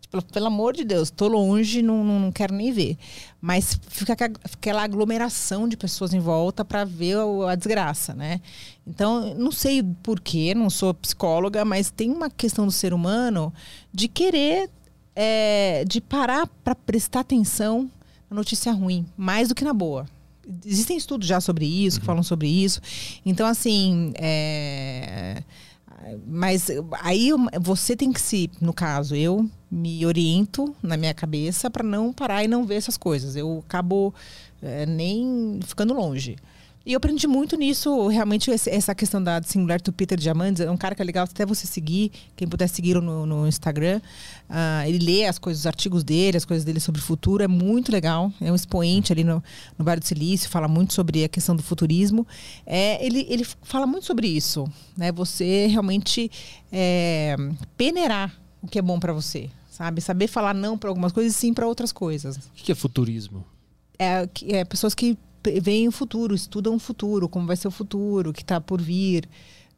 Tipo, 0.00 0.22
pelo 0.32 0.46
amor 0.46 0.72
de 0.72 0.82
Deus, 0.82 1.10
tô 1.10 1.28
longe, 1.28 1.82
não, 1.82 2.02
não, 2.02 2.18
não 2.18 2.32
quero 2.32 2.54
nem 2.54 2.72
ver. 2.72 2.96
Mas 3.38 3.78
fica 3.88 4.14
aquela 4.14 4.82
aglomeração 4.82 5.68
de 5.68 5.76
pessoas 5.76 6.14
em 6.14 6.20
volta 6.20 6.64
para 6.64 6.84
ver 6.86 7.18
o- 7.18 7.46
a 7.46 7.54
desgraça, 7.54 8.14
né? 8.14 8.40
Então, 8.86 9.34
não 9.34 9.52
sei 9.52 9.82
porquê, 10.02 10.54
não 10.54 10.70
sou 10.70 10.94
psicóloga, 10.94 11.62
mas 11.66 11.90
tem 11.90 12.10
uma 12.10 12.30
questão 12.30 12.64
do 12.64 12.72
ser 12.72 12.94
humano 12.94 13.52
de 13.92 14.08
querer, 14.08 14.70
é, 15.14 15.84
de 15.86 16.00
parar 16.00 16.46
para 16.64 16.74
prestar 16.74 17.20
atenção 17.20 17.90
na 18.30 18.36
notícia 18.36 18.72
ruim, 18.72 19.04
mais 19.18 19.48
do 19.48 19.54
que 19.54 19.64
na 19.64 19.74
boa. 19.74 20.06
Existem 20.64 20.96
estudos 20.96 21.26
já 21.26 21.40
sobre 21.40 21.66
isso, 21.66 22.00
que 22.00 22.06
falam 22.06 22.22
sobre 22.22 22.48
isso. 22.48 22.80
Então, 23.24 23.46
assim, 23.46 24.12
é, 24.16 25.42
mas 26.26 26.68
aí 27.00 27.30
você 27.60 27.96
tem 27.96 28.12
que 28.12 28.20
se, 28.20 28.50
no 28.60 28.72
caso, 28.72 29.14
eu 29.14 29.48
me 29.70 30.04
oriento 30.04 30.74
na 30.82 30.96
minha 30.96 31.14
cabeça 31.14 31.70
para 31.70 31.82
não 31.82 32.12
parar 32.12 32.44
e 32.44 32.48
não 32.48 32.64
ver 32.64 32.76
essas 32.76 32.96
coisas. 32.96 33.36
Eu 33.36 33.62
acabo 33.66 34.14
é, 34.62 34.86
nem 34.86 35.58
ficando 35.64 35.94
longe. 35.94 36.36
E 36.86 36.92
eu 36.92 36.98
aprendi 36.98 37.26
muito 37.26 37.56
nisso, 37.56 38.08
realmente, 38.08 38.50
essa 38.50 38.94
questão 38.94 39.22
da 39.22 39.42
singular 39.42 39.80
do 39.80 39.90
Peter 39.90 40.18
Diamandis. 40.18 40.60
É 40.60 40.70
um 40.70 40.76
cara 40.76 40.94
que 40.94 41.00
é 41.00 41.04
legal 41.04 41.24
até 41.24 41.46
você 41.46 41.66
seguir, 41.66 42.12
quem 42.36 42.46
puder 42.46 42.68
seguir 42.68 43.00
no, 43.00 43.24
no 43.24 43.48
Instagram. 43.48 44.02
Ah, 44.46 44.86
ele 44.86 44.98
lê 44.98 45.24
as 45.24 45.38
coisas, 45.38 45.60
os 45.62 45.66
artigos 45.66 46.04
dele, 46.04 46.36
as 46.36 46.44
coisas 46.44 46.62
dele 46.62 46.78
sobre 46.80 47.00
o 47.00 47.04
futuro, 47.04 47.42
é 47.42 47.48
muito 47.48 47.90
legal. 47.90 48.30
É 48.38 48.52
um 48.52 48.54
expoente 48.54 49.10
ali 49.14 49.24
no, 49.24 49.42
no 49.78 49.84
Vale 49.84 50.00
do 50.00 50.06
Silício, 50.06 50.50
fala 50.50 50.68
muito 50.68 50.92
sobre 50.92 51.24
a 51.24 51.28
questão 51.28 51.56
do 51.56 51.62
futurismo. 51.62 52.26
É, 52.66 53.02
ele, 53.04 53.26
ele 53.30 53.46
fala 53.62 53.86
muito 53.86 54.04
sobre 54.04 54.26
isso, 54.26 54.70
né? 54.94 55.10
Você 55.12 55.66
realmente 55.68 56.30
é, 56.70 57.34
peneirar 57.78 58.38
o 58.60 58.68
que 58.68 58.78
é 58.78 58.82
bom 58.82 59.00
para 59.00 59.14
você, 59.14 59.48
sabe? 59.70 60.02
Saber 60.02 60.26
falar 60.26 60.52
não 60.52 60.76
para 60.76 60.90
algumas 60.90 61.12
coisas 61.12 61.34
e 61.34 61.38
sim 61.38 61.54
para 61.54 61.66
outras 61.66 61.92
coisas. 61.92 62.36
O 62.36 62.40
que 62.54 62.72
é 62.72 62.74
futurismo? 62.74 63.42
É, 63.98 64.28
é 64.48 64.64
pessoas 64.66 64.94
que 64.94 65.16
veem 65.60 65.88
o 65.88 65.92
futuro, 65.92 66.34
estudam 66.34 66.74
o 66.76 66.78
futuro, 66.78 67.28
como 67.28 67.46
vai 67.46 67.56
ser 67.56 67.68
o 67.68 67.70
futuro, 67.70 68.30
o 68.30 68.32
que 68.32 68.42
está 68.42 68.60
por 68.60 68.80
vir, 68.80 69.28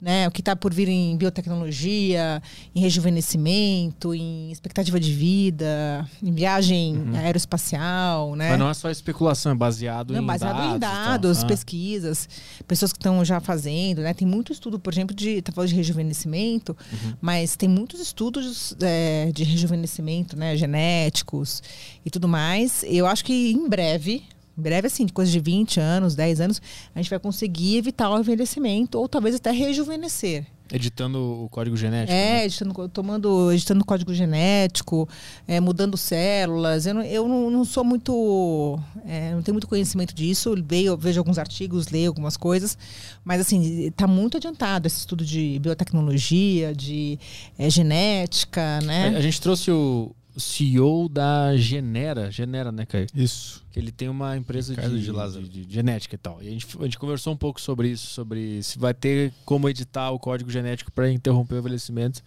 né? 0.01 0.29
O 0.29 0.31
que 0.31 0.41
está 0.43 0.55
por 0.55 0.75
vir 0.75 0.89
em 0.89 1.17
biotecnologia, 1.17 2.43
em 2.75 2.81
rejuvenescimento, 2.81 4.15
em 4.15 4.53
expectativa 4.53 5.01
de 5.01 5.11
vida, 5.13 6.07
em 6.23 6.33
viagem 6.33 7.03
aeroespacial, 7.17 8.37
né? 8.37 8.51
Mas 8.51 8.59
não 8.59 8.69
é 8.69 8.75
só 8.75 8.91
especulação, 8.91 9.53
é 9.53 9.55
baseado 9.55 10.13
Não, 10.13 10.23
em 10.23 10.27
baseado 10.27 10.57
dados. 10.57 10.77
em 10.77 10.79
dados, 10.79 11.43
Ah. 11.45 11.47
pesquisas, 11.47 12.29
pessoas 12.69 12.93
que 12.93 12.99
estão 12.99 13.25
já 13.25 13.41
fazendo, 13.41 14.03
né? 14.03 14.13
Tem 14.13 14.29
muito 14.29 14.53
estudo, 14.53 14.79
por 14.79 14.93
exemplo, 14.93 15.17
de 15.17 15.41
tá 15.41 15.51
falando 15.51 15.71
de 15.71 15.77
rejuvenescimento, 15.77 16.77
Uhum. 16.93 17.15
mas 17.21 17.57
tem 17.57 17.69
muitos 17.69 17.99
estudos 18.01 18.77
é, 18.83 19.31
de 19.33 19.45
rejuvenescimento, 19.45 20.37
né? 20.37 20.57
Genéticos 20.57 21.63
e 22.05 22.11
tudo 22.11 22.29
mais. 22.29 22.85
Eu 22.87 23.07
acho 23.07 23.25
que 23.25 23.53
em 23.53 23.67
breve, 23.69 24.25
em 24.57 24.63
breve 24.63 24.87
assim, 24.87 25.05
de 25.05 25.13
coisa 25.13 25.31
de 25.31 25.41
20 25.41 25.81
anos, 25.81 26.15
10 26.15 26.41
anos, 26.41 26.63
a 26.95 26.99
gente 26.99 27.11
vai 27.11 27.19
conseguir 27.19 27.77
evitar 27.77 28.11
o 28.11 28.19
envelhecimento 28.19 28.99
ou 28.99 29.09
talvez 29.09 29.35
até 29.35 29.51
rejuvenescer. 29.51 30.47
Editando 30.73 31.45
o 31.45 31.49
código 31.49 31.77
genético. 31.77 32.13
É, 32.13 32.33
né? 32.33 32.45
editando, 32.45 32.89
tomando, 32.89 33.53
editando 33.53 33.85
código 33.85 34.13
genético, 34.13 35.09
é, 35.47 35.61
mudando 35.61 35.97
células. 35.97 36.87
Eu 36.87 36.95
não, 36.95 37.03
eu 37.03 37.29
não, 37.29 37.51
não 37.51 37.65
sou 37.65 37.85
muito. 37.85 38.77
é, 39.07 39.33
não 39.33 39.43
tenho 39.43 39.55
muito 39.55 39.69
conhecimento 39.69 40.13
disso. 40.13 40.57
Veio, 40.67 40.97
vejo 40.97 41.21
alguns 41.21 41.39
artigos, 41.39 41.87
leio 41.89 42.09
algumas 42.09 42.37
coisas. 42.37 42.77
Mas, 43.25 43.41
assim, 43.41 43.87
está 43.87 44.09
muito 44.09 44.39
adiantado 44.39 44.89
esse 44.89 44.99
estudo 44.99 45.25
de 45.25 45.57
biotecnologia, 45.61 46.75
de 46.75 47.17
é, 47.57 47.71
genética, 47.71 48.81
né? 48.81 49.15
A, 49.15 49.19
a 49.19 49.21
gente 49.21 49.41
trouxe 49.41 49.71
o 49.71 50.11
CEO 50.41 51.09
da 51.09 51.57
Genera, 51.57 52.31
Genera, 52.31 52.71
né, 52.71 52.85
Caio? 52.87 53.07
Isso. 53.15 53.65
Que 53.73 53.79
ele 53.79 53.91
tem 53.93 54.09
uma 54.09 54.37
empresa 54.37 54.75
de, 54.75 54.81
de 55.01 55.49
de- 55.49 55.67
de 55.67 55.75
genética 55.75 56.15
e 56.15 56.19
tal. 56.19 56.43
E 56.43 56.49
a 56.49 56.51
gente, 56.51 56.67
a 56.81 56.85
gente 56.85 56.99
conversou 56.99 57.33
um 57.33 57.37
pouco 57.37 57.61
sobre 57.61 57.89
isso, 57.89 58.07
sobre 58.09 58.63
se 58.63 58.79
vai 58.79 58.93
ter 58.95 59.33
como 59.45 59.69
editar 59.69 60.11
o 60.11 60.19
código 60.19 60.51
genético 60.51 60.91
para 60.93 61.11
interromper 61.11 61.55
o 61.55 61.59
envelhecimento. 61.59 62.23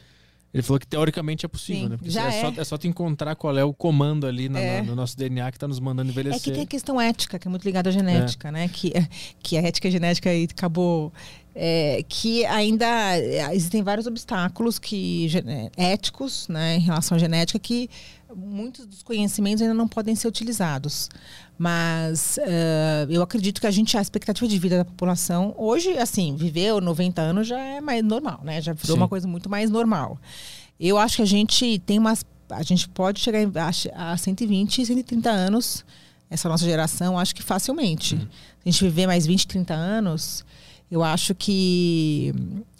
Ele 0.52 0.64
falou 0.64 0.80
que 0.80 0.88
teoricamente 0.88 1.46
é 1.46 1.48
possível, 1.48 1.84
Sim, 1.84 1.90
né? 1.90 1.98
Porque 1.98 2.10
já 2.10 2.26
é, 2.34 2.42
Só, 2.42 2.48
é. 2.50 2.54
é 2.58 2.64
só 2.64 2.76
tu 2.76 2.88
encontrar 2.88 3.36
qual 3.36 3.56
é 3.56 3.64
o 3.64 3.72
comando 3.72 4.26
ali 4.26 4.50
na- 4.50 4.60
É. 4.60 4.82
na- 4.82 4.88
no 4.88 4.96
nosso 4.96 5.16
DNA 5.16 5.52
que 5.52 5.60
tá 5.60 5.68
nos 5.68 5.80
mandando 5.80 6.10
envelhecer. 6.10 6.40
É 6.40 6.44
que 6.44 6.52
tem 6.52 6.64
a 6.64 6.66
questão 6.66 7.00
ética, 7.00 7.38
que 7.38 7.48
é 7.48 7.52
muito 7.52 7.64
ligada 7.64 7.90
à 7.90 7.92
genética, 7.94 8.52
né? 8.52 8.68
Que, 8.68 8.92
que 9.44 9.58
a 9.58 9.62
ética 9.62 9.88
e 9.88 9.90
a 9.90 9.92
genética 9.92 10.30
aí 10.32 10.48
acabou. 10.50 11.14
É, 11.56 12.04
que 12.08 12.46
ainda 12.46 12.86
é, 13.18 13.54
existem 13.56 13.82
vários 13.82 14.08
obstáculos 14.08 14.80
que, 14.80 15.28
éticos 15.76 16.48
né, 16.48 16.78
em 16.78 16.82
relação 16.82 17.16
à 17.16 17.20
genética 17.20 17.60
que 17.60 17.90
muitos 18.36 18.86
dos 18.86 19.02
conhecimentos 19.04 19.62
ainda 19.62 19.74
não 19.74 19.88
podem 19.88 20.16
ser 20.16 20.28
utilizados. 20.28 21.10
Mas 21.58 22.38
eh, 22.38 23.08
eu 23.10 23.22
acredito 23.22 23.60
que 23.60 23.68
a 23.68 23.72
gente, 23.72 23.98
a 23.98 24.02
expectativa 24.02 24.48
de 24.48 24.58
vida 24.58 24.78
da 24.78 24.86
população, 24.86 25.54
hoje, 25.58 25.98
assim, 25.98 26.36
viver 26.36 26.80
90 26.80 27.22
anos 27.22 27.48
já 27.48 27.60
é 27.60 27.82
mais 27.82 28.04
normal, 28.04 28.40
né? 28.44 28.62
Já 28.62 28.72
virou 28.72 28.96
Sim. 28.96 29.02
uma 29.02 29.10
coisa 29.10 29.28
muito 29.28 29.50
mais 29.50 29.70
normal. 29.70 30.18
Eu 30.80 30.98
acho 30.98 31.18
que 31.18 31.22
a 31.22 31.26
gente 31.26 31.80
tem 31.80 32.00
umas. 32.00 32.26
A 32.50 32.64
gente 32.64 32.88
pode 32.90 33.20
chegar 33.20 33.40
a, 33.96 34.14
a 34.14 34.18
120, 34.18 34.86
130 34.86 35.30
anos, 35.30 35.86
essa 36.30 36.48
nossa 36.48 36.64
geração, 36.64 37.20
acho 37.20 37.36
que 37.36 37.44
facilmente. 37.44 38.16
Se 38.16 38.26
a 38.66 38.72
gente 38.72 38.84
viver 38.86 39.06
mais 39.06 39.26
20, 39.26 39.48
30 39.48 39.74
anos, 39.74 40.46
eu 40.92 41.04
acho 41.04 41.36
que 41.36 42.34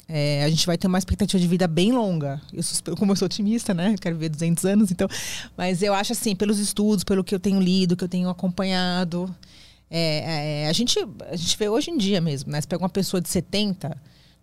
é, 0.08 0.44
a 0.44 0.50
gente 0.50 0.66
vai 0.66 0.78
ter 0.78 0.88
uma 0.88 0.98
expectativa 0.98 1.40
de 1.40 1.48
vida 1.48 1.68
bem 1.68 1.92
longa. 1.92 2.42
Eu 2.54 2.96
como 2.96 3.12
eu 3.12 3.16
sou 3.16 3.26
otimista, 3.28 3.74
né? 3.74 3.94
Eu 3.94 3.98
quero 4.00 4.16
viver 4.16 4.30
200 4.30 4.66
anos, 4.66 4.92
então. 4.92 5.08
Mas 5.56 5.82
eu 5.84 5.94
acho 5.94 6.14
assim, 6.14 6.36
pelos 6.36 6.58
estudos, 6.60 7.04
pelo 7.04 7.24
que 7.24 7.34
eu 7.36 7.40
tenho 7.40 7.60
lido, 7.60 7.96
que 7.96 8.04
eu 8.04 8.10
tenho 8.10 8.30
acompanhado. 8.30 9.34
é, 9.90 10.64
é, 10.64 10.68
a, 10.70 10.74
gente, 10.74 10.98
a 11.30 11.36
gente 11.36 11.58
vê 11.58 11.70
hoje 11.70 11.92
em 11.92 11.98
dia 11.98 12.20
mesmo, 12.22 12.52
né? 12.52 12.60
Você 12.62 12.68
pega 12.68 12.82
uma 12.84 12.90
pessoa 12.90 13.22
de 13.22 13.30
70 13.30 13.96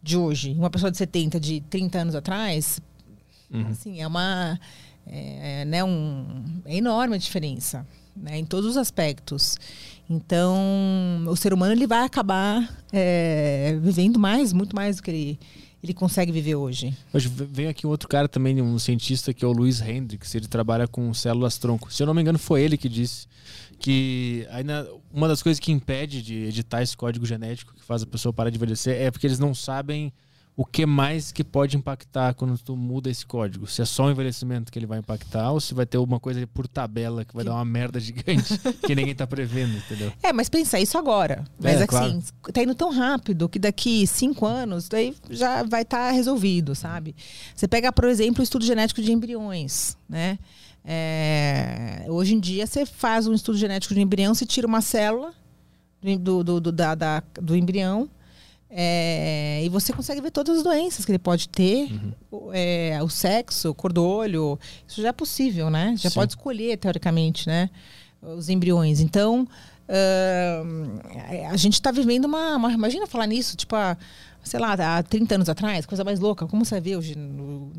de 0.03 0.17
hoje, 0.17 0.53
uma 0.53 0.71
pessoa 0.71 0.91
de 0.91 0.97
70 0.97 1.41
de 1.41 1.61
30 1.63 1.99
anos 1.99 2.15
atrás, 2.15 2.81
Uhum. 3.51 3.69
assim, 3.69 4.01
é 4.01 4.07
uma. 4.07 4.59
É, 5.07 5.61
é, 5.61 5.65
né, 5.65 5.85
um, 5.85 6.61
é 6.65 6.77
enorme 6.77 7.15
a 7.15 7.19
diferença, 7.19 7.87
né, 8.17 8.37
em 8.39 8.45
todos 8.45 8.71
os 8.71 8.77
aspectos. 8.77 9.57
Então, 10.09 11.25
o 11.27 11.37
ser 11.37 11.53
humano 11.53 11.73
ele 11.73 11.87
vai 11.87 12.05
acabar 12.05 12.69
é, 12.93 13.77
vivendo 13.83 14.19
mais, 14.19 14.53
muito 14.53 14.75
mais 14.75 14.97
do 14.97 15.03
que 15.03 15.11
ele, 15.11 15.39
ele 15.83 15.93
consegue 15.93 16.31
viver 16.31 16.55
hoje. 16.55 16.97
Hoje 17.13 17.29
ve- 17.29 17.45
veio 17.45 17.69
aqui 17.71 17.87
um 17.87 17.91
outro 17.91 18.09
cara 18.09 18.29
também, 18.29 18.61
um 18.63 18.79
cientista 18.79 19.35
que 19.35 19.45
é 19.45 19.49
o 19.49 19.53
Luiz 19.53 19.81
Hendricks, 19.81 20.35
ele 20.35 20.47
trabalha 20.47 20.87
com 20.87 21.13
células 21.13 21.59
tronco. 21.59 21.93
Se 21.93 22.03
eu 22.03 22.07
não 22.07 22.15
me 22.15 22.21
engano, 22.23 22.39
foi 22.39 22.63
ele 22.63 22.77
que 22.77 22.89
disse 22.89 23.27
que 23.79 24.47
ainda 24.51 24.89
uma 25.13 25.29
das 25.29 25.43
coisas 25.43 25.59
que 25.61 25.71
impede 25.73 26.23
de 26.23 26.45
editar 26.45 26.83
esse 26.83 26.97
código 26.97 27.27
genético 27.27 27.75
que 27.75 27.83
faz 27.85 28.03
a 28.03 28.07
pessoa 28.07 28.33
parar 28.33 28.49
de 28.51 28.57
envelhecer 28.57 29.01
é 29.01 29.11
porque 29.11 29.27
eles 29.27 29.39
não 29.39 29.55
sabem 29.55 30.13
o 30.59 30.65
que 30.65 30.87
mais 30.87 31.33
que 31.33 31.45
pode 31.45 31.77
impactar 31.77 32.33
quando 32.33 32.57
tu 32.57 32.75
muda 32.77 33.11
esse 33.11 33.27
código? 33.27 33.67
Se 33.67 33.83
é 33.83 33.85
só 33.85 34.07
o 34.07 34.11
envelhecimento 34.11 34.73
que 34.73 34.79
ele 34.79 34.87
vai 34.87 34.99
impactar 34.99 35.53
ou 35.53 35.61
se 35.61 35.75
vai 35.75 35.85
ter 35.85 35.99
alguma 35.99 36.19
coisa 36.19 36.47
por 36.47 36.67
tabela 36.67 37.27
que 37.27 37.35
vai 37.35 37.45
dar 37.45 37.53
uma 37.55 37.65
merda 37.65 38.01
gigante 38.01 38.57
que 38.87 38.95
ninguém 38.95 39.15
tá 39.15 39.27
prevendo, 39.27 39.77
entendeu? 39.77 40.11
É, 40.23 40.33
mas 40.33 40.49
pensar 40.49 40.81
isso 40.81 40.97
agora. 40.97 41.45
Mas 41.61 41.75
É, 41.75 41.85
assim, 41.85 41.87
claro. 41.87 42.23
tá 42.55 42.63
indo 42.63 42.75
tão 42.75 42.91
rápido 42.91 43.49
que 43.51 43.59
daqui 43.59 44.07
cinco 44.07 44.47
anos 44.47 44.89
daí 44.89 45.15
já 45.29 45.63
vai 45.63 45.83
estar 45.83 46.11
resolvido, 46.13 46.75
sabe? 46.75 47.15
Você 47.55 47.69
pega, 47.69 47.93
por 47.93 48.07
exemplo, 48.07 48.41
o 48.41 48.43
estudo 48.43 48.65
genético 48.65 49.03
de 49.03 49.13
embriões, 49.13 49.97
né? 50.09 50.39
É, 50.89 52.07
hoje 52.09 52.35
em 52.35 52.41
dia 52.41 52.67
você 52.67 52.87
faz 52.87 53.27
um 53.27 53.35
estudo 53.35 53.59
genético 53.59 53.93
de 53.93 54.01
embrião, 54.01 54.35
você 54.35 54.47
tira 54.47 54.67
uma 54.67 54.81
célula 54.81 55.35
do, 56.21 56.43
do, 56.45 56.61
do, 56.61 56.73
da- 56.73 56.95
da- 56.95 57.23
do 57.43 57.55
embrião 57.57 58.09
é, 58.69 59.63
e 59.65 59.69
você 59.69 59.93
consegue 59.93 60.21
ver 60.21 60.31
todas 60.31 60.59
as 60.59 60.63
doenças 60.65 61.05
que 61.05 61.11
ele 61.13 61.19
pode 61.19 61.49
ter, 61.49 61.89
o, 62.31 62.51
é, 62.53 62.99
o 63.03 63.09
sexo, 63.09 63.73
cor 63.75 63.93
do 63.93 64.05
olho, 64.05 64.59
isso 64.87 65.01
já 65.03 65.09
é 65.09 65.13
possível, 65.13 65.71
né? 65.71 65.95
Já 65.97 66.11
Sim. 66.11 66.15
pode 66.17 66.33
escolher, 66.33 66.77
teoricamente, 66.77 67.47
né? 67.47 67.71
Os 68.21 68.49
embriões. 68.49 69.01
Então, 69.01 69.47
ahn, 69.89 70.99
a 71.51 71.57
gente 71.57 71.75
está 71.75 71.91
vivendo 71.91 72.25
uma, 72.25 72.57
uma- 72.57 72.73
Imagina 72.73 73.07
falar 73.07 73.27
nisso, 73.27 73.57
tipo, 73.57 73.75
há, 73.77 73.97
sei 74.43 74.59
lá, 74.61 74.73
há 74.73 75.03
30 75.03 75.37
anos 75.37 75.49
atrás, 75.49 75.87
coisa 75.87 76.03
mais 76.05 76.19
louca. 76.21 76.47
Como 76.47 76.65
você 76.65 76.81
vê 76.81 76.97
hoje, 76.97 77.15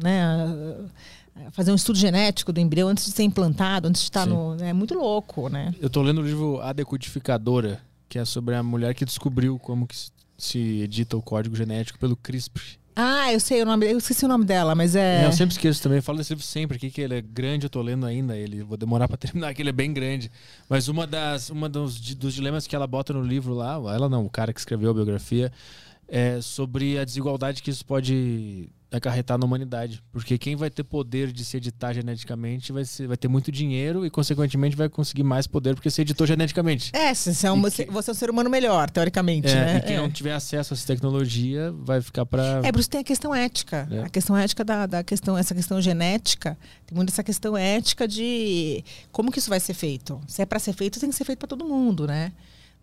né? 0.02 0.48
Fazer 1.52 1.72
um 1.72 1.76
estudo 1.76 2.00
genético 2.00 2.52
do 2.52 2.60
embrião 2.60 2.88
antes 2.88 3.06
de 3.06 3.12
ser 3.12 3.24
implantado, 3.24 3.88
antes 3.88 4.02
de 4.02 4.08
estar 4.08 4.24
Sim. 4.24 4.30
no. 4.32 4.58
É 4.64 4.74
muito 4.74 4.96
louco, 4.96 5.50
né? 5.50 5.74
Eu 5.80 5.90
tô 5.90 6.02
lendo 6.02 6.20
o 6.22 6.26
livro 6.26 6.60
A 6.62 6.74
Decodificadora, 6.74 7.80
que 8.10 8.18
é 8.18 8.26
sobre 8.26 8.56
a 8.56 8.64
mulher 8.64 8.96
que 8.96 9.06
descobriu 9.06 9.60
como 9.60 9.86
que 9.86 9.96
se- 9.96 10.12
se 10.38 10.82
edita 10.82 11.18
o 11.18 11.22
código 11.22 11.56
genético 11.56 11.98
pelo 11.98 12.16
CRISPR. 12.16 12.78
Ah, 13.00 13.32
eu 13.32 13.40
sei 13.40 13.62
o 13.62 13.66
nome, 13.66 13.86
eu 13.92 14.00
esqueci 14.00 14.26
o 14.26 14.28
nome 14.28 14.44
dela, 14.44 14.74
mas 14.74 14.96
é. 14.96 15.24
Eu 15.24 15.32
sempre 15.32 15.54
esqueço 15.54 15.84
também, 15.84 16.00
eu 16.00 16.04
falo 16.04 16.18
desse 16.18 16.34
livro 16.34 16.44
sempre 16.44 16.78
aqui, 16.78 16.90
que 16.90 17.00
ele 17.00 17.14
é 17.14 17.22
grande, 17.22 17.68
eu 17.68 17.70
tô 17.70 17.80
lendo 17.80 18.08
ainda 18.08 18.36
ele. 18.36 18.64
Vou 18.64 18.76
demorar 18.76 19.08
pra 19.08 19.16
terminar, 19.18 19.54
que 19.54 19.62
ele 19.62 19.70
é 19.70 19.74
bem 19.74 19.94
grande. 19.94 20.32
Mas 20.68 20.88
uma 20.88 21.06
das 21.06 21.52
uma 21.52 21.70
dos, 21.70 22.00
dos 22.16 22.34
dilemas 22.34 22.66
que 22.66 22.76
ela 22.76 22.88
bota 22.88 23.14
no 23.14 23.22
livro 23.22 23.54
lá, 23.54 23.74
ela 23.94 24.10
não, 24.10 24.26
o 24.26 24.30
cara 24.30 24.52
que 24.52 24.60
escreveu 24.60 24.90
a 24.90 24.94
biografia, 24.96 25.52
é 26.08 26.42
sobre 26.42 26.98
a 26.98 27.06
desigualdade 27.06 27.62
que 27.62 27.70
isso 27.70 27.86
pode 27.86 28.68
acarretar 28.92 29.38
na 29.38 29.46
humanidade. 29.46 30.02
Porque 30.12 30.38
quem 30.38 30.56
vai 30.56 30.70
ter 30.70 30.84
poder 30.84 31.32
de 31.32 31.44
se 31.44 31.58
editar 31.58 31.94
geneticamente 31.94 32.72
vai, 32.72 32.86
ser, 32.86 33.08
vai 33.08 33.18
ter 33.18 33.28
muito 33.28 33.52
dinheiro 33.52 34.06
e, 34.06 34.10
consequentemente, 34.10 34.76
vai 34.76 34.88
conseguir 34.88 35.24
mais 35.24 35.46
poder 35.46 35.76
porque 35.76 35.90
se 35.90 36.02
editou 36.02 36.26
geneticamente. 36.26 36.92
É, 36.96 37.14
você 37.14 37.48
é, 37.48 37.52
um, 37.52 37.62
você 37.62 37.86
você 37.86 38.10
é 38.10 38.14
um 38.14 38.16
ser 38.16 38.30
humano 38.30 38.50
melhor, 38.50 38.90
teoricamente, 38.90 39.50
É, 39.50 39.56
né? 39.56 39.78
E 39.78 39.82
quem 39.82 39.96
é. 39.96 40.00
não 40.00 40.10
tiver 40.10 40.34
acesso 40.34 40.74
a 40.74 40.76
essa 40.76 40.88
tecnologia 40.88 41.74
vai 41.80 42.02
ficar 42.02 42.26
pra. 42.26 42.62
É, 42.64 42.72
por 42.72 42.80
isso 42.80 42.90
tem 42.90 43.02
a 43.02 43.04
questão 43.04 43.34
ética. 43.36 43.88
É. 43.92 44.04
A 44.04 44.10
questão 44.10 44.38
ética 44.38 44.64
da, 44.64 44.86
da 44.86 45.04
questão, 45.04 45.38
essa 45.38 45.54
questão 45.54 45.82
genética, 45.82 46.58
tem 46.86 46.96
muito 46.96 47.10
essa 47.12 47.24
questão 47.24 47.58
ética 47.58 48.08
de 48.08 48.84
como 49.12 49.32
que 49.32 49.40
isso 49.40 49.50
vai 49.50 49.60
ser 49.60 49.74
feito. 49.74 50.20
Se 50.28 50.42
é 50.42 50.46
para 50.46 50.60
ser 50.60 50.74
feito, 50.74 51.00
tem 51.00 51.10
que 51.10 51.16
ser 51.16 51.26
feito 51.26 51.40
para 51.40 51.48
todo 51.48 51.66
mundo, 51.66 52.08
né? 52.08 52.32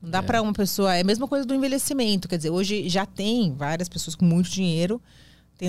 Não 0.03 0.11
dá 0.11 0.19
É. 0.19 0.23
para 0.23 0.43
uma 0.43 0.53
pessoa. 0.53 0.95
É 0.95 1.01
a 1.01 1.05
mesma 1.05 1.27
coisa 1.27 1.47
do 1.47 1.55
envelhecimento. 1.55 2.29
Quer 2.29 2.37
dizer, 2.37 2.51
hoje 2.51 2.89
já 2.91 3.07
tem 3.07 3.55
várias 3.55 3.89
pessoas 3.89 4.15
com 4.15 4.27
muito 4.27 4.51
dinheiro 4.51 5.01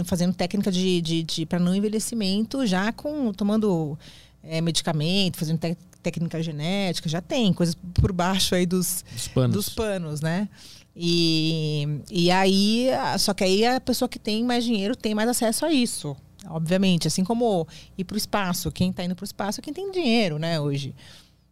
fazendo 0.05 0.33
técnica 0.33 0.71
de, 0.71 1.01
de, 1.01 1.23
de 1.23 1.45
para 1.45 1.59
não 1.59 1.75
envelhecimento, 1.75 2.65
já 2.65 2.91
com 2.91 3.31
tomando 3.33 3.97
é, 4.43 4.61
medicamento, 4.61 5.37
fazendo 5.37 5.59
tec- 5.59 5.77
técnica 6.03 6.41
genética, 6.41 7.07
já 7.09 7.21
tem 7.21 7.51
coisas 7.53 7.75
por 7.93 8.11
baixo 8.11 8.55
aí 8.55 8.65
dos, 8.65 9.03
Dos 9.11 9.27
panos. 9.27 9.55
dos 9.55 9.69
panos, 9.69 10.21
né? 10.21 10.47
E, 10.95 11.99
e 12.09 12.31
aí, 12.31 12.87
só 13.19 13.33
que 13.33 13.43
aí 13.43 13.65
a 13.65 13.81
pessoa 13.81 14.07
que 14.07 14.17
tem 14.17 14.43
mais 14.43 14.63
dinheiro 14.63 14.95
tem 14.95 15.13
mais 15.13 15.27
acesso 15.29 15.65
a 15.65 15.71
isso. 15.73 16.15
Obviamente, 16.47 17.07
assim 17.07 17.23
como 17.23 17.67
ir 17.97 18.03
para 18.03 18.15
o 18.15 18.17
espaço. 18.17 18.71
Quem 18.71 18.91
está 18.91 19.03
indo 19.03 19.15
para 19.15 19.23
o 19.23 19.25
espaço 19.25 19.59
é 19.59 19.63
quem 19.63 19.73
tem 19.73 19.91
dinheiro, 19.91 20.37
né, 20.39 20.59
hoje. 20.59 20.95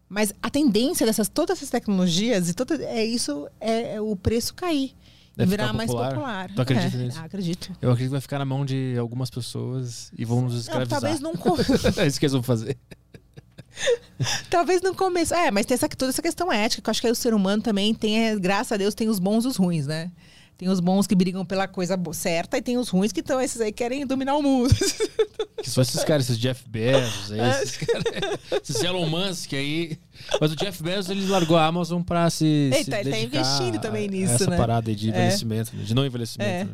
Mas 0.07 0.31
a 0.41 0.49
tendência 0.49 1.05
dessas 1.05 1.27
todas 1.27 1.57
essas 1.57 1.69
tecnologias 1.72 2.47
e 2.49 2.53
toda, 2.53 2.76
é 2.85 3.03
isso 3.03 3.47
é, 3.60 3.95
é 3.95 4.01
o 4.01 4.15
preço 4.15 4.53
cair. 4.53 4.93
E 5.38 5.45
virar 5.45 5.65
ficar 5.65 5.77
mais 5.77 5.89
popular. 5.89 6.14
popular. 6.14 6.51
Tu 6.55 6.61
acredita 6.61 6.97
é, 6.97 6.99
nisso? 6.99 7.19
Acredito. 7.19 7.72
Eu 7.81 7.91
acredito 7.91 8.10
que 8.10 8.11
vai 8.11 8.22
ficar 8.22 8.39
na 8.39 8.45
mão 8.45 8.64
de 8.64 8.95
algumas 8.99 9.30
pessoas 9.31 10.11
e 10.15 10.23
vão 10.23 10.41
nos 10.43 10.53
Não, 10.53 10.60
escravizar. 10.60 11.01
talvez 11.01 11.19
não 11.19 11.31
é 11.97 12.07
isso 12.07 12.19
que 12.19 12.26
eles 12.26 12.34
vão 12.34 12.43
fazer. 12.43 12.77
Talvez 14.49 14.81
no 14.81 14.93
começo. 14.93 15.34
É, 15.34 15.49
mas 15.49 15.65
tem 15.65 15.73
essa, 15.73 15.89
toda 15.89 16.11
essa 16.11 16.22
questão 16.22 16.51
ética, 16.51 16.81
que 16.81 16.89
eu 16.89 16.91
acho 16.91 17.01
que 17.01 17.07
aí 17.07 17.11
o 17.11 17.15
ser 17.15 17.34
humano 17.34 17.64
também 17.64 17.93
tem, 17.93 18.27
é, 18.27 18.35
graças 18.38 18.72
a 18.72 18.77
Deus, 18.77 18.93
tem 18.93 19.10
os 19.10 19.19
bons 19.19 19.45
e 19.45 19.47
os 19.47 19.57
ruins, 19.57 19.88
né? 19.88 20.11
Tem 20.57 20.69
os 20.69 20.80
bons 20.80 21.07
que 21.07 21.15
brigam 21.15 21.43
pela 21.45 21.67
coisa 21.67 21.99
certa 22.13 22.57
e 22.57 22.61
tem 22.61 22.77
os 22.77 22.88
ruins 22.89 23.11
que 23.11 23.19
estão, 23.19 23.41
esses 23.41 23.59
aí 23.59 23.71
que 23.71 23.80
querem 23.84 24.05
dominar 24.05 24.35
o 24.38 24.41
mundo. 24.41 24.73
Que 25.63 25.69
só 25.69 25.81
esses 25.81 26.03
caras, 26.03 26.25
esses 26.25 26.38
Jeff 26.38 26.67
Bezos, 26.67 27.31
aí, 27.31 27.39
É. 27.39 27.63
esses, 27.63 27.77
caras, 27.77 28.03
esses 28.61 28.84
Elon 28.84 29.07
Musk 29.07 29.53
aí. 29.53 29.97
Mas 30.41 30.51
o 30.51 30.55
Jeff 30.57 30.84
Bezos 30.84 31.09
ele 31.09 31.25
largou 31.25 31.55
a 31.55 31.65
Amazon 31.65 32.01
pra 32.01 32.30
se. 32.30 32.45
Ele 32.45 32.84
se 32.84 32.91
tá- 32.91 32.99
ele 32.99 33.11
tá 33.11 33.17
investindo 33.19 33.80
também 33.80 34.09
nisso, 34.09 34.34
essa 34.34 34.49
né? 34.49 34.57
parada 34.57 34.89
aí 34.91 34.95
de 34.95 35.07
É. 35.07 35.09
envelhecimento, 35.11 35.73
né? 35.73 35.84
de 35.84 35.93
não 35.95 36.05
envelhecimento. 36.05 36.49
É. 36.51 36.63
né? 36.65 36.71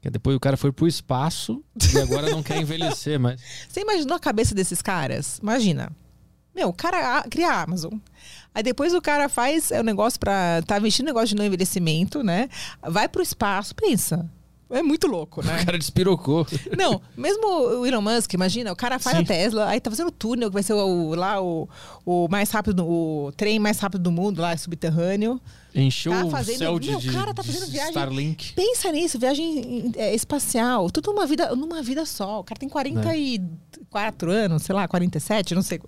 Que 0.00 0.08
depois 0.08 0.34
o 0.34 0.40
cara 0.40 0.56
foi 0.56 0.72
pro 0.72 0.86
espaço 0.86 1.62
e 1.94 1.98
agora 1.98 2.30
não 2.30 2.42
quer 2.42 2.58
envelhecer, 2.58 3.20
mas. 3.20 3.38
Você 3.68 3.80
imaginou 3.82 4.16
a 4.16 4.20
cabeça 4.20 4.54
desses 4.54 4.80
caras? 4.80 5.38
Imagina. 5.42 5.92
Meu, 6.54 6.68
o 6.70 6.72
cara 6.72 7.22
cria 7.28 7.50
a 7.50 7.62
Amazon. 7.64 7.92
Aí 8.58 8.62
depois 8.64 8.92
o 8.92 9.00
cara 9.00 9.28
faz 9.28 9.70
é, 9.70 9.80
o 9.80 9.84
negócio 9.84 10.18
pra. 10.18 10.60
tá 10.66 10.76
investindo 10.78 11.04
no 11.04 11.10
negócio 11.10 11.28
de 11.28 11.36
não 11.36 11.44
envelhecimento, 11.44 12.24
né? 12.24 12.48
Vai 12.82 13.08
pro 13.08 13.22
espaço, 13.22 13.72
pensa. 13.72 14.28
É 14.68 14.82
muito 14.82 15.06
louco, 15.06 15.40
O 15.42 15.44
né? 15.44 15.64
cara 15.64 15.78
despirocou. 15.78 16.44
Não, 16.76 17.00
mesmo 17.16 17.46
o 17.46 17.86
Elon 17.86 18.00
Musk, 18.00 18.34
imagina, 18.34 18.72
o 18.72 18.76
cara 18.76 18.98
faz 18.98 19.16
Sim. 19.16 19.22
a 19.22 19.26
Tesla, 19.26 19.68
aí 19.68 19.80
tá 19.80 19.88
fazendo 19.88 20.08
o 20.08 20.10
túnel, 20.10 20.48
que 20.48 20.54
vai 20.54 20.64
ser 20.64 20.72
o, 20.72 21.14
lá 21.14 21.40
o, 21.40 21.68
o 22.04 22.26
mais 22.28 22.50
rápido, 22.50 22.84
o 22.84 23.32
trem 23.36 23.60
mais 23.60 23.78
rápido 23.78 24.02
do 24.02 24.10
mundo, 24.10 24.42
lá 24.42 24.56
subterrâneo. 24.56 25.40
Encheu 25.80 26.12
Tá 26.12 26.24
o 26.24 26.30
fazendo- 26.30 26.58
céu 26.58 26.78
de, 26.78 26.90
Meu, 26.90 27.00
cara 27.12 27.32
tá 27.32 27.42
fazendo 27.42 27.66
viagem- 27.70 27.90
Starlink. 27.90 28.52
Pensa 28.54 28.90
nisso, 28.92 29.18
viagem 29.18 29.92
é, 29.96 30.14
espacial, 30.14 30.90
tudo 30.90 31.12
numa 31.12 31.26
vida, 31.26 31.54
numa 31.54 31.82
vida 31.82 32.04
só. 32.04 32.40
O 32.40 32.44
cara 32.44 32.58
tem 32.58 32.68
44 32.68 34.30
anos, 34.30 34.62
sei 34.62 34.74
lá, 34.74 34.86
47, 34.88 35.54
não 35.54 35.62
sei. 35.62 35.80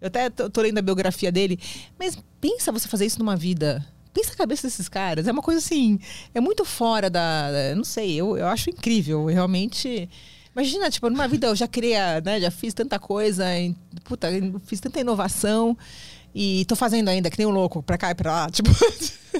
Eu 0.00 0.08
até 0.08 0.30
tô, 0.30 0.48
tô 0.50 0.60
lendo 0.62 0.78
a 0.78 0.82
biografia 0.82 1.30
dele. 1.30 1.58
Mas 1.98 2.18
pensa 2.40 2.72
você 2.72 2.88
fazer 2.88 3.06
isso 3.06 3.18
numa 3.18 3.36
vida. 3.36 3.84
Pensa 4.12 4.32
a 4.32 4.36
cabeça 4.36 4.66
desses 4.66 4.88
caras. 4.88 5.26
É 5.28 5.32
uma 5.32 5.42
coisa 5.42 5.58
assim, 5.60 5.98
é 6.34 6.40
muito 6.40 6.64
fora 6.64 7.10
da. 7.10 7.50
da- 7.50 7.74
Não 7.74 7.84
sei, 7.84 8.14
eu, 8.16 8.36
eu 8.36 8.46
acho 8.46 8.70
incrível. 8.70 9.26
Realmente. 9.26 10.08
Imagina, 10.54 10.88
tipo, 10.90 11.10
numa 11.10 11.28
vida 11.28 11.48
eu 11.48 11.54
já 11.54 11.68
queria, 11.68 12.18
né? 12.22 12.40
Já 12.40 12.50
fiz 12.50 12.72
tanta 12.72 12.98
coisa, 12.98 13.44
puta, 14.04 14.28
fiz 14.64 14.80
tanta 14.80 14.98
inovação. 14.98 15.76
E 16.38 16.66
tô 16.66 16.76
fazendo 16.76 17.08
ainda, 17.08 17.30
que 17.30 17.38
nem 17.38 17.46
um 17.46 17.50
louco, 17.50 17.82
pra 17.82 17.96
cá 17.96 18.10
e 18.10 18.14
pra 18.14 18.30
lá. 18.30 18.46
Tipo, 18.52 18.70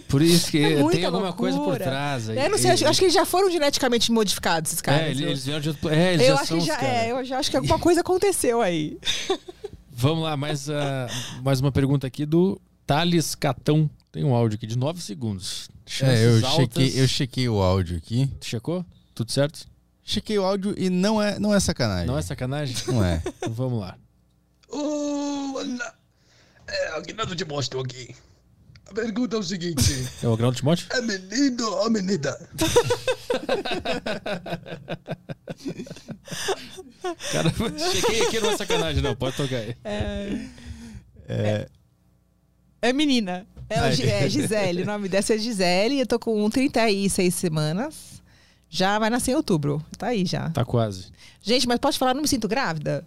Por 0.09 0.23
isso 0.23 0.51
que 0.51 0.59
É 0.59 0.83
tem 0.89 1.05
alguma 1.05 1.31
coisa 1.33 1.59
por 1.59 1.77
trás. 1.77 2.31
aí. 2.31 2.39
eu 2.39 2.49
não 2.51 2.57
sei, 2.57 2.71
acho, 2.71 2.87
acho 2.87 2.99
que 2.99 3.05
eles 3.05 3.15
já 3.15 3.27
foram 3.27 3.51
geneticamente 3.51 4.11
modificados, 4.11 4.71
esses 4.71 4.81
caras. 4.81 5.03
É, 5.03 5.11
eles, 5.11 5.21
eles 5.21 5.45
vieram 5.45 5.61
de 5.61 5.69
outro... 5.69 5.89
É, 5.91 6.15
eles 6.15 6.27
eu 6.27 6.35
já 6.35 6.41
acho 6.41 6.47
são 6.49 6.59
que 6.59 6.65
já, 6.67 6.83
é, 6.83 7.11
eu 7.13 7.23
já 7.25 7.39
acho 7.39 7.51
que 7.51 7.57
alguma 7.59 7.79
coisa 7.79 8.01
aconteceu 8.01 8.63
aí. 8.63 8.97
Vamos 9.93 10.25
lá, 10.25 10.37
mais, 10.39 10.71
ah, 10.71 11.07
mais 11.43 11.61
uma 11.61 11.71
pergunta 11.71 12.07
aqui 12.07 12.25
do 12.25 12.59
Thales 12.87 13.35
Catão. 13.35 13.91
Tem 14.11 14.25
um 14.25 14.35
áudio 14.35 14.57
aqui 14.57 14.67
de 14.67 14.79
9 14.79 15.03
segundos. 15.03 15.69
É, 16.01 16.25
eu 16.27 16.37
altas- 16.47 16.55
chequei, 16.57 17.03
eu 17.03 17.09
chequei 17.09 17.49
o 17.49 17.61
áudio 17.63 17.97
aqui. 17.99 18.27
Tu 18.41 18.47
checou? 18.47 18.85
Tudo 19.15 19.31
certo? 19.33 19.67
Chequei 20.03 20.39
o 20.39 20.45
áudio 20.45 20.75
e 20.79 20.89
não 20.89 21.21
é, 21.21 21.39
não 21.39 21.53
é 21.55 21.61
sacanagem. 21.61 22.07
Não 22.07 22.17
é 22.17 22.23
sacanagem? 22.23 22.75
Não 22.87 23.05
é. 23.05 23.23
Então 23.27 23.53
vamos 23.53 23.81
lá. 23.81 23.97
Ana, 24.73 25.93
é, 26.69 26.89
Aguinaldo 26.97 27.35
de 27.35 27.45
Mostra 27.45 27.81
aqui. 27.81 28.15
A 28.89 28.95
pergunta 28.95 29.37
é 29.37 29.39
o 29.39 29.43
seguinte: 29.43 29.83
É 30.23 30.29
o 30.29 30.33
Agnaldo 30.35 30.57
Timóteo? 30.57 30.87
é 30.93 31.01
menino 31.01 31.69
ou 31.69 31.91
menina? 31.91 32.37
Cara, 37.33 37.53
chequei 37.93 38.23
aqui, 38.23 38.41
não 38.41 38.51
é 38.51 38.57
sacanagem, 38.57 39.03
não. 39.03 39.15
Pode 39.15 39.37
tocar 39.37 39.57
aí. 39.57 39.77
É 42.83 42.93
menina. 42.93 43.47
Ela 43.69 43.87
Ai. 43.89 44.01
é 44.03 44.29
Gisele. 44.29 44.83
O 44.83 44.87
nome 44.87 45.09
dessa 45.09 45.35
é 45.35 45.39
Gisele. 45.39 46.01
Eu 46.01 46.07
tô 46.07 46.19
com 46.19 46.49
36 46.49 47.35
semanas. 47.35 48.23
Já 48.69 48.99
vai 48.99 49.11
nascer 49.11 49.33
em 49.33 49.35
outubro. 49.35 49.85
Tá 49.99 50.09
aí 50.09 50.25
já. 50.25 50.51
Tá 50.51 50.65
quase. 50.65 51.07
Gente, 51.41 51.67
mas 51.67 51.79
posso 51.79 51.99
falar, 51.99 52.15
não 52.15 52.23
me 52.23 52.29
sinto 52.29 52.49
grávida? 52.49 53.05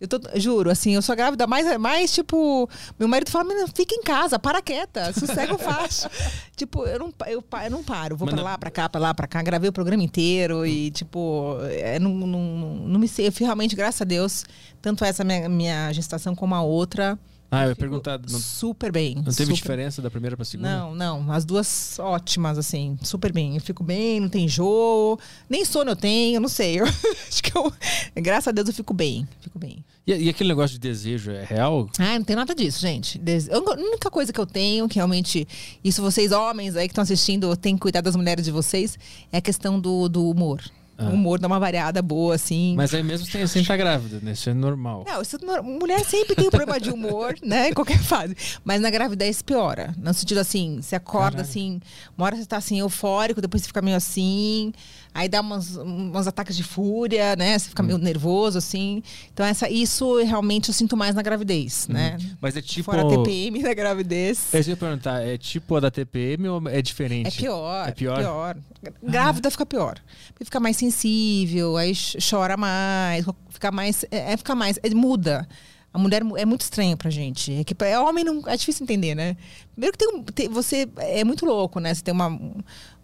Eu 0.00 0.08
tô, 0.08 0.18
juro, 0.36 0.70
assim, 0.70 0.94
eu 0.94 1.02
sou 1.02 1.14
grávida 1.14 1.46
mais, 1.46 1.76
mais 1.78 2.12
tipo. 2.12 2.68
Meu 2.98 3.06
marido 3.06 3.30
fala, 3.30 3.44
menina, 3.44 3.68
fica 3.74 3.94
em 3.94 4.02
casa, 4.02 4.38
para 4.38 4.62
quieta, 4.62 5.12
sossega 5.12 5.54
o 5.54 5.58
faço. 5.58 6.08
tipo, 6.56 6.84
eu 6.86 6.98
não, 6.98 7.12
eu, 7.26 7.44
eu 7.64 7.70
não 7.70 7.84
paro, 7.84 8.16
vou 8.16 8.26
Mas 8.26 8.34
pra 8.34 8.42
não- 8.42 8.50
lá, 8.50 8.56
pra 8.58 8.70
cá, 8.70 8.88
pra 8.88 9.00
lá, 9.00 9.12
pra 9.14 9.26
cá, 9.26 9.42
gravei 9.42 9.68
o 9.68 9.72
programa 9.72 10.02
inteiro 10.02 10.64
e, 10.66 10.90
tipo, 10.90 11.56
é, 11.70 11.98
não, 11.98 12.10
não, 12.14 12.40
não 12.86 12.98
me 13.00 13.06
sei. 13.06 13.28
Eu 13.28 13.32
fui 13.32 13.44
realmente, 13.44 13.76
graças 13.76 14.00
a 14.00 14.04
Deus, 14.06 14.44
tanto 14.80 15.04
essa 15.04 15.22
minha, 15.22 15.48
minha 15.48 15.92
gestação 15.92 16.34
como 16.34 16.54
a 16.54 16.62
outra, 16.62 17.18
Ah, 17.50 17.64
eu 17.64 17.70
ia 17.70 17.76
perguntar. 17.76 18.20
Não, 18.30 18.38
super 18.38 18.92
bem. 18.92 19.16
não 19.16 19.24
teve 19.24 19.34
super 19.46 19.54
diferença 19.54 20.00
da 20.00 20.08
primeira 20.10 20.36
pra 20.36 20.44
segunda? 20.44 20.70
Não, 20.70 20.94
não. 20.94 21.32
As 21.32 21.44
duas 21.44 21.98
ótimas, 21.98 22.56
assim, 22.56 22.96
super 23.02 23.32
bem. 23.32 23.56
Eu 23.56 23.60
fico 23.60 23.82
bem, 23.82 24.20
não 24.20 24.28
tem 24.28 24.44
enjoo. 24.44 25.18
Nem 25.48 25.64
sono 25.64 25.90
eu 25.90 25.96
tenho, 25.96 26.40
não 26.40 26.48
sei. 26.48 26.80
Eu 26.80 26.84
acho 27.28 27.42
que 27.42 27.56
eu. 27.56 27.72
Graças 28.16 28.48
a 28.48 28.52
Deus 28.52 28.68
eu 28.68 28.74
fico 28.74 28.94
bem. 28.94 29.26
Fico 29.40 29.58
bem. 29.58 29.84
E, 30.06 30.12
e 30.14 30.28
aquele 30.28 30.48
negócio 30.50 30.74
de 30.74 30.78
desejo 30.80 31.30
é 31.32 31.44
real? 31.44 31.88
Ah, 31.98 32.16
não 32.18 32.24
tem 32.24 32.36
nada 32.36 32.54
disso, 32.54 32.80
gente. 32.80 33.18
Des- 33.18 33.48
A 33.50 33.58
única 33.58 34.10
coisa 34.10 34.32
que 34.32 34.38
eu 34.40 34.46
tenho, 34.46 34.88
que 34.88 34.96
realmente. 34.96 35.46
Isso 35.82 36.00
vocês, 36.02 36.30
homens 36.32 36.76
aí 36.76 36.86
que 36.86 36.92
estão 36.92 37.02
assistindo, 37.02 37.56
tem 37.56 37.74
que 37.74 37.80
cuidar 37.80 38.00
das 38.00 38.14
mulheres 38.14 38.44
de 38.44 38.50
vocês, 38.52 38.96
é 39.32 39.38
a 39.38 39.42
questão 39.42 39.80
do, 39.80 40.08
do 40.08 40.30
humor. 40.30 40.62
Ah. 41.00 41.04
O 41.08 41.14
humor 41.14 41.38
dá 41.38 41.46
uma 41.46 41.58
variada 41.58 42.02
boa, 42.02 42.34
assim. 42.34 42.74
Mas 42.76 42.92
aí 42.94 43.02
mesmo 43.02 43.26
sem, 43.26 43.46
sem 43.46 43.62
estar 43.62 43.76
grávida, 43.76 44.20
né? 44.22 44.32
Isso 44.32 44.50
é 44.50 44.54
normal. 44.54 45.04
Não, 45.08 45.22
isso, 45.22 45.38
não- 45.42 45.62
mulher 45.62 46.04
sempre 46.04 46.34
tem 46.34 46.46
um 46.46 46.50
problema 46.50 46.78
de 46.78 46.90
humor, 46.90 47.34
né? 47.42 47.70
Em 47.70 47.72
qualquer 47.72 47.98
fase. 47.98 48.36
Mas 48.64 48.80
na 48.80 48.90
gravidez 48.90 49.40
piora. 49.40 49.94
No 49.96 50.12
sentido 50.12 50.38
assim, 50.38 50.80
você 50.82 50.96
acorda 50.96 51.30
Caralho. 51.38 51.48
assim, 51.48 51.80
uma 52.18 52.26
hora 52.26 52.36
você 52.36 52.44
tá 52.46 52.56
assim, 52.58 52.78
eufórico, 52.80 53.40
depois 53.40 53.62
você 53.62 53.68
fica 53.68 53.80
meio 53.80 53.96
assim, 53.96 54.72
aí 55.14 55.28
dá 55.28 55.40
umas, 55.40 55.76
uns 55.76 56.26
ataques 56.26 56.56
de 56.56 56.62
fúria, 56.62 57.34
né? 57.36 57.58
Você 57.58 57.68
fica 57.70 57.82
meio 57.82 57.98
nervoso, 57.98 58.58
assim. 58.58 59.02
Então, 59.32 59.44
essa, 59.44 59.68
isso 59.68 60.16
realmente 60.22 60.68
eu 60.68 60.74
sinto 60.74 60.96
mais 60.96 61.14
na 61.14 61.22
gravidez, 61.22 61.88
né? 61.88 62.16
Mas 62.40 62.56
é 62.56 62.62
tipo. 62.62 62.84
Fora 62.90 63.02
a 63.02 63.08
TPM 63.08 63.62
da 63.62 63.74
gravidez. 63.74 64.54
É 64.54 64.58
eu 64.60 64.64
ia 64.64 64.76
perguntar, 64.76 65.20
é 65.26 65.36
tipo 65.38 65.76
a 65.76 65.80
da 65.80 65.90
TPM 65.90 66.48
ou 66.48 66.68
é 66.68 66.80
diferente? 66.82 67.28
É 67.28 67.30
pior. 67.30 67.88
É 67.88 67.92
pior? 67.92 68.56
Grávida 69.02 69.50
fica 69.50 69.66
pior. 69.66 69.98
Porque 70.32 70.44
fica 70.44 70.60
mais 70.60 70.76
sensível, 70.76 71.76
aí 71.76 71.94
ch- 71.94 72.16
chora 72.30 72.56
mais, 72.56 73.24
fica 73.50 73.70
mais. 73.70 74.04
É, 74.10 74.32
é 74.32 74.36
fica 74.36 74.54
mais. 74.54 74.78
é, 74.82 74.90
muda. 74.90 75.48
A 75.92 75.98
mulher 75.98 76.22
mu- 76.22 76.36
é 76.36 76.44
muito 76.44 76.60
estranho 76.60 76.96
pra 76.96 77.10
gente. 77.10 77.52
É 77.52 77.64
que 77.64 77.74
é 77.84 77.98
homem 77.98 78.22
não. 78.24 78.42
É 78.46 78.56
difícil 78.56 78.84
entender, 78.84 79.14
né? 79.16 79.36
Primeiro 79.72 79.96
que 79.98 80.04
tem, 80.06 80.14
um- 80.16 80.22
tem- 80.22 80.48
você 80.48 80.88
é 80.98 81.24
muito 81.24 81.44
louco, 81.44 81.80
né? 81.80 81.92
Você 81.92 82.00
tem 82.02 82.14
uma, 82.14 82.38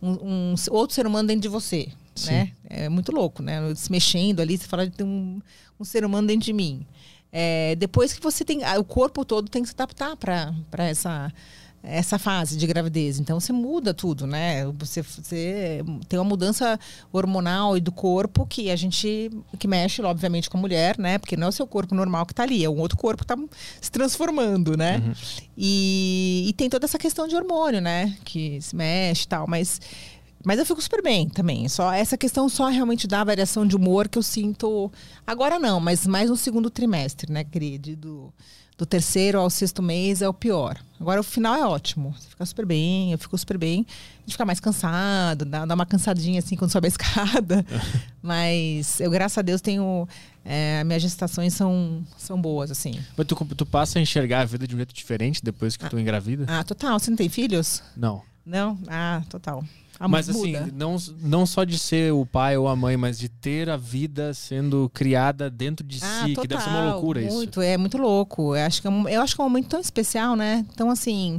um, 0.02 0.52
um 0.52 0.54
outro 0.70 0.94
ser 0.94 1.06
humano 1.06 1.28
dentro 1.28 1.42
de 1.42 1.48
você. 1.48 1.88
Né? 2.26 2.52
É 2.68 2.88
muito 2.88 3.12
louco, 3.12 3.42
né? 3.42 3.74
Se 3.74 3.90
mexendo 3.90 4.40
ali, 4.40 4.56
você 4.56 4.66
fala 4.66 4.88
de 4.88 4.96
ter 4.96 5.04
um, 5.04 5.40
um 5.78 5.84
ser 5.84 6.04
humano 6.04 6.26
dentro 6.26 6.46
de 6.46 6.52
mim. 6.52 6.86
É, 7.30 7.74
depois 7.76 8.12
que 8.12 8.22
você 8.22 8.44
tem. 8.44 8.60
O 8.78 8.84
corpo 8.84 9.24
todo 9.24 9.48
tem 9.48 9.62
que 9.62 9.68
se 9.68 9.74
adaptar 9.74 10.16
para 10.16 10.84
essa 10.84 11.30
essa 11.82 12.18
fase 12.18 12.56
de 12.56 12.66
gravidez. 12.66 13.20
Então 13.20 13.38
você 13.38 13.52
muda 13.52 13.94
tudo, 13.94 14.26
né? 14.26 14.66
Você, 14.78 15.02
você 15.02 15.84
tem 16.08 16.18
uma 16.18 16.24
mudança 16.24 16.78
hormonal 17.12 17.76
e 17.76 17.80
do 17.80 17.92
corpo 17.92 18.44
que 18.46 18.70
a 18.70 18.76
gente 18.76 19.30
que 19.58 19.68
mexe, 19.68 20.02
obviamente, 20.02 20.50
com 20.50 20.58
a 20.58 20.60
mulher, 20.60 20.98
né? 20.98 21.18
Porque 21.18 21.36
não 21.36 21.46
é 21.46 21.50
o 21.50 21.52
seu 21.52 21.66
corpo 21.66 21.94
normal 21.94 22.26
que 22.26 22.34
tá 22.34 22.42
ali, 22.42 22.64
é 22.64 22.68
um 22.68 22.78
outro 22.78 22.96
corpo 22.96 23.22
que 23.22 23.26
tá 23.26 23.38
se 23.80 23.90
transformando, 23.90 24.76
né? 24.76 25.00
E, 25.56 26.46
e 26.48 26.52
tem 26.54 26.68
toda 26.68 26.84
essa 26.84 26.98
questão 26.98 27.28
de 27.28 27.36
hormônio, 27.36 27.80
né? 27.80 28.16
Que 28.24 28.60
se 28.60 28.74
mexe 28.74 29.24
e 29.24 29.28
tal, 29.28 29.46
mas 29.46 29.80
mas 30.46 30.60
eu 30.60 30.66
fico 30.66 30.80
super 30.80 31.02
bem 31.02 31.28
também. 31.28 31.68
Só 31.68 31.92
essa 31.92 32.16
questão 32.16 32.48
só 32.48 32.68
realmente 32.68 33.08
da 33.08 33.24
variação 33.24 33.66
de 33.66 33.74
humor 33.74 34.08
que 34.08 34.16
eu 34.16 34.22
sinto. 34.22 34.92
Agora 35.26 35.58
não, 35.58 35.80
mas 35.80 36.06
mais 36.06 36.30
no 36.30 36.36
segundo 36.36 36.70
trimestre, 36.70 37.32
né, 37.32 37.42
querido? 37.42 38.32
Do, 38.76 38.84
terceiro 38.84 39.38
ao 39.38 39.48
sexto 39.48 39.82
mês 39.82 40.20
é 40.22 40.28
o 40.28 40.34
pior. 40.34 40.78
Agora 41.00 41.20
o 41.20 41.24
final 41.24 41.54
é 41.54 41.66
ótimo. 41.66 42.14
Você 42.18 42.28
fica 42.28 42.44
super 42.44 42.66
bem, 42.66 43.12
eu 43.12 43.18
fico 43.18 43.36
super 43.36 43.56
bem. 43.56 43.86
A 43.88 44.20
gente 44.20 44.32
fica 44.32 44.44
mais 44.44 44.60
cansado, 44.60 45.44
dá, 45.44 45.64
dá 45.64 45.74
uma 45.74 45.86
cansadinha 45.86 46.38
assim 46.38 46.56
quando 46.56 46.70
sobe 46.70 46.86
a 46.86 46.88
escada. 46.90 47.64
Mas 48.22 49.00
eu, 49.00 49.10
graças 49.10 49.38
a 49.38 49.42
Deus, 49.42 49.60
tenho. 49.60 50.08
É, 50.44 50.84
minhas 50.84 51.02
gestações 51.02 51.54
são, 51.54 52.04
são 52.16 52.40
boas, 52.40 52.70
assim. 52.70 53.00
Mas 53.16 53.26
tu, 53.26 53.34
tu 53.34 53.66
passa 53.66 53.98
a 53.98 54.02
enxergar 54.02 54.42
a 54.42 54.44
vida 54.44 54.66
de 54.66 54.74
um 54.74 54.78
jeito 54.78 54.94
diferente 54.94 55.42
depois 55.42 55.76
que 55.76 55.88
tu 55.90 55.98
engravida? 55.98 56.44
Ah, 56.46 56.62
total. 56.62 56.98
Você 56.98 57.10
não 57.10 57.16
tem 57.16 57.28
filhos? 57.28 57.82
Não. 57.96 58.22
Não? 58.44 58.78
Ah, 58.86 59.22
total. 59.28 59.64
Ah, 59.98 60.06
mas 60.08 60.28
muda. 60.28 60.60
assim, 60.60 60.72
não, 60.74 60.96
não 61.22 61.46
só 61.46 61.64
de 61.64 61.78
ser 61.78 62.12
o 62.12 62.26
pai 62.26 62.56
ou 62.56 62.68
a 62.68 62.76
mãe, 62.76 62.96
mas 62.96 63.18
de 63.18 63.28
ter 63.28 63.70
a 63.70 63.76
vida 63.76 64.34
sendo 64.34 64.90
criada 64.92 65.48
dentro 65.50 65.86
de 65.86 65.98
Ah, 66.02 66.24
si, 66.26 66.34
que 66.34 66.46
deve 66.46 66.62
ser 66.62 66.68
uma 66.70 66.92
loucura 66.92 67.22
isso. 67.22 67.34
muito, 67.34 67.60
É 67.62 67.76
muito 67.76 67.96
louco. 67.96 68.54
Eu 68.54 68.64
acho, 68.66 68.80
que 68.82 68.86
é 68.86 68.90
um, 68.90 69.08
eu 69.08 69.22
acho 69.22 69.34
que 69.34 69.40
é 69.40 69.44
um 69.44 69.48
momento 69.48 69.68
tão 69.68 69.80
especial, 69.80 70.36
né? 70.36 70.66
Então, 70.72 70.90
assim, 70.90 71.38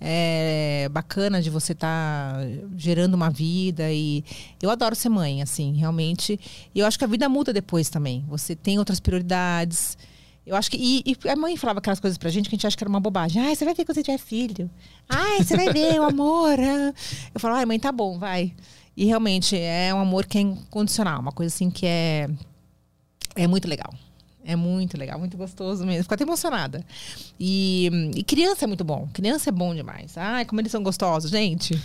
é 0.00 0.88
bacana 0.90 1.40
de 1.40 1.48
você 1.48 1.72
estar 1.72 2.38
gerando 2.76 3.14
uma 3.14 3.30
vida. 3.30 3.92
E 3.92 4.24
eu 4.60 4.68
adoro 4.70 4.96
ser 4.96 5.08
mãe, 5.08 5.40
assim, 5.40 5.74
realmente. 5.74 6.38
E 6.74 6.80
eu 6.80 6.86
acho 6.86 6.98
que 6.98 7.04
a 7.04 7.08
vida 7.08 7.28
muda 7.28 7.52
depois 7.52 7.88
também. 7.88 8.24
Você 8.28 8.56
tem 8.56 8.78
outras 8.78 8.98
prioridades. 8.98 9.96
Eu 10.46 10.56
acho 10.56 10.70
que. 10.70 10.76
E, 10.76 11.16
e 11.24 11.28
a 11.28 11.36
mãe 11.36 11.56
falava 11.56 11.78
aquelas 11.78 12.00
coisas 12.00 12.18
pra 12.18 12.30
gente 12.30 12.48
que 12.48 12.54
a 12.54 12.56
gente 12.56 12.66
acha 12.66 12.76
que 12.76 12.82
era 12.82 12.88
uma 12.88 13.00
bobagem. 13.00 13.40
Ai, 13.40 13.54
você 13.54 13.64
vai 13.64 13.74
ver 13.74 13.84
quando 13.84 13.94
você 13.94 14.02
tiver 14.02 14.18
filho. 14.18 14.68
Ai, 15.08 15.42
você 15.42 15.56
vai 15.56 15.72
ver 15.72 16.00
o 16.00 16.04
amor. 16.04 16.58
ah." 16.58 16.92
Eu 17.32 17.40
falo, 17.40 17.54
ai, 17.54 17.64
mãe, 17.64 17.78
tá 17.78 17.92
bom, 17.92 18.18
vai. 18.18 18.52
E 18.96 19.04
realmente 19.04 19.56
é 19.56 19.94
um 19.94 20.00
amor 20.00 20.26
que 20.26 20.38
é 20.38 20.40
incondicional, 20.40 21.20
uma 21.20 21.32
coisa 21.32 21.54
assim 21.54 21.70
que 21.70 21.86
é. 21.86 22.28
É 23.34 23.46
muito 23.46 23.68
legal. 23.68 23.92
É 24.44 24.56
muito 24.56 24.98
legal, 24.98 25.18
muito 25.20 25.36
gostoso 25.36 25.86
mesmo. 25.86 26.02
Fico 26.02 26.14
até 26.14 26.24
emocionada. 26.24 26.84
E, 27.38 27.88
e 28.16 28.24
criança 28.24 28.64
é 28.64 28.66
muito 28.66 28.82
bom. 28.82 29.08
Criança 29.12 29.50
é 29.50 29.52
bom 29.52 29.72
demais. 29.72 30.18
Ai, 30.18 30.44
como 30.44 30.60
eles 30.60 30.72
são 30.72 30.82
gostosos, 30.82 31.30
gente. 31.30 31.80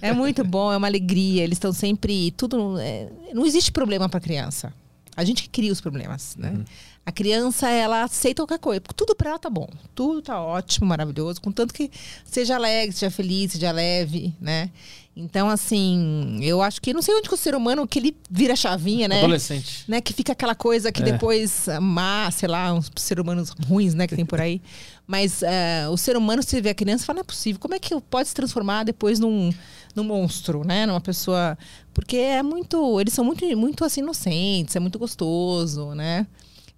É 0.00 0.12
muito 0.14 0.42
bom, 0.42 0.72
é 0.72 0.76
uma 0.78 0.86
alegria. 0.86 1.44
Eles 1.44 1.56
estão 1.56 1.72
sempre. 1.72 2.30
Tudo. 2.30 2.78
é, 2.80 3.08
não 3.34 3.44
existe 3.44 3.70
problema 3.70 4.08
para 4.08 4.20
criança. 4.20 4.72
A 5.14 5.24
gente 5.24 5.42
que 5.42 5.48
cria 5.50 5.72
os 5.72 5.80
problemas, 5.80 6.34
né? 6.36 6.64
A 7.08 7.12
criança, 7.12 7.70
ela 7.70 8.02
aceita 8.02 8.42
qualquer 8.42 8.58
coisa. 8.58 8.82
porque 8.82 8.94
Tudo 8.94 9.16
pra 9.16 9.30
ela 9.30 9.38
tá 9.38 9.48
bom. 9.48 9.66
Tudo 9.94 10.20
tá 10.20 10.42
ótimo, 10.42 10.84
maravilhoso. 10.86 11.40
Contanto 11.40 11.72
que 11.72 11.90
seja 12.22 12.56
alegre, 12.56 12.94
seja 12.94 13.10
feliz, 13.10 13.52
seja 13.52 13.72
leve, 13.72 14.34
né? 14.38 14.70
Então, 15.16 15.48
assim, 15.48 16.38
eu 16.42 16.60
acho 16.60 16.82
que 16.82 16.92
não 16.92 17.00
sei 17.00 17.14
onde 17.14 17.26
que 17.26 17.34
o 17.34 17.36
ser 17.38 17.54
humano 17.54 17.88
que 17.88 17.98
ele 17.98 18.14
vira 18.30 18.54
chavinha, 18.54 19.08
né? 19.08 19.20
Adolescente. 19.20 19.84
né? 19.88 20.02
Que 20.02 20.12
fica 20.12 20.32
aquela 20.32 20.54
coisa 20.54 20.92
que 20.92 21.00
É. 21.00 21.06
depois 21.06 21.66
má, 21.80 22.30
sei 22.30 22.46
lá, 22.46 22.74
uns 22.74 22.90
seres 22.96 23.22
humanos 23.24 23.54
ruins, 23.66 23.94
né? 23.94 24.06
Que 24.06 24.14
tem 24.14 24.26
por 24.26 24.38
aí. 24.38 24.60
Mas 25.08 25.42
eh, 25.42 25.88
o 25.90 25.96
ser 25.96 26.14
humano, 26.14 26.42
se 26.42 26.60
vê 26.60 26.68
a 26.68 26.74
criança, 26.74 27.06
fala, 27.06 27.16
não 27.16 27.20
é 27.22 27.24
possível. 27.24 27.58
Como 27.58 27.74
é 27.74 27.78
que 27.78 27.98
pode 28.02 28.28
se 28.28 28.34
transformar 28.34 28.84
depois 28.84 29.18
num, 29.18 29.50
num 29.94 30.04
monstro, 30.04 30.62
né? 30.62 30.84
Numa 30.84 31.00
pessoa... 31.00 31.56
Porque 31.94 32.18
é 32.18 32.42
muito... 32.42 33.00
Eles 33.00 33.14
são 33.14 33.24
muito, 33.24 33.44
muito 33.56 33.82
assim, 33.86 34.02
inocentes. 34.02 34.76
É 34.76 34.78
muito 34.78 34.98
gostoso, 34.98 35.94
né? 35.94 36.26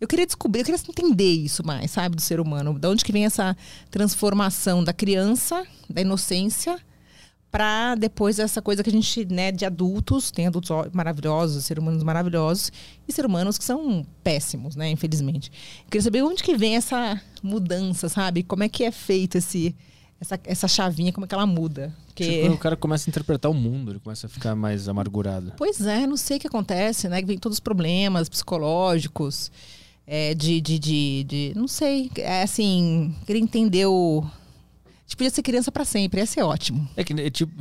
Eu 0.00 0.08
queria 0.08 0.24
descobrir, 0.24 0.60
eu 0.60 0.64
queria 0.64 0.80
entender 0.88 1.32
isso 1.32 1.64
mais, 1.64 1.90
sabe? 1.90 2.16
Do 2.16 2.22
ser 2.22 2.40
humano. 2.40 2.78
De 2.78 2.88
onde 2.88 3.04
que 3.04 3.12
vem 3.12 3.26
essa 3.26 3.56
transformação 3.90 4.82
da 4.82 4.92
criança, 4.92 5.66
da 5.88 6.00
inocência 6.00 6.78
para 7.50 7.96
depois 7.96 8.38
essa 8.38 8.62
coisa 8.62 8.82
que 8.82 8.88
a 8.88 8.92
gente, 8.92 9.24
né, 9.26 9.50
de 9.50 9.64
adultos, 9.64 10.30
tem 10.30 10.46
adultos 10.46 10.70
maravilhosos, 10.92 11.64
seres 11.64 11.82
humanos 11.82 12.02
maravilhosos 12.02 12.70
e 13.08 13.12
seres 13.12 13.28
humanos 13.28 13.58
que 13.58 13.64
são 13.64 14.06
péssimos, 14.22 14.76
né, 14.76 14.88
infelizmente. 14.88 15.50
Eu 15.80 15.90
queria 15.90 16.02
saber 16.02 16.22
onde 16.22 16.44
que 16.44 16.56
vem 16.56 16.76
essa 16.76 17.20
mudança, 17.42 18.08
sabe? 18.08 18.44
Como 18.44 18.62
é 18.62 18.68
que 18.68 18.84
é 18.84 18.92
feito 18.92 19.36
esse 19.36 19.74
essa, 20.20 20.38
essa 20.44 20.68
chavinha, 20.68 21.12
como 21.12 21.24
é 21.24 21.28
que 21.28 21.34
ela 21.34 21.46
muda? 21.46 21.96
Porque 22.06 22.42
Tipo, 22.42 22.54
o 22.54 22.58
cara 22.58 22.76
começa 22.76 23.08
a 23.08 23.10
interpretar 23.10 23.50
o 23.50 23.54
mundo, 23.54 23.92
ele 23.92 23.98
começa 24.00 24.26
a 24.26 24.30
ficar 24.30 24.54
mais 24.54 24.86
amargurado. 24.86 25.54
Pois 25.56 25.80
é, 25.80 26.06
não 26.06 26.16
sei 26.16 26.36
o 26.36 26.40
que 26.40 26.46
acontece, 26.46 27.08
né? 27.08 27.20
Que 27.22 27.26
vem 27.26 27.38
todos 27.38 27.56
os 27.56 27.60
problemas 27.60 28.28
psicológicos, 28.28 29.50
é, 30.12 30.34
de, 30.34 30.60
de, 30.60 30.78
de, 30.78 31.24
de- 31.24 31.52
Não 31.54 31.68
sei. 31.68 32.10
É 32.16 32.42
assim, 32.42 33.14
queria 33.24 33.40
entender 33.40 33.86
o. 33.86 34.24
A 34.24 34.90
gente 35.06 35.16
podia 35.16 35.30
ser 35.30 35.42
criança 35.42 35.70
pra 35.70 35.84
sempre, 35.84 36.18
ia 36.20 36.26
ser 36.26 36.42
ótimo. 36.42 36.88
É 36.96 37.04
que 37.04 37.12
é 37.12 37.30
tipo. 37.30 37.52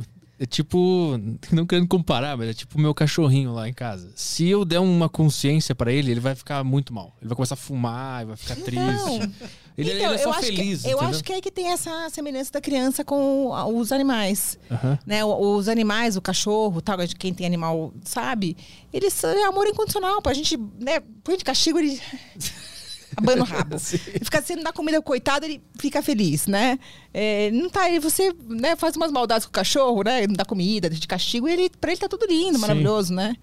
É 0.42 0.46
tipo, 0.46 1.20
não 1.52 1.66
querendo 1.66 1.86
comparar, 1.86 2.34
mas 2.36 2.48
é 2.48 2.54
tipo 2.54 2.78
o 2.78 2.80
meu 2.80 2.94
cachorrinho 2.94 3.52
lá 3.52 3.68
em 3.68 3.74
casa. 3.74 4.10
Se 4.16 4.48
eu 4.48 4.64
der 4.64 4.78
uma 4.80 5.06
consciência 5.06 5.74
pra 5.74 5.92
ele, 5.92 6.10
ele 6.10 6.18
vai 6.20 6.34
ficar 6.34 6.64
muito 6.64 6.94
mal. 6.94 7.14
Ele 7.20 7.28
vai 7.28 7.36
começar 7.36 7.54
a 7.54 7.58
fumar, 7.58 8.24
vai 8.24 8.36
ficar 8.36 8.56
triste. 8.56 8.78
Não. 8.78 9.32
Ele, 9.80 9.92
Então, 9.94 10.06
ele 10.12 10.14
é 10.14 10.18
só 10.18 10.24
eu 10.30 10.32
acho 10.32 10.40
feliz, 10.46 10.82
que, 10.82 10.88
Eu 10.90 11.00
acho 11.00 11.24
que 11.24 11.32
é 11.32 11.40
que 11.40 11.50
tem 11.50 11.68
essa 11.68 12.08
semelhança 12.10 12.52
da 12.52 12.60
criança 12.60 13.04
com 13.04 13.52
a- 13.54 13.66
os 13.66 13.90
animais. 13.92 14.58
Aham. 14.70 14.98
Né? 15.06 15.24
Os 15.24 15.68
animais, 15.68 16.16
o 16.16 16.20
cachorro, 16.22 16.80
tal, 16.80 16.98
quem 17.18 17.32
tem 17.34 17.46
animal 17.46 17.92
sabe, 18.04 18.56
eles 18.92 19.22
é 19.24 19.44
amor 19.44 19.66
incondicional. 19.66 20.20
Pra 20.22 20.34
gente, 20.34 20.56
né, 20.78 21.00
põe 21.24 21.36
de 21.36 21.44
castigo, 21.44 21.78
ele 21.78 22.00
abana 23.16 23.42
o 23.42 23.44
rabo. 23.44 23.76
E 24.14 24.24
fica 24.24 24.40
sendo 24.42 24.62
dar 24.62 24.72
comida 24.72 25.00
coitado, 25.02 25.44
ele 25.44 25.60
fica 25.78 26.02
feliz, 26.02 26.46
né? 26.46 26.78
É, 27.12 27.50
não 27.50 27.68
tá 27.68 27.82
aí, 27.82 27.98
você 27.98 28.32
né, 28.48 28.76
faz 28.76 28.96
umas 28.96 29.10
maldades 29.10 29.46
com 29.46 29.50
o 29.50 29.52
cachorro, 29.52 30.02
né? 30.04 30.26
Não 30.26 30.34
dá 30.34 30.44
comida, 30.44 30.88
de 30.88 31.06
castigo, 31.06 31.48
e 31.48 31.52
ele, 31.52 31.70
pra 31.80 31.90
ele 31.90 32.00
tá 32.00 32.08
tudo 32.08 32.26
lindo, 32.26 32.54
Sim. 32.54 32.60
maravilhoso, 32.60 33.12
né? 33.12 33.34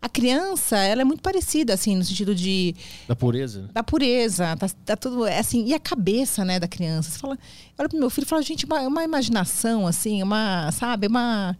A 0.00 0.08
criança, 0.08 0.76
ela 0.76 1.00
é 1.00 1.04
muito 1.04 1.22
parecida, 1.22 1.72
assim, 1.72 1.96
no 1.96 2.04
sentido 2.04 2.34
de 2.34 2.74
Da 3.08 3.16
pureza. 3.16 3.68
da 3.72 3.82
pureza, 3.82 4.56
tá, 4.56 4.68
tá 4.84 4.96
tudo 4.96 5.24
é 5.24 5.38
assim, 5.38 5.64
e 5.66 5.72
a 5.74 5.80
cabeça, 5.80 6.44
né, 6.44 6.60
da 6.60 6.68
criança. 6.68 7.10
Você 7.10 7.18
fala, 7.18 7.38
olha 7.78 7.88
pro 7.88 7.98
meu 7.98 8.10
filho 8.10 8.24
e 8.24 8.28
fala, 8.28 8.42
gente, 8.42 8.66
uma, 8.66 8.80
uma 8.82 9.02
imaginação, 9.04 9.86
assim, 9.86 10.22
uma, 10.22 10.70
sabe, 10.72 11.06
uma. 11.06 11.56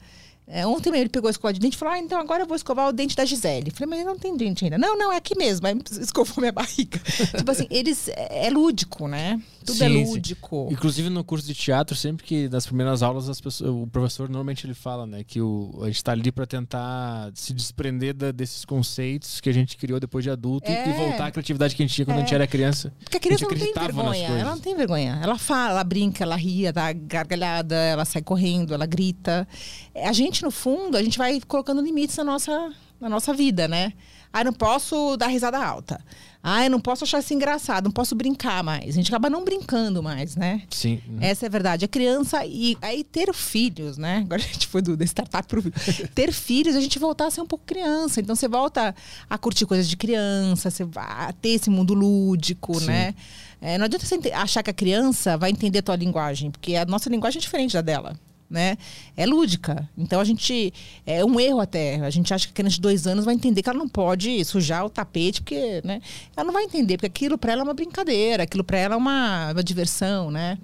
É, 0.47 0.67
ontem 0.67 0.91
mesmo 0.91 1.05
ele 1.05 1.09
pegou 1.09 1.29
a 1.29 1.31
escova 1.31 1.53
de 1.55 1.59
dente 1.61 1.75
e 1.75 1.79
falou: 1.79 1.95
Ah, 1.95 1.99
então 1.99 2.21
agora 2.21 2.43
eu 2.43 2.47
vou 2.47 2.55
escovar 2.57 2.89
o 2.89 2.93
dente 2.93 3.17
da 3.17 3.25
Gisele. 3.25 3.71
Falei, 3.71 3.97
mas 3.97 4.07
não 4.07 4.19
tem 4.19 4.37
dente 4.37 4.65
ainda. 4.65 4.77
Não, 4.77 4.97
não, 4.97 5.11
é 5.13 5.17
aqui 5.17 5.37
mesmo. 5.37 5.67
Aí 5.67 5.75
escovou 6.01 6.35
minha 6.39 6.53
barriga. 6.53 6.99
tipo 7.37 7.51
assim, 7.51 7.67
eles. 7.71 8.09
É 8.15 8.51
lúdico, 8.51 9.09
né? 9.09 9.41
Tudo 9.65 9.83
é 9.83 9.89
Sim, 9.89 10.05
sim. 10.05 10.11
lúdico. 10.11 10.69
Inclusive 10.71 11.09
no 11.09 11.25
curso 11.25 11.47
de 11.47 11.55
teatro, 11.55 11.97
sempre 11.97 12.23
que 12.27 12.49
nas 12.51 12.67
primeiras 12.67 13.03
aulas 13.03 13.29
as 13.31 13.41
pessoas, 13.41 13.71
o 13.71 13.87
professor 13.87 14.29
normalmente 14.29 14.67
ele 14.67 14.75
fala, 14.75 15.07
né, 15.07 15.25
que 15.25 15.41
o, 15.41 15.79
a 15.83 15.87
gente 15.87 16.05
tá 16.05 16.13
ali 16.13 16.31
para 16.31 16.47
tentar 16.47 17.31
se 17.35 17.55
desprender 17.55 18.13
da- 18.13 18.31
desses 18.31 18.67
conceitos 18.67 19.41
que 19.41 19.49
a 19.49 19.53
gente 19.55 19.79
criou 19.79 19.99
depois 19.99 20.23
de 20.23 20.29
adulto 20.31 20.71
e- 20.71 20.75
É. 20.75 20.91
e 20.91 20.93
voltar 20.93 21.29
à 21.29 21.31
criatividade 21.31 21.75
que 21.75 21.83
a 21.83 21.87
gente 21.87 21.95
tinha 21.95 22.05
quando 22.05 22.19
a 22.19 22.21
gente 22.21 22.33
É. 22.33 22.35
era 22.35 22.47
criança. 22.47 22.93
Porque 23.03 23.17
a 23.17 23.21
criança 23.21 23.47
A 23.47 23.49
não 23.49 23.57
tem 23.57 23.73
vergonha. 23.73 24.29
Ela 24.29 24.51
não 24.51 24.61
tem 24.61 24.77
vergonha. 24.77 25.19
Ela 25.23 25.39
fala, 25.39 25.71
ela 25.71 25.85
brinca, 25.85 26.23
ela 26.25 26.37
ri, 26.37 26.65
ela 26.67 26.73
dá 26.75 26.93
gargalhada, 26.93 27.75
ela 27.75 28.05
sai 28.05 28.21
correndo, 28.21 28.75
ela 28.75 28.85
grita. 28.85 29.49
É, 29.95 30.07
A 30.09 30.13
gente, 30.13 30.34
no 30.43 30.51
fundo, 30.51 30.97
a 30.97 31.03
gente 31.03 31.19
vai 31.19 31.41
colocando 31.47 31.81
limites 31.83 32.17
na 32.17 32.25
nossa, 32.25 32.73
na 33.01 33.09
nossa 33.09 33.33
vida, 33.33 33.69
né? 33.69 33.93
Ah, 34.33 34.41
eu 34.41 34.47
não 34.47 34.53
posso 34.53 35.17
dar 35.17 35.29
risada 35.29 35.65
alta. 35.65 36.01
Ah, 36.43 36.65
eu 36.65 36.71
não 36.71 36.81
posso 36.81 37.05
achar 37.05 37.21
isso 37.21 37.33
engraçado, 37.33 37.85
não 37.85 37.93
posso 37.93 38.15
brincar 38.15 38.63
mais. 38.65 38.89
A 38.89 38.93
gente 38.93 39.09
acaba 39.09 39.31
não 39.31 39.45
brincando 39.45 40.03
mais, 40.03 40.35
né? 40.37 40.61
Sim. 40.69 41.01
Essa 41.21 41.47
é 41.47 41.49
a 41.49 41.51
verdade. 41.51 41.85
A 41.85 41.89
criança, 41.89 42.45
e 42.45 42.77
aí 42.83 43.05
ter 43.05 43.33
filhos, 43.33 43.97
né? 43.97 44.19
Agora 44.19 44.43
a 44.43 44.45
gente 44.45 44.67
foi 44.67 44.83
do, 44.83 44.97
da 44.97 45.05
startup 45.05 45.47
pro 45.49 45.63
ter 46.15 46.33
filhos, 46.33 46.75
a 46.75 46.81
gente 46.81 46.99
voltar 46.99 47.29
a 47.29 47.31
ser 47.31 47.41
um 47.41 47.47
pouco 47.47 47.65
criança. 47.65 48.21
Então 48.21 48.35
você 48.35 48.49
volta 48.49 48.95
a 49.31 49.39
curtir 49.39 49.65
coisas 49.67 49.89
de 49.89 49.97
criança, 49.97 50.69
você 50.69 50.85
vai 50.85 51.29
a 51.29 51.33
ter 51.33 51.51
esse 51.51 51.71
mundo 51.71 51.95
lúdico, 51.95 52.79
Sim. 52.81 52.87
né? 52.87 53.15
É, 53.61 53.79
não 53.79 53.87
adianta 53.87 54.05
você 54.05 54.19
achar 54.35 54.63
que 54.63 54.71
a 54.71 54.75
criança 54.75 55.39
vai 55.39 55.51
entender 55.51 55.79
a 55.79 55.83
tua 55.83 55.97
linguagem, 55.97 56.51
porque 56.51 56.75
a 56.75 56.85
nossa 56.85 57.09
linguagem 57.09 57.39
é 57.39 57.41
diferente 57.41 57.73
da 57.73 57.81
dela. 57.81 58.19
Né? 58.55 58.79
É 59.17 59.27
lúdica. 59.27 59.89
Então 59.99 60.21
a 60.21 60.25
gente. 60.25 60.73
É 61.05 61.25
um 61.25 61.41
erro 61.41 61.59
até. 61.59 61.97
A 61.97 62.09
gente 62.09 62.33
acha 62.33 62.47
que 62.47 62.53
a 62.53 62.55
criança 62.55 62.77
de 62.77 62.81
dois 62.81 63.05
anos 63.05 63.25
vai 63.25 63.35
entender 63.35 63.63
que 63.63 63.69
ela 63.69 63.79
não 63.81 63.89
pode 63.89 64.45
sujar 64.45 64.85
o 64.87 64.89
tapete, 64.89 65.43
porque. 65.43 65.83
Né? 65.85 66.01
Ela 66.37 66.47
não 66.47 66.53
vai 66.55 66.63
entender, 66.63 66.97
porque 66.97 67.07
aquilo 67.07 67.37
para 67.37 67.51
ela 67.51 67.63
é 67.63 67.65
uma 67.65 67.75
brincadeira, 67.75 68.45
aquilo 68.45 68.63
para 68.63 68.79
ela 68.79 68.95
é 68.95 68.97
uma, 68.97 69.51
uma 69.51 69.65
diversão, 69.65 70.31
né? 70.31 70.57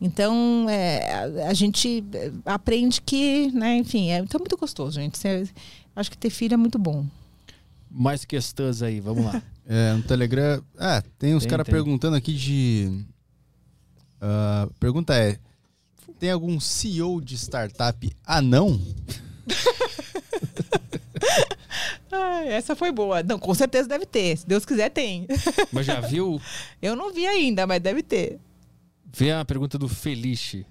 Então 0.00 0.66
é, 0.70 1.12
a, 1.44 1.48
a 1.50 1.52
gente 1.54 2.02
é, 2.14 2.32
aprende 2.46 3.02
que, 3.02 3.50
né, 3.52 3.76
enfim, 3.76 4.10
é, 4.10 4.18
então 4.18 4.38
é 4.38 4.40
muito 4.40 4.56
gostoso, 4.56 4.98
gente. 4.98 5.18
Cê- 5.18 5.46
acho 5.94 6.10
que 6.10 6.16
ter 6.16 6.30
filho 6.30 6.54
é 6.54 6.56
muito 6.56 6.78
bom. 6.78 7.04
Mais 7.90 8.24
questões 8.24 8.80
aí, 8.80 8.98
vamos 8.98 9.26
lá. 9.26 9.42
É, 9.68 9.94
no 9.94 10.02
Telegram. 10.04 10.62
Ah, 10.78 11.02
tem 11.18 11.34
uns 11.34 11.44
caras 11.44 11.66
perguntando 11.66 12.14
aqui 12.16 12.32
de. 12.32 13.04
Ah, 14.20 14.68
pergunta 14.78 15.12
é: 15.12 15.40
tem 16.18 16.30
algum 16.30 16.58
CEO 16.60 17.20
de 17.20 17.36
startup 17.36 18.10
anão? 18.24 18.80
Ah, 22.10 22.44
essa 22.44 22.74
foi 22.76 22.90
boa. 22.92 23.22
Não, 23.22 23.38
com 23.38 23.54
certeza 23.54 23.88
deve 23.88 24.06
ter. 24.06 24.36
Se 24.38 24.46
Deus 24.46 24.64
quiser, 24.64 24.90
tem. 24.90 25.26
Mas 25.72 25.86
já 25.86 26.00
viu? 26.00 26.40
Eu 26.80 26.94
não 26.96 27.12
vi 27.12 27.26
ainda, 27.26 27.66
mas 27.66 27.80
deve 27.80 28.02
ter. 28.02 28.38
Vê 29.12 29.32
a 29.32 29.44
pergunta 29.44 29.78
do 29.78 29.88
Felice. 29.88 30.64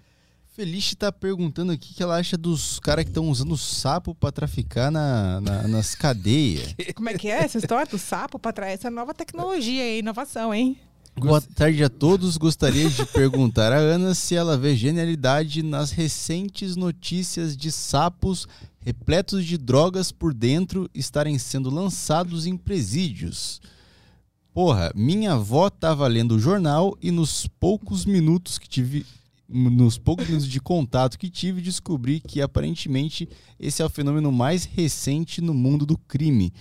Felice 0.56 0.96
tá 0.96 1.12
perguntando 1.12 1.74
aqui 1.74 1.92
o 1.92 1.96
que 1.96 2.02
ela 2.04 2.16
acha 2.18 2.38
dos 2.38 2.80
caras 2.80 3.04
que 3.04 3.10
estão 3.12 3.28
usando 3.30 3.58
sapo 3.58 4.16
pra 4.16 4.32
traficar 4.32 4.90
na, 4.90 5.42
na- 5.42 5.68
nas 5.68 5.94
cadeias. 5.96 6.74
Como 6.96 7.10
é 7.10 7.14
que 7.18 7.28
é 7.30 7.44
essa 7.44 7.58
história 7.58 7.86
do 7.86 7.98
sapo 7.98 8.40
para 8.40 8.54
trás? 8.54 8.74
Essa 8.76 8.90
nova 8.90 9.14
tecnologia 9.14 9.86
e 9.86 10.00
inovação, 10.00 10.54
hein? 10.54 10.80
Boa 11.18 11.40
tarde 11.40 11.82
a 11.82 11.90
todos. 11.90 12.36
Gostaria 12.36 12.90
de 12.90 13.06
perguntar 13.06 13.72
a 13.72 13.78
Ana 13.78 14.14
se 14.14 14.36
ela 14.36 14.58
vê 14.58 14.76
genialidade 14.76 15.64
nas 15.64 15.92
recentes 15.92 16.76
notícias 16.76 17.56
de 17.56 17.72
sapos 17.72 18.46
repletos 18.82 19.46
de 19.46 19.58
drogas 19.58 20.12
por 20.12 20.34
dentro 20.34 20.90
estarem 20.94 21.40
sendo 21.40 21.70
lançados 21.70 22.46
em 22.46 22.58
presídios. 22.58 23.62
Porra, 24.54 24.92
minha 24.94 25.34
avó 25.34 25.70
tava 25.70 26.06
lendo 26.06 26.36
o 26.36 26.40
jornal 26.40 26.98
e 27.02 27.12
nos 27.12 27.48
poucos 27.48 28.06
minutos 28.06 28.60
que 28.60 28.68
tive. 28.68 29.06
Nos 29.48 29.98
poucos 29.98 30.28
minutos 30.28 30.50
de 30.50 30.60
contato 30.60 31.18
que 31.18 31.30
tive, 31.30 31.62
descobri 31.62 32.20
que 32.20 32.42
aparentemente 32.42 33.30
esse 33.58 33.82
é 33.82 33.86
o 33.86 33.90
fenômeno 33.90 34.34
mais 34.34 34.66
recente 34.66 35.40
no 35.40 35.54
mundo 35.54 35.86
do 35.86 35.98
crime. 35.98 36.52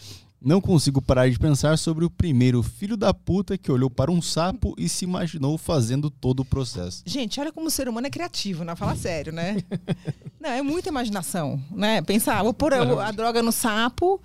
Não 0.45 0.61
consigo 0.61 1.01
parar 1.01 1.29
de 1.31 1.39
pensar 1.39 1.79
sobre 1.79 2.05
o 2.05 2.11
primeiro 2.11 2.63
filho 2.63 2.97
da 2.97 3.15
puta 3.15 3.57
que 3.57 3.73
olhou 3.73 3.89
para 3.89 4.11
um 4.11 4.21
sapo 4.21 4.75
e 4.77 4.89
se 4.89 5.05
imaginou 5.05 5.57
fazendo 5.57 6.11
todo 6.11 6.41
o 6.41 6.45
processo. 6.45 7.03
Gente, 7.07 7.41
olha 7.41 7.51
como 7.53 7.69
o 7.69 7.71
ser 7.71 7.89
humano 7.89 8.07
é 8.07 8.11
criativo, 8.11 8.63
né? 8.65 8.77
Fala 8.77 8.95
sério, 8.95 9.33
né? 9.33 9.57
Não, 10.39 10.51
é 10.51 10.61
muita 10.61 10.91
imaginação, 10.91 11.59
né? 11.73 12.03
Pensar, 12.03 12.43
vou 12.43 12.53
pôr 12.53 12.75
a, 12.75 13.09
a 13.09 13.11
droga 13.11 13.43
no 13.43 13.51
sapo 13.51 14.21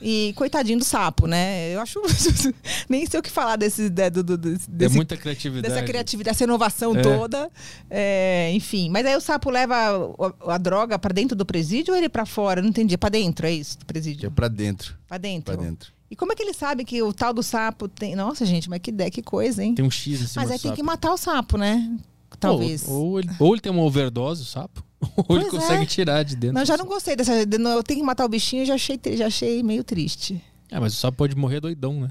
e 0.00 0.32
coitadinho 0.34 0.78
do 0.78 0.84
sapo, 0.84 1.26
né? 1.26 1.74
Eu 1.74 1.80
acho. 1.82 2.00
Nem 2.88 3.04
sei 3.04 3.20
o 3.20 3.22
que 3.22 3.30
falar 3.30 3.56
desse. 3.56 3.90
né, 3.90 4.08
do, 4.08 4.22
do- 4.22 4.38
desse 4.38 4.66
É 4.80 4.88
muita 4.88 5.14
criatividade. 5.18 5.68
dessa 5.74 5.84
criatividade, 5.86 6.34
dessa 6.34 6.44
inovação 6.44 6.96
É. 6.96 7.02
toda. 7.02 7.50
É, 7.90 8.50
enfim. 8.54 8.88
Mas 8.88 9.04
aí 9.04 9.14
o 9.14 9.20
sapo 9.20 9.50
leva 9.50 9.74
a, 9.76 10.54
a 10.54 10.58
droga 10.58 10.98
pra 10.98 11.12
dentro 11.12 11.36
do 11.36 11.44
presídio 11.44 11.92
ou 11.92 11.98
ele 11.98 12.08
pra 12.08 12.24
fora? 12.24 12.60
Eu 12.60 12.62
Não 12.62 12.70
entendi. 12.70 12.94
É 12.94 12.96
pra 12.96 13.10
dentro, 13.10 13.46
é 13.46 13.52
isso? 13.52 13.76
Do 13.78 13.84
Que 13.84 13.90
é 13.90 13.92
presídio? 13.92 14.30
pra 14.30 14.48
dentro, 14.48 14.94
Pra 15.08 15.18
dentro. 15.18 15.56
pra 15.56 15.64
dentro. 15.64 15.92
E 16.10 16.16
como 16.16 16.32
é 16.32 16.36
que 16.36 16.42
ele 16.42 16.54
sabe 16.54 16.84
que 16.84 17.02
o 17.02 17.12
tal 17.12 17.32
do 17.34 17.42
sapo 17.42 17.88
tem. 17.88 18.14
Nossa, 18.14 18.46
gente, 18.46 18.68
mas 18.70 18.80
que 18.80 18.90
ideia, 18.90 19.10
que 19.10 19.22
coisa, 19.22 19.62
hein? 19.64 19.74
Tem 19.74 19.84
um 19.84 19.90
X 19.90 20.20
em 20.22 20.26
cima 20.26 20.42
Mas 20.42 20.48
do 20.48 20.52
aí 20.52 20.58
tem 20.58 20.74
que 20.74 20.82
matar 20.82 21.12
o 21.12 21.16
sapo, 21.16 21.58
né? 21.58 21.98
Talvez. 22.38 22.86
Ou, 22.88 22.94
ou 23.12 23.18
ele, 23.20 23.30
ou 23.38 23.52
ele 23.54 23.60
tem 23.60 23.72
uma 23.72 23.82
overdose, 23.82 24.42
o 24.42 24.44
sapo, 24.46 24.84
ou 25.28 25.36
ele 25.36 25.46
Pois 25.50 25.54
é. 25.54 25.66
consegue 25.66 25.86
tirar 25.86 26.22
de 26.22 26.36
dentro. 26.36 26.54
Não, 26.58 26.64
já 26.64 26.76
não 26.76 26.86
gostei 26.86 27.16
dessa. 27.16 27.32
Eu 27.34 27.82
tenho 27.82 28.00
que 28.00 28.06
matar 28.06 28.24
o 28.24 28.28
bichinho, 28.28 28.64
já 28.66 28.74
achei, 28.74 28.98
já 29.16 29.26
achei 29.26 29.62
meio 29.62 29.82
triste. 29.82 30.42
Ah, 30.70 30.80
mas 30.80 30.92
o 30.92 30.96
sapo 30.96 31.16
pode 31.18 31.34
morrer 31.34 31.60
doidão, 31.60 32.00
né? 32.00 32.10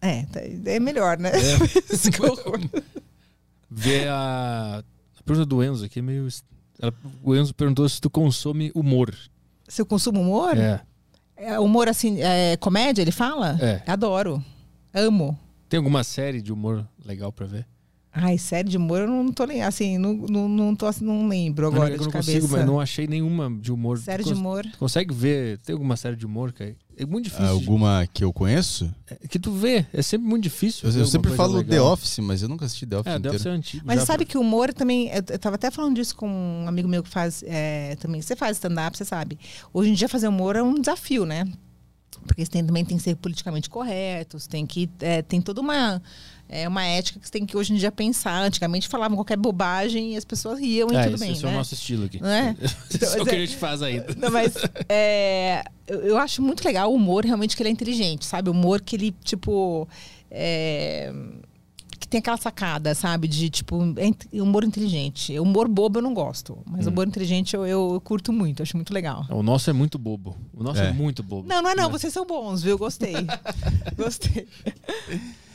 É, 0.00 0.22
tá- 0.24 0.40
é 0.70 0.78
melhor, 0.78 1.18
né? 1.18 1.30
É. 1.30 1.56
Vê 3.70 4.06
a, 4.08 4.82
a 5.18 5.22
pergunta 5.22 5.46
do 5.46 5.62
Enzo 5.62 5.84
aqui 5.84 5.98
é 5.98 6.02
meio. 6.02 6.28
o 7.22 7.34
Enzo 7.34 7.54
perguntou 7.54 7.88
se 7.88 8.00
tu 8.00 8.08
consome 8.08 8.70
humor. 8.74 9.14
Se 9.68 9.82
eu 9.82 9.86
consumo 9.86 10.20
humor, 10.20 10.56
É. 10.56 10.82
é, 11.36 11.58
humor 11.60 11.88
assim, 11.88 12.20
é, 12.20 12.56
comédia, 12.56 13.02
ele 13.02 13.12
fala? 13.12 13.58
É. 13.60 13.82
Adoro. 13.86 14.42
Amo. 14.92 15.38
Tem 15.68 15.78
alguma 15.78 16.02
série 16.04 16.40
de 16.40 16.52
humor 16.52 16.86
legal 17.04 17.32
pra 17.32 17.46
ver? 17.46 17.66
Ai, 18.18 18.38
série 18.38 18.68
de 18.70 18.78
humor, 18.78 19.00
eu 19.00 19.06
não 19.06 19.30
tô 19.30 19.44
nem 19.44 19.62
assim, 19.62 19.98
não, 19.98 20.14
não, 20.14 20.48
não, 20.48 20.74
tô, 20.74 20.86
assim, 20.86 21.04
não 21.04 21.28
lembro 21.28 21.66
agora 21.66 21.90
eu 21.90 21.98
de 21.98 22.04
não 22.04 22.10
cabeça. 22.10 22.32
consigo, 22.32 22.56
mas 22.56 22.64
não 22.64 22.80
achei 22.80 23.06
nenhuma 23.06 23.50
de 23.60 23.70
humor. 23.70 23.98
Série 23.98 24.24
de 24.24 24.32
humor. 24.32 24.66
consegue 24.78 25.12
ver? 25.12 25.58
Tem 25.58 25.74
alguma 25.74 25.96
série 25.98 26.16
de 26.16 26.24
humor, 26.24 26.50
cara? 26.50 26.74
É 26.98 27.04
muito 27.04 27.24
difícil. 27.26 27.44
de- 27.46 27.50
Alguma 27.52 28.06
que 28.12 28.24
eu 28.24 28.32
conheço? 28.32 28.90
é 29.10 29.28
que 29.28 29.38
tu 29.38 29.52
vê, 29.52 29.84
é 29.92 30.00
sempre 30.02 30.26
muito 30.28 30.42
difícil. 30.44 30.88
Eu, 30.88 30.98
eu 31.00 31.06
sempre 31.06 31.30
falo 31.34 31.58
legal. 31.58 31.70
The 31.70 31.80
Office, 31.82 32.18
mas 32.20 32.42
eu 32.42 32.48
nunca 32.48 32.64
assisti 32.64 32.86
The 32.86 32.96
Office 32.98 33.12
É, 33.12 33.16
inteiro. 33.18 33.38
ser 33.38 33.48
antigo. 33.50 33.84
Mas 33.86 34.00
já, 34.00 34.06
sabe 34.06 34.24
que 34.24 34.38
o 34.38 34.40
humor 34.40 34.72
também. 34.72 35.08
Eu, 35.08 35.22
eu 35.28 35.38
tava 35.38 35.56
até 35.56 35.70
falando 35.70 35.94
disso 35.94 36.16
com 36.16 36.28
um 36.28 36.66
amigo 36.66 36.88
meu 36.88 37.02
que 37.02 37.10
faz 37.10 37.42
é, 37.46 37.96
também. 37.96 38.22
Você 38.22 38.34
faz 38.34 38.56
stand-up, 38.56 38.96
você 38.96 39.04
sabe. 39.04 39.38
Hoje 39.74 39.90
em 39.90 39.94
dia 39.94 40.08
fazer 40.08 40.28
humor 40.28 40.56
é 40.56 40.62
um 40.62 40.74
desafio, 40.80 41.26
né? 41.26 41.44
Porque 42.26 42.44
você 42.44 42.50
tem, 42.50 42.64
também 42.64 42.84
tem 42.84 42.96
que 42.96 43.02
ser 43.02 43.14
politicamente 43.16 43.68
correto, 43.70 44.38
você 44.40 44.48
tem 44.48 44.66
que. 44.66 44.88
é, 45.00 45.22
tem 45.22 45.40
toda 45.40 45.60
uma. 45.60 46.02
É 46.48 46.68
uma 46.68 46.84
ética 46.84 47.18
que 47.18 47.26
você 47.26 47.32
tem 47.32 47.44
que 47.44 47.56
hoje 47.56 47.72
em 47.72 47.76
dia 47.76 47.90
pensar. 47.90 48.40
Antigamente 48.42 48.86
falavam 48.88 49.16
qualquer 49.16 49.36
bobagem 49.36 50.14
e 50.14 50.16
as 50.16 50.24
pessoas 50.24 50.60
riam 50.60 50.92
e 50.92 50.96
é, 50.96 51.02
tudo 51.04 51.14
esse, 51.16 51.24
bem. 51.24 51.32
esse 51.32 51.42
né? 51.44 51.50
é 51.50 51.52
o 51.52 51.56
nosso 51.56 51.74
estilo 51.74 52.04
aqui. 52.06 52.20
Não 52.20 52.28
é? 52.28 52.56
Isso 52.88 53.04
é 53.04 53.08
o 53.16 53.18
Mas 53.18 53.28
que 53.28 53.34
é- 53.34 53.38
a 53.38 53.46
gente 53.46 53.56
faz 53.56 53.82
ainda. 53.82 54.14
Não, 54.16 54.30
mas 54.30 54.54
é, 54.88 55.64
eu, 55.88 56.00
eu 56.02 56.18
acho 56.18 56.40
muito 56.42 56.64
legal 56.64 56.90
o 56.92 56.94
humor, 56.94 57.24
realmente, 57.24 57.56
que 57.56 57.62
ele 57.62 57.70
é 57.70 57.72
inteligente, 57.72 58.24
sabe? 58.24 58.48
O 58.48 58.52
humor 58.52 58.80
que 58.80 58.94
ele, 58.96 59.14
tipo. 59.24 59.88
é, 60.30 61.12
que 61.98 62.06
tem 62.06 62.18
aquela 62.18 62.36
sacada, 62.36 62.94
sabe? 62.94 63.26
De, 63.26 63.50
tipo, 63.50 63.82
é 63.96 64.06
int- 64.06 64.26
humor 64.34 64.62
inteligente. 64.62 65.36
Humor 65.40 65.66
bobo 65.66 65.98
eu 65.98 66.02
não 66.02 66.14
gosto, 66.14 66.58
mas 66.64 66.86
Hum. 66.86 66.90
humor 66.90 67.08
inteligente 67.08 67.56
eu, 67.56 67.66
eu 67.66 68.00
curto 68.04 68.32
muito, 68.32 68.62
acho 68.62 68.76
muito 68.76 68.94
legal. 68.94 69.26
O 69.30 69.42
nosso 69.42 69.68
é 69.68 69.72
muito 69.72 69.98
bobo. 69.98 70.36
O 70.54 70.62
nosso 70.62 70.80
é, 70.80 70.90
É. 70.90 70.92
muito 70.92 71.24
bobo. 71.24 71.48
Não, 71.48 71.60
não 71.60 71.70
é 71.70 71.74
não, 71.74 71.86
Né? 71.86 71.90
vocês 71.90 72.12
são 72.12 72.24
bons, 72.24 72.62
viu? 72.62 72.78
Gostei. 72.78 73.14
Gostei. 73.96 74.46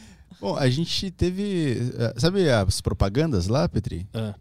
Bom, 0.42 0.56
a 0.58 0.68
gente 0.70 1.12
teve. 1.12 1.92
eh, 1.98 2.14
Sabe 2.18 2.50
as 2.50 2.82
propagandas 2.82 3.48
lá, 3.48 3.70
Petri? 3.70 4.08
Ah, 4.14 4.36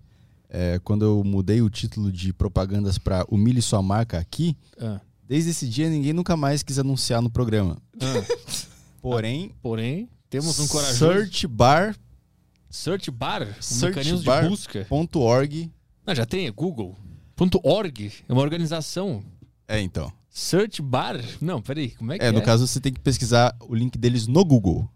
É, 0.49 0.81
quando 0.83 1.05
eu 1.05 1.23
mudei 1.23 1.63
o 1.63 1.71
título 1.71 2.11
de 2.11 2.33
propagandas 2.33 2.99
pra 2.99 3.25
Humilhe 3.29 3.63
Sua 3.63 3.81
Marca 3.83 4.19
aqui, 4.19 4.57
ah, 4.81 5.01
desde 5.29 5.51
esse 5.51 5.69
dia 5.69 5.89
ninguém 5.89 6.13
nunca 6.13 6.37
mais 6.37 6.63
quis 6.63 6.79
anunciar 6.79 7.23
no 7.23 7.31
programa. 7.31 7.77
ah. 8.01 8.25
Porém, 9.01 9.55
Porém, 9.63 10.09
temos 10.29 10.59
um 10.59 10.67
corajoso. 10.67 10.99
Search 12.71 13.11
Bar, 13.11 13.49
um 13.49 13.63
Search 13.63 13.97
mecanismo 13.99 14.25
bar. 14.25 14.43
de 14.43 14.49
busca. 14.49 14.85
Não, 16.07 16.15
já 16.15 16.27
tem, 16.27 16.47
é 16.47 16.51
Google. 16.51 16.97
Ponto 17.37 17.61
.org 17.65 18.13
é 18.29 18.33
uma 18.33 18.43
organização. 18.43 19.23
É, 19.67 19.81
então. 19.81 20.13
Search 20.29 20.83
Bar? 20.83 21.19
Não, 21.41 21.63
peraí, 21.63 21.91
como 21.93 22.13
é 22.13 22.19
que 22.19 22.25
é? 22.25 22.29
É, 22.29 22.33
no 22.33 22.43
caso 22.43 22.67
você 22.67 22.79
tem 22.81 22.93
que 22.93 23.01
pesquisar 23.01 23.57
o 23.61 23.75
link 23.75 23.97
deles 23.99 24.27
no 24.27 24.45
Google. 24.45 24.89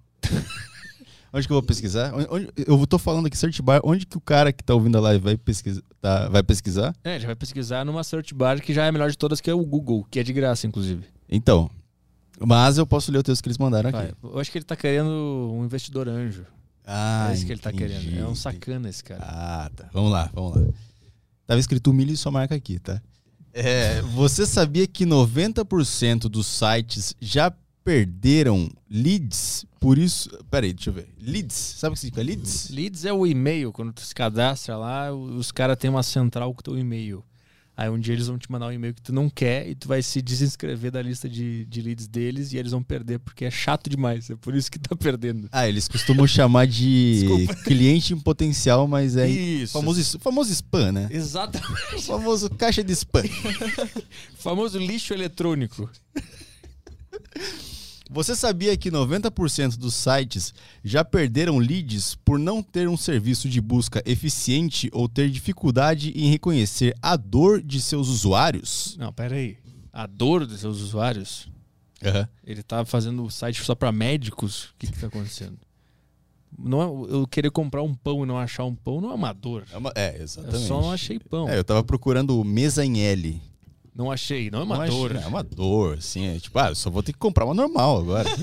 Onde 1.34 1.46
que 1.46 1.52
eu 1.52 1.56
vou 1.56 1.62
pesquisar? 1.62 2.12
Onde- 2.30 2.48
eu 2.56 2.86
tô 2.86 2.98
falando 2.98 3.26
aqui, 3.26 3.36
search 3.36 3.60
bar, 3.60 3.80
onde 3.84 4.06
que 4.06 4.16
o 4.16 4.20
cara 4.20 4.52
que 4.52 4.62
tá 4.62 4.72
ouvindo 4.74 4.96
a 4.96 5.00
live 5.00 5.22
vai 5.22 5.36
pesquisar? 5.36 5.82
Tá, 6.00 6.28
vai 6.28 6.42
pesquisar? 6.42 6.94
É, 7.04 7.18
já 7.18 7.26
vai 7.26 7.34
pesquisar 7.36 7.84
numa 7.84 8.02
search 8.04 8.32
bar 8.34 8.60
que 8.62 8.72
já 8.72 8.84
é 8.84 8.88
a 8.88 8.92
melhor 8.92 9.10
de 9.10 9.18
todas, 9.18 9.40
que 9.40 9.50
é 9.50 9.54
o 9.54 9.64
Google, 9.64 10.06
que 10.10 10.18
é 10.18 10.22
de 10.22 10.32
graça, 10.32 10.66
inclusive. 10.66 11.04
Então, 11.28 11.70
mas 12.40 12.78
eu 12.78 12.86
posso 12.86 13.10
ler 13.12 13.18
o 13.18 13.22
texto 13.22 13.42
que 13.42 13.48
eles 13.48 13.58
mandaram 13.58 13.90
aqui. 13.90 13.98
Vai. 13.98 14.32
Eu 14.32 14.38
acho 14.38 14.50
que 14.50 14.58
ele 14.58 14.64
tá 14.64 14.76
querendo 14.76 15.10
um 15.52 15.64
investidor 15.64 16.08
anjo. 16.08 16.44
Ah, 16.86 17.28
é 17.30 17.34
isso 17.34 17.46
que 17.46 17.52
ele 17.52 17.60
tá 17.60 17.70
entendi. 17.70 17.94
querendo. 17.98 18.18
É 18.22 18.26
um 18.28 18.34
sacana 18.34 18.88
esse 18.88 19.02
cara. 19.02 19.20
Ah, 19.24 19.70
tá. 19.74 19.88
Vamos 19.92 20.10
lá, 20.12 20.30
vamos 20.34 20.56
lá. 20.56 20.66
Tava 21.46 21.60
escrito 21.60 21.92
milho 21.92 22.12
e 22.12 22.16
sua 22.16 22.30
marca 22.32 22.54
aqui, 22.54 22.78
tá? 22.78 23.00
É, 23.52 24.00
você 24.02 24.44
sabia 24.44 24.86
que 24.86 25.06
90% 25.06 26.28
dos 26.28 26.46
sites 26.46 27.14
já 27.20 27.52
perderam 27.84 28.70
leads? 28.90 29.66
Por 29.78 29.98
isso. 29.98 30.30
Peraí, 30.50 30.72
deixa 30.72 30.90
eu 30.90 30.94
ver. 30.94 31.08
Leads. 31.20 31.54
Sabe 31.54 31.92
o 31.92 31.94
que 31.94 32.00
significa 32.00 32.22
leads? 32.22 32.70
Leads 32.70 33.04
é 33.04 33.12
o 33.12 33.26
e-mail. 33.26 33.72
Quando 33.72 33.92
tu 33.92 34.00
se 34.00 34.14
cadastra 34.14 34.76
lá, 34.76 35.12
os 35.12 35.52
caras 35.52 35.76
têm 35.76 35.90
uma 35.90 36.02
central 36.02 36.52
com 36.54 36.60
o 36.60 36.62
teu 36.62 36.78
e-mail. 36.78 37.22
Aí 37.76 37.90
um 37.90 37.98
dia 37.98 38.14
eles 38.14 38.28
vão 38.28 38.38
te 38.38 38.50
mandar 38.50 38.68
um 38.68 38.72
e-mail 38.72 38.94
que 38.94 39.02
tu 39.02 39.12
não 39.12 39.28
quer 39.28 39.68
e 39.68 39.74
tu 39.74 39.88
vai 39.88 40.00
se 40.00 40.22
desinscrever 40.22 40.92
da 40.92 41.02
lista 41.02 41.28
de, 41.28 41.64
de 41.64 41.82
leads 41.82 42.06
deles 42.06 42.52
e 42.52 42.56
eles 42.56 42.70
vão 42.70 42.80
perder 42.80 43.18
porque 43.18 43.44
é 43.44 43.50
chato 43.50 43.90
demais. 43.90 44.30
É 44.30 44.36
por 44.36 44.54
isso 44.54 44.70
que 44.70 44.78
tá 44.78 44.94
perdendo. 44.94 45.48
Ah, 45.50 45.68
eles 45.68 45.88
costumam 45.88 46.24
chamar 46.24 46.68
de 46.68 47.26
cliente 47.64 48.14
em 48.14 48.20
potencial, 48.20 48.86
mas 48.86 49.16
é 49.16 49.28
Isso. 49.28 49.72
famoso, 49.72 50.18
famoso 50.20 50.52
spam, 50.52 50.92
né? 50.92 51.08
Exatamente. 51.10 52.06
famoso 52.06 52.48
caixa 52.50 52.82
de 52.82 52.92
spam. 52.92 53.24
Famoso 54.38 54.78
lixo 54.78 55.12
eletrônico. 55.12 55.90
Você 58.10 58.36
sabia 58.36 58.76
que 58.76 58.90
90% 58.90 59.76
dos 59.78 59.94
sites 59.94 60.52
já 60.84 61.02
perderam 61.04 61.58
leads 61.58 62.14
por 62.16 62.38
não 62.38 62.62
ter 62.62 62.86
um 62.88 62.96
serviço 62.98 63.48
de 63.48 63.60
busca 63.60 64.02
eficiente 64.04 64.90
ou 64.92 65.08
ter 65.08 65.30
dificuldade 65.30 66.12
em 66.14 66.28
reconhecer 66.30 66.94
a 67.00 67.16
dor 67.16 67.62
de 67.62 67.80
seus 67.80 68.08
usuários? 68.08 68.94
Não, 68.98 69.12
pera 69.12 69.36
aí. 69.36 69.56
A 69.92 70.06
dor 70.06 70.46
dos 70.46 70.60
seus 70.60 70.80
usuários, 70.80 71.48
ele 72.46 72.62
tá 72.62 72.84
fazendo 72.84 73.24
o 73.24 73.30
site 73.30 73.62
só 73.64 73.74
pra 73.74 73.90
médicos. 73.90 74.64
O 74.64 74.74
que 74.78 74.86
que 74.88 74.98
tá 74.98 75.06
acontecendo? 75.06 75.56
Não 76.56 76.82
é, 76.82 76.84
eu 77.12 77.26
querer 77.26 77.50
comprar 77.50 77.82
um 77.82 77.94
pão 77.94 78.22
e 78.22 78.26
não 78.26 78.38
achar 78.38 78.64
um 78.64 78.74
pão 78.74 79.00
não 79.00 79.10
é 79.10 79.14
uma 79.14 79.32
dor. 79.32 79.64
É, 79.72 79.76
uma- 79.76 79.92
é, 79.96 80.18
Eu 80.18 80.22
exatamente. 80.22 80.66
só 80.68 80.80
não 80.80 80.92
achei 80.92 81.18
pão. 81.18 81.48
É, 81.48 81.58
eu 81.58 81.64
tava 81.64 81.82
procurando 81.82 82.44
mesa 82.44 82.84
em 82.84 83.00
L. 83.00 83.40
Não 83.94 84.10
achei, 84.10 84.50
não 84.50 84.60
é 84.60 84.62
uma 84.64 84.78
Não 84.78 84.86
dor. 84.86 85.12
achei- 85.12 85.22
É 85.24 85.26
uma 85.28 85.42
dor, 85.42 85.98
assim. 85.98 86.26
É, 86.26 86.38
tipo, 86.40 86.58
ah, 86.58 86.68
eu 86.70 86.74
só 86.74 86.90
vou 86.90 87.02
ter 87.02 87.12
que 87.12 87.18
comprar 87.18 87.44
uma 87.44 87.54
normal 87.54 87.98
agora. 88.00 88.28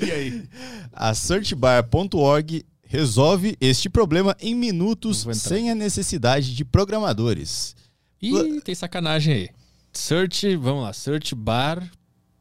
E 0.00 0.10
aí? 0.10 0.48
A 0.92 1.12
searchbar.org 1.14 2.64
resolve 2.84 3.56
este 3.60 3.88
problema 3.90 4.34
em 4.40 4.54
minutos 4.54 5.26
sem 5.34 5.70
a 5.70 5.74
necessidade 5.74 6.54
de 6.54 6.64
programadores. 6.64 7.76
Ih, 8.22 8.60
tem 8.62 8.74
sacanagem 8.74 9.34
aí. 9.34 9.48
Search, 9.92 10.56
vamos 10.56 10.84
lá, 10.84 10.92
searchbar.org. 10.94 11.90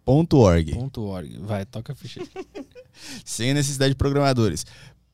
.org. 0.06 1.38
Vai, 1.40 1.66
toca 1.66 1.92
a 1.94 1.96
ficha. 1.96 2.22
Sem 3.26 3.52
a 3.52 3.54
necessidade 3.56 3.90
de 3.94 3.98
programadores. 3.98 4.66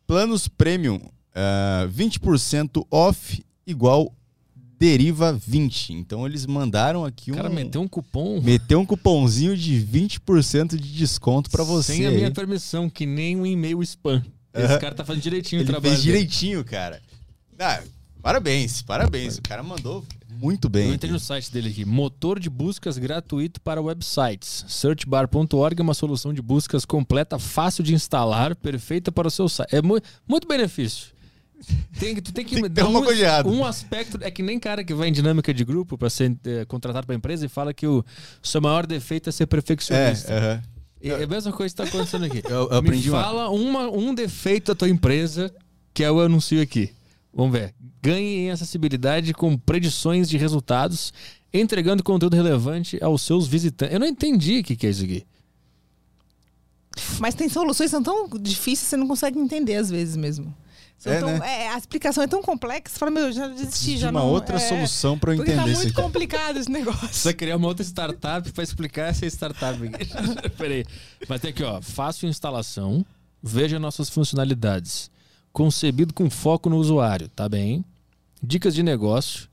Planos 0.05 0.47
premium, 0.47 0.99
ah, 1.33 1.87
20% 1.91 2.85
off 2.91 3.43
igual 3.65 4.13
deriva 4.79 5.33
20. 5.33 5.93
Então 5.93 6.25
eles 6.25 6.45
mandaram 6.45 7.03
aqui 7.03 7.31
O 7.31 7.33
um. 7.33 7.37
cara 7.37 7.49
meteu 7.49 7.81
um 7.81 7.87
cupom 7.87 8.41
meteu 8.41 8.79
um 8.79 8.85
cupomzinho 8.85 9.55
de 9.57 9.73
20% 9.85 10.77
de 10.77 10.93
desconto 10.93 11.49
pra 11.49 11.63
você. 11.63 11.93
sem 11.93 12.05
a 12.07 12.11
minha 12.11 12.31
permissão, 12.31 12.89
que 12.89 13.05
nem 13.05 13.35
um 13.35 13.45
e-mail 13.45 13.81
spam. 13.83 14.23
Esse 14.53 14.79
cara 14.79 14.95
tá 14.95 15.05
fazendo 15.05 15.21
direitinho 15.23 15.61
o 15.61 15.63
Ele 15.63 15.69
trabalho. 15.71 15.93
fez 15.93 16.03
dele. 16.05 16.17
direitinho, 16.17 16.63
cara. 16.63 17.01
Ah, 17.59 17.81
parabéns, 18.21 18.81
parabéns. 18.81 19.37
O 19.37 19.41
cara 19.41 19.61
mandou 19.61 20.03
muito 20.29 20.67
bem. 20.69 20.87
Eu 20.87 20.93
entrei 20.95 21.11
no 21.11 21.19
site 21.19 21.51
dele 21.51 21.69
aqui. 21.69 21.85
Motor 21.85 22.39
de 22.39 22.49
buscas 22.49 22.97
gratuito 22.97 23.59
para 23.61 23.81
websites. 23.81 24.65
Searchbar.org 24.67 25.79
é 25.79 25.83
uma 25.83 25.93
solução 25.93 26.33
de 26.33 26.41
buscas 26.41 26.83
completa, 26.85 27.37
fácil 27.37 27.83
de 27.83 27.93
instalar, 27.93 28.55
perfeita 28.55 29.11
para 29.11 29.27
o 29.27 29.31
seu 29.31 29.47
site. 29.49 29.75
É 29.75 29.81
mu 29.81 29.99
muito 30.27 30.47
benefício. 30.47 31.07
Tem, 31.99 32.15
tu 32.15 32.31
tem 32.33 32.45
que 32.45 32.55
Tem 32.55 32.63
que 32.63 32.69
ter 32.69 32.81
dar 32.81 32.87
uma 32.87 32.99
um, 32.99 33.03
coisa 33.03 33.21
errada. 33.21 33.49
um 33.49 33.65
aspecto. 33.65 34.17
É 34.21 34.31
que 34.31 34.41
nem 34.41 34.59
cara 34.59 34.83
que 34.83 34.93
vai 34.93 35.09
em 35.09 35.11
dinâmica 35.11 35.53
de 35.53 35.63
grupo 35.65 35.97
para 35.97 36.09
ser 36.09 36.35
eh, 36.45 36.65
contratado 36.65 37.05
para 37.05 37.15
empresa 37.15 37.45
e 37.45 37.49
fala 37.49 37.73
que 37.73 37.85
o 37.87 38.03
seu 38.41 38.61
maior 38.61 38.85
defeito 38.85 39.29
é 39.29 39.31
ser 39.31 39.43
É, 39.43 39.45
perfeccionista. 39.45 40.33
aham. 40.33 40.63
É, 41.01 41.09
é 41.09 41.23
a 41.23 41.27
mesma 41.27 41.51
coisa 41.53 41.73
que 41.73 41.81
está 41.81 41.83
acontecendo 41.83 42.25
aqui. 42.25 42.41
Eu- 42.49 42.69
eu 42.69 42.77
aprendi 42.77 43.05
Me 43.09 43.15
uma- 43.15 43.23
fala 43.23 43.49
uma, 43.49 43.89
um 43.89 44.13
defeito 44.13 44.67
da 44.67 44.75
tua 44.75 44.89
empresa 44.89 45.53
que 45.93 46.03
eu 46.03 46.19
anuncio 46.19 46.61
aqui. 46.61 46.91
Vamos 47.33 47.51
ver. 47.53 47.73
Ganhe 48.01 48.39
em 48.47 48.51
acessibilidade 48.51 49.33
com 49.33 49.57
predições 49.57 50.29
de 50.29 50.37
resultados, 50.37 51.13
entregando 51.53 52.03
conteúdo 52.03 52.35
relevante 52.35 52.97
aos 53.03 53.21
seus 53.21 53.47
visitantes. 53.47 53.93
Eu 53.93 53.99
não 53.99 54.07
entendi 54.07 54.59
o 54.59 54.63
que, 54.63 54.75
que 54.75 54.87
é 54.87 54.89
isso 54.89 55.03
aqui. 55.03 55.23
Mas 57.19 57.33
tem 57.35 57.47
soluções 57.49 57.87
que 57.89 57.91
são 57.91 58.03
tão 58.03 58.27
difíceis 58.39 58.81
que 58.81 58.85
você 58.87 58.97
não 58.97 59.07
consegue 59.07 59.39
entender 59.39 59.75
às 59.75 59.89
vezes 59.89 60.15
mesmo. 60.17 60.53
São 60.99 61.13
É, 61.13 61.19
tão- 61.21 61.37
né? 61.39 61.63
é, 61.63 61.69
a 61.69 61.77
explicação 61.77 62.21
é 62.21 62.27
tão 62.27 62.41
complexa, 62.43 62.89
você 62.93 62.99
fala, 62.99 63.09
meu, 63.09 63.23
eu 63.27 63.31
já 63.31 63.47
desisti, 63.47 63.91
de 63.91 63.97
já 63.99 64.09
uma 64.11 64.19
não... 64.19 64.27
outra 64.27 64.57
é, 64.57 64.59
solução 64.59 65.17
pra 65.17 65.31
eu 65.31 65.37
Porque 65.37 65.51
entender 65.53 65.71
tá 65.71 65.77
muito 65.79 65.91
aqui. 65.93 66.01
complicado 66.01 66.57
esse 66.57 66.69
negócio. 66.69 66.99
Precisa 67.07 67.33
criar 67.33 67.55
uma 67.55 67.67
outra 67.69 67.83
startup 67.85 68.51
para 68.51 68.63
explicar 68.63 69.07
essa 69.07 69.25
startup 69.25 69.81
aqui. 69.87 70.49
Peraí. 70.57 70.85
Mas 71.27 71.39
tem 71.39 71.51
aqui, 71.51 71.63
ó. 71.63 71.81
Fácil 71.81 72.27
instalação. 72.27 73.05
Veja 73.41 73.79
nossas 73.79 74.09
funcionalidades. 74.09 75.09
Concebido 75.53 76.13
com 76.13 76.29
foco 76.29 76.69
no 76.69 76.75
usuário, 76.75 77.29
tá 77.29 77.47
bem? 77.47 77.83
Dicas 78.43 78.75
de 78.75 78.83
negócio. 78.83 79.47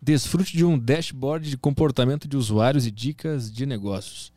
Desfrute 0.00 0.56
de 0.56 0.64
um 0.64 0.78
dashboard 0.78 1.50
de 1.50 1.56
comportamento 1.56 2.28
de 2.28 2.36
usuários 2.36 2.86
e 2.86 2.90
dicas 2.92 3.50
de 3.52 3.66
negócios. 3.66 4.32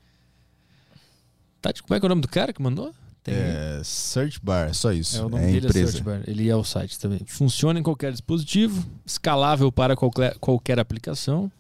Tá, 1.62 1.72
como 1.82 1.96
é 1.96 2.00
que 2.00 2.06
é 2.06 2.08
o 2.08 2.10
nome 2.10 2.22
do 2.22 2.28
cara 2.28 2.52
que 2.52 2.62
mandou? 2.62 2.94
Tem? 3.26 3.34
É, 3.34 3.82
search 3.84 4.40
bar, 4.40 4.72
só 4.76 4.94
isso. 4.94 5.18
É, 5.18 5.20
É, 5.20 5.26
o 5.26 5.30
nome 5.30 5.46
dele 5.48 5.66
é 5.66 5.70
empresa. 5.70 5.92
Searchbar. 5.94 6.22
Ele 6.28 6.48
é 6.48 6.56
o 6.56 6.64
site 6.64 7.00
também. 7.00 7.22
Funciona 7.26 7.80
em 7.80 7.84
qualquer 7.84 8.12
dispositivo, 8.12 8.86
escalável 9.04 9.72
para 9.72 9.96
qualquer, 9.96 10.38
qualquer 10.38 10.80
aplicação. 10.80 11.52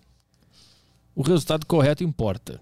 O 1.16 1.24
resultado 1.24 1.66
correto 1.66 2.04
importa. 2.04 2.62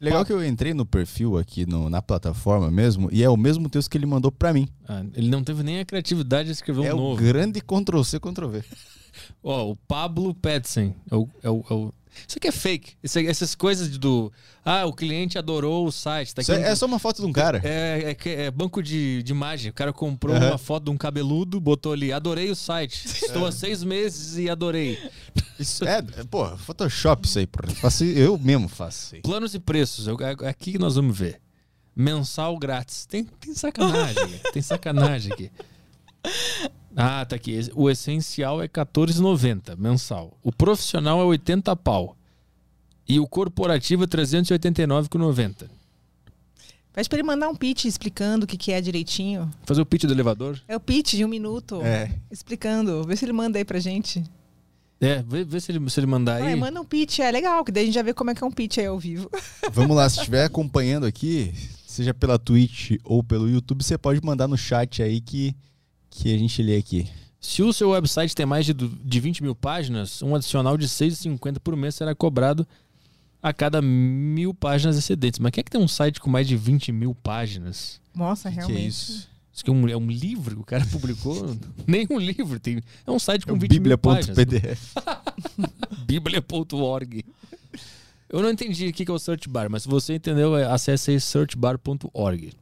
Legal 0.00 0.24
que 0.24 0.32
eu 0.32 0.44
entrei 0.44 0.74
no 0.74 0.84
perfil 0.84 1.38
aqui 1.38 1.64
no- 1.64 1.88
na 1.88 2.02
plataforma 2.02 2.68
mesmo 2.72 3.08
e 3.12 3.22
é 3.22 3.30
o 3.30 3.36
mesmo 3.36 3.68
texto 3.68 3.88
que 3.88 3.96
ele 3.96 4.06
mandou 4.06 4.32
pra 4.32 4.52
mim. 4.52 4.66
Ah, 4.88 5.04
ele 5.14 5.28
não 5.30 5.44
teve 5.44 5.62
nem 5.62 5.78
a 5.78 5.84
criatividade 5.84 6.46
de 6.46 6.52
escrever 6.54 6.80
um 6.80 6.84
é 6.84 6.92
o 6.92 6.96
novo. 6.96 7.22
grande 7.22 7.60
Ctrl-C, 7.60 8.18
Ctrl-V. 8.18 8.64
Ó, 9.44 9.70
o 9.70 9.76
Pablo 9.76 10.34
Petsen. 10.34 10.96
É 11.08 11.14
o, 11.14 11.28
é 11.40 11.50
o- 11.50 11.64
é 11.70 11.72
o- 11.74 11.94
Isso 12.26 12.38
aqui 12.38 12.48
é 12.48 12.52
fake. 12.52 12.94
Isso 13.02 13.18
essas 13.18 13.54
coisas 13.54 13.88
do. 13.98 14.32
Ah, 14.64 14.84
o 14.86 14.92
cliente 14.92 15.38
adorou 15.38 15.86
o 15.86 15.92
site. 15.92 16.34
Tá 16.34 16.42
Isso 16.42 16.52
aqui 16.52 16.62
é, 16.62 16.68
é 16.68 16.74
só 16.74 16.86
uma 16.86 16.98
foto 16.98 17.20
de 17.22 17.26
um 17.26 17.32
cara. 17.32 17.60
É, 17.64 18.16
é 18.24 18.30
é 18.44 18.50
banco 18.50 18.82
de, 18.82 19.22
de 19.22 19.32
imagem. 19.32 19.70
O 19.70 19.74
cara 19.74 19.92
comprou 19.92 20.34
Aham. 20.36 20.48
uma 20.50 20.58
foto 20.58 20.84
de 20.84 20.90
um 20.90 20.96
cabeludo, 20.96 21.60
botou 21.60 21.92
ali, 21.92 22.12
adorei 22.12 22.50
o 22.50 22.56
site. 22.56 23.06
Estou 23.24 23.46
há 23.46 23.52
seis 23.52 23.82
meses 23.82 24.36
e 24.38 24.48
adorei. 24.48 24.98
Isso 25.58 25.84
é, 25.84 25.98
é, 25.98 26.24
pô, 26.24 26.56
Photoshop 26.56 27.26
isso 27.26 27.38
aí, 27.38 27.46
porra. 27.46 27.72
Eu 28.16 28.38
mesmo 28.38 28.68
faço. 28.68 29.16
Planos 29.22 29.54
e 29.54 29.58
preços, 29.58 30.06
eu- 30.06 30.18
é 30.20 30.48
aqui 30.48 30.72
que 30.72 30.78
nós 30.78 30.94
vamos 30.96 31.16
ver. 31.16 31.40
Mensal 31.94 32.58
grátis. 32.58 33.04
Tem, 33.06 33.24
tem 33.24 33.54
sacanagem, 33.54 34.40
tem 34.52 34.62
sacanagem 34.62 35.32
aqui. 35.32 35.50
Ah, 36.94 37.24
tá 37.24 37.36
aqui. 37.36 37.58
O 37.74 37.88
essencial 37.88 38.60
é 38.60 38.64
R$14,90 38.64 39.78
mensal. 39.78 40.36
O 40.42 40.52
profissional 40.52 41.22
é 41.22 41.24
80 41.24 41.74
pau. 41.76 42.14
E 43.08 43.18
o 43.18 43.26
corporativo 43.26 44.04
é 44.04 44.06
389,90. 44.06 45.70
Pede 46.92 47.08
pra 47.08 47.18
ele 47.18 47.26
mandar 47.26 47.48
um 47.48 47.54
pitch 47.56 47.86
explicando 47.86 48.44
o 48.44 48.46
que, 48.46 48.58
que 48.58 48.72
é 48.72 48.80
direitinho. 48.80 49.50
Fazer 49.64 49.80
o 49.80 49.86
pitch 49.86 50.04
do 50.04 50.12
elevador? 50.12 50.60
É 50.68 50.76
o 50.76 50.80
pitch 50.80 51.14
de 51.14 51.24
um 51.24 51.28
minuto. 51.28 51.80
É. 51.80 52.10
Explicando. 52.30 53.02
Vê 53.04 53.16
se 53.16 53.24
ele 53.24 53.32
manda 53.32 53.58
aí 53.58 53.64
pra 53.64 53.78
gente. 53.80 54.22
É, 55.00 55.22
vê, 55.22 55.44
vê 55.44 55.58
se, 55.60 55.72
ele, 55.72 55.88
se 55.90 55.98
ele 55.98 56.06
mandar 56.06 56.42
Ah, 56.42 56.46
aí. 56.46 56.54
manda 56.54 56.78
um 56.78 56.84
pitch, 56.84 57.20
é 57.20 57.30
legal, 57.30 57.64
que 57.64 57.72
daí 57.72 57.84
a 57.84 57.86
gente 57.86 57.94
já 57.94 58.02
vê 58.02 58.12
como 58.12 58.30
é 58.30 58.34
que 58.34 58.44
é 58.44 58.46
um 58.46 58.52
pitch 58.52 58.78
aí 58.78 58.86
ao 58.86 58.98
vivo. 58.98 59.30
Vamos 59.72 59.96
lá, 59.96 60.08
se 60.10 60.18
estiver 60.18 60.44
acompanhando 60.44 61.06
aqui, 61.06 61.52
seja 61.86 62.12
pela 62.12 62.38
Twitch 62.38 62.92
ou 63.02 63.22
pelo 63.24 63.48
YouTube, 63.48 63.82
você 63.82 63.96
pode 63.98 64.20
mandar 64.22 64.46
no 64.46 64.56
chat 64.56 65.02
aí 65.02 65.20
que, 65.20 65.56
que 66.14 66.34
a 66.34 66.38
gente 66.38 66.62
lê 66.62 66.76
aqui. 66.76 67.08
Se 67.40 67.62
o 67.62 67.72
seu 67.72 67.90
website 67.90 68.34
tem 68.36 68.46
mais 68.46 68.64
de, 68.66 68.72
de 68.72 69.20
20 69.20 69.42
mil 69.42 69.54
páginas, 69.54 70.22
um 70.22 70.34
adicional 70.34 70.76
de 70.78 70.84
R$ 70.86 70.90
6,50 70.92 71.58
por 71.58 71.74
mês 71.74 71.94
será 71.96 72.14
cobrado 72.14 72.66
a 73.42 73.52
cada 73.52 73.82
mil 73.82 74.54
páginas 74.54 74.96
excedentes. 74.96 75.40
Mas 75.40 75.50
quem 75.50 75.60
é 75.60 75.64
que 75.64 75.70
tem 75.70 75.80
um 75.80 75.88
site 75.88 76.20
com 76.20 76.30
mais 76.30 76.46
de 76.46 76.56
20 76.56 76.92
mil 76.92 77.14
páginas? 77.16 78.00
Nossa, 78.14 78.48
Que 78.48 78.56
realmente. 78.56 78.80
é 78.80 78.86
isso? 78.86 79.28
Isso 79.52 79.60
aqui 79.62 79.70
é 79.70 79.72
um, 79.72 79.88
é 79.88 79.96
um 79.96 80.06
livro 80.08 80.54
que 80.56 80.62
o 80.62 80.64
cara 80.64 80.84
publicou? 80.92 81.56
Nem 81.86 82.06
um 82.10 82.18
livro. 82.18 82.60
Tem, 82.60 82.80
é 83.06 83.10
um 83.10 83.18
site 83.18 83.42
É 83.42 83.46
com 83.46 83.54
o 83.54 83.58
20 83.58 83.80
mil 83.80 83.98
páginas. 83.98 84.36
Bíblia.pdf. 84.38 84.94
Bíblia.org. 86.06 87.24
Eu 88.28 88.40
não 88.40 88.50
entendi 88.50 88.86
o 88.88 88.92
que 88.92 89.04
que 89.04 89.10
é 89.10 89.14
o 89.14 89.18
search 89.18 89.48
bar, 89.48 89.68
mas 89.68 89.82
se 89.82 89.88
você 89.88 90.14
entendeu, 90.14 90.56
é- 90.56 90.64
acesse 90.64 91.10
aí 91.10 91.20
searchbar.org. 91.20 92.52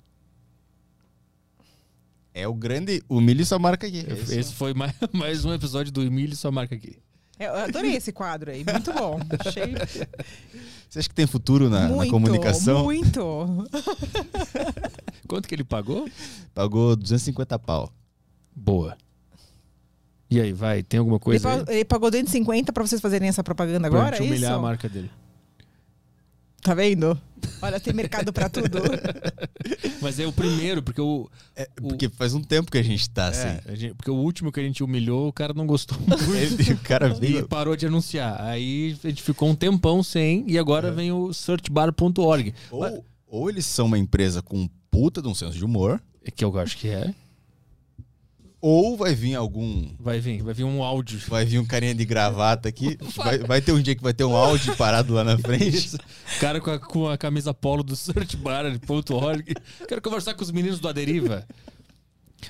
É 2.33 2.47
o 2.47 2.55
grande. 2.55 3.03
Humilhe 3.09 3.45
sua 3.45 3.59
marca 3.59 3.87
aqui. 3.87 4.07
É 4.09 4.13
isso. 4.15 4.35
Esse 4.39 4.55
foi 4.55 4.73
mais, 4.75 4.93
mais 5.13 5.45
um 5.45 5.53
episódio 5.53 5.93
do 5.93 6.03
Emílio 6.03 6.37
sua 6.37 6.51
marca 6.51 6.75
aqui. 6.75 6.97
Eu 7.39 7.55
adorei 7.55 7.97
esse 7.97 8.13
quadro 8.13 8.51
aí, 8.51 8.63
muito 8.71 8.93
bom. 8.93 9.19
Achei 9.39 9.73
Você 10.89 10.99
acha 10.99 11.09
que 11.09 11.15
tem 11.15 11.27
futuro 11.27 11.71
na, 11.71 11.89
na 11.89 11.89
muito, 11.89 12.11
comunicação? 12.11 12.85
muito. 12.85 13.67
Quanto 15.27 15.49
que 15.49 15.55
ele 15.55 15.65
pagou? 15.65 16.07
Pagou 16.53 16.95
250 16.95 17.59
pau. 17.59 17.91
Boa. 18.55 18.97
E 20.31 20.41
aí, 20.41 20.53
vai, 20.53 20.83
tem 20.83 20.99
alguma 20.99 21.17
Ele, 21.17 21.25
coisa 21.25 21.49
aí? 21.49 21.57
pagou, 21.59 21.75
ele 21.75 21.85
pagou 21.85 22.11
250 22.11 22.73
pra 22.73 22.87
vocês 22.87 23.01
fazerem 23.01 23.29
essa 23.29 23.43
propaganda 23.43 23.89
Pra 23.91 23.99
agora, 24.01 24.17
gente 24.17 24.27
é 24.27 24.31
humilhar 24.31 24.51
isso? 24.53 24.59
a 24.59 24.63
marca 24.63 24.89
dele. 24.89 25.11
Tá 26.63 26.75
vendo? 26.75 27.19
Olha, 27.63 27.81
tem 27.81 27.93
mercado 27.95 28.33
pra 28.33 28.49
tudo. 28.49 28.79
Mas 30.03 30.19
é 30.21 30.27
o 30.27 30.33
primeiro, 30.33 30.83
porque 30.83 31.01
o. 31.01 31.29
É, 31.57 31.69
O- 31.81 31.89
porque 31.89 32.09
faz 32.11 32.35
um 32.35 32.43
tempo 32.43 32.71
que 32.71 32.77
a 32.79 32.83
gente 32.83 33.09
tá 33.09 33.29
assim. 33.29 33.49
é, 33.49 33.63
a 33.67 33.75
gente- 33.75 33.95
porque 33.95 34.11
o 34.11 34.15
último 34.15 34.53
que 34.53 34.61
a 34.61 34.63
gente 34.63 34.83
humilhou, 34.85 35.29
o 35.29 35.33
cara 35.33 35.53
não 35.55 35.67
gostou 35.67 35.99
muito. 36.07 36.35
Ele- 36.35 36.73
o 36.75 36.79
cara 36.79 37.09
E 37.09 37.15
veio. 37.21 37.49
parou 37.49 37.75
de 37.77 37.87
anunciar. 37.87 38.41
Aí 38.43 38.97
a 39.03 39.09
gente 39.09 39.23
ficou 39.23 39.49
um 39.49 39.55
tempão 39.55 40.03
sem, 40.03 40.45
e 40.47 40.59
agora 40.59 40.93
vem 40.93 41.13
o 41.13 41.33
searchbar.org. 41.33 42.55
Ou, 42.71 43.05
ou 43.27 43.49
eles 43.51 43.65
são 43.67 43.87
uma 43.87 43.99
empresa 43.99 44.43
com 44.43 44.69
puta 44.91 45.23
de 45.23 45.29
um 45.29 45.35
senso 45.35 45.57
de 45.57 45.65
humor, 45.65 46.01
Que 46.37 46.45
eu 46.45 46.59
acho 46.59 46.77
que 46.77 46.89
é. 46.89 47.15
Ou 48.61 48.97
vai 48.97 49.15
vir 49.15 49.35
algum. 49.35 49.89
Vai 49.99 50.21
vir, 50.21 50.43
vai 50.43 50.53
vir 50.53 50.65
um 50.65 50.83
áudio. 50.83 51.19
Vai 51.29 51.45
vir 51.45 51.59
um 51.59 51.65
carinha 51.65 51.95
de 51.95 52.05
gravata 52.05 52.69
aqui. 52.69 52.99
Vai, 53.17 53.39
vai 53.39 53.61
ter 53.61 53.73
um 53.73 53.81
dia 53.81 53.95
que 53.95 54.03
vai 54.03 54.13
ter 54.13 54.25
um 54.25 54.35
áudio 54.35 54.77
parado 54.77 55.15
lá 55.15 55.25
na 55.25 55.37
frente. 55.41 55.77
Isso. 55.77 55.99
Cara 56.39 56.61
com 56.61 56.71
a, 56.71 56.79
com 56.79 57.09
a 57.09 57.19
camisa 57.19 57.55
polo 57.55 57.83
do 57.83 57.97
searchbar.org. 57.97 59.55
Quero 59.89 60.03
conversar 60.03 60.35
com 60.35 60.43
os 60.43 60.51
meninos 60.51 60.79
do 60.79 60.89
Aderiva. 60.89 61.47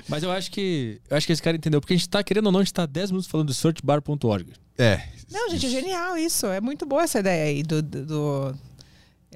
Mas 0.08 0.22
eu 0.22 0.30
acho 0.30 0.50
que. 0.50 1.00
Eu 1.08 1.16
acho 1.16 1.26
que 1.26 1.32
esse 1.32 1.42
cara 1.42 1.56
entendeu. 1.56 1.80
Porque 1.80 1.94
a 1.94 1.96
gente 1.96 2.08
tá, 2.08 2.22
querendo 2.22 2.46
ou 2.46 2.52
não, 2.52 2.60
a 2.60 2.62
gente 2.62 2.74
tá 2.74 2.86
10 2.86 3.10
minutos 3.10 3.30
falando 3.30 3.48
do 3.48 3.54
searchbar.org. 3.54 4.52
É. 4.78 5.02
Não, 5.30 5.50
gente, 5.50 5.66
é 5.66 5.68
genial 5.68 6.16
isso. 6.16 6.46
É 6.46 6.60
muito 6.60 6.86
boa 6.86 7.02
essa 7.02 7.20
ideia 7.20 7.44
aí 7.44 7.62
do. 7.62 7.82
do, 7.82 8.06
do... 8.06 8.54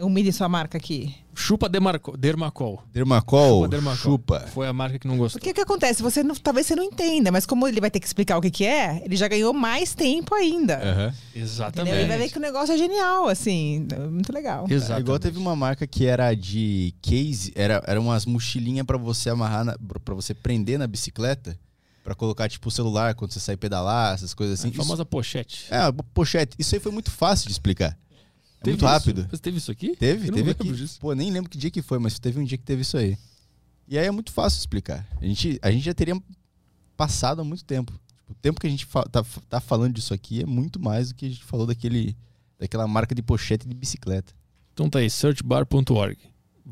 Humilhe 0.01 0.33
sua 0.33 0.49
marca 0.49 0.77
aqui. 0.77 1.15
Chupa 1.37 1.69
Demarco, 1.69 2.17
Dermacol. 2.17 2.83
Dermacol, 2.93 3.63
Chupa 3.63 3.69
Dermacol. 3.69 3.97
chupa. 3.97 4.41
Foi 4.53 4.67
a 4.67 4.73
marca 4.73 4.99
que 4.99 5.07
não 5.07 5.17
gostou. 5.17 5.41
O 5.41 5.55
que 5.55 5.61
acontece? 5.61 6.03
Você 6.03 6.23
não- 6.23 6.35
talvez 6.35 6.67
você 6.67 6.75
não 6.75 6.83
entenda, 6.83 7.31
mas 7.31 7.47
como 7.47 7.67
ele 7.69 7.81
vai 7.81 7.91
ter 7.91 8.01
que 8.01 8.07
explicar 8.07 8.37
o 8.37 8.41
que, 8.41 8.51
que 8.51 8.65
é, 8.65 9.01
ele 9.05 9.17
já 9.17 9.29
ganhou 9.29 9.53
mais 9.53 9.95
tempo 9.95 10.35
ainda. 10.35 10.79
Aham. 10.79 11.15
Entendeu? 11.81 11.95
Ele 11.95 12.09
vai 12.09 12.19
ver 12.19 12.29
que 12.31 12.39
o 12.39 12.41
negócio 12.41 12.75
é 12.75 12.79
genial, 12.79 13.29
assim. 13.29 13.87
é 13.93 13.99
Muito 13.99 14.33
legal. 14.33 14.67
Exato. 14.69 14.99
É 14.99 15.01
igual 15.01 15.19
teve 15.19 15.39
uma 15.39 15.55
marca 15.55 15.87
que 15.87 16.07
era 16.07 16.35
de 16.35 16.93
case, 17.01 17.53
era, 17.55 17.83
era 17.87 18.01
umas 18.01 18.27
mochilinhas 18.27 18.85
pra 18.87 18.99
você 18.99 19.31
amarrar, 19.31 19.65
na, 19.65 19.77
pra 20.05 20.15
você 20.15 20.35
prender 20.35 20.77
na 20.79 20.87
bicicleta, 20.89 21.57
pra 22.03 22.15
colocar 22.15 22.49
tipo 22.49 22.69
o 22.69 22.73
celular 22.73 23.15
quando 23.15 23.33
você 23.33 23.41
sai 23.41 23.57
pedalar, 23.57 24.15
essas 24.15 24.35
coisas 24.35 24.59
assim. 24.61 24.69
a 24.69 24.73
famosa 24.73 25.05
pochete. 25.05 25.67
É, 25.71 25.79
pochete. 26.13 26.57
Isso 26.59 26.75
aí 26.75 26.81
foi 26.81 26.93
muito 26.93 27.11
fácil 27.11 27.47
de 27.47 27.53
explicar. 27.53 27.97
É 28.69 28.73
muito 28.73 28.85
isso? 28.85 28.87
rápido. 28.87 29.27
Você 29.31 29.39
teve 29.43 29.59
isso 29.59 29.71
aqui? 29.71 29.97
Teve, 29.97 30.25
teve 30.27 30.31
lembro 30.37 30.51
aqui. 30.53 30.73
disso. 30.73 30.99
Pô, 31.01 31.13
nem 31.15 31.31
lembro 31.31 31.51
que 31.51 31.59
dia 31.59 31.71
que 31.71 31.83
foi, 31.83 31.99
mas 31.99 32.19
teve 32.19 32.39
um 32.41 32.45
dia 32.45 32.59
que 32.59 32.65
teve 32.65 32.83
isso 32.83 32.97
aí. 32.97 33.17
E 33.87 33.99
aí 33.99 34.07
é 34.07 34.11
muito 34.11 34.33
fácil 34.33 34.59
explicar. 34.59 35.07
A 35.21 35.25
gente, 35.25 35.59
a 35.63 35.71
gente 35.71 35.85
já 35.85 35.93
teria 35.95 36.15
passado 36.97 37.41
há 37.41 37.45
muito 37.45 37.65
tempo. 37.65 37.93
Tipo, 37.93 38.33
o 38.33 38.35
tempo 38.35 38.61
que 38.61 38.67
a 38.67 38.71
gente 38.71 38.87
fa- 38.87 39.05
tá, 39.05 39.25
tá 39.49 39.61
falando 39.61 39.93
disso 39.95 40.15
aqui 40.15 40.43
é 40.43 40.47
muito 40.47 40.81
mais 40.81 41.09
do 41.11 41.15
que 41.15 41.27
a 41.27 41.29
gente 41.29 41.45
falou 41.45 41.67
daquele, 41.67 42.17
daquela 42.59 42.87
marca 42.87 43.15
de 43.15 43.23
pochete 43.23 43.69
de 43.69 43.75
bicicleta. 43.75 44.33
Então 44.73 44.89
tá 44.89 44.99
aí, 45.01 45.11
searchbar.org. 45.11 46.17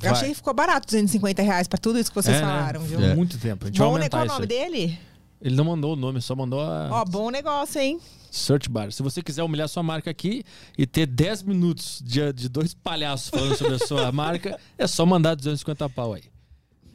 Eu 0.03 0.11
achei 0.11 0.31
que 0.31 0.35
ficou 0.37 0.55
barato 0.55 0.87
250 0.87 1.43
reais 1.43 1.69
pra 1.69 1.79
tudo 1.79 1.99
isso 1.99 2.11
que 2.11 2.15
vocês 2.15 2.35
É, 2.37 2.41
né? 2.41 2.47
falaram, 2.47 2.81
viu? 2.81 2.99
É. 2.99 3.15
muito 3.15 3.37
tempo. 3.39 3.67
A 3.67 3.69
gente 3.69 3.79
vai 3.79 3.87
Bom, 3.87 3.93
né? 3.95 3.99
aumentar 4.01 4.17
Qual 4.19 4.23
o 4.23 4.27
isso. 4.27 4.41
nome 4.41 4.55
aí. 4.55 4.71
dele? 4.71 4.99
Ele 5.43 5.57
não 5.57 5.65
mandou 5.65 5.95
o 5.95 5.97
nome, 5.97 6.23
só 6.23 6.37
mandou 6.37 6.61
a 6.61 6.89
Ó, 6.91 7.05
bom 7.05 7.29
negócio, 7.29 7.81
hein? 7.81 8.01
Search 8.31 8.69
Bar. 8.69 8.93
Se 8.93 9.03
você 9.03 9.21
quiser 9.21 9.43
humilhar 9.43 9.69
sua 9.69 9.83
marca 9.83 10.09
aqui 10.09 10.45
e 10.79 10.87
ter 10.87 11.05
10 11.05 11.43
minutos 11.43 12.01
de, 12.03 12.33
de 12.33 12.49
dois 12.49 12.73
palhaços 12.73 13.29
falando 13.29 13.57
sobre 13.59 13.75
a 13.75 13.79
sua 13.81 14.11
marca, 14.13 14.59
é 14.79 14.87
só 14.87 15.05
mandar 15.05 15.35
250 15.35 15.89
pau 15.91 16.15
aí. 16.15 16.23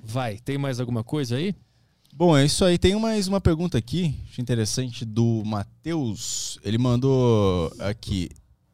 Vai, 0.01 0.37
tem 0.37 0.57
mais 0.57 0.79
alguma 0.79 1.03
coisa 1.03 1.35
aí? 1.35 1.53
Bom, 2.13 2.35
é 2.35 2.45
isso 2.45 2.63
aí. 2.63 2.77
Tem 2.77 2.97
mais 2.99 3.27
uma 3.27 3.41
pergunta 3.41 3.77
aqui, 3.77 4.15
interessante, 4.39 5.03
do 5.03 5.43
Matheus. 5.45 6.57
Ele 6.63 6.77
mandou 6.77 7.71
aqui. 7.79 8.29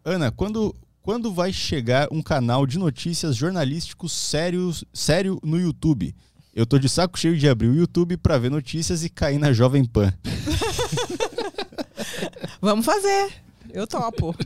Ana, 0.05 0.31
quando, 0.31 0.73
quando 1.01 1.33
vai 1.33 1.51
chegar 1.51 2.07
um 2.11 2.21
canal 2.21 2.67
de 2.67 2.77
notícias 2.77 3.35
jornalísticos 3.35 4.13
sérios, 4.13 4.85
sério 4.93 5.39
no 5.43 5.59
YouTube? 5.59 6.15
Eu 6.55 6.65
tô 6.65 6.77
de 6.77 6.87
saco 6.87 7.17
cheio 7.17 7.37
de 7.37 7.47
abrir 7.49 7.67
o 7.67 7.75
YouTube 7.75 8.15
pra 8.17 8.37
ver 8.37 8.51
notícias 8.51 9.03
e 9.03 9.09
cair 9.09 9.39
na 9.39 9.51
Jovem 9.51 9.83
Pan. 9.85 10.13
Vamos 12.61 12.85
fazer. 12.85 13.31
Eu 13.71 13.87
topo. 13.87 14.35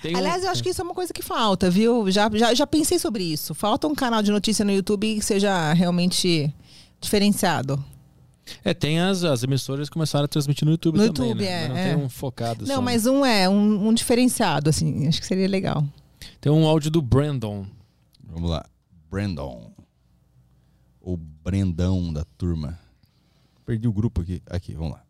Tem 0.00 0.14
um- 0.14 0.18
Aliás, 0.18 0.42
eu 0.44 0.50
acho 0.50 0.62
que 0.62 0.68
isso 0.70 0.80
é 0.80 0.84
uma 0.84 0.94
coisa 0.94 1.12
que 1.12 1.22
falta, 1.22 1.70
viu? 1.70 2.10
Já, 2.10 2.28
já, 2.34 2.54
já 2.54 2.66
pensei 2.66 2.98
sobre 2.98 3.22
isso. 3.24 3.54
Falta 3.54 3.86
um 3.86 3.94
canal 3.94 4.22
de 4.22 4.30
notícia 4.32 4.64
no 4.64 4.72
YouTube 4.72 5.14
que 5.16 5.22
seja 5.24 5.72
realmente 5.72 6.52
diferenciado. 7.00 7.82
É, 8.64 8.74
tem 8.74 8.98
as, 9.00 9.22
as 9.22 9.42
emissoras 9.44 9.88
que 9.88 9.92
começaram 9.92 10.24
a 10.24 10.28
transmitir 10.28 10.64
no 10.64 10.72
YouTube 10.72 10.98
No 10.98 11.12
também, 11.12 11.30
YouTube, 11.30 11.44
né? 11.44 11.50
é, 11.64 11.68
Mas 11.68 11.70
não 11.70 11.76
é. 11.76 11.94
tem 11.94 12.04
um 12.04 12.08
focado 12.08 12.66
só. 12.66 12.72
Não, 12.72 12.82
mas 12.82 13.06
um 13.06 13.24
é, 13.24 13.48
um, 13.48 13.88
um 13.88 13.94
diferenciado, 13.94 14.68
assim. 14.70 15.06
Acho 15.06 15.20
que 15.20 15.26
seria 15.26 15.46
legal. 15.48 15.84
Tem 16.40 16.50
um 16.50 16.66
áudio 16.66 16.90
do 16.90 17.00
Brandon. 17.00 17.64
Vamos 18.28 18.50
lá. 18.50 18.64
Brandon. 19.12 19.70
O 20.98 21.18
Brendão 21.18 22.10
da 22.10 22.24
turma. 22.38 22.78
Perdi 23.66 23.86
o 23.86 23.92
grupo 23.92 24.22
aqui. 24.22 24.42
Aqui, 24.46 24.72
vamos 24.72 24.92
lá. 24.92 25.04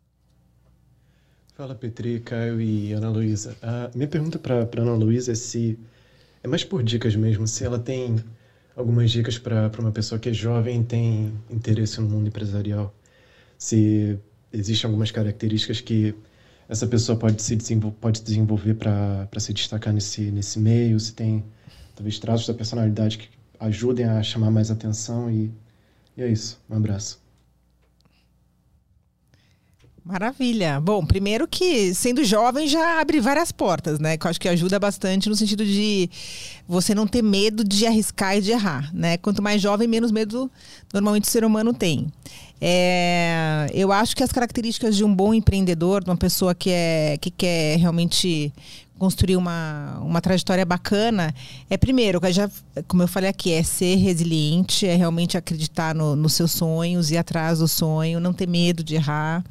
Fala 1.55 1.73
Petri, 1.73 2.19
Caio 2.19 2.59
e 2.59 2.91
Ana 2.91 3.09
Luísa. 3.09 3.55
A 3.61 3.89
minha 3.95 4.09
pergunta 4.09 4.37
para 4.37 4.67
Ana 4.81 4.95
Luísa 4.95 5.31
é 5.31 5.35
se 5.35 5.79
é 6.43 6.49
mais 6.49 6.65
por 6.65 6.83
dicas 6.83 7.15
mesmo, 7.15 7.47
se 7.47 7.63
ela 7.63 7.79
tem 7.79 8.17
algumas 8.75 9.09
dicas 9.09 9.37
para 9.37 9.71
uma 9.79 9.93
pessoa 9.93 10.19
que 10.19 10.27
é 10.27 10.33
jovem 10.33 10.81
e 10.81 10.83
tem 10.83 11.33
interesse 11.49 12.01
no 12.01 12.09
mundo 12.09 12.27
empresarial. 12.27 12.93
Se 13.57 14.19
existem 14.51 14.85
algumas 14.85 15.11
características 15.11 15.79
que 15.79 16.13
essa 16.67 16.85
pessoa 16.87 17.17
pode 17.17 17.41
se 17.41 17.55
desenvol 17.55 17.93
pode 17.93 18.21
desenvolver 18.21 18.73
para 18.73 19.39
se 19.39 19.53
destacar 19.53 19.93
nesse, 19.93 20.29
nesse 20.29 20.59
meio, 20.59 20.99
se 20.99 21.13
tem 21.13 21.41
talvez 21.95 22.19
traços 22.19 22.47
da 22.47 22.53
personalidade 22.53 23.17
que 23.17 23.32
ajudem 23.63 24.05
a 24.05 24.21
chamar 24.21 24.51
mais 24.51 24.69
atenção 24.69 25.31
e, 25.31 25.51
e 26.17 26.21
é 26.21 26.27
isso. 26.27 26.59
Um 26.69 26.75
abraço. 26.75 27.21
Maravilha. 30.05 30.81
Bom, 30.81 31.05
primeiro 31.05 31.47
que 31.47 31.93
sendo 31.93 32.25
jovem 32.25 32.67
já 32.67 32.99
abre 32.99 33.21
várias 33.21 33.53
portas, 33.53 33.99
né? 33.99 34.17
Que 34.17 34.27
eu 34.27 34.29
acho 34.31 34.41
que 34.41 34.49
ajuda 34.49 34.77
bastante 34.77 35.29
no 35.29 35.35
sentido 35.35 35.63
de 35.63 36.09
você 36.67 36.93
não 36.93 37.07
ter 37.07 37.21
medo 37.21 37.63
de 37.63 37.87
arriscar 37.87 38.37
e 38.37 38.41
de 38.41 38.51
errar, 38.51 38.93
né? 38.93 39.15
Quanto 39.15 39.41
mais 39.41 39.61
jovem, 39.61 39.87
menos 39.87 40.11
medo 40.11 40.51
normalmente 40.93 41.23
o 41.23 41.31
ser 41.31 41.45
humano 41.45 41.73
tem. 41.73 42.11
É, 42.59 43.69
eu 43.73 43.93
acho 43.93 44.13
que 44.13 44.23
as 44.23 44.31
características 44.31 44.97
de 44.97 45.05
um 45.05 45.15
bom 45.15 45.33
empreendedor, 45.33 46.03
de 46.03 46.09
uma 46.09 46.17
pessoa 46.17 46.53
que, 46.53 46.69
é, 46.69 47.17
que 47.19 47.31
quer 47.31 47.77
realmente 47.77 48.51
construir 49.03 49.35
uma, 49.35 49.99
uma 50.01 50.21
trajetória 50.21 50.65
bacana, 50.65 51.35
é 51.69 51.75
primeiro, 51.75 52.21
já, 52.31 52.49
como 52.87 53.03
eu 53.03 53.07
falei 53.07 53.29
aqui, 53.29 53.51
é 53.51 53.61
ser 53.63 53.95
resiliente, 53.95 54.87
é 54.87 54.95
realmente 54.95 55.37
acreditar 55.37 55.93
no- 55.93 56.15
nos 56.15 56.33
seus 56.33 56.51
sonhos, 56.53 57.11
ir 57.11 57.17
atrás 57.17 57.59
do 57.59 57.67
sonho, 57.67 58.19
não 58.19 58.31
ter 58.31 58.47
medo 58.47 58.81
de 58.81 58.95
errar 58.95 59.43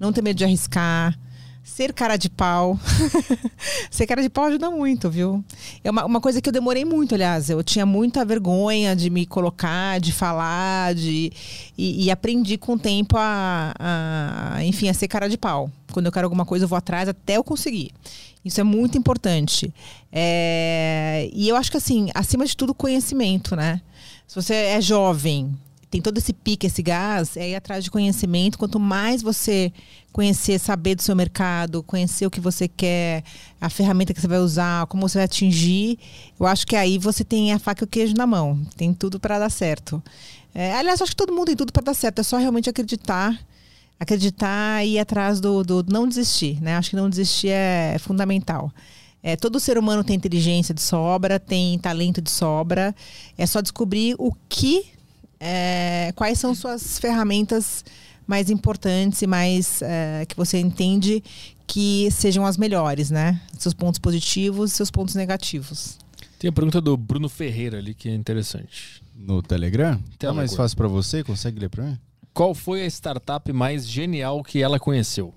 não 0.00 0.14
ter 0.14 0.22
medo 0.22 0.38
de 0.38 0.44
arriscar, 0.44 1.14
ser 1.62 1.92
cara 1.92 2.16
de 2.16 2.30
pau. 2.30 2.80
ser 3.90 4.06
cara 4.06 4.22
de 4.22 4.30
pau 4.30 4.46
ajuda 4.46 4.70
muito, 4.70 5.10
viu? 5.10 5.44
É 5.84 5.90
uma, 5.90 6.06
uma 6.06 6.20
coisa 6.22 6.40
que 6.40 6.48
eu 6.48 6.52
demorei 6.52 6.86
muito, 6.86 7.14
aliás. 7.14 7.50
Eu 7.50 7.62
tinha 7.62 7.84
muita 7.84 8.24
vergonha 8.24 8.96
de 8.96 9.10
me 9.10 9.26
colocar, 9.26 10.00
de 10.00 10.10
falar, 10.10 10.94
de 10.94 11.30
e, 11.76 12.06
e 12.06 12.10
aprendi 12.10 12.56
com 12.56 12.72
o 12.72 12.78
tempo 12.78 13.16
a, 13.18 13.74
a, 13.78 14.64
enfim, 14.64 14.88
a 14.88 14.94
ser 14.94 15.06
cara 15.06 15.28
de 15.28 15.36
pau. 15.36 15.70
Quando 15.92 16.06
eu 16.06 16.12
quero 16.12 16.24
alguma 16.24 16.46
coisa, 16.46 16.64
eu 16.64 16.68
vou 16.68 16.78
atrás 16.78 17.06
até 17.08 17.36
eu 17.36 17.44
conseguir. 17.44 17.90
Isso 18.44 18.60
é 18.60 18.64
muito 18.64 18.96
importante. 18.96 19.72
É, 20.12 21.28
E 21.32 21.48
eu 21.48 21.56
acho 21.56 21.70
que, 21.70 21.76
assim, 21.76 22.08
acima 22.14 22.44
de 22.46 22.56
tudo, 22.56 22.74
conhecimento, 22.74 23.54
né? 23.54 23.80
Se 24.26 24.34
você 24.34 24.54
é 24.54 24.80
jovem, 24.80 25.56
tem 25.90 26.00
todo 26.00 26.18
esse 26.18 26.32
pique, 26.32 26.66
esse 26.68 26.82
gás, 26.82 27.36
é 27.36 27.50
ir 27.50 27.54
atrás 27.56 27.82
de 27.82 27.90
conhecimento. 27.90 28.56
Quanto 28.56 28.78
mais 28.78 29.22
você 29.22 29.72
conhecer, 30.12 30.58
saber 30.60 30.94
do 30.94 31.02
seu 31.02 31.16
mercado, 31.16 31.82
conhecer 31.82 32.26
o 32.26 32.30
que 32.30 32.40
você 32.40 32.68
quer, 32.68 33.24
a 33.60 33.68
ferramenta 33.68 34.14
que 34.14 34.20
você 34.20 34.28
vai 34.28 34.38
usar, 34.38 34.86
como 34.86 35.08
você 35.08 35.18
vai 35.18 35.24
atingir, 35.24 35.98
eu 36.38 36.46
acho 36.46 36.66
que 36.66 36.76
aí 36.76 36.96
você 36.96 37.24
tem 37.24 37.52
a 37.52 37.58
faca 37.58 37.82
e 37.82 37.86
o 37.86 37.88
queijo 37.88 38.14
na 38.14 38.26
mão. 38.26 38.60
Tem 38.76 38.94
tudo 38.94 39.18
para 39.18 39.38
dar 39.38 39.50
certo. 39.50 40.02
É, 40.54 40.74
aliás, 40.74 41.02
acho 41.02 41.10
que 41.10 41.16
todo 41.16 41.32
mundo 41.32 41.46
tem 41.46 41.56
tudo 41.56 41.72
para 41.72 41.82
dar 41.82 41.94
certo. 41.94 42.20
É 42.20 42.22
só 42.22 42.38
realmente 42.38 42.70
acreditar. 42.70 43.36
Acreditar 44.00 44.84
e 44.84 44.94
ir 44.94 44.98
atrás 44.98 45.40
do, 45.40 45.62
do 45.62 45.84
não 45.88 46.08
desistir, 46.08 46.60
né? 46.60 46.76
Acho 46.76 46.90
que 46.90 46.96
não 46.96 47.08
desistir 47.08 47.50
é 47.50 47.96
fundamental. 48.00 48.72
É, 49.22 49.36
todo 49.36 49.60
ser 49.60 49.76
humano 49.76 50.02
tem 50.02 50.16
inteligência 50.16 50.74
de 50.74 50.80
sobra, 50.80 51.38
tem 51.38 51.78
talento 51.78 52.22
de 52.22 52.30
sobra. 52.30 52.94
É 53.36 53.46
só 53.46 53.60
descobrir 53.60 54.16
o 54.18 54.32
que 54.48 54.86
é, 55.38 56.12
quais 56.16 56.38
são 56.38 56.54
suas 56.54 56.98
ferramentas 56.98 57.84
mais 58.26 58.48
importantes 58.48 59.20
e 59.22 59.26
mais 59.26 59.82
é, 59.82 60.24
que 60.26 60.36
você 60.36 60.58
entende 60.58 61.22
que 61.66 62.10
sejam 62.10 62.46
as 62.46 62.56
melhores, 62.56 63.10
né? 63.10 63.40
Seus 63.58 63.74
pontos 63.74 63.98
positivos 63.98 64.72
e 64.72 64.74
seus 64.76 64.90
pontos 64.90 65.14
negativos. 65.14 65.98
Tem 66.38 66.48
a 66.48 66.52
pergunta 66.52 66.80
do 66.80 66.96
Bruno 66.96 67.28
Ferreira 67.28 67.78
ali 67.78 67.92
que 67.92 68.08
é 68.08 68.14
interessante. 68.14 69.02
No 69.14 69.42
Telegram? 69.42 70.02
Tá 70.18 70.32
mais 70.32 70.54
fácil 70.54 70.76
pra 70.76 70.88
você? 70.88 71.22
Consegue 71.22 71.60
ler 71.60 71.68
pra 71.68 71.84
mim? 71.84 71.98
Qual 72.32 72.54
foi 72.54 72.82
a 72.82 72.86
startup 72.86 73.52
mais 73.52 73.86
genial 73.86 74.42
que 74.42 74.62
ela 74.62 74.78
conheceu? 74.78 75.34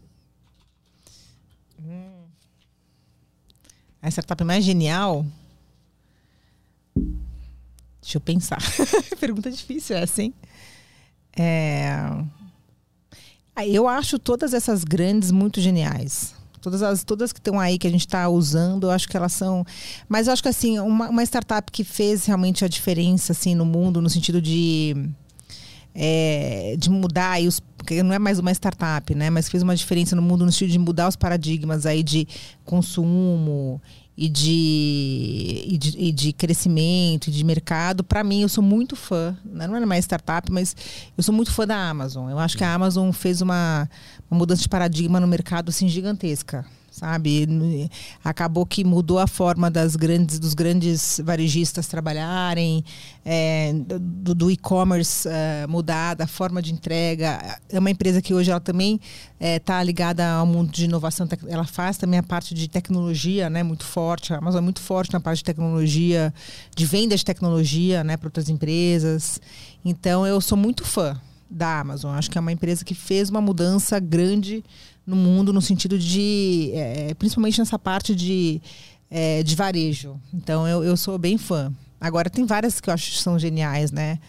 A 4.01 4.09
startup 4.09 4.43
mais 4.43 4.65
genial. 4.65 5.25
Deixa 8.01 8.17
eu 8.17 8.21
pensar. 8.21 8.59
Pergunta 9.19 9.49
difícil 9.49 9.95
essa, 9.95 10.21
hein? 10.21 10.33
É... 11.37 11.95
Ah, 13.55 13.65
Eu 13.65 13.87
acho 13.87 14.19
todas 14.19 14.53
essas 14.53 14.83
grandes 14.83 15.31
muito 15.31 15.61
geniais. 15.61 16.35
Todas 16.61 16.81
as 16.81 17.03
todas 17.03 17.31
que 17.33 17.39
estão 17.39 17.59
aí 17.59 17.77
que 17.77 17.87
a 17.87 17.89
gente 17.89 18.05
está 18.05 18.27
usando, 18.29 18.87
eu 18.87 18.91
acho 18.91 19.07
que 19.07 19.15
elas 19.17 19.33
são. 19.33 19.65
Mas 20.07 20.27
eu 20.27 20.33
acho 20.33 20.41
que 20.41 20.49
assim, 20.49 20.79
uma, 20.79 21.09
uma 21.09 21.23
startup 21.23 21.71
que 21.71 21.83
fez 21.83 22.25
realmente 22.25 22.63
a 22.63 22.67
diferença 22.67 23.31
assim 23.31 23.53
no 23.55 23.65
mundo, 23.65 24.01
no 24.01 24.09
sentido 24.09 24.41
de 24.41 25.09
é, 25.95 26.75
de 26.77 26.89
mudar 26.89 27.31
aí 27.31 27.47
os 27.47 27.59
porque 27.59 28.01
não 28.01 28.13
é 28.13 28.19
mais 28.19 28.39
uma 28.39 28.49
startup, 28.51 29.13
né? 29.13 29.29
Mas 29.29 29.49
fez 29.49 29.61
uma 29.61 29.75
diferença 29.75 30.15
no 30.15 30.21
mundo 30.21 30.45
no 30.45 30.51
sentido 30.53 30.71
de 30.71 30.79
mudar 30.79 31.09
os 31.09 31.17
paradigmas 31.17 31.85
aí 31.85 32.01
de 32.01 32.25
consumo 32.63 33.81
e 34.15 34.29
de, 34.29 35.65
e 35.67 35.77
de, 35.77 35.97
e 35.97 36.11
de 36.13 36.31
crescimento 36.31 37.29
de 37.29 37.43
mercado. 37.43 38.01
Para 38.01 38.23
mim, 38.23 38.41
eu 38.41 38.47
sou 38.47 38.63
muito 38.63 38.95
fã. 38.95 39.37
né? 39.43 39.67
Não 39.67 39.75
é 39.75 39.85
mais 39.85 40.05
startup, 40.05 40.49
mas 40.49 40.73
eu 41.17 41.21
sou 41.21 41.35
muito 41.35 41.51
fã 41.51 41.67
da 41.67 41.89
Amazon. 41.89 42.29
Eu 42.29 42.39
acho 42.39 42.57
que 42.57 42.63
a 42.63 42.73
Amazon 42.73 43.11
fez 43.11 43.41
uma, 43.41 43.89
uma 44.31 44.37
mudança 44.37 44.61
de 44.61 44.69
paradigma 44.69 45.19
no 45.19 45.27
mercado 45.27 45.67
assim 45.67 45.89
gigantesca 45.89 46.65
sabe? 46.93 47.89
Acabou 48.23 48.65
que 48.65 48.83
mudou 48.83 49.17
a 49.17 49.25
forma 49.25 49.69
das 49.69 49.95
grandes 49.95 50.37
dos 50.37 50.53
grandes 50.53 51.19
varejistas 51.23 51.87
trabalharem 51.87 52.85
é, 53.25 53.73
do, 53.99 54.35
do 54.35 54.51
e-commerce 54.51 55.27
é, 55.27 55.65
mudar 55.67 56.13
da 56.13 56.27
forma 56.27 56.61
de 56.61 56.71
entrega. 56.71 57.57
É 57.69 57.79
uma 57.79 57.89
empresa 57.89 58.21
que 58.21 58.33
hoje 58.33 58.51
ela 58.51 58.59
também 58.59 58.99
está 59.39 59.81
ligada 59.83 60.25
ao 60.25 60.45
mundo 60.45 60.71
de 60.71 60.85
inovação 60.85 61.27
ela 61.47 61.65
faz 61.65 61.97
também 61.97 62.19
a 62.19 62.23
parte 62.23 62.53
de 62.53 62.67
tecnologia 62.67 63.49
né 63.49 63.63
muito 63.63 63.85
forte. 63.85 64.33
A 64.33 64.37
Amazon 64.37 64.59
é 64.59 64.63
muito 64.63 64.81
forte 64.81 65.11
na 65.11 65.19
parte 65.19 65.39
de 65.39 65.45
tecnologia 65.45 66.33
de 66.75 66.85
venda 66.85 67.17
de 67.17 67.25
tecnologia 67.25 68.03
né 68.03 68.17
para 68.17 68.27
outras 68.27 68.49
empresas. 68.49 69.41
Então 69.83 70.27
eu 70.27 70.39
sou 70.39 70.57
muito 70.57 70.85
fã 70.85 71.19
da 71.49 71.79
Amazon. 71.79 72.15
Acho 72.15 72.31
que 72.31 72.37
é 72.37 72.41
uma 72.41 72.51
empresa 72.51 72.83
que 72.83 72.95
fez 72.95 73.29
uma 73.29 73.41
mudança 73.41 73.99
grande 73.99 74.63
no 75.05 75.15
mundo 75.15 75.51
no 75.51 75.61
sentido 75.61 75.97
de 75.97 76.71
é, 76.73 77.13
principalmente 77.13 77.59
nessa 77.59 77.77
parte 77.77 78.15
de, 78.15 78.61
é, 79.09 79.43
de 79.43 79.55
varejo. 79.55 80.19
Então 80.33 80.67
eu, 80.67 80.83
eu 80.83 80.95
sou 80.97 81.17
bem 81.17 81.37
fã. 81.37 81.73
Agora 81.99 82.29
tem 82.29 82.45
várias 82.45 82.81
que 82.81 82.89
eu 82.89 82.93
acho 82.93 83.11
que 83.11 83.17
são 83.17 83.37
geniais 83.37 83.91
né? 83.91 84.19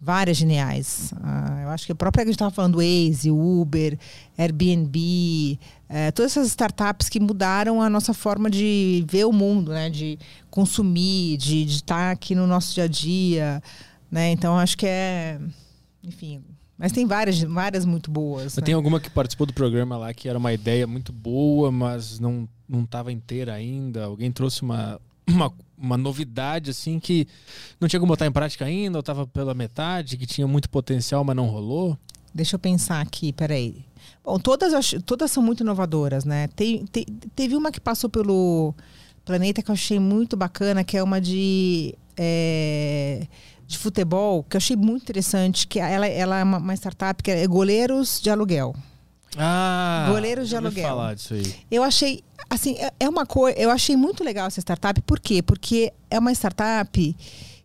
Várias 0.00 0.36
geniais. 0.36 1.14
Ah, 1.22 1.60
eu 1.62 1.68
acho 1.68 1.86
que 1.86 1.92
a 1.92 1.94
própria 1.94 2.24
que 2.24 2.30
a 2.30 2.32
gente 2.32 2.36
estava 2.36 2.50
falando 2.50 2.78
Waze 2.78 3.30
Uber 3.30 3.96
Airbnb 4.36 5.58
é, 5.88 6.10
todas 6.10 6.32
essas 6.32 6.48
startups 6.48 7.08
que 7.08 7.20
mudaram 7.20 7.80
a 7.80 7.88
nossa 7.88 8.12
forma 8.12 8.50
de 8.50 9.04
ver 9.08 9.26
o 9.26 9.32
mundo 9.32 9.70
né? 9.72 9.90
De 9.90 10.18
consumir 10.50 11.36
de 11.36 11.64
estar 11.64 12.10
aqui 12.10 12.34
no 12.34 12.46
nosso 12.46 12.74
dia 12.74 12.84
a 12.84 12.88
dia 12.88 13.62
né? 14.10 14.30
Então 14.32 14.58
acho 14.58 14.76
que 14.76 14.86
é 14.86 15.38
enfim 16.02 16.42
mas 16.82 16.92
tem 16.92 17.06
várias 17.06 17.40
várias 17.40 17.84
muito 17.86 18.10
boas 18.10 18.56
né? 18.56 18.62
tem 18.62 18.74
alguma 18.74 18.98
que 19.00 19.08
participou 19.08 19.46
do 19.46 19.54
programa 19.54 19.96
lá 19.96 20.12
que 20.12 20.28
era 20.28 20.36
uma 20.38 20.52
ideia 20.52 20.86
muito 20.86 21.12
boa, 21.12 21.70
mas 21.70 22.18
não 22.18 22.46
não 22.68 22.82
estava 22.84 23.12
inteira 23.12 23.52
ainda? 23.52 24.04
Alguém 24.04 24.32
trouxe 24.32 24.62
uma, 24.62 25.00
uma, 25.28 25.52
uma 25.76 25.96
novidade 25.96 26.70
assim 26.70 26.98
que 26.98 27.28
não 27.78 27.86
tinha 27.86 28.00
como 28.00 28.12
botar 28.12 28.26
em 28.26 28.32
prática 28.32 28.64
ainda, 28.64 28.96
ou 28.98 29.00
estava 29.00 29.26
pela 29.26 29.52
metade, 29.52 30.16
que 30.16 30.26
tinha 30.26 30.46
muito 30.46 30.70
potencial, 30.70 31.22
mas 31.22 31.36
não 31.36 31.46
rolou? 31.46 31.98
Deixa 32.34 32.54
eu 32.56 32.58
pensar 32.58 33.00
aqui, 33.02 33.30
peraí. 33.30 33.84
Bom, 34.24 34.38
todas, 34.38 34.94
todas 35.04 35.30
são 35.30 35.42
muito 35.42 35.62
inovadoras, 35.62 36.24
né? 36.24 36.48
Tem, 36.56 36.84
te- 36.86 37.04
teve 37.36 37.54
uma 37.54 37.70
que 37.70 37.78
passou 37.78 38.08
pelo 38.08 38.74
planeta 39.22 39.62
que 39.62 39.70
eu 39.70 39.74
achei 39.74 39.98
muito 39.98 40.34
bacana, 40.34 40.82
que 40.82 40.96
é 40.96 41.02
uma 41.02 41.20
de, 41.20 41.94
é, 42.16 43.26
de 43.72 43.78
futebol, 43.78 44.44
que 44.44 44.56
eu 44.56 44.58
achei 44.58 44.76
muito 44.76 45.02
interessante, 45.02 45.66
que 45.66 45.78
ela, 45.80 46.06
ela 46.06 46.38
é 46.38 46.44
uma, 46.44 46.58
uma 46.58 46.74
startup 46.74 47.22
que 47.22 47.30
é 47.30 47.46
goleiros 47.46 48.20
de 48.20 48.30
aluguel. 48.30 48.74
Ah, 49.36 50.08
Goleiros 50.10 50.48
de 50.48 50.56
aluguel. 50.56 50.86
falar 50.88 51.14
disso 51.14 51.32
aí. 51.34 51.54
Eu 51.70 51.82
achei, 51.82 52.22
assim, 52.50 52.74
é- 52.78 52.92
é 53.00 53.08
uma 53.08 53.24
coisa. 53.24 53.58
Eu 53.58 53.70
achei 53.70 53.96
muito 53.96 54.22
legal 54.22 54.46
essa 54.46 54.60
startup. 54.60 55.00
Por 55.02 55.18
quê? 55.18 55.42
Porque 55.42 55.90
é 56.10 56.18
uma 56.18 56.32
startup 56.32 57.16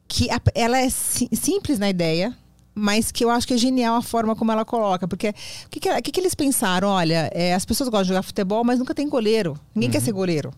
que 0.07 0.29
ela 0.55 0.77
é 0.79 0.89
si- 0.89 1.27
simples 1.33 1.77
na 1.77 1.89
ideia, 1.89 2.33
mas 2.73 3.11
que 3.11 3.23
eu 3.25 3.29
acho 3.29 3.45
que 3.45 3.53
é 3.53 3.57
genial 3.57 3.95
a 3.95 4.01
forma 4.01 4.33
como 4.33 4.49
ela 4.51 4.63
coloca. 4.63 5.07
Porque 5.09 5.29
o 5.29 5.69
que, 5.69 5.79
que, 6.01 6.11
que 6.11 6.19
eles 6.21 6.33
pensaram? 6.33 6.87
Olha, 6.87 7.29
é, 7.33 7.53
as 7.53 7.65
pessoas 7.65 7.89
gostam 7.89 8.03
de 8.03 8.07
jogar 8.09 8.23
futebol, 8.23 8.63
mas 8.63 8.79
nunca 8.79 8.95
tem 8.95 9.09
goleiro. 9.09 9.59
Ninguém 9.75 9.91
quer 9.91 10.01
ser 10.01 10.13
goleiro. 10.13 10.53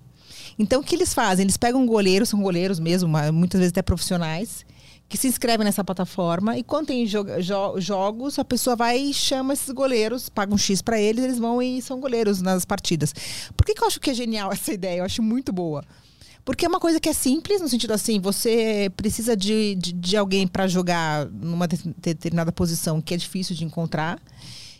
Então, 0.60 0.82
o 0.82 0.84
que 0.84 0.94
eles 0.94 1.12
fazem? 1.14 1.44
Eles 1.44 1.58
pegam 1.58 1.86
goleiros, 1.88 2.30
são 2.30 2.40
goleiros 2.42 2.80
mesmo, 2.80 3.10
muitas 3.34 3.60
vezes 3.60 3.72
até 3.72 3.82
profissionais, 3.82 4.64
que 5.10 5.18
se 5.18 5.28
inscrevem 5.28 5.66
nessa 5.66 5.84
plataforma 5.84 6.56
e 6.58 6.64
quando 6.64 6.88
tem 6.88 7.04
jo- 7.06 7.26
jo- 7.42 7.80
jogos, 7.82 8.38
a 8.38 8.46
pessoa 8.46 8.76
vai 8.76 8.98
e 9.00 9.14
chama 9.14 9.54
esses 9.54 9.72
goleiros, 9.72 10.30
paga 10.30 10.54
um 10.54 10.58
X 10.58 10.82
para 10.84 11.02
eles, 11.02 11.24
eles 11.24 11.40
vão 11.40 11.60
e 11.62 11.82
são 11.82 12.00
goleiros 12.00 12.42
nas 12.42 12.64
partidas. 12.64 13.12
Por 13.58 13.66
que, 13.66 13.74
que 13.74 13.82
eu 13.84 13.88
acho 13.88 14.00
que 14.00 14.12
é 14.12 14.14
genial 14.14 14.52
essa 14.54 14.72
ideia? 14.72 15.00
Eu 15.00 15.04
acho 15.06 15.24
muito 15.24 15.52
boa. 15.52 15.84
Porque 16.46 16.66
é 16.66 16.70
uma 16.70 16.80
coisa 16.80 17.00
que 17.00 17.10
é 17.10 17.14
simples, 17.14 17.60
no 17.62 17.68
sentido 17.68 17.92
assim, 17.92 18.20
você 18.20 18.92
precisa 18.96 19.36
de, 19.36 19.76
de, 19.76 19.92
de 19.94 20.16
alguém 20.18 20.48
para 20.48 20.68
jogar 20.68 21.26
numa 21.28 21.68
de- 21.68 21.94
determinada 21.98 22.52
posição 22.52 23.02
que 23.02 23.14
é 23.14 23.18
difícil 23.18 23.56
de 23.56 23.66
encontrar. 23.66 24.20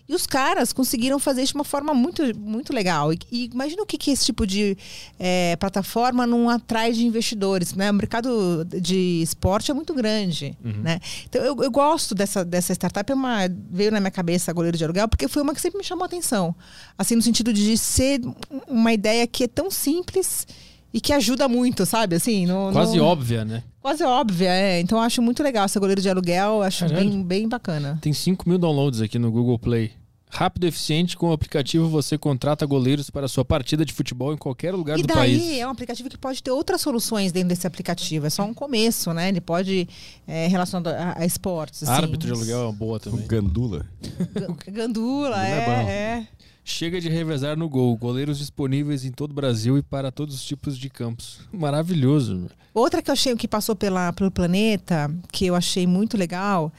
E 0.10 0.16
os 0.16 0.26
caras 0.26 0.74
conseguiram 0.74 1.20
fazer 1.20 1.44
isso 1.44 1.54
de 1.54 1.60
uma 1.60 1.64
forma 1.64 1.94
muito, 1.94 2.24
muito 2.36 2.74
legal. 2.74 3.14
E, 3.14 3.20
e 3.32 3.46
imagina 3.54 3.84
o 3.84 3.86
que, 3.86 3.96
que 3.96 4.10
esse 4.10 4.26
tipo 4.26 4.48
de 4.48 4.76
eh, 5.20 5.56
plataforma 5.60 6.26
não 6.26 6.50
atrai 6.50 6.92
de 6.92 7.06
investidores. 7.06 7.76
Né? 7.76 7.92
O 7.92 7.94
mercado 7.94 8.66
de 8.82 9.22
esporte 9.22 9.70
é 9.70 9.74
muito 9.74 9.94
grande. 9.94 10.58
Né? 10.64 11.00
Então, 11.30 11.44
eu, 11.44 11.56
eu 11.62 11.70
gosto 11.70 12.16
dessa, 12.16 12.44
dessa 12.44 12.74
startup. 12.74 13.12
É 13.12 13.14
uma, 13.14 13.42
veio 13.70 13.92
na 13.92 14.00
minha 14.00 14.10
cabeça 14.10 14.52
goleiro 14.52 14.76
de 14.76 14.84
aluguel, 14.84 15.08
porque 15.08 15.28
foi 15.28 15.44
uma 15.44 15.54
que 15.54 15.62
sempre 15.62 15.78
me 15.78 15.84
chamou 15.84 16.04
a 16.04 16.08
atenção. 16.08 16.56
Assim, 16.98 17.16
no 17.16 17.22
sentido 17.22 17.54
de 17.54 17.78
ser 17.78 18.20
uma 18.68 18.92
ideia 18.92 19.28
que 19.28 19.44
é 19.44 19.48
tão 19.48 19.70
simples 19.70 20.48
e 20.92 21.00
que 21.00 21.14
ajuda 21.14 21.48
muito, 21.48 21.86
sabe? 21.86 22.16
Assim, 22.16 22.48
no, 22.48 22.72
Quase 22.72 22.98
no- 22.98 23.04
óbvia, 23.06 23.46
né? 23.46 23.64
Quase 23.80 24.04
óbvia, 24.04 24.50
é. 24.50 24.80
Então 24.80 24.98
eu 24.98 25.04
acho 25.04 25.22
muito 25.22 25.42
legal 25.44 25.66
essa 25.66 25.80
goleiro 25.80 26.02
de 26.02 26.10
aluguel. 26.10 26.64
Acho 26.64 26.90
bem, 26.90 27.24
bem 27.24 27.48
bacana. 27.48 27.98
Tem 28.02 28.12
5 28.12 28.50
mil 28.50 28.58
downloads 28.58 29.02
aqui 29.02 29.18
no 29.20 29.32
Google 29.32 29.58
Play. 29.60 29.92
Rápido 30.32 30.66
e 30.66 30.68
eficiente, 30.68 31.18
com 31.18 31.30
o 31.30 31.34
aplicativo 31.34 31.90
você 31.90 32.16
contrata 32.18 32.64
goleiros 32.66 33.10
para 33.10 33.28
sua 33.28 33.44
partida 33.44 33.84
de 33.84 33.92
futebol 33.92 34.32
em 34.32 34.38
qualquer 34.38 34.74
lugar 34.76 35.00
E 35.00 35.02
do 35.02 35.08
daí 35.08 35.16
país. 35.40 35.58
é 35.60 35.66
um 35.66 35.72
aplicativo 35.72 36.08
que 36.08 36.18
pode 36.20 36.44
ter 36.44 36.52
outras 36.52 36.82
soluções 36.82 37.32
dentro 37.32 37.50
desse 37.50 37.66
aplicativo. 37.66 38.28
É 38.28 38.30
só 38.30 38.44
um 38.44 38.54
começo, 38.54 39.12
né? 39.12 39.30
Ele 39.30 39.42
pode 39.42 39.90
é, 40.28 40.46
relacionado 40.48 40.88
a, 40.94 41.16
a 41.18 41.26
esportes. 41.26 41.82
Assim. 41.82 41.92
Árbitro 41.92 42.28
de 42.28 42.32
aluguel 42.32 42.62
é 42.62 42.64
uma 42.66 42.72
boa 42.74 42.98
O 42.98 43.00
também. 43.00 43.26
Gandula. 43.26 43.86
Ga- 44.34 44.56
Gandula, 44.72 45.48
é 45.48 45.52
é, 45.52 45.92
é. 45.92 46.28
Chega 46.64 47.02
de 47.02 47.10
revezar 47.10 47.58
no 47.58 47.68
gol. 47.68 47.98
Goleiros 47.98 48.38
disponíveis 48.38 49.04
em 49.04 49.12
todo 49.12 49.32
o 49.32 49.34
Brasil 49.34 49.80
e 49.80 49.82
para 49.82 50.12
todos 50.12 50.36
os 50.36 50.44
tipos 50.46 50.78
de 50.78 50.88
campos. 50.92 51.40
Maravilhoso. 51.52 52.48
Outra 52.72 53.02
que 53.02 53.10
eu 53.10 53.14
achei 53.14 53.36
que 53.36 53.48
passou 53.48 53.76
pela, 53.76 54.14
pelo 54.14 54.30
planeta, 54.30 55.12
que 55.32 55.48
eu 55.48 55.56
achei 55.56 55.88
muito 55.88 56.16
legal, 56.16 56.72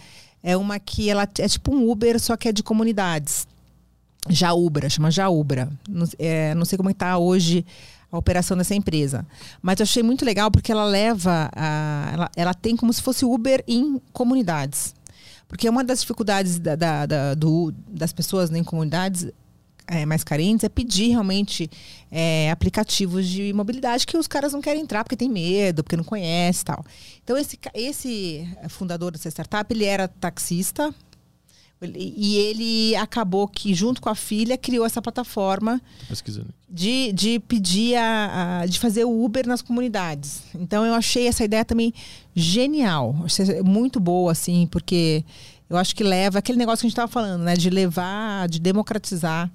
é 0.42 0.56
uma 0.56 0.78
que 0.78 1.08
ela 1.10 1.28
é 1.38 1.48
tipo 1.48 1.74
um 1.74 1.90
Uber, 1.90 2.18
só 2.20 2.36
que 2.36 2.48
é 2.48 2.52
de 2.52 2.62
comunidades. 2.62 3.46
Jaubra, 4.28 4.88
chama 4.90 5.10
Jaubra. 5.10 5.68
Não, 5.88 6.06
é, 6.18 6.54
não 6.54 6.64
sei 6.64 6.76
como 6.76 6.90
está 6.90 7.16
hoje 7.18 7.64
a 8.12 8.18
operação 8.18 8.56
dessa 8.56 8.74
empresa. 8.74 9.26
Mas 9.62 9.80
eu 9.80 9.84
achei 9.84 10.02
muito 10.02 10.24
legal 10.24 10.50
porque 10.50 10.70
ela 10.72 10.84
leva. 10.84 11.50
A, 11.54 12.10
ela, 12.12 12.30
ela 12.36 12.54
tem 12.54 12.76
como 12.76 12.92
se 12.92 13.00
fosse 13.02 13.24
Uber 13.24 13.62
em 13.66 14.00
comunidades. 14.12 14.94
Porque 15.48 15.68
uma 15.68 15.82
das 15.82 16.00
dificuldades 16.00 16.58
da- 16.58 16.76
da- 16.76 17.06
da- 17.06 17.34
do- 17.34 17.72
das 17.88 18.12
pessoas 18.12 18.50
né, 18.50 18.58
em 18.58 18.64
comunidades 18.64 19.26
é, 19.90 20.06
mais 20.06 20.22
carentes 20.22 20.62
é 20.64 20.68
pedir 20.68 21.08
realmente 21.10 21.68
é, 22.10 22.50
aplicativos 22.50 23.26
de 23.28 23.52
mobilidade 23.52 24.06
que 24.06 24.16
os 24.16 24.26
caras 24.28 24.52
não 24.52 24.60
querem 24.60 24.82
entrar 24.82 25.02
porque 25.04 25.16
tem 25.16 25.28
medo, 25.28 25.82
porque 25.82 25.96
não 25.96 26.04
conhece 26.04 26.64
tal. 26.64 26.84
Então, 27.24 27.36
esse, 27.36 27.58
esse 27.74 28.48
fundador 28.68 29.10
dessa 29.12 29.28
startup, 29.28 29.72
ele 29.74 29.84
era 29.84 30.06
taxista, 30.08 30.94
E 31.82 32.36
ele 32.36 32.94
acabou 32.96 33.48
que, 33.48 33.72
junto 33.74 34.02
com 34.02 34.10
a 34.10 34.14
filha, 34.14 34.58
criou 34.58 34.84
essa 34.84 35.00
plataforma 35.00 35.80
Pesquisando. 36.08 36.48
de, 36.68 37.10
de 37.12 37.38
pedir 37.40 37.96
a, 37.96 38.60
a- 38.60 38.66
de 38.66 38.78
fazer 38.78 39.04
o 39.04 39.24
Uber 39.24 39.46
nas 39.46 39.62
comunidades. 39.62 40.42
Então 40.54 40.84
eu 40.84 40.92
achei 40.92 41.26
essa 41.26 41.42
ideia 41.42 41.64
também 41.64 41.92
genial, 42.36 43.16
muito 43.64 43.98
boa 43.98 44.30
assim, 44.32 44.68
porque 44.70 45.24
eu 45.70 45.76
acho 45.78 45.96
que 45.96 46.04
leva 46.04 46.38
aquele 46.38 46.58
negócio 46.58 46.80
que 46.82 46.86
a 46.86 46.88
gente 46.90 46.92
estava 46.98 47.10
falando, 47.10 47.42
né, 47.44 47.54
de 47.54 47.70
levar, 47.70 48.46
de 48.46 48.60
democratizar 48.60 49.50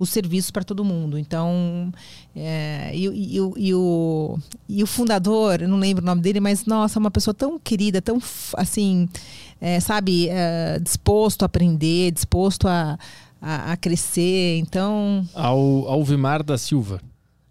os 0.00 0.08
serviços 0.10 0.50
para 0.50 0.64
todo 0.64 0.82
mundo. 0.84 1.16
Então, 1.18 1.92
é, 2.34 2.90
e, 2.94 3.08
o- 3.08 3.14
e 3.14 3.40
o- 3.40 3.54
e 3.56 3.74
o, 3.74 4.38
e 4.68 4.82
o 4.82 4.86
fundador, 4.86 5.60
não 5.60 5.76
lembro 5.78 6.02
o 6.02 6.06
nome 6.06 6.22
dele, 6.22 6.40
mas 6.40 6.64
nossa, 6.64 6.98
uma 6.98 7.10
pessoa 7.10 7.34
tão 7.34 7.58
querida, 7.58 8.00
tão 8.00 8.18
assim, 8.56 9.06
é, 9.60 9.78
sabe, 9.78 10.28
é, 10.30 10.78
disposto 10.80 11.42
a 11.42 11.46
aprender, 11.46 12.10
disposto 12.12 12.66
a, 12.66 12.98
a, 13.40 13.72
a 13.72 13.76
crescer. 13.76 14.58
Então, 14.58 15.24
Ao, 15.34 15.58
Alvimar 15.86 16.42
da 16.42 16.56
Silva. 16.56 17.00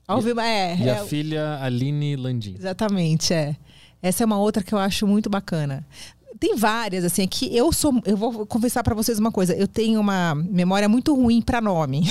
Alvima, 0.08 0.44
é, 0.44 0.76
E 0.76 0.90
é, 0.90 0.92
a 0.98 1.06
filha 1.06 1.60
Aline 1.62 2.16
Landim. 2.16 2.56
Exatamente, 2.58 3.32
é. 3.32 3.56
Essa 4.02 4.24
é 4.24 4.26
uma 4.26 4.40
outra 4.40 4.64
que 4.64 4.74
eu 4.74 4.80
acho 4.80 5.06
muito 5.06 5.30
bacana. 5.30 5.86
Tem 6.40 6.56
várias, 6.56 7.04
assim, 7.04 7.28
que 7.28 7.54
eu 7.56 7.72
sou. 7.74 8.02
Eu 8.06 8.16
vou 8.16 8.46
confessar 8.46 8.82
pra 8.82 8.96
vocês 8.96 9.20
uma 9.20 9.32
coisa. 9.32 9.54
Eu 9.54 9.68
tenho 9.68 10.00
uma 10.00 10.34
memória 10.34 10.88
muito 10.88 11.14
ruim 11.14 11.42
pra 11.42 11.60
nome. 11.60 12.04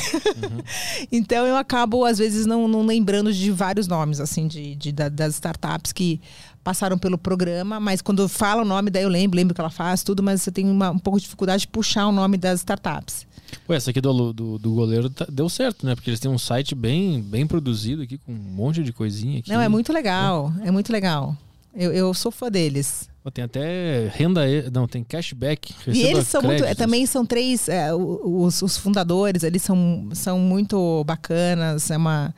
então 1.10 1.46
eu 1.46 1.56
acabo, 1.56 2.04
às 2.04 2.18
vezes, 2.18 2.44
não, 2.46 2.68
não 2.68 2.84
lembrando 2.84 3.32
de 3.32 3.50
vários 3.50 3.86
nomes, 3.86 4.20
assim, 4.20 4.46
de, 4.46 4.74
de- 4.74 4.92
da- 4.92 5.08
das 5.08 5.34
startups 5.34 5.92
que 5.92 6.20
passaram 6.62 6.98
pelo 6.98 7.16
programa, 7.16 7.80
mas 7.80 8.02
quando 8.02 8.28
fala 8.28 8.62
o 8.62 8.64
nome, 8.64 8.90
daí 8.90 9.02
eu 9.02 9.08
lembro, 9.08 9.36
lembro 9.36 9.54
que 9.54 9.60
ela 9.60 9.70
faz, 9.70 10.02
tudo, 10.02 10.22
mas 10.22 10.46
eu 10.46 10.52
tenho 10.52 10.70
uma- 10.70 10.90
um 10.90 10.98
pouco 10.98 11.18
de 11.18 11.24
dificuldade 11.24 11.62
de 11.62 11.68
puxar 11.68 12.06
o 12.06 12.12
nome 12.12 12.36
das 12.36 12.60
startups. 12.60 13.26
Pô, 13.66 13.72
essa 13.72 13.90
aqui 13.90 14.00
do, 14.00 14.32
do, 14.34 14.58
do 14.58 14.74
goleiro 14.74 15.08
tá- 15.08 15.26
deu 15.30 15.48
certo, 15.48 15.86
né? 15.86 15.94
Porque 15.94 16.10
eles 16.10 16.20
têm 16.20 16.30
um 16.30 16.36
site 16.36 16.74
bem, 16.74 17.22
bem 17.22 17.46
produzido 17.46 18.02
aqui, 18.02 18.18
com 18.18 18.32
um 18.32 18.36
monte 18.36 18.82
de 18.82 18.92
coisinha 18.92 19.38
aqui. 19.38 19.50
Não, 19.50 19.58
é 19.60 19.68
muito 19.70 19.90
legal. 19.90 20.52
É 20.62 20.70
muito 20.70 20.92
legal. 20.92 21.34
Eu, 21.74 21.92
eu 21.92 22.12
sou 22.14 22.30
fã 22.30 22.50
deles. 22.50 23.08
Tem 23.32 23.44
até 23.44 24.08
renda. 24.08 24.40
Não, 24.72 24.88
tem 24.88 25.04
cashback. 25.04 25.74
E 25.86 26.02
eles 26.02 26.26
são 26.26 26.40
muito. 26.42 26.56
é, 26.56 26.58
créditos. 26.60 26.84
também 26.84 27.06
são 27.06 27.26
três. 27.26 27.68
é, 27.68 27.92
os, 27.94 28.62
os 28.62 28.76
fundadores, 28.76 29.42
eles 29.42 29.62
são, 29.62 30.08
são 30.14 30.38
muito 30.38 31.04
bacanas. 31.04 31.90
É 31.90 31.96
uma. 31.96 32.34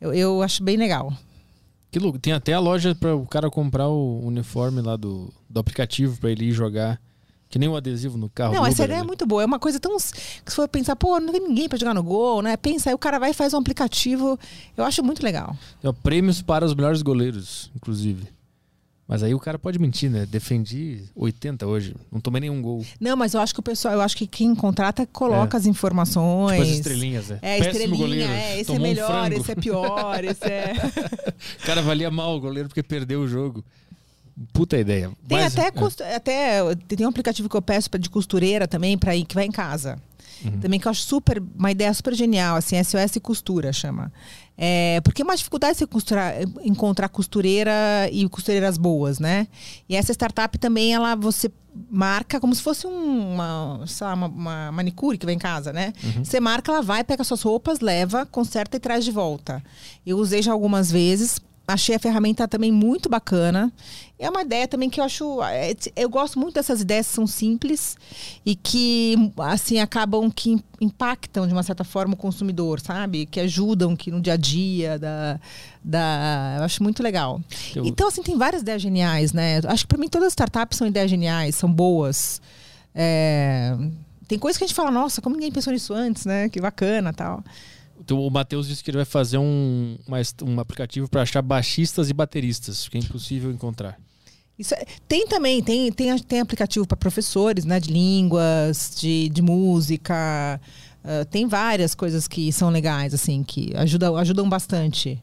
Eu, 0.00 0.12
eu 0.12 0.42
acho 0.42 0.62
bem 0.62 0.76
legal. 0.76 1.12
Que 1.90 1.98
louco. 1.98 2.18
Tem 2.18 2.32
até 2.32 2.54
a 2.54 2.58
loja 2.58 2.94
para 2.94 3.14
o 3.14 3.26
cara 3.26 3.50
comprar 3.50 3.88
o 3.88 4.20
uniforme 4.24 4.80
lá 4.80 4.96
do, 4.96 5.32
do 5.48 5.60
aplicativo 5.60 6.18
para 6.18 6.30
ele 6.30 6.46
ir 6.46 6.52
jogar. 6.52 7.00
Que 7.48 7.58
nem 7.58 7.68
o 7.68 7.76
adesivo 7.76 8.16
no 8.16 8.30
carro. 8.30 8.54
não, 8.54 8.64
essa 8.64 8.84
ideia 8.84 8.96
é 8.96 9.00
ali. 9.00 9.06
muito 9.06 9.26
boa. 9.26 9.42
É 9.42 9.46
uma 9.46 9.58
coisa 9.58 9.78
tão. 9.78 9.94
Que 9.98 10.50
se 10.50 10.56
for 10.56 10.66
pensar, 10.66 10.96
pô, 10.96 11.20
não 11.20 11.30
tem 11.30 11.46
ninguém 11.46 11.68
pra 11.68 11.78
jogar 11.78 11.92
no 11.92 12.02
gol, 12.02 12.40
né? 12.40 12.56
Pensa, 12.56 12.88
aí 12.88 12.94
o 12.94 12.98
cara 12.98 13.18
vai 13.18 13.30
e 13.30 13.34
faz 13.34 13.52
um 13.52 13.58
aplicativo. 13.58 14.38
Eu 14.74 14.84
acho 14.84 15.04
muito 15.04 15.22
legal. 15.22 15.54
É 15.84 15.92
prêmios 15.92 16.40
para 16.40 16.64
os 16.64 16.74
melhores 16.74 17.02
goleiros, 17.02 17.70
inclusive. 17.76 18.26
Mas 19.12 19.22
aí 19.22 19.34
o 19.34 19.38
cara 19.38 19.58
pode 19.58 19.78
mentir, 19.78 20.10
né? 20.10 20.24
Defendi 20.24 21.02
80 21.14 21.66
hoje. 21.66 21.94
Não 22.10 22.18
tomei 22.18 22.40
nenhum 22.40 22.62
gol. 22.62 22.82
Não, 22.98 23.14
mas 23.14 23.34
eu 23.34 23.40
acho 23.42 23.52
que 23.52 23.60
o 23.60 23.62
pessoal, 23.62 23.92
eu 23.92 24.00
acho 24.00 24.16
que 24.16 24.26
quem 24.26 24.54
contrata 24.54 25.04
coloca 25.04 25.54
as 25.54 25.66
informações. 25.66 26.52
Tipo 26.58 26.62
as 26.62 26.76
estrelinhas, 26.78 27.28
né? 27.28 27.38
É, 27.42 27.58
Péssimo 27.58 27.72
estrelinha, 27.72 27.98
goleiro. 27.98 28.32
é, 28.32 28.58
esse 28.60 28.70
é 28.70 28.74
um 28.74 28.78
melhor, 28.80 29.06
frango. 29.28 29.36
esse 29.42 29.52
é 29.52 29.54
pior, 29.54 30.24
esse 30.24 30.44
é. 30.46 30.72
O 31.62 31.66
cara 31.66 31.82
valia 31.82 32.10
mal 32.10 32.34
o 32.34 32.40
goleiro 32.40 32.70
porque 32.70 32.82
perdeu 32.82 33.20
o 33.20 33.28
jogo. 33.28 33.62
Puta 34.50 34.78
ideia. 34.78 35.10
Tem 35.28 35.36
Mas, 35.38 35.58
até, 35.58 35.66
é. 35.66 35.70
costu- 35.70 36.02
até 36.02 36.74
tem 36.88 37.04
um 37.04 37.10
aplicativo 37.10 37.50
que 37.50 37.54
eu 37.54 37.60
peço 37.60 37.90
de 37.98 38.08
costureira 38.08 38.66
também 38.66 38.96
para 38.96 39.14
ir 39.14 39.26
que 39.26 39.34
vai 39.34 39.44
em 39.44 39.52
casa. 39.52 39.98
Uhum. 40.42 40.58
Também 40.58 40.80
que 40.80 40.88
eu 40.88 40.90
acho 40.90 41.02
super 41.02 41.40
uma 41.54 41.70
ideia 41.70 41.92
super 41.92 42.14
genial, 42.14 42.56
assim, 42.56 42.82
SOS 42.82 43.18
costura 43.22 43.74
chama. 43.74 44.10
É, 44.56 45.00
porque 45.02 45.22
é 45.22 45.24
uma 45.24 45.36
dificuldade 45.36 45.78
você 45.78 45.86
costurar, 45.86 46.34
encontrar 46.62 47.08
costureira 47.08 47.72
e 48.12 48.28
costureiras 48.28 48.76
boas, 48.76 49.18
né? 49.18 49.48
E 49.88 49.96
essa 49.96 50.12
startup 50.12 50.56
também 50.58 50.92
ela 50.94 51.14
você 51.14 51.50
marca 51.90 52.38
como 52.38 52.54
se 52.54 52.60
fosse 52.62 52.86
um- 52.86 53.32
uma, 53.34 53.84
lá, 54.00 54.14
uma, 54.14 54.26
uma 54.26 54.72
manicure 54.72 55.16
que 55.16 55.24
vem 55.24 55.36
em 55.36 55.38
casa, 55.38 55.72
né? 55.72 55.92
Você 56.22 56.38
marca, 56.38 56.70
ela 56.70 56.82
vai, 56.82 57.02
pega 57.02 57.24
suas 57.24 57.40
roupas, 57.42 57.80
leva, 57.80 58.26
conserta 58.26 58.76
e 58.76 58.80
traz 58.80 59.04
de 59.04 59.10
volta. 59.10 59.62
Eu 60.06 60.18
usei 60.18 60.42
já 60.42 60.52
algumas 60.52 60.90
vezes. 60.92 61.40
Achei 61.66 61.94
a 61.94 61.98
ferramenta 61.98 62.46
também 62.48 62.72
muito 62.72 63.08
bacana. 63.08 63.72
É 64.18 64.28
uma 64.28 64.42
ideia 64.42 64.66
também 64.68 64.90
que 64.90 65.00
eu 65.00 65.04
acho. 65.04 65.42
é, 65.44 65.74
Eu 65.96 66.08
gosto 66.08 66.38
muito 66.38 66.54
dessas 66.54 66.80
ideias 66.80 67.06
que 67.08 67.14
são 67.14 67.26
simples 67.26 67.96
e 68.44 68.54
que, 68.56 69.14
assim, 69.38 69.78
acabam 69.78 70.30
que 70.30 70.62
impactam, 70.80 71.46
de 71.46 71.52
uma 71.52 71.62
certa 71.62 71.84
forma, 71.84 72.14
o 72.14 72.16
consumidor, 72.16 72.80
sabe? 72.80 73.26
Que 73.26 73.40
ajudam 73.40 73.94
que 73.96 74.10
no 74.10 74.20
dia 74.20 74.32
a 74.34 74.36
dia 74.36 74.98
da. 74.98 75.40
da 75.82 76.56
eu 76.58 76.64
acho 76.64 76.82
muito 76.82 77.02
legal. 77.02 77.40
Eu- 77.74 77.86
Então, 77.86 78.08
assim, 78.08 78.22
tem 78.22 78.36
várias 78.36 78.62
ideias 78.62 78.82
geniais, 78.82 79.32
né? 79.32 79.60
Acho 79.66 79.84
que 79.84 79.88
para 79.88 79.98
mim 79.98 80.08
todas 80.08 80.26
as 80.28 80.32
startups 80.32 80.76
são 80.76 80.86
ideias 80.86 81.08
geniais, 81.10 81.54
são 81.54 81.72
boas. 81.72 82.40
É, 82.94 83.76
Tem 84.28 84.38
coisas 84.38 84.56
que 84.58 84.64
a 84.64 84.66
gente 84.66 84.74
fala, 84.76 84.90
nossa, 84.90 85.20
como 85.20 85.36
ninguém 85.36 85.52
pensou 85.52 85.72
nisso 85.72 85.92
antes, 85.92 86.24
né? 86.24 86.48
Que 86.48 86.60
bacana 86.60 87.12
tal. 87.12 87.44
Então, 88.12 88.26
o 88.26 88.30
Matheus 88.30 88.68
disse 88.68 88.84
que 88.84 88.90
ele 88.90 88.98
vai 88.98 89.04
fazer 89.06 89.38
um, 89.38 89.96
uma 90.06 90.18
um 90.42 90.60
aplicativo 90.60 91.08
para 91.08 91.22
achar 91.22 91.40
baixistas 91.40 92.10
e 92.10 92.12
bateristas, 92.12 92.88
que 92.88 92.98
é 92.98 93.00
impossível 93.00 93.50
encontrar. 93.50 93.98
Isso 94.58 94.74
é- 94.74 94.84
tem 95.08 95.26
também, 95.26 95.62
tem, 95.62 95.90
tem, 95.90 96.16
tem 96.18 96.40
aplicativo 96.40 96.86
para 96.86 96.96
professores, 96.96 97.64
né? 97.64 97.80
De 97.80 97.90
línguas, 97.90 98.94
de, 99.00 99.28
de 99.30 99.40
música. 99.40 100.60
ah, 101.02 101.24
tem 101.30 101.46
várias 101.48 101.94
coisas 101.94 102.28
que 102.28 102.52
são 102.52 102.68
legais, 102.68 103.14
assim, 103.14 103.42
que 103.42 103.72
ajudam, 103.76 104.16
ajudam 104.16 104.48
bastante. 104.48 105.22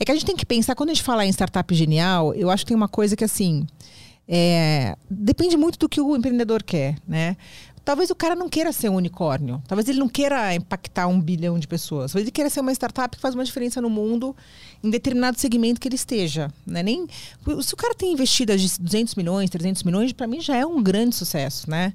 É 0.00 0.04
que 0.04 0.10
a 0.10 0.14
gente 0.14 0.26
tem 0.26 0.36
que 0.36 0.46
pensar, 0.46 0.74
quando 0.74 0.90
a 0.90 0.94
gente 0.94 1.04
fala 1.04 1.24
em 1.24 1.28
startup 1.30 1.72
genial, 1.74 2.34
eu 2.34 2.50
acho 2.50 2.64
que 2.64 2.68
tem 2.68 2.76
uma 2.76 2.88
coisa 2.88 3.14
que, 3.14 3.22
assim, 3.24 3.66
é, 4.26 4.96
depende 5.08 5.56
muito 5.56 5.78
do 5.78 5.88
que 5.88 6.00
o 6.00 6.16
empreendedor 6.16 6.62
quer, 6.62 6.96
né? 7.06 7.36
Talvez 7.88 8.10
o 8.10 8.14
cara 8.14 8.34
não 8.34 8.50
queira 8.50 8.70
ser 8.70 8.90
um 8.90 8.96
unicórnio. 8.96 9.62
Talvez 9.66 9.88
ele 9.88 9.98
não 9.98 10.10
queira 10.10 10.54
impactar 10.54 11.06
um 11.06 11.18
bilhão 11.18 11.58
de 11.58 11.66
pessoas. 11.66 12.12
Talvez 12.12 12.26
ele 12.26 12.30
queira 12.30 12.50
ser 12.50 12.60
uma 12.60 12.70
startup 12.70 13.16
que 13.16 13.22
faz 13.22 13.34
uma 13.34 13.42
diferença 13.42 13.80
no 13.80 13.88
mundo 13.88 14.36
em 14.84 14.90
determinado 14.90 15.40
segmento 15.40 15.80
que 15.80 15.88
ele 15.88 15.94
esteja. 15.94 16.52
Né? 16.66 16.82
Nem, 16.82 17.06
se 17.62 17.72
o 17.72 17.76
cara 17.78 17.94
tem 17.94 18.12
investido 18.12 18.54
de 18.54 18.78
200 18.78 19.14
milhões, 19.14 19.48
300 19.48 19.84
milhões, 19.84 20.12
para 20.12 20.26
mim 20.26 20.38
já 20.38 20.54
é 20.54 20.66
um 20.66 20.82
grande 20.82 21.16
sucesso. 21.16 21.70
Né? 21.70 21.94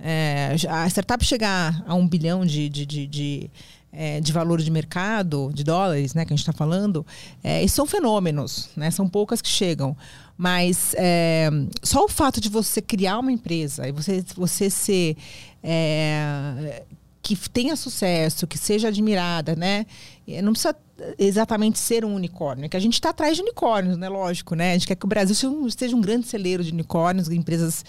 É, 0.00 0.56
a 0.66 0.88
startup 0.88 1.22
chegar 1.22 1.84
a 1.86 1.94
um 1.94 2.08
bilhão 2.08 2.46
de, 2.46 2.70
de, 2.70 2.86
de, 2.86 3.06
de, 3.06 3.50
é, 3.92 4.22
de 4.22 4.32
valor 4.32 4.62
de 4.62 4.70
mercado, 4.70 5.50
de 5.52 5.62
dólares, 5.62 6.14
né, 6.14 6.24
que 6.24 6.32
a 6.32 6.36
gente 6.36 6.40
está 6.48 6.54
falando, 6.54 7.04
é, 7.42 7.62
esses 7.62 7.74
são 7.74 7.84
fenômenos, 7.84 8.70
né? 8.74 8.90
São 8.90 9.06
poucas 9.06 9.42
que 9.42 9.48
chegam. 9.48 9.94
Mas 10.36 10.94
é, 10.98 11.48
só 11.82 12.04
o 12.04 12.08
fato 12.08 12.40
de 12.40 12.48
você 12.48 12.82
criar 12.82 13.18
uma 13.18 13.30
empresa 13.30 13.88
e 13.88 13.92
você, 13.92 14.24
você 14.36 14.68
ser. 14.68 15.16
é, 15.62 16.82
que 17.24 17.34
tenha 17.48 17.74
sucesso, 17.74 18.46
que 18.46 18.58
seja 18.58 18.88
admirada, 18.88 19.56
né? 19.56 19.86
E 20.26 20.42
Não 20.42 20.52
precisa 20.52 20.76
exatamente 21.18 21.78
ser 21.78 22.04
um 22.04 22.14
unicórnio, 22.14 22.66
é 22.66 22.68
que 22.68 22.76
a 22.76 22.80
gente 22.80 22.94
está 22.94 23.08
atrás 23.08 23.34
de 23.34 23.42
unicórnios, 23.42 23.96
né? 23.96 24.10
Lógico, 24.10 24.54
né? 24.54 24.70
A 24.70 24.72
gente 24.74 24.86
quer 24.86 24.94
que 24.94 25.06
o 25.06 25.08
Brasil 25.08 25.50
um, 25.50 25.68
seja 25.70 25.96
um 25.96 26.02
grande 26.02 26.26
celeiro 26.26 26.62
de 26.62 26.70
unicórnios, 26.70 27.30
empresas 27.30 27.82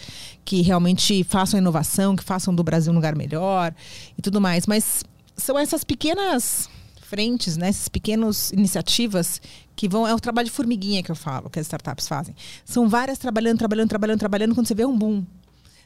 que 0.46 0.62
realmente 0.62 1.22
façam 1.26 1.60
inovação, 1.60 2.16
que 2.16 2.24
façam 2.24 2.56
do 2.56 2.64
Brasil 2.64 2.94
um 2.94 2.96
lugar 2.96 3.14
melhor 3.14 3.76
e 4.18 4.22
tudo 4.22 4.40
mais. 4.40 4.66
Mas 4.66 5.04
são 5.36 5.60
essas 5.60 5.84
pequenas 5.84 6.70
frentes, 7.02 7.58
né? 7.58 7.68
Essas 7.68 7.90
pequenas 7.90 8.52
iniciativas 8.54 9.42
que 9.76 9.88
vão. 9.88 10.08
É 10.08 10.14
o 10.14 10.20
trabalho 10.20 10.46
de 10.46 10.52
formiguinha 10.52 11.04
que 11.04 11.12
eu 11.12 11.16
falo, 11.16 11.50
que 11.50 11.60
as 11.60 11.66
startups 11.66 12.08
fazem. 12.08 12.36
São 12.64 12.88
várias 12.88 13.18
trabalhando, 13.18 13.58
trabalhando, 13.58 13.90
trabalhando, 13.90 14.20
trabalhando, 14.20 14.56
quando 14.56 14.68
você 14.68 14.76
vê 14.76 14.86
um 14.86 14.98
boom. 14.98 15.24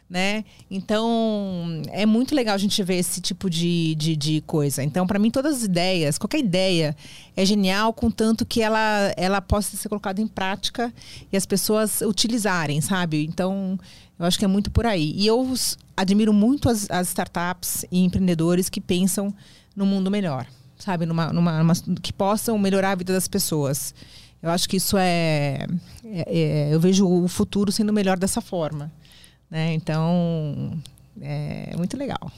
Né? 0.10 0.44
Então, 0.72 1.84
é 1.92 2.04
muito 2.04 2.34
legal 2.34 2.56
a 2.56 2.58
gente 2.58 2.82
ver 2.82 2.96
esse 2.96 3.22
tipo 3.22 3.48
de, 3.48 3.94
de, 3.94 4.16
de 4.16 4.42
coisa. 4.42 4.84
Então, 4.84 5.06
para 5.06 5.20
mim, 5.20 5.30
todas 5.30 5.58
as 5.58 5.64
ideias, 5.64 6.18
qualquer 6.18 6.40
ideia 6.40 6.96
é 7.38 7.46
genial, 7.46 7.94
contanto 7.94 8.44
que 8.44 8.60
ela, 8.60 9.14
ela 9.16 9.40
possa 9.40 9.78
ser 9.78 9.88
colocada 9.88 10.20
em 10.20 10.26
prática 10.26 10.92
e 11.32 11.38
as 11.38 11.46
pessoas 11.46 12.02
utilizarem, 12.02 12.82
sabe? 12.82 13.24
Então, 13.24 13.80
eu 14.18 14.26
acho 14.26 14.40
que 14.40 14.46
é 14.46 14.48
muito 14.48 14.72
por 14.72 14.88
aí. 14.88 15.14
E 15.16 15.28
eu 15.28 15.54
admiro 15.96 16.34
muito 16.34 16.70
as, 16.70 16.90
as 16.90 17.10
startups 17.10 17.86
e 17.92 18.04
empreendedores 18.04 18.68
que 18.68 18.82
pensam 18.82 19.32
no 19.76 19.86
mundo 19.86 20.10
melhor, 20.10 20.48
sabe? 20.80 21.06
Numa, 21.06 21.32
numa, 21.32 21.60
numa- 21.60 21.74
que 22.02 22.12
possam 22.12 22.58
melhorar 22.58 22.92
a 22.94 22.96
vida 22.96 23.14
das 23.14 23.28
pessoas. 23.28 23.94
Eu 24.42 24.50
acho 24.50 24.68
que 24.68 24.78
isso 24.78 24.98
é, 24.98 25.68
é- 26.04 26.26
é- 26.70 26.74
Eu 26.74 26.80
vejo 26.80 27.06
o 27.08 27.28
futuro 27.28 27.72
sendo 27.72 27.94
melhor 27.94 28.18
dessa 28.18 28.42
forma. 28.42 28.92
Né? 29.52 29.74
Então, 29.74 30.80
é 31.22 31.76
muito 31.78 31.98
legal. 31.98 32.32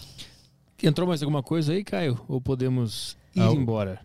Entrou 0.81 1.07
mais 1.07 1.21
alguma 1.21 1.43
coisa 1.43 1.73
aí, 1.73 1.83
Caio? 1.83 2.19
Ou 2.27 2.41
podemos 2.41 3.15
ir 3.35 3.41
Ah, 3.41 3.51
embora? 3.51 3.99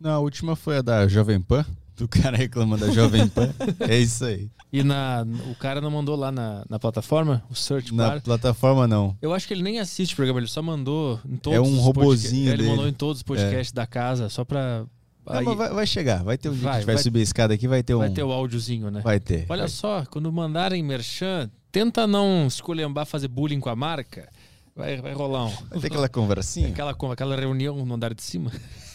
Não, 0.00 0.12
a 0.12 0.18
última 0.20 0.54
foi 0.54 0.78
a 0.78 0.82
da 0.82 1.08
Jovem 1.08 1.40
Pan. 1.40 1.66
Do 2.00 2.08
cara 2.08 2.34
reclamando 2.34 2.86
da 2.86 2.92
Jovem 2.92 3.28
Pan. 3.28 3.52
É 3.80 3.98
isso 3.98 4.24
aí. 4.24 4.50
E 4.72 4.82
na, 4.82 5.26
o 5.50 5.54
cara 5.56 5.82
não 5.82 5.90
mandou 5.90 6.16
lá 6.16 6.32
na, 6.32 6.64
na 6.66 6.78
plataforma, 6.78 7.42
o 7.50 7.54
search 7.54 7.92
Na 7.94 8.08
bar. 8.08 8.22
plataforma, 8.22 8.88
não. 8.88 9.14
Eu 9.20 9.34
acho 9.34 9.46
que 9.46 9.52
ele 9.52 9.62
nem 9.62 9.78
assiste 9.78 10.14
o 10.14 10.16
programa, 10.16 10.40
ele 10.40 10.46
só 10.46 10.62
mandou 10.62 11.20
em 11.28 11.36
todos 11.36 11.58
É 11.58 11.60
um 11.60 11.76
robozinho 11.78 12.50
podca- 12.50 12.54
Ele 12.62 12.62
mandou 12.70 12.76
dele. 12.84 12.88
É. 12.88 12.90
em 12.90 12.94
todos 12.94 13.18
os 13.18 13.22
podcasts 13.22 13.72
da 13.72 13.86
casa, 13.86 14.30
só 14.30 14.46
pra. 14.46 14.84
Não, 15.26 15.34
aí 15.38 15.44
mas 15.44 15.56
vai, 15.58 15.68
vai 15.74 15.86
chegar. 15.86 16.24
Vai 16.24 16.38
ter 16.38 16.48
um 16.48 16.52
Vai, 16.52 16.76
gente 16.78 16.86
vai, 16.86 16.94
vai- 16.94 17.04
subir 17.04 17.20
a 17.20 17.22
escada 17.22 17.52
aqui, 17.52 17.68
vai 17.68 17.82
ter 17.82 17.94
um. 17.94 17.98
vai 17.98 18.08
ter 18.10 18.22
o 18.22 18.32
áudiozinho, 18.32 18.90
né? 18.90 19.02
Vai 19.02 19.20
ter. 19.20 19.44
Olha 19.48 19.68
só, 19.68 20.04
quando 20.06 20.32
mandarem 20.32 20.82
merchan, 20.82 21.50
tenta 21.70 22.06
não 22.06 22.46
esculhambar, 22.46 23.04
fazer 23.04 23.28
bullying 23.28 23.60
com 23.60 23.68
a 23.68 23.76
marca. 23.76 24.26
Vai, 24.74 24.96
vai 25.02 25.12
rolar 25.12 25.44
um. 25.46 25.50
Vai 25.68 25.80
ter 25.80 25.86
aquela 25.88 26.08
conversinha. 26.08 26.68
Aquela, 26.68 26.92
aquela 27.12 27.36
reunião 27.36 27.84
no 27.84 27.94
andar 27.94 28.14
de 28.14 28.22
cima. 28.22 28.50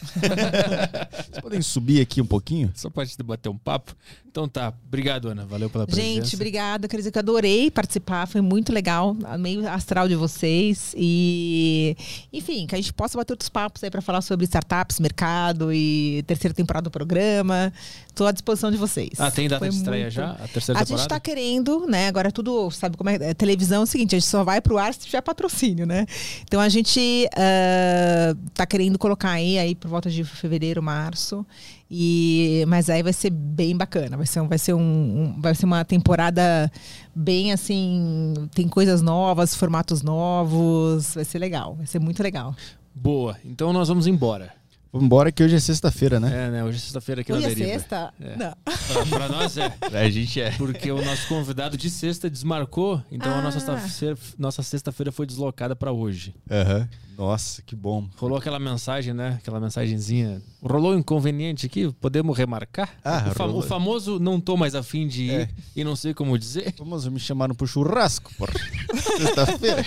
Vocês 1.32 1.40
podem 1.42 1.62
subir 1.62 2.02
aqui 2.02 2.22
um 2.22 2.26
pouquinho? 2.26 2.72
Só 2.76 2.90
pra 2.90 3.04
gente 3.06 3.22
bater 3.24 3.50
um 3.50 3.58
papo. 3.58 3.96
Então 4.30 4.48
tá. 4.50 4.74
Obrigado, 4.88 5.30
Ana. 5.30 5.46
Valeu 5.46 5.70
pela 5.70 5.86
presença. 5.88 6.06
Gente, 6.08 6.36
obrigada. 6.36 6.88
Quero 6.90 7.00
dizer 7.00 7.12
que 7.12 7.18
eu 7.18 7.22
adorei 7.22 7.72
participar, 7.72 8.28
foi 8.28 8.42
muito 8.42 8.74
legal. 8.74 9.16
Meio 9.40 9.68
astral 9.70 10.08
de 10.10 10.16
vocês. 10.16 10.94
E, 10.98 11.96
enfim, 12.34 12.68
que 12.68 12.76
a 12.76 12.78
gente 12.78 12.92
possa 12.92 13.18
bater 13.18 13.32
outros 13.34 13.50
papos 13.50 13.84
aí 13.84 13.90
para 13.90 14.02
falar 14.02 14.22
sobre 14.22 14.44
startups, 14.44 15.00
mercado 15.00 15.72
e 15.74 16.22
terceira 16.28 16.54
temporada 16.54 16.84
do 16.86 16.92
programa. 16.92 17.72
Estou 18.08 18.28
à 18.28 18.32
disposição 18.32 18.72
de 18.72 18.78
vocês. 18.78 19.12
Ah, 19.20 19.32
tem 19.32 19.48
data 19.48 19.60
Foi 19.60 19.70
de 19.70 19.76
estreia 19.76 20.04
muito- 20.04 20.14
já? 20.14 20.32
A 20.32 20.48
terceira 20.48 20.80
A 20.80 20.84
gente 20.84 20.88
temporada? 20.90 21.04
está 21.16 21.20
querendo, 21.20 21.86
né? 21.88 22.08
Agora 22.08 22.32
tudo, 22.32 22.70
sabe 22.72 22.98
como 22.98 23.10
é? 23.10 23.16
é, 23.16 23.34
Televisão 23.34 23.82
é 23.82 23.84
o 23.84 23.86
seguinte, 23.86 24.16
a 24.16 24.20
gente 24.20 24.28
só 24.30 24.44
vai 24.44 24.60
pro 24.62 24.78
ar 24.78 24.94
se 24.94 25.02
tiver 25.02 25.22
patrocínio, 25.22 25.86
né? 25.86 26.06
Então 26.44 26.60
a 26.60 26.68
gente 26.70 27.28
ah, 27.36 28.36
tá 28.54 28.66
querendo 28.66 28.98
colocar 29.00 29.32
aí, 29.32 29.58
aí 29.58 29.76
por 29.76 29.88
volta 29.96 30.10
de 30.10 30.24
fevereiro, 30.24 30.82
março. 30.84 31.46
E, 31.90 32.64
mas 32.68 32.90
aí 32.90 33.02
vai 33.02 33.14
ser 33.14 33.30
bem 33.30 33.76
bacana. 33.76 34.18
Vai 34.18 34.26
ser, 34.26 34.42
vai 34.48 34.58
ser, 34.58 34.74
um, 34.74 34.80
um- 34.82 35.42
vai 35.42 35.56
ser 35.56 35.66
uma 35.66 35.84
temporada 35.86 36.72
bem 37.16 37.52
assim. 37.52 38.34
Tem 38.54 38.68
coisas 38.68 39.02
novas, 39.02 39.56
formatos 39.56 40.02
novos. 40.02 41.14
Vai 41.16 41.26
ser 41.26 41.40
legal. 41.40 41.76
Vai 41.76 41.86
ser 41.88 42.00
muito 42.00 42.22
legal. 42.22 42.56
Boa. 42.94 43.38
Então 43.46 43.72
nós 43.74 43.88
vamos 43.88 44.08
embora. 44.08 44.52
Vamos 44.92 45.08
embora 45.08 45.30
que 45.30 45.44
hoje 45.44 45.54
é 45.56 45.60
sexta-feira, 45.60 46.22
né? 46.22 46.48
É, 46.48 46.50
né? 46.52 46.64
Hoje 46.64 46.78
é 46.78 46.80
sexta-feira 46.80 47.20
aqui 47.20 47.34
Hoje 47.34 47.42
na 47.46 47.52
é 47.52 47.54
Deriva. 47.56 47.72
sexta? 47.80 48.14
É. 48.20 48.36
Não. 48.38 48.54
Pra, 48.64 49.06
pra 49.18 49.28
nós 49.28 49.58
é. 49.58 49.74
A 50.00 50.10
gente 50.10 50.40
é. 50.40 50.52
Porque 50.52 50.90
o 50.90 51.04
nosso 51.04 51.28
convidado 51.28 51.76
de 51.76 51.90
sexta 51.90 52.30
desmarcou, 52.30 53.04
então 53.12 53.30
a 53.34 53.42
nossa 53.42 53.58
Ah. 53.58 53.78
sexta-feira 53.78 54.18
nossa 54.40 54.64
sexta-feira 54.64 55.12
foi 55.12 55.26
deslocada 55.26 55.76
pra 55.76 55.92
hoje. 55.92 56.34
Aham. 56.50 56.88
Nossa, 57.18 57.62
que 57.62 57.76
bom. 57.76 58.08
Rolou 58.18 58.38
aquela 58.38 58.60
mensagem, 58.60 59.14
né? 59.14 59.36
Aquela 59.42 59.60
mensagenzinha. 59.60 60.42
Rolou 60.62 60.94
um 60.94 61.00
inconveniente 61.00 61.66
aqui, 61.66 61.92
podemos 62.02 62.38
remarcar? 62.38 62.94
Ah, 63.04 63.28
o, 63.30 63.34
fam- 63.34 63.46
rolou. 63.48 63.60
o 63.60 63.64
famoso 63.64 64.20
não 64.20 64.40
tô 64.40 64.58
mais 64.58 64.76
afim 64.76 65.08
de 65.08 65.24
ir 65.24 65.32
É. 65.32 65.50
e 65.76 65.84
não 65.84 65.96
sei 65.96 66.14
como 66.14 66.38
dizer. 66.38 66.74
Vamos, 66.78 67.08
me 67.08 67.20
chamaram 67.20 67.56
pro 67.56 67.66
churrasco, 67.68 68.34
porra. 68.36 68.54
Sexta-feira. 69.18 69.84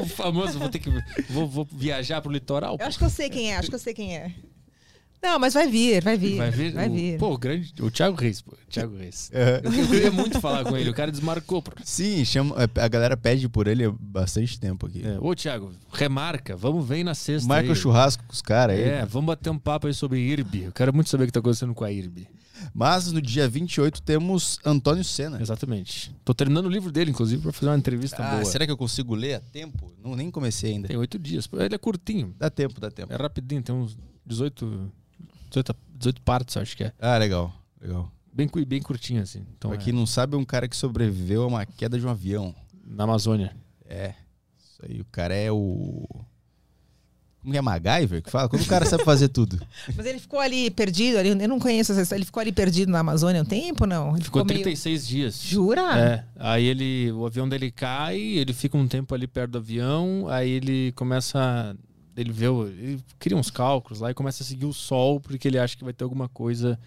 o 0.00 0.06
famoso, 0.06 0.58
vou 0.58 0.68
ter 0.68 0.78
que. 0.80 0.90
Vou, 1.30 1.48
vou 1.48 1.64
viajar 1.72 2.20
pro 2.20 2.30
litoral. 2.30 2.76
Eu 2.78 2.86
acho 2.86 2.98
que 2.98 3.04
eu 3.04 3.10
sei 3.10 3.30
quem 3.30 3.52
é, 3.52 3.56
acho 3.56 3.68
que 3.68 3.74
eu 3.74 3.78
sei 3.80 3.94
quem 3.94 4.16
é. 4.16 4.32
Não, 5.22 5.38
mas 5.38 5.54
vai 5.54 5.68
vir, 5.68 6.02
vai 6.02 6.18
vir. 6.18 6.36
Vai 6.36 6.50
vir? 6.50 6.72
Vai 6.72 6.88
o, 6.88 6.92
vir. 6.92 7.18
Pô, 7.18 7.32
o 7.32 7.38
grande. 7.38 7.72
O 7.80 7.90
Thiago 7.90 8.16
Reis, 8.20 8.42
pô. 8.42 8.56
Thiago 8.68 8.96
Reis. 8.96 9.30
É. 9.34 9.60
Eu, 9.64 9.72
eu 9.72 9.88
queria 9.88 10.10
muito 10.10 10.40
falar 10.40 10.64
com 10.64 10.76
ele. 10.76 10.90
O 10.90 10.94
cara 10.94 11.10
desmarcou, 11.12 11.62
pô. 11.62 11.70
Sim, 11.84 12.24
chama, 12.24 12.56
a 12.74 12.88
galera 12.88 13.16
pede 13.16 13.48
por 13.48 13.66
ele 13.68 13.84
há 13.84 13.92
bastante 13.98 14.58
tempo 14.58 14.86
aqui. 14.86 15.02
É. 15.06 15.18
Ô, 15.20 15.34
Thiago, 15.34 15.72
remarca. 15.92 16.56
Vamos 16.56 16.86
ver 16.86 17.04
na 17.04 17.14
sexta. 17.14 17.46
Marca 17.48 17.68
aí. 17.68 17.72
o 17.72 17.76
churrasco 17.76 18.24
com 18.26 18.32
os 18.32 18.42
caras 18.42 18.76
aí. 18.76 18.82
É, 18.82 19.06
vamos 19.06 19.26
bater 19.28 19.50
um 19.50 19.58
papo 19.58 19.86
aí 19.86 19.94
sobre 19.94 20.18
IRB. 20.18 20.64
Eu 20.64 20.72
quero 20.72 20.92
muito 20.92 21.08
saber 21.08 21.24
o 21.24 21.26
que 21.26 21.32
tá 21.32 21.40
acontecendo 21.40 21.72
com 21.74 21.84
a 21.84 21.90
IRB. 21.92 22.26
Mas 22.74 23.10
no 23.12 23.20
dia 23.20 23.48
28 23.48 24.02
temos 24.02 24.58
Antônio 24.64 25.04
Senna. 25.04 25.40
Exatamente. 25.40 26.14
Tô 26.24 26.32
terminando 26.34 26.66
o 26.66 26.70
livro 26.70 26.90
dele, 26.92 27.10
inclusive, 27.10 27.42
pra 27.42 27.52
fazer 27.52 27.70
uma 27.70 27.78
entrevista 27.78 28.22
Ah, 28.24 28.30
boa. 28.32 28.44
será 28.44 28.64
que 28.66 28.72
eu 28.72 28.76
consigo 28.76 29.14
ler 29.14 29.34
a 29.34 29.40
tempo? 29.40 29.92
Não, 30.02 30.14
nem 30.14 30.30
comecei 30.30 30.72
ainda. 30.72 30.88
Tem 30.88 30.96
oito 30.96 31.18
dias. 31.18 31.48
Ele 31.52 31.74
é 31.74 31.78
curtinho. 31.78 32.34
Dá 32.38 32.50
tempo, 32.50 32.80
dá 32.80 32.90
tempo. 32.90 33.12
É 33.12 33.16
rapidinho. 33.16 33.62
Tem 33.62 33.74
uns 33.74 33.96
18, 34.26 34.92
18, 35.52 35.76
18 35.98 36.22
partes, 36.22 36.56
acho 36.56 36.76
que 36.76 36.84
é. 36.84 36.92
Ah, 36.98 37.18
legal, 37.18 37.52
legal. 37.80 38.10
Bem, 38.32 38.48
bem 38.66 38.80
curtinho, 38.80 39.22
assim. 39.22 39.44
Então, 39.56 39.70
pra 39.70 39.78
é, 39.78 39.82
quem 39.82 39.92
não 39.92 40.06
sabe, 40.06 40.34
é 40.34 40.38
um 40.38 40.44
cara 40.44 40.66
que 40.66 40.76
sobreviveu 40.76 41.42
a 41.42 41.46
uma 41.46 41.66
queda 41.66 41.98
de 41.98 42.06
um 42.06 42.10
avião. 42.10 42.54
na 42.84 43.04
Amazônia. 43.04 43.54
É. 43.86 44.14
Isso 44.58 44.80
aí, 44.82 45.00
o 45.00 45.04
cara 45.04 45.34
é 45.34 45.52
o. 45.52 46.06
Como 47.42 47.56
é 47.56 47.60
MacGyver 47.60 48.22
que 48.22 48.30
fala? 48.30 48.48
Quando 48.48 48.62
o 48.62 48.66
cara 48.66 48.86
sabe 48.86 49.04
fazer 49.04 49.28
tudo. 49.28 49.60
Mas 49.96 50.06
ele 50.06 50.20
ficou 50.20 50.38
ali 50.38 50.70
perdido, 50.70 51.18
ali, 51.18 51.28
eu 51.30 51.48
não 51.48 51.58
conheço 51.58 51.90
essa 51.90 52.00
história. 52.00 52.20
Ele 52.20 52.24
ficou 52.24 52.40
ali 52.40 52.52
perdido 52.52 52.90
na 52.92 53.00
Amazônia 53.00 53.42
um 53.42 53.44
tempo, 53.44 53.84
não? 53.84 54.14
Ele 54.14 54.24
Ficou 54.24 54.44
meio- 54.44 54.62
36 54.62 55.06
dias. 55.08 55.42
Jura? 55.42 55.98
É. 55.98 56.24
Aí 56.36 56.64
ele, 56.64 57.10
o 57.10 57.26
avião 57.26 57.48
dele 57.48 57.72
cai, 57.72 58.16
ele 58.16 58.52
fica 58.52 58.78
um 58.78 58.86
tempo 58.86 59.12
ali 59.12 59.26
perto 59.26 59.50
do 59.52 59.58
avião, 59.58 60.26
aí 60.28 60.50
ele 60.50 60.92
começa. 60.92 61.76
Ele 62.16 62.32
vê, 62.32 62.48
o- 62.48 62.66
ele 62.66 63.00
cria 63.18 63.36
uns 63.36 63.50
cálculos 63.50 64.00
lá 64.00 64.10
e 64.10 64.14
começa 64.14 64.42
a 64.42 64.46
seguir 64.46 64.66
o 64.66 64.72
sol, 64.72 65.18
porque 65.20 65.48
ele 65.48 65.58
acha 65.58 65.76
que 65.76 65.84
vai 65.84 65.92
ter 65.92 66.04
alguma 66.04 66.28
coisa 66.28 66.78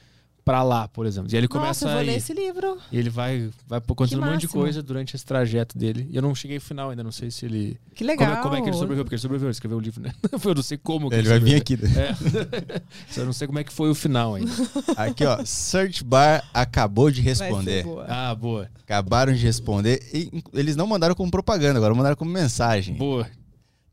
pra 0.44 0.62
lá, 0.62 0.88
por 0.88 1.08
exemplo. 1.08 1.34
E 1.34 1.36
ele 1.36 1.48
começa 1.48 1.70
Nossa, 1.70 1.86
eu 1.88 1.90
vou 1.94 2.00
a 2.02 2.04
ler 2.04 2.18
esse 2.18 2.32
livro. 2.32 2.78
E 2.92 3.00
ele 3.00 3.10
vai, 3.10 3.50
vai 3.68 3.80
acontecendo 3.80 4.22
um 4.22 4.26
monte 4.30 4.42
de 4.42 4.48
coisa 4.48 4.84
durante 4.84 5.16
esse 5.16 5.26
trajeto 5.26 5.76
dele. 5.76 6.08
E 6.12 6.16
eu 6.16 6.22
não 6.22 6.36
cheguei 6.36 6.58
ao 6.58 6.62
final 6.62 6.92
ainda, 6.92 7.04
não 7.04 7.12
sei 7.12 7.32
se 7.32 7.48
ele. 7.48 7.80
Que 7.96 8.04
legal. 8.04 8.28
Como 8.28 8.38
é, 8.40 8.42
como 8.44 8.56
é 8.58 8.62
que 8.62 8.68
ele 8.70 8.78
sobreviveu? 8.78 9.04
Porque 9.06 9.16
ele 9.16 9.22
sobreviveu, 9.24 9.48
ele 9.48 9.54
escreveu 9.54 9.78
o 9.80 9.82
livro, 9.82 10.04
né? 10.04 10.14
Eu 10.46 10.54
não 10.54 10.62
sei 10.62 10.78
como. 10.78 11.10
que 11.10 11.16
Ele 11.16 11.28
vai 11.28 11.40
vir 11.40 11.56
aqui. 11.56 11.76
sobreviveu. 11.76 12.04
É. 12.04 12.82
Eu 13.18 13.26
não 13.26 13.34
sei 13.34 13.48
como 13.48 13.58
é 13.58 13.64
que 13.64 13.74
foi 13.74 13.90
o 13.90 13.96
final 13.96 14.36
ainda. 14.36 14.52
Aqui, 14.96 15.26
ó. 15.26 15.44
Search 15.44 16.04
Bar 16.04 16.48
acabou 16.54 17.10
de 17.10 17.22
responder. 17.22 17.84
boa. 17.84 18.06
Ah, 18.08 18.36
boa. 18.36 18.70
Acabaram 18.84 19.34
de 19.34 19.44
responder. 19.44 20.00
E 20.14 20.44
eles 20.54 20.76
não 20.76 20.86
mandaram 20.86 21.16
como 21.16 21.32
propaganda, 21.32 21.80
agora 21.80 21.96
mandaram 21.96 22.16
como 22.16 22.30
mensagem. 22.30 22.94
Boa. 22.94 23.28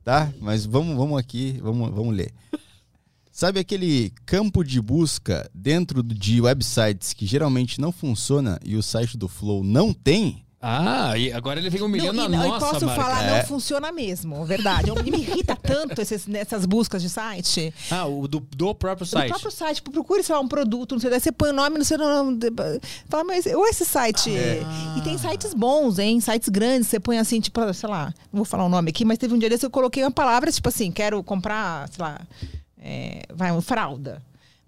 Tá? 0.05 0.33
Mas 0.41 0.67
vamos, 0.67 0.97
vamos 0.97 1.19
aqui, 1.19 1.59
vamos, 1.63 1.91
vamos 1.95 2.15
ler. 2.15 2.33
Sabe 3.31 3.61
aquele 3.61 4.11
campo 4.27 4.63
de 4.63 4.81
busca 4.81 5.51
dentro 5.55 6.03
de 6.03 6.41
websites 6.41 7.15
que 7.15 7.25
geralmente 7.25 7.81
não 7.81 7.91
funciona 7.91 8.59
e 8.63 8.77
o 8.77 8.83
site 8.83 9.17
do 9.17 9.27
Flow 9.27 9.65
não 9.65 9.93
tem? 9.93 10.45
Ah, 10.65 11.19
e 11.19 11.33
agora 11.33 11.59
ele 11.59 11.69
vem 11.69 11.83
humilhando 11.83 12.13
Não, 12.15 12.23
a 12.23 12.27
e, 12.27 12.31
não, 12.31 12.45
e 12.45 12.49
nossa 12.49 12.67
posso 12.67 12.87
marca. 12.87 13.03
falar, 13.03 13.25
É. 13.25 13.39
não 13.39 13.47
funciona 13.47 13.91
mesmo, 13.91 14.45
verdade. 14.45 14.89
Eu- 14.91 14.95
me 15.03 15.11
irrita 15.11 15.57
tanto 15.57 16.01
esses, 16.01 16.27
nessas 16.29 16.65
buscas 16.65 17.03
de 17.03 17.09
site. 17.11 17.75
Ah, 17.91 18.07
o 18.07 18.29
do, 18.29 18.39
do 18.39 18.73
próprio 18.73 19.05
site. 19.05 19.29
próprio 19.31 19.51
site, 19.51 19.77
tipo, 19.77 19.91
procure, 19.91 20.23
sei 20.23 20.33
lá, 20.37 20.41
um 20.41 20.47
produto, 20.47 20.93
não 20.93 21.01
sei, 21.01 21.11
daí 21.11 21.19
você 21.19 21.33
põe 21.33 21.51
o 21.51 21.53
nome 21.53 21.79
no 21.79 21.85
seu 21.85 21.99
nome. 21.99 22.39
Fala, 23.09 23.25
mas 23.25 23.45
ou 23.47 23.67
esse 23.67 23.85
site. 23.85 24.31
Ah. 24.65 24.95
E 24.99 25.03
tem 25.03 25.19
sites 25.19 25.53
bons, 25.53 25.99
hein? 25.99 26.21
Sites 26.21 26.49
grandes, 26.49 26.87
você 26.89 27.01
põe 27.01 27.19
assim, 27.19 27.41
tipo, 27.41 27.61
sei 27.75 27.89
lá, 27.89 28.15
não 28.33 28.39
vou 28.39 28.45
falar 28.45 28.65
o 28.65 28.69
nome 28.69 28.91
aqui, 28.91 29.05
mas 29.05 29.19
teve 29.19 29.35
um 29.35 29.39
dia 29.39 29.51
desse 29.51 29.67
eu 29.67 29.71
coloquei 29.71 30.05
uma 30.05 30.13
palavra, 30.13 30.53
tipo 30.53 30.69
assim, 30.69 30.93
quero 30.93 31.21
comprar, 31.25 31.89
sei 31.89 32.05
lá, 32.05 32.21
é, 32.81 33.23
vai, 33.35 33.51
uma 33.51 33.63
fralda. 33.63 34.23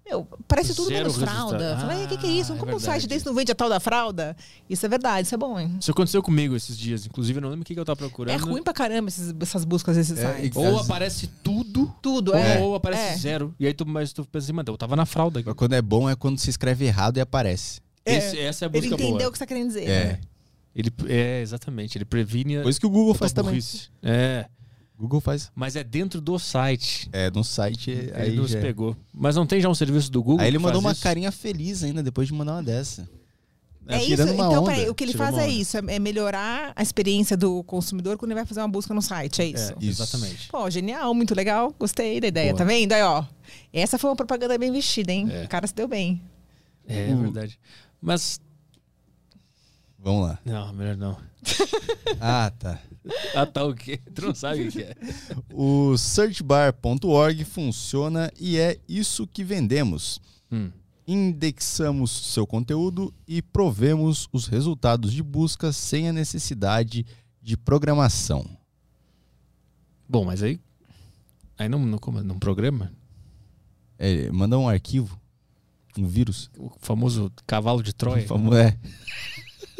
Meu, 0.07 0.27
parece 0.47 0.75
tudo 0.75 0.89
Zero 0.89 0.99
menos 1.09 1.15
fralda. 1.17 1.57
resultado. 1.57 1.81
Falei, 1.89 2.05
o 2.05 2.07
que, 2.07 2.17
que 2.17 2.27
é 2.27 2.29
isso? 2.29 2.53
Ah, 2.53 2.55
é 2.55 2.59
Como 2.59 2.71
um 2.73 2.77
verdade. 2.77 3.01
site 3.01 3.07
desse 3.09 3.25
não 3.25 3.33
vende 3.33 3.51
a 3.51 3.55
tal 3.55 3.67
da 3.67 3.79
fralda? 3.79 4.37
Isso 4.69 4.85
é 4.85 4.89
verdade, 4.89 5.25
isso 5.25 5.33
é 5.33 5.37
bom, 5.37 5.59
hein? 5.59 5.75
Isso 5.81 5.89
aconteceu 5.89 6.21
comigo 6.21 6.55
esses 6.55 6.77
dias. 6.77 7.07
Inclusive, 7.07 7.39
eu 7.39 7.41
não 7.41 7.49
lembro 7.49 7.63
o 7.63 7.65
que 7.65 7.73
que 7.73 7.79
eu 7.79 7.85
tava 7.85 7.97
procurando. 7.97 8.33
É 8.33 8.37
ruim 8.37 8.61
pra 8.61 8.71
caramba 8.71 9.09
esses- 9.09 9.33
essas 9.39 9.65
buscas 9.65 9.95
desses 9.95 10.19
É, 10.19 10.35
sites. 10.35 10.55
Ou 10.55 10.79
aparece 10.79 11.25
tudo, 11.43 11.91
Tudo, 12.03 12.33
ou, 12.33 12.37
é. 12.37 12.59
ou 12.59 12.75
aparece 12.75 13.01
É. 13.13 13.17
zero. 13.17 13.55
E 13.59 13.65
aí 13.65 13.73
tu, 13.73 13.83
mas 13.85 14.13
tu 14.13 14.23
pensa 14.25 14.45
assim, 14.45 14.53
mano, 14.53 14.69
eu 14.69 14.77
tava 14.77 14.95
na 14.95 15.07
fralda. 15.07 15.39
aqui. 15.39 15.49
Mas 15.49 15.57
Quando 15.57 15.73
é 15.73 15.81
bom 15.81 16.07
é 16.07 16.15
quando 16.15 16.37
se 16.37 16.51
escreve 16.51 16.85
errado 16.85 17.17
e 17.17 17.21
aparece. 17.21 17.81
É. 18.05 18.15
Esse- 18.17 18.39
essa 18.39 18.65
é 18.65 18.67
a 18.67 18.69
Ele 18.71 18.81
busca 18.89 18.95
entendeu 18.95 19.17
boa. 19.17 19.29
o 19.29 19.31
que 19.31 19.37
você 19.39 19.43
tá 19.43 19.47
querendo 19.47 19.67
dizer. 19.69 19.89
É. 19.89 20.19
Ele, 20.75 20.91
é, 21.07 21.41
exatamente. 21.41 21.97
Ele 21.97 22.05
previne 22.05 22.61
Coisa 22.61 22.77
que 22.79 22.85
o 22.85 22.89
Google 22.89 23.13
faz 23.15 23.31
também. 23.31 23.59
É, 24.03 24.45
Google 24.97 25.19
faz. 25.19 25.51
mas 25.53 25.75
é 25.75 25.83
dentro 25.83 26.21
do 26.21 26.39
site. 26.39 27.09
É, 27.11 27.29
no 27.29 27.43
site 27.43 27.91
Ele 27.91 28.11
aí 28.13 28.35
nos 28.35 28.51
já- 28.51 28.59
é. 28.59 28.61
pegou. 28.61 28.95
Mas 29.13 29.35
não 29.35 29.45
tem 29.45 29.59
já 29.59 29.67
um 29.69 29.75
serviço 29.75 30.09
do 30.11 30.23
Google 30.23 30.41
Aí 30.41 30.47
ele 30.47 30.57
que 30.57 30.63
mandou 30.63 30.81
faz 30.81 30.85
uma 30.85 30.91
isso? 30.93 31.01
carinha 31.03 31.31
feliz 31.31 31.83
ainda 31.83 32.01
depois 32.01 32.27
de 32.27 32.33
mandar 32.33 32.53
uma 32.53 32.63
dessa. 32.63 33.07
É 33.87 33.97
isso, 33.97 34.05
tirando 34.07 34.31
uma 34.33 34.47
então, 34.47 34.63
onda. 34.63 34.71
peraí, 34.71 34.89
o 34.89 34.95
que 34.95 35.03
ele 35.03 35.11
Tirou 35.11 35.27
faz 35.27 35.37
é 35.37 35.47
isso, 35.47 35.77
é 35.77 35.81
é 35.89 35.99
melhorar 35.99 36.73
a 36.75 36.81
experiência 36.81 37.37
do 37.37 37.63
consumidor 37.65 38.17
quando 38.17 38.31
ele 38.31 38.39
vai 38.39 38.45
fazer 38.45 38.61
uma 38.61 38.67
busca 38.67 38.91
no 38.95 39.01
site, 39.01 39.43
é 39.43 39.45
isso. 39.45 39.73
É, 39.73 39.75
Isso. 39.79 40.01
exatamente. 40.01 40.47
Pô, 40.49 40.67
genial, 40.71 41.13
muito 41.13 41.35
legal, 41.35 41.71
gostei 41.79 42.19
da 42.19 42.25
ideia, 42.27 42.47
Boa. 42.51 42.57
tá 42.57 42.63
vendo? 42.63 42.93
Aí, 42.93 43.03
ó, 43.03 43.23
essa 43.71 43.99
foi 43.99 44.09
uma 44.09 44.15
propaganda 44.15 44.57
bem 44.57 44.71
vestida, 44.71 45.11
hein? 45.11 45.27
É. 45.31 45.43
O 45.43 45.47
cara 45.49 45.67
se 45.67 45.75
deu 45.75 45.87
bem. 45.87 46.19
É, 46.87 47.13
Uh. 47.13 47.17
verdade. 47.21 47.59
Mas, 48.01 48.39
Vamos 49.99 50.29
lá. 50.29 50.39
não, 50.43 50.73
melhor 50.73 50.97
não. 50.97 51.17
Ah, 52.19 52.51
tá. 52.57 52.79
Ah, 53.35 53.45
tá 53.45 53.63
o 53.63 53.73
quê? 53.73 53.99
Tu 54.13 54.21
não 54.21 54.33
sabe 54.35 54.67
o 54.67 54.71
que 54.71 54.81
é. 54.81 54.95
O 55.53 55.95
searchbar.org 55.97 57.43
funciona 57.45 58.31
e 58.39 58.57
é 58.57 58.79
isso 58.87 59.27
que 59.27 59.43
vendemos. 59.43 60.19
Hum. 60.51 60.71
Indexamos 61.07 62.09
seu 62.33 62.47
conteúdo 62.47 63.13
e 63.27 63.41
provemos 63.41 64.27
os 64.33 64.47
resultados 64.47 65.13
de 65.13 65.21
busca 65.21 65.71
sem 65.71 66.09
a 66.09 66.13
necessidade 66.13 67.05
de 67.41 67.55
programação. 67.55 68.45
Bom, 70.09 70.25
mas 70.25 70.41
aí... 70.41 70.59
Aí 71.57 71.69
não, 71.69 71.79
não, 71.79 71.97
como- 71.99 72.23
não 72.23 72.39
programa? 72.39 72.91
É, 73.99 74.29
manda 74.31 74.57
um 74.57 74.67
arquivo. 74.67 75.19
Um 75.97 76.07
vírus. 76.07 76.49
O 76.57 76.71
famoso 76.79 77.31
cavalo 77.47 77.81
de 77.83 77.93
Troia. 77.93 78.25
Vamos, 78.27 78.55
é. 78.55 78.77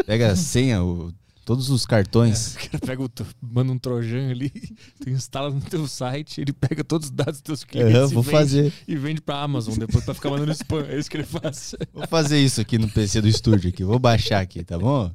Pega 0.06 0.32
a 0.32 0.36
senha, 0.36 0.84
o- 0.84 1.12
todos 1.46 1.70
os 1.70 1.86
cartões. 1.86 2.56
O 2.56 2.58
cara 2.72 2.80
pega 2.80 3.04
o, 3.04 3.10
manda 3.40 3.72
um 3.72 3.78
trojan 3.78 4.32
ali, 4.32 4.50
tu 5.00 5.10
instala 5.10 5.52
no 5.52 5.62
teu 5.62 5.88
site, 5.88 6.42
ele 6.42 6.52
pega 6.52 6.84
todos 6.84 7.08
os 7.08 7.12
dados 7.12 7.34
dos 7.36 7.42
teus 7.42 7.64
clientes 7.64 8.12
e, 8.12 8.14
vou 8.14 8.24
vende, 8.24 8.38
fazer. 8.38 8.74
e 8.88 8.96
vende 8.96 9.22
pra 9.22 9.42
Amazon 9.42 9.78
depois 9.78 10.04
pra 10.04 10.14
ficar 10.16 10.32
mandando 10.32 10.52
spam. 10.52 10.86
É 10.90 10.98
isso 10.98 11.10
que 11.10 11.18
ele 11.18 11.24
faz. 11.24 11.76
Vou 11.94 12.08
fazer 12.08 12.40
isso 12.40 12.60
aqui 12.60 12.78
no 12.78 12.90
PC 12.90 13.22
do 13.22 13.28
estúdio 13.28 13.70
aqui. 13.70 13.84
Vou 13.84 14.00
baixar 14.00 14.42
aqui, 14.42 14.64
tá 14.64 14.78
bom? 14.78 15.06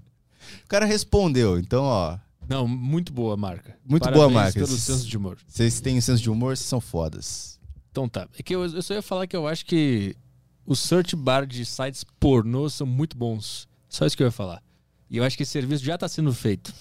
O 0.64 0.68
cara 0.68 0.86
respondeu, 0.86 1.58
então, 1.58 1.82
ó. 1.82 2.16
Não, 2.48 2.66
muito 2.66 3.12
boa 3.12 3.34
a 3.34 3.36
marca. 3.36 3.76
Muito 3.84 4.02
Parabéns 4.04 4.28
boa 4.28 4.40
a 4.40 4.44
marca. 4.44 4.60
pelo 4.60 4.66
senso 4.78 5.06
de 5.06 5.16
humor. 5.16 5.38
Vocês 5.46 5.80
têm 5.80 6.00
senso 6.00 6.22
de 6.22 6.30
humor, 6.30 6.56
vocês 6.56 6.68
são 6.68 6.80
fodas. 6.80 7.60
Então 7.90 8.08
tá. 8.08 8.28
É 8.38 8.42
que 8.42 8.54
eu, 8.54 8.64
eu 8.64 8.82
só 8.82 8.94
ia 8.94 9.02
falar 9.02 9.26
que 9.26 9.36
eu 9.36 9.46
acho 9.46 9.66
que 9.66 10.16
os 10.64 10.78
search 10.78 11.16
bar 11.16 11.46
de 11.46 11.64
sites 11.64 12.04
pornô 12.18 12.68
são 12.70 12.86
muito 12.86 13.16
bons. 13.16 13.68
Só 13.88 14.06
isso 14.06 14.16
que 14.16 14.22
eu 14.22 14.28
ia 14.28 14.32
falar. 14.32 14.62
E 15.10 15.16
eu 15.16 15.24
acho 15.24 15.36
que 15.36 15.42
esse 15.42 15.52
serviço 15.52 15.84
já 15.84 15.98
tá 15.98 16.08
sendo 16.08 16.32
feito. 16.32 16.72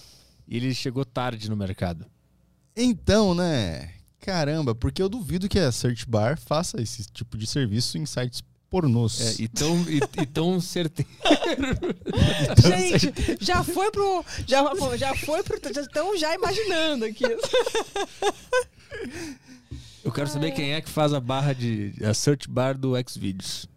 E 0.48 0.56
ele 0.58 0.74
chegou 0.74 1.04
tarde 1.04 1.50
no 1.50 1.58
mercado. 1.58 2.06
Então, 2.76 3.34
né? 3.34 3.92
Caramba, 4.20 4.76
porque 4.76 5.02
eu 5.02 5.10
duvido 5.10 5.50
que 5.50 5.58
a 5.58 5.72
Search 5.72 6.06
Bar 6.08 6.40
faça 6.40 6.82
esse 6.82 7.06
tipo 7.06 7.38
de 7.38 7.48
serviço 7.48 7.98
em 7.98 8.06
sites 8.06 8.44
pornôs. 8.70 9.40
É, 9.40 9.44
e 9.44 9.48
tão, 9.48 9.76
e, 9.90 9.98
e 10.22 10.26
tão 10.26 10.60
certeiro. 10.62 11.10
Gente, 12.68 13.38
já 13.42 13.64
foi 13.64 13.90
pro. 13.92 14.24
Já, 14.46 14.64
já 14.96 15.16
foi 15.16 15.42
pro. 15.42 15.60
Já 15.74 15.82
estão 15.82 16.16
já 16.18 16.36
imaginando 16.36 17.06
aqui. 17.06 17.24
Eu 20.04 20.12
quero 20.12 20.30
saber 20.30 20.52
quem 20.52 20.74
é 20.74 20.82
que 20.82 20.90
faz 20.90 21.14
a 21.14 21.20
barra 21.20 21.54
de. 21.54 21.94
a 22.04 22.14
search 22.14 22.48
bar 22.48 22.78
do 22.78 22.94
Xvideos. 23.08 23.68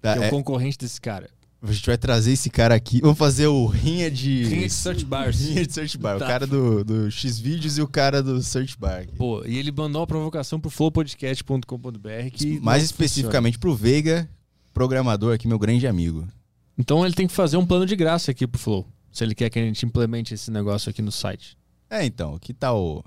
Tá, 0.00 0.14
que 0.14 0.18
é 0.18 0.22
o 0.22 0.24
é, 0.24 0.30
concorrente 0.30 0.76
desse 0.78 1.00
cara. 1.00 1.30
A 1.62 1.72
gente 1.72 1.86
vai 1.86 1.96
trazer 1.96 2.32
esse 2.32 2.50
cara 2.50 2.74
aqui. 2.74 3.00
Vamos 3.00 3.18
fazer 3.18 3.46
o 3.46 3.66
rinha 3.66 4.10
de. 4.10 4.44
Rinha 4.44 4.66
de 4.66 4.72
search 4.72 5.04
bars. 5.04 5.38
Rinha 5.46 5.64
de 5.64 5.72
Search 5.72 5.96
Bar. 5.96 6.18
Tá. 6.18 6.24
O 6.24 6.28
cara 6.28 6.46
do, 6.46 6.84
do 6.84 7.10
X-Vídeos 7.10 7.78
e 7.78 7.82
o 7.82 7.86
cara 7.86 8.22
do 8.22 8.42
Search 8.42 8.76
Bar. 8.76 9.06
Pô, 9.16 9.44
e 9.46 9.56
ele 9.58 9.70
mandou 9.70 10.00
uma 10.00 10.06
provocação 10.06 10.58
pro 10.58 10.70
flowpodcast.com.br 10.70 12.30
que. 12.32 12.58
Mais 12.60 12.82
especificamente 12.82 13.58
pro 13.58 13.74
Veiga, 13.74 14.28
programador 14.74 15.34
aqui, 15.34 15.46
meu 15.46 15.58
grande 15.58 15.86
amigo. 15.86 16.20
funciona. 16.20 16.42
Então 16.76 17.04
ele 17.04 17.14
tem 17.14 17.26
que 17.26 17.32
fazer 17.32 17.56
um 17.56 17.66
plano 17.66 17.86
de 17.86 17.94
graça 17.94 18.30
aqui 18.30 18.46
pro 18.46 18.60
Flow. 18.60 18.86
Se 19.12 19.22
ele 19.22 19.34
quer 19.34 19.48
que 19.50 19.58
a 19.58 19.62
gente 19.62 19.84
implemente 19.86 20.34
esse 20.34 20.50
negócio 20.50 20.90
aqui 20.90 21.02
no 21.02 21.12
site. 21.12 21.56
É, 21.88 22.04
então, 22.04 22.38
que 22.38 22.52
tal. 22.52 23.04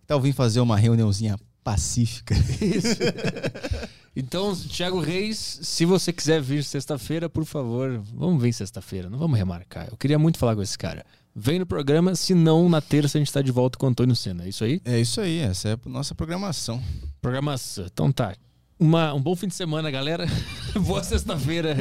Que 0.00 0.06
tal 0.06 0.20
vir 0.20 0.32
fazer 0.32 0.60
uma 0.60 0.76
reuniãozinha 0.76 1.38
pacífica? 1.62 2.34
Então, 4.14 4.54
Thiago 4.54 5.00
Reis, 5.00 5.58
se 5.62 5.86
você 5.86 6.12
quiser 6.12 6.40
vir 6.40 6.62
sexta-feira, 6.62 7.30
por 7.30 7.46
favor, 7.46 8.02
vamos 8.14 8.42
vir 8.42 8.52
sexta-feira, 8.52 9.08
não 9.08 9.18
vamos 9.18 9.38
remarcar. 9.38 9.88
Eu 9.90 9.96
queria 9.96 10.18
muito 10.18 10.38
falar 10.38 10.54
com 10.54 10.62
esse 10.62 10.76
cara. 10.76 11.04
Vem 11.34 11.58
no 11.58 11.64
programa, 11.64 12.14
se 12.14 12.34
não, 12.34 12.68
na 12.68 12.82
terça 12.82 13.16
a 13.16 13.20
gente 13.20 13.32
tá 13.32 13.40
de 13.40 13.50
volta 13.50 13.78
com 13.78 13.86
o 13.86 13.88
Antônio 13.88 14.14
Senna. 14.14 14.44
É 14.44 14.50
isso 14.50 14.64
aí? 14.64 14.82
É 14.84 15.00
isso 15.00 15.18
aí, 15.18 15.38
essa 15.38 15.70
é 15.70 15.72
a 15.72 15.88
nossa 15.88 16.14
programação. 16.14 16.82
Programação. 17.22 17.86
Então 17.90 18.12
tá. 18.12 18.34
Uma, 18.78 19.14
um 19.14 19.22
bom 19.22 19.34
fim 19.34 19.48
de 19.48 19.54
semana, 19.54 19.90
galera. 19.90 20.26
Boa 20.84 21.02
sexta-feira. 21.02 21.74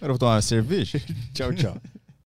Vou 0.00 0.18
tomar 0.18 0.34
uma 0.34 0.42
cerveja? 0.42 1.02
tchau, 1.34 1.52
tchau. 1.52 1.76